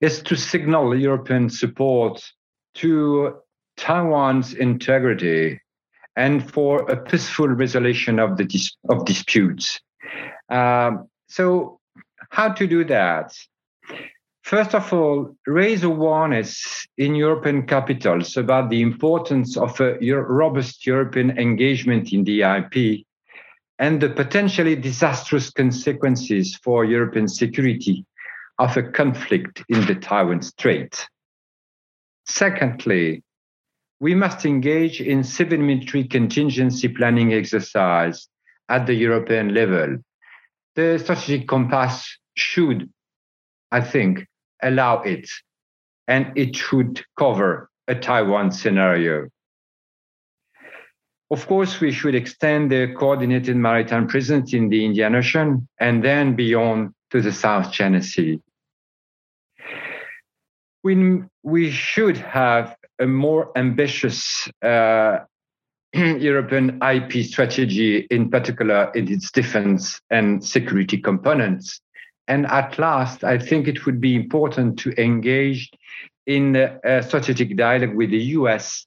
is 0.00 0.22
to 0.22 0.36
signal 0.36 0.98
European 0.98 1.48
support 1.48 2.22
to 2.74 3.36
Taiwan's 3.76 4.54
integrity 4.54 5.60
and 6.16 6.50
for 6.50 6.90
a 6.90 6.96
peaceful 6.96 7.48
resolution 7.48 8.18
of 8.18 8.36
the 8.36 8.44
dis- 8.44 8.76
of 8.88 9.04
disputes. 9.04 9.80
Um, 10.48 11.08
so, 11.28 11.80
how 12.30 12.52
to 12.52 12.66
do 12.66 12.84
that? 12.84 13.34
First 14.42 14.74
of 14.74 14.92
all, 14.92 15.36
raise 15.46 15.82
awareness 15.82 16.86
in 16.96 17.16
European 17.16 17.66
capitals 17.66 18.36
about 18.36 18.70
the 18.70 18.80
importance 18.80 19.56
of 19.56 19.80
a 19.80 19.98
robust 19.98 20.86
European 20.86 21.36
engagement 21.36 22.12
in 22.12 22.22
the 22.22 22.42
IP 22.42 23.04
and 23.78 24.00
the 24.00 24.08
potentially 24.08 24.76
disastrous 24.76 25.50
consequences 25.50 26.56
for 26.62 26.84
European 26.84 27.26
security 27.26 28.06
of 28.58 28.76
a 28.76 28.82
conflict 28.82 29.62
in 29.68 29.84
the 29.86 29.94
Taiwan 29.94 30.42
Strait. 30.42 31.06
Secondly, 32.26 33.22
we 34.00 34.14
must 34.14 34.44
engage 34.44 35.00
in 35.00 35.24
civil 35.24 35.58
military 35.58 36.04
contingency 36.04 36.88
planning 36.88 37.32
exercise 37.32 38.28
at 38.68 38.86
the 38.86 38.94
European 38.94 39.54
level. 39.54 39.98
The 40.74 40.98
strategic 40.98 41.48
compass 41.48 42.18
should, 42.34 42.90
I 43.70 43.80
think, 43.80 44.26
allow 44.62 45.02
it, 45.02 45.30
and 46.08 46.32
it 46.36 46.56
should 46.56 47.04
cover 47.18 47.70
a 47.88 47.94
Taiwan 47.94 48.50
scenario. 48.50 49.28
Of 51.30 51.46
course, 51.46 51.80
we 51.80 51.90
should 51.90 52.14
extend 52.14 52.70
the 52.70 52.94
coordinated 52.96 53.56
maritime 53.56 54.06
presence 54.06 54.52
in 54.52 54.68
the 54.68 54.84
Indian 54.84 55.14
Ocean 55.14 55.68
and 55.80 56.04
then 56.04 56.36
beyond 56.36 56.92
to 57.10 57.20
the 57.20 57.32
South 57.32 57.72
China 57.72 58.02
Sea. 58.02 58.40
We, 60.84 61.22
we 61.42 61.70
should 61.70 62.16
have 62.16 62.76
a 62.98 63.06
more 63.06 63.50
ambitious 63.56 64.48
uh, 64.62 65.18
European 65.94 66.80
IP 66.82 67.24
strategy, 67.24 68.06
in 68.10 68.30
particular 68.30 68.90
in 68.94 69.10
its 69.10 69.30
defense 69.30 70.00
and 70.10 70.44
security 70.44 70.98
components, 70.98 71.80
and 72.28 72.46
at 72.46 72.78
last, 72.78 73.24
I 73.24 73.38
think 73.38 73.68
it 73.68 73.86
would 73.86 74.00
be 74.00 74.14
important 74.14 74.78
to 74.80 75.00
engage 75.00 75.70
in 76.26 76.56
a 76.56 77.02
strategic 77.02 77.56
dialogue 77.56 77.94
with 77.94 78.10
the 78.10 78.22
US 78.38 78.86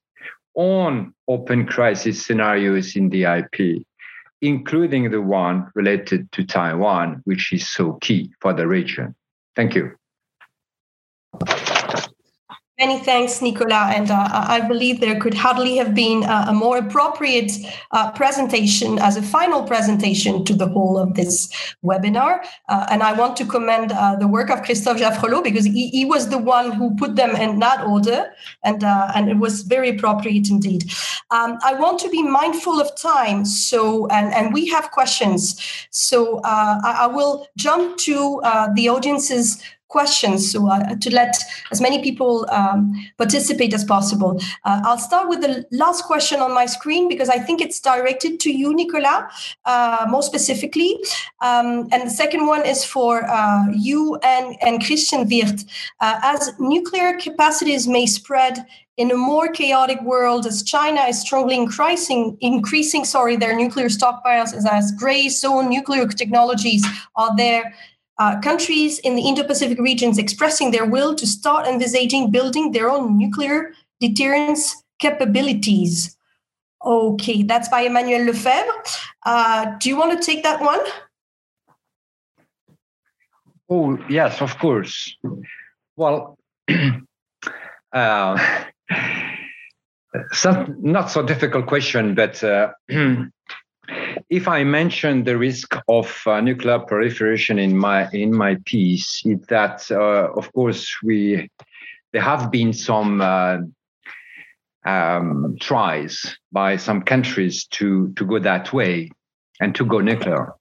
on 0.55 1.13
open 1.27 1.65
crisis 1.65 2.25
scenarios 2.25 2.97
in 2.97 3.09
the 3.09 3.23
IP, 3.23 3.83
including 4.41 5.09
the 5.09 5.21
one 5.21 5.71
related 5.73 6.29
to 6.33 6.43
Taiwan, 6.43 7.21
which 7.23 7.53
is 7.53 7.69
so 7.69 7.93
key 7.93 8.33
for 8.41 8.53
the 8.53 8.67
region. 8.67 9.15
Thank 9.55 9.75
you. 9.75 9.95
Many 12.79 12.99
thanks, 12.99 13.41
Nicolas. 13.41 13.73
And 13.73 14.09
uh, 14.09 14.29
I 14.31 14.61
believe 14.61 15.01
there 15.01 15.19
could 15.19 15.33
hardly 15.33 15.75
have 15.75 15.93
been 15.93 16.23
a, 16.23 16.45
a 16.47 16.53
more 16.53 16.77
appropriate 16.77 17.51
uh, 17.91 18.09
presentation 18.11 18.97
as 18.99 19.17
a 19.17 19.21
final 19.21 19.63
presentation 19.63 20.45
to 20.45 20.53
the 20.53 20.65
whole 20.65 20.97
of 20.97 21.13
this 21.15 21.51
webinar. 21.83 22.39
Uh, 22.69 22.87
and 22.89 23.03
I 23.03 23.11
want 23.11 23.35
to 23.35 23.45
commend 23.45 23.91
uh, 23.91 24.15
the 24.15 24.29
work 24.29 24.49
of 24.49 24.63
Christophe 24.63 24.97
Jaffrelot 24.97 25.43
because 25.43 25.65
he, 25.65 25.89
he, 25.89 26.05
was 26.05 26.29
the 26.29 26.37
one 26.37 26.71
who 26.71 26.95
put 26.95 27.17
them 27.17 27.35
in 27.35 27.59
that 27.59 27.85
order. 27.85 28.31
And, 28.63 28.81
uh, 28.81 29.11
and 29.13 29.29
it 29.29 29.39
was 29.39 29.63
very 29.63 29.89
appropriate 29.89 30.49
indeed. 30.49 30.89
Um, 31.31 31.57
I 31.61 31.73
want 31.73 31.99
to 31.99 32.09
be 32.09 32.23
mindful 32.23 32.79
of 32.79 32.95
time. 32.95 33.43
So, 33.43 34.07
and, 34.07 34.33
and 34.33 34.53
we 34.53 34.67
have 34.69 34.91
questions. 34.91 35.59
So 35.89 36.37
uh, 36.45 36.79
I, 36.85 36.95
I, 37.01 37.07
will 37.07 37.45
jump 37.57 37.97
to 37.97 38.41
the 38.75 38.87
audience's 38.87 39.61
questions 39.89 40.51
so, 40.51 40.69
uh, 40.69 40.95
to 40.95 41.13
let 41.13 41.35
as 41.71 41.81
many 41.81 42.01
people 42.01 42.47
um, 42.51 42.93
participate 43.17 43.73
as 43.73 43.83
possible. 43.83 44.39
Uh, 44.63 44.81
I'll 44.85 44.97
start 44.97 45.27
with 45.27 45.41
the 45.41 45.65
last 45.71 46.05
question 46.05 46.39
on 46.39 46.53
my 46.53 46.65
screen 46.67 47.09
because 47.09 47.27
I 47.27 47.39
think 47.39 47.59
it's 47.59 47.79
directed 47.79 48.39
to 48.41 48.51
you, 48.51 48.73
Nicolas, 48.73 49.55
uh, 49.65 50.05
more 50.07 50.23
specifically. 50.23 50.97
Um, 51.41 51.89
and 51.91 52.03
the 52.05 52.09
second 52.09 52.45
one 52.45 52.65
is 52.65 52.85
for 52.85 53.23
uh, 53.29 53.65
you 53.71 54.17
and, 54.23 54.55
and 54.61 54.85
Christian 54.85 55.27
Wirth. 55.27 55.65
Uh, 55.99 56.19
as 56.23 56.51
nuclear 56.59 57.17
capacities 57.17 57.87
may 57.87 58.05
spread 58.05 58.65
in 58.97 59.11
a 59.11 59.15
more 59.15 59.47
chaotic 59.47 60.01
world 60.01 60.45
as 60.45 60.61
China 60.61 61.01
is 61.03 61.21
strongly 61.21 61.55
increasing, 61.55 62.37
increasing 62.41 63.05
sorry, 63.05 63.37
their 63.37 63.55
nuclear 63.55 63.87
stockpiles 63.87 64.53
as, 64.53 64.65
as 64.69 64.91
gray 64.91 65.29
zone 65.29 65.69
nuclear 65.69 66.05
technologies 66.05 66.85
are 67.15 67.35
there 67.37 67.73
uh, 68.19 68.39
countries 68.41 68.99
in 68.99 69.15
the 69.15 69.21
Indo-Pacific 69.23 69.79
regions 69.79 70.17
expressing 70.17 70.71
their 70.71 70.85
will 70.85 71.15
to 71.15 71.25
start 71.25 71.65
envisaging 71.65 72.31
building 72.31 72.71
their 72.71 72.89
own 72.89 73.17
nuclear 73.17 73.73
deterrence 73.99 74.83
capabilities. 74.99 76.15
Okay, 76.85 77.43
that's 77.43 77.69
by 77.69 77.81
Emmanuel 77.81 78.25
Lefebvre. 78.25 78.71
Uh, 79.25 79.77
do 79.79 79.89
you 79.89 79.97
want 79.97 80.19
to 80.19 80.25
take 80.25 80.43
that 80.43 80.61
one? 80.61 80.79
Oh, 83.69 83.97
yes, 84.09 84.41
of 84.41 84.57
course. 84.57 85.15
Well, 85.95 86.37
uh, 87.93 88.63
some, 90.31 90.75
not 90.79 91.11
so 91.11 91.23
difficult 91.23 91.67
question, 91.67 92.15
but 92.15 92.43
uh, 92.43 92.71
if 94.29 94.47
I 94.47 94.63
mention 94.63 95.23
the 95.23 95.37
risk 95.37 95.75
of 95.87 96.21
uh, 96.25 96.41
nuclear 96.41 96.79
proliferation 96.79 97.59
in 97.59 97.77
my 97.77 98.09
in 98.11 98.35
my 98.35 98.57
piece, 98.65 99.23
that 99.47 99.89
uh, 99.91 100.31
of 100.35 100.51
course 100.53 100.95
we 101.03 101.49
there 102.11 102.21
have 102.21 102.51
been 102.51 102.73
some 102.73 103.21
uh, 103.21 103.57
um, 104.85 105.57
tries 105.59 106.37
by 106.51 106.77
some 106.77 107.01
countries 107.01 107.65
to 107.67 108.13
to 108.13 108.25
go 108.25 108.39
that 108.39 108.73
way 108.73 109.09
and 109.59 109.75
to 109.75 109.85
go 109.85 109.99
nuclear. 109.99 110.53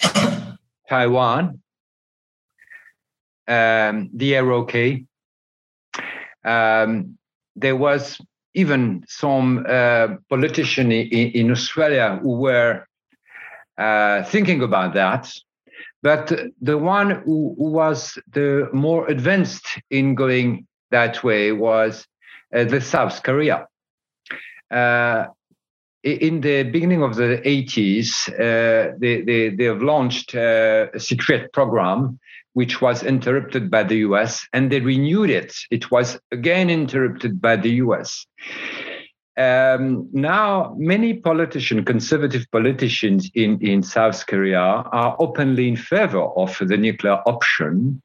Taiwan, 0.88 1.60
um, 3.48 4.10
the 4.12 4.34
ROK. 4.34 4.74
Um, 6.44 7.16
there 7.56 7.76
was 7.76 8.20
even 8.54 9.04
some 9.08 9.66
uh, 9.68 10.08
politician 10.30 10.92
in, 10.92 11.30
in, 11.32 11.50
Australia 11.50 12.18
who 12.22 12.36
were 12.36 12.86
uh, 13.78 14.22
thinking 14.24 14.62
about 14.62 14.94
that. 14.94 15.32
But 16.02 16.32
the 16.60 16.78
one 16.78 17.10
who, 17.10 17.54
who, 17.58 17.70
was 17.70 18.18
the 18.30 18.68
more 18.72 19.08
advanced 19.08 19.66
in 19.90 20.14
going 20.14 20.66
that 20.90 21.24
way 21.24 21.52
was 21.52 22.06
uh, 22.54 22.64
the 22.64 22.80
South 22.80 23.22
Korea. 23.22 23.66
Uh, 24.70 25.26
in 26.02 26.42
the 26.42 26.64
beginning 26.64 27.02
of 27.02 27.16
the 27.16 27.40
80s, 27.44 28.28
uh, 28.28 28.94
they, 28.98 29.22
they, 29.22 29.48
they, 29.48 29.64
have 29.64 29.82
launched 29.82 30.34
uh, 30.34 30.88
a 30.92 31.00
secret 31.00 31.52
program 31.52 32.18
which 32.54 32.80
was 32.80 33.02
interrupted 33.02 33.70
by 33.70 33.82
the 33.82 33.98
US, 33.98 34.46
and 34.52 34.72
they 34.72 34.80
renewed 34.80 35.30
it. 35.30 35.54
It 35.70 35.90
was 35.90 36.18
again 36.32 36.70
interrupted 36.70 37.40
by 37.40 37.56
the 37.56 37.70
US. 37.84 38.26
Um, 39.36 40.08
now, 40.12 40.74
many 40.78 41.14
politicians, 41.14 41.84
conservative 41.86 42.46
politicians 42.52 43.30
in, 43.34 43.60
in 43.60 43.82
South 43.82 44.26
Korea, 44.26 44.60
are 44.60 45.16
openly 45.18 45.68
in 45.68 45.76
favor 45.76 46.22
of 46.22 46.56
the 46.60 46.76
nuclear 46.76 47.20
option. 47.26 48.00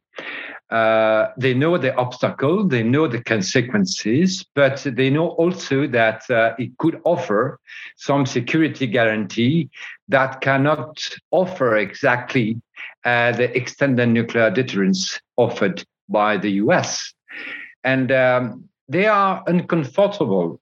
Uh, 0.70 1.32
they 1.38 1.54
know 1.54 1.78
the 1.78 1.96
obstacle, 1.96 2.68
they 2.68 2.84
know 2.84 3.08
the 3.08 3.24
consequences, 3.24 4.46
but 4.54 4.86
they 4.86 5.10
know 5.10 5.30
also 5.30 5.88
that 5.88 6.30
uh, 6.30 6.54
it 6.60 6.78
could 6.78 7.02
offer 7.06 7.60
some 7.98 8.26
security 8.26 8.86
guarantee 8.86 9.70
that 10.10 10.42
cannot 10.42 11.04
offer 11.32 11.78
exactly 11.78 12.62
uh, 13.04 13.32
the 13.32 13.56
extended 13.58 14.08
nuclear 14.10 14.52
deterrence 14.52 15.20
offered 15.38 15.84
by 16.08 16.38
the 16.38 16.52
US. 16.64 17.14
And 17.84 18.12
um, 18.12 18.70
they 18.88 19.08
are 19.08 19.44
uncomfortable. 19.48 20.60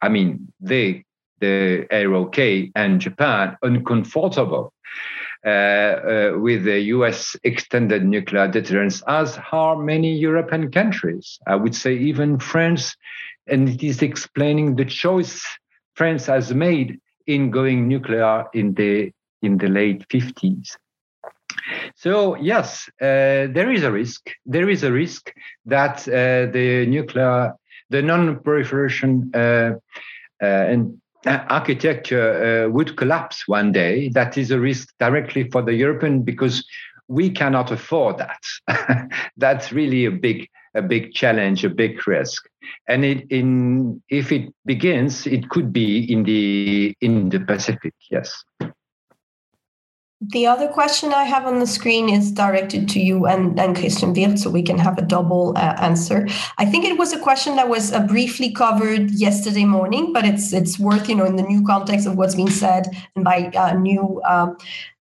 I 0.00 0.08
mean, 0.08 0.52
they, 0.60 1.04
the 1.44 2.06
ROK 2.06 2.38
and 2.74 3.00
Japan, 3.00 3.56
uncomfortable 3.62 4.72
uh, 5.44 5.48
uh, 5.48 6.32
with 6.38 6.64
the 6.64 6.80
US 6.94 7.36
extended 7.44 8.02
nuclear 8.04 8.48
deterrence, 8.48 9.02
as 9.06 9.38
are 9.52 9.76
many 9.76 10.16
European 10.16 10.70
countries. 10.70 11.38
I 11.46 11.56
would 11.56 11.74
say 11.74 11.94
even 11.94 12.38
France, 12.38 12.96
and 13.46 13.68
it 13.68 13.82
is 13.82 14.00
explaining 14.00 14.76
the 14.76 14.86
choice 14.86 15.44
France 15.96 16.26
has 16.26 16.54
made 16.54 16.98
in 17.26 17.50
going 17.50 17.88
nuclear 17.88 18.46
in 18.54 18.74
the 18.74 19.12
in 19.42 19.58
the 19.58 19.68
late 19.68 20.08
50s. 20.08 20.76
So 21.94 22.36
yes, 22.36 22.88
uh, 23.00 23.52
there 23.56 23.70
is 23.70 23.82
a 23.82 23.92
risk. 23.92 24.30
There 24.46 24.70
is 24.70 24.82
a 24.82 24.92
risk 24.92 25.30
that 25.66 26.08
uh, 26.08 26.50
the 26.52 26.86
nuclear, 26.86 27.54
the 27.90 28.00
non-proliferation 28.00 29.30
uh, 29.34 29.72
uh 30.42 30.72
and 30.72 31.00
architecture 31.26 32.66
uh, 32.66 32.70
would 32.70 32.96
collapse 32.96 33.48
one 33.48 33.72
day. 33.72 34.08
That 34.10 34.36
is 34.36 34.50
a 34.50 34.60
risk 34.60 34.88
directly 34.98 35.50
for 35.50 35.62
the 35.62 35.74
European 35.74 36.22
because 36.22 36.64
we 37.08 37.30
cannot 37.30 37.70
afford 37.70 38.18
that. 38.18 39.10
That's 39.36 39.72
really 39.72 40.04
a 40.04 40.10
big 40.10 40.48
a 40.76 40.82
big 40.82 41.12
challenge, 41.12 41.64
a 41.64 41.70
big 41.70 42.04
risk. 42.06 42.48
And 42.88 43.04
it, 43.04 43.26
in 43.30 44.02
if 44.08 44.32
it 44.32 44.52
begins, 44.64 45.26
it 45.26 45.48
could 45.48 45.72
be 45.72 46.10
in 46.12 46.24
the 46.24 46.94
in 47.00 47.28
the 47.28 47.40
Pacific. 47.40 47.94
Yes. 48.10 48.44
The 50.30 50.46
other 50.46 50.68
question 50.68 51.12
I 51.12 51.24
have 51.24 51.44
on 51.44 51.58
the 51.58 51.66
screen 51.66 52.08
is 52.08 52.30
directed 52.30 52.88
to 52.90 53.00
you 53.00 53.26
and, 53.26 53.58
and 53.58 53.76
Christian 53.76 54.14
Wirth, 54.14 54.38
so 54.38 54.48
we 54.48 54.62
can 54.62 54.78
have 54.78 54.96
a 54.96 55.02
double 55.02 55.52
uh, 55.56 55.76
answer. 55.80 56.26
I 56.56 56.64
think 56.64 56.84
it 56.84 56.96
was 56.96 57.12
a 57.12 57.18
question 57.18 57.56
that 57.56 57.68
was 57.68 57.92
uh, 57.92 58.06
briefly 58.06 58.52
covered 58.52 59.10
yesterday 59.10 59.64
morning, 59.64 60.12
but 60.12 60.24
it's 60.24 60.52
it's 60.52 60.78
worth 60.78 61.08
you 61.08 61.14
know 61.16 61.24
in 61.24 61.36
the 61.36 61.42
new 61.42 61.66
context 61.66 62.06
of 62.06 62.16
what's 62.16 62.36
being 62.36 62.50
said 62.50 62.86
and 63.16 63.24
by 63.24 63.50
uh, 63.56 63.74
new 63.74 64.22
um, 64.24 64.56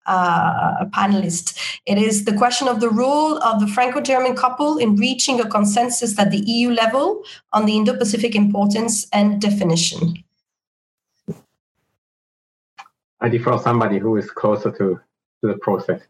uh, 0.06 0.86
panelists. 0.86 1.78
It 1.86 1.98
is 1.98 2.24
the 2.24 2.36
question 2.36 2.66
of 2.66 2.80
the 2.80 2.90
role 2.90 3.42
of 3.42 3.60
the 3.60 3.68
Franco-German 3.68 4.34
couple 4.34 4.78
in 4.78 4.96
reaching 4.96 5.40
a 5.40 5.48
consensus 5.48 6.18
at 6.18 6.30
the 6.30 6.38
EU 6.38 6.70
level 6.70 7.22
on 7.52 7.66
the 7.66 7.76
Indo-Pacific 7.76 8.34
importance 8.34 9.06
and 9.12 9.40
definition. 9.40 10.24
I 13.20 13.28
defer 13.28 13.56
somebody 13.58 13.98
who 13.98 14.16
is 14.16 14.30
closer 14.32 14.72
to 14.72 15.00
to 15.42 15.52
the 15.52 15.58
process. 15.58 16.00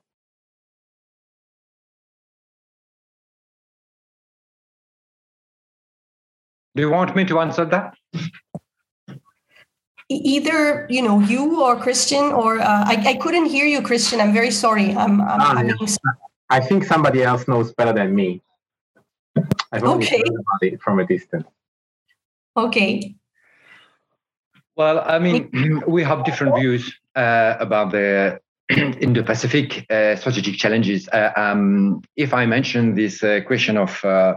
Do 6.74 6.82
you 6.82 6.90
want 6.90 7.14
me 7.14 7.24
to 7.26 7.40
answer 7.40 7.64
that? 7.66 7.94
Either 10.08 10.86
you 10.90 11.02
know 11.02 11.20
you 11.20 11.62
or 11.62 11.76
Christian 11.76 12.24
or 12.24 12.58
uh, 12.60 12.84
I, 12.86 13.02
I 13.06 13.14
couldn't 13.14 13.46
hear 13.46 13.64
you, 13.64 13.80
Christian. 13.80 14.20
I'm 14.20 14.32
very 14.32 14.50
sorry. 14.50 14.94
I'm, 14.94 15.20
I'm 15.22 15.70
um, 15.70 15.76
I 16.50 16.60
think 16.60 16.84
somebody 16.84 17.22
else 17.22 17.48
knows 17.48 17.72
better 17.72 17.94
than 17.94 18.14
me. 18.14 18.42
I've 19.72 19.84
okay. 19.84 20.20
about 20.20 20.60
it 20.60 20.82
from 20.82 20.98
a 20.98 21.06
distance. 21.06 21.46
Okay. 22.56 23.14
Well, 24.76 25.02
I 25.06 25.18
mean, 25.18 25.82
we 25.86 26.02
have 26.02 26.24
different 26.24 26.56
views 26.56 26.92
uh, 27.16 27.56
about 27.58 27.92
the 27.92 28.41
Indo-Pacific 28.70 29.86
uh, 29.90 30.16
strategic 30.16 30.56
challenges. 30.56 31.08
Uh, 31.08 31.30
um, 31.36 32.02
if 32.16 32.32
I 32.32 32.46
mention 32.46 32.94
this 32.94 33.22
uh, 33.22 33.40
question 33.46 33.76
of 33.76 34.04
uh, 34.04 34.34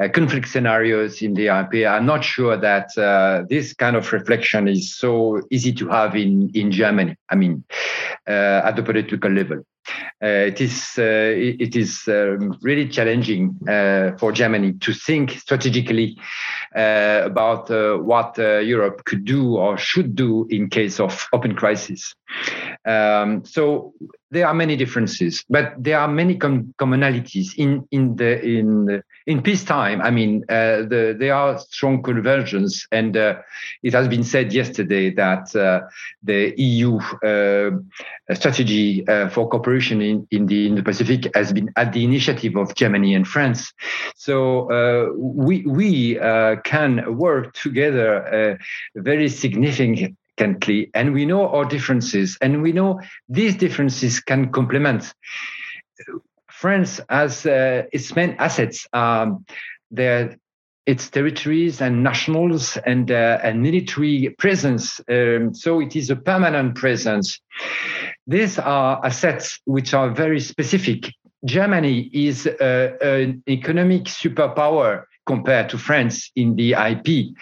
uh, 0.00 0.08
conflict 0.08 0.48
scenarios 0.48 1.22
in 1.22 1.34
the 1.34 1.46
IP, 1.48 1.86
I'm 1.86 2.06
not 2.06 2.24
sure 2.24 2.56
that 2.56 2.96
uh, 2.96 3.44
this 3.48 3.74
kind 3.74 3.96
of 3.96 4.12
reflection 4.12 4.66
is 4.66 4.96
so 4.96 5.42
easy 5.50 5.72
to 5.74 5.88
have 5.88 6.16
in, 6.16 6.50
in 6.54 6.72
Germany. 6.72 7.16
I 7.28 7.36
mean, 7.36 7.64
at 8.26 8.76
the 8.76 8.82
political 8.82 9.30
level. 9.30 9.64
Uh, 10.22 10.46
it 10.48 10.60
is 10.60 10.98
uh, 10.98 11.02
it 11.02 11.74
is 11.74 12.06
um, 12.06 12.58
really 12.60 12.86
challenging 12.86 13.58
uh, 13.66 14.10
for 14.18 14.32
Germany 14.32 14.74
to 14.74 14.92
think 14.92 15.30
strategically 15.30 16.18
uh, 16.76 17.22
about 17.24 17.70
uh, 17.70 17.96
what 17.96 18.38
uh, 18.38 18.58
Europe 18.58 19.04
could 19.06 19.24
do 19.24 19.56
or 19.56 19.78
should 19.78 20.14
do 20.14 20.46
in 20.50 20.68
case 20.68 21.00
of 21.00 21.26
open 21.32 21.54
crisis. 21.54 22.14
Um, 22.84 23.44
so 23.46 23.94
there 24.30 24.46
are 24.46 24.54
many 24.54 24.76
differences, 24.76 25.44
but 25.50 25.74
there 25.76 25.98
are 25.98 26.06
many 26.08 26.36
com- 26.36 26.72
commonalities 26.78 27.54
in 27.56 27.86
in 27.90 28.16
the 28.16 28.40
in 28.42 28.84
the, 28.84 29.02
in 29.26 29.42
peacetime. 29.42 30.00
I 30.00 30.10
mean, 30.10 30.44
uh, 30.48 30.82
the, 30.88 31.16
there 31.18 31.34
are 31.34 31.58
strong 31.58 32.02
convergence, 32.02 32.86
and 32.92 33.16
uh, 33.16 33.36
it 33.82 33.92
has 33.92 34.06
been 34.06 34.22
said 34.22 34.52
yesterday 34.52 35.10
that 35.14 35.54
uh, 35.56 35.80
the 36.22 36.54
EU 36.56 36.98
uh, 36.98 37.70
strategy 38.34 39.06
uh, 39.08 39.28
for 39.28 39.48
cooperation 39.48 40.00
in, 40.00 40.26
in 40.30 40.46
the 40.46 40.66
Indo-Pacific 40.68 41.34
has 41.34 41.52
been 41.52 41.70
at 41.76 41.92
the 41.92 42.04
initiative 42.04 42.56
of 42.56 42.74
Germany 42.76 43.14
and 43.14 43.26
France. 43.26 43.72
So 44.14 44.70
uh, 44.70 45.12
we 45.16 45.62
we 45.66 46.14
can 46.64 47.16
work 47.16 47.54
together 47.54 48.58
very 48.94 49.28
and 50.40 51.12
we 51.12 51.24
know 51.26 51.48
our 51.48 51.64
differences 51.64 52.38
and 52.40 52.62
we 52.62 52.72
know 52.72 53.00
these 53.28 53.56
differences 53.56 54.20
can 54.20 54.50
complement. 54.50 55.14
France 56.50 57.00
has 57.08 57.46
uh, 57.46 57.84
its 57.92 58.14
main 58.14 58.36
assets 58.38 58.86
um, 58.92 59.44
their 59.90 60.36
its 60.86 61.10
territories 61.10 61.80
and 61.80 62.02
nationals 62.02 62.76
and 62.78 63.10
uh, 63.10 63.38
and 63.42 63.62
military 63.62 64.34
presence 64.38 65.00
um, 65.08 65.54
so 65.54 65.80
it 65.80 65.94
is 65.94 66.10
a 66.10 66.16
permanent 66.16 66.74
presence. 66.74 67.40
These 68.26 68.58
are 68.58 69.04
assets 69.04 69.60
which 69.64 69.94
are 69.94 70.10
very 70.10 70.40
specific. 70.40 71.12
Germany 71.44 72.10
is 72.12 72.46
uh, 72.46 72.96
an 73.00 73.42
economic 73.48 74.04
superpower 74.04 75.04
compared 75.26 75.68
to 75.68 75.78
france 75.78 76.30
in 76.36 76.56
the 76.56 76.74
ip 76.74 77.34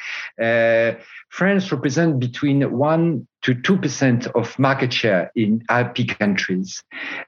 uh, 0.43 1.01
France 1.31 1.71
represents 1.71 2.19
between 2.19 2.71
1 2.71 3.29
to 3.43 3.55
2% 3.55 4.27
of 4.35 4.59
market 4.59 4.93
share 4.93 5.31
in 5.37 5.63
IP 5.71 6.19
countries. 6.19 6.83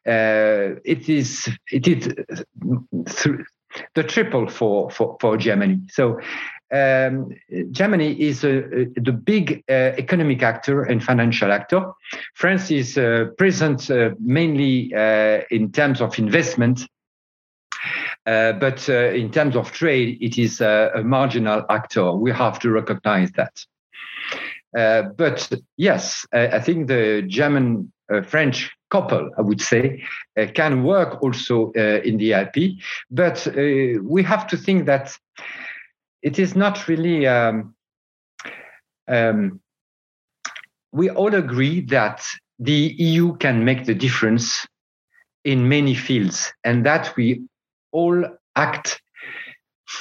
Uh, 0.06 0.80
it 0.84 1.08
is, 1.08 1.48
it 1.70 1.86
is 1.86 2.08
th- 2.08 3.40
the 3.94 4.02
triple 4.02 4.48
for, 4.48 4.90
for, 4.90 5.16
for 5.20 5.36
Germany. 5.36 5.80
So 5.90 6.18
um, 6.72 7.30
Germany 7.70 8.20
is 8.20 8.40
the 8.40 9.20
big 9.24 9.62
uh, 9.68 9.92
economic 9.98 10.42
actor 10.42 10.82
and 10.82 11.02
financial 11.02 11.52
actor. 11.52 11.92
France 12.34 12.70
is 12.70 12.96
uh, 12.96 13.26
present 13.36 13.90
uh, 13.90 14.10
mainly 14.20 14.94
uh, 14.94 15.42
in 15.50 15.72
terms 15.72 16.00
of 16.00 16.18
investment 16.18 16.86
uh, 18.30 18.52
but 18.52 18.88
uh, 18.88 19.10
in 19.22 19.30
terms 19.32 19.56
of 19.56 19.72
trade, 19.72 20.18
it 20.20 20.38
is 20.38 20.60
a, 20.60 20.92
a 20.94 21.02
marginal 21.02 21.64
actor. 21.68 22.12
We 22.12 22.30
have 22.30 22.60
to 22.60 22.70
recognize 22.70 23.32
that. 23.32 23.64
Uh, 24.76 25.02
but 25.16 25.50
yes, 25.76 26.24
I 26.32 26.60
think 26.60 26.86
the 26.86 27.24
German 27.26 27.92
uh, 28.12 28.22
French 28.22 28.70
couple, 28.90 29.30
I 29.36 29.40
would 29.40 29.60
say, 29.60 30.04
uh, 30.38 30.46
can 30.54 30.84
work 30.84 31.22
also 31.22 31.72
uh, 31.76 32.00
in 32.04 32.18
the 32.18 32.32
IP. 32.32 32.78
But 33.10 33.46
uh, 33.48 34.00
we 34.02 34.22
have 34.22 34.46
to 34.48 34.56
think 34.56 34.86
that 34.86 35.16
it 36.22 36.38
is 36.38 36.54
not 36.54 36.86
really. 36.86 37.26
Um, 37.26 37.74
um, 39.08 39.60
we 40.92 41.10
all 41.10 41.34
agree 41.34 41.80
that 41.86 42.24
the 42.58 42.94
EU 42.98 43.36
can 43.38 43.64
make 43.64 43.86
the 43.86 43.94
difference 43.94 44.66
in 45.44 45.68
many 45.68 45.94
fields, 45.94 46.52
and 46.64 46.84
that 46.84 47.16
we 47.16 47.42
all 47.92 48.24
act 48.56 49.00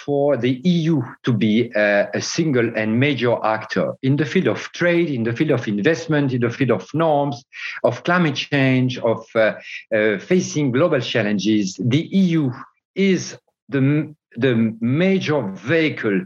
for 0.06 0.38
the 0.38 0.61
EU 0.64 1.01
to 1.24 1.34
be 1.34 1.72
a, 1.76 2.22
single 2.22 2.72
and 2.76 3.00
major 3.00 3.35
actor 3.43 3.93
in 4.03 4.16
the 4.18 4.26
field 4.26 4.48
of 4.48 4.59
trade, 4.74 5.09
in 5.09 5.24
the 5.24 5.34
field 5.34 5.51
of 5.51 5.68
investment, 5.68 6.32
in 6.32 6.42
the 6.42 6.50
field 6.50 6.72
of 6.72 6.88
norms, 6.93 7.43
of 7.84 8.03
climate 8.03 8.35
change, 8.35 9.00
of 9.00 9.26
uh, 9.35 9.53
uh, 9.93 10.19
facing 10.19 10.72
global 10.72 11.00
challenges. 11.00 11.80
The 11.84 12.08
EU 12.11 12.51
is 12.95 13.38
the 13.68 14.14
the 14.38 14.77
major 14.80 15.42
vehicle 15.42 16.24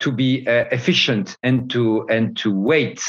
to 0.00 0.12
be 0.12 0.46
uh, 0.46 0.64
efficient 0.72 1.36
and 1.42 1.70
to 1.70 2.06
and 2.08 2.36
to 2.38 2.52
wait 2.52 3.00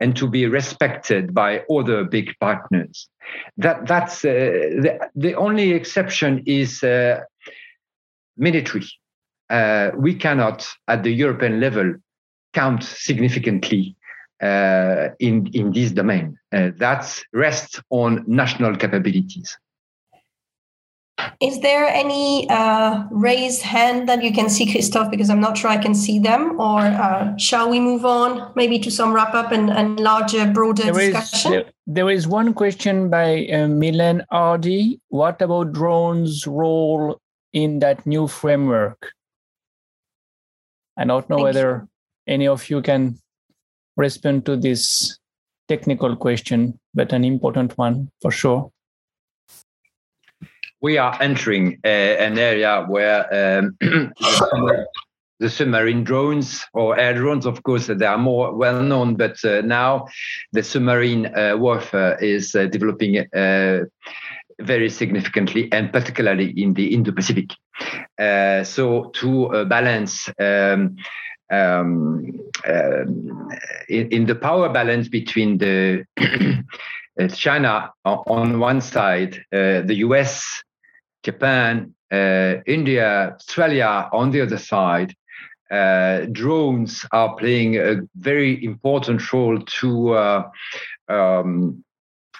and 0.00 0.16
to 0.16 0.28
be 0.28 0.46
respected 0.46 1.34
by 1.34 1.64
other 1.70 2.04
big 2.04 2.34
partners. 2.40 3.08
That 3.56 3.86
that's 3.86 4.24
uh, 4.24 4.28
the, 4.28 5.08
the 5.14 5.34
only 5.34 5.72
exception 5.72 6.42
is 6.46 6.82
uh, 6.82 7.20
military 8.40 8.86
uh, 9.50 9.90
we 9.96 10.14
cannot, 10.14 10.66
at 10.88 11.02
the 11.02 11.10
European 11.10 11.60
level, 11.60 11.94
count 12.54 12.82
significantly 12.82 13.96
uh, 14.42 15.08
in 15.18 15.48
in 15.52 15.72
this 15.72 15.90
domain. 15.90 16.38
Uh, 16.52 16.70
that 16.76 17.22
rests 17.32 17.80
on 17.90 18.24
national 18.26 18.76
capabilities. 18.76 19.56
Is 21.38 21.60
there 21.60 21.86
any 21.86 22.48
uh, 22.48 23.04
raised 23.10 23.60
hand 23.60 24.08
that 24.08 24.24
you 24.24 24.32
can 24.32 24.48
see, 24.48 24.70
Christophe? 24.70 25.10
Because 25.10 25.28
I'm 25.28 25.40
not 25.40 25.58
sure 25.58 25.68
I 25.68 25.76
can 25.76 25.94
see 25.94 26.18
them. 26.18 26.58
Or 26.58 26.80
uh, 26.80 27.36
shall 27.36 27.68
we 27.68 27.78
move 27.78 28.06
on, 28.06 28.50
maybe 28.56 28.78
to 28.78 28.90
some 28.90 29.12
wrap 29.12 29.34
up 29.34 29.52
and, 29.52 29.68
and 29.68 30.00
larger, 30.00 30.46
broader 30.50 30.84
there 30.84 30.94
discussion? 30.94 31.52
Is, 31.52 31.64
there, 31.64 31.72
there 31.86 32.10
is 32.10 32.26
one 32.26 32.54
question 32.54 33.10
by 33.10 33.46
uh, 33.48 33.68
Milan 33.68 34.24
Ardi. 34.30 34.98
What 35.08 35.42
about 35.42 35.72
drones' 35.72 36.46
role 36.46 37.20
in 37.52 37.78
that 37.80 38.06
new 38.06 38.26
framework? 38.26 39.12
I 40.96 41.04
don't 41.04 41.28
know 41.28 41.36
Thank 41.36 41.44
whether 41.44 41.88
you. 42.26 42.32
any 42.34 42.48
of 42.48 42.68
you 42.68 42.82
can 42.82 43.18
respond 43.96 44.46
to 44.46 44.56
this 44.56 45.18
technical 45.68 46.16
question, 46.16 46.78
but 46.94 47.12
an 47.12 47.24
important 47.24 47.76
one 47.78 48.10
for 48.20 48.30
sure. 48.30 48.70
We 50.82 50.98
are 50.98 51.16
entering 51.20 51.78
uh, 51.84 51.88
an 51.88 52.38
area 52.38 52.84
where 52.88 53.58
um, 53.58 53.76
the 55.40 55.50
submarine 55.50 56.04
drones 56.04 56.64
or 56.72 56.98
air 56.98 57.14
drones, 57.14 57.46
of 57.46 57.62
course, 57.62 57.86
they 57.86 58.06
are 58.06 58.18
more 58.18 58.54
well 58.54 58.82
known, 58.82 59.16
but 59.16 59.42
uh, 59.44 59.62
now 59.62 60.06
the 60.52 60.62
submarine 60.62 61.26
uh, 61.26 61.56
warfare 61.56 62.16
is 62.22 62.54
uh, 62.54 62.66
developing 62.66 63.18
uh, 63.34 63.84
very 64.62 64.88
significantly 64.90 65.68
and 65.72 65.92
particularly 65.92 66.50
in 66.50 66.74
the 66.74 66.94
Indo-Pacific. 66.94 67.50
Uh, 68.18 68.64
so 68.64 69.10
to 69.14 69.46
uh, 69.46 69.64
balance 69.64 70.28
um, 70.38 70.96
um, 71.50 72.40
um, 72.66 73.50
in, 73.88 74.08
in, 74.10 74.26
the 74.26 74.36
power 74.36 74.68
balance 74.68 75.08
between 75.08 75.58
the 75.58 76.04
uh, 76.20 77.28
China 77.28 77.92
on 78.04 78.60
one 78.60 78.80
side, 78.80 79.34
uh, 79.52 79.80
the 79.82 79.96
US, 80.06 80.62
Japan, 81.24 81.94
uh, 82.12 82.54
India, 82.66 83.34
Australia 83.34 84.08
on 84.12 84.30
the 84.30 84.42
other 84.42 84.58
side, 84.58 85.14
uh, 85.70 86.26
drones 86.32 87.04
are 87.12 87.34
playing 87.36 87.76
a 87.76 88.00
very 88.16 88.64
important 88.64 89.32
role 89.32 89.60
to 89.60 90.16
um, 91.08 91.84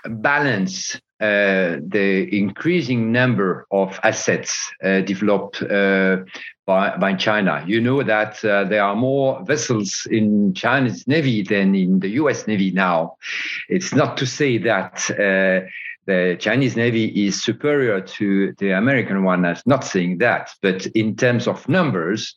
balance 0.05 0.95
uh, 0.95 0.99
the 1.21 2.29
increasing 2.33 3.13
number 3.13 3.67
of 3.71 4.01
assets 4.03 4.73
uh, 4.83 5.01
developed 5.03 5.63
uh, 5.63 6.19
by, 6.67 6.97
by 6.97 7.15
China. 7.15 7.63
You 7.67 7.81
know 7.81 8.03
that 8.03 8.45
uh, 8.45 8.65
there 8.65 8.83
are 8.83 8.97
more 8.97 9.43
vessels 9.45 10.07
in 10.11 10.55
China's 10.55 11.07
Navy 11.07 11.43
than 11.43 11.75
in 11.75 12.01
the 12.01 12.09
US 12.21 12.47
Navy 12.47 12.71
now. 12.71 13.17
It's 13.69 13.95
not 13.95 14.17
to 14.19 14.27
say 14.27 14.59
that 14.59 15.11
uh, 15.11 15.67
the 16.07 16.37
Chinese 16.41 16.77
Navy 16.77 17.27
is 17.27 17.43
superior 17.43 18.01
to 18.01 18.55
the 18.59 18.71
American 18.71 19.23
one. 19.23 19.45
I'm 19.45 19.57
not 19.67 19.85
saying 19.85 20.19
that, 20.19 20.51
but 20.63 20.87
in 20.87 21.17
terms 21.17 21.47
of 21.47 21.69
numbers, 21.69 22.37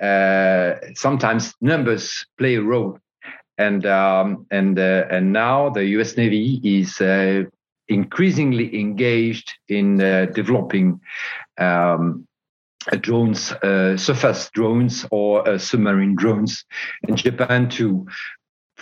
sometimes 0.00 1.54
numbers 1.60 2.26
play 2.38 2.56
a 2.56 2.62
role 2.62 2.98
and 3.58 3.86
um, 3.86 4.46
and 4.50 4.78
uh, 4.78 5.04
and 5.10 5.32
now 5.32 5.70
the 5.70 5.84
U.S. 5.96 6.16
Navy 6.16 6.60
is 6.64 7.00
uh, 7.00 7.44
increasingly 7.88 8.78
engaged 8.80 9.50
in 9.68 10.00
uh, 10.00 10.26
developing 10.26 11.00
um, 11.58 12.26
drones, 13.00 13.52
uh, 13.52 13.96
surface 13.96 14.50
drones 14.52 15.06
or 15.10 15.46
uh, 15.48 15.58
submarine 15.58 16.16
drones, 16.16 16.64
in 17.08 17.16
Japan 17.16 17.68
too. 17.68 18.06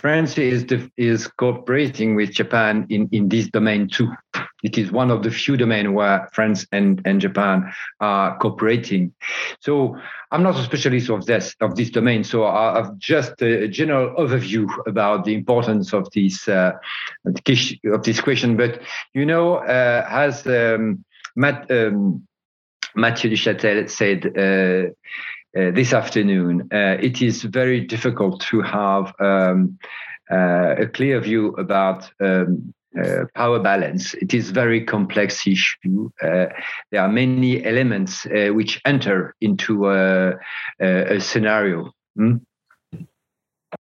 France 0.03 0.37
is 0.37 0.65
is 0.97 1.27
cooperating 1.27 2.15
with 2.15 2.31
Japan 2.31 2.85
in, 2.89 3.07
in 3.13 3.29
this 3.29 3.47
domain 3.49 3.87
too. 3.87 4.11
it 4.61 4.77
is 4.77 4.91
one 4.91 5.09
of 5.09 5.23
the 5.23 5.31
few 5.31 5.55
domains 5.55 5.87
where 5.89 6.27
France 6.33 6.67
and, 6.73 7.01
and 7.05 7.21
Japan 7.21 7.71
are 8.01 8.37
cooperating. 8.39 9.13
So 9.61 9.97
I'm 10.29 10.43
not 10.43 10.59
a 10.59 10.63
specialist 10.63 11.09
of 11.09 11.25
this 11.25 11.55
of 11.61 11.75
this 11.77 11.89
domain, 11.89 12.25
so 12.25 12.45
I 12.45 12.75
have 12.75 12.97
just 12.97 13.41
a 13.41 13.69
general 13.69 14.13
overview 14.17 14.67
about 14.85 15.23
the 15.23 15.35
importance 15.35 15.93
of 15.93 16.11
this 16.11 16.49
uh, 16.49 16.73
of 17.25 18.03
this 18.03 18.19
question. 18.19 18.57
But 18.57 18.81
you 19.13 19.25
know, 19.25 19.55
uh, 19.55 20.05
as 20.09 20.45
um, 20.45 21.05
Matt, 21.37 21.71
um, 21.71 22.27
Mathieu 22.93 23.31
Duchâtel 23.31 23.89
said. 23.89 24.37
Uh, 24.37 24.91
uh, 25.57 25.71
this 25.71 25.93
afternoon, 25.93 26.67
uh, 26.71 26.97
it 26.99 27.21
is 27.21 27.43
very 27.43 27.81
difficult 27.81 28.41
to 28.41 28.61
have 28.61 29.13
um, 29.19 29.77
uh, 30.31 30.75
a 30.79 30.87
clear 30.87 31.19
view 31.19 31.49
about 31.55 32.09
um, 32.19 32.73
uh, 33.01 33.25
power 33.35 33.59
balance. 33.59 34.13
It 34.15 34.33
is 34.33 34.51
very 34.51 34.83
complex 34.83 35.47
issue. 35.47 36.09
Uh, 36.21 36.45
there 36.91 37.01
are 37.01 37.09
many 37.09 37.63
elements 37.65 38.25
uh, 38.25 38.49
which 38.53 38.81
enter 38.85 39.35
into 39.41 39.89
a, 39.89 40.33
a, 40.79 41.19
scenario. 41.19 41.91
Hmm? 42.15 42.37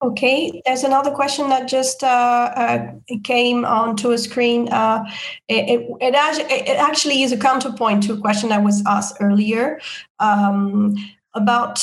Okay, 0.01 0.61
there's 0.65 0.85
another 0.85 1.11
question 1.11 1.49
that 1.49 1.67
just 1.67 2.03
uh, 2.03 2.07
uh, 2.55 2.91
came 3.25 3.65
onto 3.65 4.11
a 4.11 4.17
screen. 4.17 4.69
Uh, 4.71 5.03
it, 5.49 5.81
it, 6.01 6.13
it, 6.13 6.77
actually 6.77 7.21
is 7.21 7.33
a 7.33 7.37
counterpoint 7.37 8.03
to 8.03 8.13
a 8.13 8.17
question 8.17 8.47
that 8.47 8.63
was 8.63 8.81
asked 8.87 9.17
earlier 9.19 9.77
um, 10.19 10.95
about 11.41 11.75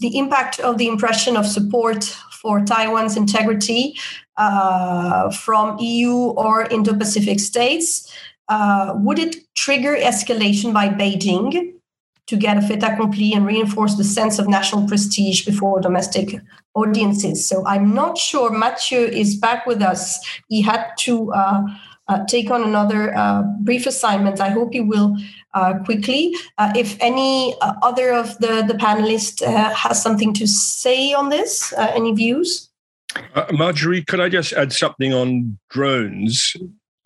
the 0.00 0.10
impact 0.14 0.60
of 0.60 0.78
the 0.78 0.88
impression 0.88 1.36
of 1.36 1.46
support 1.46 2.04
for 2.44 2.60
Taiwan's 2.64 3.16
integrity 3.16 3.96
uh, 4.36 5.30
from 5.30 5.78
EU 5.78 6.14
or 6.14 6.66
Indo-Pacific 6.66 7.40
states, 7.40 8.12
uh, 8.48 8.92
would 8.96 9.18
it 9.18 9.36
trigger 9.54 9.96
escalation 9.96 10.74
by 10.74 10.88
Beijing 10.88 11.72
to 12.26 12.36
get 12.36 12.56
a 12.56 12.62
fait 12.62 12.82
accompli 12.82 13.32
and 13.32 13.46
reinforce 13.46 13.94
the 13.96 14.04
sense 14.04 14.38
of 14.38 14.48
national 14.48 14.86
prestige 14.86 15.46
before 15.46 15.80
domestic 15.80 16.40
audiences? 16.74 17.48
So 17.48 17.66
I'm 17.66 17.94
not 17.94 18.18
sure 18.18 18.50
Mathieu 18.50 19.06
is 19.22 19.36
back 19.36 19.66
with 19.66 19.80
us. 19.80 20.18
He 20.48 20.60
had 20.60 20.84
to 21.00 21.32
uh, 22.08 22.24
take 22.26 22.50
on 22.50 22.62
another 22.62 23.16
uh, 23.16 23.42
brief 23.60 23.86
assignment. 23.86 24.40
I 24.40 24.50
hope 24.50 24.74
you 24.74 24.84
will 24.84 25.16
uh, 25.54 25.74
quickly. 25.84 26.34
Uh, 26.58 26.72
if 26.76 26.96
any 27.00 27.56
uh, 27.60 27.74
other 27.82 28.12
of 28.12 28.38
the, 28.38 28.64
the 28.66 28.74
panelists 28.74 29.42
uh, 29.42 29.74
has 29.74 30.02
something 30.02 30.34
to 30.34 30.46
say 30.46 31.12
on 31.12 31.30
this, 31.30 31.72
any 31.78 32.12
views? 32.12 32.70
Marjorie, 33.52 34.02
could 34.02 34.20
I 34.20 34.28
just 34.28 34.52
add 34.52 34.72
something 34.72 35.14
on 35.14 35.58
drones? 35.70 36.56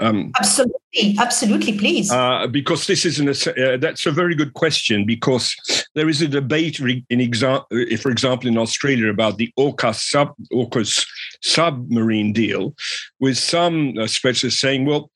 Um, 0.01 0.31
absolutely, 0.39 1.17
absolutely, 1.18 1.77
please. 1.77 2.10
Uh, 2.10 2.47
because 2.47 2.86
this 2.86 3.05
is 3.05 3.18
an 3.18 3.28
uh, 3.28 3.77
that's 3.78 4.07
a 4.07 4.12
very 4.12 4.35
good 4.35 4.55
question 4.55 5.05
because 5.05 5.55
there 5.94 6.09
is 6.09 6.23
a 6.23 6.28
debate 6.28 6.78
in 6.78 7.18
exa- 7.18 7.65
for 8.01 8.10
example, 8.10 8.49
in 8.49 8.59
Australia 8.59 9.10
about 9.10 9.39
the 9.39 9.52
AUKUS 9.59 10.01
sub 10.10 10.35
AUKUS 10.52 11.05
submarine 11.43 12.33
deal, 12.33 12.75
with 13.18 13.36
some 13.36 13.99
uh, 13.99 14.07
specialists 14.07 14.60
saying, 14.60 14.86
well, 14.86 15.10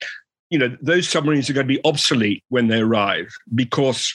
you 0.51 0.59
know, 0.59 0.77
those 0.83 1.09
submarines 1.09 1.49
are 1.49 1.55
going 1.55 1.67
to 1.67 1.75
be 1.75 1.85
obsolete 1.85 2.43
when 2.49 2.67
they 2.69 2.81
arrive 2.81 3.33
because 3.55 4.13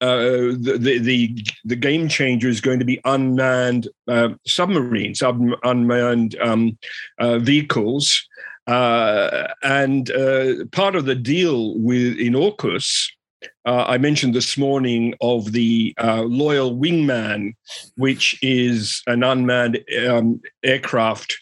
uh, 0.00 0.54
the, 0.60 0.98
the 1.00 1.44
the 1.64 1.76
game 1.76 2.08
changer 2.08 2.48
is 2.48 2.60
going 2.60 2.78
to 2.78 2.84
be 2.84 3.00
unmanned 3.04 3.88
uh, 4.06 4.30
submarines, 4.46 5.22
un- 5.22 5.56
unmanned 5.64 6.36
um, 6.40 6.78
uh, 7.18 7.38
vehicles, 7.38 8.28
uh, 8.68 9.48
and 9.62 10.10
uh, 10.10 10.66
part 10.72 10.94
of 10.94 11.06
the 11.06 11.14
deal 11.14 11.78
with 11.78 12.18
in 12.18 12.34
AUKUS, 12.34 13.08
uh, 13.64 13.84
I 13.86 13.98
mentioned 13.98 14.34
this 14.34 14.58
morning 14.58 15.14
of 15.20 15.52
the 15.52 15.94
uh, 15.98 16.22
Loyal 16.22 16.76
Wingman, 16.76 17.54
which 17.96 18.38
is 18.42 19.02
an 19.06 19.22
unmanned 19.22 19.82
um, 20.06 20.40
aircraft, 20.62 21.36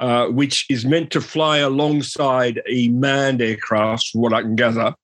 uh, 0.00 0.26
which 0.26 0.66
is 0.68 0.84
meant 0.84 1.10
to 1.12 1.20
fly 1.20 1.58
alongside 1.58 2.60
a 2.68 2.88
manned 2.88 3.42
aircraft, 3.42 4.08
from 4.08 4.22
what 4.22 4.32
I 4.32 4.42
can 4.42 4.56
gather. 4.56 4.94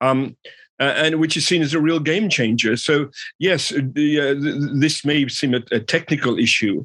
Um, 0.00 0.36
and 0.82 1.20
which 1.20 1.36
is 1.36 1.46
seen 1.46 1.62
as 1.62 1.74
a 1.74 1.80
real 1.80 2.00
game 2.00 2.28
changer. 2.28 2.76
So, 2.76 3.10
yes, 3.38 3.70
the, 3.70 4.20
uh, 4.20 4.78
this 4.78 5.04
may 5.04 5.28
seem 5.28 5.54
a, 5.54 5.62
a, 5.70 5.80
technical 5.80 6.38
issue, 6.38 6.84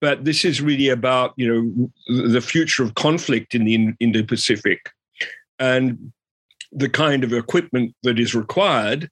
but 0.00 0.24
this 0.24 0.44
is 0.44 0.60
really 0.60 0.88
about 0.88 1.32
you 1.36 1.48
know 2.08 2.30
the 2.30 2.40
future 2.40 2.82
of 2.82 2.94
conflict 2.94 3.54
in 3.54 3.64
the 3.64 3.94
Indo-Pacific, 4.00 4.90
and 5.58 6.12
the 6.72 6.88
kind 6.88 7.24
of 7.24 7.32
equipment 7.32 7.94
that 8.02 8.18
is 8.18 8.34
required, 8.34 9.10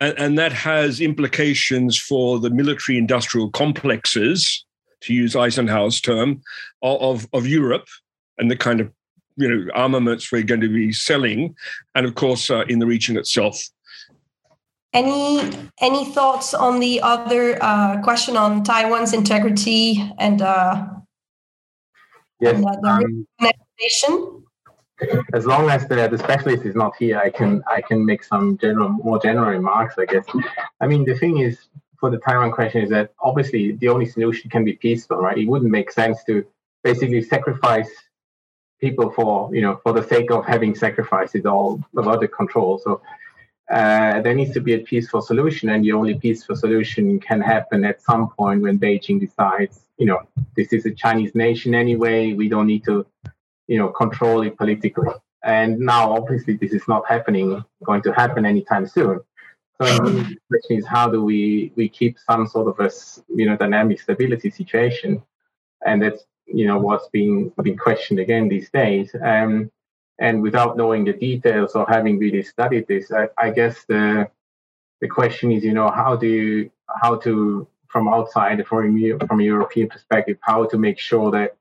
and, 0.00 0.18
and 0.18 0.38
that 0.38 0.52
has 0.52 1.00
implications 1.00 1.98
for 1.98 2.38
the 2.38 2.50
military-industrial 2.50 3.50
complexes, 3.50 4.64
to 5.00 5.12
use 5.12 5.34
Eisenhower's 5.34 6.00
term, 6.00 6.40
of, 6.82 7.26
of 7.32 7.46
Europe, 7.46 7.88
and 8.38 8.50
the 8.50 8.56
kind 8.56 8.80
of 8.80 8.90
you 9.36 9.48
know 9.48 9.72
armaments 9.74 10.30
we're 10.30 10.42
going 10.42 10.60
to 10.60 10.68
be 10.68 10.92
selling, 10.92 11.54
and 11.94 12.06
of 12.06 12.14
course 12.14 12.50
uh, 12.50 12.64
in 12.68 12.78
the 12.78 12.86
region 12.86 13.16
itself. 13.16 13.62
Any 14.92 15.50
any 15.80 16.04
thoughts 16.04 16.52
on 16.52 16.80
the 16.80 17.00
other 17.00 17.58
uh, 17.62 18.02
question 18.02 18.36
on 18.36 18.62
Taiwan's 18.62 19.12
integrity 19.14 20.12
and 20.18 20.42
uh, 20.42 20.86
yes, 22.40 22.56
and, 22.56 22.66
uh, 22.66 22.76
the 22.82 22.88
um, 22.88 23.26
As 25.32 25.46
long 25.46 25.70
as 25.70 25.88
the, 25.88 26.08
the 26.08 26.18
specialist 26.18 26.64
is 26.64 26.74
not 26.74 26.94
here, 26.96 27.18
I 27.18 27.30
can 27.30 27.62
I 27.66 27.80
can 27.80 28.04
make 28.04 28.22
some 28.22 28.58
general 28.58 28.90
more 28.90 29.18
general 29.18 29.50
remarks. 29.50 29.94
I 29.98 30.04
guess. 30.04 30.26
I 30.80 30.86
mean, 30.86 31.04
the 31.04 31.14
thing 31.14 31.38
is 31.38 31.68
for 31.98 32.10
the 32.10 32.18
Taiwan 32.18 32.50
question 32.50 32.82
is 32.82 32.90
that 32.90 33.12
obviously 33.20 33.72
the 33.72 33.88
only 33.88 34.06
solution 34.06 34.50
can 34.50 34.64
be 34.64 34.74
peaceful, 34.74 35.18
right? 35.18 35.38
It 35.38 35.48
wouldn't 35.48 35.70
make 35.70 35.90
sense 35.90 36.22
to 36.24 36.44
basically 36.82 37.22
sacrifice 37.22 37.90
people 38.82 39.10
for 39.10 39.54
you 39.54 39.62
know 39.62 39.80
for 39.82 39.92
the 39.92 40.02
sake 40.12 40.30
of 40.30 40.44
having 40.44 40.74
sacrificed 40.74 41.34
it 41.40 41.46
all 41.46 41.80
about 41.96 42.20
the 42.20 42.28
control. 42.28 42.78
So 42.84 43.00
uh, 43.70 44.20
there 44.20 44.34
needs 44.34 44.52
to 44.52 44.60
be 44.60 44.74
a 44.74 44.80
peaceful 44.80 45.22
solution, 45.22 45.70
and 45.70 45.82
the 45.84 45.92
only 45.92 46.14
peaceful 46.14 46.56
solution 46.56 47.18
can 47.20 47.40
happen 47.40 47.84
at 47.84 48.02
some 48.02 48.28
point 48.28 48.60
when 48.60 48.78
Beijing 48.78 49.18
decides, 49.20 49.80
you 49.96 50.06
know, 50.06 50.20
this 50.56 50.72
is 50.72 50.84
a 50.84 50.90
Chinese 50.90 51.34
nation 51.34 51.74
anyway. 51.74 52.34
We 52.34 52.48
don't 52.48 52.66
need 52.66 52.84
to, 52.84 53.06
you 53.68 53.78
know, 53.78 53.88
control 53.88 54.42
it 54.42 54.58
politically. 54.58 55.08
And 55.44 55.78
now, 55.78 56.12
obviously, 56.12 56.54
this 56.56 56.72
is 56.72 56.86
not 56.86 57.02
happening, 57.08 57.64
going 57.84 58.02
to 58.02 58.12
happen 58.12 58.44
anytime 58.44 58.86
soon. 58.86 59.20
So 59.80 59.86
the 59.86 60.36
question 60.50 60.76
is, 60.78 60.86
how 60.86 61.08
do 61.08 61.22
we 61.24 61.72
we 61.76 61.88
keep 61.88 62.18
some 62.18 62.46
sort 62.46 62.66
of 62.72 62.76
a 62.86 62.90
you 63.38 63.46
know 63.46 63.56
dynamic 63.56 64.00
stability 64.00 64.50
situation? 64.50 65.22
And 65.86 66.02
that's 66.02 66.22
you 66.46 66.66
know 66.66 66.78
what's 66.78 67.08
being 67.08 67.52
being 67.62 67.76
questioned 67.76 68.20
again 68.20 68.48
these 68.48 68.70
days. 68.70 69.14
Um, 69.22 69.70
and 70.18 70.42
without 70.42 70.76
knowing 70.76 71.04
the 71.04 71.12
details 71.12 71.74
or 71.74 71.86
having 71.88 72.18
really 72.18 72.42
studied 72.42 72.86
this, 72.86 73.10
I, 73.10 73.28
I 73.38 73.50
guess 73.50 73.84
the 73.88 74.28
the 75.00 75.08
question 75.08 75.50
is, 75.50 75.64
you 75.64 75.72
know, 75.72 75.90
how 75.90 76.14
do 76.14 76.28
you, 76.28 76.70
how 77.02 77.16
to 77.16 77.66
from 77.88 78.08
outside 78.08 78.64
from 78.66 79.18
from 79.26 79.40
a 79.40 79.44
European 79.44 79.88
perspective, 79.88 80.38
how 80.40 80.64
to 80.66 80.78
make 80.78 80.98
sure 80.98 81.30
that 81.32 81.56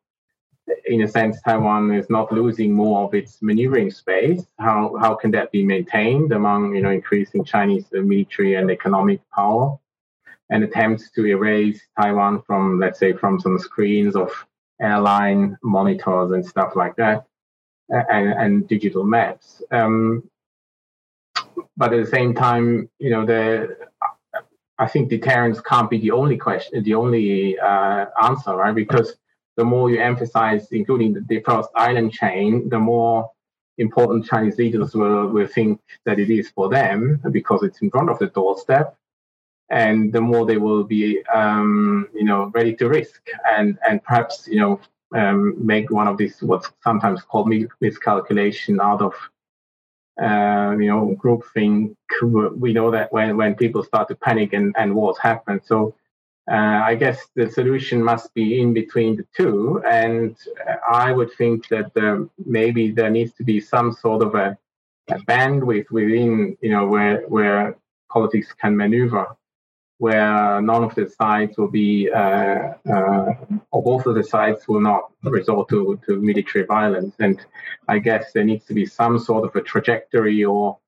in 0.85 1.01
a 1.01 1.07
sense 1.07 1.41
Taiwan 1.41 1.91
is 1.91 2.09
not 2.09 2.31
losing 2.31 2.71
more 2.71 3.05
of 3.05 3.13
its 3.13 3.41
maneuvering 3.41 3.91
space. 3.91 4.45
How 4.59 4.95
how 4.99 5.15
can 5.15 5.31
that 5.31 5.51
be 5.51 5.63
maintained 5.63 6.31
among 6.31 6.75
you 6.75 6.81
know 6.81 6.91
increasing 6.91 7.43
Chinese 7.43 7.85
military 7.91 8.55
and 8.55 8.69
economic 8.69 9.19
power, 9.31 9.77
and 10.49 10.63
attempts 10.63 11.11
to 11.11 11.25
erase 11.25 11.81
Taiwan 11.99 12.43
from 12.43 12.79
let's 12.79 12.99
say 12.99 13.13
from 13.13 13.39
some 13.39 13.57
screens 13.59 14.15
of 14.15 14.29
airline 14.81 15.57
monitors 15.63 16.31
and 16.31 16.45
stuff 16.45 16.75
like 16.75 16.95
that 16.95 17.25
and, 17.89 18.33
and 18.33 18.67
digital 18.67 19.03
maps. 19.03 19.61
Um, 19.71 20.29
but 21.77 21.93
at 21.93 22.03
the 22.03 22.09
same 22.09 22.33
time, 22.33 22.89
you 22.99 23.09
know, 23.09 23.25
the 23.25 23.77
I 24.77 24.87
think 24.87 25.09
deterrence 25.09 25.61
can't 25.61 25.89
be 25.91 25.99
the 25.99 26.11
only 26.11 26.37
question, 26.37 26.83
the 26.83 26.95
only 26.95 27.59
uh, 27.59 28.07
answer, 28.23 28.55
right? 28.55 28.73
Because 28.73 29.15
the 29.55 29.63
more 29.63 29.91
you 29.91 29.99
emphasize, 29.99 30.71
including 30.71 31.23
the, 31.27 31.39
first 31.41 31.69
island 31.75 32.13
chain, 32.13 32.67
the 32.69 32.79
more 32.79 33.29
important 33.77 34.25
Chinese 34.25 34.57
leaders 34.57 34.95
will, 34.95 35.27
will 35.27 35.45
think 35.45 35.79
that 36.05 36.19
it 36.19 36.31
is 36.31 36.49
for 36.49 36.67
them 36.67 37.21
because 37.31 37.61
it's 37.61 37.81
in 37.81 37.91
front 37.91 38.09
of 38.09 38.17
the 38.17 38.27
doorstep, 38.27 38.97
and 39.71 40.11
the 40.11 40.21
more 40.21 40.45
they 40.45 40.57
will 40.57 40.83
be, 40.83 41.23
um, 41.33 42.07
you 42.13 42.25
know, 42.25 42.51
ready 42.53 42.75
to 42.75 42.89
risk 42.89 43.21
and 43.49 43.79
and 43.87 44.03
perhaps 44.03 44.47
you 44.47 44.59
know 44.59 44.79
um, 45.15 45.55
make 45.65 45.89
one 45.89 46.07
of 46.07 46.17
these 46.17 46.41
what's 46.41 46.69
sometimes 46.83 47.21
called 47.23 47.51
miscalculation 47.79 48.79
out 48.81 49.01
of 49.01 49.13
uh, 50.21 50.75
you 50.79 50.87
know 50.87 51.15
groupthink. 51.21 51.95
We 52.21 52.73
know 52.73 52.91
that 52.91 53.11
when 53.13 53.37
when 53.37 53.55
people 53.55 53.83
start 53.83 54.07
to 54.09 54.15
panic 54.15 54.53
and 54.53 54.75
and 54.77 54.93
wars 54.93 55.17
happen. 55.17 55.61
So 55.63 55.95
uh, 56.51 56.81
I 56.91 56.95
guess 56.95 57.19
the 57.35 57.49
solution 57.49 58.03
must 58.03 58.33
be 58.33 58.59
in 58.59 58.73
between 58.73 59.15
the 59.15 59.25
two, 59.37 59.81
and 59.89 60.35
I 60.89 61.13
would 61.13 61.31
think 61.37 61.69
that 61.69 61.91
maybe 62.45 62.91
there 62.91 63.09
needs 63.09 63.33
to 63.33 63.43
be 63.43 63.61
some 63.61 63.93
sort 63.93 64.21
of 64.21 64.35
a 64.35 64.57
a 65.09 65.19
bandwidth 65.19 65.89
within 65.91 66.57
you 66.61 66.71
know 66.71 66.87
where 66.87 67.21
where 67.27 67.77
politics 68.09 68.53
can 68.59 68.75
maneuver, 68.75 69.25
where 70.01 70.59
none 70.63 70.83
of 70.83 70.95
the 70.95 71.07
sides 71.07 71.59
will 71.59 71.67
be 71.67 72.09
uh, 72.09 72.73
uh, 72.91 73.33
or 73.69 73.83
both 73.83 74.07
of 74.07 74.15
the 74.15 74.23
sides 74.23 74.67
will 74.67 74.81
not 74.81 75.11
resort 75.21 75.69
to, 75.69 75.99
to 76.03 76.19
military 76.19 76.65
violence. 76.65 77.13
And 77.19 77.39
I 77.87 77.99
guess 77.99 78.31
there 78.33 78.43
needs 78.43 78.65
to 78.65 78.73
be 78.73 78.87
some 78.87 79.19
sort 79.19 79.45
of 79.45 79.55
a 79.55 79.61
trajectory 79.61 80.43
or 80.43 80.79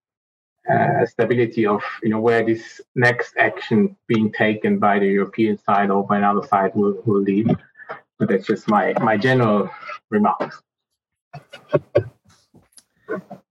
uh, 0.67 1.05
stability 1.05 1.67
of 1.67 1.83
you 2.01 2.09
know 2.09 2.19
where 2.19 2.43
this 2.43 2.81
next 2.95 3.35
action 3.37 3.95
being 4.07 4.31
taken 4.31 4.79
by 4.79 4.97
the 4.97 5.05
European 5.05 5.59
side 5.59 5.91
or 5.91 6.03
by 6.07 6.17
another 6.17 6.47
side 6.47 6.71
will, 6.73 6.99
will 7.05 7.21
lead. 7.21 7.55
But 8.17 8.29
that's 8.29 8.47
just 8.47 8.67
my 8.67 8.93
my 8.99 9.15
general 9.15 9.69
remarks. 10.09 10.59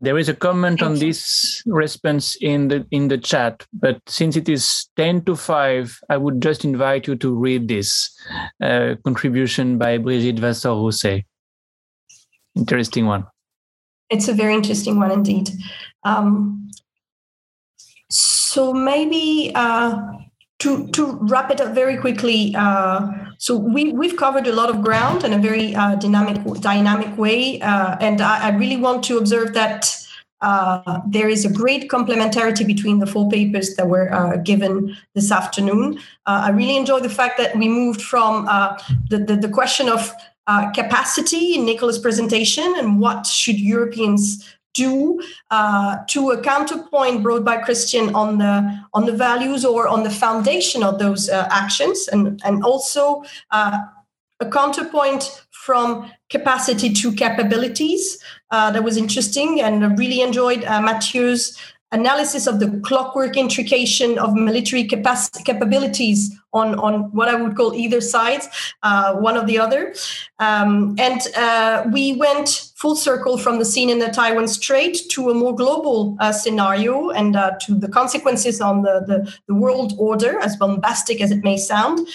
There 0.01 0.19
is 0.19 0.29
a 0.29 0.35
comment 0.35 0.83
on 0.83 0.99
this 0.99 1.63
response 1.67 2.37
in 2.41 2.69
the 2.69 2.87
in 2.91 3.09
the 3.09 3.19
chat, 3.19 3.65
but 3.73 4.01
since 4.09 4.37
it 4.37 4.49
is 4.49 4.89
ten 4.97 5.25
to 5.27 5.37
five, 5.37 5.97
I 6.09 6.17
would 6.17 6.43
just 6.43 6.65
invite 6.65 7.07
you 7.07 7.15
to 7.17 7.33
read 7.33 7.69
this 7.69 8.11
uh, 8.61 8.97
contribution 9.05 9.79
by 9.79 9.99
Brigitte 9.99 10.41
Vasseur-Rousset. 10.41 11.25
Interesting 12.57 13.07
one. 13.07 13.27
It's 14.11 14.29
a 14.29 14.35
very 14.35 14.55
interesting 14.55 14.99
one 14.99 15.13
indeed. 15.13 15.51
Um, 16.05 16.71
so 18.11 18.75
maybe 18.75 19.53
uh, 19.55 19.97
to 20.63 20.87
to 20.89 21.19
wrap 21.23 21.51
it 21.51 21.61
up 21.61 21.75
very 21.75 21.97
quickly. 21.97 22.55
Uh, 22.57 23.01
so 23.39 23.57
we 23.57 23.93
we've 23.93 24.17
covered 24.17 24.47
a 24.47 24.53
lot 24.53 24.71
of 24.71 24.81
ground 24.81 25.25
in 25.25 25.33
a 25.33 25.39
very 25.39 25.75
uh, 25.75 25.97
dynamic 25.97 26.39
dynamic 26.61 27.19
way, 27.19 27.61
uh, 27.61 27.97
and 28.01 28.21
I, 28.21 28.49
I, 28.49 28.51
really 28.51 28.77
want 28.77 29.03
to 29.05 29.19
observe 29.19 29.55
that. 29.55 29.99
Uh, 30.41 30.99
there 31.07 31.29
is 31.29 31.45
a 31.45 31.53
great 31.53 31.89
complementarity 31.89 32.67
between 32.67 32.99
the 32.99 33.07
four 33.07 33.31
papers 33.31 33.77
that 33.77 33.87
were 33.89 34.13
uh, 34.13 34.37
given 34.39 34.97
this 35.15 35.31
afternoon. 35.31 36.01
I 36.27 36.51
really 36.51 36.77
enjoy 36.77 36.99
the 36.99 37.09
fact 37.09 37.39
that 37.39 37.55
we 37.55 37.69
moved 37.69 38.03
from 38.03 38.47
the, 39.09 39.19
the, 39.19 39.37
the 39.37 39.49
question 39.49 39.89
of 39.89 40.13
capacity 40.75 41.55
in 41.55 41.65
Nicola's 41.65 42.01
presentation 42.01 42.75
and 42.77 42.99
what 42.99 43.25
should 43.25 43.61
Europeans 43.61 44.45
do 44.75 45.21
uh, 45.51 45.99
to 46.09 46.31
a 46.31 46.41
counterpoint 46.41 47.23
brought 47.23 47.45
by 47.45 47.59
Christian 47.59 48.15
on 48.15 48.39
the 48.39 48.79
on 48.95 49.07
the 49.07 49.13
values 49.13 49.65
or 49.65 49.89
on 49.89 50.03
the 50.03 50.11
foundation 50.11 50.83
of 50.83 50.99
those 50.99 51.29
uh, 51.29 51.47
actions, 51.51 52.09
and 52.09 52.41
and 52.45 52.65
also 52.65 53.23
uh, 53.51 53.79
a 54.41 54.51
counterpoint 54.51 55.45
from 55.51 56.11
capacity 56.31 56.93
to 56.93 57.13
capabilities. 57.13 58.19
Uh, 58.51 58.71
that 58.71 58.83
was 58.83 58.97
interesting, 58.97 59.61
and 59.61 59.85
I 59.85 59.89
really 59.95 60.21
enjoyed 60.21 60.65
uh, 60.65 60.81
Mathieu's 60.81 61.57
analysis 61.93 62.47
of 62.47 62.59
the 62.59 62.81
clockwork 62.85 63.37
intrication 63.37 64.19
of 64.19 64.35
military 64.35 64.85
capacity, 64.85 65.45
capabilities 65.45 66.35
on, 66.53 66.75
on 66.79 67.11
what 67.13 67.29
I 67.29 67.35
would 67.35 67.57
call 67.57 67.75
either 67.75 68.01
sides, 68.01 68.49
uh, 68.83 69.15
one 69.15 69.37
or 69.37 69.45
the 69.45 69.59
other. 69.59 69.95
Um, 70.39 70.97
and 70.99 71.21
uh, 71.37 71.85
we 71.93 72.15
went 72.15 72.73
full 72.77 72.97
circle 72.97 73.39
from 73.39 73.59
the 73.59 73.65
scene 73.65 73.89
in 73.89 74.01
the 74.01 74.09
Taiwan 74.09 74.49
Strait 74.49 74.99
to 75.11 75.31
a 75.31 75.35
more 75.35 75.55
global 75.55 76.17
uh, 76.19 76.33
scenario 76.33 77.11
and 77.11 77.37
uh, 77.37 77.53
to 77.61 77.75
the 77.77 77.89
consequences 77.89 78.61
on 78.61 78.83
the, 78.83 79.05
the, 79.07 79.33
the, 79.47 79.55
world 79.55 79.95
order, 79.99 80.41
as 80.41 80.57
bombastic 80.57 81.21
as 81.21 81.31
it 81.31 81.45
may 81.45 81.57
sound, 81.57 82.09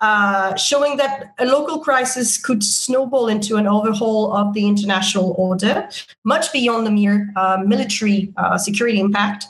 uh, 0.00 0.54
showing 0.56 0.96
that 0.96 1.34
a 1.38 1.44
local 1.44 1.78
crisis 1.78 2.38
could 2.38 2.64
snowball 2.64 3.28
into 3.28 3.56
an 3.56 3.66
overhaul 3.66 4.32
of 4.32 4.54
the 4.54 4.66
international 4.66 5.34
order, 5.36 5.86
much 6.24 6.50
beyond 6.52 6.86
the 6.86 6.90
mere 6.90 7.30
uh, 7.36 7.58
military 7.64 8.32
security 8.56 8.98
impact. 8.98 9.44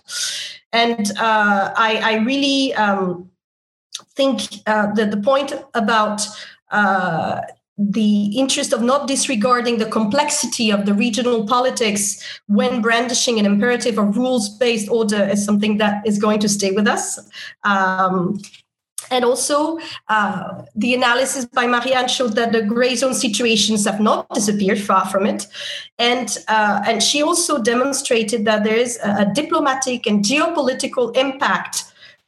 And 0.72 1.12
I, 1.18 2.00
I, 2.02 2.14
really 2.24 2.74
um, 2.74 3.30
think 4.16 4.40
uh, 4.66 4.92
that 4.94 5.10
the 5.10 5.16
point 5.16 5.52
about 5.74 6.22
uh, 6.70 7.40
the 7.76 8.26
interest 8.38 8.72
of 8.72 8.82
not 8.82 9.08
disregarding 9.08 9.78
the 9.78 9.86
complexity 9.86 10.70
of 10.70 10.86
the 10.86 10.94
regional 10.94 11.44
politics 11.44 12.22
when 12.46 12.80
brandishing 12.80 13.38
an 13.38 13.46
imperative 13.46 13.98
of 13.98 14.16
rules 14.16 14.48
based 14.48 14.88
order 14.88 15.24
is 15.24 15.44
something 15.44 15.78
that 15.78 16.06
is 16.06 16.18
going 16.18 16.38
to 16.38 16.48
stay 16.48 16.70
with 16.70 16.86
us. 16.86 17.18
Um, 17.64 18.40
and 19.10 19.24
also, 19.24 19.78
uh, 20.08 20.62
the 20.74 20.94
analysis 20.94 21.44
by 21.44 21.66
Marianne 21.66 22.08
showed 22.08 22.34
that 22.36 22.52
the 22.52 22.62
gray 22.62 22.94
zone 22.94 23.12
situations 23.12 23.84
have 23.84 24.00
not 24.00 24.26
disappeared, 24.30 24.80
far 24.80 25.06
from 25.06 25.26
it. 25.26 25.46
And, 25.98 26.38
uh, 26.48 26.82
and 26.86 27.02
she 27.02 27.22
also 27.22 27.60
demonstrated 27.60 28.46
that 28.46 28.64
there 28.64 28.76
is 28.76 28.98
a, 29.04 29.28
a 29.28 29.32
diplomatic 29.34 30.06
and 30.06 30.24
geopolitical 30.24 31.14
impact 31.16 31.84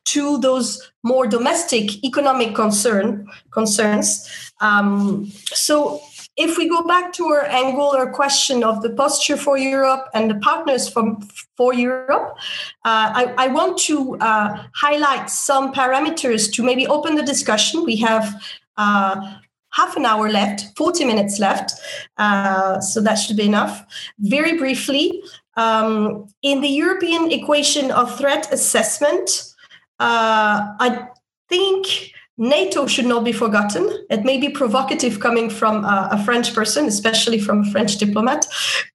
to 0.07 0.39
those 0.39 0.91
more 1.03 1.27
domestic 1.27 2.05
economic 2.05 2.55
concern 2.55 3.29
concerns. 3.51 4.53
Um, 4.61 5.31
so 5.47 6.01
if 6.37 6.59
we 6.59 6.69
go 6.69 6.83
back 6.83 7.13
to 7.15 7.27
our 7.27 7.47
angular 7.47 8.11
question 8.11 8.63
of 8.63 8.83
the 8.83 8.91
posture 8.91 9.37
for 9.37 9.57
Europe 9.57 10.09
and 10.13 10.31
the 10.31 10.35
partners 10.37 10.89
from, 10.89 11.23
for 11.57 11.73
Europe, 11.73 12.37
uh, 12.85 13.11
I, 13.15 13.35
I, 13.39 13.49
want 13.49 13.79
to 13.79 14.19
uh, 14.19 14.65
highlight 14.75 15.31
some 15.31 15.73
parameters 15.73 16.53
to 16.53 16.63
maybe 16.63 16.87
open 16.87 17.15
the 17.15 17.23
discussion. 17.23 17.85
We 17.85 17.97
have 17.97 18.43
uh, 18.77 19.39
half 19.71 19.97
an 19.97 20.05
hour 20.05 20.29
left, 20.29 20.77
40 20.77 21.05
minutes 21.07 21.39
left, 21.39 21.73
uh, 22.19 22.81
so 22.81 23.01
that 23.01 23.15
should 23.15 23.37
be 23.37 23.47
enough. 23.47 23.85
Very 24.19 24.59
briefly, 24.59 25.23
um, 25.57 26.29
in 26.43 26.61
the 26.61 26.69
European 26.69 27.33
equation 27.33 27.91
of 27.91 28.17
threat 28.19 28.53
assessment, 28.53 29.55
uh, 29.99 30.75
I 30.79 31.09
think 31.49 32.13
NATO 32.39 32.87
should 32.87 33.07
not 33.07 33.25
be 33.25 33.33
forgotten. 33.33 33.89
It 34.11 34.25
may 34.25 34.37
be 34.37 34.51
provocative 34.51 35.21
coming 35.21 35.49
from 35.49 35.87
uh, 35.87 36.09
a 36.11 36.23
French 36.23 36.55
person, 36.55 36.85
especially 36.85 37.39
from 37.39 37.63
a 37.63 37.71
French 37.71 37.97
diplomat. 37.97 38.47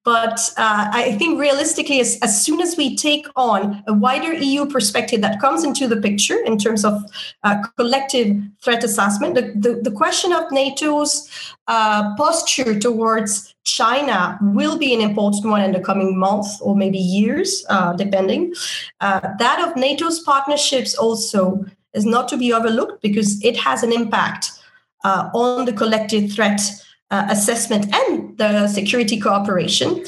But 0.04 0.40
uh, 0.58 0.90
I 0.92 1.16
think 1.18 1.40
realistically, 1.40 2.00
as, 2.00 2.20
as, 2.22 2.40
soon 2.40 2.62
as 2.62 2.78
we 2.78 2.96
take 2.96 3.26
on 3.36 3.84
a 3.88 3.94
wider 3.94 4.34
EU 4.34 4.68
perspective 4.68 5.22
that 5.22 5.42
comes 5.42 5.64
into 5.64 5.88
the 5.88 5.98
picture 5.98 6.40
in 6.44 6.60
terms 6.60 6.86
of 6.86 7.04
uh, 7.44 7.64
collective 7.78 8.38
threat 8.62 8.84
assessment, 8.84 9.34
the, 9.34 9.54
the, 9.56 9.82
the 9.82 9.92
question 9.92 10.32
of 10.34 10.52
NATO's 10.52 11.28
uh, 11.68 12.16
posture 12.18 12.80
towards 12.80 13.51
China 13.64 14.40
will 14.42 14.78
be 14.78 14.94
an 14.94 15.02
important 15.02 15.46
one 15.46 15.62
in 15.62 15.72
the 15.72 15.80
coming 15.80 16.18
months 16.18 16.60
or 16.62 16.76
maybe 16.76 16.98
years, 16.98 17.64
uh, 17.70 17.94
depending. 17.94 18.54
Uh, 19.00 19.20
that 19.38 19.60
of 19.68 19.76
NATO's 19.76 20.20
partnerships 20.22 20.96
also 20.96 21.64
is 21.94 22.06
not 22.06 22.28
to 22.30 22.38
be 22.38 22.54
overlooked 22.54 23.02
because 23.02 23.44
it 23.44 23.58
has 23.58 23.84
an 23.84 23.92
impact 23.92 24.52
uh, 25.04 25.30
on 25.34 25.66
the 25.66 25.74
collective 25.74 26.32
threat 26.32 26.62
uh, 27.12 27.28
assessment 27.30 27.94
and 27.94 28.38
the 28.38 28.68
security 28.68 29.20
cooperation. 29.20 30.04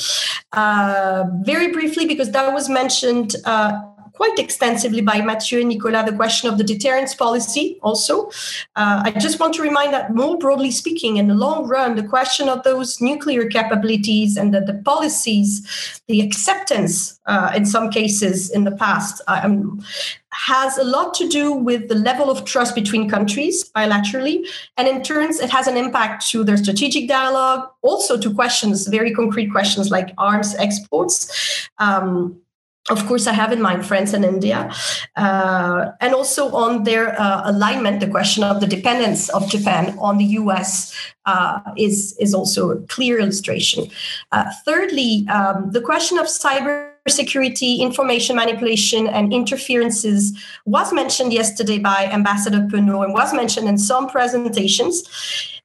Uh, 0.54 1.26
very 1.42 1.72
briefly, 1.72 2.08
because 2.08 2.32
that 2.32 2.54
was 2.54 2.70
mentioned 2.70 3.36
uh, 3.46 3.82
quite 4.14 4.38
extensively 4.38 5.02
by 5.02 5.22
Mathieu 5.22 5.60
and 5.60 5.70
Nicolas, 5.70 6.10
the 6.10 6.16
question 6.16 6.50
of 6.50 6.58
the 6.58 6.64
deterrence 6.64 7.14
policy 7.16 7.80
also. 7.82 8.28
Uh, 8.76 9.02
I 9.04 9.12
just 9.12 9.40
want 9.40 9.54
to 9.56 9.62
remind 9.62 9.94
that 9.94 10.14
more 10.14 10.38
broadly 10.38 10.72
speaking, 10.72 11.18
in 11.18 11.28
the 11.28 11.34
long 11.34 11.68
run, 11.68 11.96
the 11.96 12.04
question 12.04 12.48
of 12.48 12.64
those 12.64 13.02
nuclear 13.02 13.48
capabilities 13.48 14.38
and 14.38 14.54
the, 14.54 14.62
the 14.62 14.76
policies, 14.86 16.02
the 16.08 16.22
acceptance 16.22 17.20
uh, 17.26 17.52
in 17.56 17.66
some 17.66 17.90
cases 17.90 18.52
in 18.52 18.64
the 18.64 18.72
past, 18.72 19.22
um, 19.28 19.84
has 20.32 20.78
a 20.78 20.84
lot 20.84 21.14
to 21.14 21.28
do 21.28 21.52
with 21.52 21.90
the 21.90 21.96
level 21.96 22.30
of 22.30 22.44
trust 22.46 22.76
between 22.76 23.10
countries 23.10 23.70
bilaterally. 23.72 24.48
And 24.78 24.88
in 24.88 25.02
turns, 25.04 25.40
it 25.40 25.50
has 25.50 25.68
an 25.68 25.78
impact 25.78 26.28
to 26.30 26.44
their 26.44 26.58
strategic 26.58 27.08
dialogue, 27.08 27.70
also 27.82 28.18
to 28.20 28.34
questions, 28.34 28.88
very 28.88 29.14
concrete 29.14 29.52
questions 29.52 29.90
like 29.90 30.14
arms 30.18 30.56
exports. 30.56 31.70
Um, 31.78 32.43
of 32.90 33.06
course, 33.08 33.28
I 33.28 33.34
have 33.34 33.54
in 33.54 33.62
mind 33.62 33.86
France 33.86 34.12
and 34.12 34.26
India, 34.26 34.70
uh, 35.16 35.92
and 36.02 36.14
also 36.14 36.52
on 36.52 36.84
their 36.84 37.20
uh, 37.20 37.44
alignment. 37.46 38.02
The 38.02 38.10
question 38.10 38.44
of 38.44 38.60
the 38.60 38.68
dependence 38.68 39.30
of 39.30 39.50
Japan 39.50 39.98
on 40.00 40.18
the 40.18 40.26
U.S. 40.42 40.94
Uh, 41.26 41.62
is 41.78 42.14
is 42.20 42.34
also 42.34 42.72
a 42.72 42.78
clear 42.88 43.20
illustration. 43.20 43.88
Uh, 44.34 44.52
thirdly, 44.66 45.26
um, 45.30 45.72
the 45.72 45.80
question 45.80 46.18
of 46.18 46.26
cyber 46.26 46.92
security, 47.08 47.82
information 47.82 48.36
manipulation, 48.36 49.08
and 49.08 49.34
interferences 49.34 50.38
was 50.66 50.92
mentioned 50.92 51.32
yesterday 51.32 51.80
by 51.80 52.10
Ambassador 52.12 52.68
Penot 52.70 53.06
and 53.06 53.14
was 53.14 53.34
mentioned 53.34 53.68
in 53.70 53.78
some 53.78 54.10
presentations. 54.10 55.04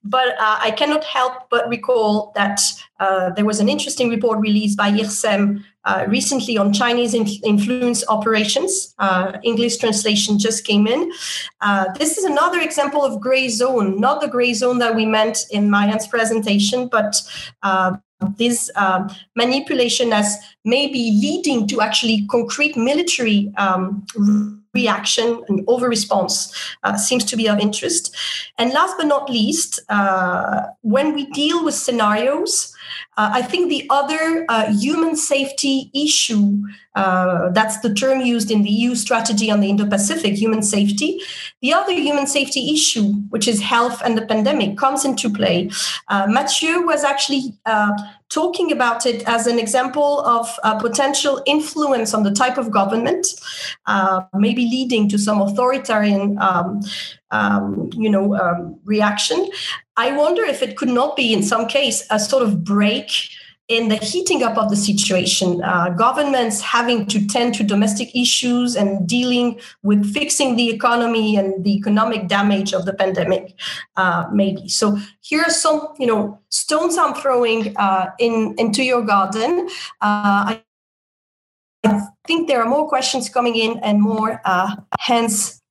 But 0.03 0.29
uh, 0.39 0.59
I 0.61 0.71
cannot 0.71 1.03
help 1.03 1.49
but 1.49 1.67
recall 1.67 2.31
that 2.35 2.61
uh, 2.99 3.31
there 3.31 3.45
was 3.45 3.59
an 3.59 3.67
interesting 3.67 4.09
report 4.09 4.39
released 4.39 4.77
by 4.77 4.91
IRSEM 4.91 5.63
uh, 5.83 6.05
recently 6.07 6.57
on 6.57 6.71
Chinese 6.71 7.13
influence 7.13 8.03
operations. 8.07 8.93
Uh, 8.99 9.37
English 9.43 9.77
translation 9.77 10.39
just 10.39 10.65
came 10.65 10.87
in. 10.87 11.11
Uh, 11.61 11.85
this 11.97 12.17
is 12.17 12.23
another 12.23 12.59
example 12.59 13.03
of 13.03 13.19
gray 13.19 13.49
zone, 13.49 13.99
not 13.99 14.21
the 14.21 14.27
gray 14.27 14.53
zone 14.53 14.79
that 14.79 14.95
we 14.95 15.05
meant 15.05 15.39
in 15.51 15.69
Marianne's 15.69 16.07
presentation, 16.07 16.87
but 16.87 17.21
uh, 17.63 17.97
this 18.37 18.69
um, 18.75 19.09
manipulation 19.35 20.11
as 20.13 20.37
maybe 20.65 21.17
leading 21.21 21.67
to 21.67 21.81
actually 21.81 22.25
concrete 22.27 22.75
military 22.75 23.51
um, 23.57 24.05
reaction 24.73 25.43
and 25.47 25.63
over 25.67 25.89
response 25.89 26.53
uh, 26.83 26.97
seems 26.97 27.25
to 27.25 27.35
be 27.35 27.47
of 27.47 27.59
interest. 27.59 28.15
And 28.57 28.71
last 28.71 28.95
but 28.97 29.07
not 29.07 29.29
least, 29.29 29.79
uh, 29.89 30.67
when 30.81 31.13
we 31.13 31.25
deal 31.31 31.63
with 31.63 31.73
scenarios, 31.73 32.75
uh, 33.17 33.29
I 33.33 33.41
think 33.41 33.69
the 33.69 33.85
other 33.89 34.45
uh, 34.47 34.73
human 34.73 35.15
safety 35.15 35.91
issue, 35.93 36.61
uh, 36.95 37.49
that's 37.49 37.79
the 37.79 37.93
term 37.93 38.21
used 38.21 38.49
in 38.49 38.63
the 38.63 38.69
EU 38.69 38.95
strategy 38.95 39.51
on 39.51 39.59
the 39.59 39.69
Indo 39.69 39.85
Pacific, 39.85 40.35
human 40.35 40.63
safety. 40.63 41.19
The 41.61 41.73
other 41.73 41.93
human 41.93 42.27
safety 42.27 42.71
issue, 42.73 43.13
which 43.29 43.47
is 43.47 43.61
health 43.61 44.01
and 44.03 44.17
the 44.17 44.25
pandemic, 44.25 44.77
comes 44.77 45.05
into 45.05 45.29
play. 45.29 45.69
Uh, 46.07 46.27
Mathieu 46.27 46.85
was 46.85 47.03
actually 47.03 47.53
talking 48.29 48.71
about 48.71 49.05
it 49.05 49.27
as 49.27 49.47
an 49.47 49.59
example 49.59 50.21
of 50.21 50.47
a 50.63 50.79
potential 50.79 51.41
influence 51.45 52.13
on 52.13 52.23
the 52.23 52.31
type 52.31 52.57
of 52.57 52.71
government, 52.71 53.27
uh, 53.87 54.21
maybe 54.33 54.63
leading 54.65 55.09
to 55.09 55.17
some 55.17 55.41
authoritarian 55.41 56.37
um, 56.39 56.81
um, 57.31 57.89
you 57.93 58.09
know, 58.09 58.35
um, 58.35 58.79
reaction. 58.85 59.49
I 59.97 60.15
wonder 60.15 60.43
if 60.43 60.61
it 60.61 60.77
could 60.77 60.89
not 60.89 61.15
be, 61.15 61.33
in 61.33 61.43
some 61.43 61.67
case, 61.67 62.05
a 62.09 62.19
sort 62.19 62.43
of 62.43 62.63
break 62.63 63.11
in 63.69 63.87
the 63.87 63.97
heating 63.97 64.41
up 64.41 64.57
of 64.57 64.71
the 64.71 64.75
situation, 64.75 65.63
uh, 65.63 65.89
governments 65.89 66.59
having 66.59 67.05
to 67.05 67.25
tend 67.27 67.53
to 67.53 67.63
domestic 67.63 68.13
issues 68.15 68.75
and 68.75 69.07
dealing 69.07 69.59
with 69.83 70.11
fixing 70.11 70.55
the 70.55 70.69
economy 70.71 71.37
and 71.37 71.63
the 71.63 71.75
economic 71.75 72.27
damage 72.27 72.73
of 72.73 72.85
the 72.85 72.93
pandemic, 72.93 73.53
uh, 73.95 74.25
maybe. 74.33 74.67
So 74.67 74.97
here 75.21 75.43
are 75.45 75.51
some, 75.51 75.93
you 75.99 76.07
know, 76.07 76.39
stones 76.49 76.97
I'm 76.97 77.13
throwing 77.13 77.77
uh, 77.77 78.07
in 78.17 78.55
into 78.57 78.83
your 78.83 79.03
garden. 79.03 79.69
Uh, 80.01 80.57
I, 80.57 80.63
think 82.27 82.47
there 82.47 82.61
are 82.61 82.69
more 82.69 82.87
questions 82.87 83.27
coming 83.29 83.55
in 83.55 83.79
and 83.79 84.01
more 84.01 84.39
uh, 84.45 84.75
hands 84.99 85.63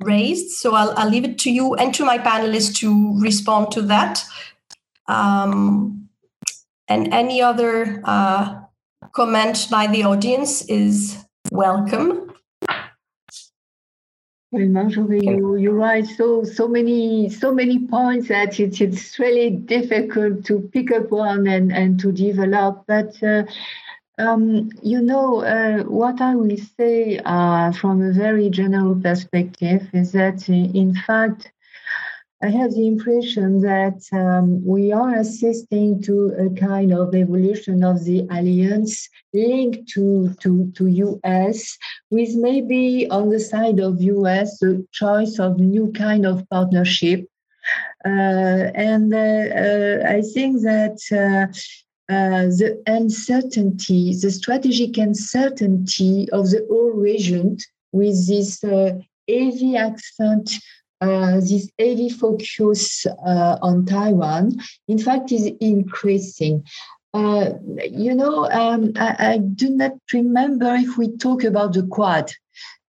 raised. 0.00 0.50
So 0.50 0.74
I'll, 0.74 0.92
I'll 0.96 1.08
leave 1.08 1.24
it 1.24 1.38
to 1.40 1.50
you 1.50 1.74
and 1.74 1.92
to 1.94 2.04
my 2.04 2.18
panelists 2.18 2.76
to 2.76 3.20
respond 3.20 3.72
to 3.72 3.82
that. 3.82 4.24
Um, 5.08 6.01
and 6.88 7.12
any 7.12 7.42
other 7.42 8.00
uh, 8.04 8.60
comment 9.12 9.66
by 9.70 9.86
the 9.86 10.04
audience 10.04 10.62
is 10.66 11.24
welcome. 11.50 12.32
Well, 14.50 14.68
Marjorie, 14.68 15.20
you, 15.22 15.56
you 15.56 15.70
raise 15.72 16.14
so 16.16 16.44
so 16.44 16.68
many 16.68 17.30
so 17.30 17.54
many 17.54 17.86
points 17.86 18.28
that 18.28 18.60
it's 18.60 18.82
it's 18.82 19.18
really 19.18 19.48
difficult 19.48 20.44
to 20.44 20.68
pick 20.74 20.92
up 20.92 21.10
one 21.10 21.46
and, 21.46 21.72
and 21.72 21.98
to 22.00 22.12
develop. 22.12 22.84
But 22.86 23.22
uh, 23.22 23.44
um, 24.18 24.70
you 24.82 25.00
know, 25.00 25.40
uh, 25.40 25.84
what 25.84 26.20
I 26.20 26.34
will 26.34 26.56
say 26.76 27.18
uh, 27.24 27.72
from 27.72 28.02
a 28.02 28.12
very 28.12 28.50
general 28.50 28.94
perspective 28.94 29.88
is 29.94 30.12
that, 30.12 30.48
uh, 30.48 30.52
in 30.52 30.94
fact, 30.94 31.50
I 32.44 32.48
have 32.48 32.72
the 32.74 32.88
impression 32.88 33.60
that 33.60 34.02
um, 34.12 34.64
we 34.66 34.90
are 34.90 35.14
assisting 35.14 36.02
to 36.02 36.34
a 36.36 36.50
kind 36.58 36.92
of 36.92 37.14
evolution 37.14 37.84
of 37.84 38.04
the 38.04 38.26
alliance 38.30 39.08
linked 39.32 39.88
to, 39.90 40.34
to, 40.40 40.72
to 40.74 40.86
US, 40.88 41.78
with 42.10 42.34
maybe 42.34 43.08
on 43.10 43.30
the 43.30 43.38
side 43.38 43.78
of 43.78 44.02
US 44.02 44.58
the 44.58 44.84
choice 44.90 45.38
of 45.38 45.60
new 45.60 45.92
kind 45.92 46.26
of 46.26 46.48
partnership. 46.50 47.28
Uh, 48.04 48.72
and 48.74 49.14
uh, 49.14 49.18
uh, 49.18 49.98
I 50.08 50.22
think 50.22 50.62
that 50.62 50.98
uh, 51.12 52.46
the 52.58 52.82
uncertainty, 52.88 54.16
the 54.20 54.32
strategic 54.32 54.98
uncertainty 54.98 56.28
of 56.32 56.50
the 56.50 56.66
whole 56.68 56.90
region 56.90 57.58
with 57.92 58.26
this 58.26 58.64
uh, 58.64 58.98
heavy 59.28 59.76
accent, 59.76 60.58
uh, 61.02 61.40
this 61.40 61.68
heavy 61.80 62.08
focus 62.08 63.06
uh, 63.06 63.58
on 63.60 63.84
Taiwan, 63.84 64.52
in 64.86 64.98
fact, 64.98 65.32
is 65.32 65.50
increasing. 65.60 66.64
Uh, 67.12 67.54
you 67.90 68.14
know, 68.14 68.48
um, 68.50 68.92
I, 68.96 69.32
I, 69.32 69.38
do 69.38 69.68
not 69.68 69.92
remember 70.14 70.74
if 70.76 70.96
we 70.96 71.14
talk 71.16 71.42
about 71.42 71.74
the 71.74 71.82
Quad 71.88 72.32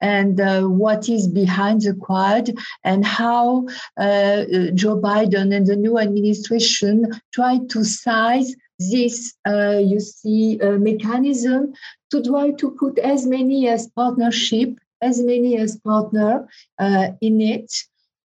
and 0.00 0.40
uh, 0.40 0.62
what 0.62 1.08
is 1.08 1.28
behind 1.28 1.82
the 1.82 1.94
Quad 1.94 2.50
and 2.82 3.04
how 3.04 3.66
uh, 3.98 4.44
Joe 4.74 4.98
Biden 4.98 5.54
and 5.54 5.66
the 5.66 5.76
new 5.76 5.98
administration 5.98 7.12
try 7.32 7.60
to 7.68 7.84
size 7.84 8.54
this, 8.80 9.34
you 9.46 10.00
see, 10.00 10.56
mechanism 10.56 11.74
to 12.10 12.22
try 12.22 12.52
to 12.52 12.70
put 12.70 12.98
as 12.98 13.26
many 13.26 13.68
as 13.68 13.86
partnership, 13.88 14.78
as 15.02 15.20
many 15.22 15.58
as 15.58 15.76
partner 15.76 16.48
uh, 16.78 17.08
in 17.20 17.40
it. 17.40 17.72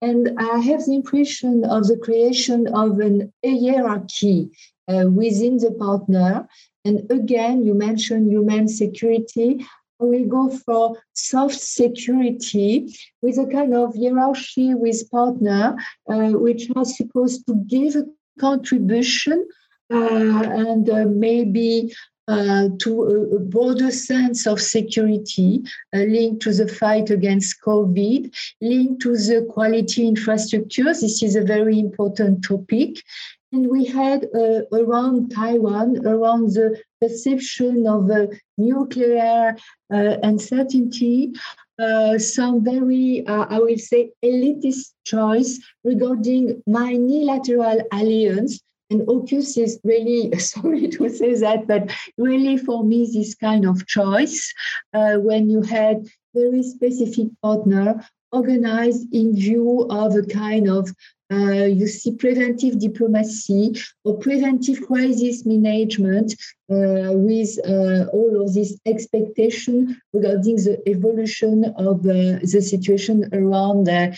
And 0.01 0.37
I 0.37 0.59
have 0.59 0.85
the 0.85 0.95
impression 0.95 1.63
of 1.65 1.87
the 1.87 1.97
creation 1.97 2.67
of 2.67 2.99
an 2.99 3.33
hierarchy 3.43 4.51
uh, 4.87 5.05
within 5.09 5.57
the 5.57 5.71
partner. 5.71 6.47
And 6.83 7.09
again, 7.11 7.65
you 7.65 7.73
mentioned 7.73 8.31
human 8.31 8.67
security. 8.67 9.65
We 9.99 10.25
go 10.25 10.49
for 10.49 10.97
soft 11.13 11.59
security 11.59 12.93
with 13.21 13.37
a 13.37 13.47
kind 13.47 13.73
of 13.73 13.95
hierarchy 13.95 14.75
with 14.75 15.09
partner, 15.09 15.77
uh, 16.09 16.31
which 16.31 16.69
are 16.75 16.85
supposed 16.85 17.47
to 17.47 17.55
give 17.67 17.95
a 17.95 18.05
contribution 18.39 19.47
uh, 19.91 20.43
and 20.43 20.89
uh, 20.89 21.05
maybe 21.07 21.93
uh, 22.27 22.69
to 22.79 23.03
a, 23.35 23.39
broader 23.39 23.91
sense 23.91 24.47
of 24.47 24.59
security 24.59 25.61
uh, 25.93 25.99
linked 25.99 26.41
to 26.41 26.51
the 26.51 26.67
fight 26.67 27.11
against 27.11 27.61
COVID, 27.61 28.33
linked 28.61 29.01
to 29.03 29.15
the 29.15 29.47
quality 29.51 30.07
infrastructure. 30.07 30.85
This 30.85 31.21
is 31.21 31.35
a 31.35 31.43
very 31.43 31.77
important 31.77 32.43
topic. 32.43 33.03
And 33.51 33.69
we 33.69 33.85
had 33.85 34.25
uh, 34.35 34.61
around 34.73 35.31
Taiwan, 35.31 36.05
around 36.05 36.53
the 36.53 36.81
perception 36.99 37.85
of 37.85 38.09
nuclear 38.57 39.55
uh, 39.93 40.17
uncertainty, 40.23 41.33
some 42.17 42.63
very, 42.63 43.25
I 43.27 43.59
will 43.59 43.77
say, 43.77 44.09
elitist 44.23 44.93
choice 45.05 45.59
regarding 45.83 46.63
minilateral 46.65 47.81
alliance 47.91 48.61
and 48.89 49.01
AUKUS 49.07 49.57
is 49.57 49.79
really, 49.83 50.37
sorry 50.39 50.87
to 50.89 51.09
say 51.09 51.33
that, 51.35 51.67
but 51.67 51.91
really 52.17 52.57
for 52.57 52.83
me, 52.83 53.09
this 53.11 53.35
kind 53.35 53.65
of 53.65 53.85
choice 53.87 54.53
uh, 54.93 55.15
when 55.15 55.49
you 55.49 55.61
had 55.61 56.07
very 56.33 56.63
specific 56.63 57.27
partner 57.41 58.05
organized 58.31 59.07
in 59.13 59.35
view 59.35 59.87
of 59.89 60.15
a 60.15 60.23
kind 60.23 60.69
of 60.69 60.93
uh, 61.31 61.65
you 61.65 61.87
see 61.87 62.11
preventive 62.11 62.79
diplomacy 62.79 63.73
or 64.03 64.15
preventive 64.19 64.85
crisis 64.85 65.43
management 65.43 66.33
uh, 66.69 67.09
with 67.13 67.57
uh, 67.65 68.05
all 68.13 68.41
of 68.43 68.53
this 68.53 68.77
expectation 68.85 69.99
regarding 70.13 70.57
the 70.57 70.79
evolution 70.87 71.65
of 71.77 72.01
uh, 72.01 72.37
the 72.43 72.61
situation 72.61 73.27
around 73.33 73.85
the 73.85 74.15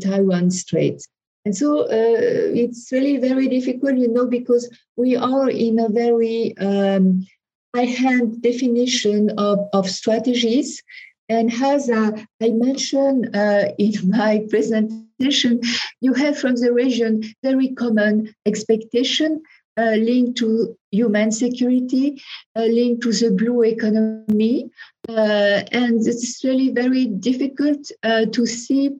Taiwan 0.00 0.48
Strait. 0.50 1.04
And 1.44 1.56
so 1.56 1.82
uh, 1.82 1.86
it's 1.90 2.90
really 2.90 3.18
very 3.18 3.48
difficult, 3.48 3.98
you 3.98 4.08
know, 4.08 4.26
because 4.26 4.68
we 4.96 5.14
are 5.16 5.50
in 5.50 5.78
a 5.78 5.88
very 5.88 6.56
um, 6.58 7.26
high-hand 7.74 8.40
definition 8.40 9.30
of, 9.36 9.58
of 9.72 9.90
strategies. 9.90 10.82
And 11.28 11.52
as 11.62 11.90
uh, 11.90 12.12
I 12.42 12.48
mentioned 12.50 13.34
uh, 13.36 13.66
in 13.78 13.92
my 14.08 14.46
presentation, 14.48 15.60
you 16.00 16.14
have 16.14 16.38
from 16.38 16.56
the 16.56 16.72
region 16.72 17.22
very 17.42 17.68
common 17.74 18.34
expectation 18.46 19.42
uh, 19.76 19.96
linked 19.96 20.38
to 20.38 20.76
human 20.90 21.32
security, 21.32 22.22
uh, 22.56 22.62
linked 22.62 23.02
to 23.02 23.12
the 23.12 23.30
blue 23.30 23.62
economy. 23.64 24.70
Uh, 25.08 25.62
and 25.72 26.06
it's 26.06 26.44
really 26.44 26.70
very 26.70 27.06
difficult 27.06 27.90
uh, 28.02 28.26
to 28.26 28.46
see 28.46 28.90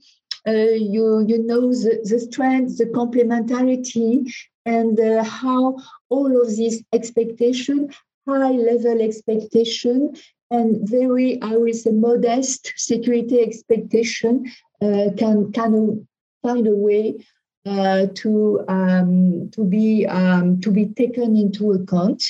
you 0.52 1.24
you 1.26 1.42
know 1.44 1.72
the, 1.72 2.00
the 2.04 2.20
strength, 2.20 2.78
the 2.78 2.86
complementarity, 2.86 4.32
and 4.66 4.98
uh, 5.00 5.24
how 5.24 5.76
all 6.08 6.40
of 6.40 6.48
these 6.48 6.82
expectation, 6.92 7.90
high 8.26 8.50
level 8.50 9.00
expectation, 9.00 10.14
and 10.50 10.88
very 10.88 11.40
I 11.42 11.56
will 11.56 11.72
say 11.72 11.90
modest 11.90 12.72
security 12.76 13.40
expectation 13.40 14.50
uh, 14.82 15.10
can 15.16 15.52
can 15.52 16.06
find 16.42 16.66
a 16.66 16.76
way 16.76 17.24
uh, 17.66 18.06
to 18.14 18.64
um, 18.68 19.50
to 19.52 19.64
be 19.64 20.06
um, 20.06 20.60
to 20.60 20.70
be 20.70 20.86
taken 20.86 21.36
into 21.36 21.72
account. 21.72 22.22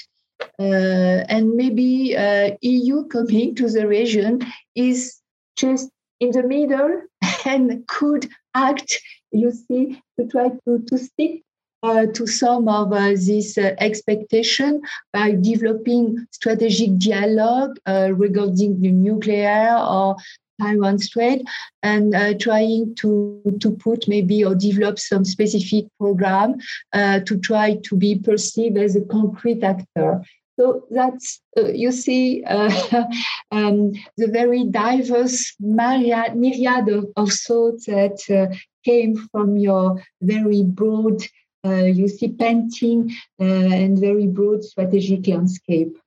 Uh, 0.58 1.24
and 1.28 1.54
maybe 1.54 2.16
uh, 2.16 2.50
EU 2.60 3.06
coming 3.06 3.54
to 3.54 3.68
the 3.68 3.86
region 3.88 4.40
is 4.74 5.20
just 5.56 5.90
in 6.20 6.30
the 6.30 6.42
middle 6.42 7.02
and 7.46 7.86
could 7.86 8.28
act, 8.54 9.00
you 9.32 9.50
see, 9.52 10.00
to 10.18 10.26
try 10.26 10.50
to, 10.66 10.78
to 10.86 10.98
stick 10.98 11.42
uh, 11.82 12.06
to 12.06 12.26
some 12.26 12.66
of 12.68 12.92
uh, 12.92 13.10
this 13.10 13.58
uh, 13.58 13.74
expectation 13.78 14.80
by 15.12 15.32
developing 15.32 16.26
strategic 16.30 16.96
dialogue 16.98 17.76
uh, 17.86 18.10
regarding 18.14 18.80
the 18.80 18.90
nuclear 18.90 19.76
or 19.76 20.16
Taiwan 20.60 20.98
Strait 20.98 21.42
and 21.82 22.14
uh, 22.14 22.34
trying 22.38 22.94
to, 22.96 23.42
to 23.60 23.70
put 23.72 24.08
maybe 24.08 24.44
or 24.44 24.54
develop 24.54 24.98
some 24.98 25.24
specific 25.24 25.86
program 25.98 26.56
uh, 26.92 27.20
to 27.20 27.38
try 27.38 27.76
to 27.82 27.96
be 27.96 28.14
perceived 28.18 28.78
as 28.78 28.96
a 28.96 29.02
concrete 29.02 29.62
actor. 29.62 30.22
So 30.58 30.86
that's, 30.90 31.40
uh, 31.56 31.66
you 31.66 31.90
see, 31.90 32.44
uh, 32.44 32.70
um, 33.50 33.92
the 34.16 34.28
very 34.28 34.64
diverse 34.64 35.54
myriad, 35.58 36.36
myriad 36.36 36.88
of, 36.88 37.06
of 37.16 37.32
thoughts 37.32 37.86
that 37.86 38.20
uh, 38.30 38.54
came 38.84 39.16
from 39.32 39.56
your 39.56 40.02
very 40.22 40.62
broad, 40.62 41.22
uh, 41.64 41.84
you 41.84 42.08
see, 42.08 42.28
painting 42.28 43.12
and 43.38 43.98
very 43.98 44.26
broad 44.26 44.62
strategic 44.62 45.26
landscape. 45.26 45.98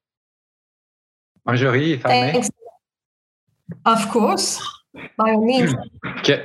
Marjorie, 1.45 1.93
if 1.93 2.05
I 2.05 2.09
may. 2.09 2.43
Of 3.85 4.09
course, 4.09 4.61
by 5.17 5.31
all 5.31 5.45
means. 5.45 5.73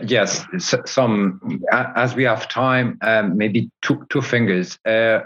Yes, 0.04 0.44
some 0.84 1.60
as 1.72 2.14
we 2.14 2.22
have 2.22 2.46
time, 2.48 2.98
um, 3.02 3.36
maybe 3.36 3.68
two 3.80 4.06
two 4.10 4.22
fingers. 4.22 4.78
Uh, 4.86 5.20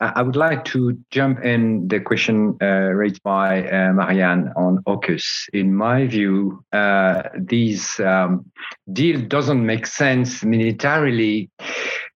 I 0.00 0.22
would 0.22 0.36
like 0.36 0.64
to 0.66 0.98
jump 1.10 1.44
in 1.44 1.86
the 1.88 2.00
question 2.00 2.56
uh, 2.62 2.66
raised 2.94 3.22
by 3.22 3.68
uh, 3.68 3.92
Marianne 3.92 4.50
on 4.56 4.82
AUKUS. 4.86 5.50
In 5.52 5.74
my 5.74 6.06
view, 6.06 6.64
uh, 6.72 7.24
this 7.36 8.00
um, 8.00 8.50
deal 8.90 9.20
doesn't 9.20 9.64
make 9.64 9.86
sense 9.86 10.42
militarily 10.42 11.50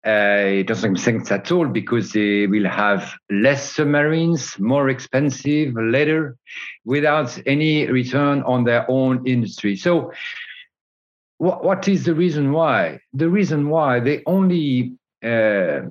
uh, 0.05 0.61
it 0.61 0.67
doesn't 0.67 0.93
make 0.93 1.01
sense 1.01 1.31
at 1.31 1.51
all 1.51 1.67
because 1.67 2.11
they 2.11 2.47
will 2.47 2.67
have 2.67 3.13
less 3.29 3.73
submarines, 3.73 4.57
more 4.57 4.89
expensive 4.89 5.75
later, 5.75 6.35
without 6.85 7.37
any 7.45 7.85
return 7.85 8.41
on 8.43 8.63
their 8.63 8.89
own 8.89 9.25
industry. 9.27 9.75
So, 9.75 10.11
what, 11.37 11.63
what 11.63 11.87
is 11.87 12.05
the 12.05 12.15
reason 12.15 12.51
why? 12.51 12.99
The 13.13 13.29
reason 13.29 13.69
why 13.69 13.99
they 13.99 14.23
only, 14.25 14.93
uh, 15.23 15.81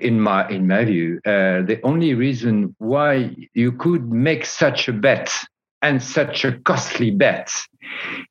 in 0.00 0.20
my 0.20 0.48
in 0.48 0.66
my 0.66 0.84
view, 0.84 1.20
uh, 1.24 1.62
the 1.62 1.80
only 1.82 2.14
reason 2.14 2.74
why 2.78 3.34
you 3.54 3.72
could 3.72 4.10
make 4.10 4.44
such 4.44 4.88
a 4.88 4.92
bet 4.92 5.32
and 5.82 6.02
such 6.02 6.44
a 6.44 6.52
costly 6.52 7.10
bet 7.10 7.50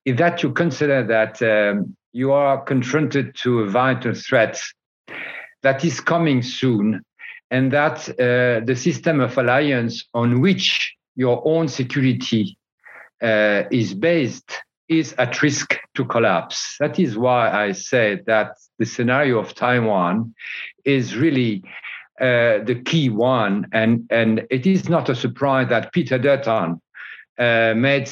is 0.06 0.18
that 0.18 0.44
you 0.44 0.52
consider 0.52 1.04
that 1.06 1.42
um, 1.42 1.96
you 2.12 2.32
are 2.32 2.62
confronted 2.64 3.36
to 3.36 3.62
a 3.62 3.70
vital 3.70 4.14
threat 4.14 4.60
that 5.62 5.84
is 5.86 6.00
coming 6.00 6.42
soon, 6.42 7.04
and 7.52 7.72
that 7.72 8.10
uh, 8.10 8.66
the 8.66 8.76
system 8.76 9.20
of 9.20 9.38
alliance 9.38 10.06
on 10.14 10.42
which 10.42 10.96
your 11.16 11.42
own 11.46 11.68
security 11.68 12.58
uh, 13.22 13.64
is 13.72 13.94
based 13.94 14.62
is 14.90 15.14
at 15.18 15.42
risk 15.42 15.80
to 15.96 16.06
collapse. 16.06 16.76
That 16.80 17.00
is 17.00 17.18
why 17.18 17.50
I 17.50 17.72
say 17.72 18.20
that 18.26 18.58
the 18.80 18.86
scenario 18.86 19.40
of 19.40 19.54
Taiwan 19.56 20.34
is 20.86 21.16
really 21.16 21.64
uh, 22.20 22.60
the 22.64 22.82
key 22.86 23.10
one, 23.10 23.68
and 23.72 24.06
and 24.10 24.46
it 24.50 24.66
is 24.66 24.90
not 24.90 25.10
a 25.10 25.16
surprise 25.16 25.70
that 25.70 25.92
Peter 25.92 26.18
Dutton 26.18 26.82
uh, 27.40 27.74
made 27.76 28.10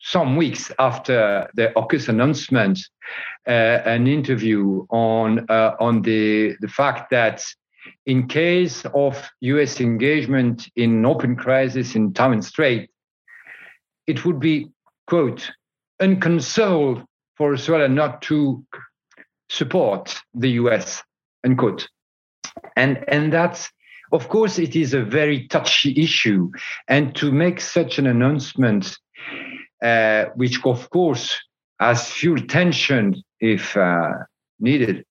some 0.00 0.36
weeks 0.36 0.72
after 0.78 1.48
the 1.54 1.72
AUKUS 1.76 2.08
announcement, 2.08 2.80
uh, 3.46 3.50
an 3.50 4.06
interview 4.06 4.86
on 4.90 5.46
uh, 5.48 5.76
on 5.78 6.02
the 6.02 6.56
the 6.60 6.68
fact 6.68 7.10
that 7.10 7.44
in 8.06 8.28
case 8.28 8.84
of 8.94 9.30
U.S. 9.40 9.80
engagement 9.80 10.68
in 10.76 11.04
open 11.04 11.36
crisis 11.36 11.94
in 11.94 12.12
Taiwan 12.12 12.42
Strait, 12.42 12.90
it 14.06 14.24
would 14.24 14.40
be 14.40 14.68
quote 15.06 15.50
unconsoled 16.00 17.04
for 17.36 17.52
Australia 17.52 17.88
not 17.88 18.22
to 18.22 18.64
support 19.48 20.16
the 20.34 20.50
U.S. 20.62 21.02
unquote, 21.44 21.88
and 22.76 23.04
and 23.08 23.32
that's 23.32 23.70
of 24.12 24.28
course 24.28 24.58
it 24.58 24.76
is 24.76 24.94
a 24.94 25.02
very 25.02 25.46
touchy 25.48 25.94
issue, 25.96 26.50
and 26.88 27.14
to 27.16 27.32
make 27.32 27.60
such 27.60 27.98
an 27.98 28.06
announcement 28.06 28.96
uh, 29.82 30.26
which 30.36 30.64
of 30.64 30.88
course 30.90 31.40
has 31.80 32.10
fueled 32.10 32.48
tension 32.48 33.14
if 33.40 33.76
uh, 33.76 34.12
needed 34.60 35.04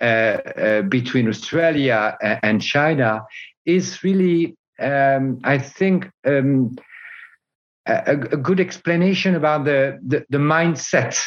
uh, 0.00 0.04
uh 0.04 0.82
between 0.82 1.28
Australia 1.28 2.16
and 2.42 2.62
China, 2.62 3.22
is 3.64 4.02
really, 4.02 4.56
um, 4.78 5.40
I 5.44 5.58
think, 5.58 6.10
um, 6.24 6.76
a, 7.86 8.12
a, 8.12 8.36
good 8.36 8.60
explanation 8.60 9.34
about 9.34 9.64
the, 9.64 9.98
the, 10.06 10.24
the 10.30 10.38
mindset 10.38 11.20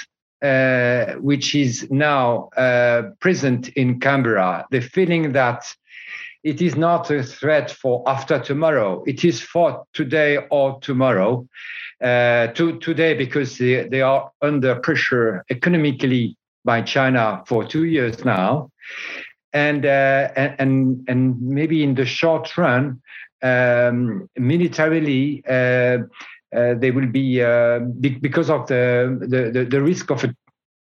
which 1.20 1.56
is 1.56 1.88
now 1.90 2.50
uh, 2.58 3.04
present 3.20 3.70
in 3.70 4.00
Canberra. 4.00 4.66
The 4.72 4.82
feeling 4.82 5.32
that 5.34 5.64
it 6.44 6.62
is 6.62 6.76
not 6.76 7.10
a 7.10 7.24
threat 7.24 7.72
for 7.72 8.04
after 8.08 8.40
tomorrow, 8.40 9.04
it 9.08 9.26
is 9.26 9.42
for 9.42 9.84
today 9.94 10.38
or 10.52 10.80
tomorrow 10.80 11.48
uh, 12.02 12.48
to 12.48 12.78
today 12.80 13.16
because 13.16 13.58
they, 13.58 13.88
they 13.88 14.02
are 14.02 14.32
under 14.42 14.76
pressure 14.76 15.44
economically 15.50 16.38
by 16.64 16.82
China 16.82 17.44
for 17.48 17.66
two 17.66 17.86
years 17.86 18.24
now, 18.26 18.70
and 19.54 19.86
uh, 19.86 20.30
and 20.36 21.04
and 21.08 21.42
maybe 21.42 21.84
in 21.84 21.96
the 21.96 22.06
short 22.06 22.58
run, 22.58 23.02
um, 23.42 24.30
militarily. 24.38 25.44
Uh, 25.48 25.54
uh, 25.54 25.98
they 26.56 26.92
will 26.92 27.08
be 27.08 27.42
uh, 27.42 27.80
because 28.22 28.50
of 28.50 28.68
the, 28.68 29.18
the, 29.22 29.52
the, 29.52 29.66
the, 29.66 29.82
risk 29.82 30.10
of 30.10 30.24
a 30.24 30.34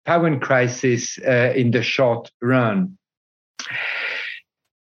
Taiwan 0.05 0.41
crisis 0.41 1.19
uh, 1.27 1.53
in 1.55 1.71
the 1.71 1.83
short 1.83 2.31
run. 2.43 2.99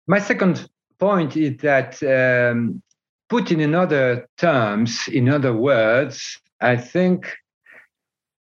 My 0.07 0.19
second 0.19 0.67
point 0.99 1.37
is 1.37 1.57
that 1.57 2.01
um, 2.03 2.81
put 3.29 3.51
in 3.51 3.75
other 3.75 4.27
terms, 4.37 5.07
in 5.07 5.29
other 5.29 5.53
words, 5.53 6.39
I 6.59 6.77
think 6.77 7.37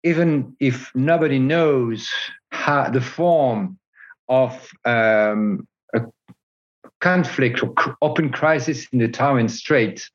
even 0.05 0.57
if 0.61 0.91
nobody 0.95 1.39
knows 1.39 2.09
how 2.51 2.89
the 2.91 3.01
form 3.01 3.79
of 4.29 4.53
um, 4.85 5.67
a 5.95 6.03
conflict 7.01 7.63
or 7.63 7.97
open 8.03 8.31
crisis 8.31 8.87
in 8.93 8.99
the 8.99 9.09
Taiwan 9.09 9.49
Strait, 9.49 10.09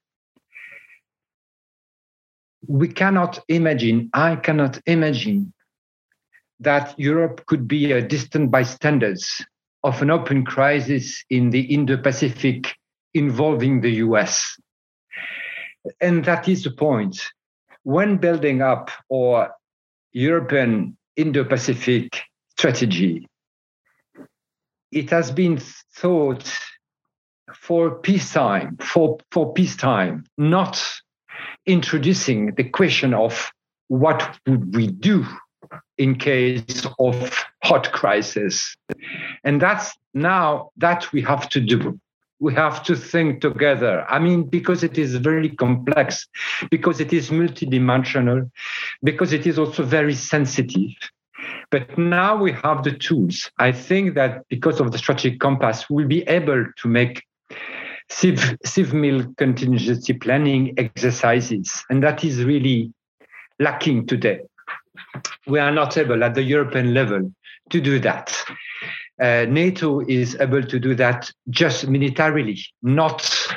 we 2.67 2.88
cannot 2.88 3.40
imagine, 3.48 4.09
I 4.14 4.35
cannot 4.35 4.80
imagine 4.85 5.53
that 6.59 6.98
Europe 6.99 7.45
could 7.48 7.67
be 7.67 7.91
a 7.91 8.01
distant 8.01 8.51
bystanders 8.51 9.43
of 9.83 10.01
an 10.01 10.11
open 10.11 10.45
crisis 10.45 11.23
in 11.30 11.49
the 11.49 11.61
Indo-Pacific 11.61 12.75
involving 13.14 13.81
the 13.81 13.91
US. 14.06 14.59
And 15.99 16.23
that 16.25 16.48
is 16.48 16.64
the 16.64 16.72
point. 16.72 17.19
When 17.83 18.17
building 18.17 18.61
up 18.61 18.91
our 19.11 19.51
European 20.14 20.98
Indo 21.15 21.43
Pacific 21.43 22.22
strategy, 22.51 23.27
it 24.91 25.09
has 25.09 25.31
been 25.31 25.59
thought 25.95 26.59
for 27.56 27.95
peacetime, 27.95 28.77
for, 28.77 29.17
for 29.31 29.51
peacetime, 29.53 30.25
not 30.38 31.01
introducing 31.66 32.56
the 32.56 32.64
question 32.64 33.14
of 33.14 33.52
what 33.88 34.38
would 34.48 34.76
we 34.76 34.88
do 34.88 35.26
in 35.98 36.16
case 36.16 36.86
of 37.00 37.45
hot 37.64 37.92
crisis. 37.92 38.76
And 39.44 39.61
that's 39.61 39.94
now 40.14 40.72
that 40.78 41.11
we 41.11 41.22
have 41.22 41.50
to 41.50 41.61
do 41.61 42.00
we 42.42 42.53
have 42.56 42.84
to 42.84 42.95
think 42.95 43.40
together. 43.40 44.03
I 44.10 44.18
mean, 44.18 44.44
because 44.44 44.84
it 44.84 44.98
is 44.98 45.16
very 45.16 45.50
complex, 45.50 46.28
because 46.72 47.00
it 47.00 47.14
is 47.14 47.30
multidimensional, 47.30 48.50
because 49.03 49.32
it 49.32 49.45
is 49.45 49.60
also 49.60 49.84
very 49.84 50.16
sensitive. 50.16 50.90
But 51.70 51.98
now 51.98 52.36
we 52.36 52.52
have 52.52 52.84
the 52.84 52.94
tools. 52.94 53.52
I 53.60 53.72
think 53.72 54.16
that 54.16 54.48
because 54.50 54.80
of 54.80 54.92
the 54.92 54.98
strategic 54.98 55.40
compass, 55.40 55.88
we'll 55.88 56.08
be 56.08 56.24
able 56.24 56.66
to 56.78 56.88
make 56.88 57.24
civil 58.11 59.25
contingency 59.38 60.14
planning 60.14 60.73
exercises. 60.77 61.83
And 61.90 62.03
that 62.03 62.23
is 62.23 62.43
really 62.43 62.93
lacking 63.59 64.07
today. 64.07 64.41
We 65.48 65.59
are 65.59 65.72
not 65.72 65.98
able 65.98 66.23
at 66.23 66.35
the 66.35 66.43
European 66.43 66.93
level 66.93 67.33
to 67.69 67.81
do 67.81 67.99
that 67.99 68.35
uh, 69.22 69.45
NATO 69.48 70.01
is 70.01 70.35
able 70.40 70.64
to 70.64 70.80
do 70.80 70.95
that 70.95 71.31
just 71.49 71.88
militarily, 71.88 72.59
not 72.81 73.48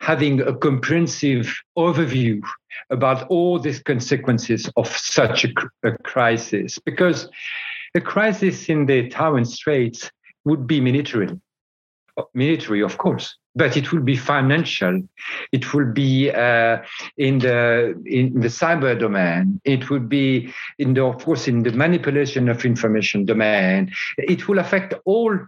having 0.00 0.40
a 0.40 0.54
comprehensive 0.54 1.54
overview 1.78 2.40
about 2.90 3.28
all 3.28 3.58
these 3.58 3.80
consequences 3.80 4.68
of 4.76 4.88
such 4.88 5.44
a, 5.44 5.52
a 5.84 5.92
crisis. 5.98 6.78
Because 6.78 7.28
a 7.94 8.00
crisis 8.00 8.68
in 8.68 8.86
the 8.86 9.08
Taiwan 9.08 9.44
Straits 9.44 10.10
would 10.44 10.66
be 10.66 10.80
military. 10.80 11.28
Military, 12.34 12.82
of 12.82 12.98
course, 12.98 13.36
but 13.56 13.76
it 13.76 13.92
will 13.92 14.00
be 14.00 14.16
financial. 14.16 15.02
It 15.52 15.74
will 15.74 15.92
be 15.92 16.30
uh, 16.30 16.78
in 17.16 17.38
the 17.40 18.00
in 18.06 18.40
the 18.40 18.48
cyber 18.48 18.98
domain. 18.98 19.60
It 19.64 19.90
will 19.90 20.00
be 20.00 20.52
in 20.78 20.94
the 20.94 21.04
of 21.04 21.24
course 21.24 21.48
in 21.48 21.62
the 21.62 21.72
manipulation 21.72 22.48
of 22.48 22.64
information 22.64 23.24
domain. 23.24 23.92
It 24.18 24.48
will 24.48 24.58
affect 24.58 24.94
all 25.04 25.38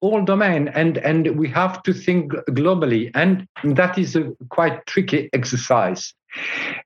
all 0.00 0.24
domain, 0.24 0.68
and 0.68 0.98
and 0.98 1.38
we 1.38 1.48
have 1.48 1.82
to 1.82 1.92
think 1.92 2.32
globally, 2.50 3.10
and 3.14 3.46
that 3.64 3.98
is 3.98 4.16
a 4.16 4.32
quite 4.48 4.86
tricky 4.86 5.28
exercise. 5.32 6.14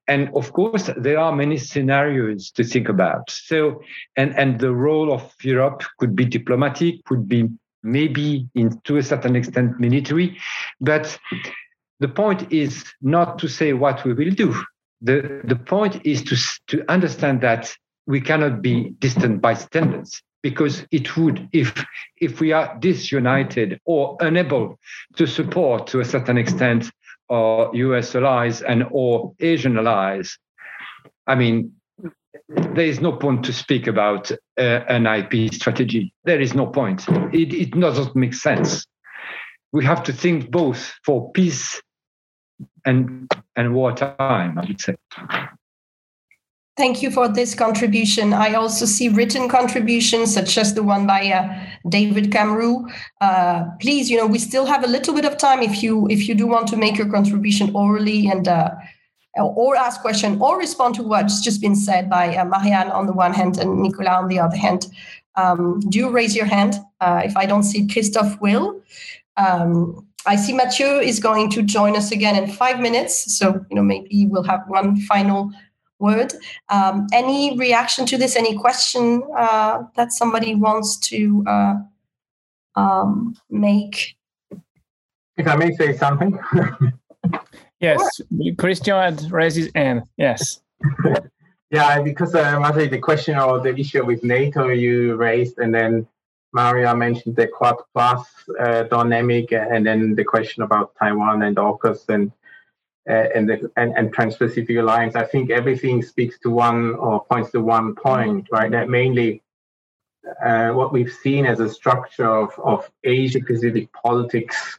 And 0.08 0.30
of 0.34 0.54
course, 0.54 0.88
there 0.96 1.18
are 1.18 1.36
many 1.36 1.58
scenarios 1.58 2.50
to 2.52 2.64
think 2.64 2.88
about. 2.88 3.30
So, 3.30 3.82
and 4.16 4.34
and 4.38 4.58
the 4.58 4.72
role 4.72 5.12
of 5.12 5.34
Europe 5.42 5.82
could 5.98 6.16
be 6.16 6.24
diplomatic, 6.24 7.04
could 7.04 7.28
be 7.28 7.50
maybe 7.84 8.48
in 8.54 8.80
to 8.84 8.96
a 8.96 9.02
certain 9.02 9.36
extent 9.36 9.78
military. 9.78 10.38
But 10.80 11.18
the 12.00 12.08
point 12.08 12.52
is 12.52 12.84
not 13.00 13.38
to 13.38 13.48
say 13.48 13.72
what 13.72 14.04
we 14.04 14.12
will 14.12 14.30
do. 14.30 14.54
The 15.02 15.42
the 15.44 15.56
point 15.56 16.04
is 16.04 16.22
to 16.24 16.36
to 16.68 16.84
understand 16.90 17.40
that 17.42 17.74
we 18.06 18.20
cannot 18.20 18.62
be 18.62 18.90
distant 18.98 19.40
bystanders 19.40 20.22
because 20.42 20.86
it 20.90 21.16
would 21.16 21.48
if 21.52 21.84
if 22.20 22.40
we 22.40 22.52
are 22.52 22.76
disunited 22.78 23.80
or 23.84 24.16
unable 24.20 24.78
to 25.16 25.26
support 25.26 25.86
to 25.88 26.00
a 26.00 26.04
certain 26.04 26.36
extent 26.36 26.90
our 27.30 27.72
us 27.74 28.14
allies 28.14 28.60
and 28.60 28.84
or 28.90 29.32
asian 29.40 29.78
allies 29.78 30.38
i 31.26 31.34
mean 31.34 31.72
there 32.48 32.86
is 32.86 33.00
no 33.00 33.12
point 33.12 33.44
to 33.44 33.52
speak 33.52 33.86
about 33.86 34.30
uh, 34.58 34.80
an 34.88 35.06
IP 35.06 35.52
strategy. 35.52 36.12
There 36.24 36.40
is 36.40 36.54
no 36.54 36.66
point. 36.66 37.06
It, 37.32 37.52
it 37.54 37.70
doesn't 37.78 38.14
make 38.16 38.34
sense. 38.34 38.86
We 39.72 39.84
have 39.84 40.02
to 40.04 40.12
think 40.12 40.50
both 40.50 40.92
for 41.04 41.32
peace 41.32 41.80
and 42.84 43.30
and 43.56 43.74
wartime. 43.74 44.58
I 44.58 44.64
would 44.66 44.80
say. 44.80 44.94
Thank 46.76 47.02
you 47.02 47.10
for 47.12 47.28
this 47.28 47.54
contribution. 47.54 48.32
I 48.32 48.54
also 48.54 48.84
see 48.84 49.08
written 49.08 49.48
contributions, 49.48 50.34
such 50.34 50.58
as 50.58 50.74
the 50.74 50.82
one 50.82 51.06
by 51.06 51.28
uh, 51.28 51.66
David 51.88 52.32
Camroux. 52.32 52.90
Uh, 53.20 53.64
please, 53.80 54.10
you 54.10 54.16
know, 54.16 54.26
we 54.26 54.40
still 54.40 54.66
have 54.66 54.82
a 54.82 54.88
little 54.88 55.14
bit 55.14 55.24
of 55.24 55.38
time 55.38 55.62
if 55.62 55.84
you 55.84 56.08
if 56.08 56.28
you 56.28 56.34
do 56.34 56.48
want 56.48 56.66
to 56.68 56.76
make 56.76 56.98
your 56.98 57.08
contribution 57.08 57.70
orally 57.74 58.26
and 58.26 58.48
uh, 58.48 58.70
or 59.42 59.76
ask 59.76 60.00
question 60.00 60.40
or 60.40 60.58
respond 60.58 60.94
to 60.96 61.02
what's 61.02 61.40
just 61.40 61.60
been 61.60 61.74
said 61.74 62.08
by 62.08 62.36
uh, 62.36 62.44
Marianne 62.44 62.90
on 62.90 63.06
the 63.06 63.12
one 63.12 63.32
hand 63.32 63.58
and 63.58 63.80
Nicolas 63.80 64.08
on 64.08 64.28
the 64.28 64.38
other 64.38 64.56
hand, 64.56 64.86
um, 65.36 65.80
do 65.88 66.10
raise 66.10 66.36
your 66.36 66.46
hand. 66.46 66.74
Uh, 67.00 67.22
if 67.24 67.36
I 67.36 67.46
don't 67.46 67.64
see 67.64 67.86
Christophe 67.86 68.40
will. 68.40 68.80
Um, 69.36 70.06
I 70.26 70.36
see 70.36 70.52
Mathieu 70.52 71.00
is 71.00 71.20
going 71.20 71.50
to 71.50 71.62
join 71.62 71.96
us 71.96 72.10
again 72.10 72.42
in 72.42 72.50
five 72.50 72.80
minutes. 72.80 73.36
So, 73.36 73.64
you 73.68 73.76
know, 73.76 73.82
maybe 73.82 74.26
we'll 74.26 74.44
have 74.44 74.62
one 74.68 74.96
final 75.02 75.50
word. 75.98 76.32
Um, 76.70 77.06
any 77.12 77.58
reaction 77.58 78.06
to 78.06 78.16
this? 78.16 78.36
Any 78.36 78.56
question 78.56 79.22
uh, 79.36 79.82
that 79.96 80.12
somebody 80.12 80.54
wants 80.54 80.96
to 81.08 81.44
uh, 81.46 81.74
um, 82.74 83.36
make? 83.50 84.16
If 85.36 85.46
I 85.46 85.56
may 85.56 85.74
say 85.74 85.96
something. 85.96 86.38
Yes, 87.84 88.20
Christian 88.56 88.96
had 88.96 89.30
raised 89.30 89.58
his 89.58 89.70
hand. 89.74 90.04
Yes. 90.16 90.62
yeah, 91.70 92.00
because 92.00 92.34
uh, 92.34 92.58
Marty, 92.58 92.88
the 92.88 92.98
question 92.98 93.36
or 93.36 93.60
the 93.60 93.76
issue 93.76 94.02
with 94.04 94.24
NATO 94.24 94.68
you 94.68 95.16
raised, 95.16 95.58
and 95.58 95.74
then 95.74 96.06
Maria 96.54 96.94
mentioned 96.94 97.36
the 97.36 97.46
Quad 97.46 97.76
Plus 97.92 98.26
uh, 98.58 98.84
dynamic, 98.84 99.52
and 99.52 99.84
then 99.84 100.14
the 100.14 100.24
question 100.24 100.62
about 100.62 100.94
Taiwan 100.98 101.42
and 101.42 101.56
AUKUS 101.56 102.08
and 102.08 102.32
uh, 103.10 103.26
and 103.34 103.50
the 103.50 103.70
and, 103.76 103.92
and 103.98 104.14
Trans-Pacific 104.14 104.76
Alliance. 104.78 105.14
I 105.14 105.26
think 105.26 105.50
everything 105.50 106.02
speaks 106.02 106.38
to 106.40 106.50
one 106.50 106.94
or 106.94 107.24
points 107.26 107.50
to 107.50 107.60
one 107.60 107.94
point, 107.94 108.48
right? 108.50 108.70
That 108.70 108.88
mainly 108.88 109.42
uh, 110.42 110.70
what 110.70 110.90
we've 110.90 111.12
seen 111.12 111.44
as 111.44 111.60
a 111.60 111.68
structure 111.68 112.32
of, 112.34 112.58
of 112.64 112.90
Asia 113.02 113.40
Pacific 113.40 113.92
politics 113.92 114.78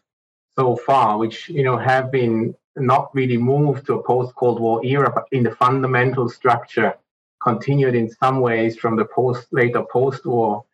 so 0.57 0.75
far, 0.75 1.19
which 1.19 1.49
you 1.49 1.63
know 1.63 1.77
have 1.77 2.09
been 2.09 2.55
not 2.77 3.13
really 3.13 3.37
moved 3.37 3.85
to 3.85 3.93
a 3.95 4.03
post 4.03 4.35
Cold 4.35 4.59
War 4.59 4.85
era, 4.85 5.11
but 5.13 5.25
in 5.31 5.43
the 5.43 5.55
fundamental 5.55 6.29
structure 6.29 6.93
continued 7.41 7.95
in 7.95 8.09
some 8.09 8.41
ways 8.41 8.77
from 8.77 8.95
the 8.95 9.05
post 9.05 9.47
later 9.51 9.83
post 9.83 10.25
war 10.25 10.65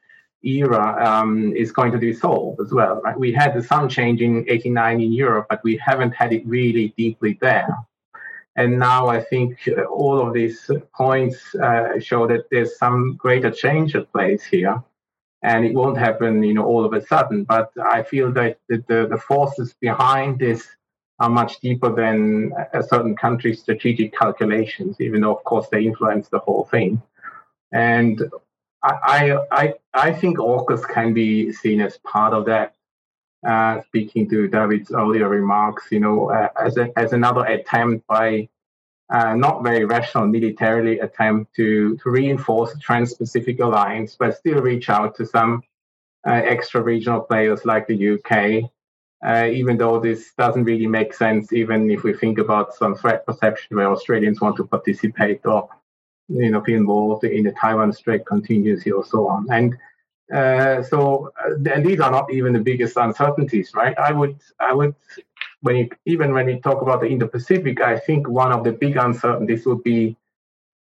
era 0.44 1.06
um, 1.06 1.54
is 1.56 1.72
going 1.72 1.92
to 1.92 2.00
dissolve 2.00 2.58
as 2.60 2.72
well. 2.74 3.02
Right? 3.02 3.20
We 3.20 3.32
had 3.32 3.64
some 3.66 3.88
change 3.88 4.22
in 4.22 4.46
89 4.48 5.02
in 5.02 5.12
Europe, 5.12 5.48
but 5.50 5.64
we 5.64 5.78
haven't 5.78 6.12
had 6.12 6.34
it 6.34 6.46
really 6.46 6.94
deeply 6.98 7.38
there. 7.42 7.70
And 8.56 8.80
now 8.80 9.08
I 9.08 9.22
think 9.22 9.70
all 9.90 10.20
of 10.26 10.34
these 10.34 10.70
points 10.94 11.56
uh, 11.56 12.00
show 12.00 12.28
that 12.28 12.50
there's 12.52 12.78
some 12.78 13.16
greater 13.16 13.52
change 13.52 13.96
at 13.96 14.12
place 14.12 14.44
here. 14.44 14.84
And 15.44 15.66
it 15.66 15.74
won't 15.74 15.98
happen, 15.98 16.44
you 16.44 16.54
know, 16.54 16.66
all 16.66 16.86
of 16.86 16.94
a 16.94 17.06
sudden. 17.06 17.46
But 17.46 17.72
I 17.84 18.04
feel 18.04 18.32
that 18.34 18.60
the, 18.68 18.84
the 18.88 19.22
forces 19.26 19.74
behind 19.80 20.40
this 20.40 20.68
are 21.22 21.30
much 21.30 21.60
deeper 21.60 21.94
than 21.94 22.52
a 22.74 22.82
certain 22.82 23.16
country's 23.16 23.62
strategic 23.62 24.12
calculations, 24.18 25.00
even 25.00 25.22
though, 25.22 25.36
of 25.36 25.44
course, 25.44 25.68
they 25.72 25.86
influence 25.86 26.30
the 26.30 26.40
whole 26.40 26.66
thing. 26.66 27.00
And 27.72 28.24
I, 28.84 29.38
I, 29.52 29.74
I 29.94 30.12
think 30.14 30.40
AUKUS 30.40 30.84
can 30.88 31.14
be 31.14 31.54
seen 31.54 31.80
as 31.80 32.00
part 32.00 32.34
of 32.34 32.46
that. 32.46 32.74
Uh, 33.48 33.82
speaking 33.84 34.28
to 34.32 34.48
David's 34.48 34.92
earlier 34.92 35.30
remarks, 35.30 35.84
you 35.92 36.00
know, 36.00 36.32
uh, 36.32 36.50
as, 36.60 36.78
a, 36.78 36.92
as 36.98 37.14
another 37.14 37.46
attempt 37.46 38.06
by 38.08 38.50
uh, 39.12 39.36
not 39.36 39.64
very 39.64 39.86
rational 39.86 40.26
militarily 40.26 41.00
attempt 41.00 41.54
to, 41.56 41.98
to 41.98 42.10
reinforce 42.10 42.74
the 42.74 42.80
Trans-Pacific 42.80 43.60
Alliance, 43.60 44.16
but 44.18 44.38
still 44.38 44.62
reach 44.62 44.90
out 44.90 45.16
to 45.18 45.26
some 45.26 45.64
uh, 46.26 46.32
extra 46.32 46.82
regional 46.82 47.22
players 47.22 47.64
like 47.64 47.86
the 47.88 48.00
UK 48.14 48.72
uh, 49.26 49.48
even 49.52 49.78
though 49.78 50.00
this 50.00 50.34
doesn't 50.38 50.64
really 50.64 50.88
make 50.88 51.14
sense, 51.14 51.54
even 51.54 51.92
if 51.92 52.04
we 52.04 52.14
think 52.14 52.40
about 52.40 52.74
some 52.74 52.96
threat 52.96 53.26
perception 53.26 53.78
where 53.78 53.92
Australians 53.92 54.42
want 54.42 54.56
to 54.58 54.66
participate 54.66 55.46
or 55.46 55.70
you 56.28 56.50
know 56.50 56.62
be 56.62 56.74
involved 56.74 57.24
in 57.24 57.44
the 57.44 57.52
Taiwan 57.52 57.94
Strait 57.94 58.26
contingency 58.26 58.92
or 58.92 59.06
so 59.06 59.28
on. 59.28 59.46
And 59.52 59.78
uh, 60.34 60.82
so, 60.82 61.32
uh, 61.44 61.56
and 61.72 61.86
these 61.86 62.00
are 62.00 62.10
not 62.10 62.32
even 62.32 62.54
the 62.54 62.60
biggest 62.60 62.98
uncertainties, 62.98 63.72
right? 63.76 63.98
I 64.00 64.14
would, 64.14 64.40
I 64.60 64.74
would, 64.74 64.96
when 65.60 65.76
you, 65.76 65.90
even 66.06 66.34
when 66.34 66.48
you 66.48 66.60
talk 66.62 66.82
about 66.82 67.02
the 67.02 67.08
Indo-Pacific, 67.08 67.82
I 67.82 68.00
think 68.00 68.30
one 68.30 68.54
of 68.54 68.64
the 68.64 68.72
big 68.72 68.96
uncertainties 68.96 69.66
would 69.66 69.84
be 69.84 70.16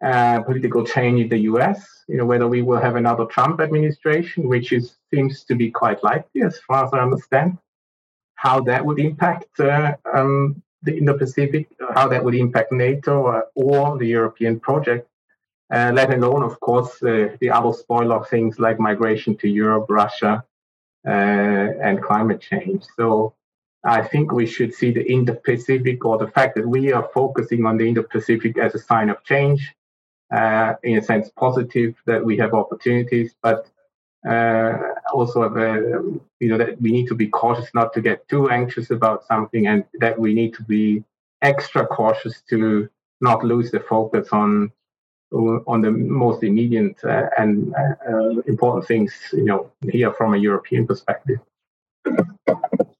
uh, 0.04 0.42
political 0.44 0.86
change 0.86 1.20
in 1.20 1.30
the 1.30 1.40
U.S. 1.40 2.06
You 2.08 2.18
know 2.18 2.26
whether 2.26 2.48
we 2.48 2.62
will 2.62 2.80
have 2.80 2.96
another 2.96 3.26
Trump 3.26 3.60
administration, 3.60 4.48
which 4.48 4.72
is 4.72 4.96
seems 5.14 5.44
to 5.46 5.56
be 5.56 5.72
quite 5.72 6.02
likely, 6.04 6.44
as 6.44 6.60
far 6.60 6.86
as 6.86 6.94
I 6.94 7.00
understand 7.00 7.58
how 8.46 8.58
that 8.70 8.82
would 8.86 9.00
impact 9.00 9.60
uh, 9.60 9.96
um, 10.14 10.64
the 10.86 10.98
Indo-Pacific, 11.00 11.68
how 11.98 12.08
that 12.08 12.24
would 12.24 12.36
impact 12.36 12.72
NATO 12.72 13.16
or, 13.30 13.48
or 13.56 13.98
the 13.98 14.08
European 14.08 14.62
project, 14.62 15.10
uh, 15.76 15.92
let 15.94 16.10
alone, 16.18 16.44
of 16.44 16.56
course, 16.62 17.04
uh, 17.04 17.36
the 17.42 17.50
other 17.58 17.74
spoiler 17.74 18.24
things 18.24 18.58
like 18.58 18.80
migration 18.80 19.36
to 19.42 19.48
Europe, 19.50 19.88
Russia, 19.90 20.34
uh, 21.06 21.68
and 21.88 22.02
climate 22.02 22.40
change. 22.52 22.86
So 22.96 23.34
I 23.84 24.02
think 24.12 24.32
we 24.32 24.46
should 24.46 24.74
see 24.74 24.92
the 24.94 25.06
Indo-Pacific 25.16 26.06
or 26.06 26.18
the 26.18 26.32
fact 26.38 26.56
that 26.56 26.68
we 26.76 26.94
are 26.94 27.10
focusing 27.14 27.66
on 27.66 27.76
the 27.78 27.88
Indo-Pacific 27.90 28.58
as 28.58 28.74
a 28.74 28.80
sign 28.80 29.10
of 29.10 29.22
change, 29.26 29.62
uh, 30.40 30.76
in 30.84 30.98
a 30.98 31.04
sense 31.04 31.30
positive 31.46 31.92
that 32.06 32.24
we 32.24 32.38
have 32.38 32.54
opportunities, 32.54 33.36
but 33.42 33.60
uh, 34.28 34.78
also 35.14 35.44
you 36.40 36.50
know 36.50 36.58
that 36.58 36.82
we 36.82 36.92
need 36.92 37.08
to 37.08 37.16
be 37.16 37.28
cautious 37.28 37.70
not 37.74 37.94
to 37.94 38.02
get 38.02 38.28
too 38.28 38.50
anxious 38.50 38.92
about 38.92 39.26
something 39.26 39.68
and 39.68 39.86
that 40.00 40.18
we 40.20 40.34
need 40.34 40.54
to 40.54 40.64
be 40.64 41.04
extra 41.42 41.86
cautious 41.88 42.42
to 42.50 42.90
not 43.22 43.44
lose 43.44 43.72
the 43.72 43.80
focus 43.80 44.30
on 44.32 44.72
on 45.32 45.82
the 45.82 45.92
most 45.92 46.44
immediate 46.44 46.98
uh, 47.04 47.28
and 47.38 47.74
uh, 47.76 48.30
important 48.48 48.86
things 48.86 49.14
you 49.32 49.46
know 49.46 49.72
here 49.84 50.12
from 50.14 50.34
a 50.34 50.38
european 50.38 50.86
perspective 50.88 51.40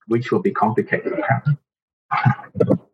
which 0.06 0.30
will 0.30 0.40
be 0.40 0.52
complicated 0.52 1.20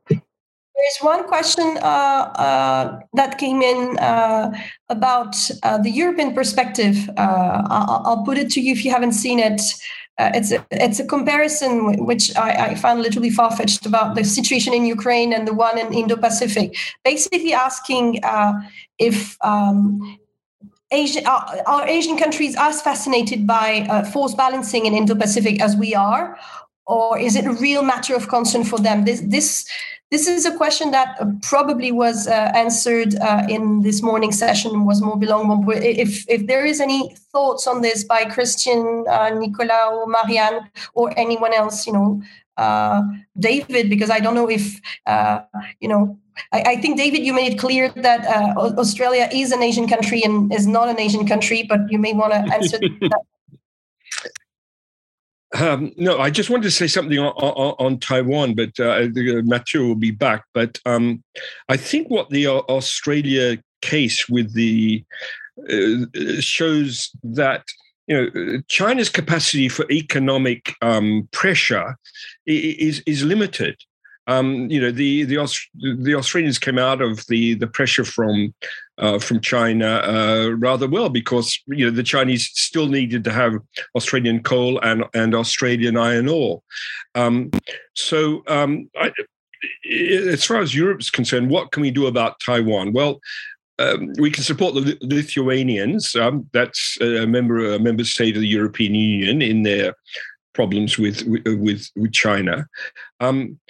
There's 0.76 0.98
one 1.00 1.24
question 1.26 1.78
uh, 1.78 2.32
uh, 2.36 3.00
that 3.14 3.38
came 3.38 3.62
in 3.62 3.98
uh, 3.98 4.52
about 4.90 5.34
uh, 5.62 5.78
the 5.78 5.90
European 5.90 6.34
perspective. 6.34 7.08
Uh, 7.16 7.62
I'll, 7.70 8.02
I'll, 8.04 8.24
put 8.24 8.36
it 8.36 8.50
to 8.50 8.60
you 8.60 8.72
if 8.72 8.84
you 8.84 8.90
haven't 8.90 9.12
seen 9.12 9.38
it. 9.38 9.62
Uh, 10.18 10.30
it's 10.34 10.52
a, 10.52 10.66
it's 10.70 11.00
a 11.00 11.06
comparison 11.06 12.04
which 12.04 12.36
I, 12.36 12.50
I 12.66 12.74
found 12.74 13.00
literally 13.00 13.30
far 13.30 13.50
fetched 13.56 13.86
about 13.86 14.16
the 14.16 14.24
situation 14.24 14.74
in 14.74 14.84
Ukraine 14.84 15.32
and 15.32 15.48
the 15.48 15.54
one 15.54 15.78
in 15.78 15.94
Indo-Pacific. 15.94 16.76
Basically, 17.04 17.54
asking 17.54 18.20
if 18.98 19.36
um, 19.42 20.18
Asia, 20.90 21.22
are 21.26 21.88
Asian 21.88 22.18
countries 22.18 22.54
as 22.58 22.82
fascinated 22.82 23.46
by 23.46 24.04
force 24.12 24.34
balancing 24.34 24.84
in 24.84 24.92
Indo-Pacific 24.92 25.60
as 25.62 25.74
we 25.74 25.94
are, 25.94 26.38
or 26.86 27.18
is 27.18 27.34
it 27.34 27.46
a 27.46 27.52
real 27.52 27.82
matter 27.82 28.14
of 28.14 28.28
concern 28.28 28.62
for 28.64 28.78
them? 28.78 29.04
This 29.04 29.20
this 29.20 29.66
this 30.10 30.28
is 30.28 30.46
a 30.46 30.56
question 30.56 30.92
that 30.92 31.18
probably 31.42 31.90
was 31.90 32.28
uh, 32.28 32.52
answered 32.54 33.16
uh, 33.16 33.44
in 33.48 33.82
this 33.82 34.02
morning 34.02 34.32
session 34.32 34.84
was 34.84 35.02
more 35.02 35.18
belong 35.18 35.48
if 35.68 36.28
if 36.28 36.46
there 36.46 36.64
is 36.64 36.80
any 36.80 37.14
thoughts 37.32 37.66
on 37.66 37.82
this 37.82 38.04
by 38.04 38.24
christian 38.24 39.04
uh, 39.08 39.30
or 39.30 40.06
marianne 40.06 40.70
or 40.94 41.12
anyone 41.16 41.52
else 41.52 41.86
you 41.86 41.92
know 41.92 42.22
uh, 42.56 43.02
david 43.38 43.90
because 43.90 44.10
i 44.10 44.20
don't 44.20 44.34
know 44.34 44.48
if 44.48 44.80
uh, 45.06 45.40
you 45.80 45.88
know 45.88 46.18
I, 46.52 46.62
I, 46.66 46.76
think 46.76 46.96
david 46.96 47.24
you 47.24 47.32
made 47.32 47.54
it 47.54 47.58
clear 47.58 47.88
that 47.96 48.24
uh, 48.24 48.74
australia 48.78 49.28
is 49.32 49.52
an 49.52 49.62
asian 49.62 49.88
country 49.88 50.22
and 50.22 50.52
is 50.52 50.66
not 50.66 50.88
an 50.88 51.00
asian 51.00 51.26
country 51.26 51.64
but 51.68 51.80
you 51.90 51.98
may 51.98 52.12
want 52.12 52.32
to 52.32 52.38
answer 52.54 52.78
that 52.78 53.22
um, 55.60 55.92
no, 55.96 56.18
I 56.18 56.30
just 56.30 56.50
wanted 56.50 56.64
to 56.64 56.70
say 56.70 56.86
something 56.86 57.18
on, 57.18 57.32
on, 57.32 57.74
on 57.78 57.98
Taiwan, 57.98 58.54
but 58.54 58.78
uh, 58.80 59.08
Mathieu 59.44 59.86
will 59.86 59.94
be 59.94 60.10
back. 60.10 60.44
But 60.54 60.78
um, 60.86 61.22
I 61.68 61.76
think 61.76 62.08
what 62.08 62.30
the 62.30 62.46
uh, 62.46 62.58
Australia 62.68 63.58
case 63.82 64.28
with 64.28 64.54
the 64.54 65.04
uh, 65.70 66.40
shows 66.40 67.10
that 67.22 67.64
you 68.06 68.16
know 68.16 68.62
China's 68.68 69.08
capacity 69.08 69.68
for 69.68 69.90
economic 69.90 70.74
um, 70.82 71.28
pressure 71.32 71.96
is 72.46 73.02
is 73.06 73.24
limited 73.24 73.76
um, 74.26 74.68
you 74.70 74.80
know, 74.80 74.90
the 74.90 75.24
the 75.24 75.38
Aust- 75.38 75.70
the 75.74 76.14
Australians 76.14 76.58
came 76.58 76.78
out 76.78 77.00
of 77.00 77.24
the 77.26 77.54
the 77.54 77.66
pressure 77.66 78.04
from 78.04 78.54
uh, 78.98 79.18
from 79.18 79.40
China 79.40 80.00
uh, 80.04 80.50
rather 80.56 80.88
well 80.88 81.08
because 81.08 81.58
you 81.66 81.84
know 81.84 81.90
the 81.90 82.02
Chinese 82.02 82.50
still 82.54 82.86
needed 82.86 83.24
to 83.24 83.32
have 83.32 83.54
Australian 83.94 84.42
coal 84.42 84.80
and 84.80 85.04
and 85.14 85.34
Australian 85.34 85.96
iron 85.96 86.28
ore. 86.28 86.62
Um, 87.14 87.50
so 87.94 88.42
um, 88.46 88.90
I, 88.96 89.12
as 89.90 90.44
far 90.44 90.60
as 90.60 90.74
Europe's 90.74 91.10
concerned, 91.10 91.50
what 91.50 91.72
can 91.72 91.82
we 91.82 91.90
do 91.90 92.06
about 92.06 92.40
Taiwan? 92.40 92.92
Well. 92.92 93.20
Um, 93.78 94.14
we 94.18 94.30
can 94.30 94.42
support 94.42 94.72
the 94.72 94.96
Lithuanians. 95.02 96.16
Um, 96.16 96.48
that's 96.54 96.96
a 97.02 97.26
member 97.26 97.74
a 97.74 97.78
member 97.78 98.04
state 98.04 98.34
of 98.34 98.40
the 98.40 98.48
European 98.48 98.94
Union 98.94 99.42
in 99.42 99.64
their 99.64 99.94
problems 100.54 100.98
with 100.98 101.22
with 101.26 101.90
with 101.94 102.12
China. 102.12 102.66
Um, 103.20 103.60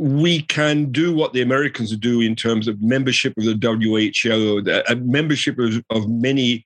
we 0.00 0.40
can 0.40 0.90
do 0.90 1.14
what 1.14 1.34
the 1.34 1.42
Americans 1.42 1.94
do 1.94 2.22
in 2.22 2.34
terms 2.34 2.66
of 2.66 2.80
membership 2.80 3.34
of 3.36 3.44
the 3.44 3.52
WHO, 3.52 4.62
the, 4.62 4.82
uh, 4.90 4.94
membership 4.94 5.58
of, 5.58 5.84
of 5.90 6.08
many 6.08 6.64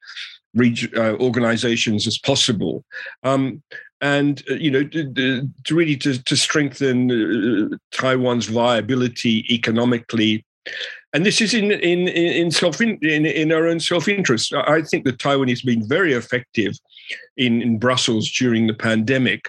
region, 0.54 0.96
uh, 0.96 1.14
organizations 1.14 2.06
as 2.06 2.16
possible. 2.16 2.84
Um, 3.24 3.60
and 4.00 4.40
uh, 4.48 4.54
you 4.54 4.70
know 4.70 4.84
to, 4.84 5.50
to, 5.64 5.74
really 5.74 5.96
to, 5.96 6.22
to 6.22 6.36
strengthen 6.36 7.10
uh, 7.10 7.76
Taiwan's 7.90 8.46
viability 8.46 9.44
economically, 9.52 10.44
and 11.12 11.26
this 11.26 11.40
is 11.40 11.54
in 11.54 11.72
in 11.72 12.06
in 12.06 12.52
self 12.52 12.80
in, 12.80 12.98
in 13.02 13.50
our 13.50 13.66
own 13.66 13.80
self 13.80 14.06
interest. 14.06 14.54
I 14.54 14.82
think 14.82 15.04
that 15.06 15.18
Taiwan 15.18 15.48
has 15.48 15.62
been 15.62 15.88
very 15.88 16.12
effective 16.12 16.74
in 17.36 17.62
in 17.62 17.78
Brussels 17.78 18.30
during 18.30 18.68
the 18.68 18.74
pandemic, 18.74 19.48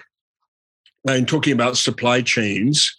and 1.06 1.28
talking 1.28 1.52
about 1.52 1.76
supply 1.76 2.20
chains 2.20 2.92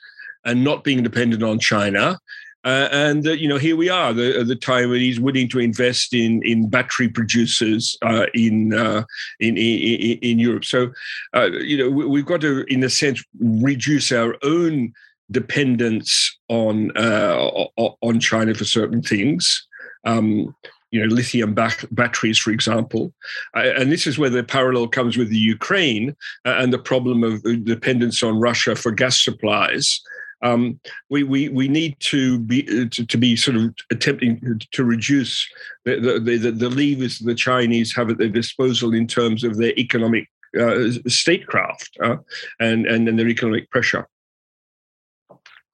and 0.48 0.64
not 0.64 0.84
being 0.84 1.04
dependent 1.04 1.44
on 1.44 1.60
China. 1.60 2.18
Uh, 2.64 2.90
and 2.92 3.28
uh, 3.28 3.32
you 3.32 3.48
know, 3.48 3.58
here 3.58 3.76
we 3.76 3.88
are, 3.88 4.12
the, 4.14 4.44
the 4.44 4.56
Taiwanese 4.56 5.20
willing 5.20 5.48
to 5.48 5.60
invest 5.60 6.14
in 6.14 6.42
in 6.44 6.70
battery 6.70 7.08
producers 7.08 7.96
uh, 8.02 8.26
in, 8.34 8.74
uh, 8.74 9.04
in, 9.40 9.56
in 9.58 10.18
in 10.20 10.40
Europe. 10.40 10.66
So, 10.66 10.92
uh, 11.36 11.50
you 11.52 11.78
know, 11.78 11.90
we, 11.90 12.20
have 12.20 12.28
got 12.28 12.42
to, 12.42 12.66
in 12.68 12.84
a 12.84 12.90
sense, 12.90 13.24
reduce 13.40 14.12
our 14.12 14.36
own 14.44 14.92
dependence 15.32 16.38
on 16.50 16.92
uh, 16.98 17.68
on 17.78 18.20
China 18.20 18.54
for 18.54 18.66
certain 18.66 19.02
things. 19.02 19.66
Um, 20.04 20.56
you 20.92 21.02
know, 21.02 21.14
lithium 21.14 21.54
batteries, 21.54 22.38
for 22.38 22.52
example. 22.52 23.14
Uh, 23.56 23.72
and 23.78 23.92
this 23.92 24.08
is 24.08 24.18
where 24.18 24.30
the 24.30 24.44
parallel 24.44 24.88
comes 24.88 25.18
with 25.18 25.30
the 25.30 25.38
Ukraine 25.38 26.16
uh, 26.46 26.56
and 26.60 26.72
the 26.72 26.80
problem 26.80 27.24
of 27.24 27.44
dependence 27.66 28.24
on 28.24 28.40
Russia 28.40 28.74
for 28.74 28.92
gas 28.92 29.22
supplies 29.22 30.02
um, 30.42 30.80
we, 31.10 31.24
we 31.24 31.50
we 31.50 31.68
need 31.68 32.00
to 32.00 32.40
be 32.40 32.64
to, 32.64 33.06
to, 33.06 33.18
be 33.18 33.36
sort 33.36 33.58
of 33.58 33.74
attempting 33.90 34.62
to 34.72 34.84
reduce 34.84 35.48
the 35.86 36.00
the, 36.00 36.38
the, 36.38 36.52
the 36.52 36.70
levers 36.70 37.20
the 37.20 37.36
Chinese 37.36 37.96
have 37.96 38.10
at 38.10 38.18
their 38.18 38.30
disposal 38.30 38.94
in 38.94 39.08
terms 39.08 39.44
of 39.44 39.58
their 39.58 39.74
economic 39.78 40.28
uh, 40.60 40.90
statecraft 41.08 41.98
uh, 42.04 42.18
and, 42.60 42.86
and 42.86 43.08
and 43.08 43.18
their 43.18 43.30
economic 43.30 43.70
pressure. 43.72 44.08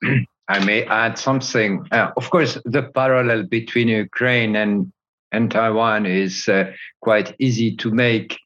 I 0.50 0.64
may 0.66 0.83
add 0.85 1.17
something. 1.17 1.85
Uh, 1.92 2.11
of 2.17 2.30
course, 2.30 2.58
the 2.66 2.83
parallel 2.83 3.43
between 3.43 3.88
Ukraine 3.88 4.56
and 4.56 4.92
and 5.32 5.51
Taiwan 5.51 6.06
is 6.06 6.48
uh, 6.48 6.72
quite 7.01 7.35
easy 7.40 7.75
to 7.77 7.92
make. 7.92 8.40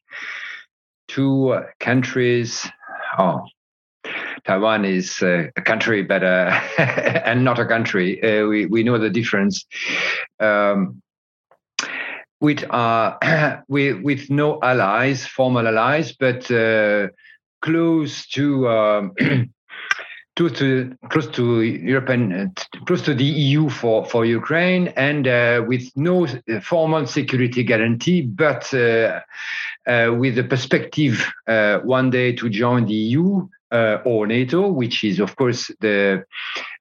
Two 1.06 1.58
countries, 1.80 2.66
oh, 3.18 3.46
Taiwan 4.44 4.84
is 4.84 5.22
uh, 5.22 5.46
a 5.56 5.62
country, 5.62 6.02
but 6.02 6.22
uh, 6.22 6.60
and 6.78 7.44
not 7.44 7.58
a 7.58 7.66
country. 7.66 8.22
Uh, 8.22 8.46
we 8.46 8.66
we 8.66 8.82
know 8.82 8.98
the 8.98 9.10
difference. 9.10 9.66
Um, 10.40 11.02
with 12.40 12.64
uh, 12.70 13.60
with 13.68 14.30
no 14.30 14.58
allies, 14.62 15.26
formal 15.26 15.66
allies, 15.66 16.12
but 16.12 16.50
uh, 16.50 17.08
close 17.62 18.26
to. 18.28 18.68
Um, 18.68 19.12
close 20.36 20.52
to 20.52 20.96
close 21.10 21.26
to 21.26 21.62
European, 21.62 22.54
close 22.86 23.02
to 23.02 23.12
the 23.12 23.24
EU 23.24 23.68
for 23.68 24.04
for 24.04 24.24
Ukraine, 24.24 24.86
and 24.96 25.26
with 25.66 25.90
no 25.96 26.28
formal 26.62 27.08
security 27.08 27.64
guarantee, 27.64 28.22
but 28.22 28.68
with 28.72 30.34
the 30.36 30.46
perspective 30.48 31.28
one 31.82 32.10
day 32.10 32.32
to 32.36 32.48
join 32.48 32.86
the 32.86 32.94
EU 32.94 33.48
uh, 33.70 33.98
or 34.04 34.26
NATO, 34.26 34.68
which 34.68 35.04
is 35.04 35.20
of 35.20 35.36
course 35.36 35.70
the 35.80 36.24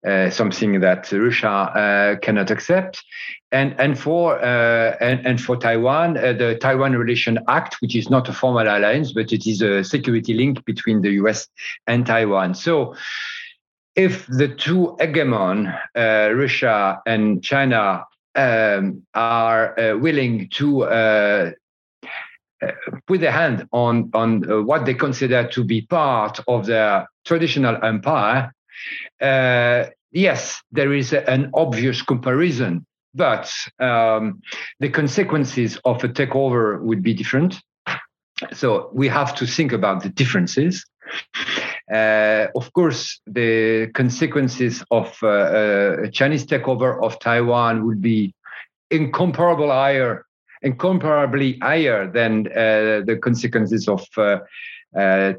uh, 0.08 0.30
something 0.30 0.80
that 0.80 1.12
Russia 1.12 1.48
uh, 1.50 2.16
cannot 2.20 2.52
accept, 2.52 3.04
and 3.52 3.76
and 3.80 4.00
for 4.00 4.40
uh, 4.40 4.96
and, 5.02 5.26
and 5.26 5.42
for 5.42 5.58
Taiwan, 5.58 6.18
uh, 6.18 6.34
the 6.34 6.58
Taiwan 6.60 6.96
Relation 6.96 7.40
Act, 7.48 7.78
which 7.82 7.96
is 7.96 8.10
not 8.10 8.30
a 8.30 8.34
formal 8.34 8.68
alliance, 8.68 9.12
but 9.14 9.32
it 9.32 9.48
is 9.48 9.62
a 9.62 9.84
security 9.84 10.34
link 10.34 10.64
between 10.66 11.02
the 11.02 11.12
U.S. 11.22 11.48
and 11.88 12.06
Taiwan. 12.06 12.54
So. 12.54 12.96
If 13.96 14.28
the 14.28 14.48
two 14.48 14.96
hegemon, 15.00 15.76
uh, 15.96 16.32
Russia 16.36 17.02
and 17.08 17.44
China, 17.44 18.06
um, 18.36 19.02
are 19.16 19.74
willing 19.98 20.50
to 20.52 20.84
put 23.06 23.22
their 23.22 23.32
hand 23.32 23.68
on 23.72 24.10
on 24.14 24.50
uh, 24.50 24.62
what 24.62 24.86
they 24.86 24.94
consider 24.94 25.48
to 25.48 25.64
be 25.64 25.82
part 25.82 26.40
of 26.48 26.66
their 26.66 27.08
traditional 27.26 27.84
empire, 27.84 28.54
uh, 29.22 29.86
yes, 30.12 30.62
there 30.72 30.94
is 30.94 31.14
an 31.14 31.52
obvious 31.54 32.02
comparison, 32.02 32.86
but 33.14 33.52
um, 33.80 34.42
the 34.80 34.90
consequences 34.90 35.80
of 35.86 36.04
a 36.04 36.10
takeover 36.10 36.82
would 36.82 37.04
be 37.04 37.14
different. 37.14 37.60
So 38.54 38.90
we 38.94 39.08
have 39.08 39.36
to 39.36 39.48
think 39.48 39.72
about 39.72 40.04
the 40.04 40.10
differences. 40.10 40.86
Uh, 41.92 42.48
of 42.56 42.72
course, 42.74 43.20
the 43.26 43.90
consequences 43.94 44.84
of 44.92 45.18
uh, 45.24 46.04
a 46.04 46.12
Chinese 46.12 46.46
takeover 46.46 47.02
of 47.02 47.18
Taiwan 47.20 47.86
would 47.86 48.02
be 48.02 48.36
incomparable 48.92 49.70
higher 49.72 50.27
incomparably 50.62 51.58
higher 51.62 52.10
than 52.12 52.48
uh, 52.48 53.02
the 53.06 53.20
consequences 53.22 53.88
of 53.88 54.06
uh, 54.18 54.40
uh, 54.98 55.34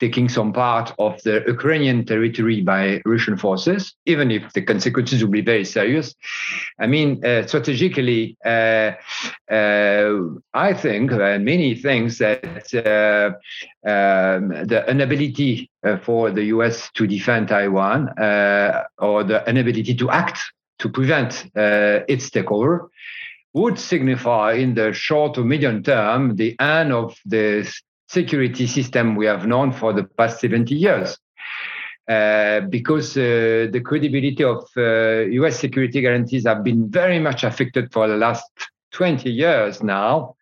taking 0.00 0.28
some 0.28 0.52
part 0.52 0.92
of 0.98 1.22
the 1.22 1.44
Ukrainian 1.46 2.04
territory 2.04 2.60
by 2.60 3.00
Russian 3.06 3.36
forces, 3.36 3.94
even 4.06 4.30
if 4.30 4.52
the 4.52 4.62
consequences 4.62 5.22
will 5.22 5.30
be 5.30 5.40
very 5.40 5.64
serious. 5.64 6.14
I 6.80 6.86
mean, 6.88 7.24
uh, 7.24 7.46
strategically, 7.46 8.36
uh, 8.44 8.92
uh, 9.50 10.14
I 10.52 10.74
think, 10.74 11.12
many 11.52 11.76
things 11.76 12.18
that 12.18 12.66
um, 13.86 14.48
the 14.66 14.84
inability 14.88 15.70
for 16.02 16.30
the 16.30 16.44
US 16.54 16.90
to 16.94 17.06
defend 17.06 17.48
Taiwan 17.48 18.08
or 18.98 19.22
the 19.24 19.44
inability 19.46 19.94
to 19.94 20.10
act 20.10 20.38
to 20.80 20.88
prevent 20.88 21.32
its 21.54 22.30
takeover 22.30 22.88
would 23.54 23.78
signify 23.78 24.52
in 24.52 24.74
the 24.74 24.92
short 24.92 25.38
or 25.38 25.44
medium 25.44 25.82
term 25.82 26.36
the 26.36 26.58
end 26.60 26.92
of 26.92 27.16
the 27.24 27.66
security 28.08 28.66
system 28.66 29.16
we 29.16 29.26
have 29.26 29.46
known 29.46 29.72
for 29.72 29.92
the 29.92 30.04
past 30.04 30.40
70 30.40 30.74
years. 30.74 31.18
Uh, 32.06 32.60
because 32.68 33.16
uh, 33.16 33.66
the 33.72 33.80
credibility 33.82 34.44
of 34.44 34.62
uh, 34.76 35.24
US 35.40 35.58
security 35.58 36.02
guarantees 36.02 36.46
have 36.46 36.62
been 36.62 36.90
very 36.90 37.18
much 37.18 37.44
affected 37.44 37.90
for 37.92 38.06
the 38.06 38.16
last 38.16 38.44
20 38.94 39.30
years 39.30 39.82
now. 39.82 40.36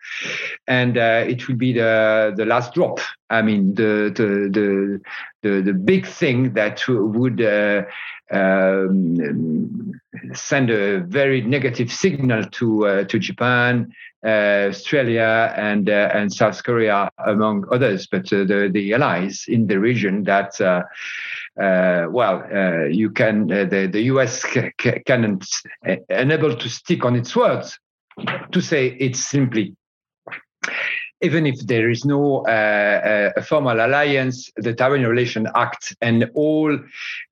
And 0.66 0.99
uh, 0.99 1.24
it 1.26 1.47
will 1.47 1.57
be 1.57 1.73
the, 1.73 2.34
the 2.36 2.44
last 2.44 2.74
drop, 2.74 2.99
I 3.31 3.42
mean, 3.42 3.74
the 3.74 4.12
the 4.15 4.50
the 4.50 5.00
the, 5.42 5.62
the 5.62 5.73
big 5.73 6.07
thing 6.07 6.52
that 6.55 6.82
would 6.89 7.41
uh, 7.41 7.82
um, 8.33 10.01
send 10.33 10.70
a 10.70 11.01
very 11.01 11.43
negative 11.43 11.93
signal 11.93 12.44
to 12.44 12.86
uh, 12.86 13.05
to 13.05 13.19
Japan, 13.19 13.93
uh, 14.25 14.69
Australia, 14.70 15.52
and 15.57 15.89
uh, 15.89 16.11
and 16.15 16.33
South 16.33 16.62
Korea, 16.65 17.11
among 17.27 17.67
others, 17.70 18.07
but 18.07 18.33
uh, 18.33 18.44
the 18.44 18.70
the 18.73 18.94
allies 18.94 19.44
in 19.49 19.67
the 19.67 19.78
region 19.78 20.25
that. 20.25 20.61
Uh, 20.61 20.83
well, 22.09 22.43
you 22.91 23.11
can 23.11 23.47
the 23.47 23.86
the 23.93 24.01
U.S. 24.12 24.43
can 25.05 25.39
enable 26.09 26.57
to 26.57 26.69
stick 26.70 27.05
on 27.05 27.15
its 27.15 27.36
words 27.36 27.78
to 28.52 28.61
say 28.62 28.86
it's 28.99 29.20
simply 29.20 29.77
even 31.23 31.47
if 31.47 31.60
there 31.60 31.89
is 31.89 32.05
no 32.05 32.44
uh, 32.47 33.33
uh, 33.36 33.42
formal 33.42 33.84
alliance, 33.84 34.51
the 34.57 34.75
Taiwan 34.75 35.05
Relation 35.07 35.47
Act 35.55 35.97
and 36.01 36.28
all 36.34 36.78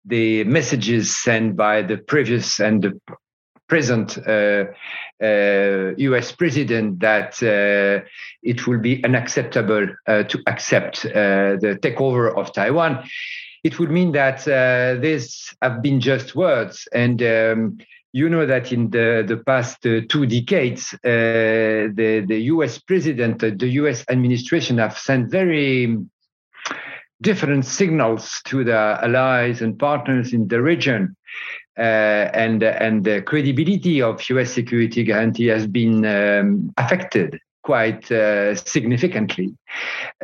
the 0.04 0.44
messages 0.44 1.16
sent 1.16 1.56
by 1.56 1.82
the 1.82 1.96
previous 1.96 2.60
and 2.60 2.82
the 2.82 3.00
present 3.70 4.18
uh, 4.26 4.64
uh, 5.22 5.94
US 5.96 6.32
president 6.32 6.98
that 7.00 7.40
uh, 7.42 8.04
it 8.42 8.66
will 8.66 8.78
be 8.78 9.02
unacceptable 9.04 9.86
uh, 10.06 10.22
to 10.24 10.42
accept 10.46 11.02
the 11.02 11.78
takeover 11.80 12.36
of 12.36 12.52
Taiwan. 12.52 13.04
It 13.62 13.78
would 13.78 13.90
mean 13.90 14.12
that 14.12 14.44
these 15.00 15.54
have 15.62 15.82
been 15.82 16.00
just 16.00 16.34
words 16.34 16.88
and 16.92 17.22
um, 17.22 17.78
you 18.12 18.28
know 18.28 18.44
that 18.46 18.72
in 18.72 18.90
the, 18.90 19.24
the 19.26 19.36
past 19.36 19.86
uh, 19.86 20.00
two 20.08 20.26
decades, 20.26 20.94
uh, 21.04 21.88
the, 21.94 22.24
the 22.26 22.40
US 22.54 22.78
president, 22.78 23.42
uh, 23.42 23.50
the 23.56 23.68
US 23.68 24.04
administration 24.08 24.78
have 24.78 24.98
sent 24.98 25.30
very 25.30 25.96
different 27.22 27.66
signals 27.66 28.40
to 28.46 28.64
the 28.64 28.98
allies 29.02 29.62
and 29.62 29.78
partners 29.78 30.32
in 30.32 30.48
the 30.48 30.60
region. 30.60 31.16
Uh, 31.78 32.28
and, 32.34 32.62
and 32.62 33.04
the 33.04 33.22
credibility 33.22 34.02
of 34.02 34.28
US 34.30 34.52
security 34.52 35.04
guarantee 35.04 35.46
has 35.46 35.66
been 35.66 36.04
um, 36.04 36.72
affected 36.76 37.38
quite 37.62 38.10
uh, 38.10 38.54
significantly 38.56 39.54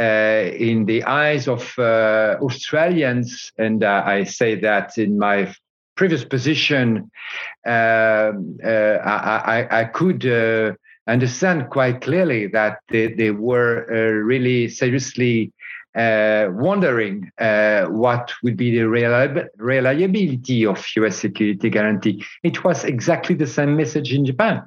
uh, 0.00 0.50
in 0.58 0.86
the 0.86 1.04
eyes 1.04 1.46
of 1.46 1.72
Australians. 1.78 3.52
And 3.58 3.84
I 3.84 4.24
say 4.24 4.58
that 4.60 4.98
in 4.98 5.18
my 5.18 5.54
previous 5.96 6.24
position, 6.24 7.10
uh, 7.66 7.70
uh, 8.64 9.00
I, 9.04 9.66
I, 9.70 9.84
could 9.84 10.26
uh, 10.26 10.72
understand 11.08 11.70
quite 11.70 12.02
clearly 12.02 12.46
that 12.48 12.78
they, 12.90 13.12
they 13.14 13.30
were 13.30 14.22
really 14.24 14.68
seriously 14.68 15.52
uh, 15.96 16.48
wondering 16.52 17.30
uh, 17.38 17.86
what 17.86 18.30
would 18.42 18.56
be 18.56 18.70
the 18.70 18.86
reliability 18.86 20.66
of 20.66 20.86
US 20.96 21.16
security 21.16 21.70
guarantee. 21.70 22.22
It 22.42 22.62
was 22.64 22.84
exactly 22.84 23.34
the 23.34 23.46
same 23.46 23.76
message 23.76 24.12
in 24.12 24.26
Japan. 24.26 24.62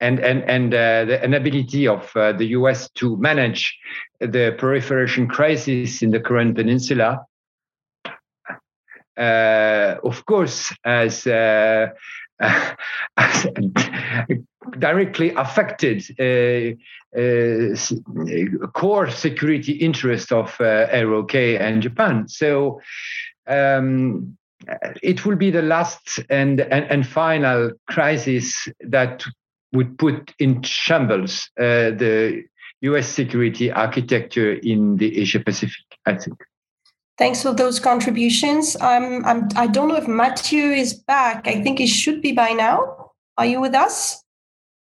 And, 0.00 0.20
and, 0.20 0.42
and 0.42 0.74
uh, 0.74 1.06
the 1.06 1.24
inability 1.24 1.88
of 1.88 2.12
the 2.12 2.44
US 2.58 2.90
to 2.96 3.16
manage 3.16 3.74
the 4.20 4.54
proliferation 4.58 5.28
crisis 5.28 6.02
in 6.02 6.10
the 6.10 6.20
Korean 6.20 6.54
Peninsula 6.54 7.24
uh, 9.16 9.96
of 10.04 10.24
course, 10.26 10.72
as, 10.84 11.26
uh, 11.26 11.88
as 12.40 13.46
directly 14.78 15.30
affected 15.34 16.04
uh, 16.18 16.74
uh, 17.18 18.68
core 18.72 19.10
security 19.10 19.72
interest 19.72 20.32
of 20.32 20.54
uh, 20.60 20.88
ROK 20.92 21.34
and 21.34 21.82
Japan. 21.82 22.28
So 22.28 22.80
um, 23.46 24.36
it 25.02 25.24
will 25.24 25.36
be 25.36 25.50
the 25.50 25.62
last 25.62 26.20
and, 26.28 26.60
and, 26.60 26.84
and 26.90 27.06
final 27.06 27.72
crisis 27.88 28.68
that 28.80 29.24
would 29.72 29.98
put 29.98 30.32
in 30.38 30.62
shambles 30.62 31.50
uh, 31.58 31.90
the 31.90 32.44
US 32.82 33.08
security 33.08 33.70
architecture 33.70 34.52
in 34.52 34.96
the 34.96 35.20
Asia 35.20 35.40
Pacific, 35.40 35.84
I 36.04 36.14
think. 36.14 36.36
Thanks 37.18 37.42
for 37.42 37.54
those 37.54 37.80
contributions. 37.80 38.76
I'm, 38.80 39.24
I'm, 39.24 39.48
I 39.56 39.66
don't 39.66 39.88
know 39.88 39.96
if 39.96 40.06
Mathieu 40.06 40.72
is 40.72 40.92
back. 40.92 41.48
I 41.48 41.62
think 41.62 41.78
he 41.78 41.86
should 41.86 42.20
be 42.20 42.32
by 42.32 42.50
now. 42.50 43.12
Are 43.38 43.46
you 43.46 43.60
with 43.60 43.74
us? 43.74 44.22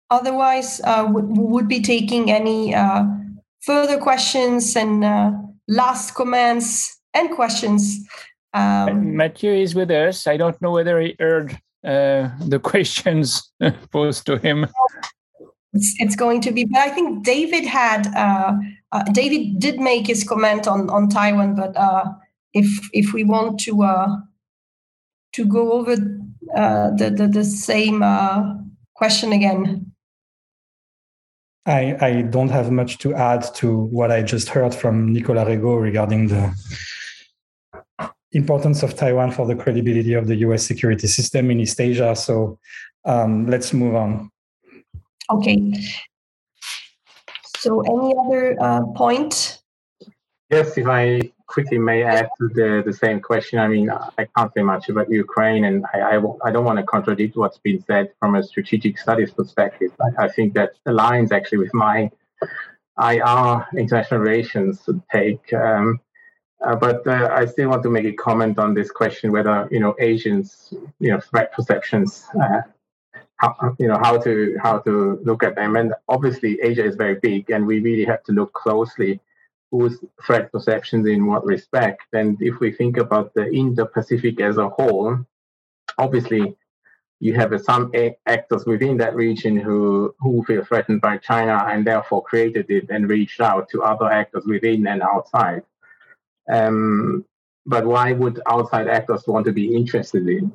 Otherwise, 0.10 0.82
uh, 0.84 1.08
we 1.12 1.22
would 1.24 1.68
be 1.68 1.82
taking 1.82 2.32
any 2.32 2.74
uh, 2.74 3.04
further 3.62 4.00
questions 4.00 4.76
and 4.76 5.04
uh, 5.04 5.32
last 5.68 6.16
comments 6.16 7.00
and 7.14 7.32
questions. 7.32 8.00
Um, 8.54 9.16
Mathieu 9.16 9.54
is 9.54 9.76
with 9.76 9.92
us. 9.92 10.28
I 10.28 10.38
don't 10.38 10.60
know 10.62 10.72
whether 10.72 11.00
he 11.00 11.16
heard 11.20 11.54
uh, 11.84 12.30
the 12.40 12.60
questions 12.64 13.52
posed 13.92 14.26
to 14.26 14.38
him. 14.38 14.68
It's, 15.74 15.96
it's, 15.98 16.16
going 16.16 16.42
to 16.42 16.52
be, 16.52 16.66
but 16.66 16.80
I 16.80 16.90
think 16.90 17.24
David 17.24 17.66
had, 17.66 18.06
uh, 18.16 18.54
uh, 18.92 19.04
David 19.12 19.60
did 19.60 19.80
make 19.80 20.06
his 20.06 20.24
comment 20.24 20.68
on, 20.68 20.88
on 20.92 21.10
Taiwan, 21.10 21.56
but 21.56 21.76
if 22.54 22.90
if 22.94 23.14
we 23.14 23.24
want 23.24 23.60
to 23.62 23.84
uh, 23.84 24.18
to 25.34 25.46
go 25.46 25.74
over 25.74 25.94
uh, 26.56 26.92
the, 26.92 27.10
the, 27.10 27.28
the 27.28 27.44
same 27.44 28.04
uh, 28.04 28.54
question 28.94 29.34
again. 29.34 29.92
I, 31.66 31.96
I 32.00 32.22
don't 32.24 32.50
have 32.50 32.72
much 32.72 32.98
to 33.00 33.16
add 33.16 33.44
to 33.56 33.86
what 33.86 34.12
I 34.12 34.22
just 34.22 34.50
heard 34.50 34.76
from 34.76 35.14
Nicolas 35.14 35.48
Regaud 35.48 35.78
regarding 35.78 36.28
the 36.28 36.54
importance 38.34 38.84
of 38.84 38.96
Taiwan 38.96 39.32
for 39.32 39.48
the 39.48 39.56
credibility 39.56 40.14
of 40.14 40.28
the 40.28 40.36
US 40.48 40.64
security 40.64 41.08
system 41.08 41.50
in 41.52 41.60
East 41.62 41.80
Asia. 41.80 42.16
So 42.16 42.60
um, 43.06 43.48
let's 43.48 43.74
move 43.74 43.96
on. 43.96 44.30
Okay. 45.30 45.74
So, 47.58 47.80
any 47.82 48.14
other 48.20 48.58
uh, 48.60 48.86
point? 48.94 49.62
Yes, 50.50 50.78
if 50.78 50.86
I 50.86 51.23
quickly 51.48 51.78
may 51.78 52.04
add 52.04 52.30
to 52.40 52.48
the, 52.50 52.84
the 52.86 52.94
same 52.94 53.20
question. 53.20 53.60
I 53.60 53.68
mean, 53.68 53.90
I 53.90 54.28
can't 54.36 54.52
say 54.54 54.62
much 54.62 54.90
about 54.90 55.10
Ukraine, 55.12 55.66
and 55.66 55.86
I, 55.94 56.18
I, 56.18 56.22
I 56.46 56.52
don't 56.52 56.66
want 56.66 56.80
to 56.80 56.84
contradict 56.84 57.36
what's 57.36 57.58
been 57.58 57.84
said 57.84 58.12
from 58.20 58.36
a 58.36 58.44
strategic 58.44 58.98
studies 58.98 59.32
perspective. 59.32 59.92
I, 60.02 60.26
I 60.26 60.28
think 60.30 60.54
that 60.54 60.72
aligns 60.88 61.32
actually 61.32 61.60
with 61.60 61.74
my 61.74 62.10
IR 63.02 63.68
international 63.78 64.20
relations 64.20 64.88
take. 65.12 65.52
Um, 65.54 66.00
uh, 66.66 66.76
but 66.76 67.06
uh, 67.06 67.30
I 67.32 67.46
still 67.46 67.70
want 67.70 67.84
to 67.84 67.90
make 67.90 68.06
a 68.06 68.14
comment 68.14 68.58
on 68.58 68.74
this 68.74 68.90
question 68.90 69.32
whether 69.32 69.68
you 69.70 69.80
know 69.80 69.96
Asians, 70.00 70.74
you 71.00 71.12
know, 71.12 71.20
threat 71.20 71.52
perceptions, 71.52 72.26
uh, 72.42 72.62
you 73.78 73.88
know 73.88 73.98
how 74.02 74.18
to 74.18 74.58
how 74.62 74.80
to 74.80 75.20
look 75.24 75.44
at 75.44 75.56
them. 75.56 75.76
And 75.76 75.94
obviously, 76.08 76.60
Asia 76.62 76.86
is 76.86 76.96
very 76.96 77.16
big, 77.16 77.50
and 77.50 77.66
we 77.68 77.80
really 77.82 78.06
have 78.06 78.24
to 78.24 78.32
look 78.32 78.54
closely 78.54 79.20
whose 79.74 79.98
threat 80.24 80.52
perceptions 80.52 81.08
in 81.08 81.26
what 81.26 81.44
respect. 81.44 82.04
And 82.14 82.38
if 82.40 82.60
we 82.60 82.72
think 82.72 82.98
about 82.98 83.34
the 83.34 83.52
Indo-Pacific 83.52 84.40
as 84.40 84.58
a 84.58 84.70
whole, 84.70 85.18
obviously 85.98 86.56
you 87.20 87.34
have 87.34 87.60
some 87.60 87.92
actors 88.28 88.68
within 88.68 88.98
that 88.98 89.16
region 89.16 89.58
who, 89.58 90.14
who 90.20 90.44
feel 90.46 90.64
threatened 90.64 91.02
by 91.02 91.18
China 91.18 91.66
and 91.68 91.88
therefore 91.88 92.22
created 92.22 92.70
it 92.70 92.86
and 92.92 93.10
reached 93.10 93.42
out 93.42 93.68
to 93.70 93.82
other 93.82 94.06
actors 94.12 94.46
within 94.46 94.86
and 94.86 95.02
outside. 95.02 95.64
Um, 96.52 97.26
but 97.66 97.84
why 97.84 98.12
would 98.12 98.42
outside 98.46 98.88
actors 98.88 99.26
want 99.26 99.48
to 99.48 99.54
be 99.54 99.76
interested 99.76 100.28
in? 100.28 100.54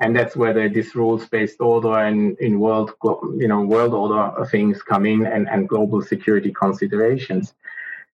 And 0.00 0.16
that's 0.16 0.36
where 0.36 0.70
this 0.70 0.94
rules-based 0.94 1.60
order 1.60 1.98
and 1.98 2.38
in 2.38 2.58
world, 2.58 2.92
you 3.36 3.48
know, 3.48 3.60
world 3.60 3.92
order 3.92 4.42
things 4.46 4.80
come 4.82 5.04
in 5.04 5.26
and, 5.26 5.50
and 5.50 5.68
global 5.68 6.00
security 6.00 6.50
considerations. 6.50 7.52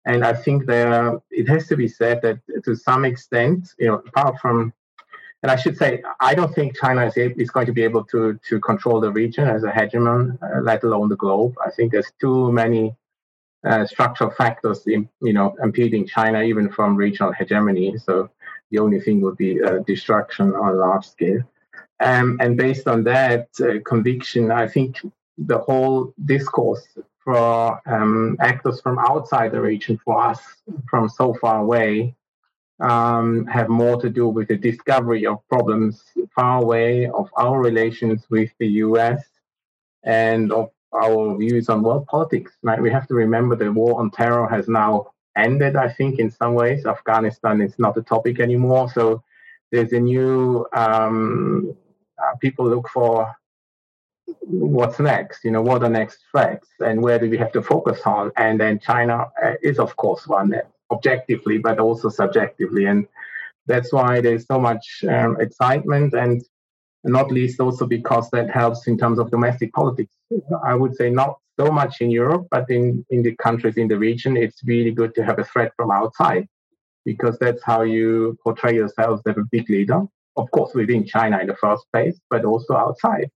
And 0.07 0.25
I 0.25 0.35
think 0.45 0.67
there 0.67 1.19
it 1.31 1.49
has 1.49 1.67
to 1.69 1.77
be 1.77 1.89
said 1.89 2.23
that 2.23 2.39
to 2.65 2.75
some 2.77 3.05
extent, 3.05 3.75
you 3.79 3.89
know, 3.89 4.03
apart 4.11 4.37
from, 4.41 4.73
and 5.43 5.51
I 5.51 5.57
should 5.57 5.77
say, 5.77 6.03
I 6.21 6.33
don't 6.35 6.55
think 6.55 6.79
China 6.79 7.05
is, 7.07 7.17
is 7.17 7.51
going 7.51 7.67
to 7.67 7.73
be 7.73 7.83
able 7.83 8.05
to 8.13 8.39
to 8.49 8.61
control 8.61 9.01
the 9.01 9.13
region 9.23 9.45
as 9.57 9.65
a 9.65 9.73
hegemon, 9.79 10.39
uh, 10.43 10.61
let 10.63 10.85
alone 10.85 11.09
the 11.09 11.17
globe. 11.25 11.55
I 11.67 11.71
think 11.71 11.93
there's 11.93 12.13
too 12.21 12.53
many 12.53 12.95
uh, 13.69 13.85
structural 13.87 14.31
factors, 14.31 14.87
in, 14.87 15.09
you 15.21 15.33
know, 15.33 15.57
impeding 15.63 16.07
China 16.07 16.41
even 16.43 16.67
from 16.71 16.97
regional 16.97 17.33
hegemony. 17.33 17.99
So 17.99 18.31
the 18.71 18.79
only 18.79 19.01
thing 19.01 19.21
would 19.23 19.37
be 19.37 19.63
uh, 19.63 19.79
destruction 19.87 20.55
on 20.55 20.69
a 20.75 20.79
large 20.87 21.07
scale. 21.07 21.43
Um, 22.01 22.39
and 22.41 22.57
based 22.57 22.87
on 22.87 23.05
that 23.05 23.49
uh, 23.61 23.81
conviction, 23.85 24.53
I 24.53 24.69
think 24.69 25.01
the 25.39 25.59
whole 25.59 26.15
discourse 26.25 26.87
for 27.27 27.83
um, 27.87 28.37
actors 28.39 28.81
from 28.81 29.01
outside 29.01 29.51
the 29.51 29.61
region, 29.61 29.99
for 30.05 30.23
us 30.25 30.41
from 30.89 31.09
so 31.09 31.35
far 31.35 31.59
away, 31.61 32.15
um, 32.79 33.47
have 33.47 33.69
more 33.69 34.01
to 34.01 34.09
do 34.09 34.29
with 34.29 34.47
the 34.47 34.57
discovery 34.57 35.27
of 35.27 35.47
problems 35.49 36.05
far 36.33 36.63
away, 36.63 37.09
of 37.09 37.29
our 37.37 37.61
relations 37.61 38.25
with 38.31 38.51
the 38.61 38.69
US, 38.85 39.25
and 40.05 40.53
of 40.53 40.71
our 40.93 41.37
views 41.37 41.69
on 41.69 41.83
world 41.83 42.07
politics. 42.07 42.53
Right? 42.63 42.81
We 42.81 42.93
have 42.93 43.09
to 43.09 43.15
remember 43.15 43.57
the 43.57 43.73
war 43.73 43.99
on 43.99 44.13
terror 44.13 44.49
has 44.49 44.69
now 44.69 45.11
ended, 45.37 45.75
I 45.75 45.89
think, 45.89 46.21
in 46.21 46.31
some 46.31 46.55
ways. 46.55 46.87
Afghanistan 46.87 47.61
is 47.61 47.77
not 47.77 47.97
a 47.97 48.03
topic 48.03 48.39
anymore. 48.39 48.89
So 48.89 49.25
there's 49.73 49.93
a 49.93 49.99
new, 50.01 50.65
um, 50.73 51.77
uh, 52.23 52.37
people 52.41 52.69
look 52.69 52.89
for 52.89 53.35
what's 54.41 54.99
next, 54.99 55.45
you 55.45 55.51
know, 55.51 55.63
what 55.63 55.83
are 55.83 55.89
next 55.89 56.19
threats 56.31 56.69
and 56.81 57.03
where 57.03 57.19
do 57.19 57.29
we 57.29 57.37
have 57.39 57.53
to 57.53 57.63
focus 57.63 58.01
on? 58.05 58.33
And 58.37 58.61
then 58.61 58.79
China 58.79 59.27
uh, 59.43 59.55
is, 59.63 59.79
of 59.79 59.97
course, 59.97 60.27
one 60.27 60.55
objectively, 60.91 61.59
but 61.59 61.79
also 61.79 62.09
subjectively. 62.09 62.87
And 62.87 63.07
that's 63.67 63.93
why 63.93 64.21
there's 64.21 64.47
so 64.47 64.61
much 64.61 65.05
um, 65.09 65.41
excitement 65.41 66.15
and 66.15 66.43
not 67.05 67.31
least 67.31 67.61
also 67.61 67.87
because 67.87 68.29
that 68.31 68.51
helps 68.51 68.87
in 68.87 68.99
terms 68.99 69.19
of 69.19 69.31
domestic 69.31 69.73
politics. 69.73 70.15
I 70.65 70.75
would 70.75 70.97
say 70.97 71.11
not 71.11 71.39
so 71.59 71.71
much 71.71 72.01
in 72.01 72.11
Europe, 72.11 72.49
but 72.51 72.69
in, 72.71 73.05
in 73.11 73.23
the 73.23 73.35
countries 73.37 73.77
in 73.77 73.89
the 73.89 73.99
region, 73.99 74.37
it's 74.37 74.63
really 74.65 74.91
good 74.91 75.15
to 75.15 75.25
have 75.25 75.39
a 75.39 75.45
threat 75.45 75.73
from 75.77 75.91
outside 75.91 76.47
because 77.05 77.39
that's 77.39 77.63
how 77.63 77.83
you 77.83 78.37
portray 78.43 78.75
yourselves 78.75 79.23
as 79.27 79.37
a 79.37 79.45
big 79.51 79.71
leader. 79.71 80.03
Of 80.37 80.51
course, 80.51 80.75
within 80.75 81.07
China 81.07 81.39
in 81.39 81.47
the 81.47 81.57
first 81.57 81.87
place, 81.93 82.19
but 82.29 82.45
also 82.45 82.75
outside. 82.75 83.31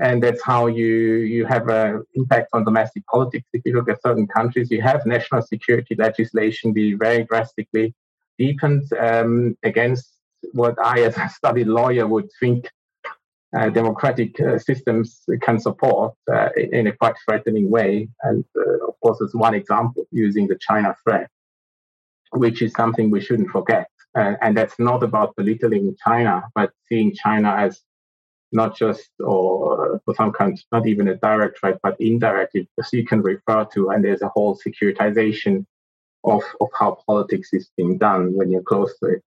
And 0.00 0.22
that's 0.22 0.42
how 0.42 0.66
you, 0.66 0.86
you 0.86 1.44
have 1.46 1.68
an 1.68 2.02
impact 2.14 2.48
on 2.54 2.64
domestic 2.64 3.06
politics. 3.06 3.46
If 3.52 3.62
you 3.64 3.74
look 3.74 3.90
at 3.90 4.02
certain 4.02 4.26
countries, 4.26 4.70
you 4.70 4.80
have 4.82 5.04
national 5.04 5.42
security 5.42 5.94
legislation 5.96 6.72
be 6.72 6.94
very 6.94 7.24
drastically 7.24 7.94
deepened 8.38 8.84
um, 8.98 9.56
against 9.62 10.08
what 10.52 10.74
I, 10.82 11.02
as 11.02 11.16
a 11.18 11.28
studied 11.28 11.68
lawyer, 11.68 12.06
would 12.06 12.28
think 12.40 12.68
uh, 13.56 13.68
democratic 13.68 14.40
uh, 14.40 14.58
systems 14.58 15.24
can 15.42 15.60
support 15.60 16.14
uh, 16.32 16.48
in 16.56 16.86
a 16.86 16.92
quite 16.92 17.14
threatening 17.24 17.70
way. 17.70 18.08
And 18.22 18.44
uh, 18.56 18.88
of 18.88 18.94
course, 19.00 19.20
as 19.20 19.34
one 19.34 19.54
example, 19.54 20.06
using 20.10 20.48
the 20.48 20.56
China 20.56 20.96
threat, 21.04 21.28
which 22.30 22.62
is 22.62 22.72
something 22.72 23.10
we 23.10 23.20
shouldn't 23.20 23.50
forget. 23.50 23.88
and 24.14 24.56
that's 24.56 24.78
not 24.78 25.02
about 25.02 25.34
belittling 25.36 25.94
China, 26.06 26.34
but 26.54 26.70
seeing 26.88 27.14
China 27.14 27.50
as 27.66 27.82
not 28.52 28.76
just 28.76 29.10
or 29.20 30.00
for 30.04 30.14
some 30.14 30.32
countries, 30.32 30.66
not 30.72 30.86
even 30.86 31.08
a 31.08 31.16
direct 31.16 31.58
threat, 31.58 31.78
but 31.82 31.96
indirectly, 32.00 32.68
because 32.76 32.92
you 32.92 33.04
can 33.04 33.22
refer 33.22 33.64
to, 33.74 33.90
and 33.90 34.04
there's 34.04 34.22
a 34.22 34.28
whole 34.28 34.58
securitization 34.58 35.64
of, 36.24 36.42
of 36.60 36.68
how 36.78 36.98
politics 37.06 37.48
is 37.52 37.70
being 37.76 37.98
done 37.98 38.32
when 38.34 38.50
you're 38.50 38.62
close 38.62 38.96
to 38.98 39.06
it. 39.06 39.22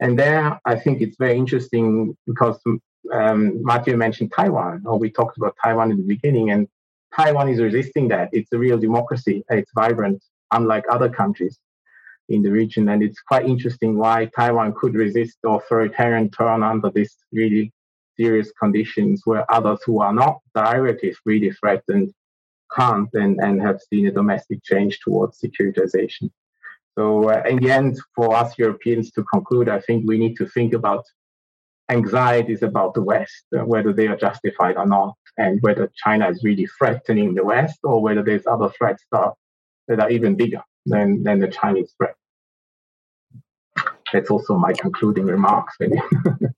And 0.00 0.18
there, 0.18 0.60
I 0.64 0.76
think 0.76 1.00
it's 1.00 1.16
very 1.18 1.36
interesting 1.36 2.16
because 2.26 2.60
um, 3.12 3.62
Mathieu 3.62 3.96
mentioned 3.96 4.32
Taiwan, 4.34 4.82
or 4.84 4.98
we 4.98 5.10
talked 5.10 5.38
about 5.38 5.56
Taiwan 5.62 5.90
in 5.90 5.96
the 5.96 6.02
beginning, 6.02 6.50
and 6.50 6.68
Taiwan 7.14 7.48
is 7.48 7.60
resisting 7.60 8.08
that. 8.08 8.28
It's 8.32 8.52
a 8.52 8.58
real 8.58 8.78
democracy. 8.78 9.42
It's 9.48 9.70
vibrant, 9.74 10.22
unlike 10.52 10.84
other 10.90 11.08
countries 11.08 11.58
in 12.28 12.42
the 12.42 12.50
region. 12.50 12.88
And 12.90 13.02
it's 13.02 13.20
quite 13.20 13.46
interesting 13.46 13.96
why 13.96 14.28
Taiwan 14.36 14.74
could 14.74 14.94
resist 14.94 15.38
the 15.42 15.50
authoritarian 15.50 16.30
turn 16.30 16.62
under 16.62 16.90
this 16.90 17.16
really 17.32 17.72
serious 18.18 18.52
conditions 18.58 19.22
where 19.24 19.50
others 19.52 19.80
who 19.84 20.00
are 20.00 20.12
not 20.12 20.40
directly 20.54 21.14
really 21.24 21.50
threatened 21.52 22.12
can't 22.74 23.08
and, 23.14 23.38
and 23.40 23.60
have 23.60 23.80
seen 23.80 24.06
a 24.06 24.12
domestic 24.12 24.62
change 24.64 24.98
towards 25.00 25.40
securitization. 25.40 26.30
So, 26.98 27.30
uh, 27.30 27.42
in 27.48 27.58
the 27.58 27.70
end, 27.70 28.00
for 28.14 28.34
us 28.34 28.58
Europeans 28.58 29.10
to 29.12 29.24
conclude, 29.24 29.68
I 29.68 29.80
think 29.80 30.04
we 30.06 30.18
need 30.18 30.36
to 30.36 30.46
think 30.46 30.72
about 30.72 31.04
anxieties 31.90 32.62
about 32.62 32.94
the 32.94 33.02
West, 33.02 33.44
uh, 33.56 33.64
whether 33.64 33.92
they 33.92 34.08
are 34.08 34.16
justified 34.16 34.76
or 34.76 34.86
not, 34.86 35.14
and 35.36 35.60
whether 35.60 35.90
China 35.94 36.28
is 36.28 36.42
really 36.42 36.66
threatening 36.78 37.34
the 37.34 37.44
West 37.44 37.78
or 37.84 38.02
whether 38.02 38.22
there's 38.22 38.46
other 38.46 38.70
threats 38.70 39.04
that 39.12 39.18
are, 39.18 39.34
that 39.88 40.00
are 40.00 40.10
even 40.10 40.34
bigger 40.36 40.62
than, 40.86 41.22
than 41.22 41.38
the 41.38 41.48
Chinese 41.48 41.92
threat. 41.96 42.16
That's 44.12 44.30
also 44.30 44.56
my 44.56 44.72
concluding 44.72 45.26
remarks. 45.26 45.76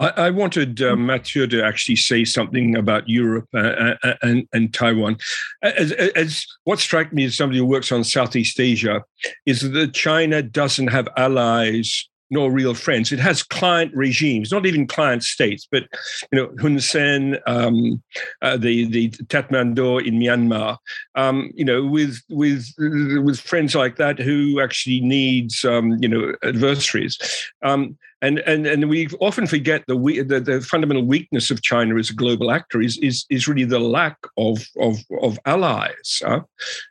I, 0.00 0.08
I, 0.16 0.30
wanted 0.30 0.82
uh, 0.82 0.96
Mathieu 0.96 1.46
to 1.48 1.64
actually 1.64 1.96
say 1.96 2.24
something 2.24 2.76
about 2.76 3.08
Europe 3.08 3.48
uh, 3.54 3.58
uh, 3.58 3.96
uh, 4.02 4.14
and, 4.22 4.48
and 4.52 4.72
Taiwan. 4.72 5.16
As, 5.62 5.92
as, 5.92 6.46
what 6.64 6.78
struck 6.78 7.12
me 7.12 7.24
as 7.24 7.36
somebody 7.36 7.58
who 7.58 7.66
works 7.66 7.90
on 7.90 8.04
Southeast 8.04 8.60
Asia 8.60 9.02
is 9.46 9.70
that 9.72 9.94
China 9.94 10.42
doesn't 10.42 10.88
have 10.88 11.08
allies 11.16 12.08
nor 12.30 12.50
real 12.50 12.74
friends. 12.74 13.12
It 13.12 13.20
has 13.20 13.42
client 13.42 13.92
regimes, 13.94 14.50
not 14.50 14.66
even 14.66 14.86
client 14.86 15.22
states, 15.22 15.66
but 15.70 15.84
you 16.32 16.38
know 16.38 16.54
Hun 16.60 16.80
Sen, 16.80 17.38
um, 17.46 18.02
uh, 18.42 18.56
the 18.56 18.86
the 18.86 19.10
Tatmadaw 19.10 20.04
in 20.04 20.18
Myanmar. 20.18 20.78
Um, 21.14 21.50
you 21.54 21.64
know, 21.64 21.84
with 21.84 22.20
with 22.28 22.66
with 22.78 23.40
friends 23.40 23.74
like 23.74 23.96
that 23.96 24.18
who 24.18 24.60
actually 24.60 25.00
needs 25.00 25.64
um, 25.64 25.96
you 26.00 26.08
know 26.08 26.34
adversaries. 26.42 27.18
Um, 27.62 27.96
and 28.26 28.40
and 28.40 28.66
and 28.66 28.88
we 28.90 29.08
often 29.20 29.46
forget 29.46 29.84
the, 29.86 29.96
the, 30.26 30.40
the 30.40 30.60
fundamental 30.60 31.04
weakness 31.04 31.50
of 31.50 31.62
China 31.62 31.96
as 31.96 32.10
a 32.10 32.14
global 32.14 32.50
actor 32.50 32.80
is 32.82 32.98
is 32.98 33.24
is 33.30 33.46
really 33.46 33.64
the 33.64 33.78
lack 33.78 34.18
of 34.36 34.66
of 34.80 34.98
of 35.22 35.38
allies. 35.46 36.22
Uh, 36.24 36.40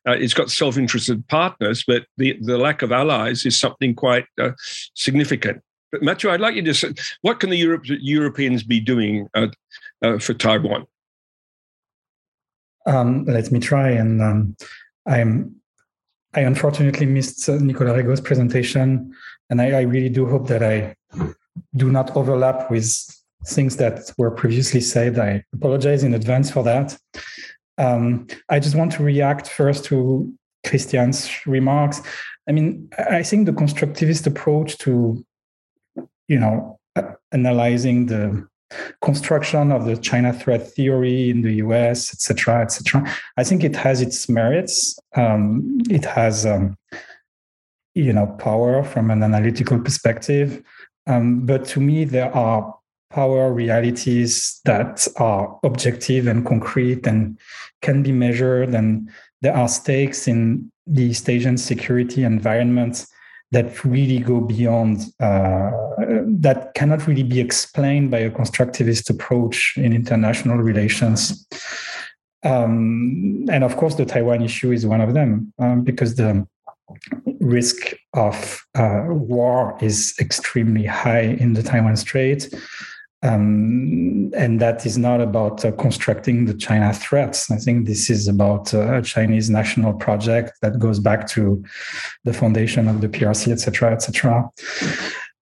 it's 0.05 0.33
got 0.33 0.49
self-interested 0.49 1.27
partners, 1.27 1.83
but 1.85 2.05
the 2.17 2.37
the 2.41 2.57
lack 2.57 2.81
of 2.81 2.91
allies 2.91 3.45
is 3.45 3.57
something 3.57 3.93
quite 3.93 4.25
uh, 4.41 4.51
significant. 4.93 5.61
But 5.91 6.03
Mathieu, 6.03 6.31
I'd 6.31 6.41
like 6.41 6.55
you 6.55 6.63
to 6.63 6.73
say, 6.73 6.93
what 7.21 7.39
can 7.39 7.49
the 7.49 7.57
Europe, 7.57 7.83
Europeans 7.85 8.63
be 8.63 8.79
doing 8.79 9.27
uh, 9.33 9.47
uh 10.01 10.19
for 10.19 10.33
Taiwan? 10.33 10.85
Um, 12.85 13.25
let 13.25 13.51
me 13.51 13.59
try, 13.59 13.89
and 13.89 14.21
um, 14.21 14.55
I'm 15.05 15.55
I 16.35 16.41
unfortunately 16.41 17.05
missed 17.05 17.47
uh, 17.47 17.57
Nicolas 17.57 17.95
Regaud's 17.95 18.21
presentation, 18.21 19.13
and 19.49 19.61
I, 19.61 19.71
I, 19.71 19.81
really 19.81 20.09
do 20.09 20.25
hope 20.25 20.47
that 20.47 20.63
I 20.63 20.95
do 21.75 21.91
not 21.91 22.15
overlap 22.15 22.69
with 22.71 22.87
things 23.45 23.77
that 23.77 24.11
were 24.17 24.31
previously 24.31 24.81
said. 24.81 25.19
I 25.19 25.43
apologize 25.53 26.03
in 26.03 26.13
advance 26.13 26.49
for 26.49 26.63
that. 26.63 26.97
Um, 27.77 28.27
I 28.49 28.59
just 28.59 28.75
want 28.75 28.91
to 28.93 29.03
react 29.03 29.49
first 29.49 29.85
to 29.85 30.33
Christian's 30.65 31.29
remarks. 31.45 32.01
I 32.47 32.51
mean, 32.51 32.89
I 32.97 33.23
think 33.23 33.45
the 33.45 33.51
constructivist 33.51 34.27
approach 34.27 34.77
to, 34.79 35.23
you 36.27 36.39
know, 36.39 36.79
analyzing 37.31 38.05
the 38.07 38.47
construction 39.01 39.71
of 39.71 39.85
the 39.85 39.97
China 39.97 40.33
threat 40.33 40.67
theory 40.71 41.29
in 41.29 41.41
the 41.41 41.53
US, 41.55 42.13
etc., 42.13 42.61
etc. 42.61 43.15
I 43.37 43.43
think 43.43 43.63
it 43.63 43.75
has 43.75 44.01
its 44.01 44.27
merits. 44.29 44.97
Um, 45.15 45.79
it 45.89 46.05
has, 46.05 46.45
um, 46.45 46.77
you 47.95 48.13
know, 48.13 48.27
power 48.39 48.83
from 48.83 49.09
an 49.09 49.23
analytical 49.23 49.79
perspective. 49.79 50.61
Um, 51.07 51.45
but 51.45 51.65
to 51.67 51.79
me, 51.79 52.03
there 52.03 52.33
are 52.35 52.75
power 53.09 53.53
realities 53.53 54.59
that 54.65 55.07
are 55.17 55.57
objective 55.63 56.27
and 56.27 56.45
concrete 56.45 57.07
and 57.07 57.39
can 57.81 58.03
be 58.03 58.11
measured, 58.11 58.75
and 58.75 59.09
there 59.41 59.55
are 59.55 59.67
stakes 59.67 60.27
in 60.27 60.71
the 60.85 61.03
East 61.03 61.29
Asian 61.29 61.57
security 61.57 62.23
environment 62.23 63.05
that 63.51 63.85
really 63.85 64.19
go 64.19 64.41
beyond 64.41 65.05
uh, 65.19 65.71
that 66.27 66.73
cannot 66.75 67.07
really 67.07 67.23
be 67.23 67.39
explained 67.39 68.11
by 68.11 68.17
a 68.19 68.31
constructivist 68.31 69.09
approach 69.09 69.75
in 69.77 69.93
international 69.93 70.57
relations 70.57 71.47
um, 72.43 73.45
and 73.49 73.63
of 73.63 73.77
course 73.77 73.95
the 73.95 74.05
taiwan 74.05 74.41
issue 74.41 74.71
is 74.71 74.85
one 74.85 74.99
of 74.99 75.13
them 75.13 75.53
um, 75.59 75.83
because 75.83 76.15
the 76.15 76.45
risk 77.39 77.93
of 78.13 78.63
uh, 78.75 79.05
war 79.07 79.77
is 79.81 80.13
extremely 80.19 80.85
high 80.85 81.21
in 81.21 81.53
the 81.53 81.63
taiwan 81.63 81.95
strait 81.95 82.53
um, 83.25 84.31
and 84.35 84.59
that 84.59 84.85
is 84.85 84.97
not 84.97 85.19
about 85.19 85.65
uh, 85.65 85.71
constructing 85.71 86.45
the 86.45 86.53
China 86.53 86.93
threats. 86.93 87.49
I 87.49 87.57
think 87.57 87.87
this 87.87 88.09
is 88.09 88.27
about 88.27 88.73
uh, 88.73 88.97
a 88.97 89.01
Chinese 89.01 89.49
national 89.49 89.93
project 89.93 90.53
that 90.61 90.77
goes 90.77 90.99
back 90.99 91.27
to 91.29 91.63
the 92.23 92.33
foundation 92.33 92.87
of 92.87 93.01
the 93.01 93.09
PRC, 93.09 93.47
et 93.47 93.53
etc., 93.53 93.93
etc. 93.93 94.49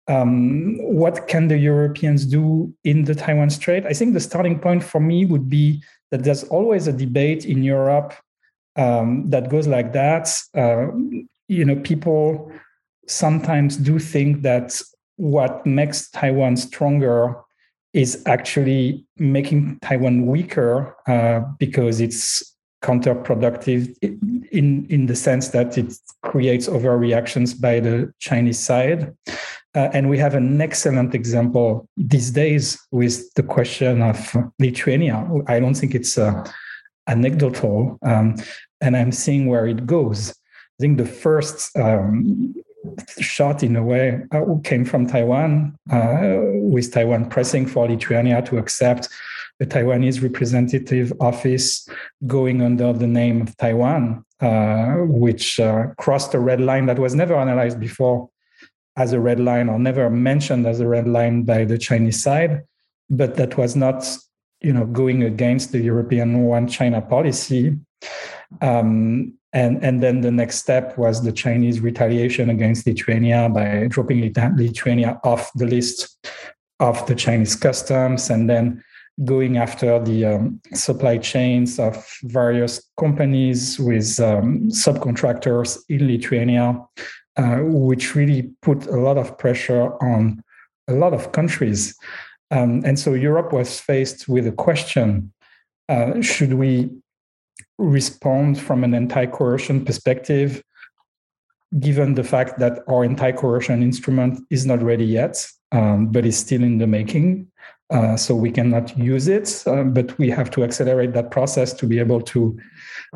Um, 0.08 0.78
what 0.78 1.28
can 1.28 1.48
the 1.48 1.58
Europeans 1.58 2.24
do 2.24 2.72
in 2.84 3.04
the 3.04 3.14
Taiwan 3.14 3.50
Strait? 3.50 3.84
I 3.84 3.92
think 3.92 4.14
the 4.14 4.20
starting 4.20 4.58
point 4.58 4.82
for 4.82 5.00
me 5.00 5.26
would 5.26 5.50
be 5.50 5.82
that 6.10 6.22
there's 6.22 6.44
always 6.44 6.86
a 6.86 6.92
debate 6.92 7.44
in 7.44 7.62
Europe 7.62 8.14
um, 8.76 9.28
that 9.30 9.48
goes 9.48 9.66
like 9.66 9.92
that. 9.92 10.28
Uh, 10.54 10.88
you 11.48 11.64
know, 11.64 11.76
people 11.76 12.50
sometimes 13.06 13.76
do 13.76 13.98
think 13.98 14.42
that 14.42 14.80
what 15.16 15.64
makes 15.64 16.10
Taiwan 16.10 16.56
stronger 16.56 17.36
is 17.92 18.22
actually 18.26 19.06
making 19.16 19.78
Taiwan 19.80 20.26
weaker 20.26 20.94
uh, 21.06 21.40
because 21.58 22.00
it's 22.00 22.54
counterproductive 22.84 23.96
in 24.52 24.86
in 24.90 25.06
the 25.06 25.16
sense 25.16 25.48
that 25.48 25.78
it 25.78 25.94
creates 26.22 26.68
overreactions 26.68 27.58
by 27.58 27.80
the 27.80 28.12
Chinese 28.18 28.58
side. 28.58 29.14
Uh, 29.74 29.90
and 29.92 30.08
we 30.08 30.18
have 30.18 30.34
an 30.34 30.60
excellent 30.60 31.14
example 31.14 31.86
these 31.96 32.30
days 32.30 32.78
with 32.92 33.32
the 33.34 33.42
question 33.42 34.02
of 34.02 34.34
Lithuania. 34.58 35.28
I 35.48 35.60
don't 35.60 35.74
think 35.74 35.94
it's 35.94 36.16
uh, 36.16 36.44
anecdotal, 37.06 37.98
um, 38.02 38.36
and 38.80 38.96
I'm 38.96 39.12
seeing 39.12 39.46
where 39.46 39.66
it 39.66 39.86
goes. 39.86 40.30
I 40.30 40.78
think 40.80 40.98
the 40.98 41.06
first 41.06 41.76
um, 41.76 42.54
shot 43.18 43.62
in 43.62 43.76
a 43.76 43.82
way 43.82 44.22
uh, 44.32 44.44
came 44.62 44.84
from 44.84 45.06
Taiwan, 45.06 45.78
uh, 45.90 46.36
with 46.72 46.92
Taiwan 46.92 47.28
pressing 47.28 47.66
for 47.66 47.88
Lithuania 47.88 48.42
to 48.42 48.58
accept 48.58 49.08
the 49.58 49.66
Taiwanese 49.66 50.22
representative 50.22 51.12
office 51.20 51.88
going 52.26 52.60
under 52.60 52.92
the 52.92 53.06
name 53.06 53.40
of 53.42 53.56
Taiwan, 53.56 54.24
uh, 54.40 54.96
which 54.96 55.58
uh, 55.58 55.86
crossed 55.98 56.34
a 56.34 56.38
red 56.38 56.60
line 56.60 56.86
that 56.86 56.98
was 56.98 57.14
never 57.14 57.34
analyzed 57.34 57.80
before 57.80 58.28
as 58.96 59.12
a 59.12 59.20
red 59.20 59.40
line 59.40 59.68
or 59.68 59.78
never 59.78 60.08
mentioned 60.10 60.66
as 60.66 60.80
a 60.80 60.88
red 60.88 61.06
line 61.06 61.42
by 61.42 61.64
the 61.64 61.78
Chinese 61.78 62.22
side, 62.22 62.62
but 63.10 63.36
that 63.36 63.56
was 63.56 63.76
not, 63.76 64.06
you 64.60 64.72
know, 64.72 64.86
going 64.86 65.22
against 65.22 65.72
the 65.72 65.80
European 65.80 66.42
one 66.42 66.66
China 66.66 67.00
policy. 67.00 67.76
Um, 68.60 69.34
and, 69.52 69.82
and 69.82 70.02
then 70.02 70.20
the 70.20 70.30
next 70.30 70.56
step 70.56 70.98
was 70.98 71.22
the 71.22 71.32
Chinese 71.32 71.80
retaliation 71.80 72.50
against 72.50 72.86
Lithuania 72.86 73.48
by 73.48 73.86
dropping 73.88 74.20
Lithuania 74.20 75.18
off 75.24 75.50
the 75.54 75.66
list 75.66 76.18
of 76.78 77.06
the 77.06 77.14
Chinese 77.14 77.56
customs 77.56 78.28
and 78.28 78.50
then 78.50 78.84
going 79.24 79.56
after 79.56 79.98
the 79.98 80.26
um, 80.26 80.60
supply 80.74 81.16
chains 81.16 81.78
of 81.78 82.06
various 82.24 82.82
companies 83.00 83.78
with 83.78 84.20
um, 84.20 84.68
subcontractors 84.68 85.78
in 85.88 86.06
Lithuania, 86.06 86.78
uh, 87.36 87.56
which 87.62 88.14
really 88.14 88.50
put 88.60 88.86
a 88.86 89.00
lot 89.00 89.16
of 89.16 89.38
pressure 89.38 89.94
on 90.02 90.42
a 90.88 90.92
lot 90.92 91.14
of 91.14 91.32
countries. 91.32 91.96
Um, 92.50 92.82
and 92.84 92.98
so 92.98 93.14
Europe 93.14 93.54
was 93.54 93.80
faced 93.80 94.28
with 94.28 94.46
a 94.46 94.52
question 94.52 95.32
uh, 95.88 96.20
should 96.20 96.54
we 96.54 96.90
respond 97.78 98.60
from 98.60 98.84
an 98.84 98.94
anti-coercion 98.94 99.84
perspective, 99.84 100.62
given 101.78 102.14
the 102.14 102.24
fact 102.24 102.58
that 102.58 102.80
our 102.88 103.04
anti-coercion 103.04 103.82
instrument 103.82 104.40
is 104.50 104.66
not 104.66 104.82
ready 104.82 105.04
yet, 105.04 105.46
um, 105.72 106.08
but 106.08 106.24
is 106.24 106.36
still 106.36 106.62
in 106.62 106.78
the 106.78 106.86
making. 106.86 107.46
Uh, 107.90 108.16
so 108.16 108.34
we 108.34 108.50
cannot 108.50 108.96
use 108.98 109.28
it, 109.28 109.62
uh, 109.66 109.84
but 109.84 110.16
we 110.18 110.28
have 110.28 110.50
to 110.50 110.64
accelerate 110.64 111.12
that 111.12 111.30
process 111.30 111.72
to 111.72 111.86
be 111.86 112.00
able 112.00 112.20
to 112.20 112.58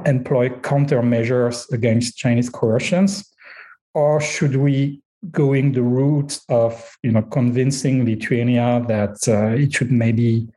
employ 0.07 0.49
countermeasures 0.49 1.71
against 1.73 2.17
Chinese 2.17 2.49
coercions. 2.49 3.27
Or 3.95 4.21
should 4.21 4.57
we 4.57 5.03
going 5.31 5.73
the 5.73 5.83
route 5.83 6.39
of 6.49 6.97
you 7.03 7.13
know 7.13 7.23
convincing 7.23 8.05
Lithuania 8.05 8.85
that 8.89 9.17
uh, 9.29 9.55
it 9.55 9.73
should 9.75 9.91
maybe 9.91 10.49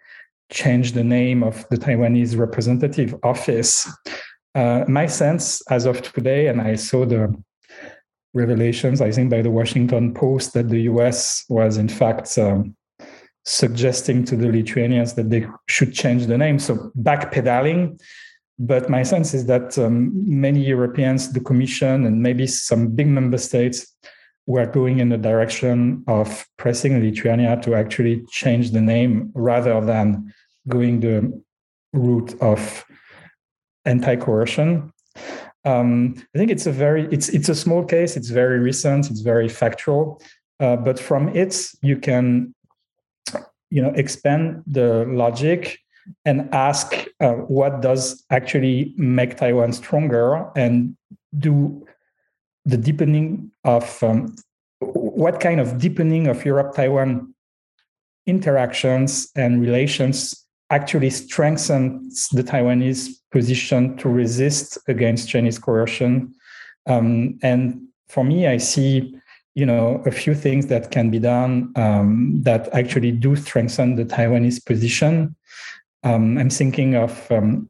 change 0.53 0.91
the 0.93 1.03
name 1.03 1.43
of 1.43 1.67
the 1.69 1.77
Taiwanese 1.77 2.37
representative 2.37 3.15
office. 3.23 3.89
Uh, 4.55 4.85
my 4.87 5.07
sense 5.07 5.61
as 5.69 5.85
of 5.85 6.01
today, 6.01 6.47
and 6.47 6.61
I 6.61 6.75
saw 6.75 7.05
the 7.05 7.35
revelations, 8.33 9.01
I 9.01 9.11
think, 9.11 9.29
by 9.29 9.41
the 9.41 9.51
Washington 9.51 10.13
Post 10.13 10.53
that 10.53 10.69
the 10.69 10.81
US 10.81 11.43
was 11.49 11.77
in 11.77 11.89
fact 11.89 12.37
um, 12.37 12.75
suggesting 13.45 14.23
to 14.25 14.35
the 14.35 14.47
Lithuanians 14.47 15.15
that 15.15 15.29
they 15.29 15.45
should 15.67 15.93
change 15.93 16.27
the 16.27 16.37
name. 16.37 16.59
So 16.59 16.91
backpedaling. 16.97 17.99
But 18.59 18.89
my 18.89 19.01
sense 19.01 19.33
is 19.33 19.47
that 19.47 19.77
um, 19.79 20.11
many 20.13 20.63
Europeans, 20.63 21.33
the 21.33 21.39
Commission, 21.39 22.05
and 22.05 22.21
maybe 22.21 22.45
some 22.45 22.89
big 22.89 23.07
member 23.07 23.39
states 23.39 23.91
were 24.45 24.67
going 24.67 24.99
in 24.99 25.09
the 25.09 25.17
direction 25.17 26.03
of 26.07 26.45
pressing 26.57 27.01
Lithuania 27.01 27.59
to 27.61 27.73
actually 27.73 28.23
change 28.29 28.71
the 28.71 28.81
name 28.81 29.31
rather 29.33 29.81
than 29.81 30.31
going 30.67 30.99
the 30.99 31.41
route 31.93 32.35
of 32.41 32.85
anti-coercion. 33.85 34.91
Um, 35.65 36.15
I 36.35 36.37
think 36.37 36.51
it's 36.51 36.65
a 36.65 36.71
very 36.71 37.07
it's 37.11 37.29
it's 37.29 37.49
a 37.49 37.55
small 37.55 37.85
case. 37.85 38.17
It's 38.17 38.29
very 38.29 38.59
recent. 38.59 39.09
It's 39.09 39.21
very 39.21 39.47
factual. 39.47 40.21
Uh, 40.59 40.75
but 40.75 40.99
from 40.99 41.29
it, 41.29 41.55
you 41.81 41.97
can 41.97 42.53
you 43.69 43.81
know 43.81 43.93
expand 43.95 44.63
the 44.67 45.05
logic 45.07 45.79
and 46.25 46.53
ask 46.53 46.93
uh, 47.21 47.33
what 47.33 47.81
does 47.81 48.25
actually 48.29 48.93
make 48.97 49.37
Taiwan 49.37 49.71
stronger 49.71 50.49
and 50.55 50.97
do 51.37 51.85
the 52.65 52.77
deepening 52.77 53.51
of 53.63 54.03
um, 54.03 54.35
what 54.79 55.39
kind 55.39 55.61
of 55.61 55.77
deepening 55.77 56.27
of 56.27 56.43
Europe 56.43 56.75
Taiwan 56.75 57.33
interactions 58.25 59.31
and 59.35 59.61
relations 59.61 60.42
actually 60.73 61.11
strengthens 61.11 62.27
the 62.29 62.43
Taiwanese 62.43 63.09
position 63.31 63.95
to 63.97 64.09
resist 64.09 64.77
against 64.87 65.29
Chinese 65.29 65.59
coercion. 65.59 66.33
Um, 66.87 67.37
and 67.43 67.87
for 68.07 68.23
me, 68.23 68.47
I 68.47 68.57
see, 68.57 69.15
you 69.53 69.65
know, 69.65 70.01
a 70.07 70.11
few 70.11 70.33
things 70.33 70.65
that 70.67 70.89
can 70.89 71.11
be 71.11 71.19
done 71.19 71.71
um, 71.75 72.41
that 72.43 72.73
actually 72.73 73.11
do 73.11 73.35
strengthen 73.35 73.95
the 73.95 74.05
Taiwanese 74.05 74.65
position. 74.65 75.35
Um, 76.03 76.37
I'm 76.39 76.49
thinking 76.49 76.95
of 76.95 77.31
um, 77.31 77.69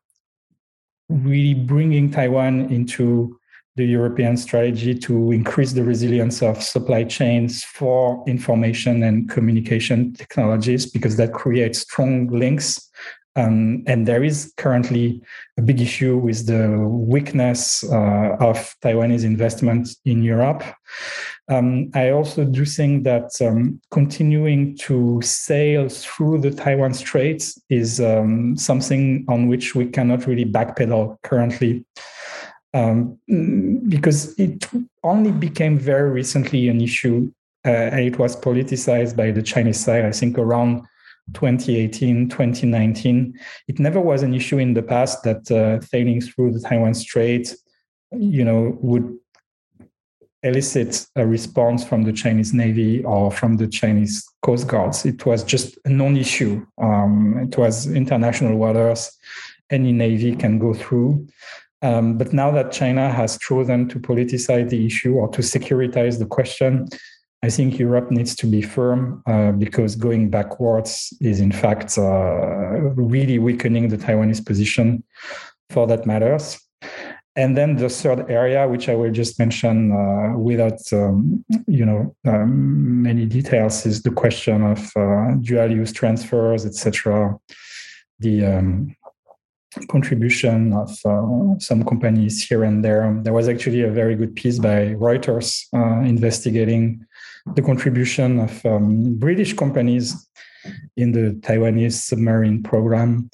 really 1.10 1.54
bringing 1.54 2.10
Taiwan 2.10 2.72
into 2.72 3.38
the 3.76 3.86
European 3.86 4.38
strategy 4.38 4.94
to 4.94 5.32
increase 5.32 5.74
the 5.74 5.84
resilience 5.84 6.44
of 6.44 6.62
supply 6.62 7.04
chains 7.04 7.64
for 7.64 8.24
information 8.28 9.04
and 9.04 9.30
communication 9.30 10.14
technologies 10.14 10.86
because 10.86 11.18
that 11.18 11.34
creates 11.34 11.80
strong 11.80 12.28
links. 12.28 12.90
Um, 13.36 13.84
and 13.88 14.08
there 14.08 14.24
is 14.24 14.54
currently 14.58 15.20
a 15.58 15.64
big 15.64 15.82
issue 15.82 16.20
with 16.20 16.46
the 16.46 16.78
weakness 16.88 17.84
uh, 17.86 18.38
of 18.40 18.76
Taiwanese 18.84 19.24
investment 19.24 19.90
in 20.06 20.22
Europe. 20.22 20.64
Um, 21.50 21.90
I 21.96 22.12
also 22.12 22.46
do 22.46 22.64
think 22.64 23.06
that 23.06 23.32
um, 23.42 23.82
continuing 23.90 24.78
to 24.78 25.20
sail 25.24 25.90
through 25.90 26.42
the 26.42 26.52
Taiwan 26.52 26.94
Straits 26.94 27.60
is 27.70 28.00
um, 28.00 28.56
something 28.56 29.26
on 29.28 29.48
which 29.48 29.74
we 29.74 29.88
cannot 29.88 30.28
really 30.28 30.46
backpedal 30.46 31.18
currently 31.24 31.86
um, 32.74 33.20
because 33.88 34.38
it 34.40 34.66
only 35.04 35.32
became 35.32 35.78
very 35.78 36.10
recently 36.10 36.70
an 36.70 36.82
issue 36.82 37.32
uh, 37.66 37.70
and 37.70 38.02
it 38.02 38.20
was 38.20 38.36
politicized 38.36 39.16
by 39.16 39.32
the 39.32 39.42
Chinese 39.42 39.80
side, 39.80 40.06
I 40.06 40.12
think 40.12 40.38
around 40.38 40.86
2018, 41.34 42.28
2019. 42.30 43.40
It 43.68 43.80
never 43.80 44.02
was 44.02 44.24
an 44.24 44.34
issue 44.34 44.58
in 44.58 44.74
the 44.74 44.84
past 44.84 45.24
that 45.24 45.50
uh, 45.50 45.80
sailing 45.82 46.20
through 46.20 46.52
the 46.52 46.60
Taiwan 46.60 46.94
Strait, 46.94 47.56
you 48.12 48.44
know, 48.44 48.78
would 48.82 49.18
elicit 50.44 51.08
a 51.16 51.26
response 51.26 51.86
from 51.86 52.04
the 52.04 52.12
Chinese 52.12 52.54
Navy 52.54 53.02
or 53.06 53.32
from 53.32 53.56
the 53.56 53.68
Chinese 53.68 54.28
Coast 54.42 54.68
Guards. 54.68 55.06
It 55.06 55.26
was 55.26 55.42
just 55.44 55.78
a 55.86 55.90
non-issue. 55.90 56.66
Um, 56.82 57.40
it 57.50 57.58
was 57.58 57.88
international 57.88 58.58
waters. 58.58 59.10
Any 59.70 59.94
navy 59.94 60.36
can 60.36 60.60
go 60.60 60.74
through. 60.74 61.26
Um, 61.84 62.18
but 62.18 62.32
now 62.32 62.50
that 62.52 62.72
China 62.72 63.12
has 63.12 63.38
chosen 63.38 63.90
to 63.90 64.00
politicize 64.00 64.70
the 64.70 64.86
issue 64.86 65.16
or 65.16 65.28
to 65.30 65.42
securitize 65.42 66.18
the 66.18 66.26
question, 66.26 66.88
I 67.44 67.50
think 67.50 67.78
Europe 67.78 68.10
needs 68.10 68.36
to 68.38 68.48
be 68.48 68.62
firm 68.62 69.22
uh, 69.28 69.52
because 69.52 69.98
going 69.98 70.30
backwards 70.30 71.14
is, 71.20 71.42
in 71.42 71.52
fact, 71.52 71.98
uh, 71.98 72.80
really 72.96 73.38
weakening 73.38 73.90
the 73.90 73.98
Taiwanese 73.98 74.46
position 74.46 75.04
for 75.70 75.86
that 75.88 76.06
matters. 76.06 76.58
And 77.36 77.58
then 77.58 77.76
the 77.76 77.90
third 77.90 78.30
area, 78.30 78.66
which 78.68 78.88
I 78.88 78.96
will 78.96 79.12
just 79.12 79.38
mention 79.40 79.92
uh, 79.92 80.38
without, 80.38 80.80
um, 80.94 81.44
you 81.68 81.84
know, 81.84 82.16
um, 82.26 83.02
many 83.02 83.26
details, 83.26 83.86
is 83.86 84.04
the 84.04 84.12
question 84.12 84.64
of 84.64 84.96
uh, 84.96 85.34
dual-use 85.42 85.92
transfers, 85.92 86.66
etc. 86.66 87.38
The 88.20 88.46
um, 88.46 88.96
contribution 89.88 90.74
of 90.74 90.98
uh, 91.06 91.58
some 91.60 91.84
companies 91.84 92.44
here 92.44 92.64
and 92.64 92.84
there. 92.84 93.20
There 93.24 93.34
was 93.34 93.48
actually 93.48 93.82
a 93.82 93.92
very 93.92 94.16
good 94.16 94.36
piece 94.36 94.60
by 94.60 94.96
Reuters 94.96 95.66
uh, 95.74 96.02
investigating 96.06 97.06
the 97.56 97.62
contribution 97.62 98.40
of 98.40 98.66
um, 98.66 99.16
British 99.16 99.54
companies 99.54 100.28
in 100.96 101.12
the 101.12 101.38
Taiwanese 101.42 101.94
submarine 101.94 102.64
program. 102.64 103.30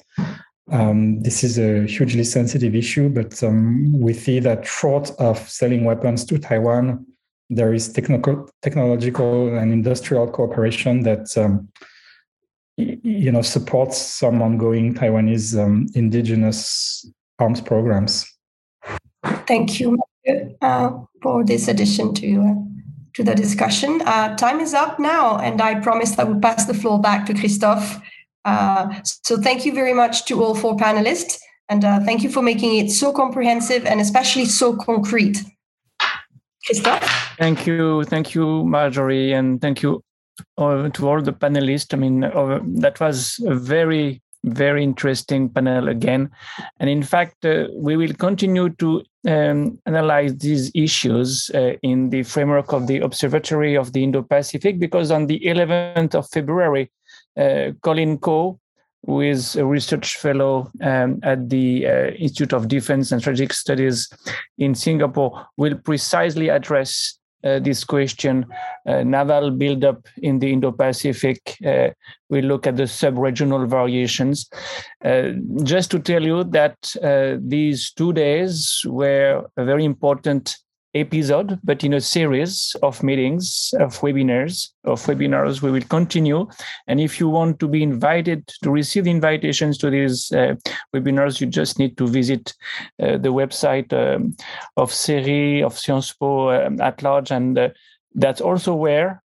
Um, 0.70 1.20
this 1.22 1.42
is 1.42 1.58
a 1.58 1.84
hugely 1.86 2.24
sensitive 2.24 2.74
issue, 2.74 3.08
but 3.08 3.42
um, 3.42 4.00
we 4.00 4.12
see 4.12 4.40
that 4.40 4.66
short 4.66 5.10
of 5.18 5.38
selling 5.48 5.84
weapons 5.84 6.24
to 6.26 6.38
Taiwan, 6.38 7.06
there 7.48 7.74
is 7.74 7.92
technical, 7.92 8.48
technological 8.62 9.56
and 9.56 9.72
industrial 9.72 10.28
cooperation 10.28 11.02
that 11.02 11.36
um, 11.36 11.68
you 12.76 13.30
know 13.30 13.42
supports 13.42 13.98
some 13.98 14.42
ongoing 14.42 14.94
Taiwanese 14.94 15.58
um, 15.58 15.86
indigenous 15.94 17.06
arms 17.38 17.60
programs. 17.60 18.26
Thank 19.46 19.80
you 19.80 19.98
uh, 20.62 20.90
for 21.22 21.44
this 21.44 21.68
addition 21.68 22.14
to 22.14 22.40
uh, 22.40 22.54
to 23.14 23.24
the 23.24 23.34
discussion. 23.34 24.02
Uh, 24.06 24.36
time 24.36 24.60
is 24.60 24.74
up 24.74 24.98
now, 24.98 25.38
and 25.38 25.60
I 25.60 25.80
promised 25.80 26.18
I 26.18 26.24
will 26.24 26.40
pass 26.40 26.66
the 26.66 26.74
floor 26.74 27.00
back 27.00 27.26
to 27.26 27.34
Christophe. 27.34 28.00
Uh, 28.44 28.88
so 29.04 29.36
thank 29.36 29.66
you 29.66 29.74
very 29.74 29.92
much 29.92 30.24
to 30.26 30.42
all 30.42 30.54
four 30.54 30.76
panelists, 30.76 31.38
and 31.68 31.84
uh, 31.84 32.00
thank 32.00 32.22
you 32.22 32.30
for 32.30 32.42
making 32.42 32.76
it 32.76 32.90
so 32.90 33.12
comprehensive 33.12 33.84
and 33.84 34.00
especially 34.00 34.46
so 34.46 34.76
concrete. 34.76 35.42
Christophe? 36.66 37.34
Thank 37.38 37.66
you. 37.66 38.04
Thank 38.04 38.34
you, 38.34 38.64
Marjorie. 38.64 39.32
And 39.32 39.60
thank 39.60 39.82
you 39.82 40.02
uh, 40.58 40.88
to 40.90 41.08
all 41.08 41.22
the 41.22 41.32
panelists. 41.32 41.94
I 41.94 41.96
mean, 41.96 42.24
uh, 42.24 42.60
that 42.80 43.00
was 43.00 43.40
a 43.46 43.54
very, 43.54 44.22
very 44.44 44.82
interesting 44.82 45.48
panel 45.48 45.88
again. 45.88 46.30
And 46.78 46.88
in 46.88 47.02
fact, 47.02 47.44
uh, 47.44 47.68
we 47.74 47.96
will 47.96 48.14
continue 48.14 48.70
to 48.70 49.02
um, 49.28 49.78
analyze 49.86 50.36
these 50.38 50.70
issues 50.74 51.50
uh, 51.54 51.74
in 51.82 52.10
the 52.10 52.22
framework 52.22 52.72
of 52.72 52.86
the 52.86 52.98
Observatory 52.98 53.76
of 53.76 53.92
the 53.92 54.02
Indo 54.02 54.22
Pacific 54.22 54.78
because 54.78 55.10
on 55.10 55.26
the 55.26 55.40
11th 55.40 56.14
of 56.14 56.28
February, 56.30 56.90
Collin 57.82 58.18
Koh 58.18 58.58
who 59.06 59.20
is 59.20 59.56
a 59.56 59.64
research 59.64 60.16
fellow 60.16 60.70
um, 60.82 61.20
at 61.22 61.48
the 61.48 61.86
uh, 61.86 62.10
Institute 62.10 62.52
of 62.52 62.68
Defense 62.68 63.12
and 63.12 63.20
Strategic 63.20 63.52
Studies 63.52 64.12
in 64.58 64.74
Singapore, 64.74 65.46
will 65.56 65.76
precisely 65.76 66.48
address 66.48 67.18
this 67.42 67.84
question 67.84 68.46
uh, 68.86 69.02
naval 69.02 69.50
buildup 69.50 70.06
in 70.18 70.38
the 70.38 70.52
Indo 70.52 70.72
Pacific. 70.72 71.56
Uh, 71.64 71.88
we 72.28 72.42
look 72.42 72.66
at 72.66 72.76
the 72.76 72.86
sub 72.86 73.18
regional 73.18 73.66
variations. 73.66 74.48
Uh, 75.04 75.32
just 75.62 75.90
to 75.90 75.98
tell 75.98 76.22
you 76.22 76.44
that 76.44 76.76
uh, 77.02 77.36
these 77.40 77.92
two 77.92 78.12
days 78.12 78.82
were 78.86 79.46
a 79.56 79.64
very 79.64 79.84
important 79.84 80.56
episode, 80.94 81.58
but 81.62 81.84
in 81.84 81.94
a 81.94 82.00
series 82.00 82.74
of 82.82 83.02
meetings, 83.02 83.72
of 83.78 83.98
webinars, 84.00 84.70
of 84.84 85.00
webinars, 85.06 85.62
we 85.62 85.70
will 85.70 85.82
continue. 85.82 86.48
And 86.86 87.00
if 87.00 87.20
you 87.20 87.28
want 87.28 87.60
to 87.60 87.68
be 87.68 87.82
invited 87.82 88.48
to 88.62 88.70
receive 88.70 89.06
invitations 89.06 89.78
to 89.78 89.90
these 89.90 90.32
uh, 90.32 90.56
webinars, 90.94 91.40
you 91.40 91.46
just 91.46 91.78
need 91.78 91.96
to 91.98 92.06
visit 92.06 92.52
uh, 93.00 93.18
the 93.18 93.32
website 93.32 93.92
um, 93.92 94.36
of 94.76 94.90
CERI, 94.90 95.64
of 95.64 95.78
Sciences 95.78 96.14
Po 96.18 96.50
um, 96.50 96.80
at 96.80 97.02
large. 97.02 97.30
And 97.30 97.58
uh, 97.58 97.68
that's 98.14 98.40
also 98.40 98.74
where 98.74 99.22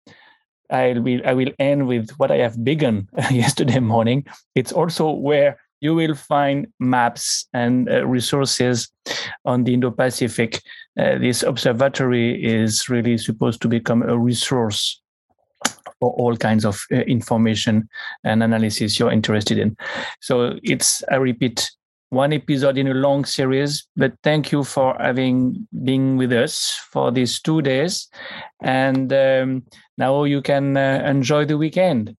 I 0.71 0.93
will, 0.93 1.21
I 1.25 1.33
will 1.33 1.51
end 1.59 1.87
with 1.87 2.09
what 2.11 2.31
I 2.31 2.37
have 2.37 2.63
begun 2.63 3.07
yesterday 3.31 3.79
morning. 3.79 4.25
It's 4.55 4.71
also 4.71 5.11
where 5.11 5.59
you 5.81 5.95
will 5.95 6.15
find 6.15 6.67
maps 6.79 7.47
and 7.53 7.89
uh, 7.89 8.05
resources 8.05 8.89
on 9.45 9.63
the 9.63 9.73
Indo-Pacific. 9.73 10.61
Uh, 10.97 11.17
this 11.17 11.43
observatory 11.43 12.41
is 12.43 12.87
really 12.87 13.17
supposed 13.17 13.61
to 13.61 13.67
become 13.67 14.03
a 14.03 14.17
resource 14.17 15.01
for 15.99 16.11
all 16.13 16.37
kinds 16.37 16.65
of 16.65 16.79
uh, 16.91 16.97
information 16.97 17.89
and 18.23 18.43
analysis 18.43 18.99
you're 18.99 19.11
interested 19.11 19.57
in. 19.57 19.75
So 20.21 20.59
it's, 20.63 21.03
I 21.11 21.15
repeat, 21.15 21.69
one 22.09 22.33
episode 22.33 22.77
in 22.77 22.87
a 22.87 22.93
long 22.93 23.23
series, 23.23 23.87
but 23.95 24.11
thank 24.21 24.51
you 24.51 24.65
for 24.65 24.97
having 24.99 25.65
been 25.83 26.17
with 26.17 26.33
us 26.33 26.77
for 26.91 27.09
these 27.09 27.39
two 27.39 27.61
days. 27.61 28.09
And 28.61 29.13
um, 29.13 29.63
now 29.97 30.25
you 30.25 30.41
can 30.41 30.75
uh, 30.75 31.03
enjoy 31.05 31.45
the 31.45 31.57
weekend. 31.57 32.17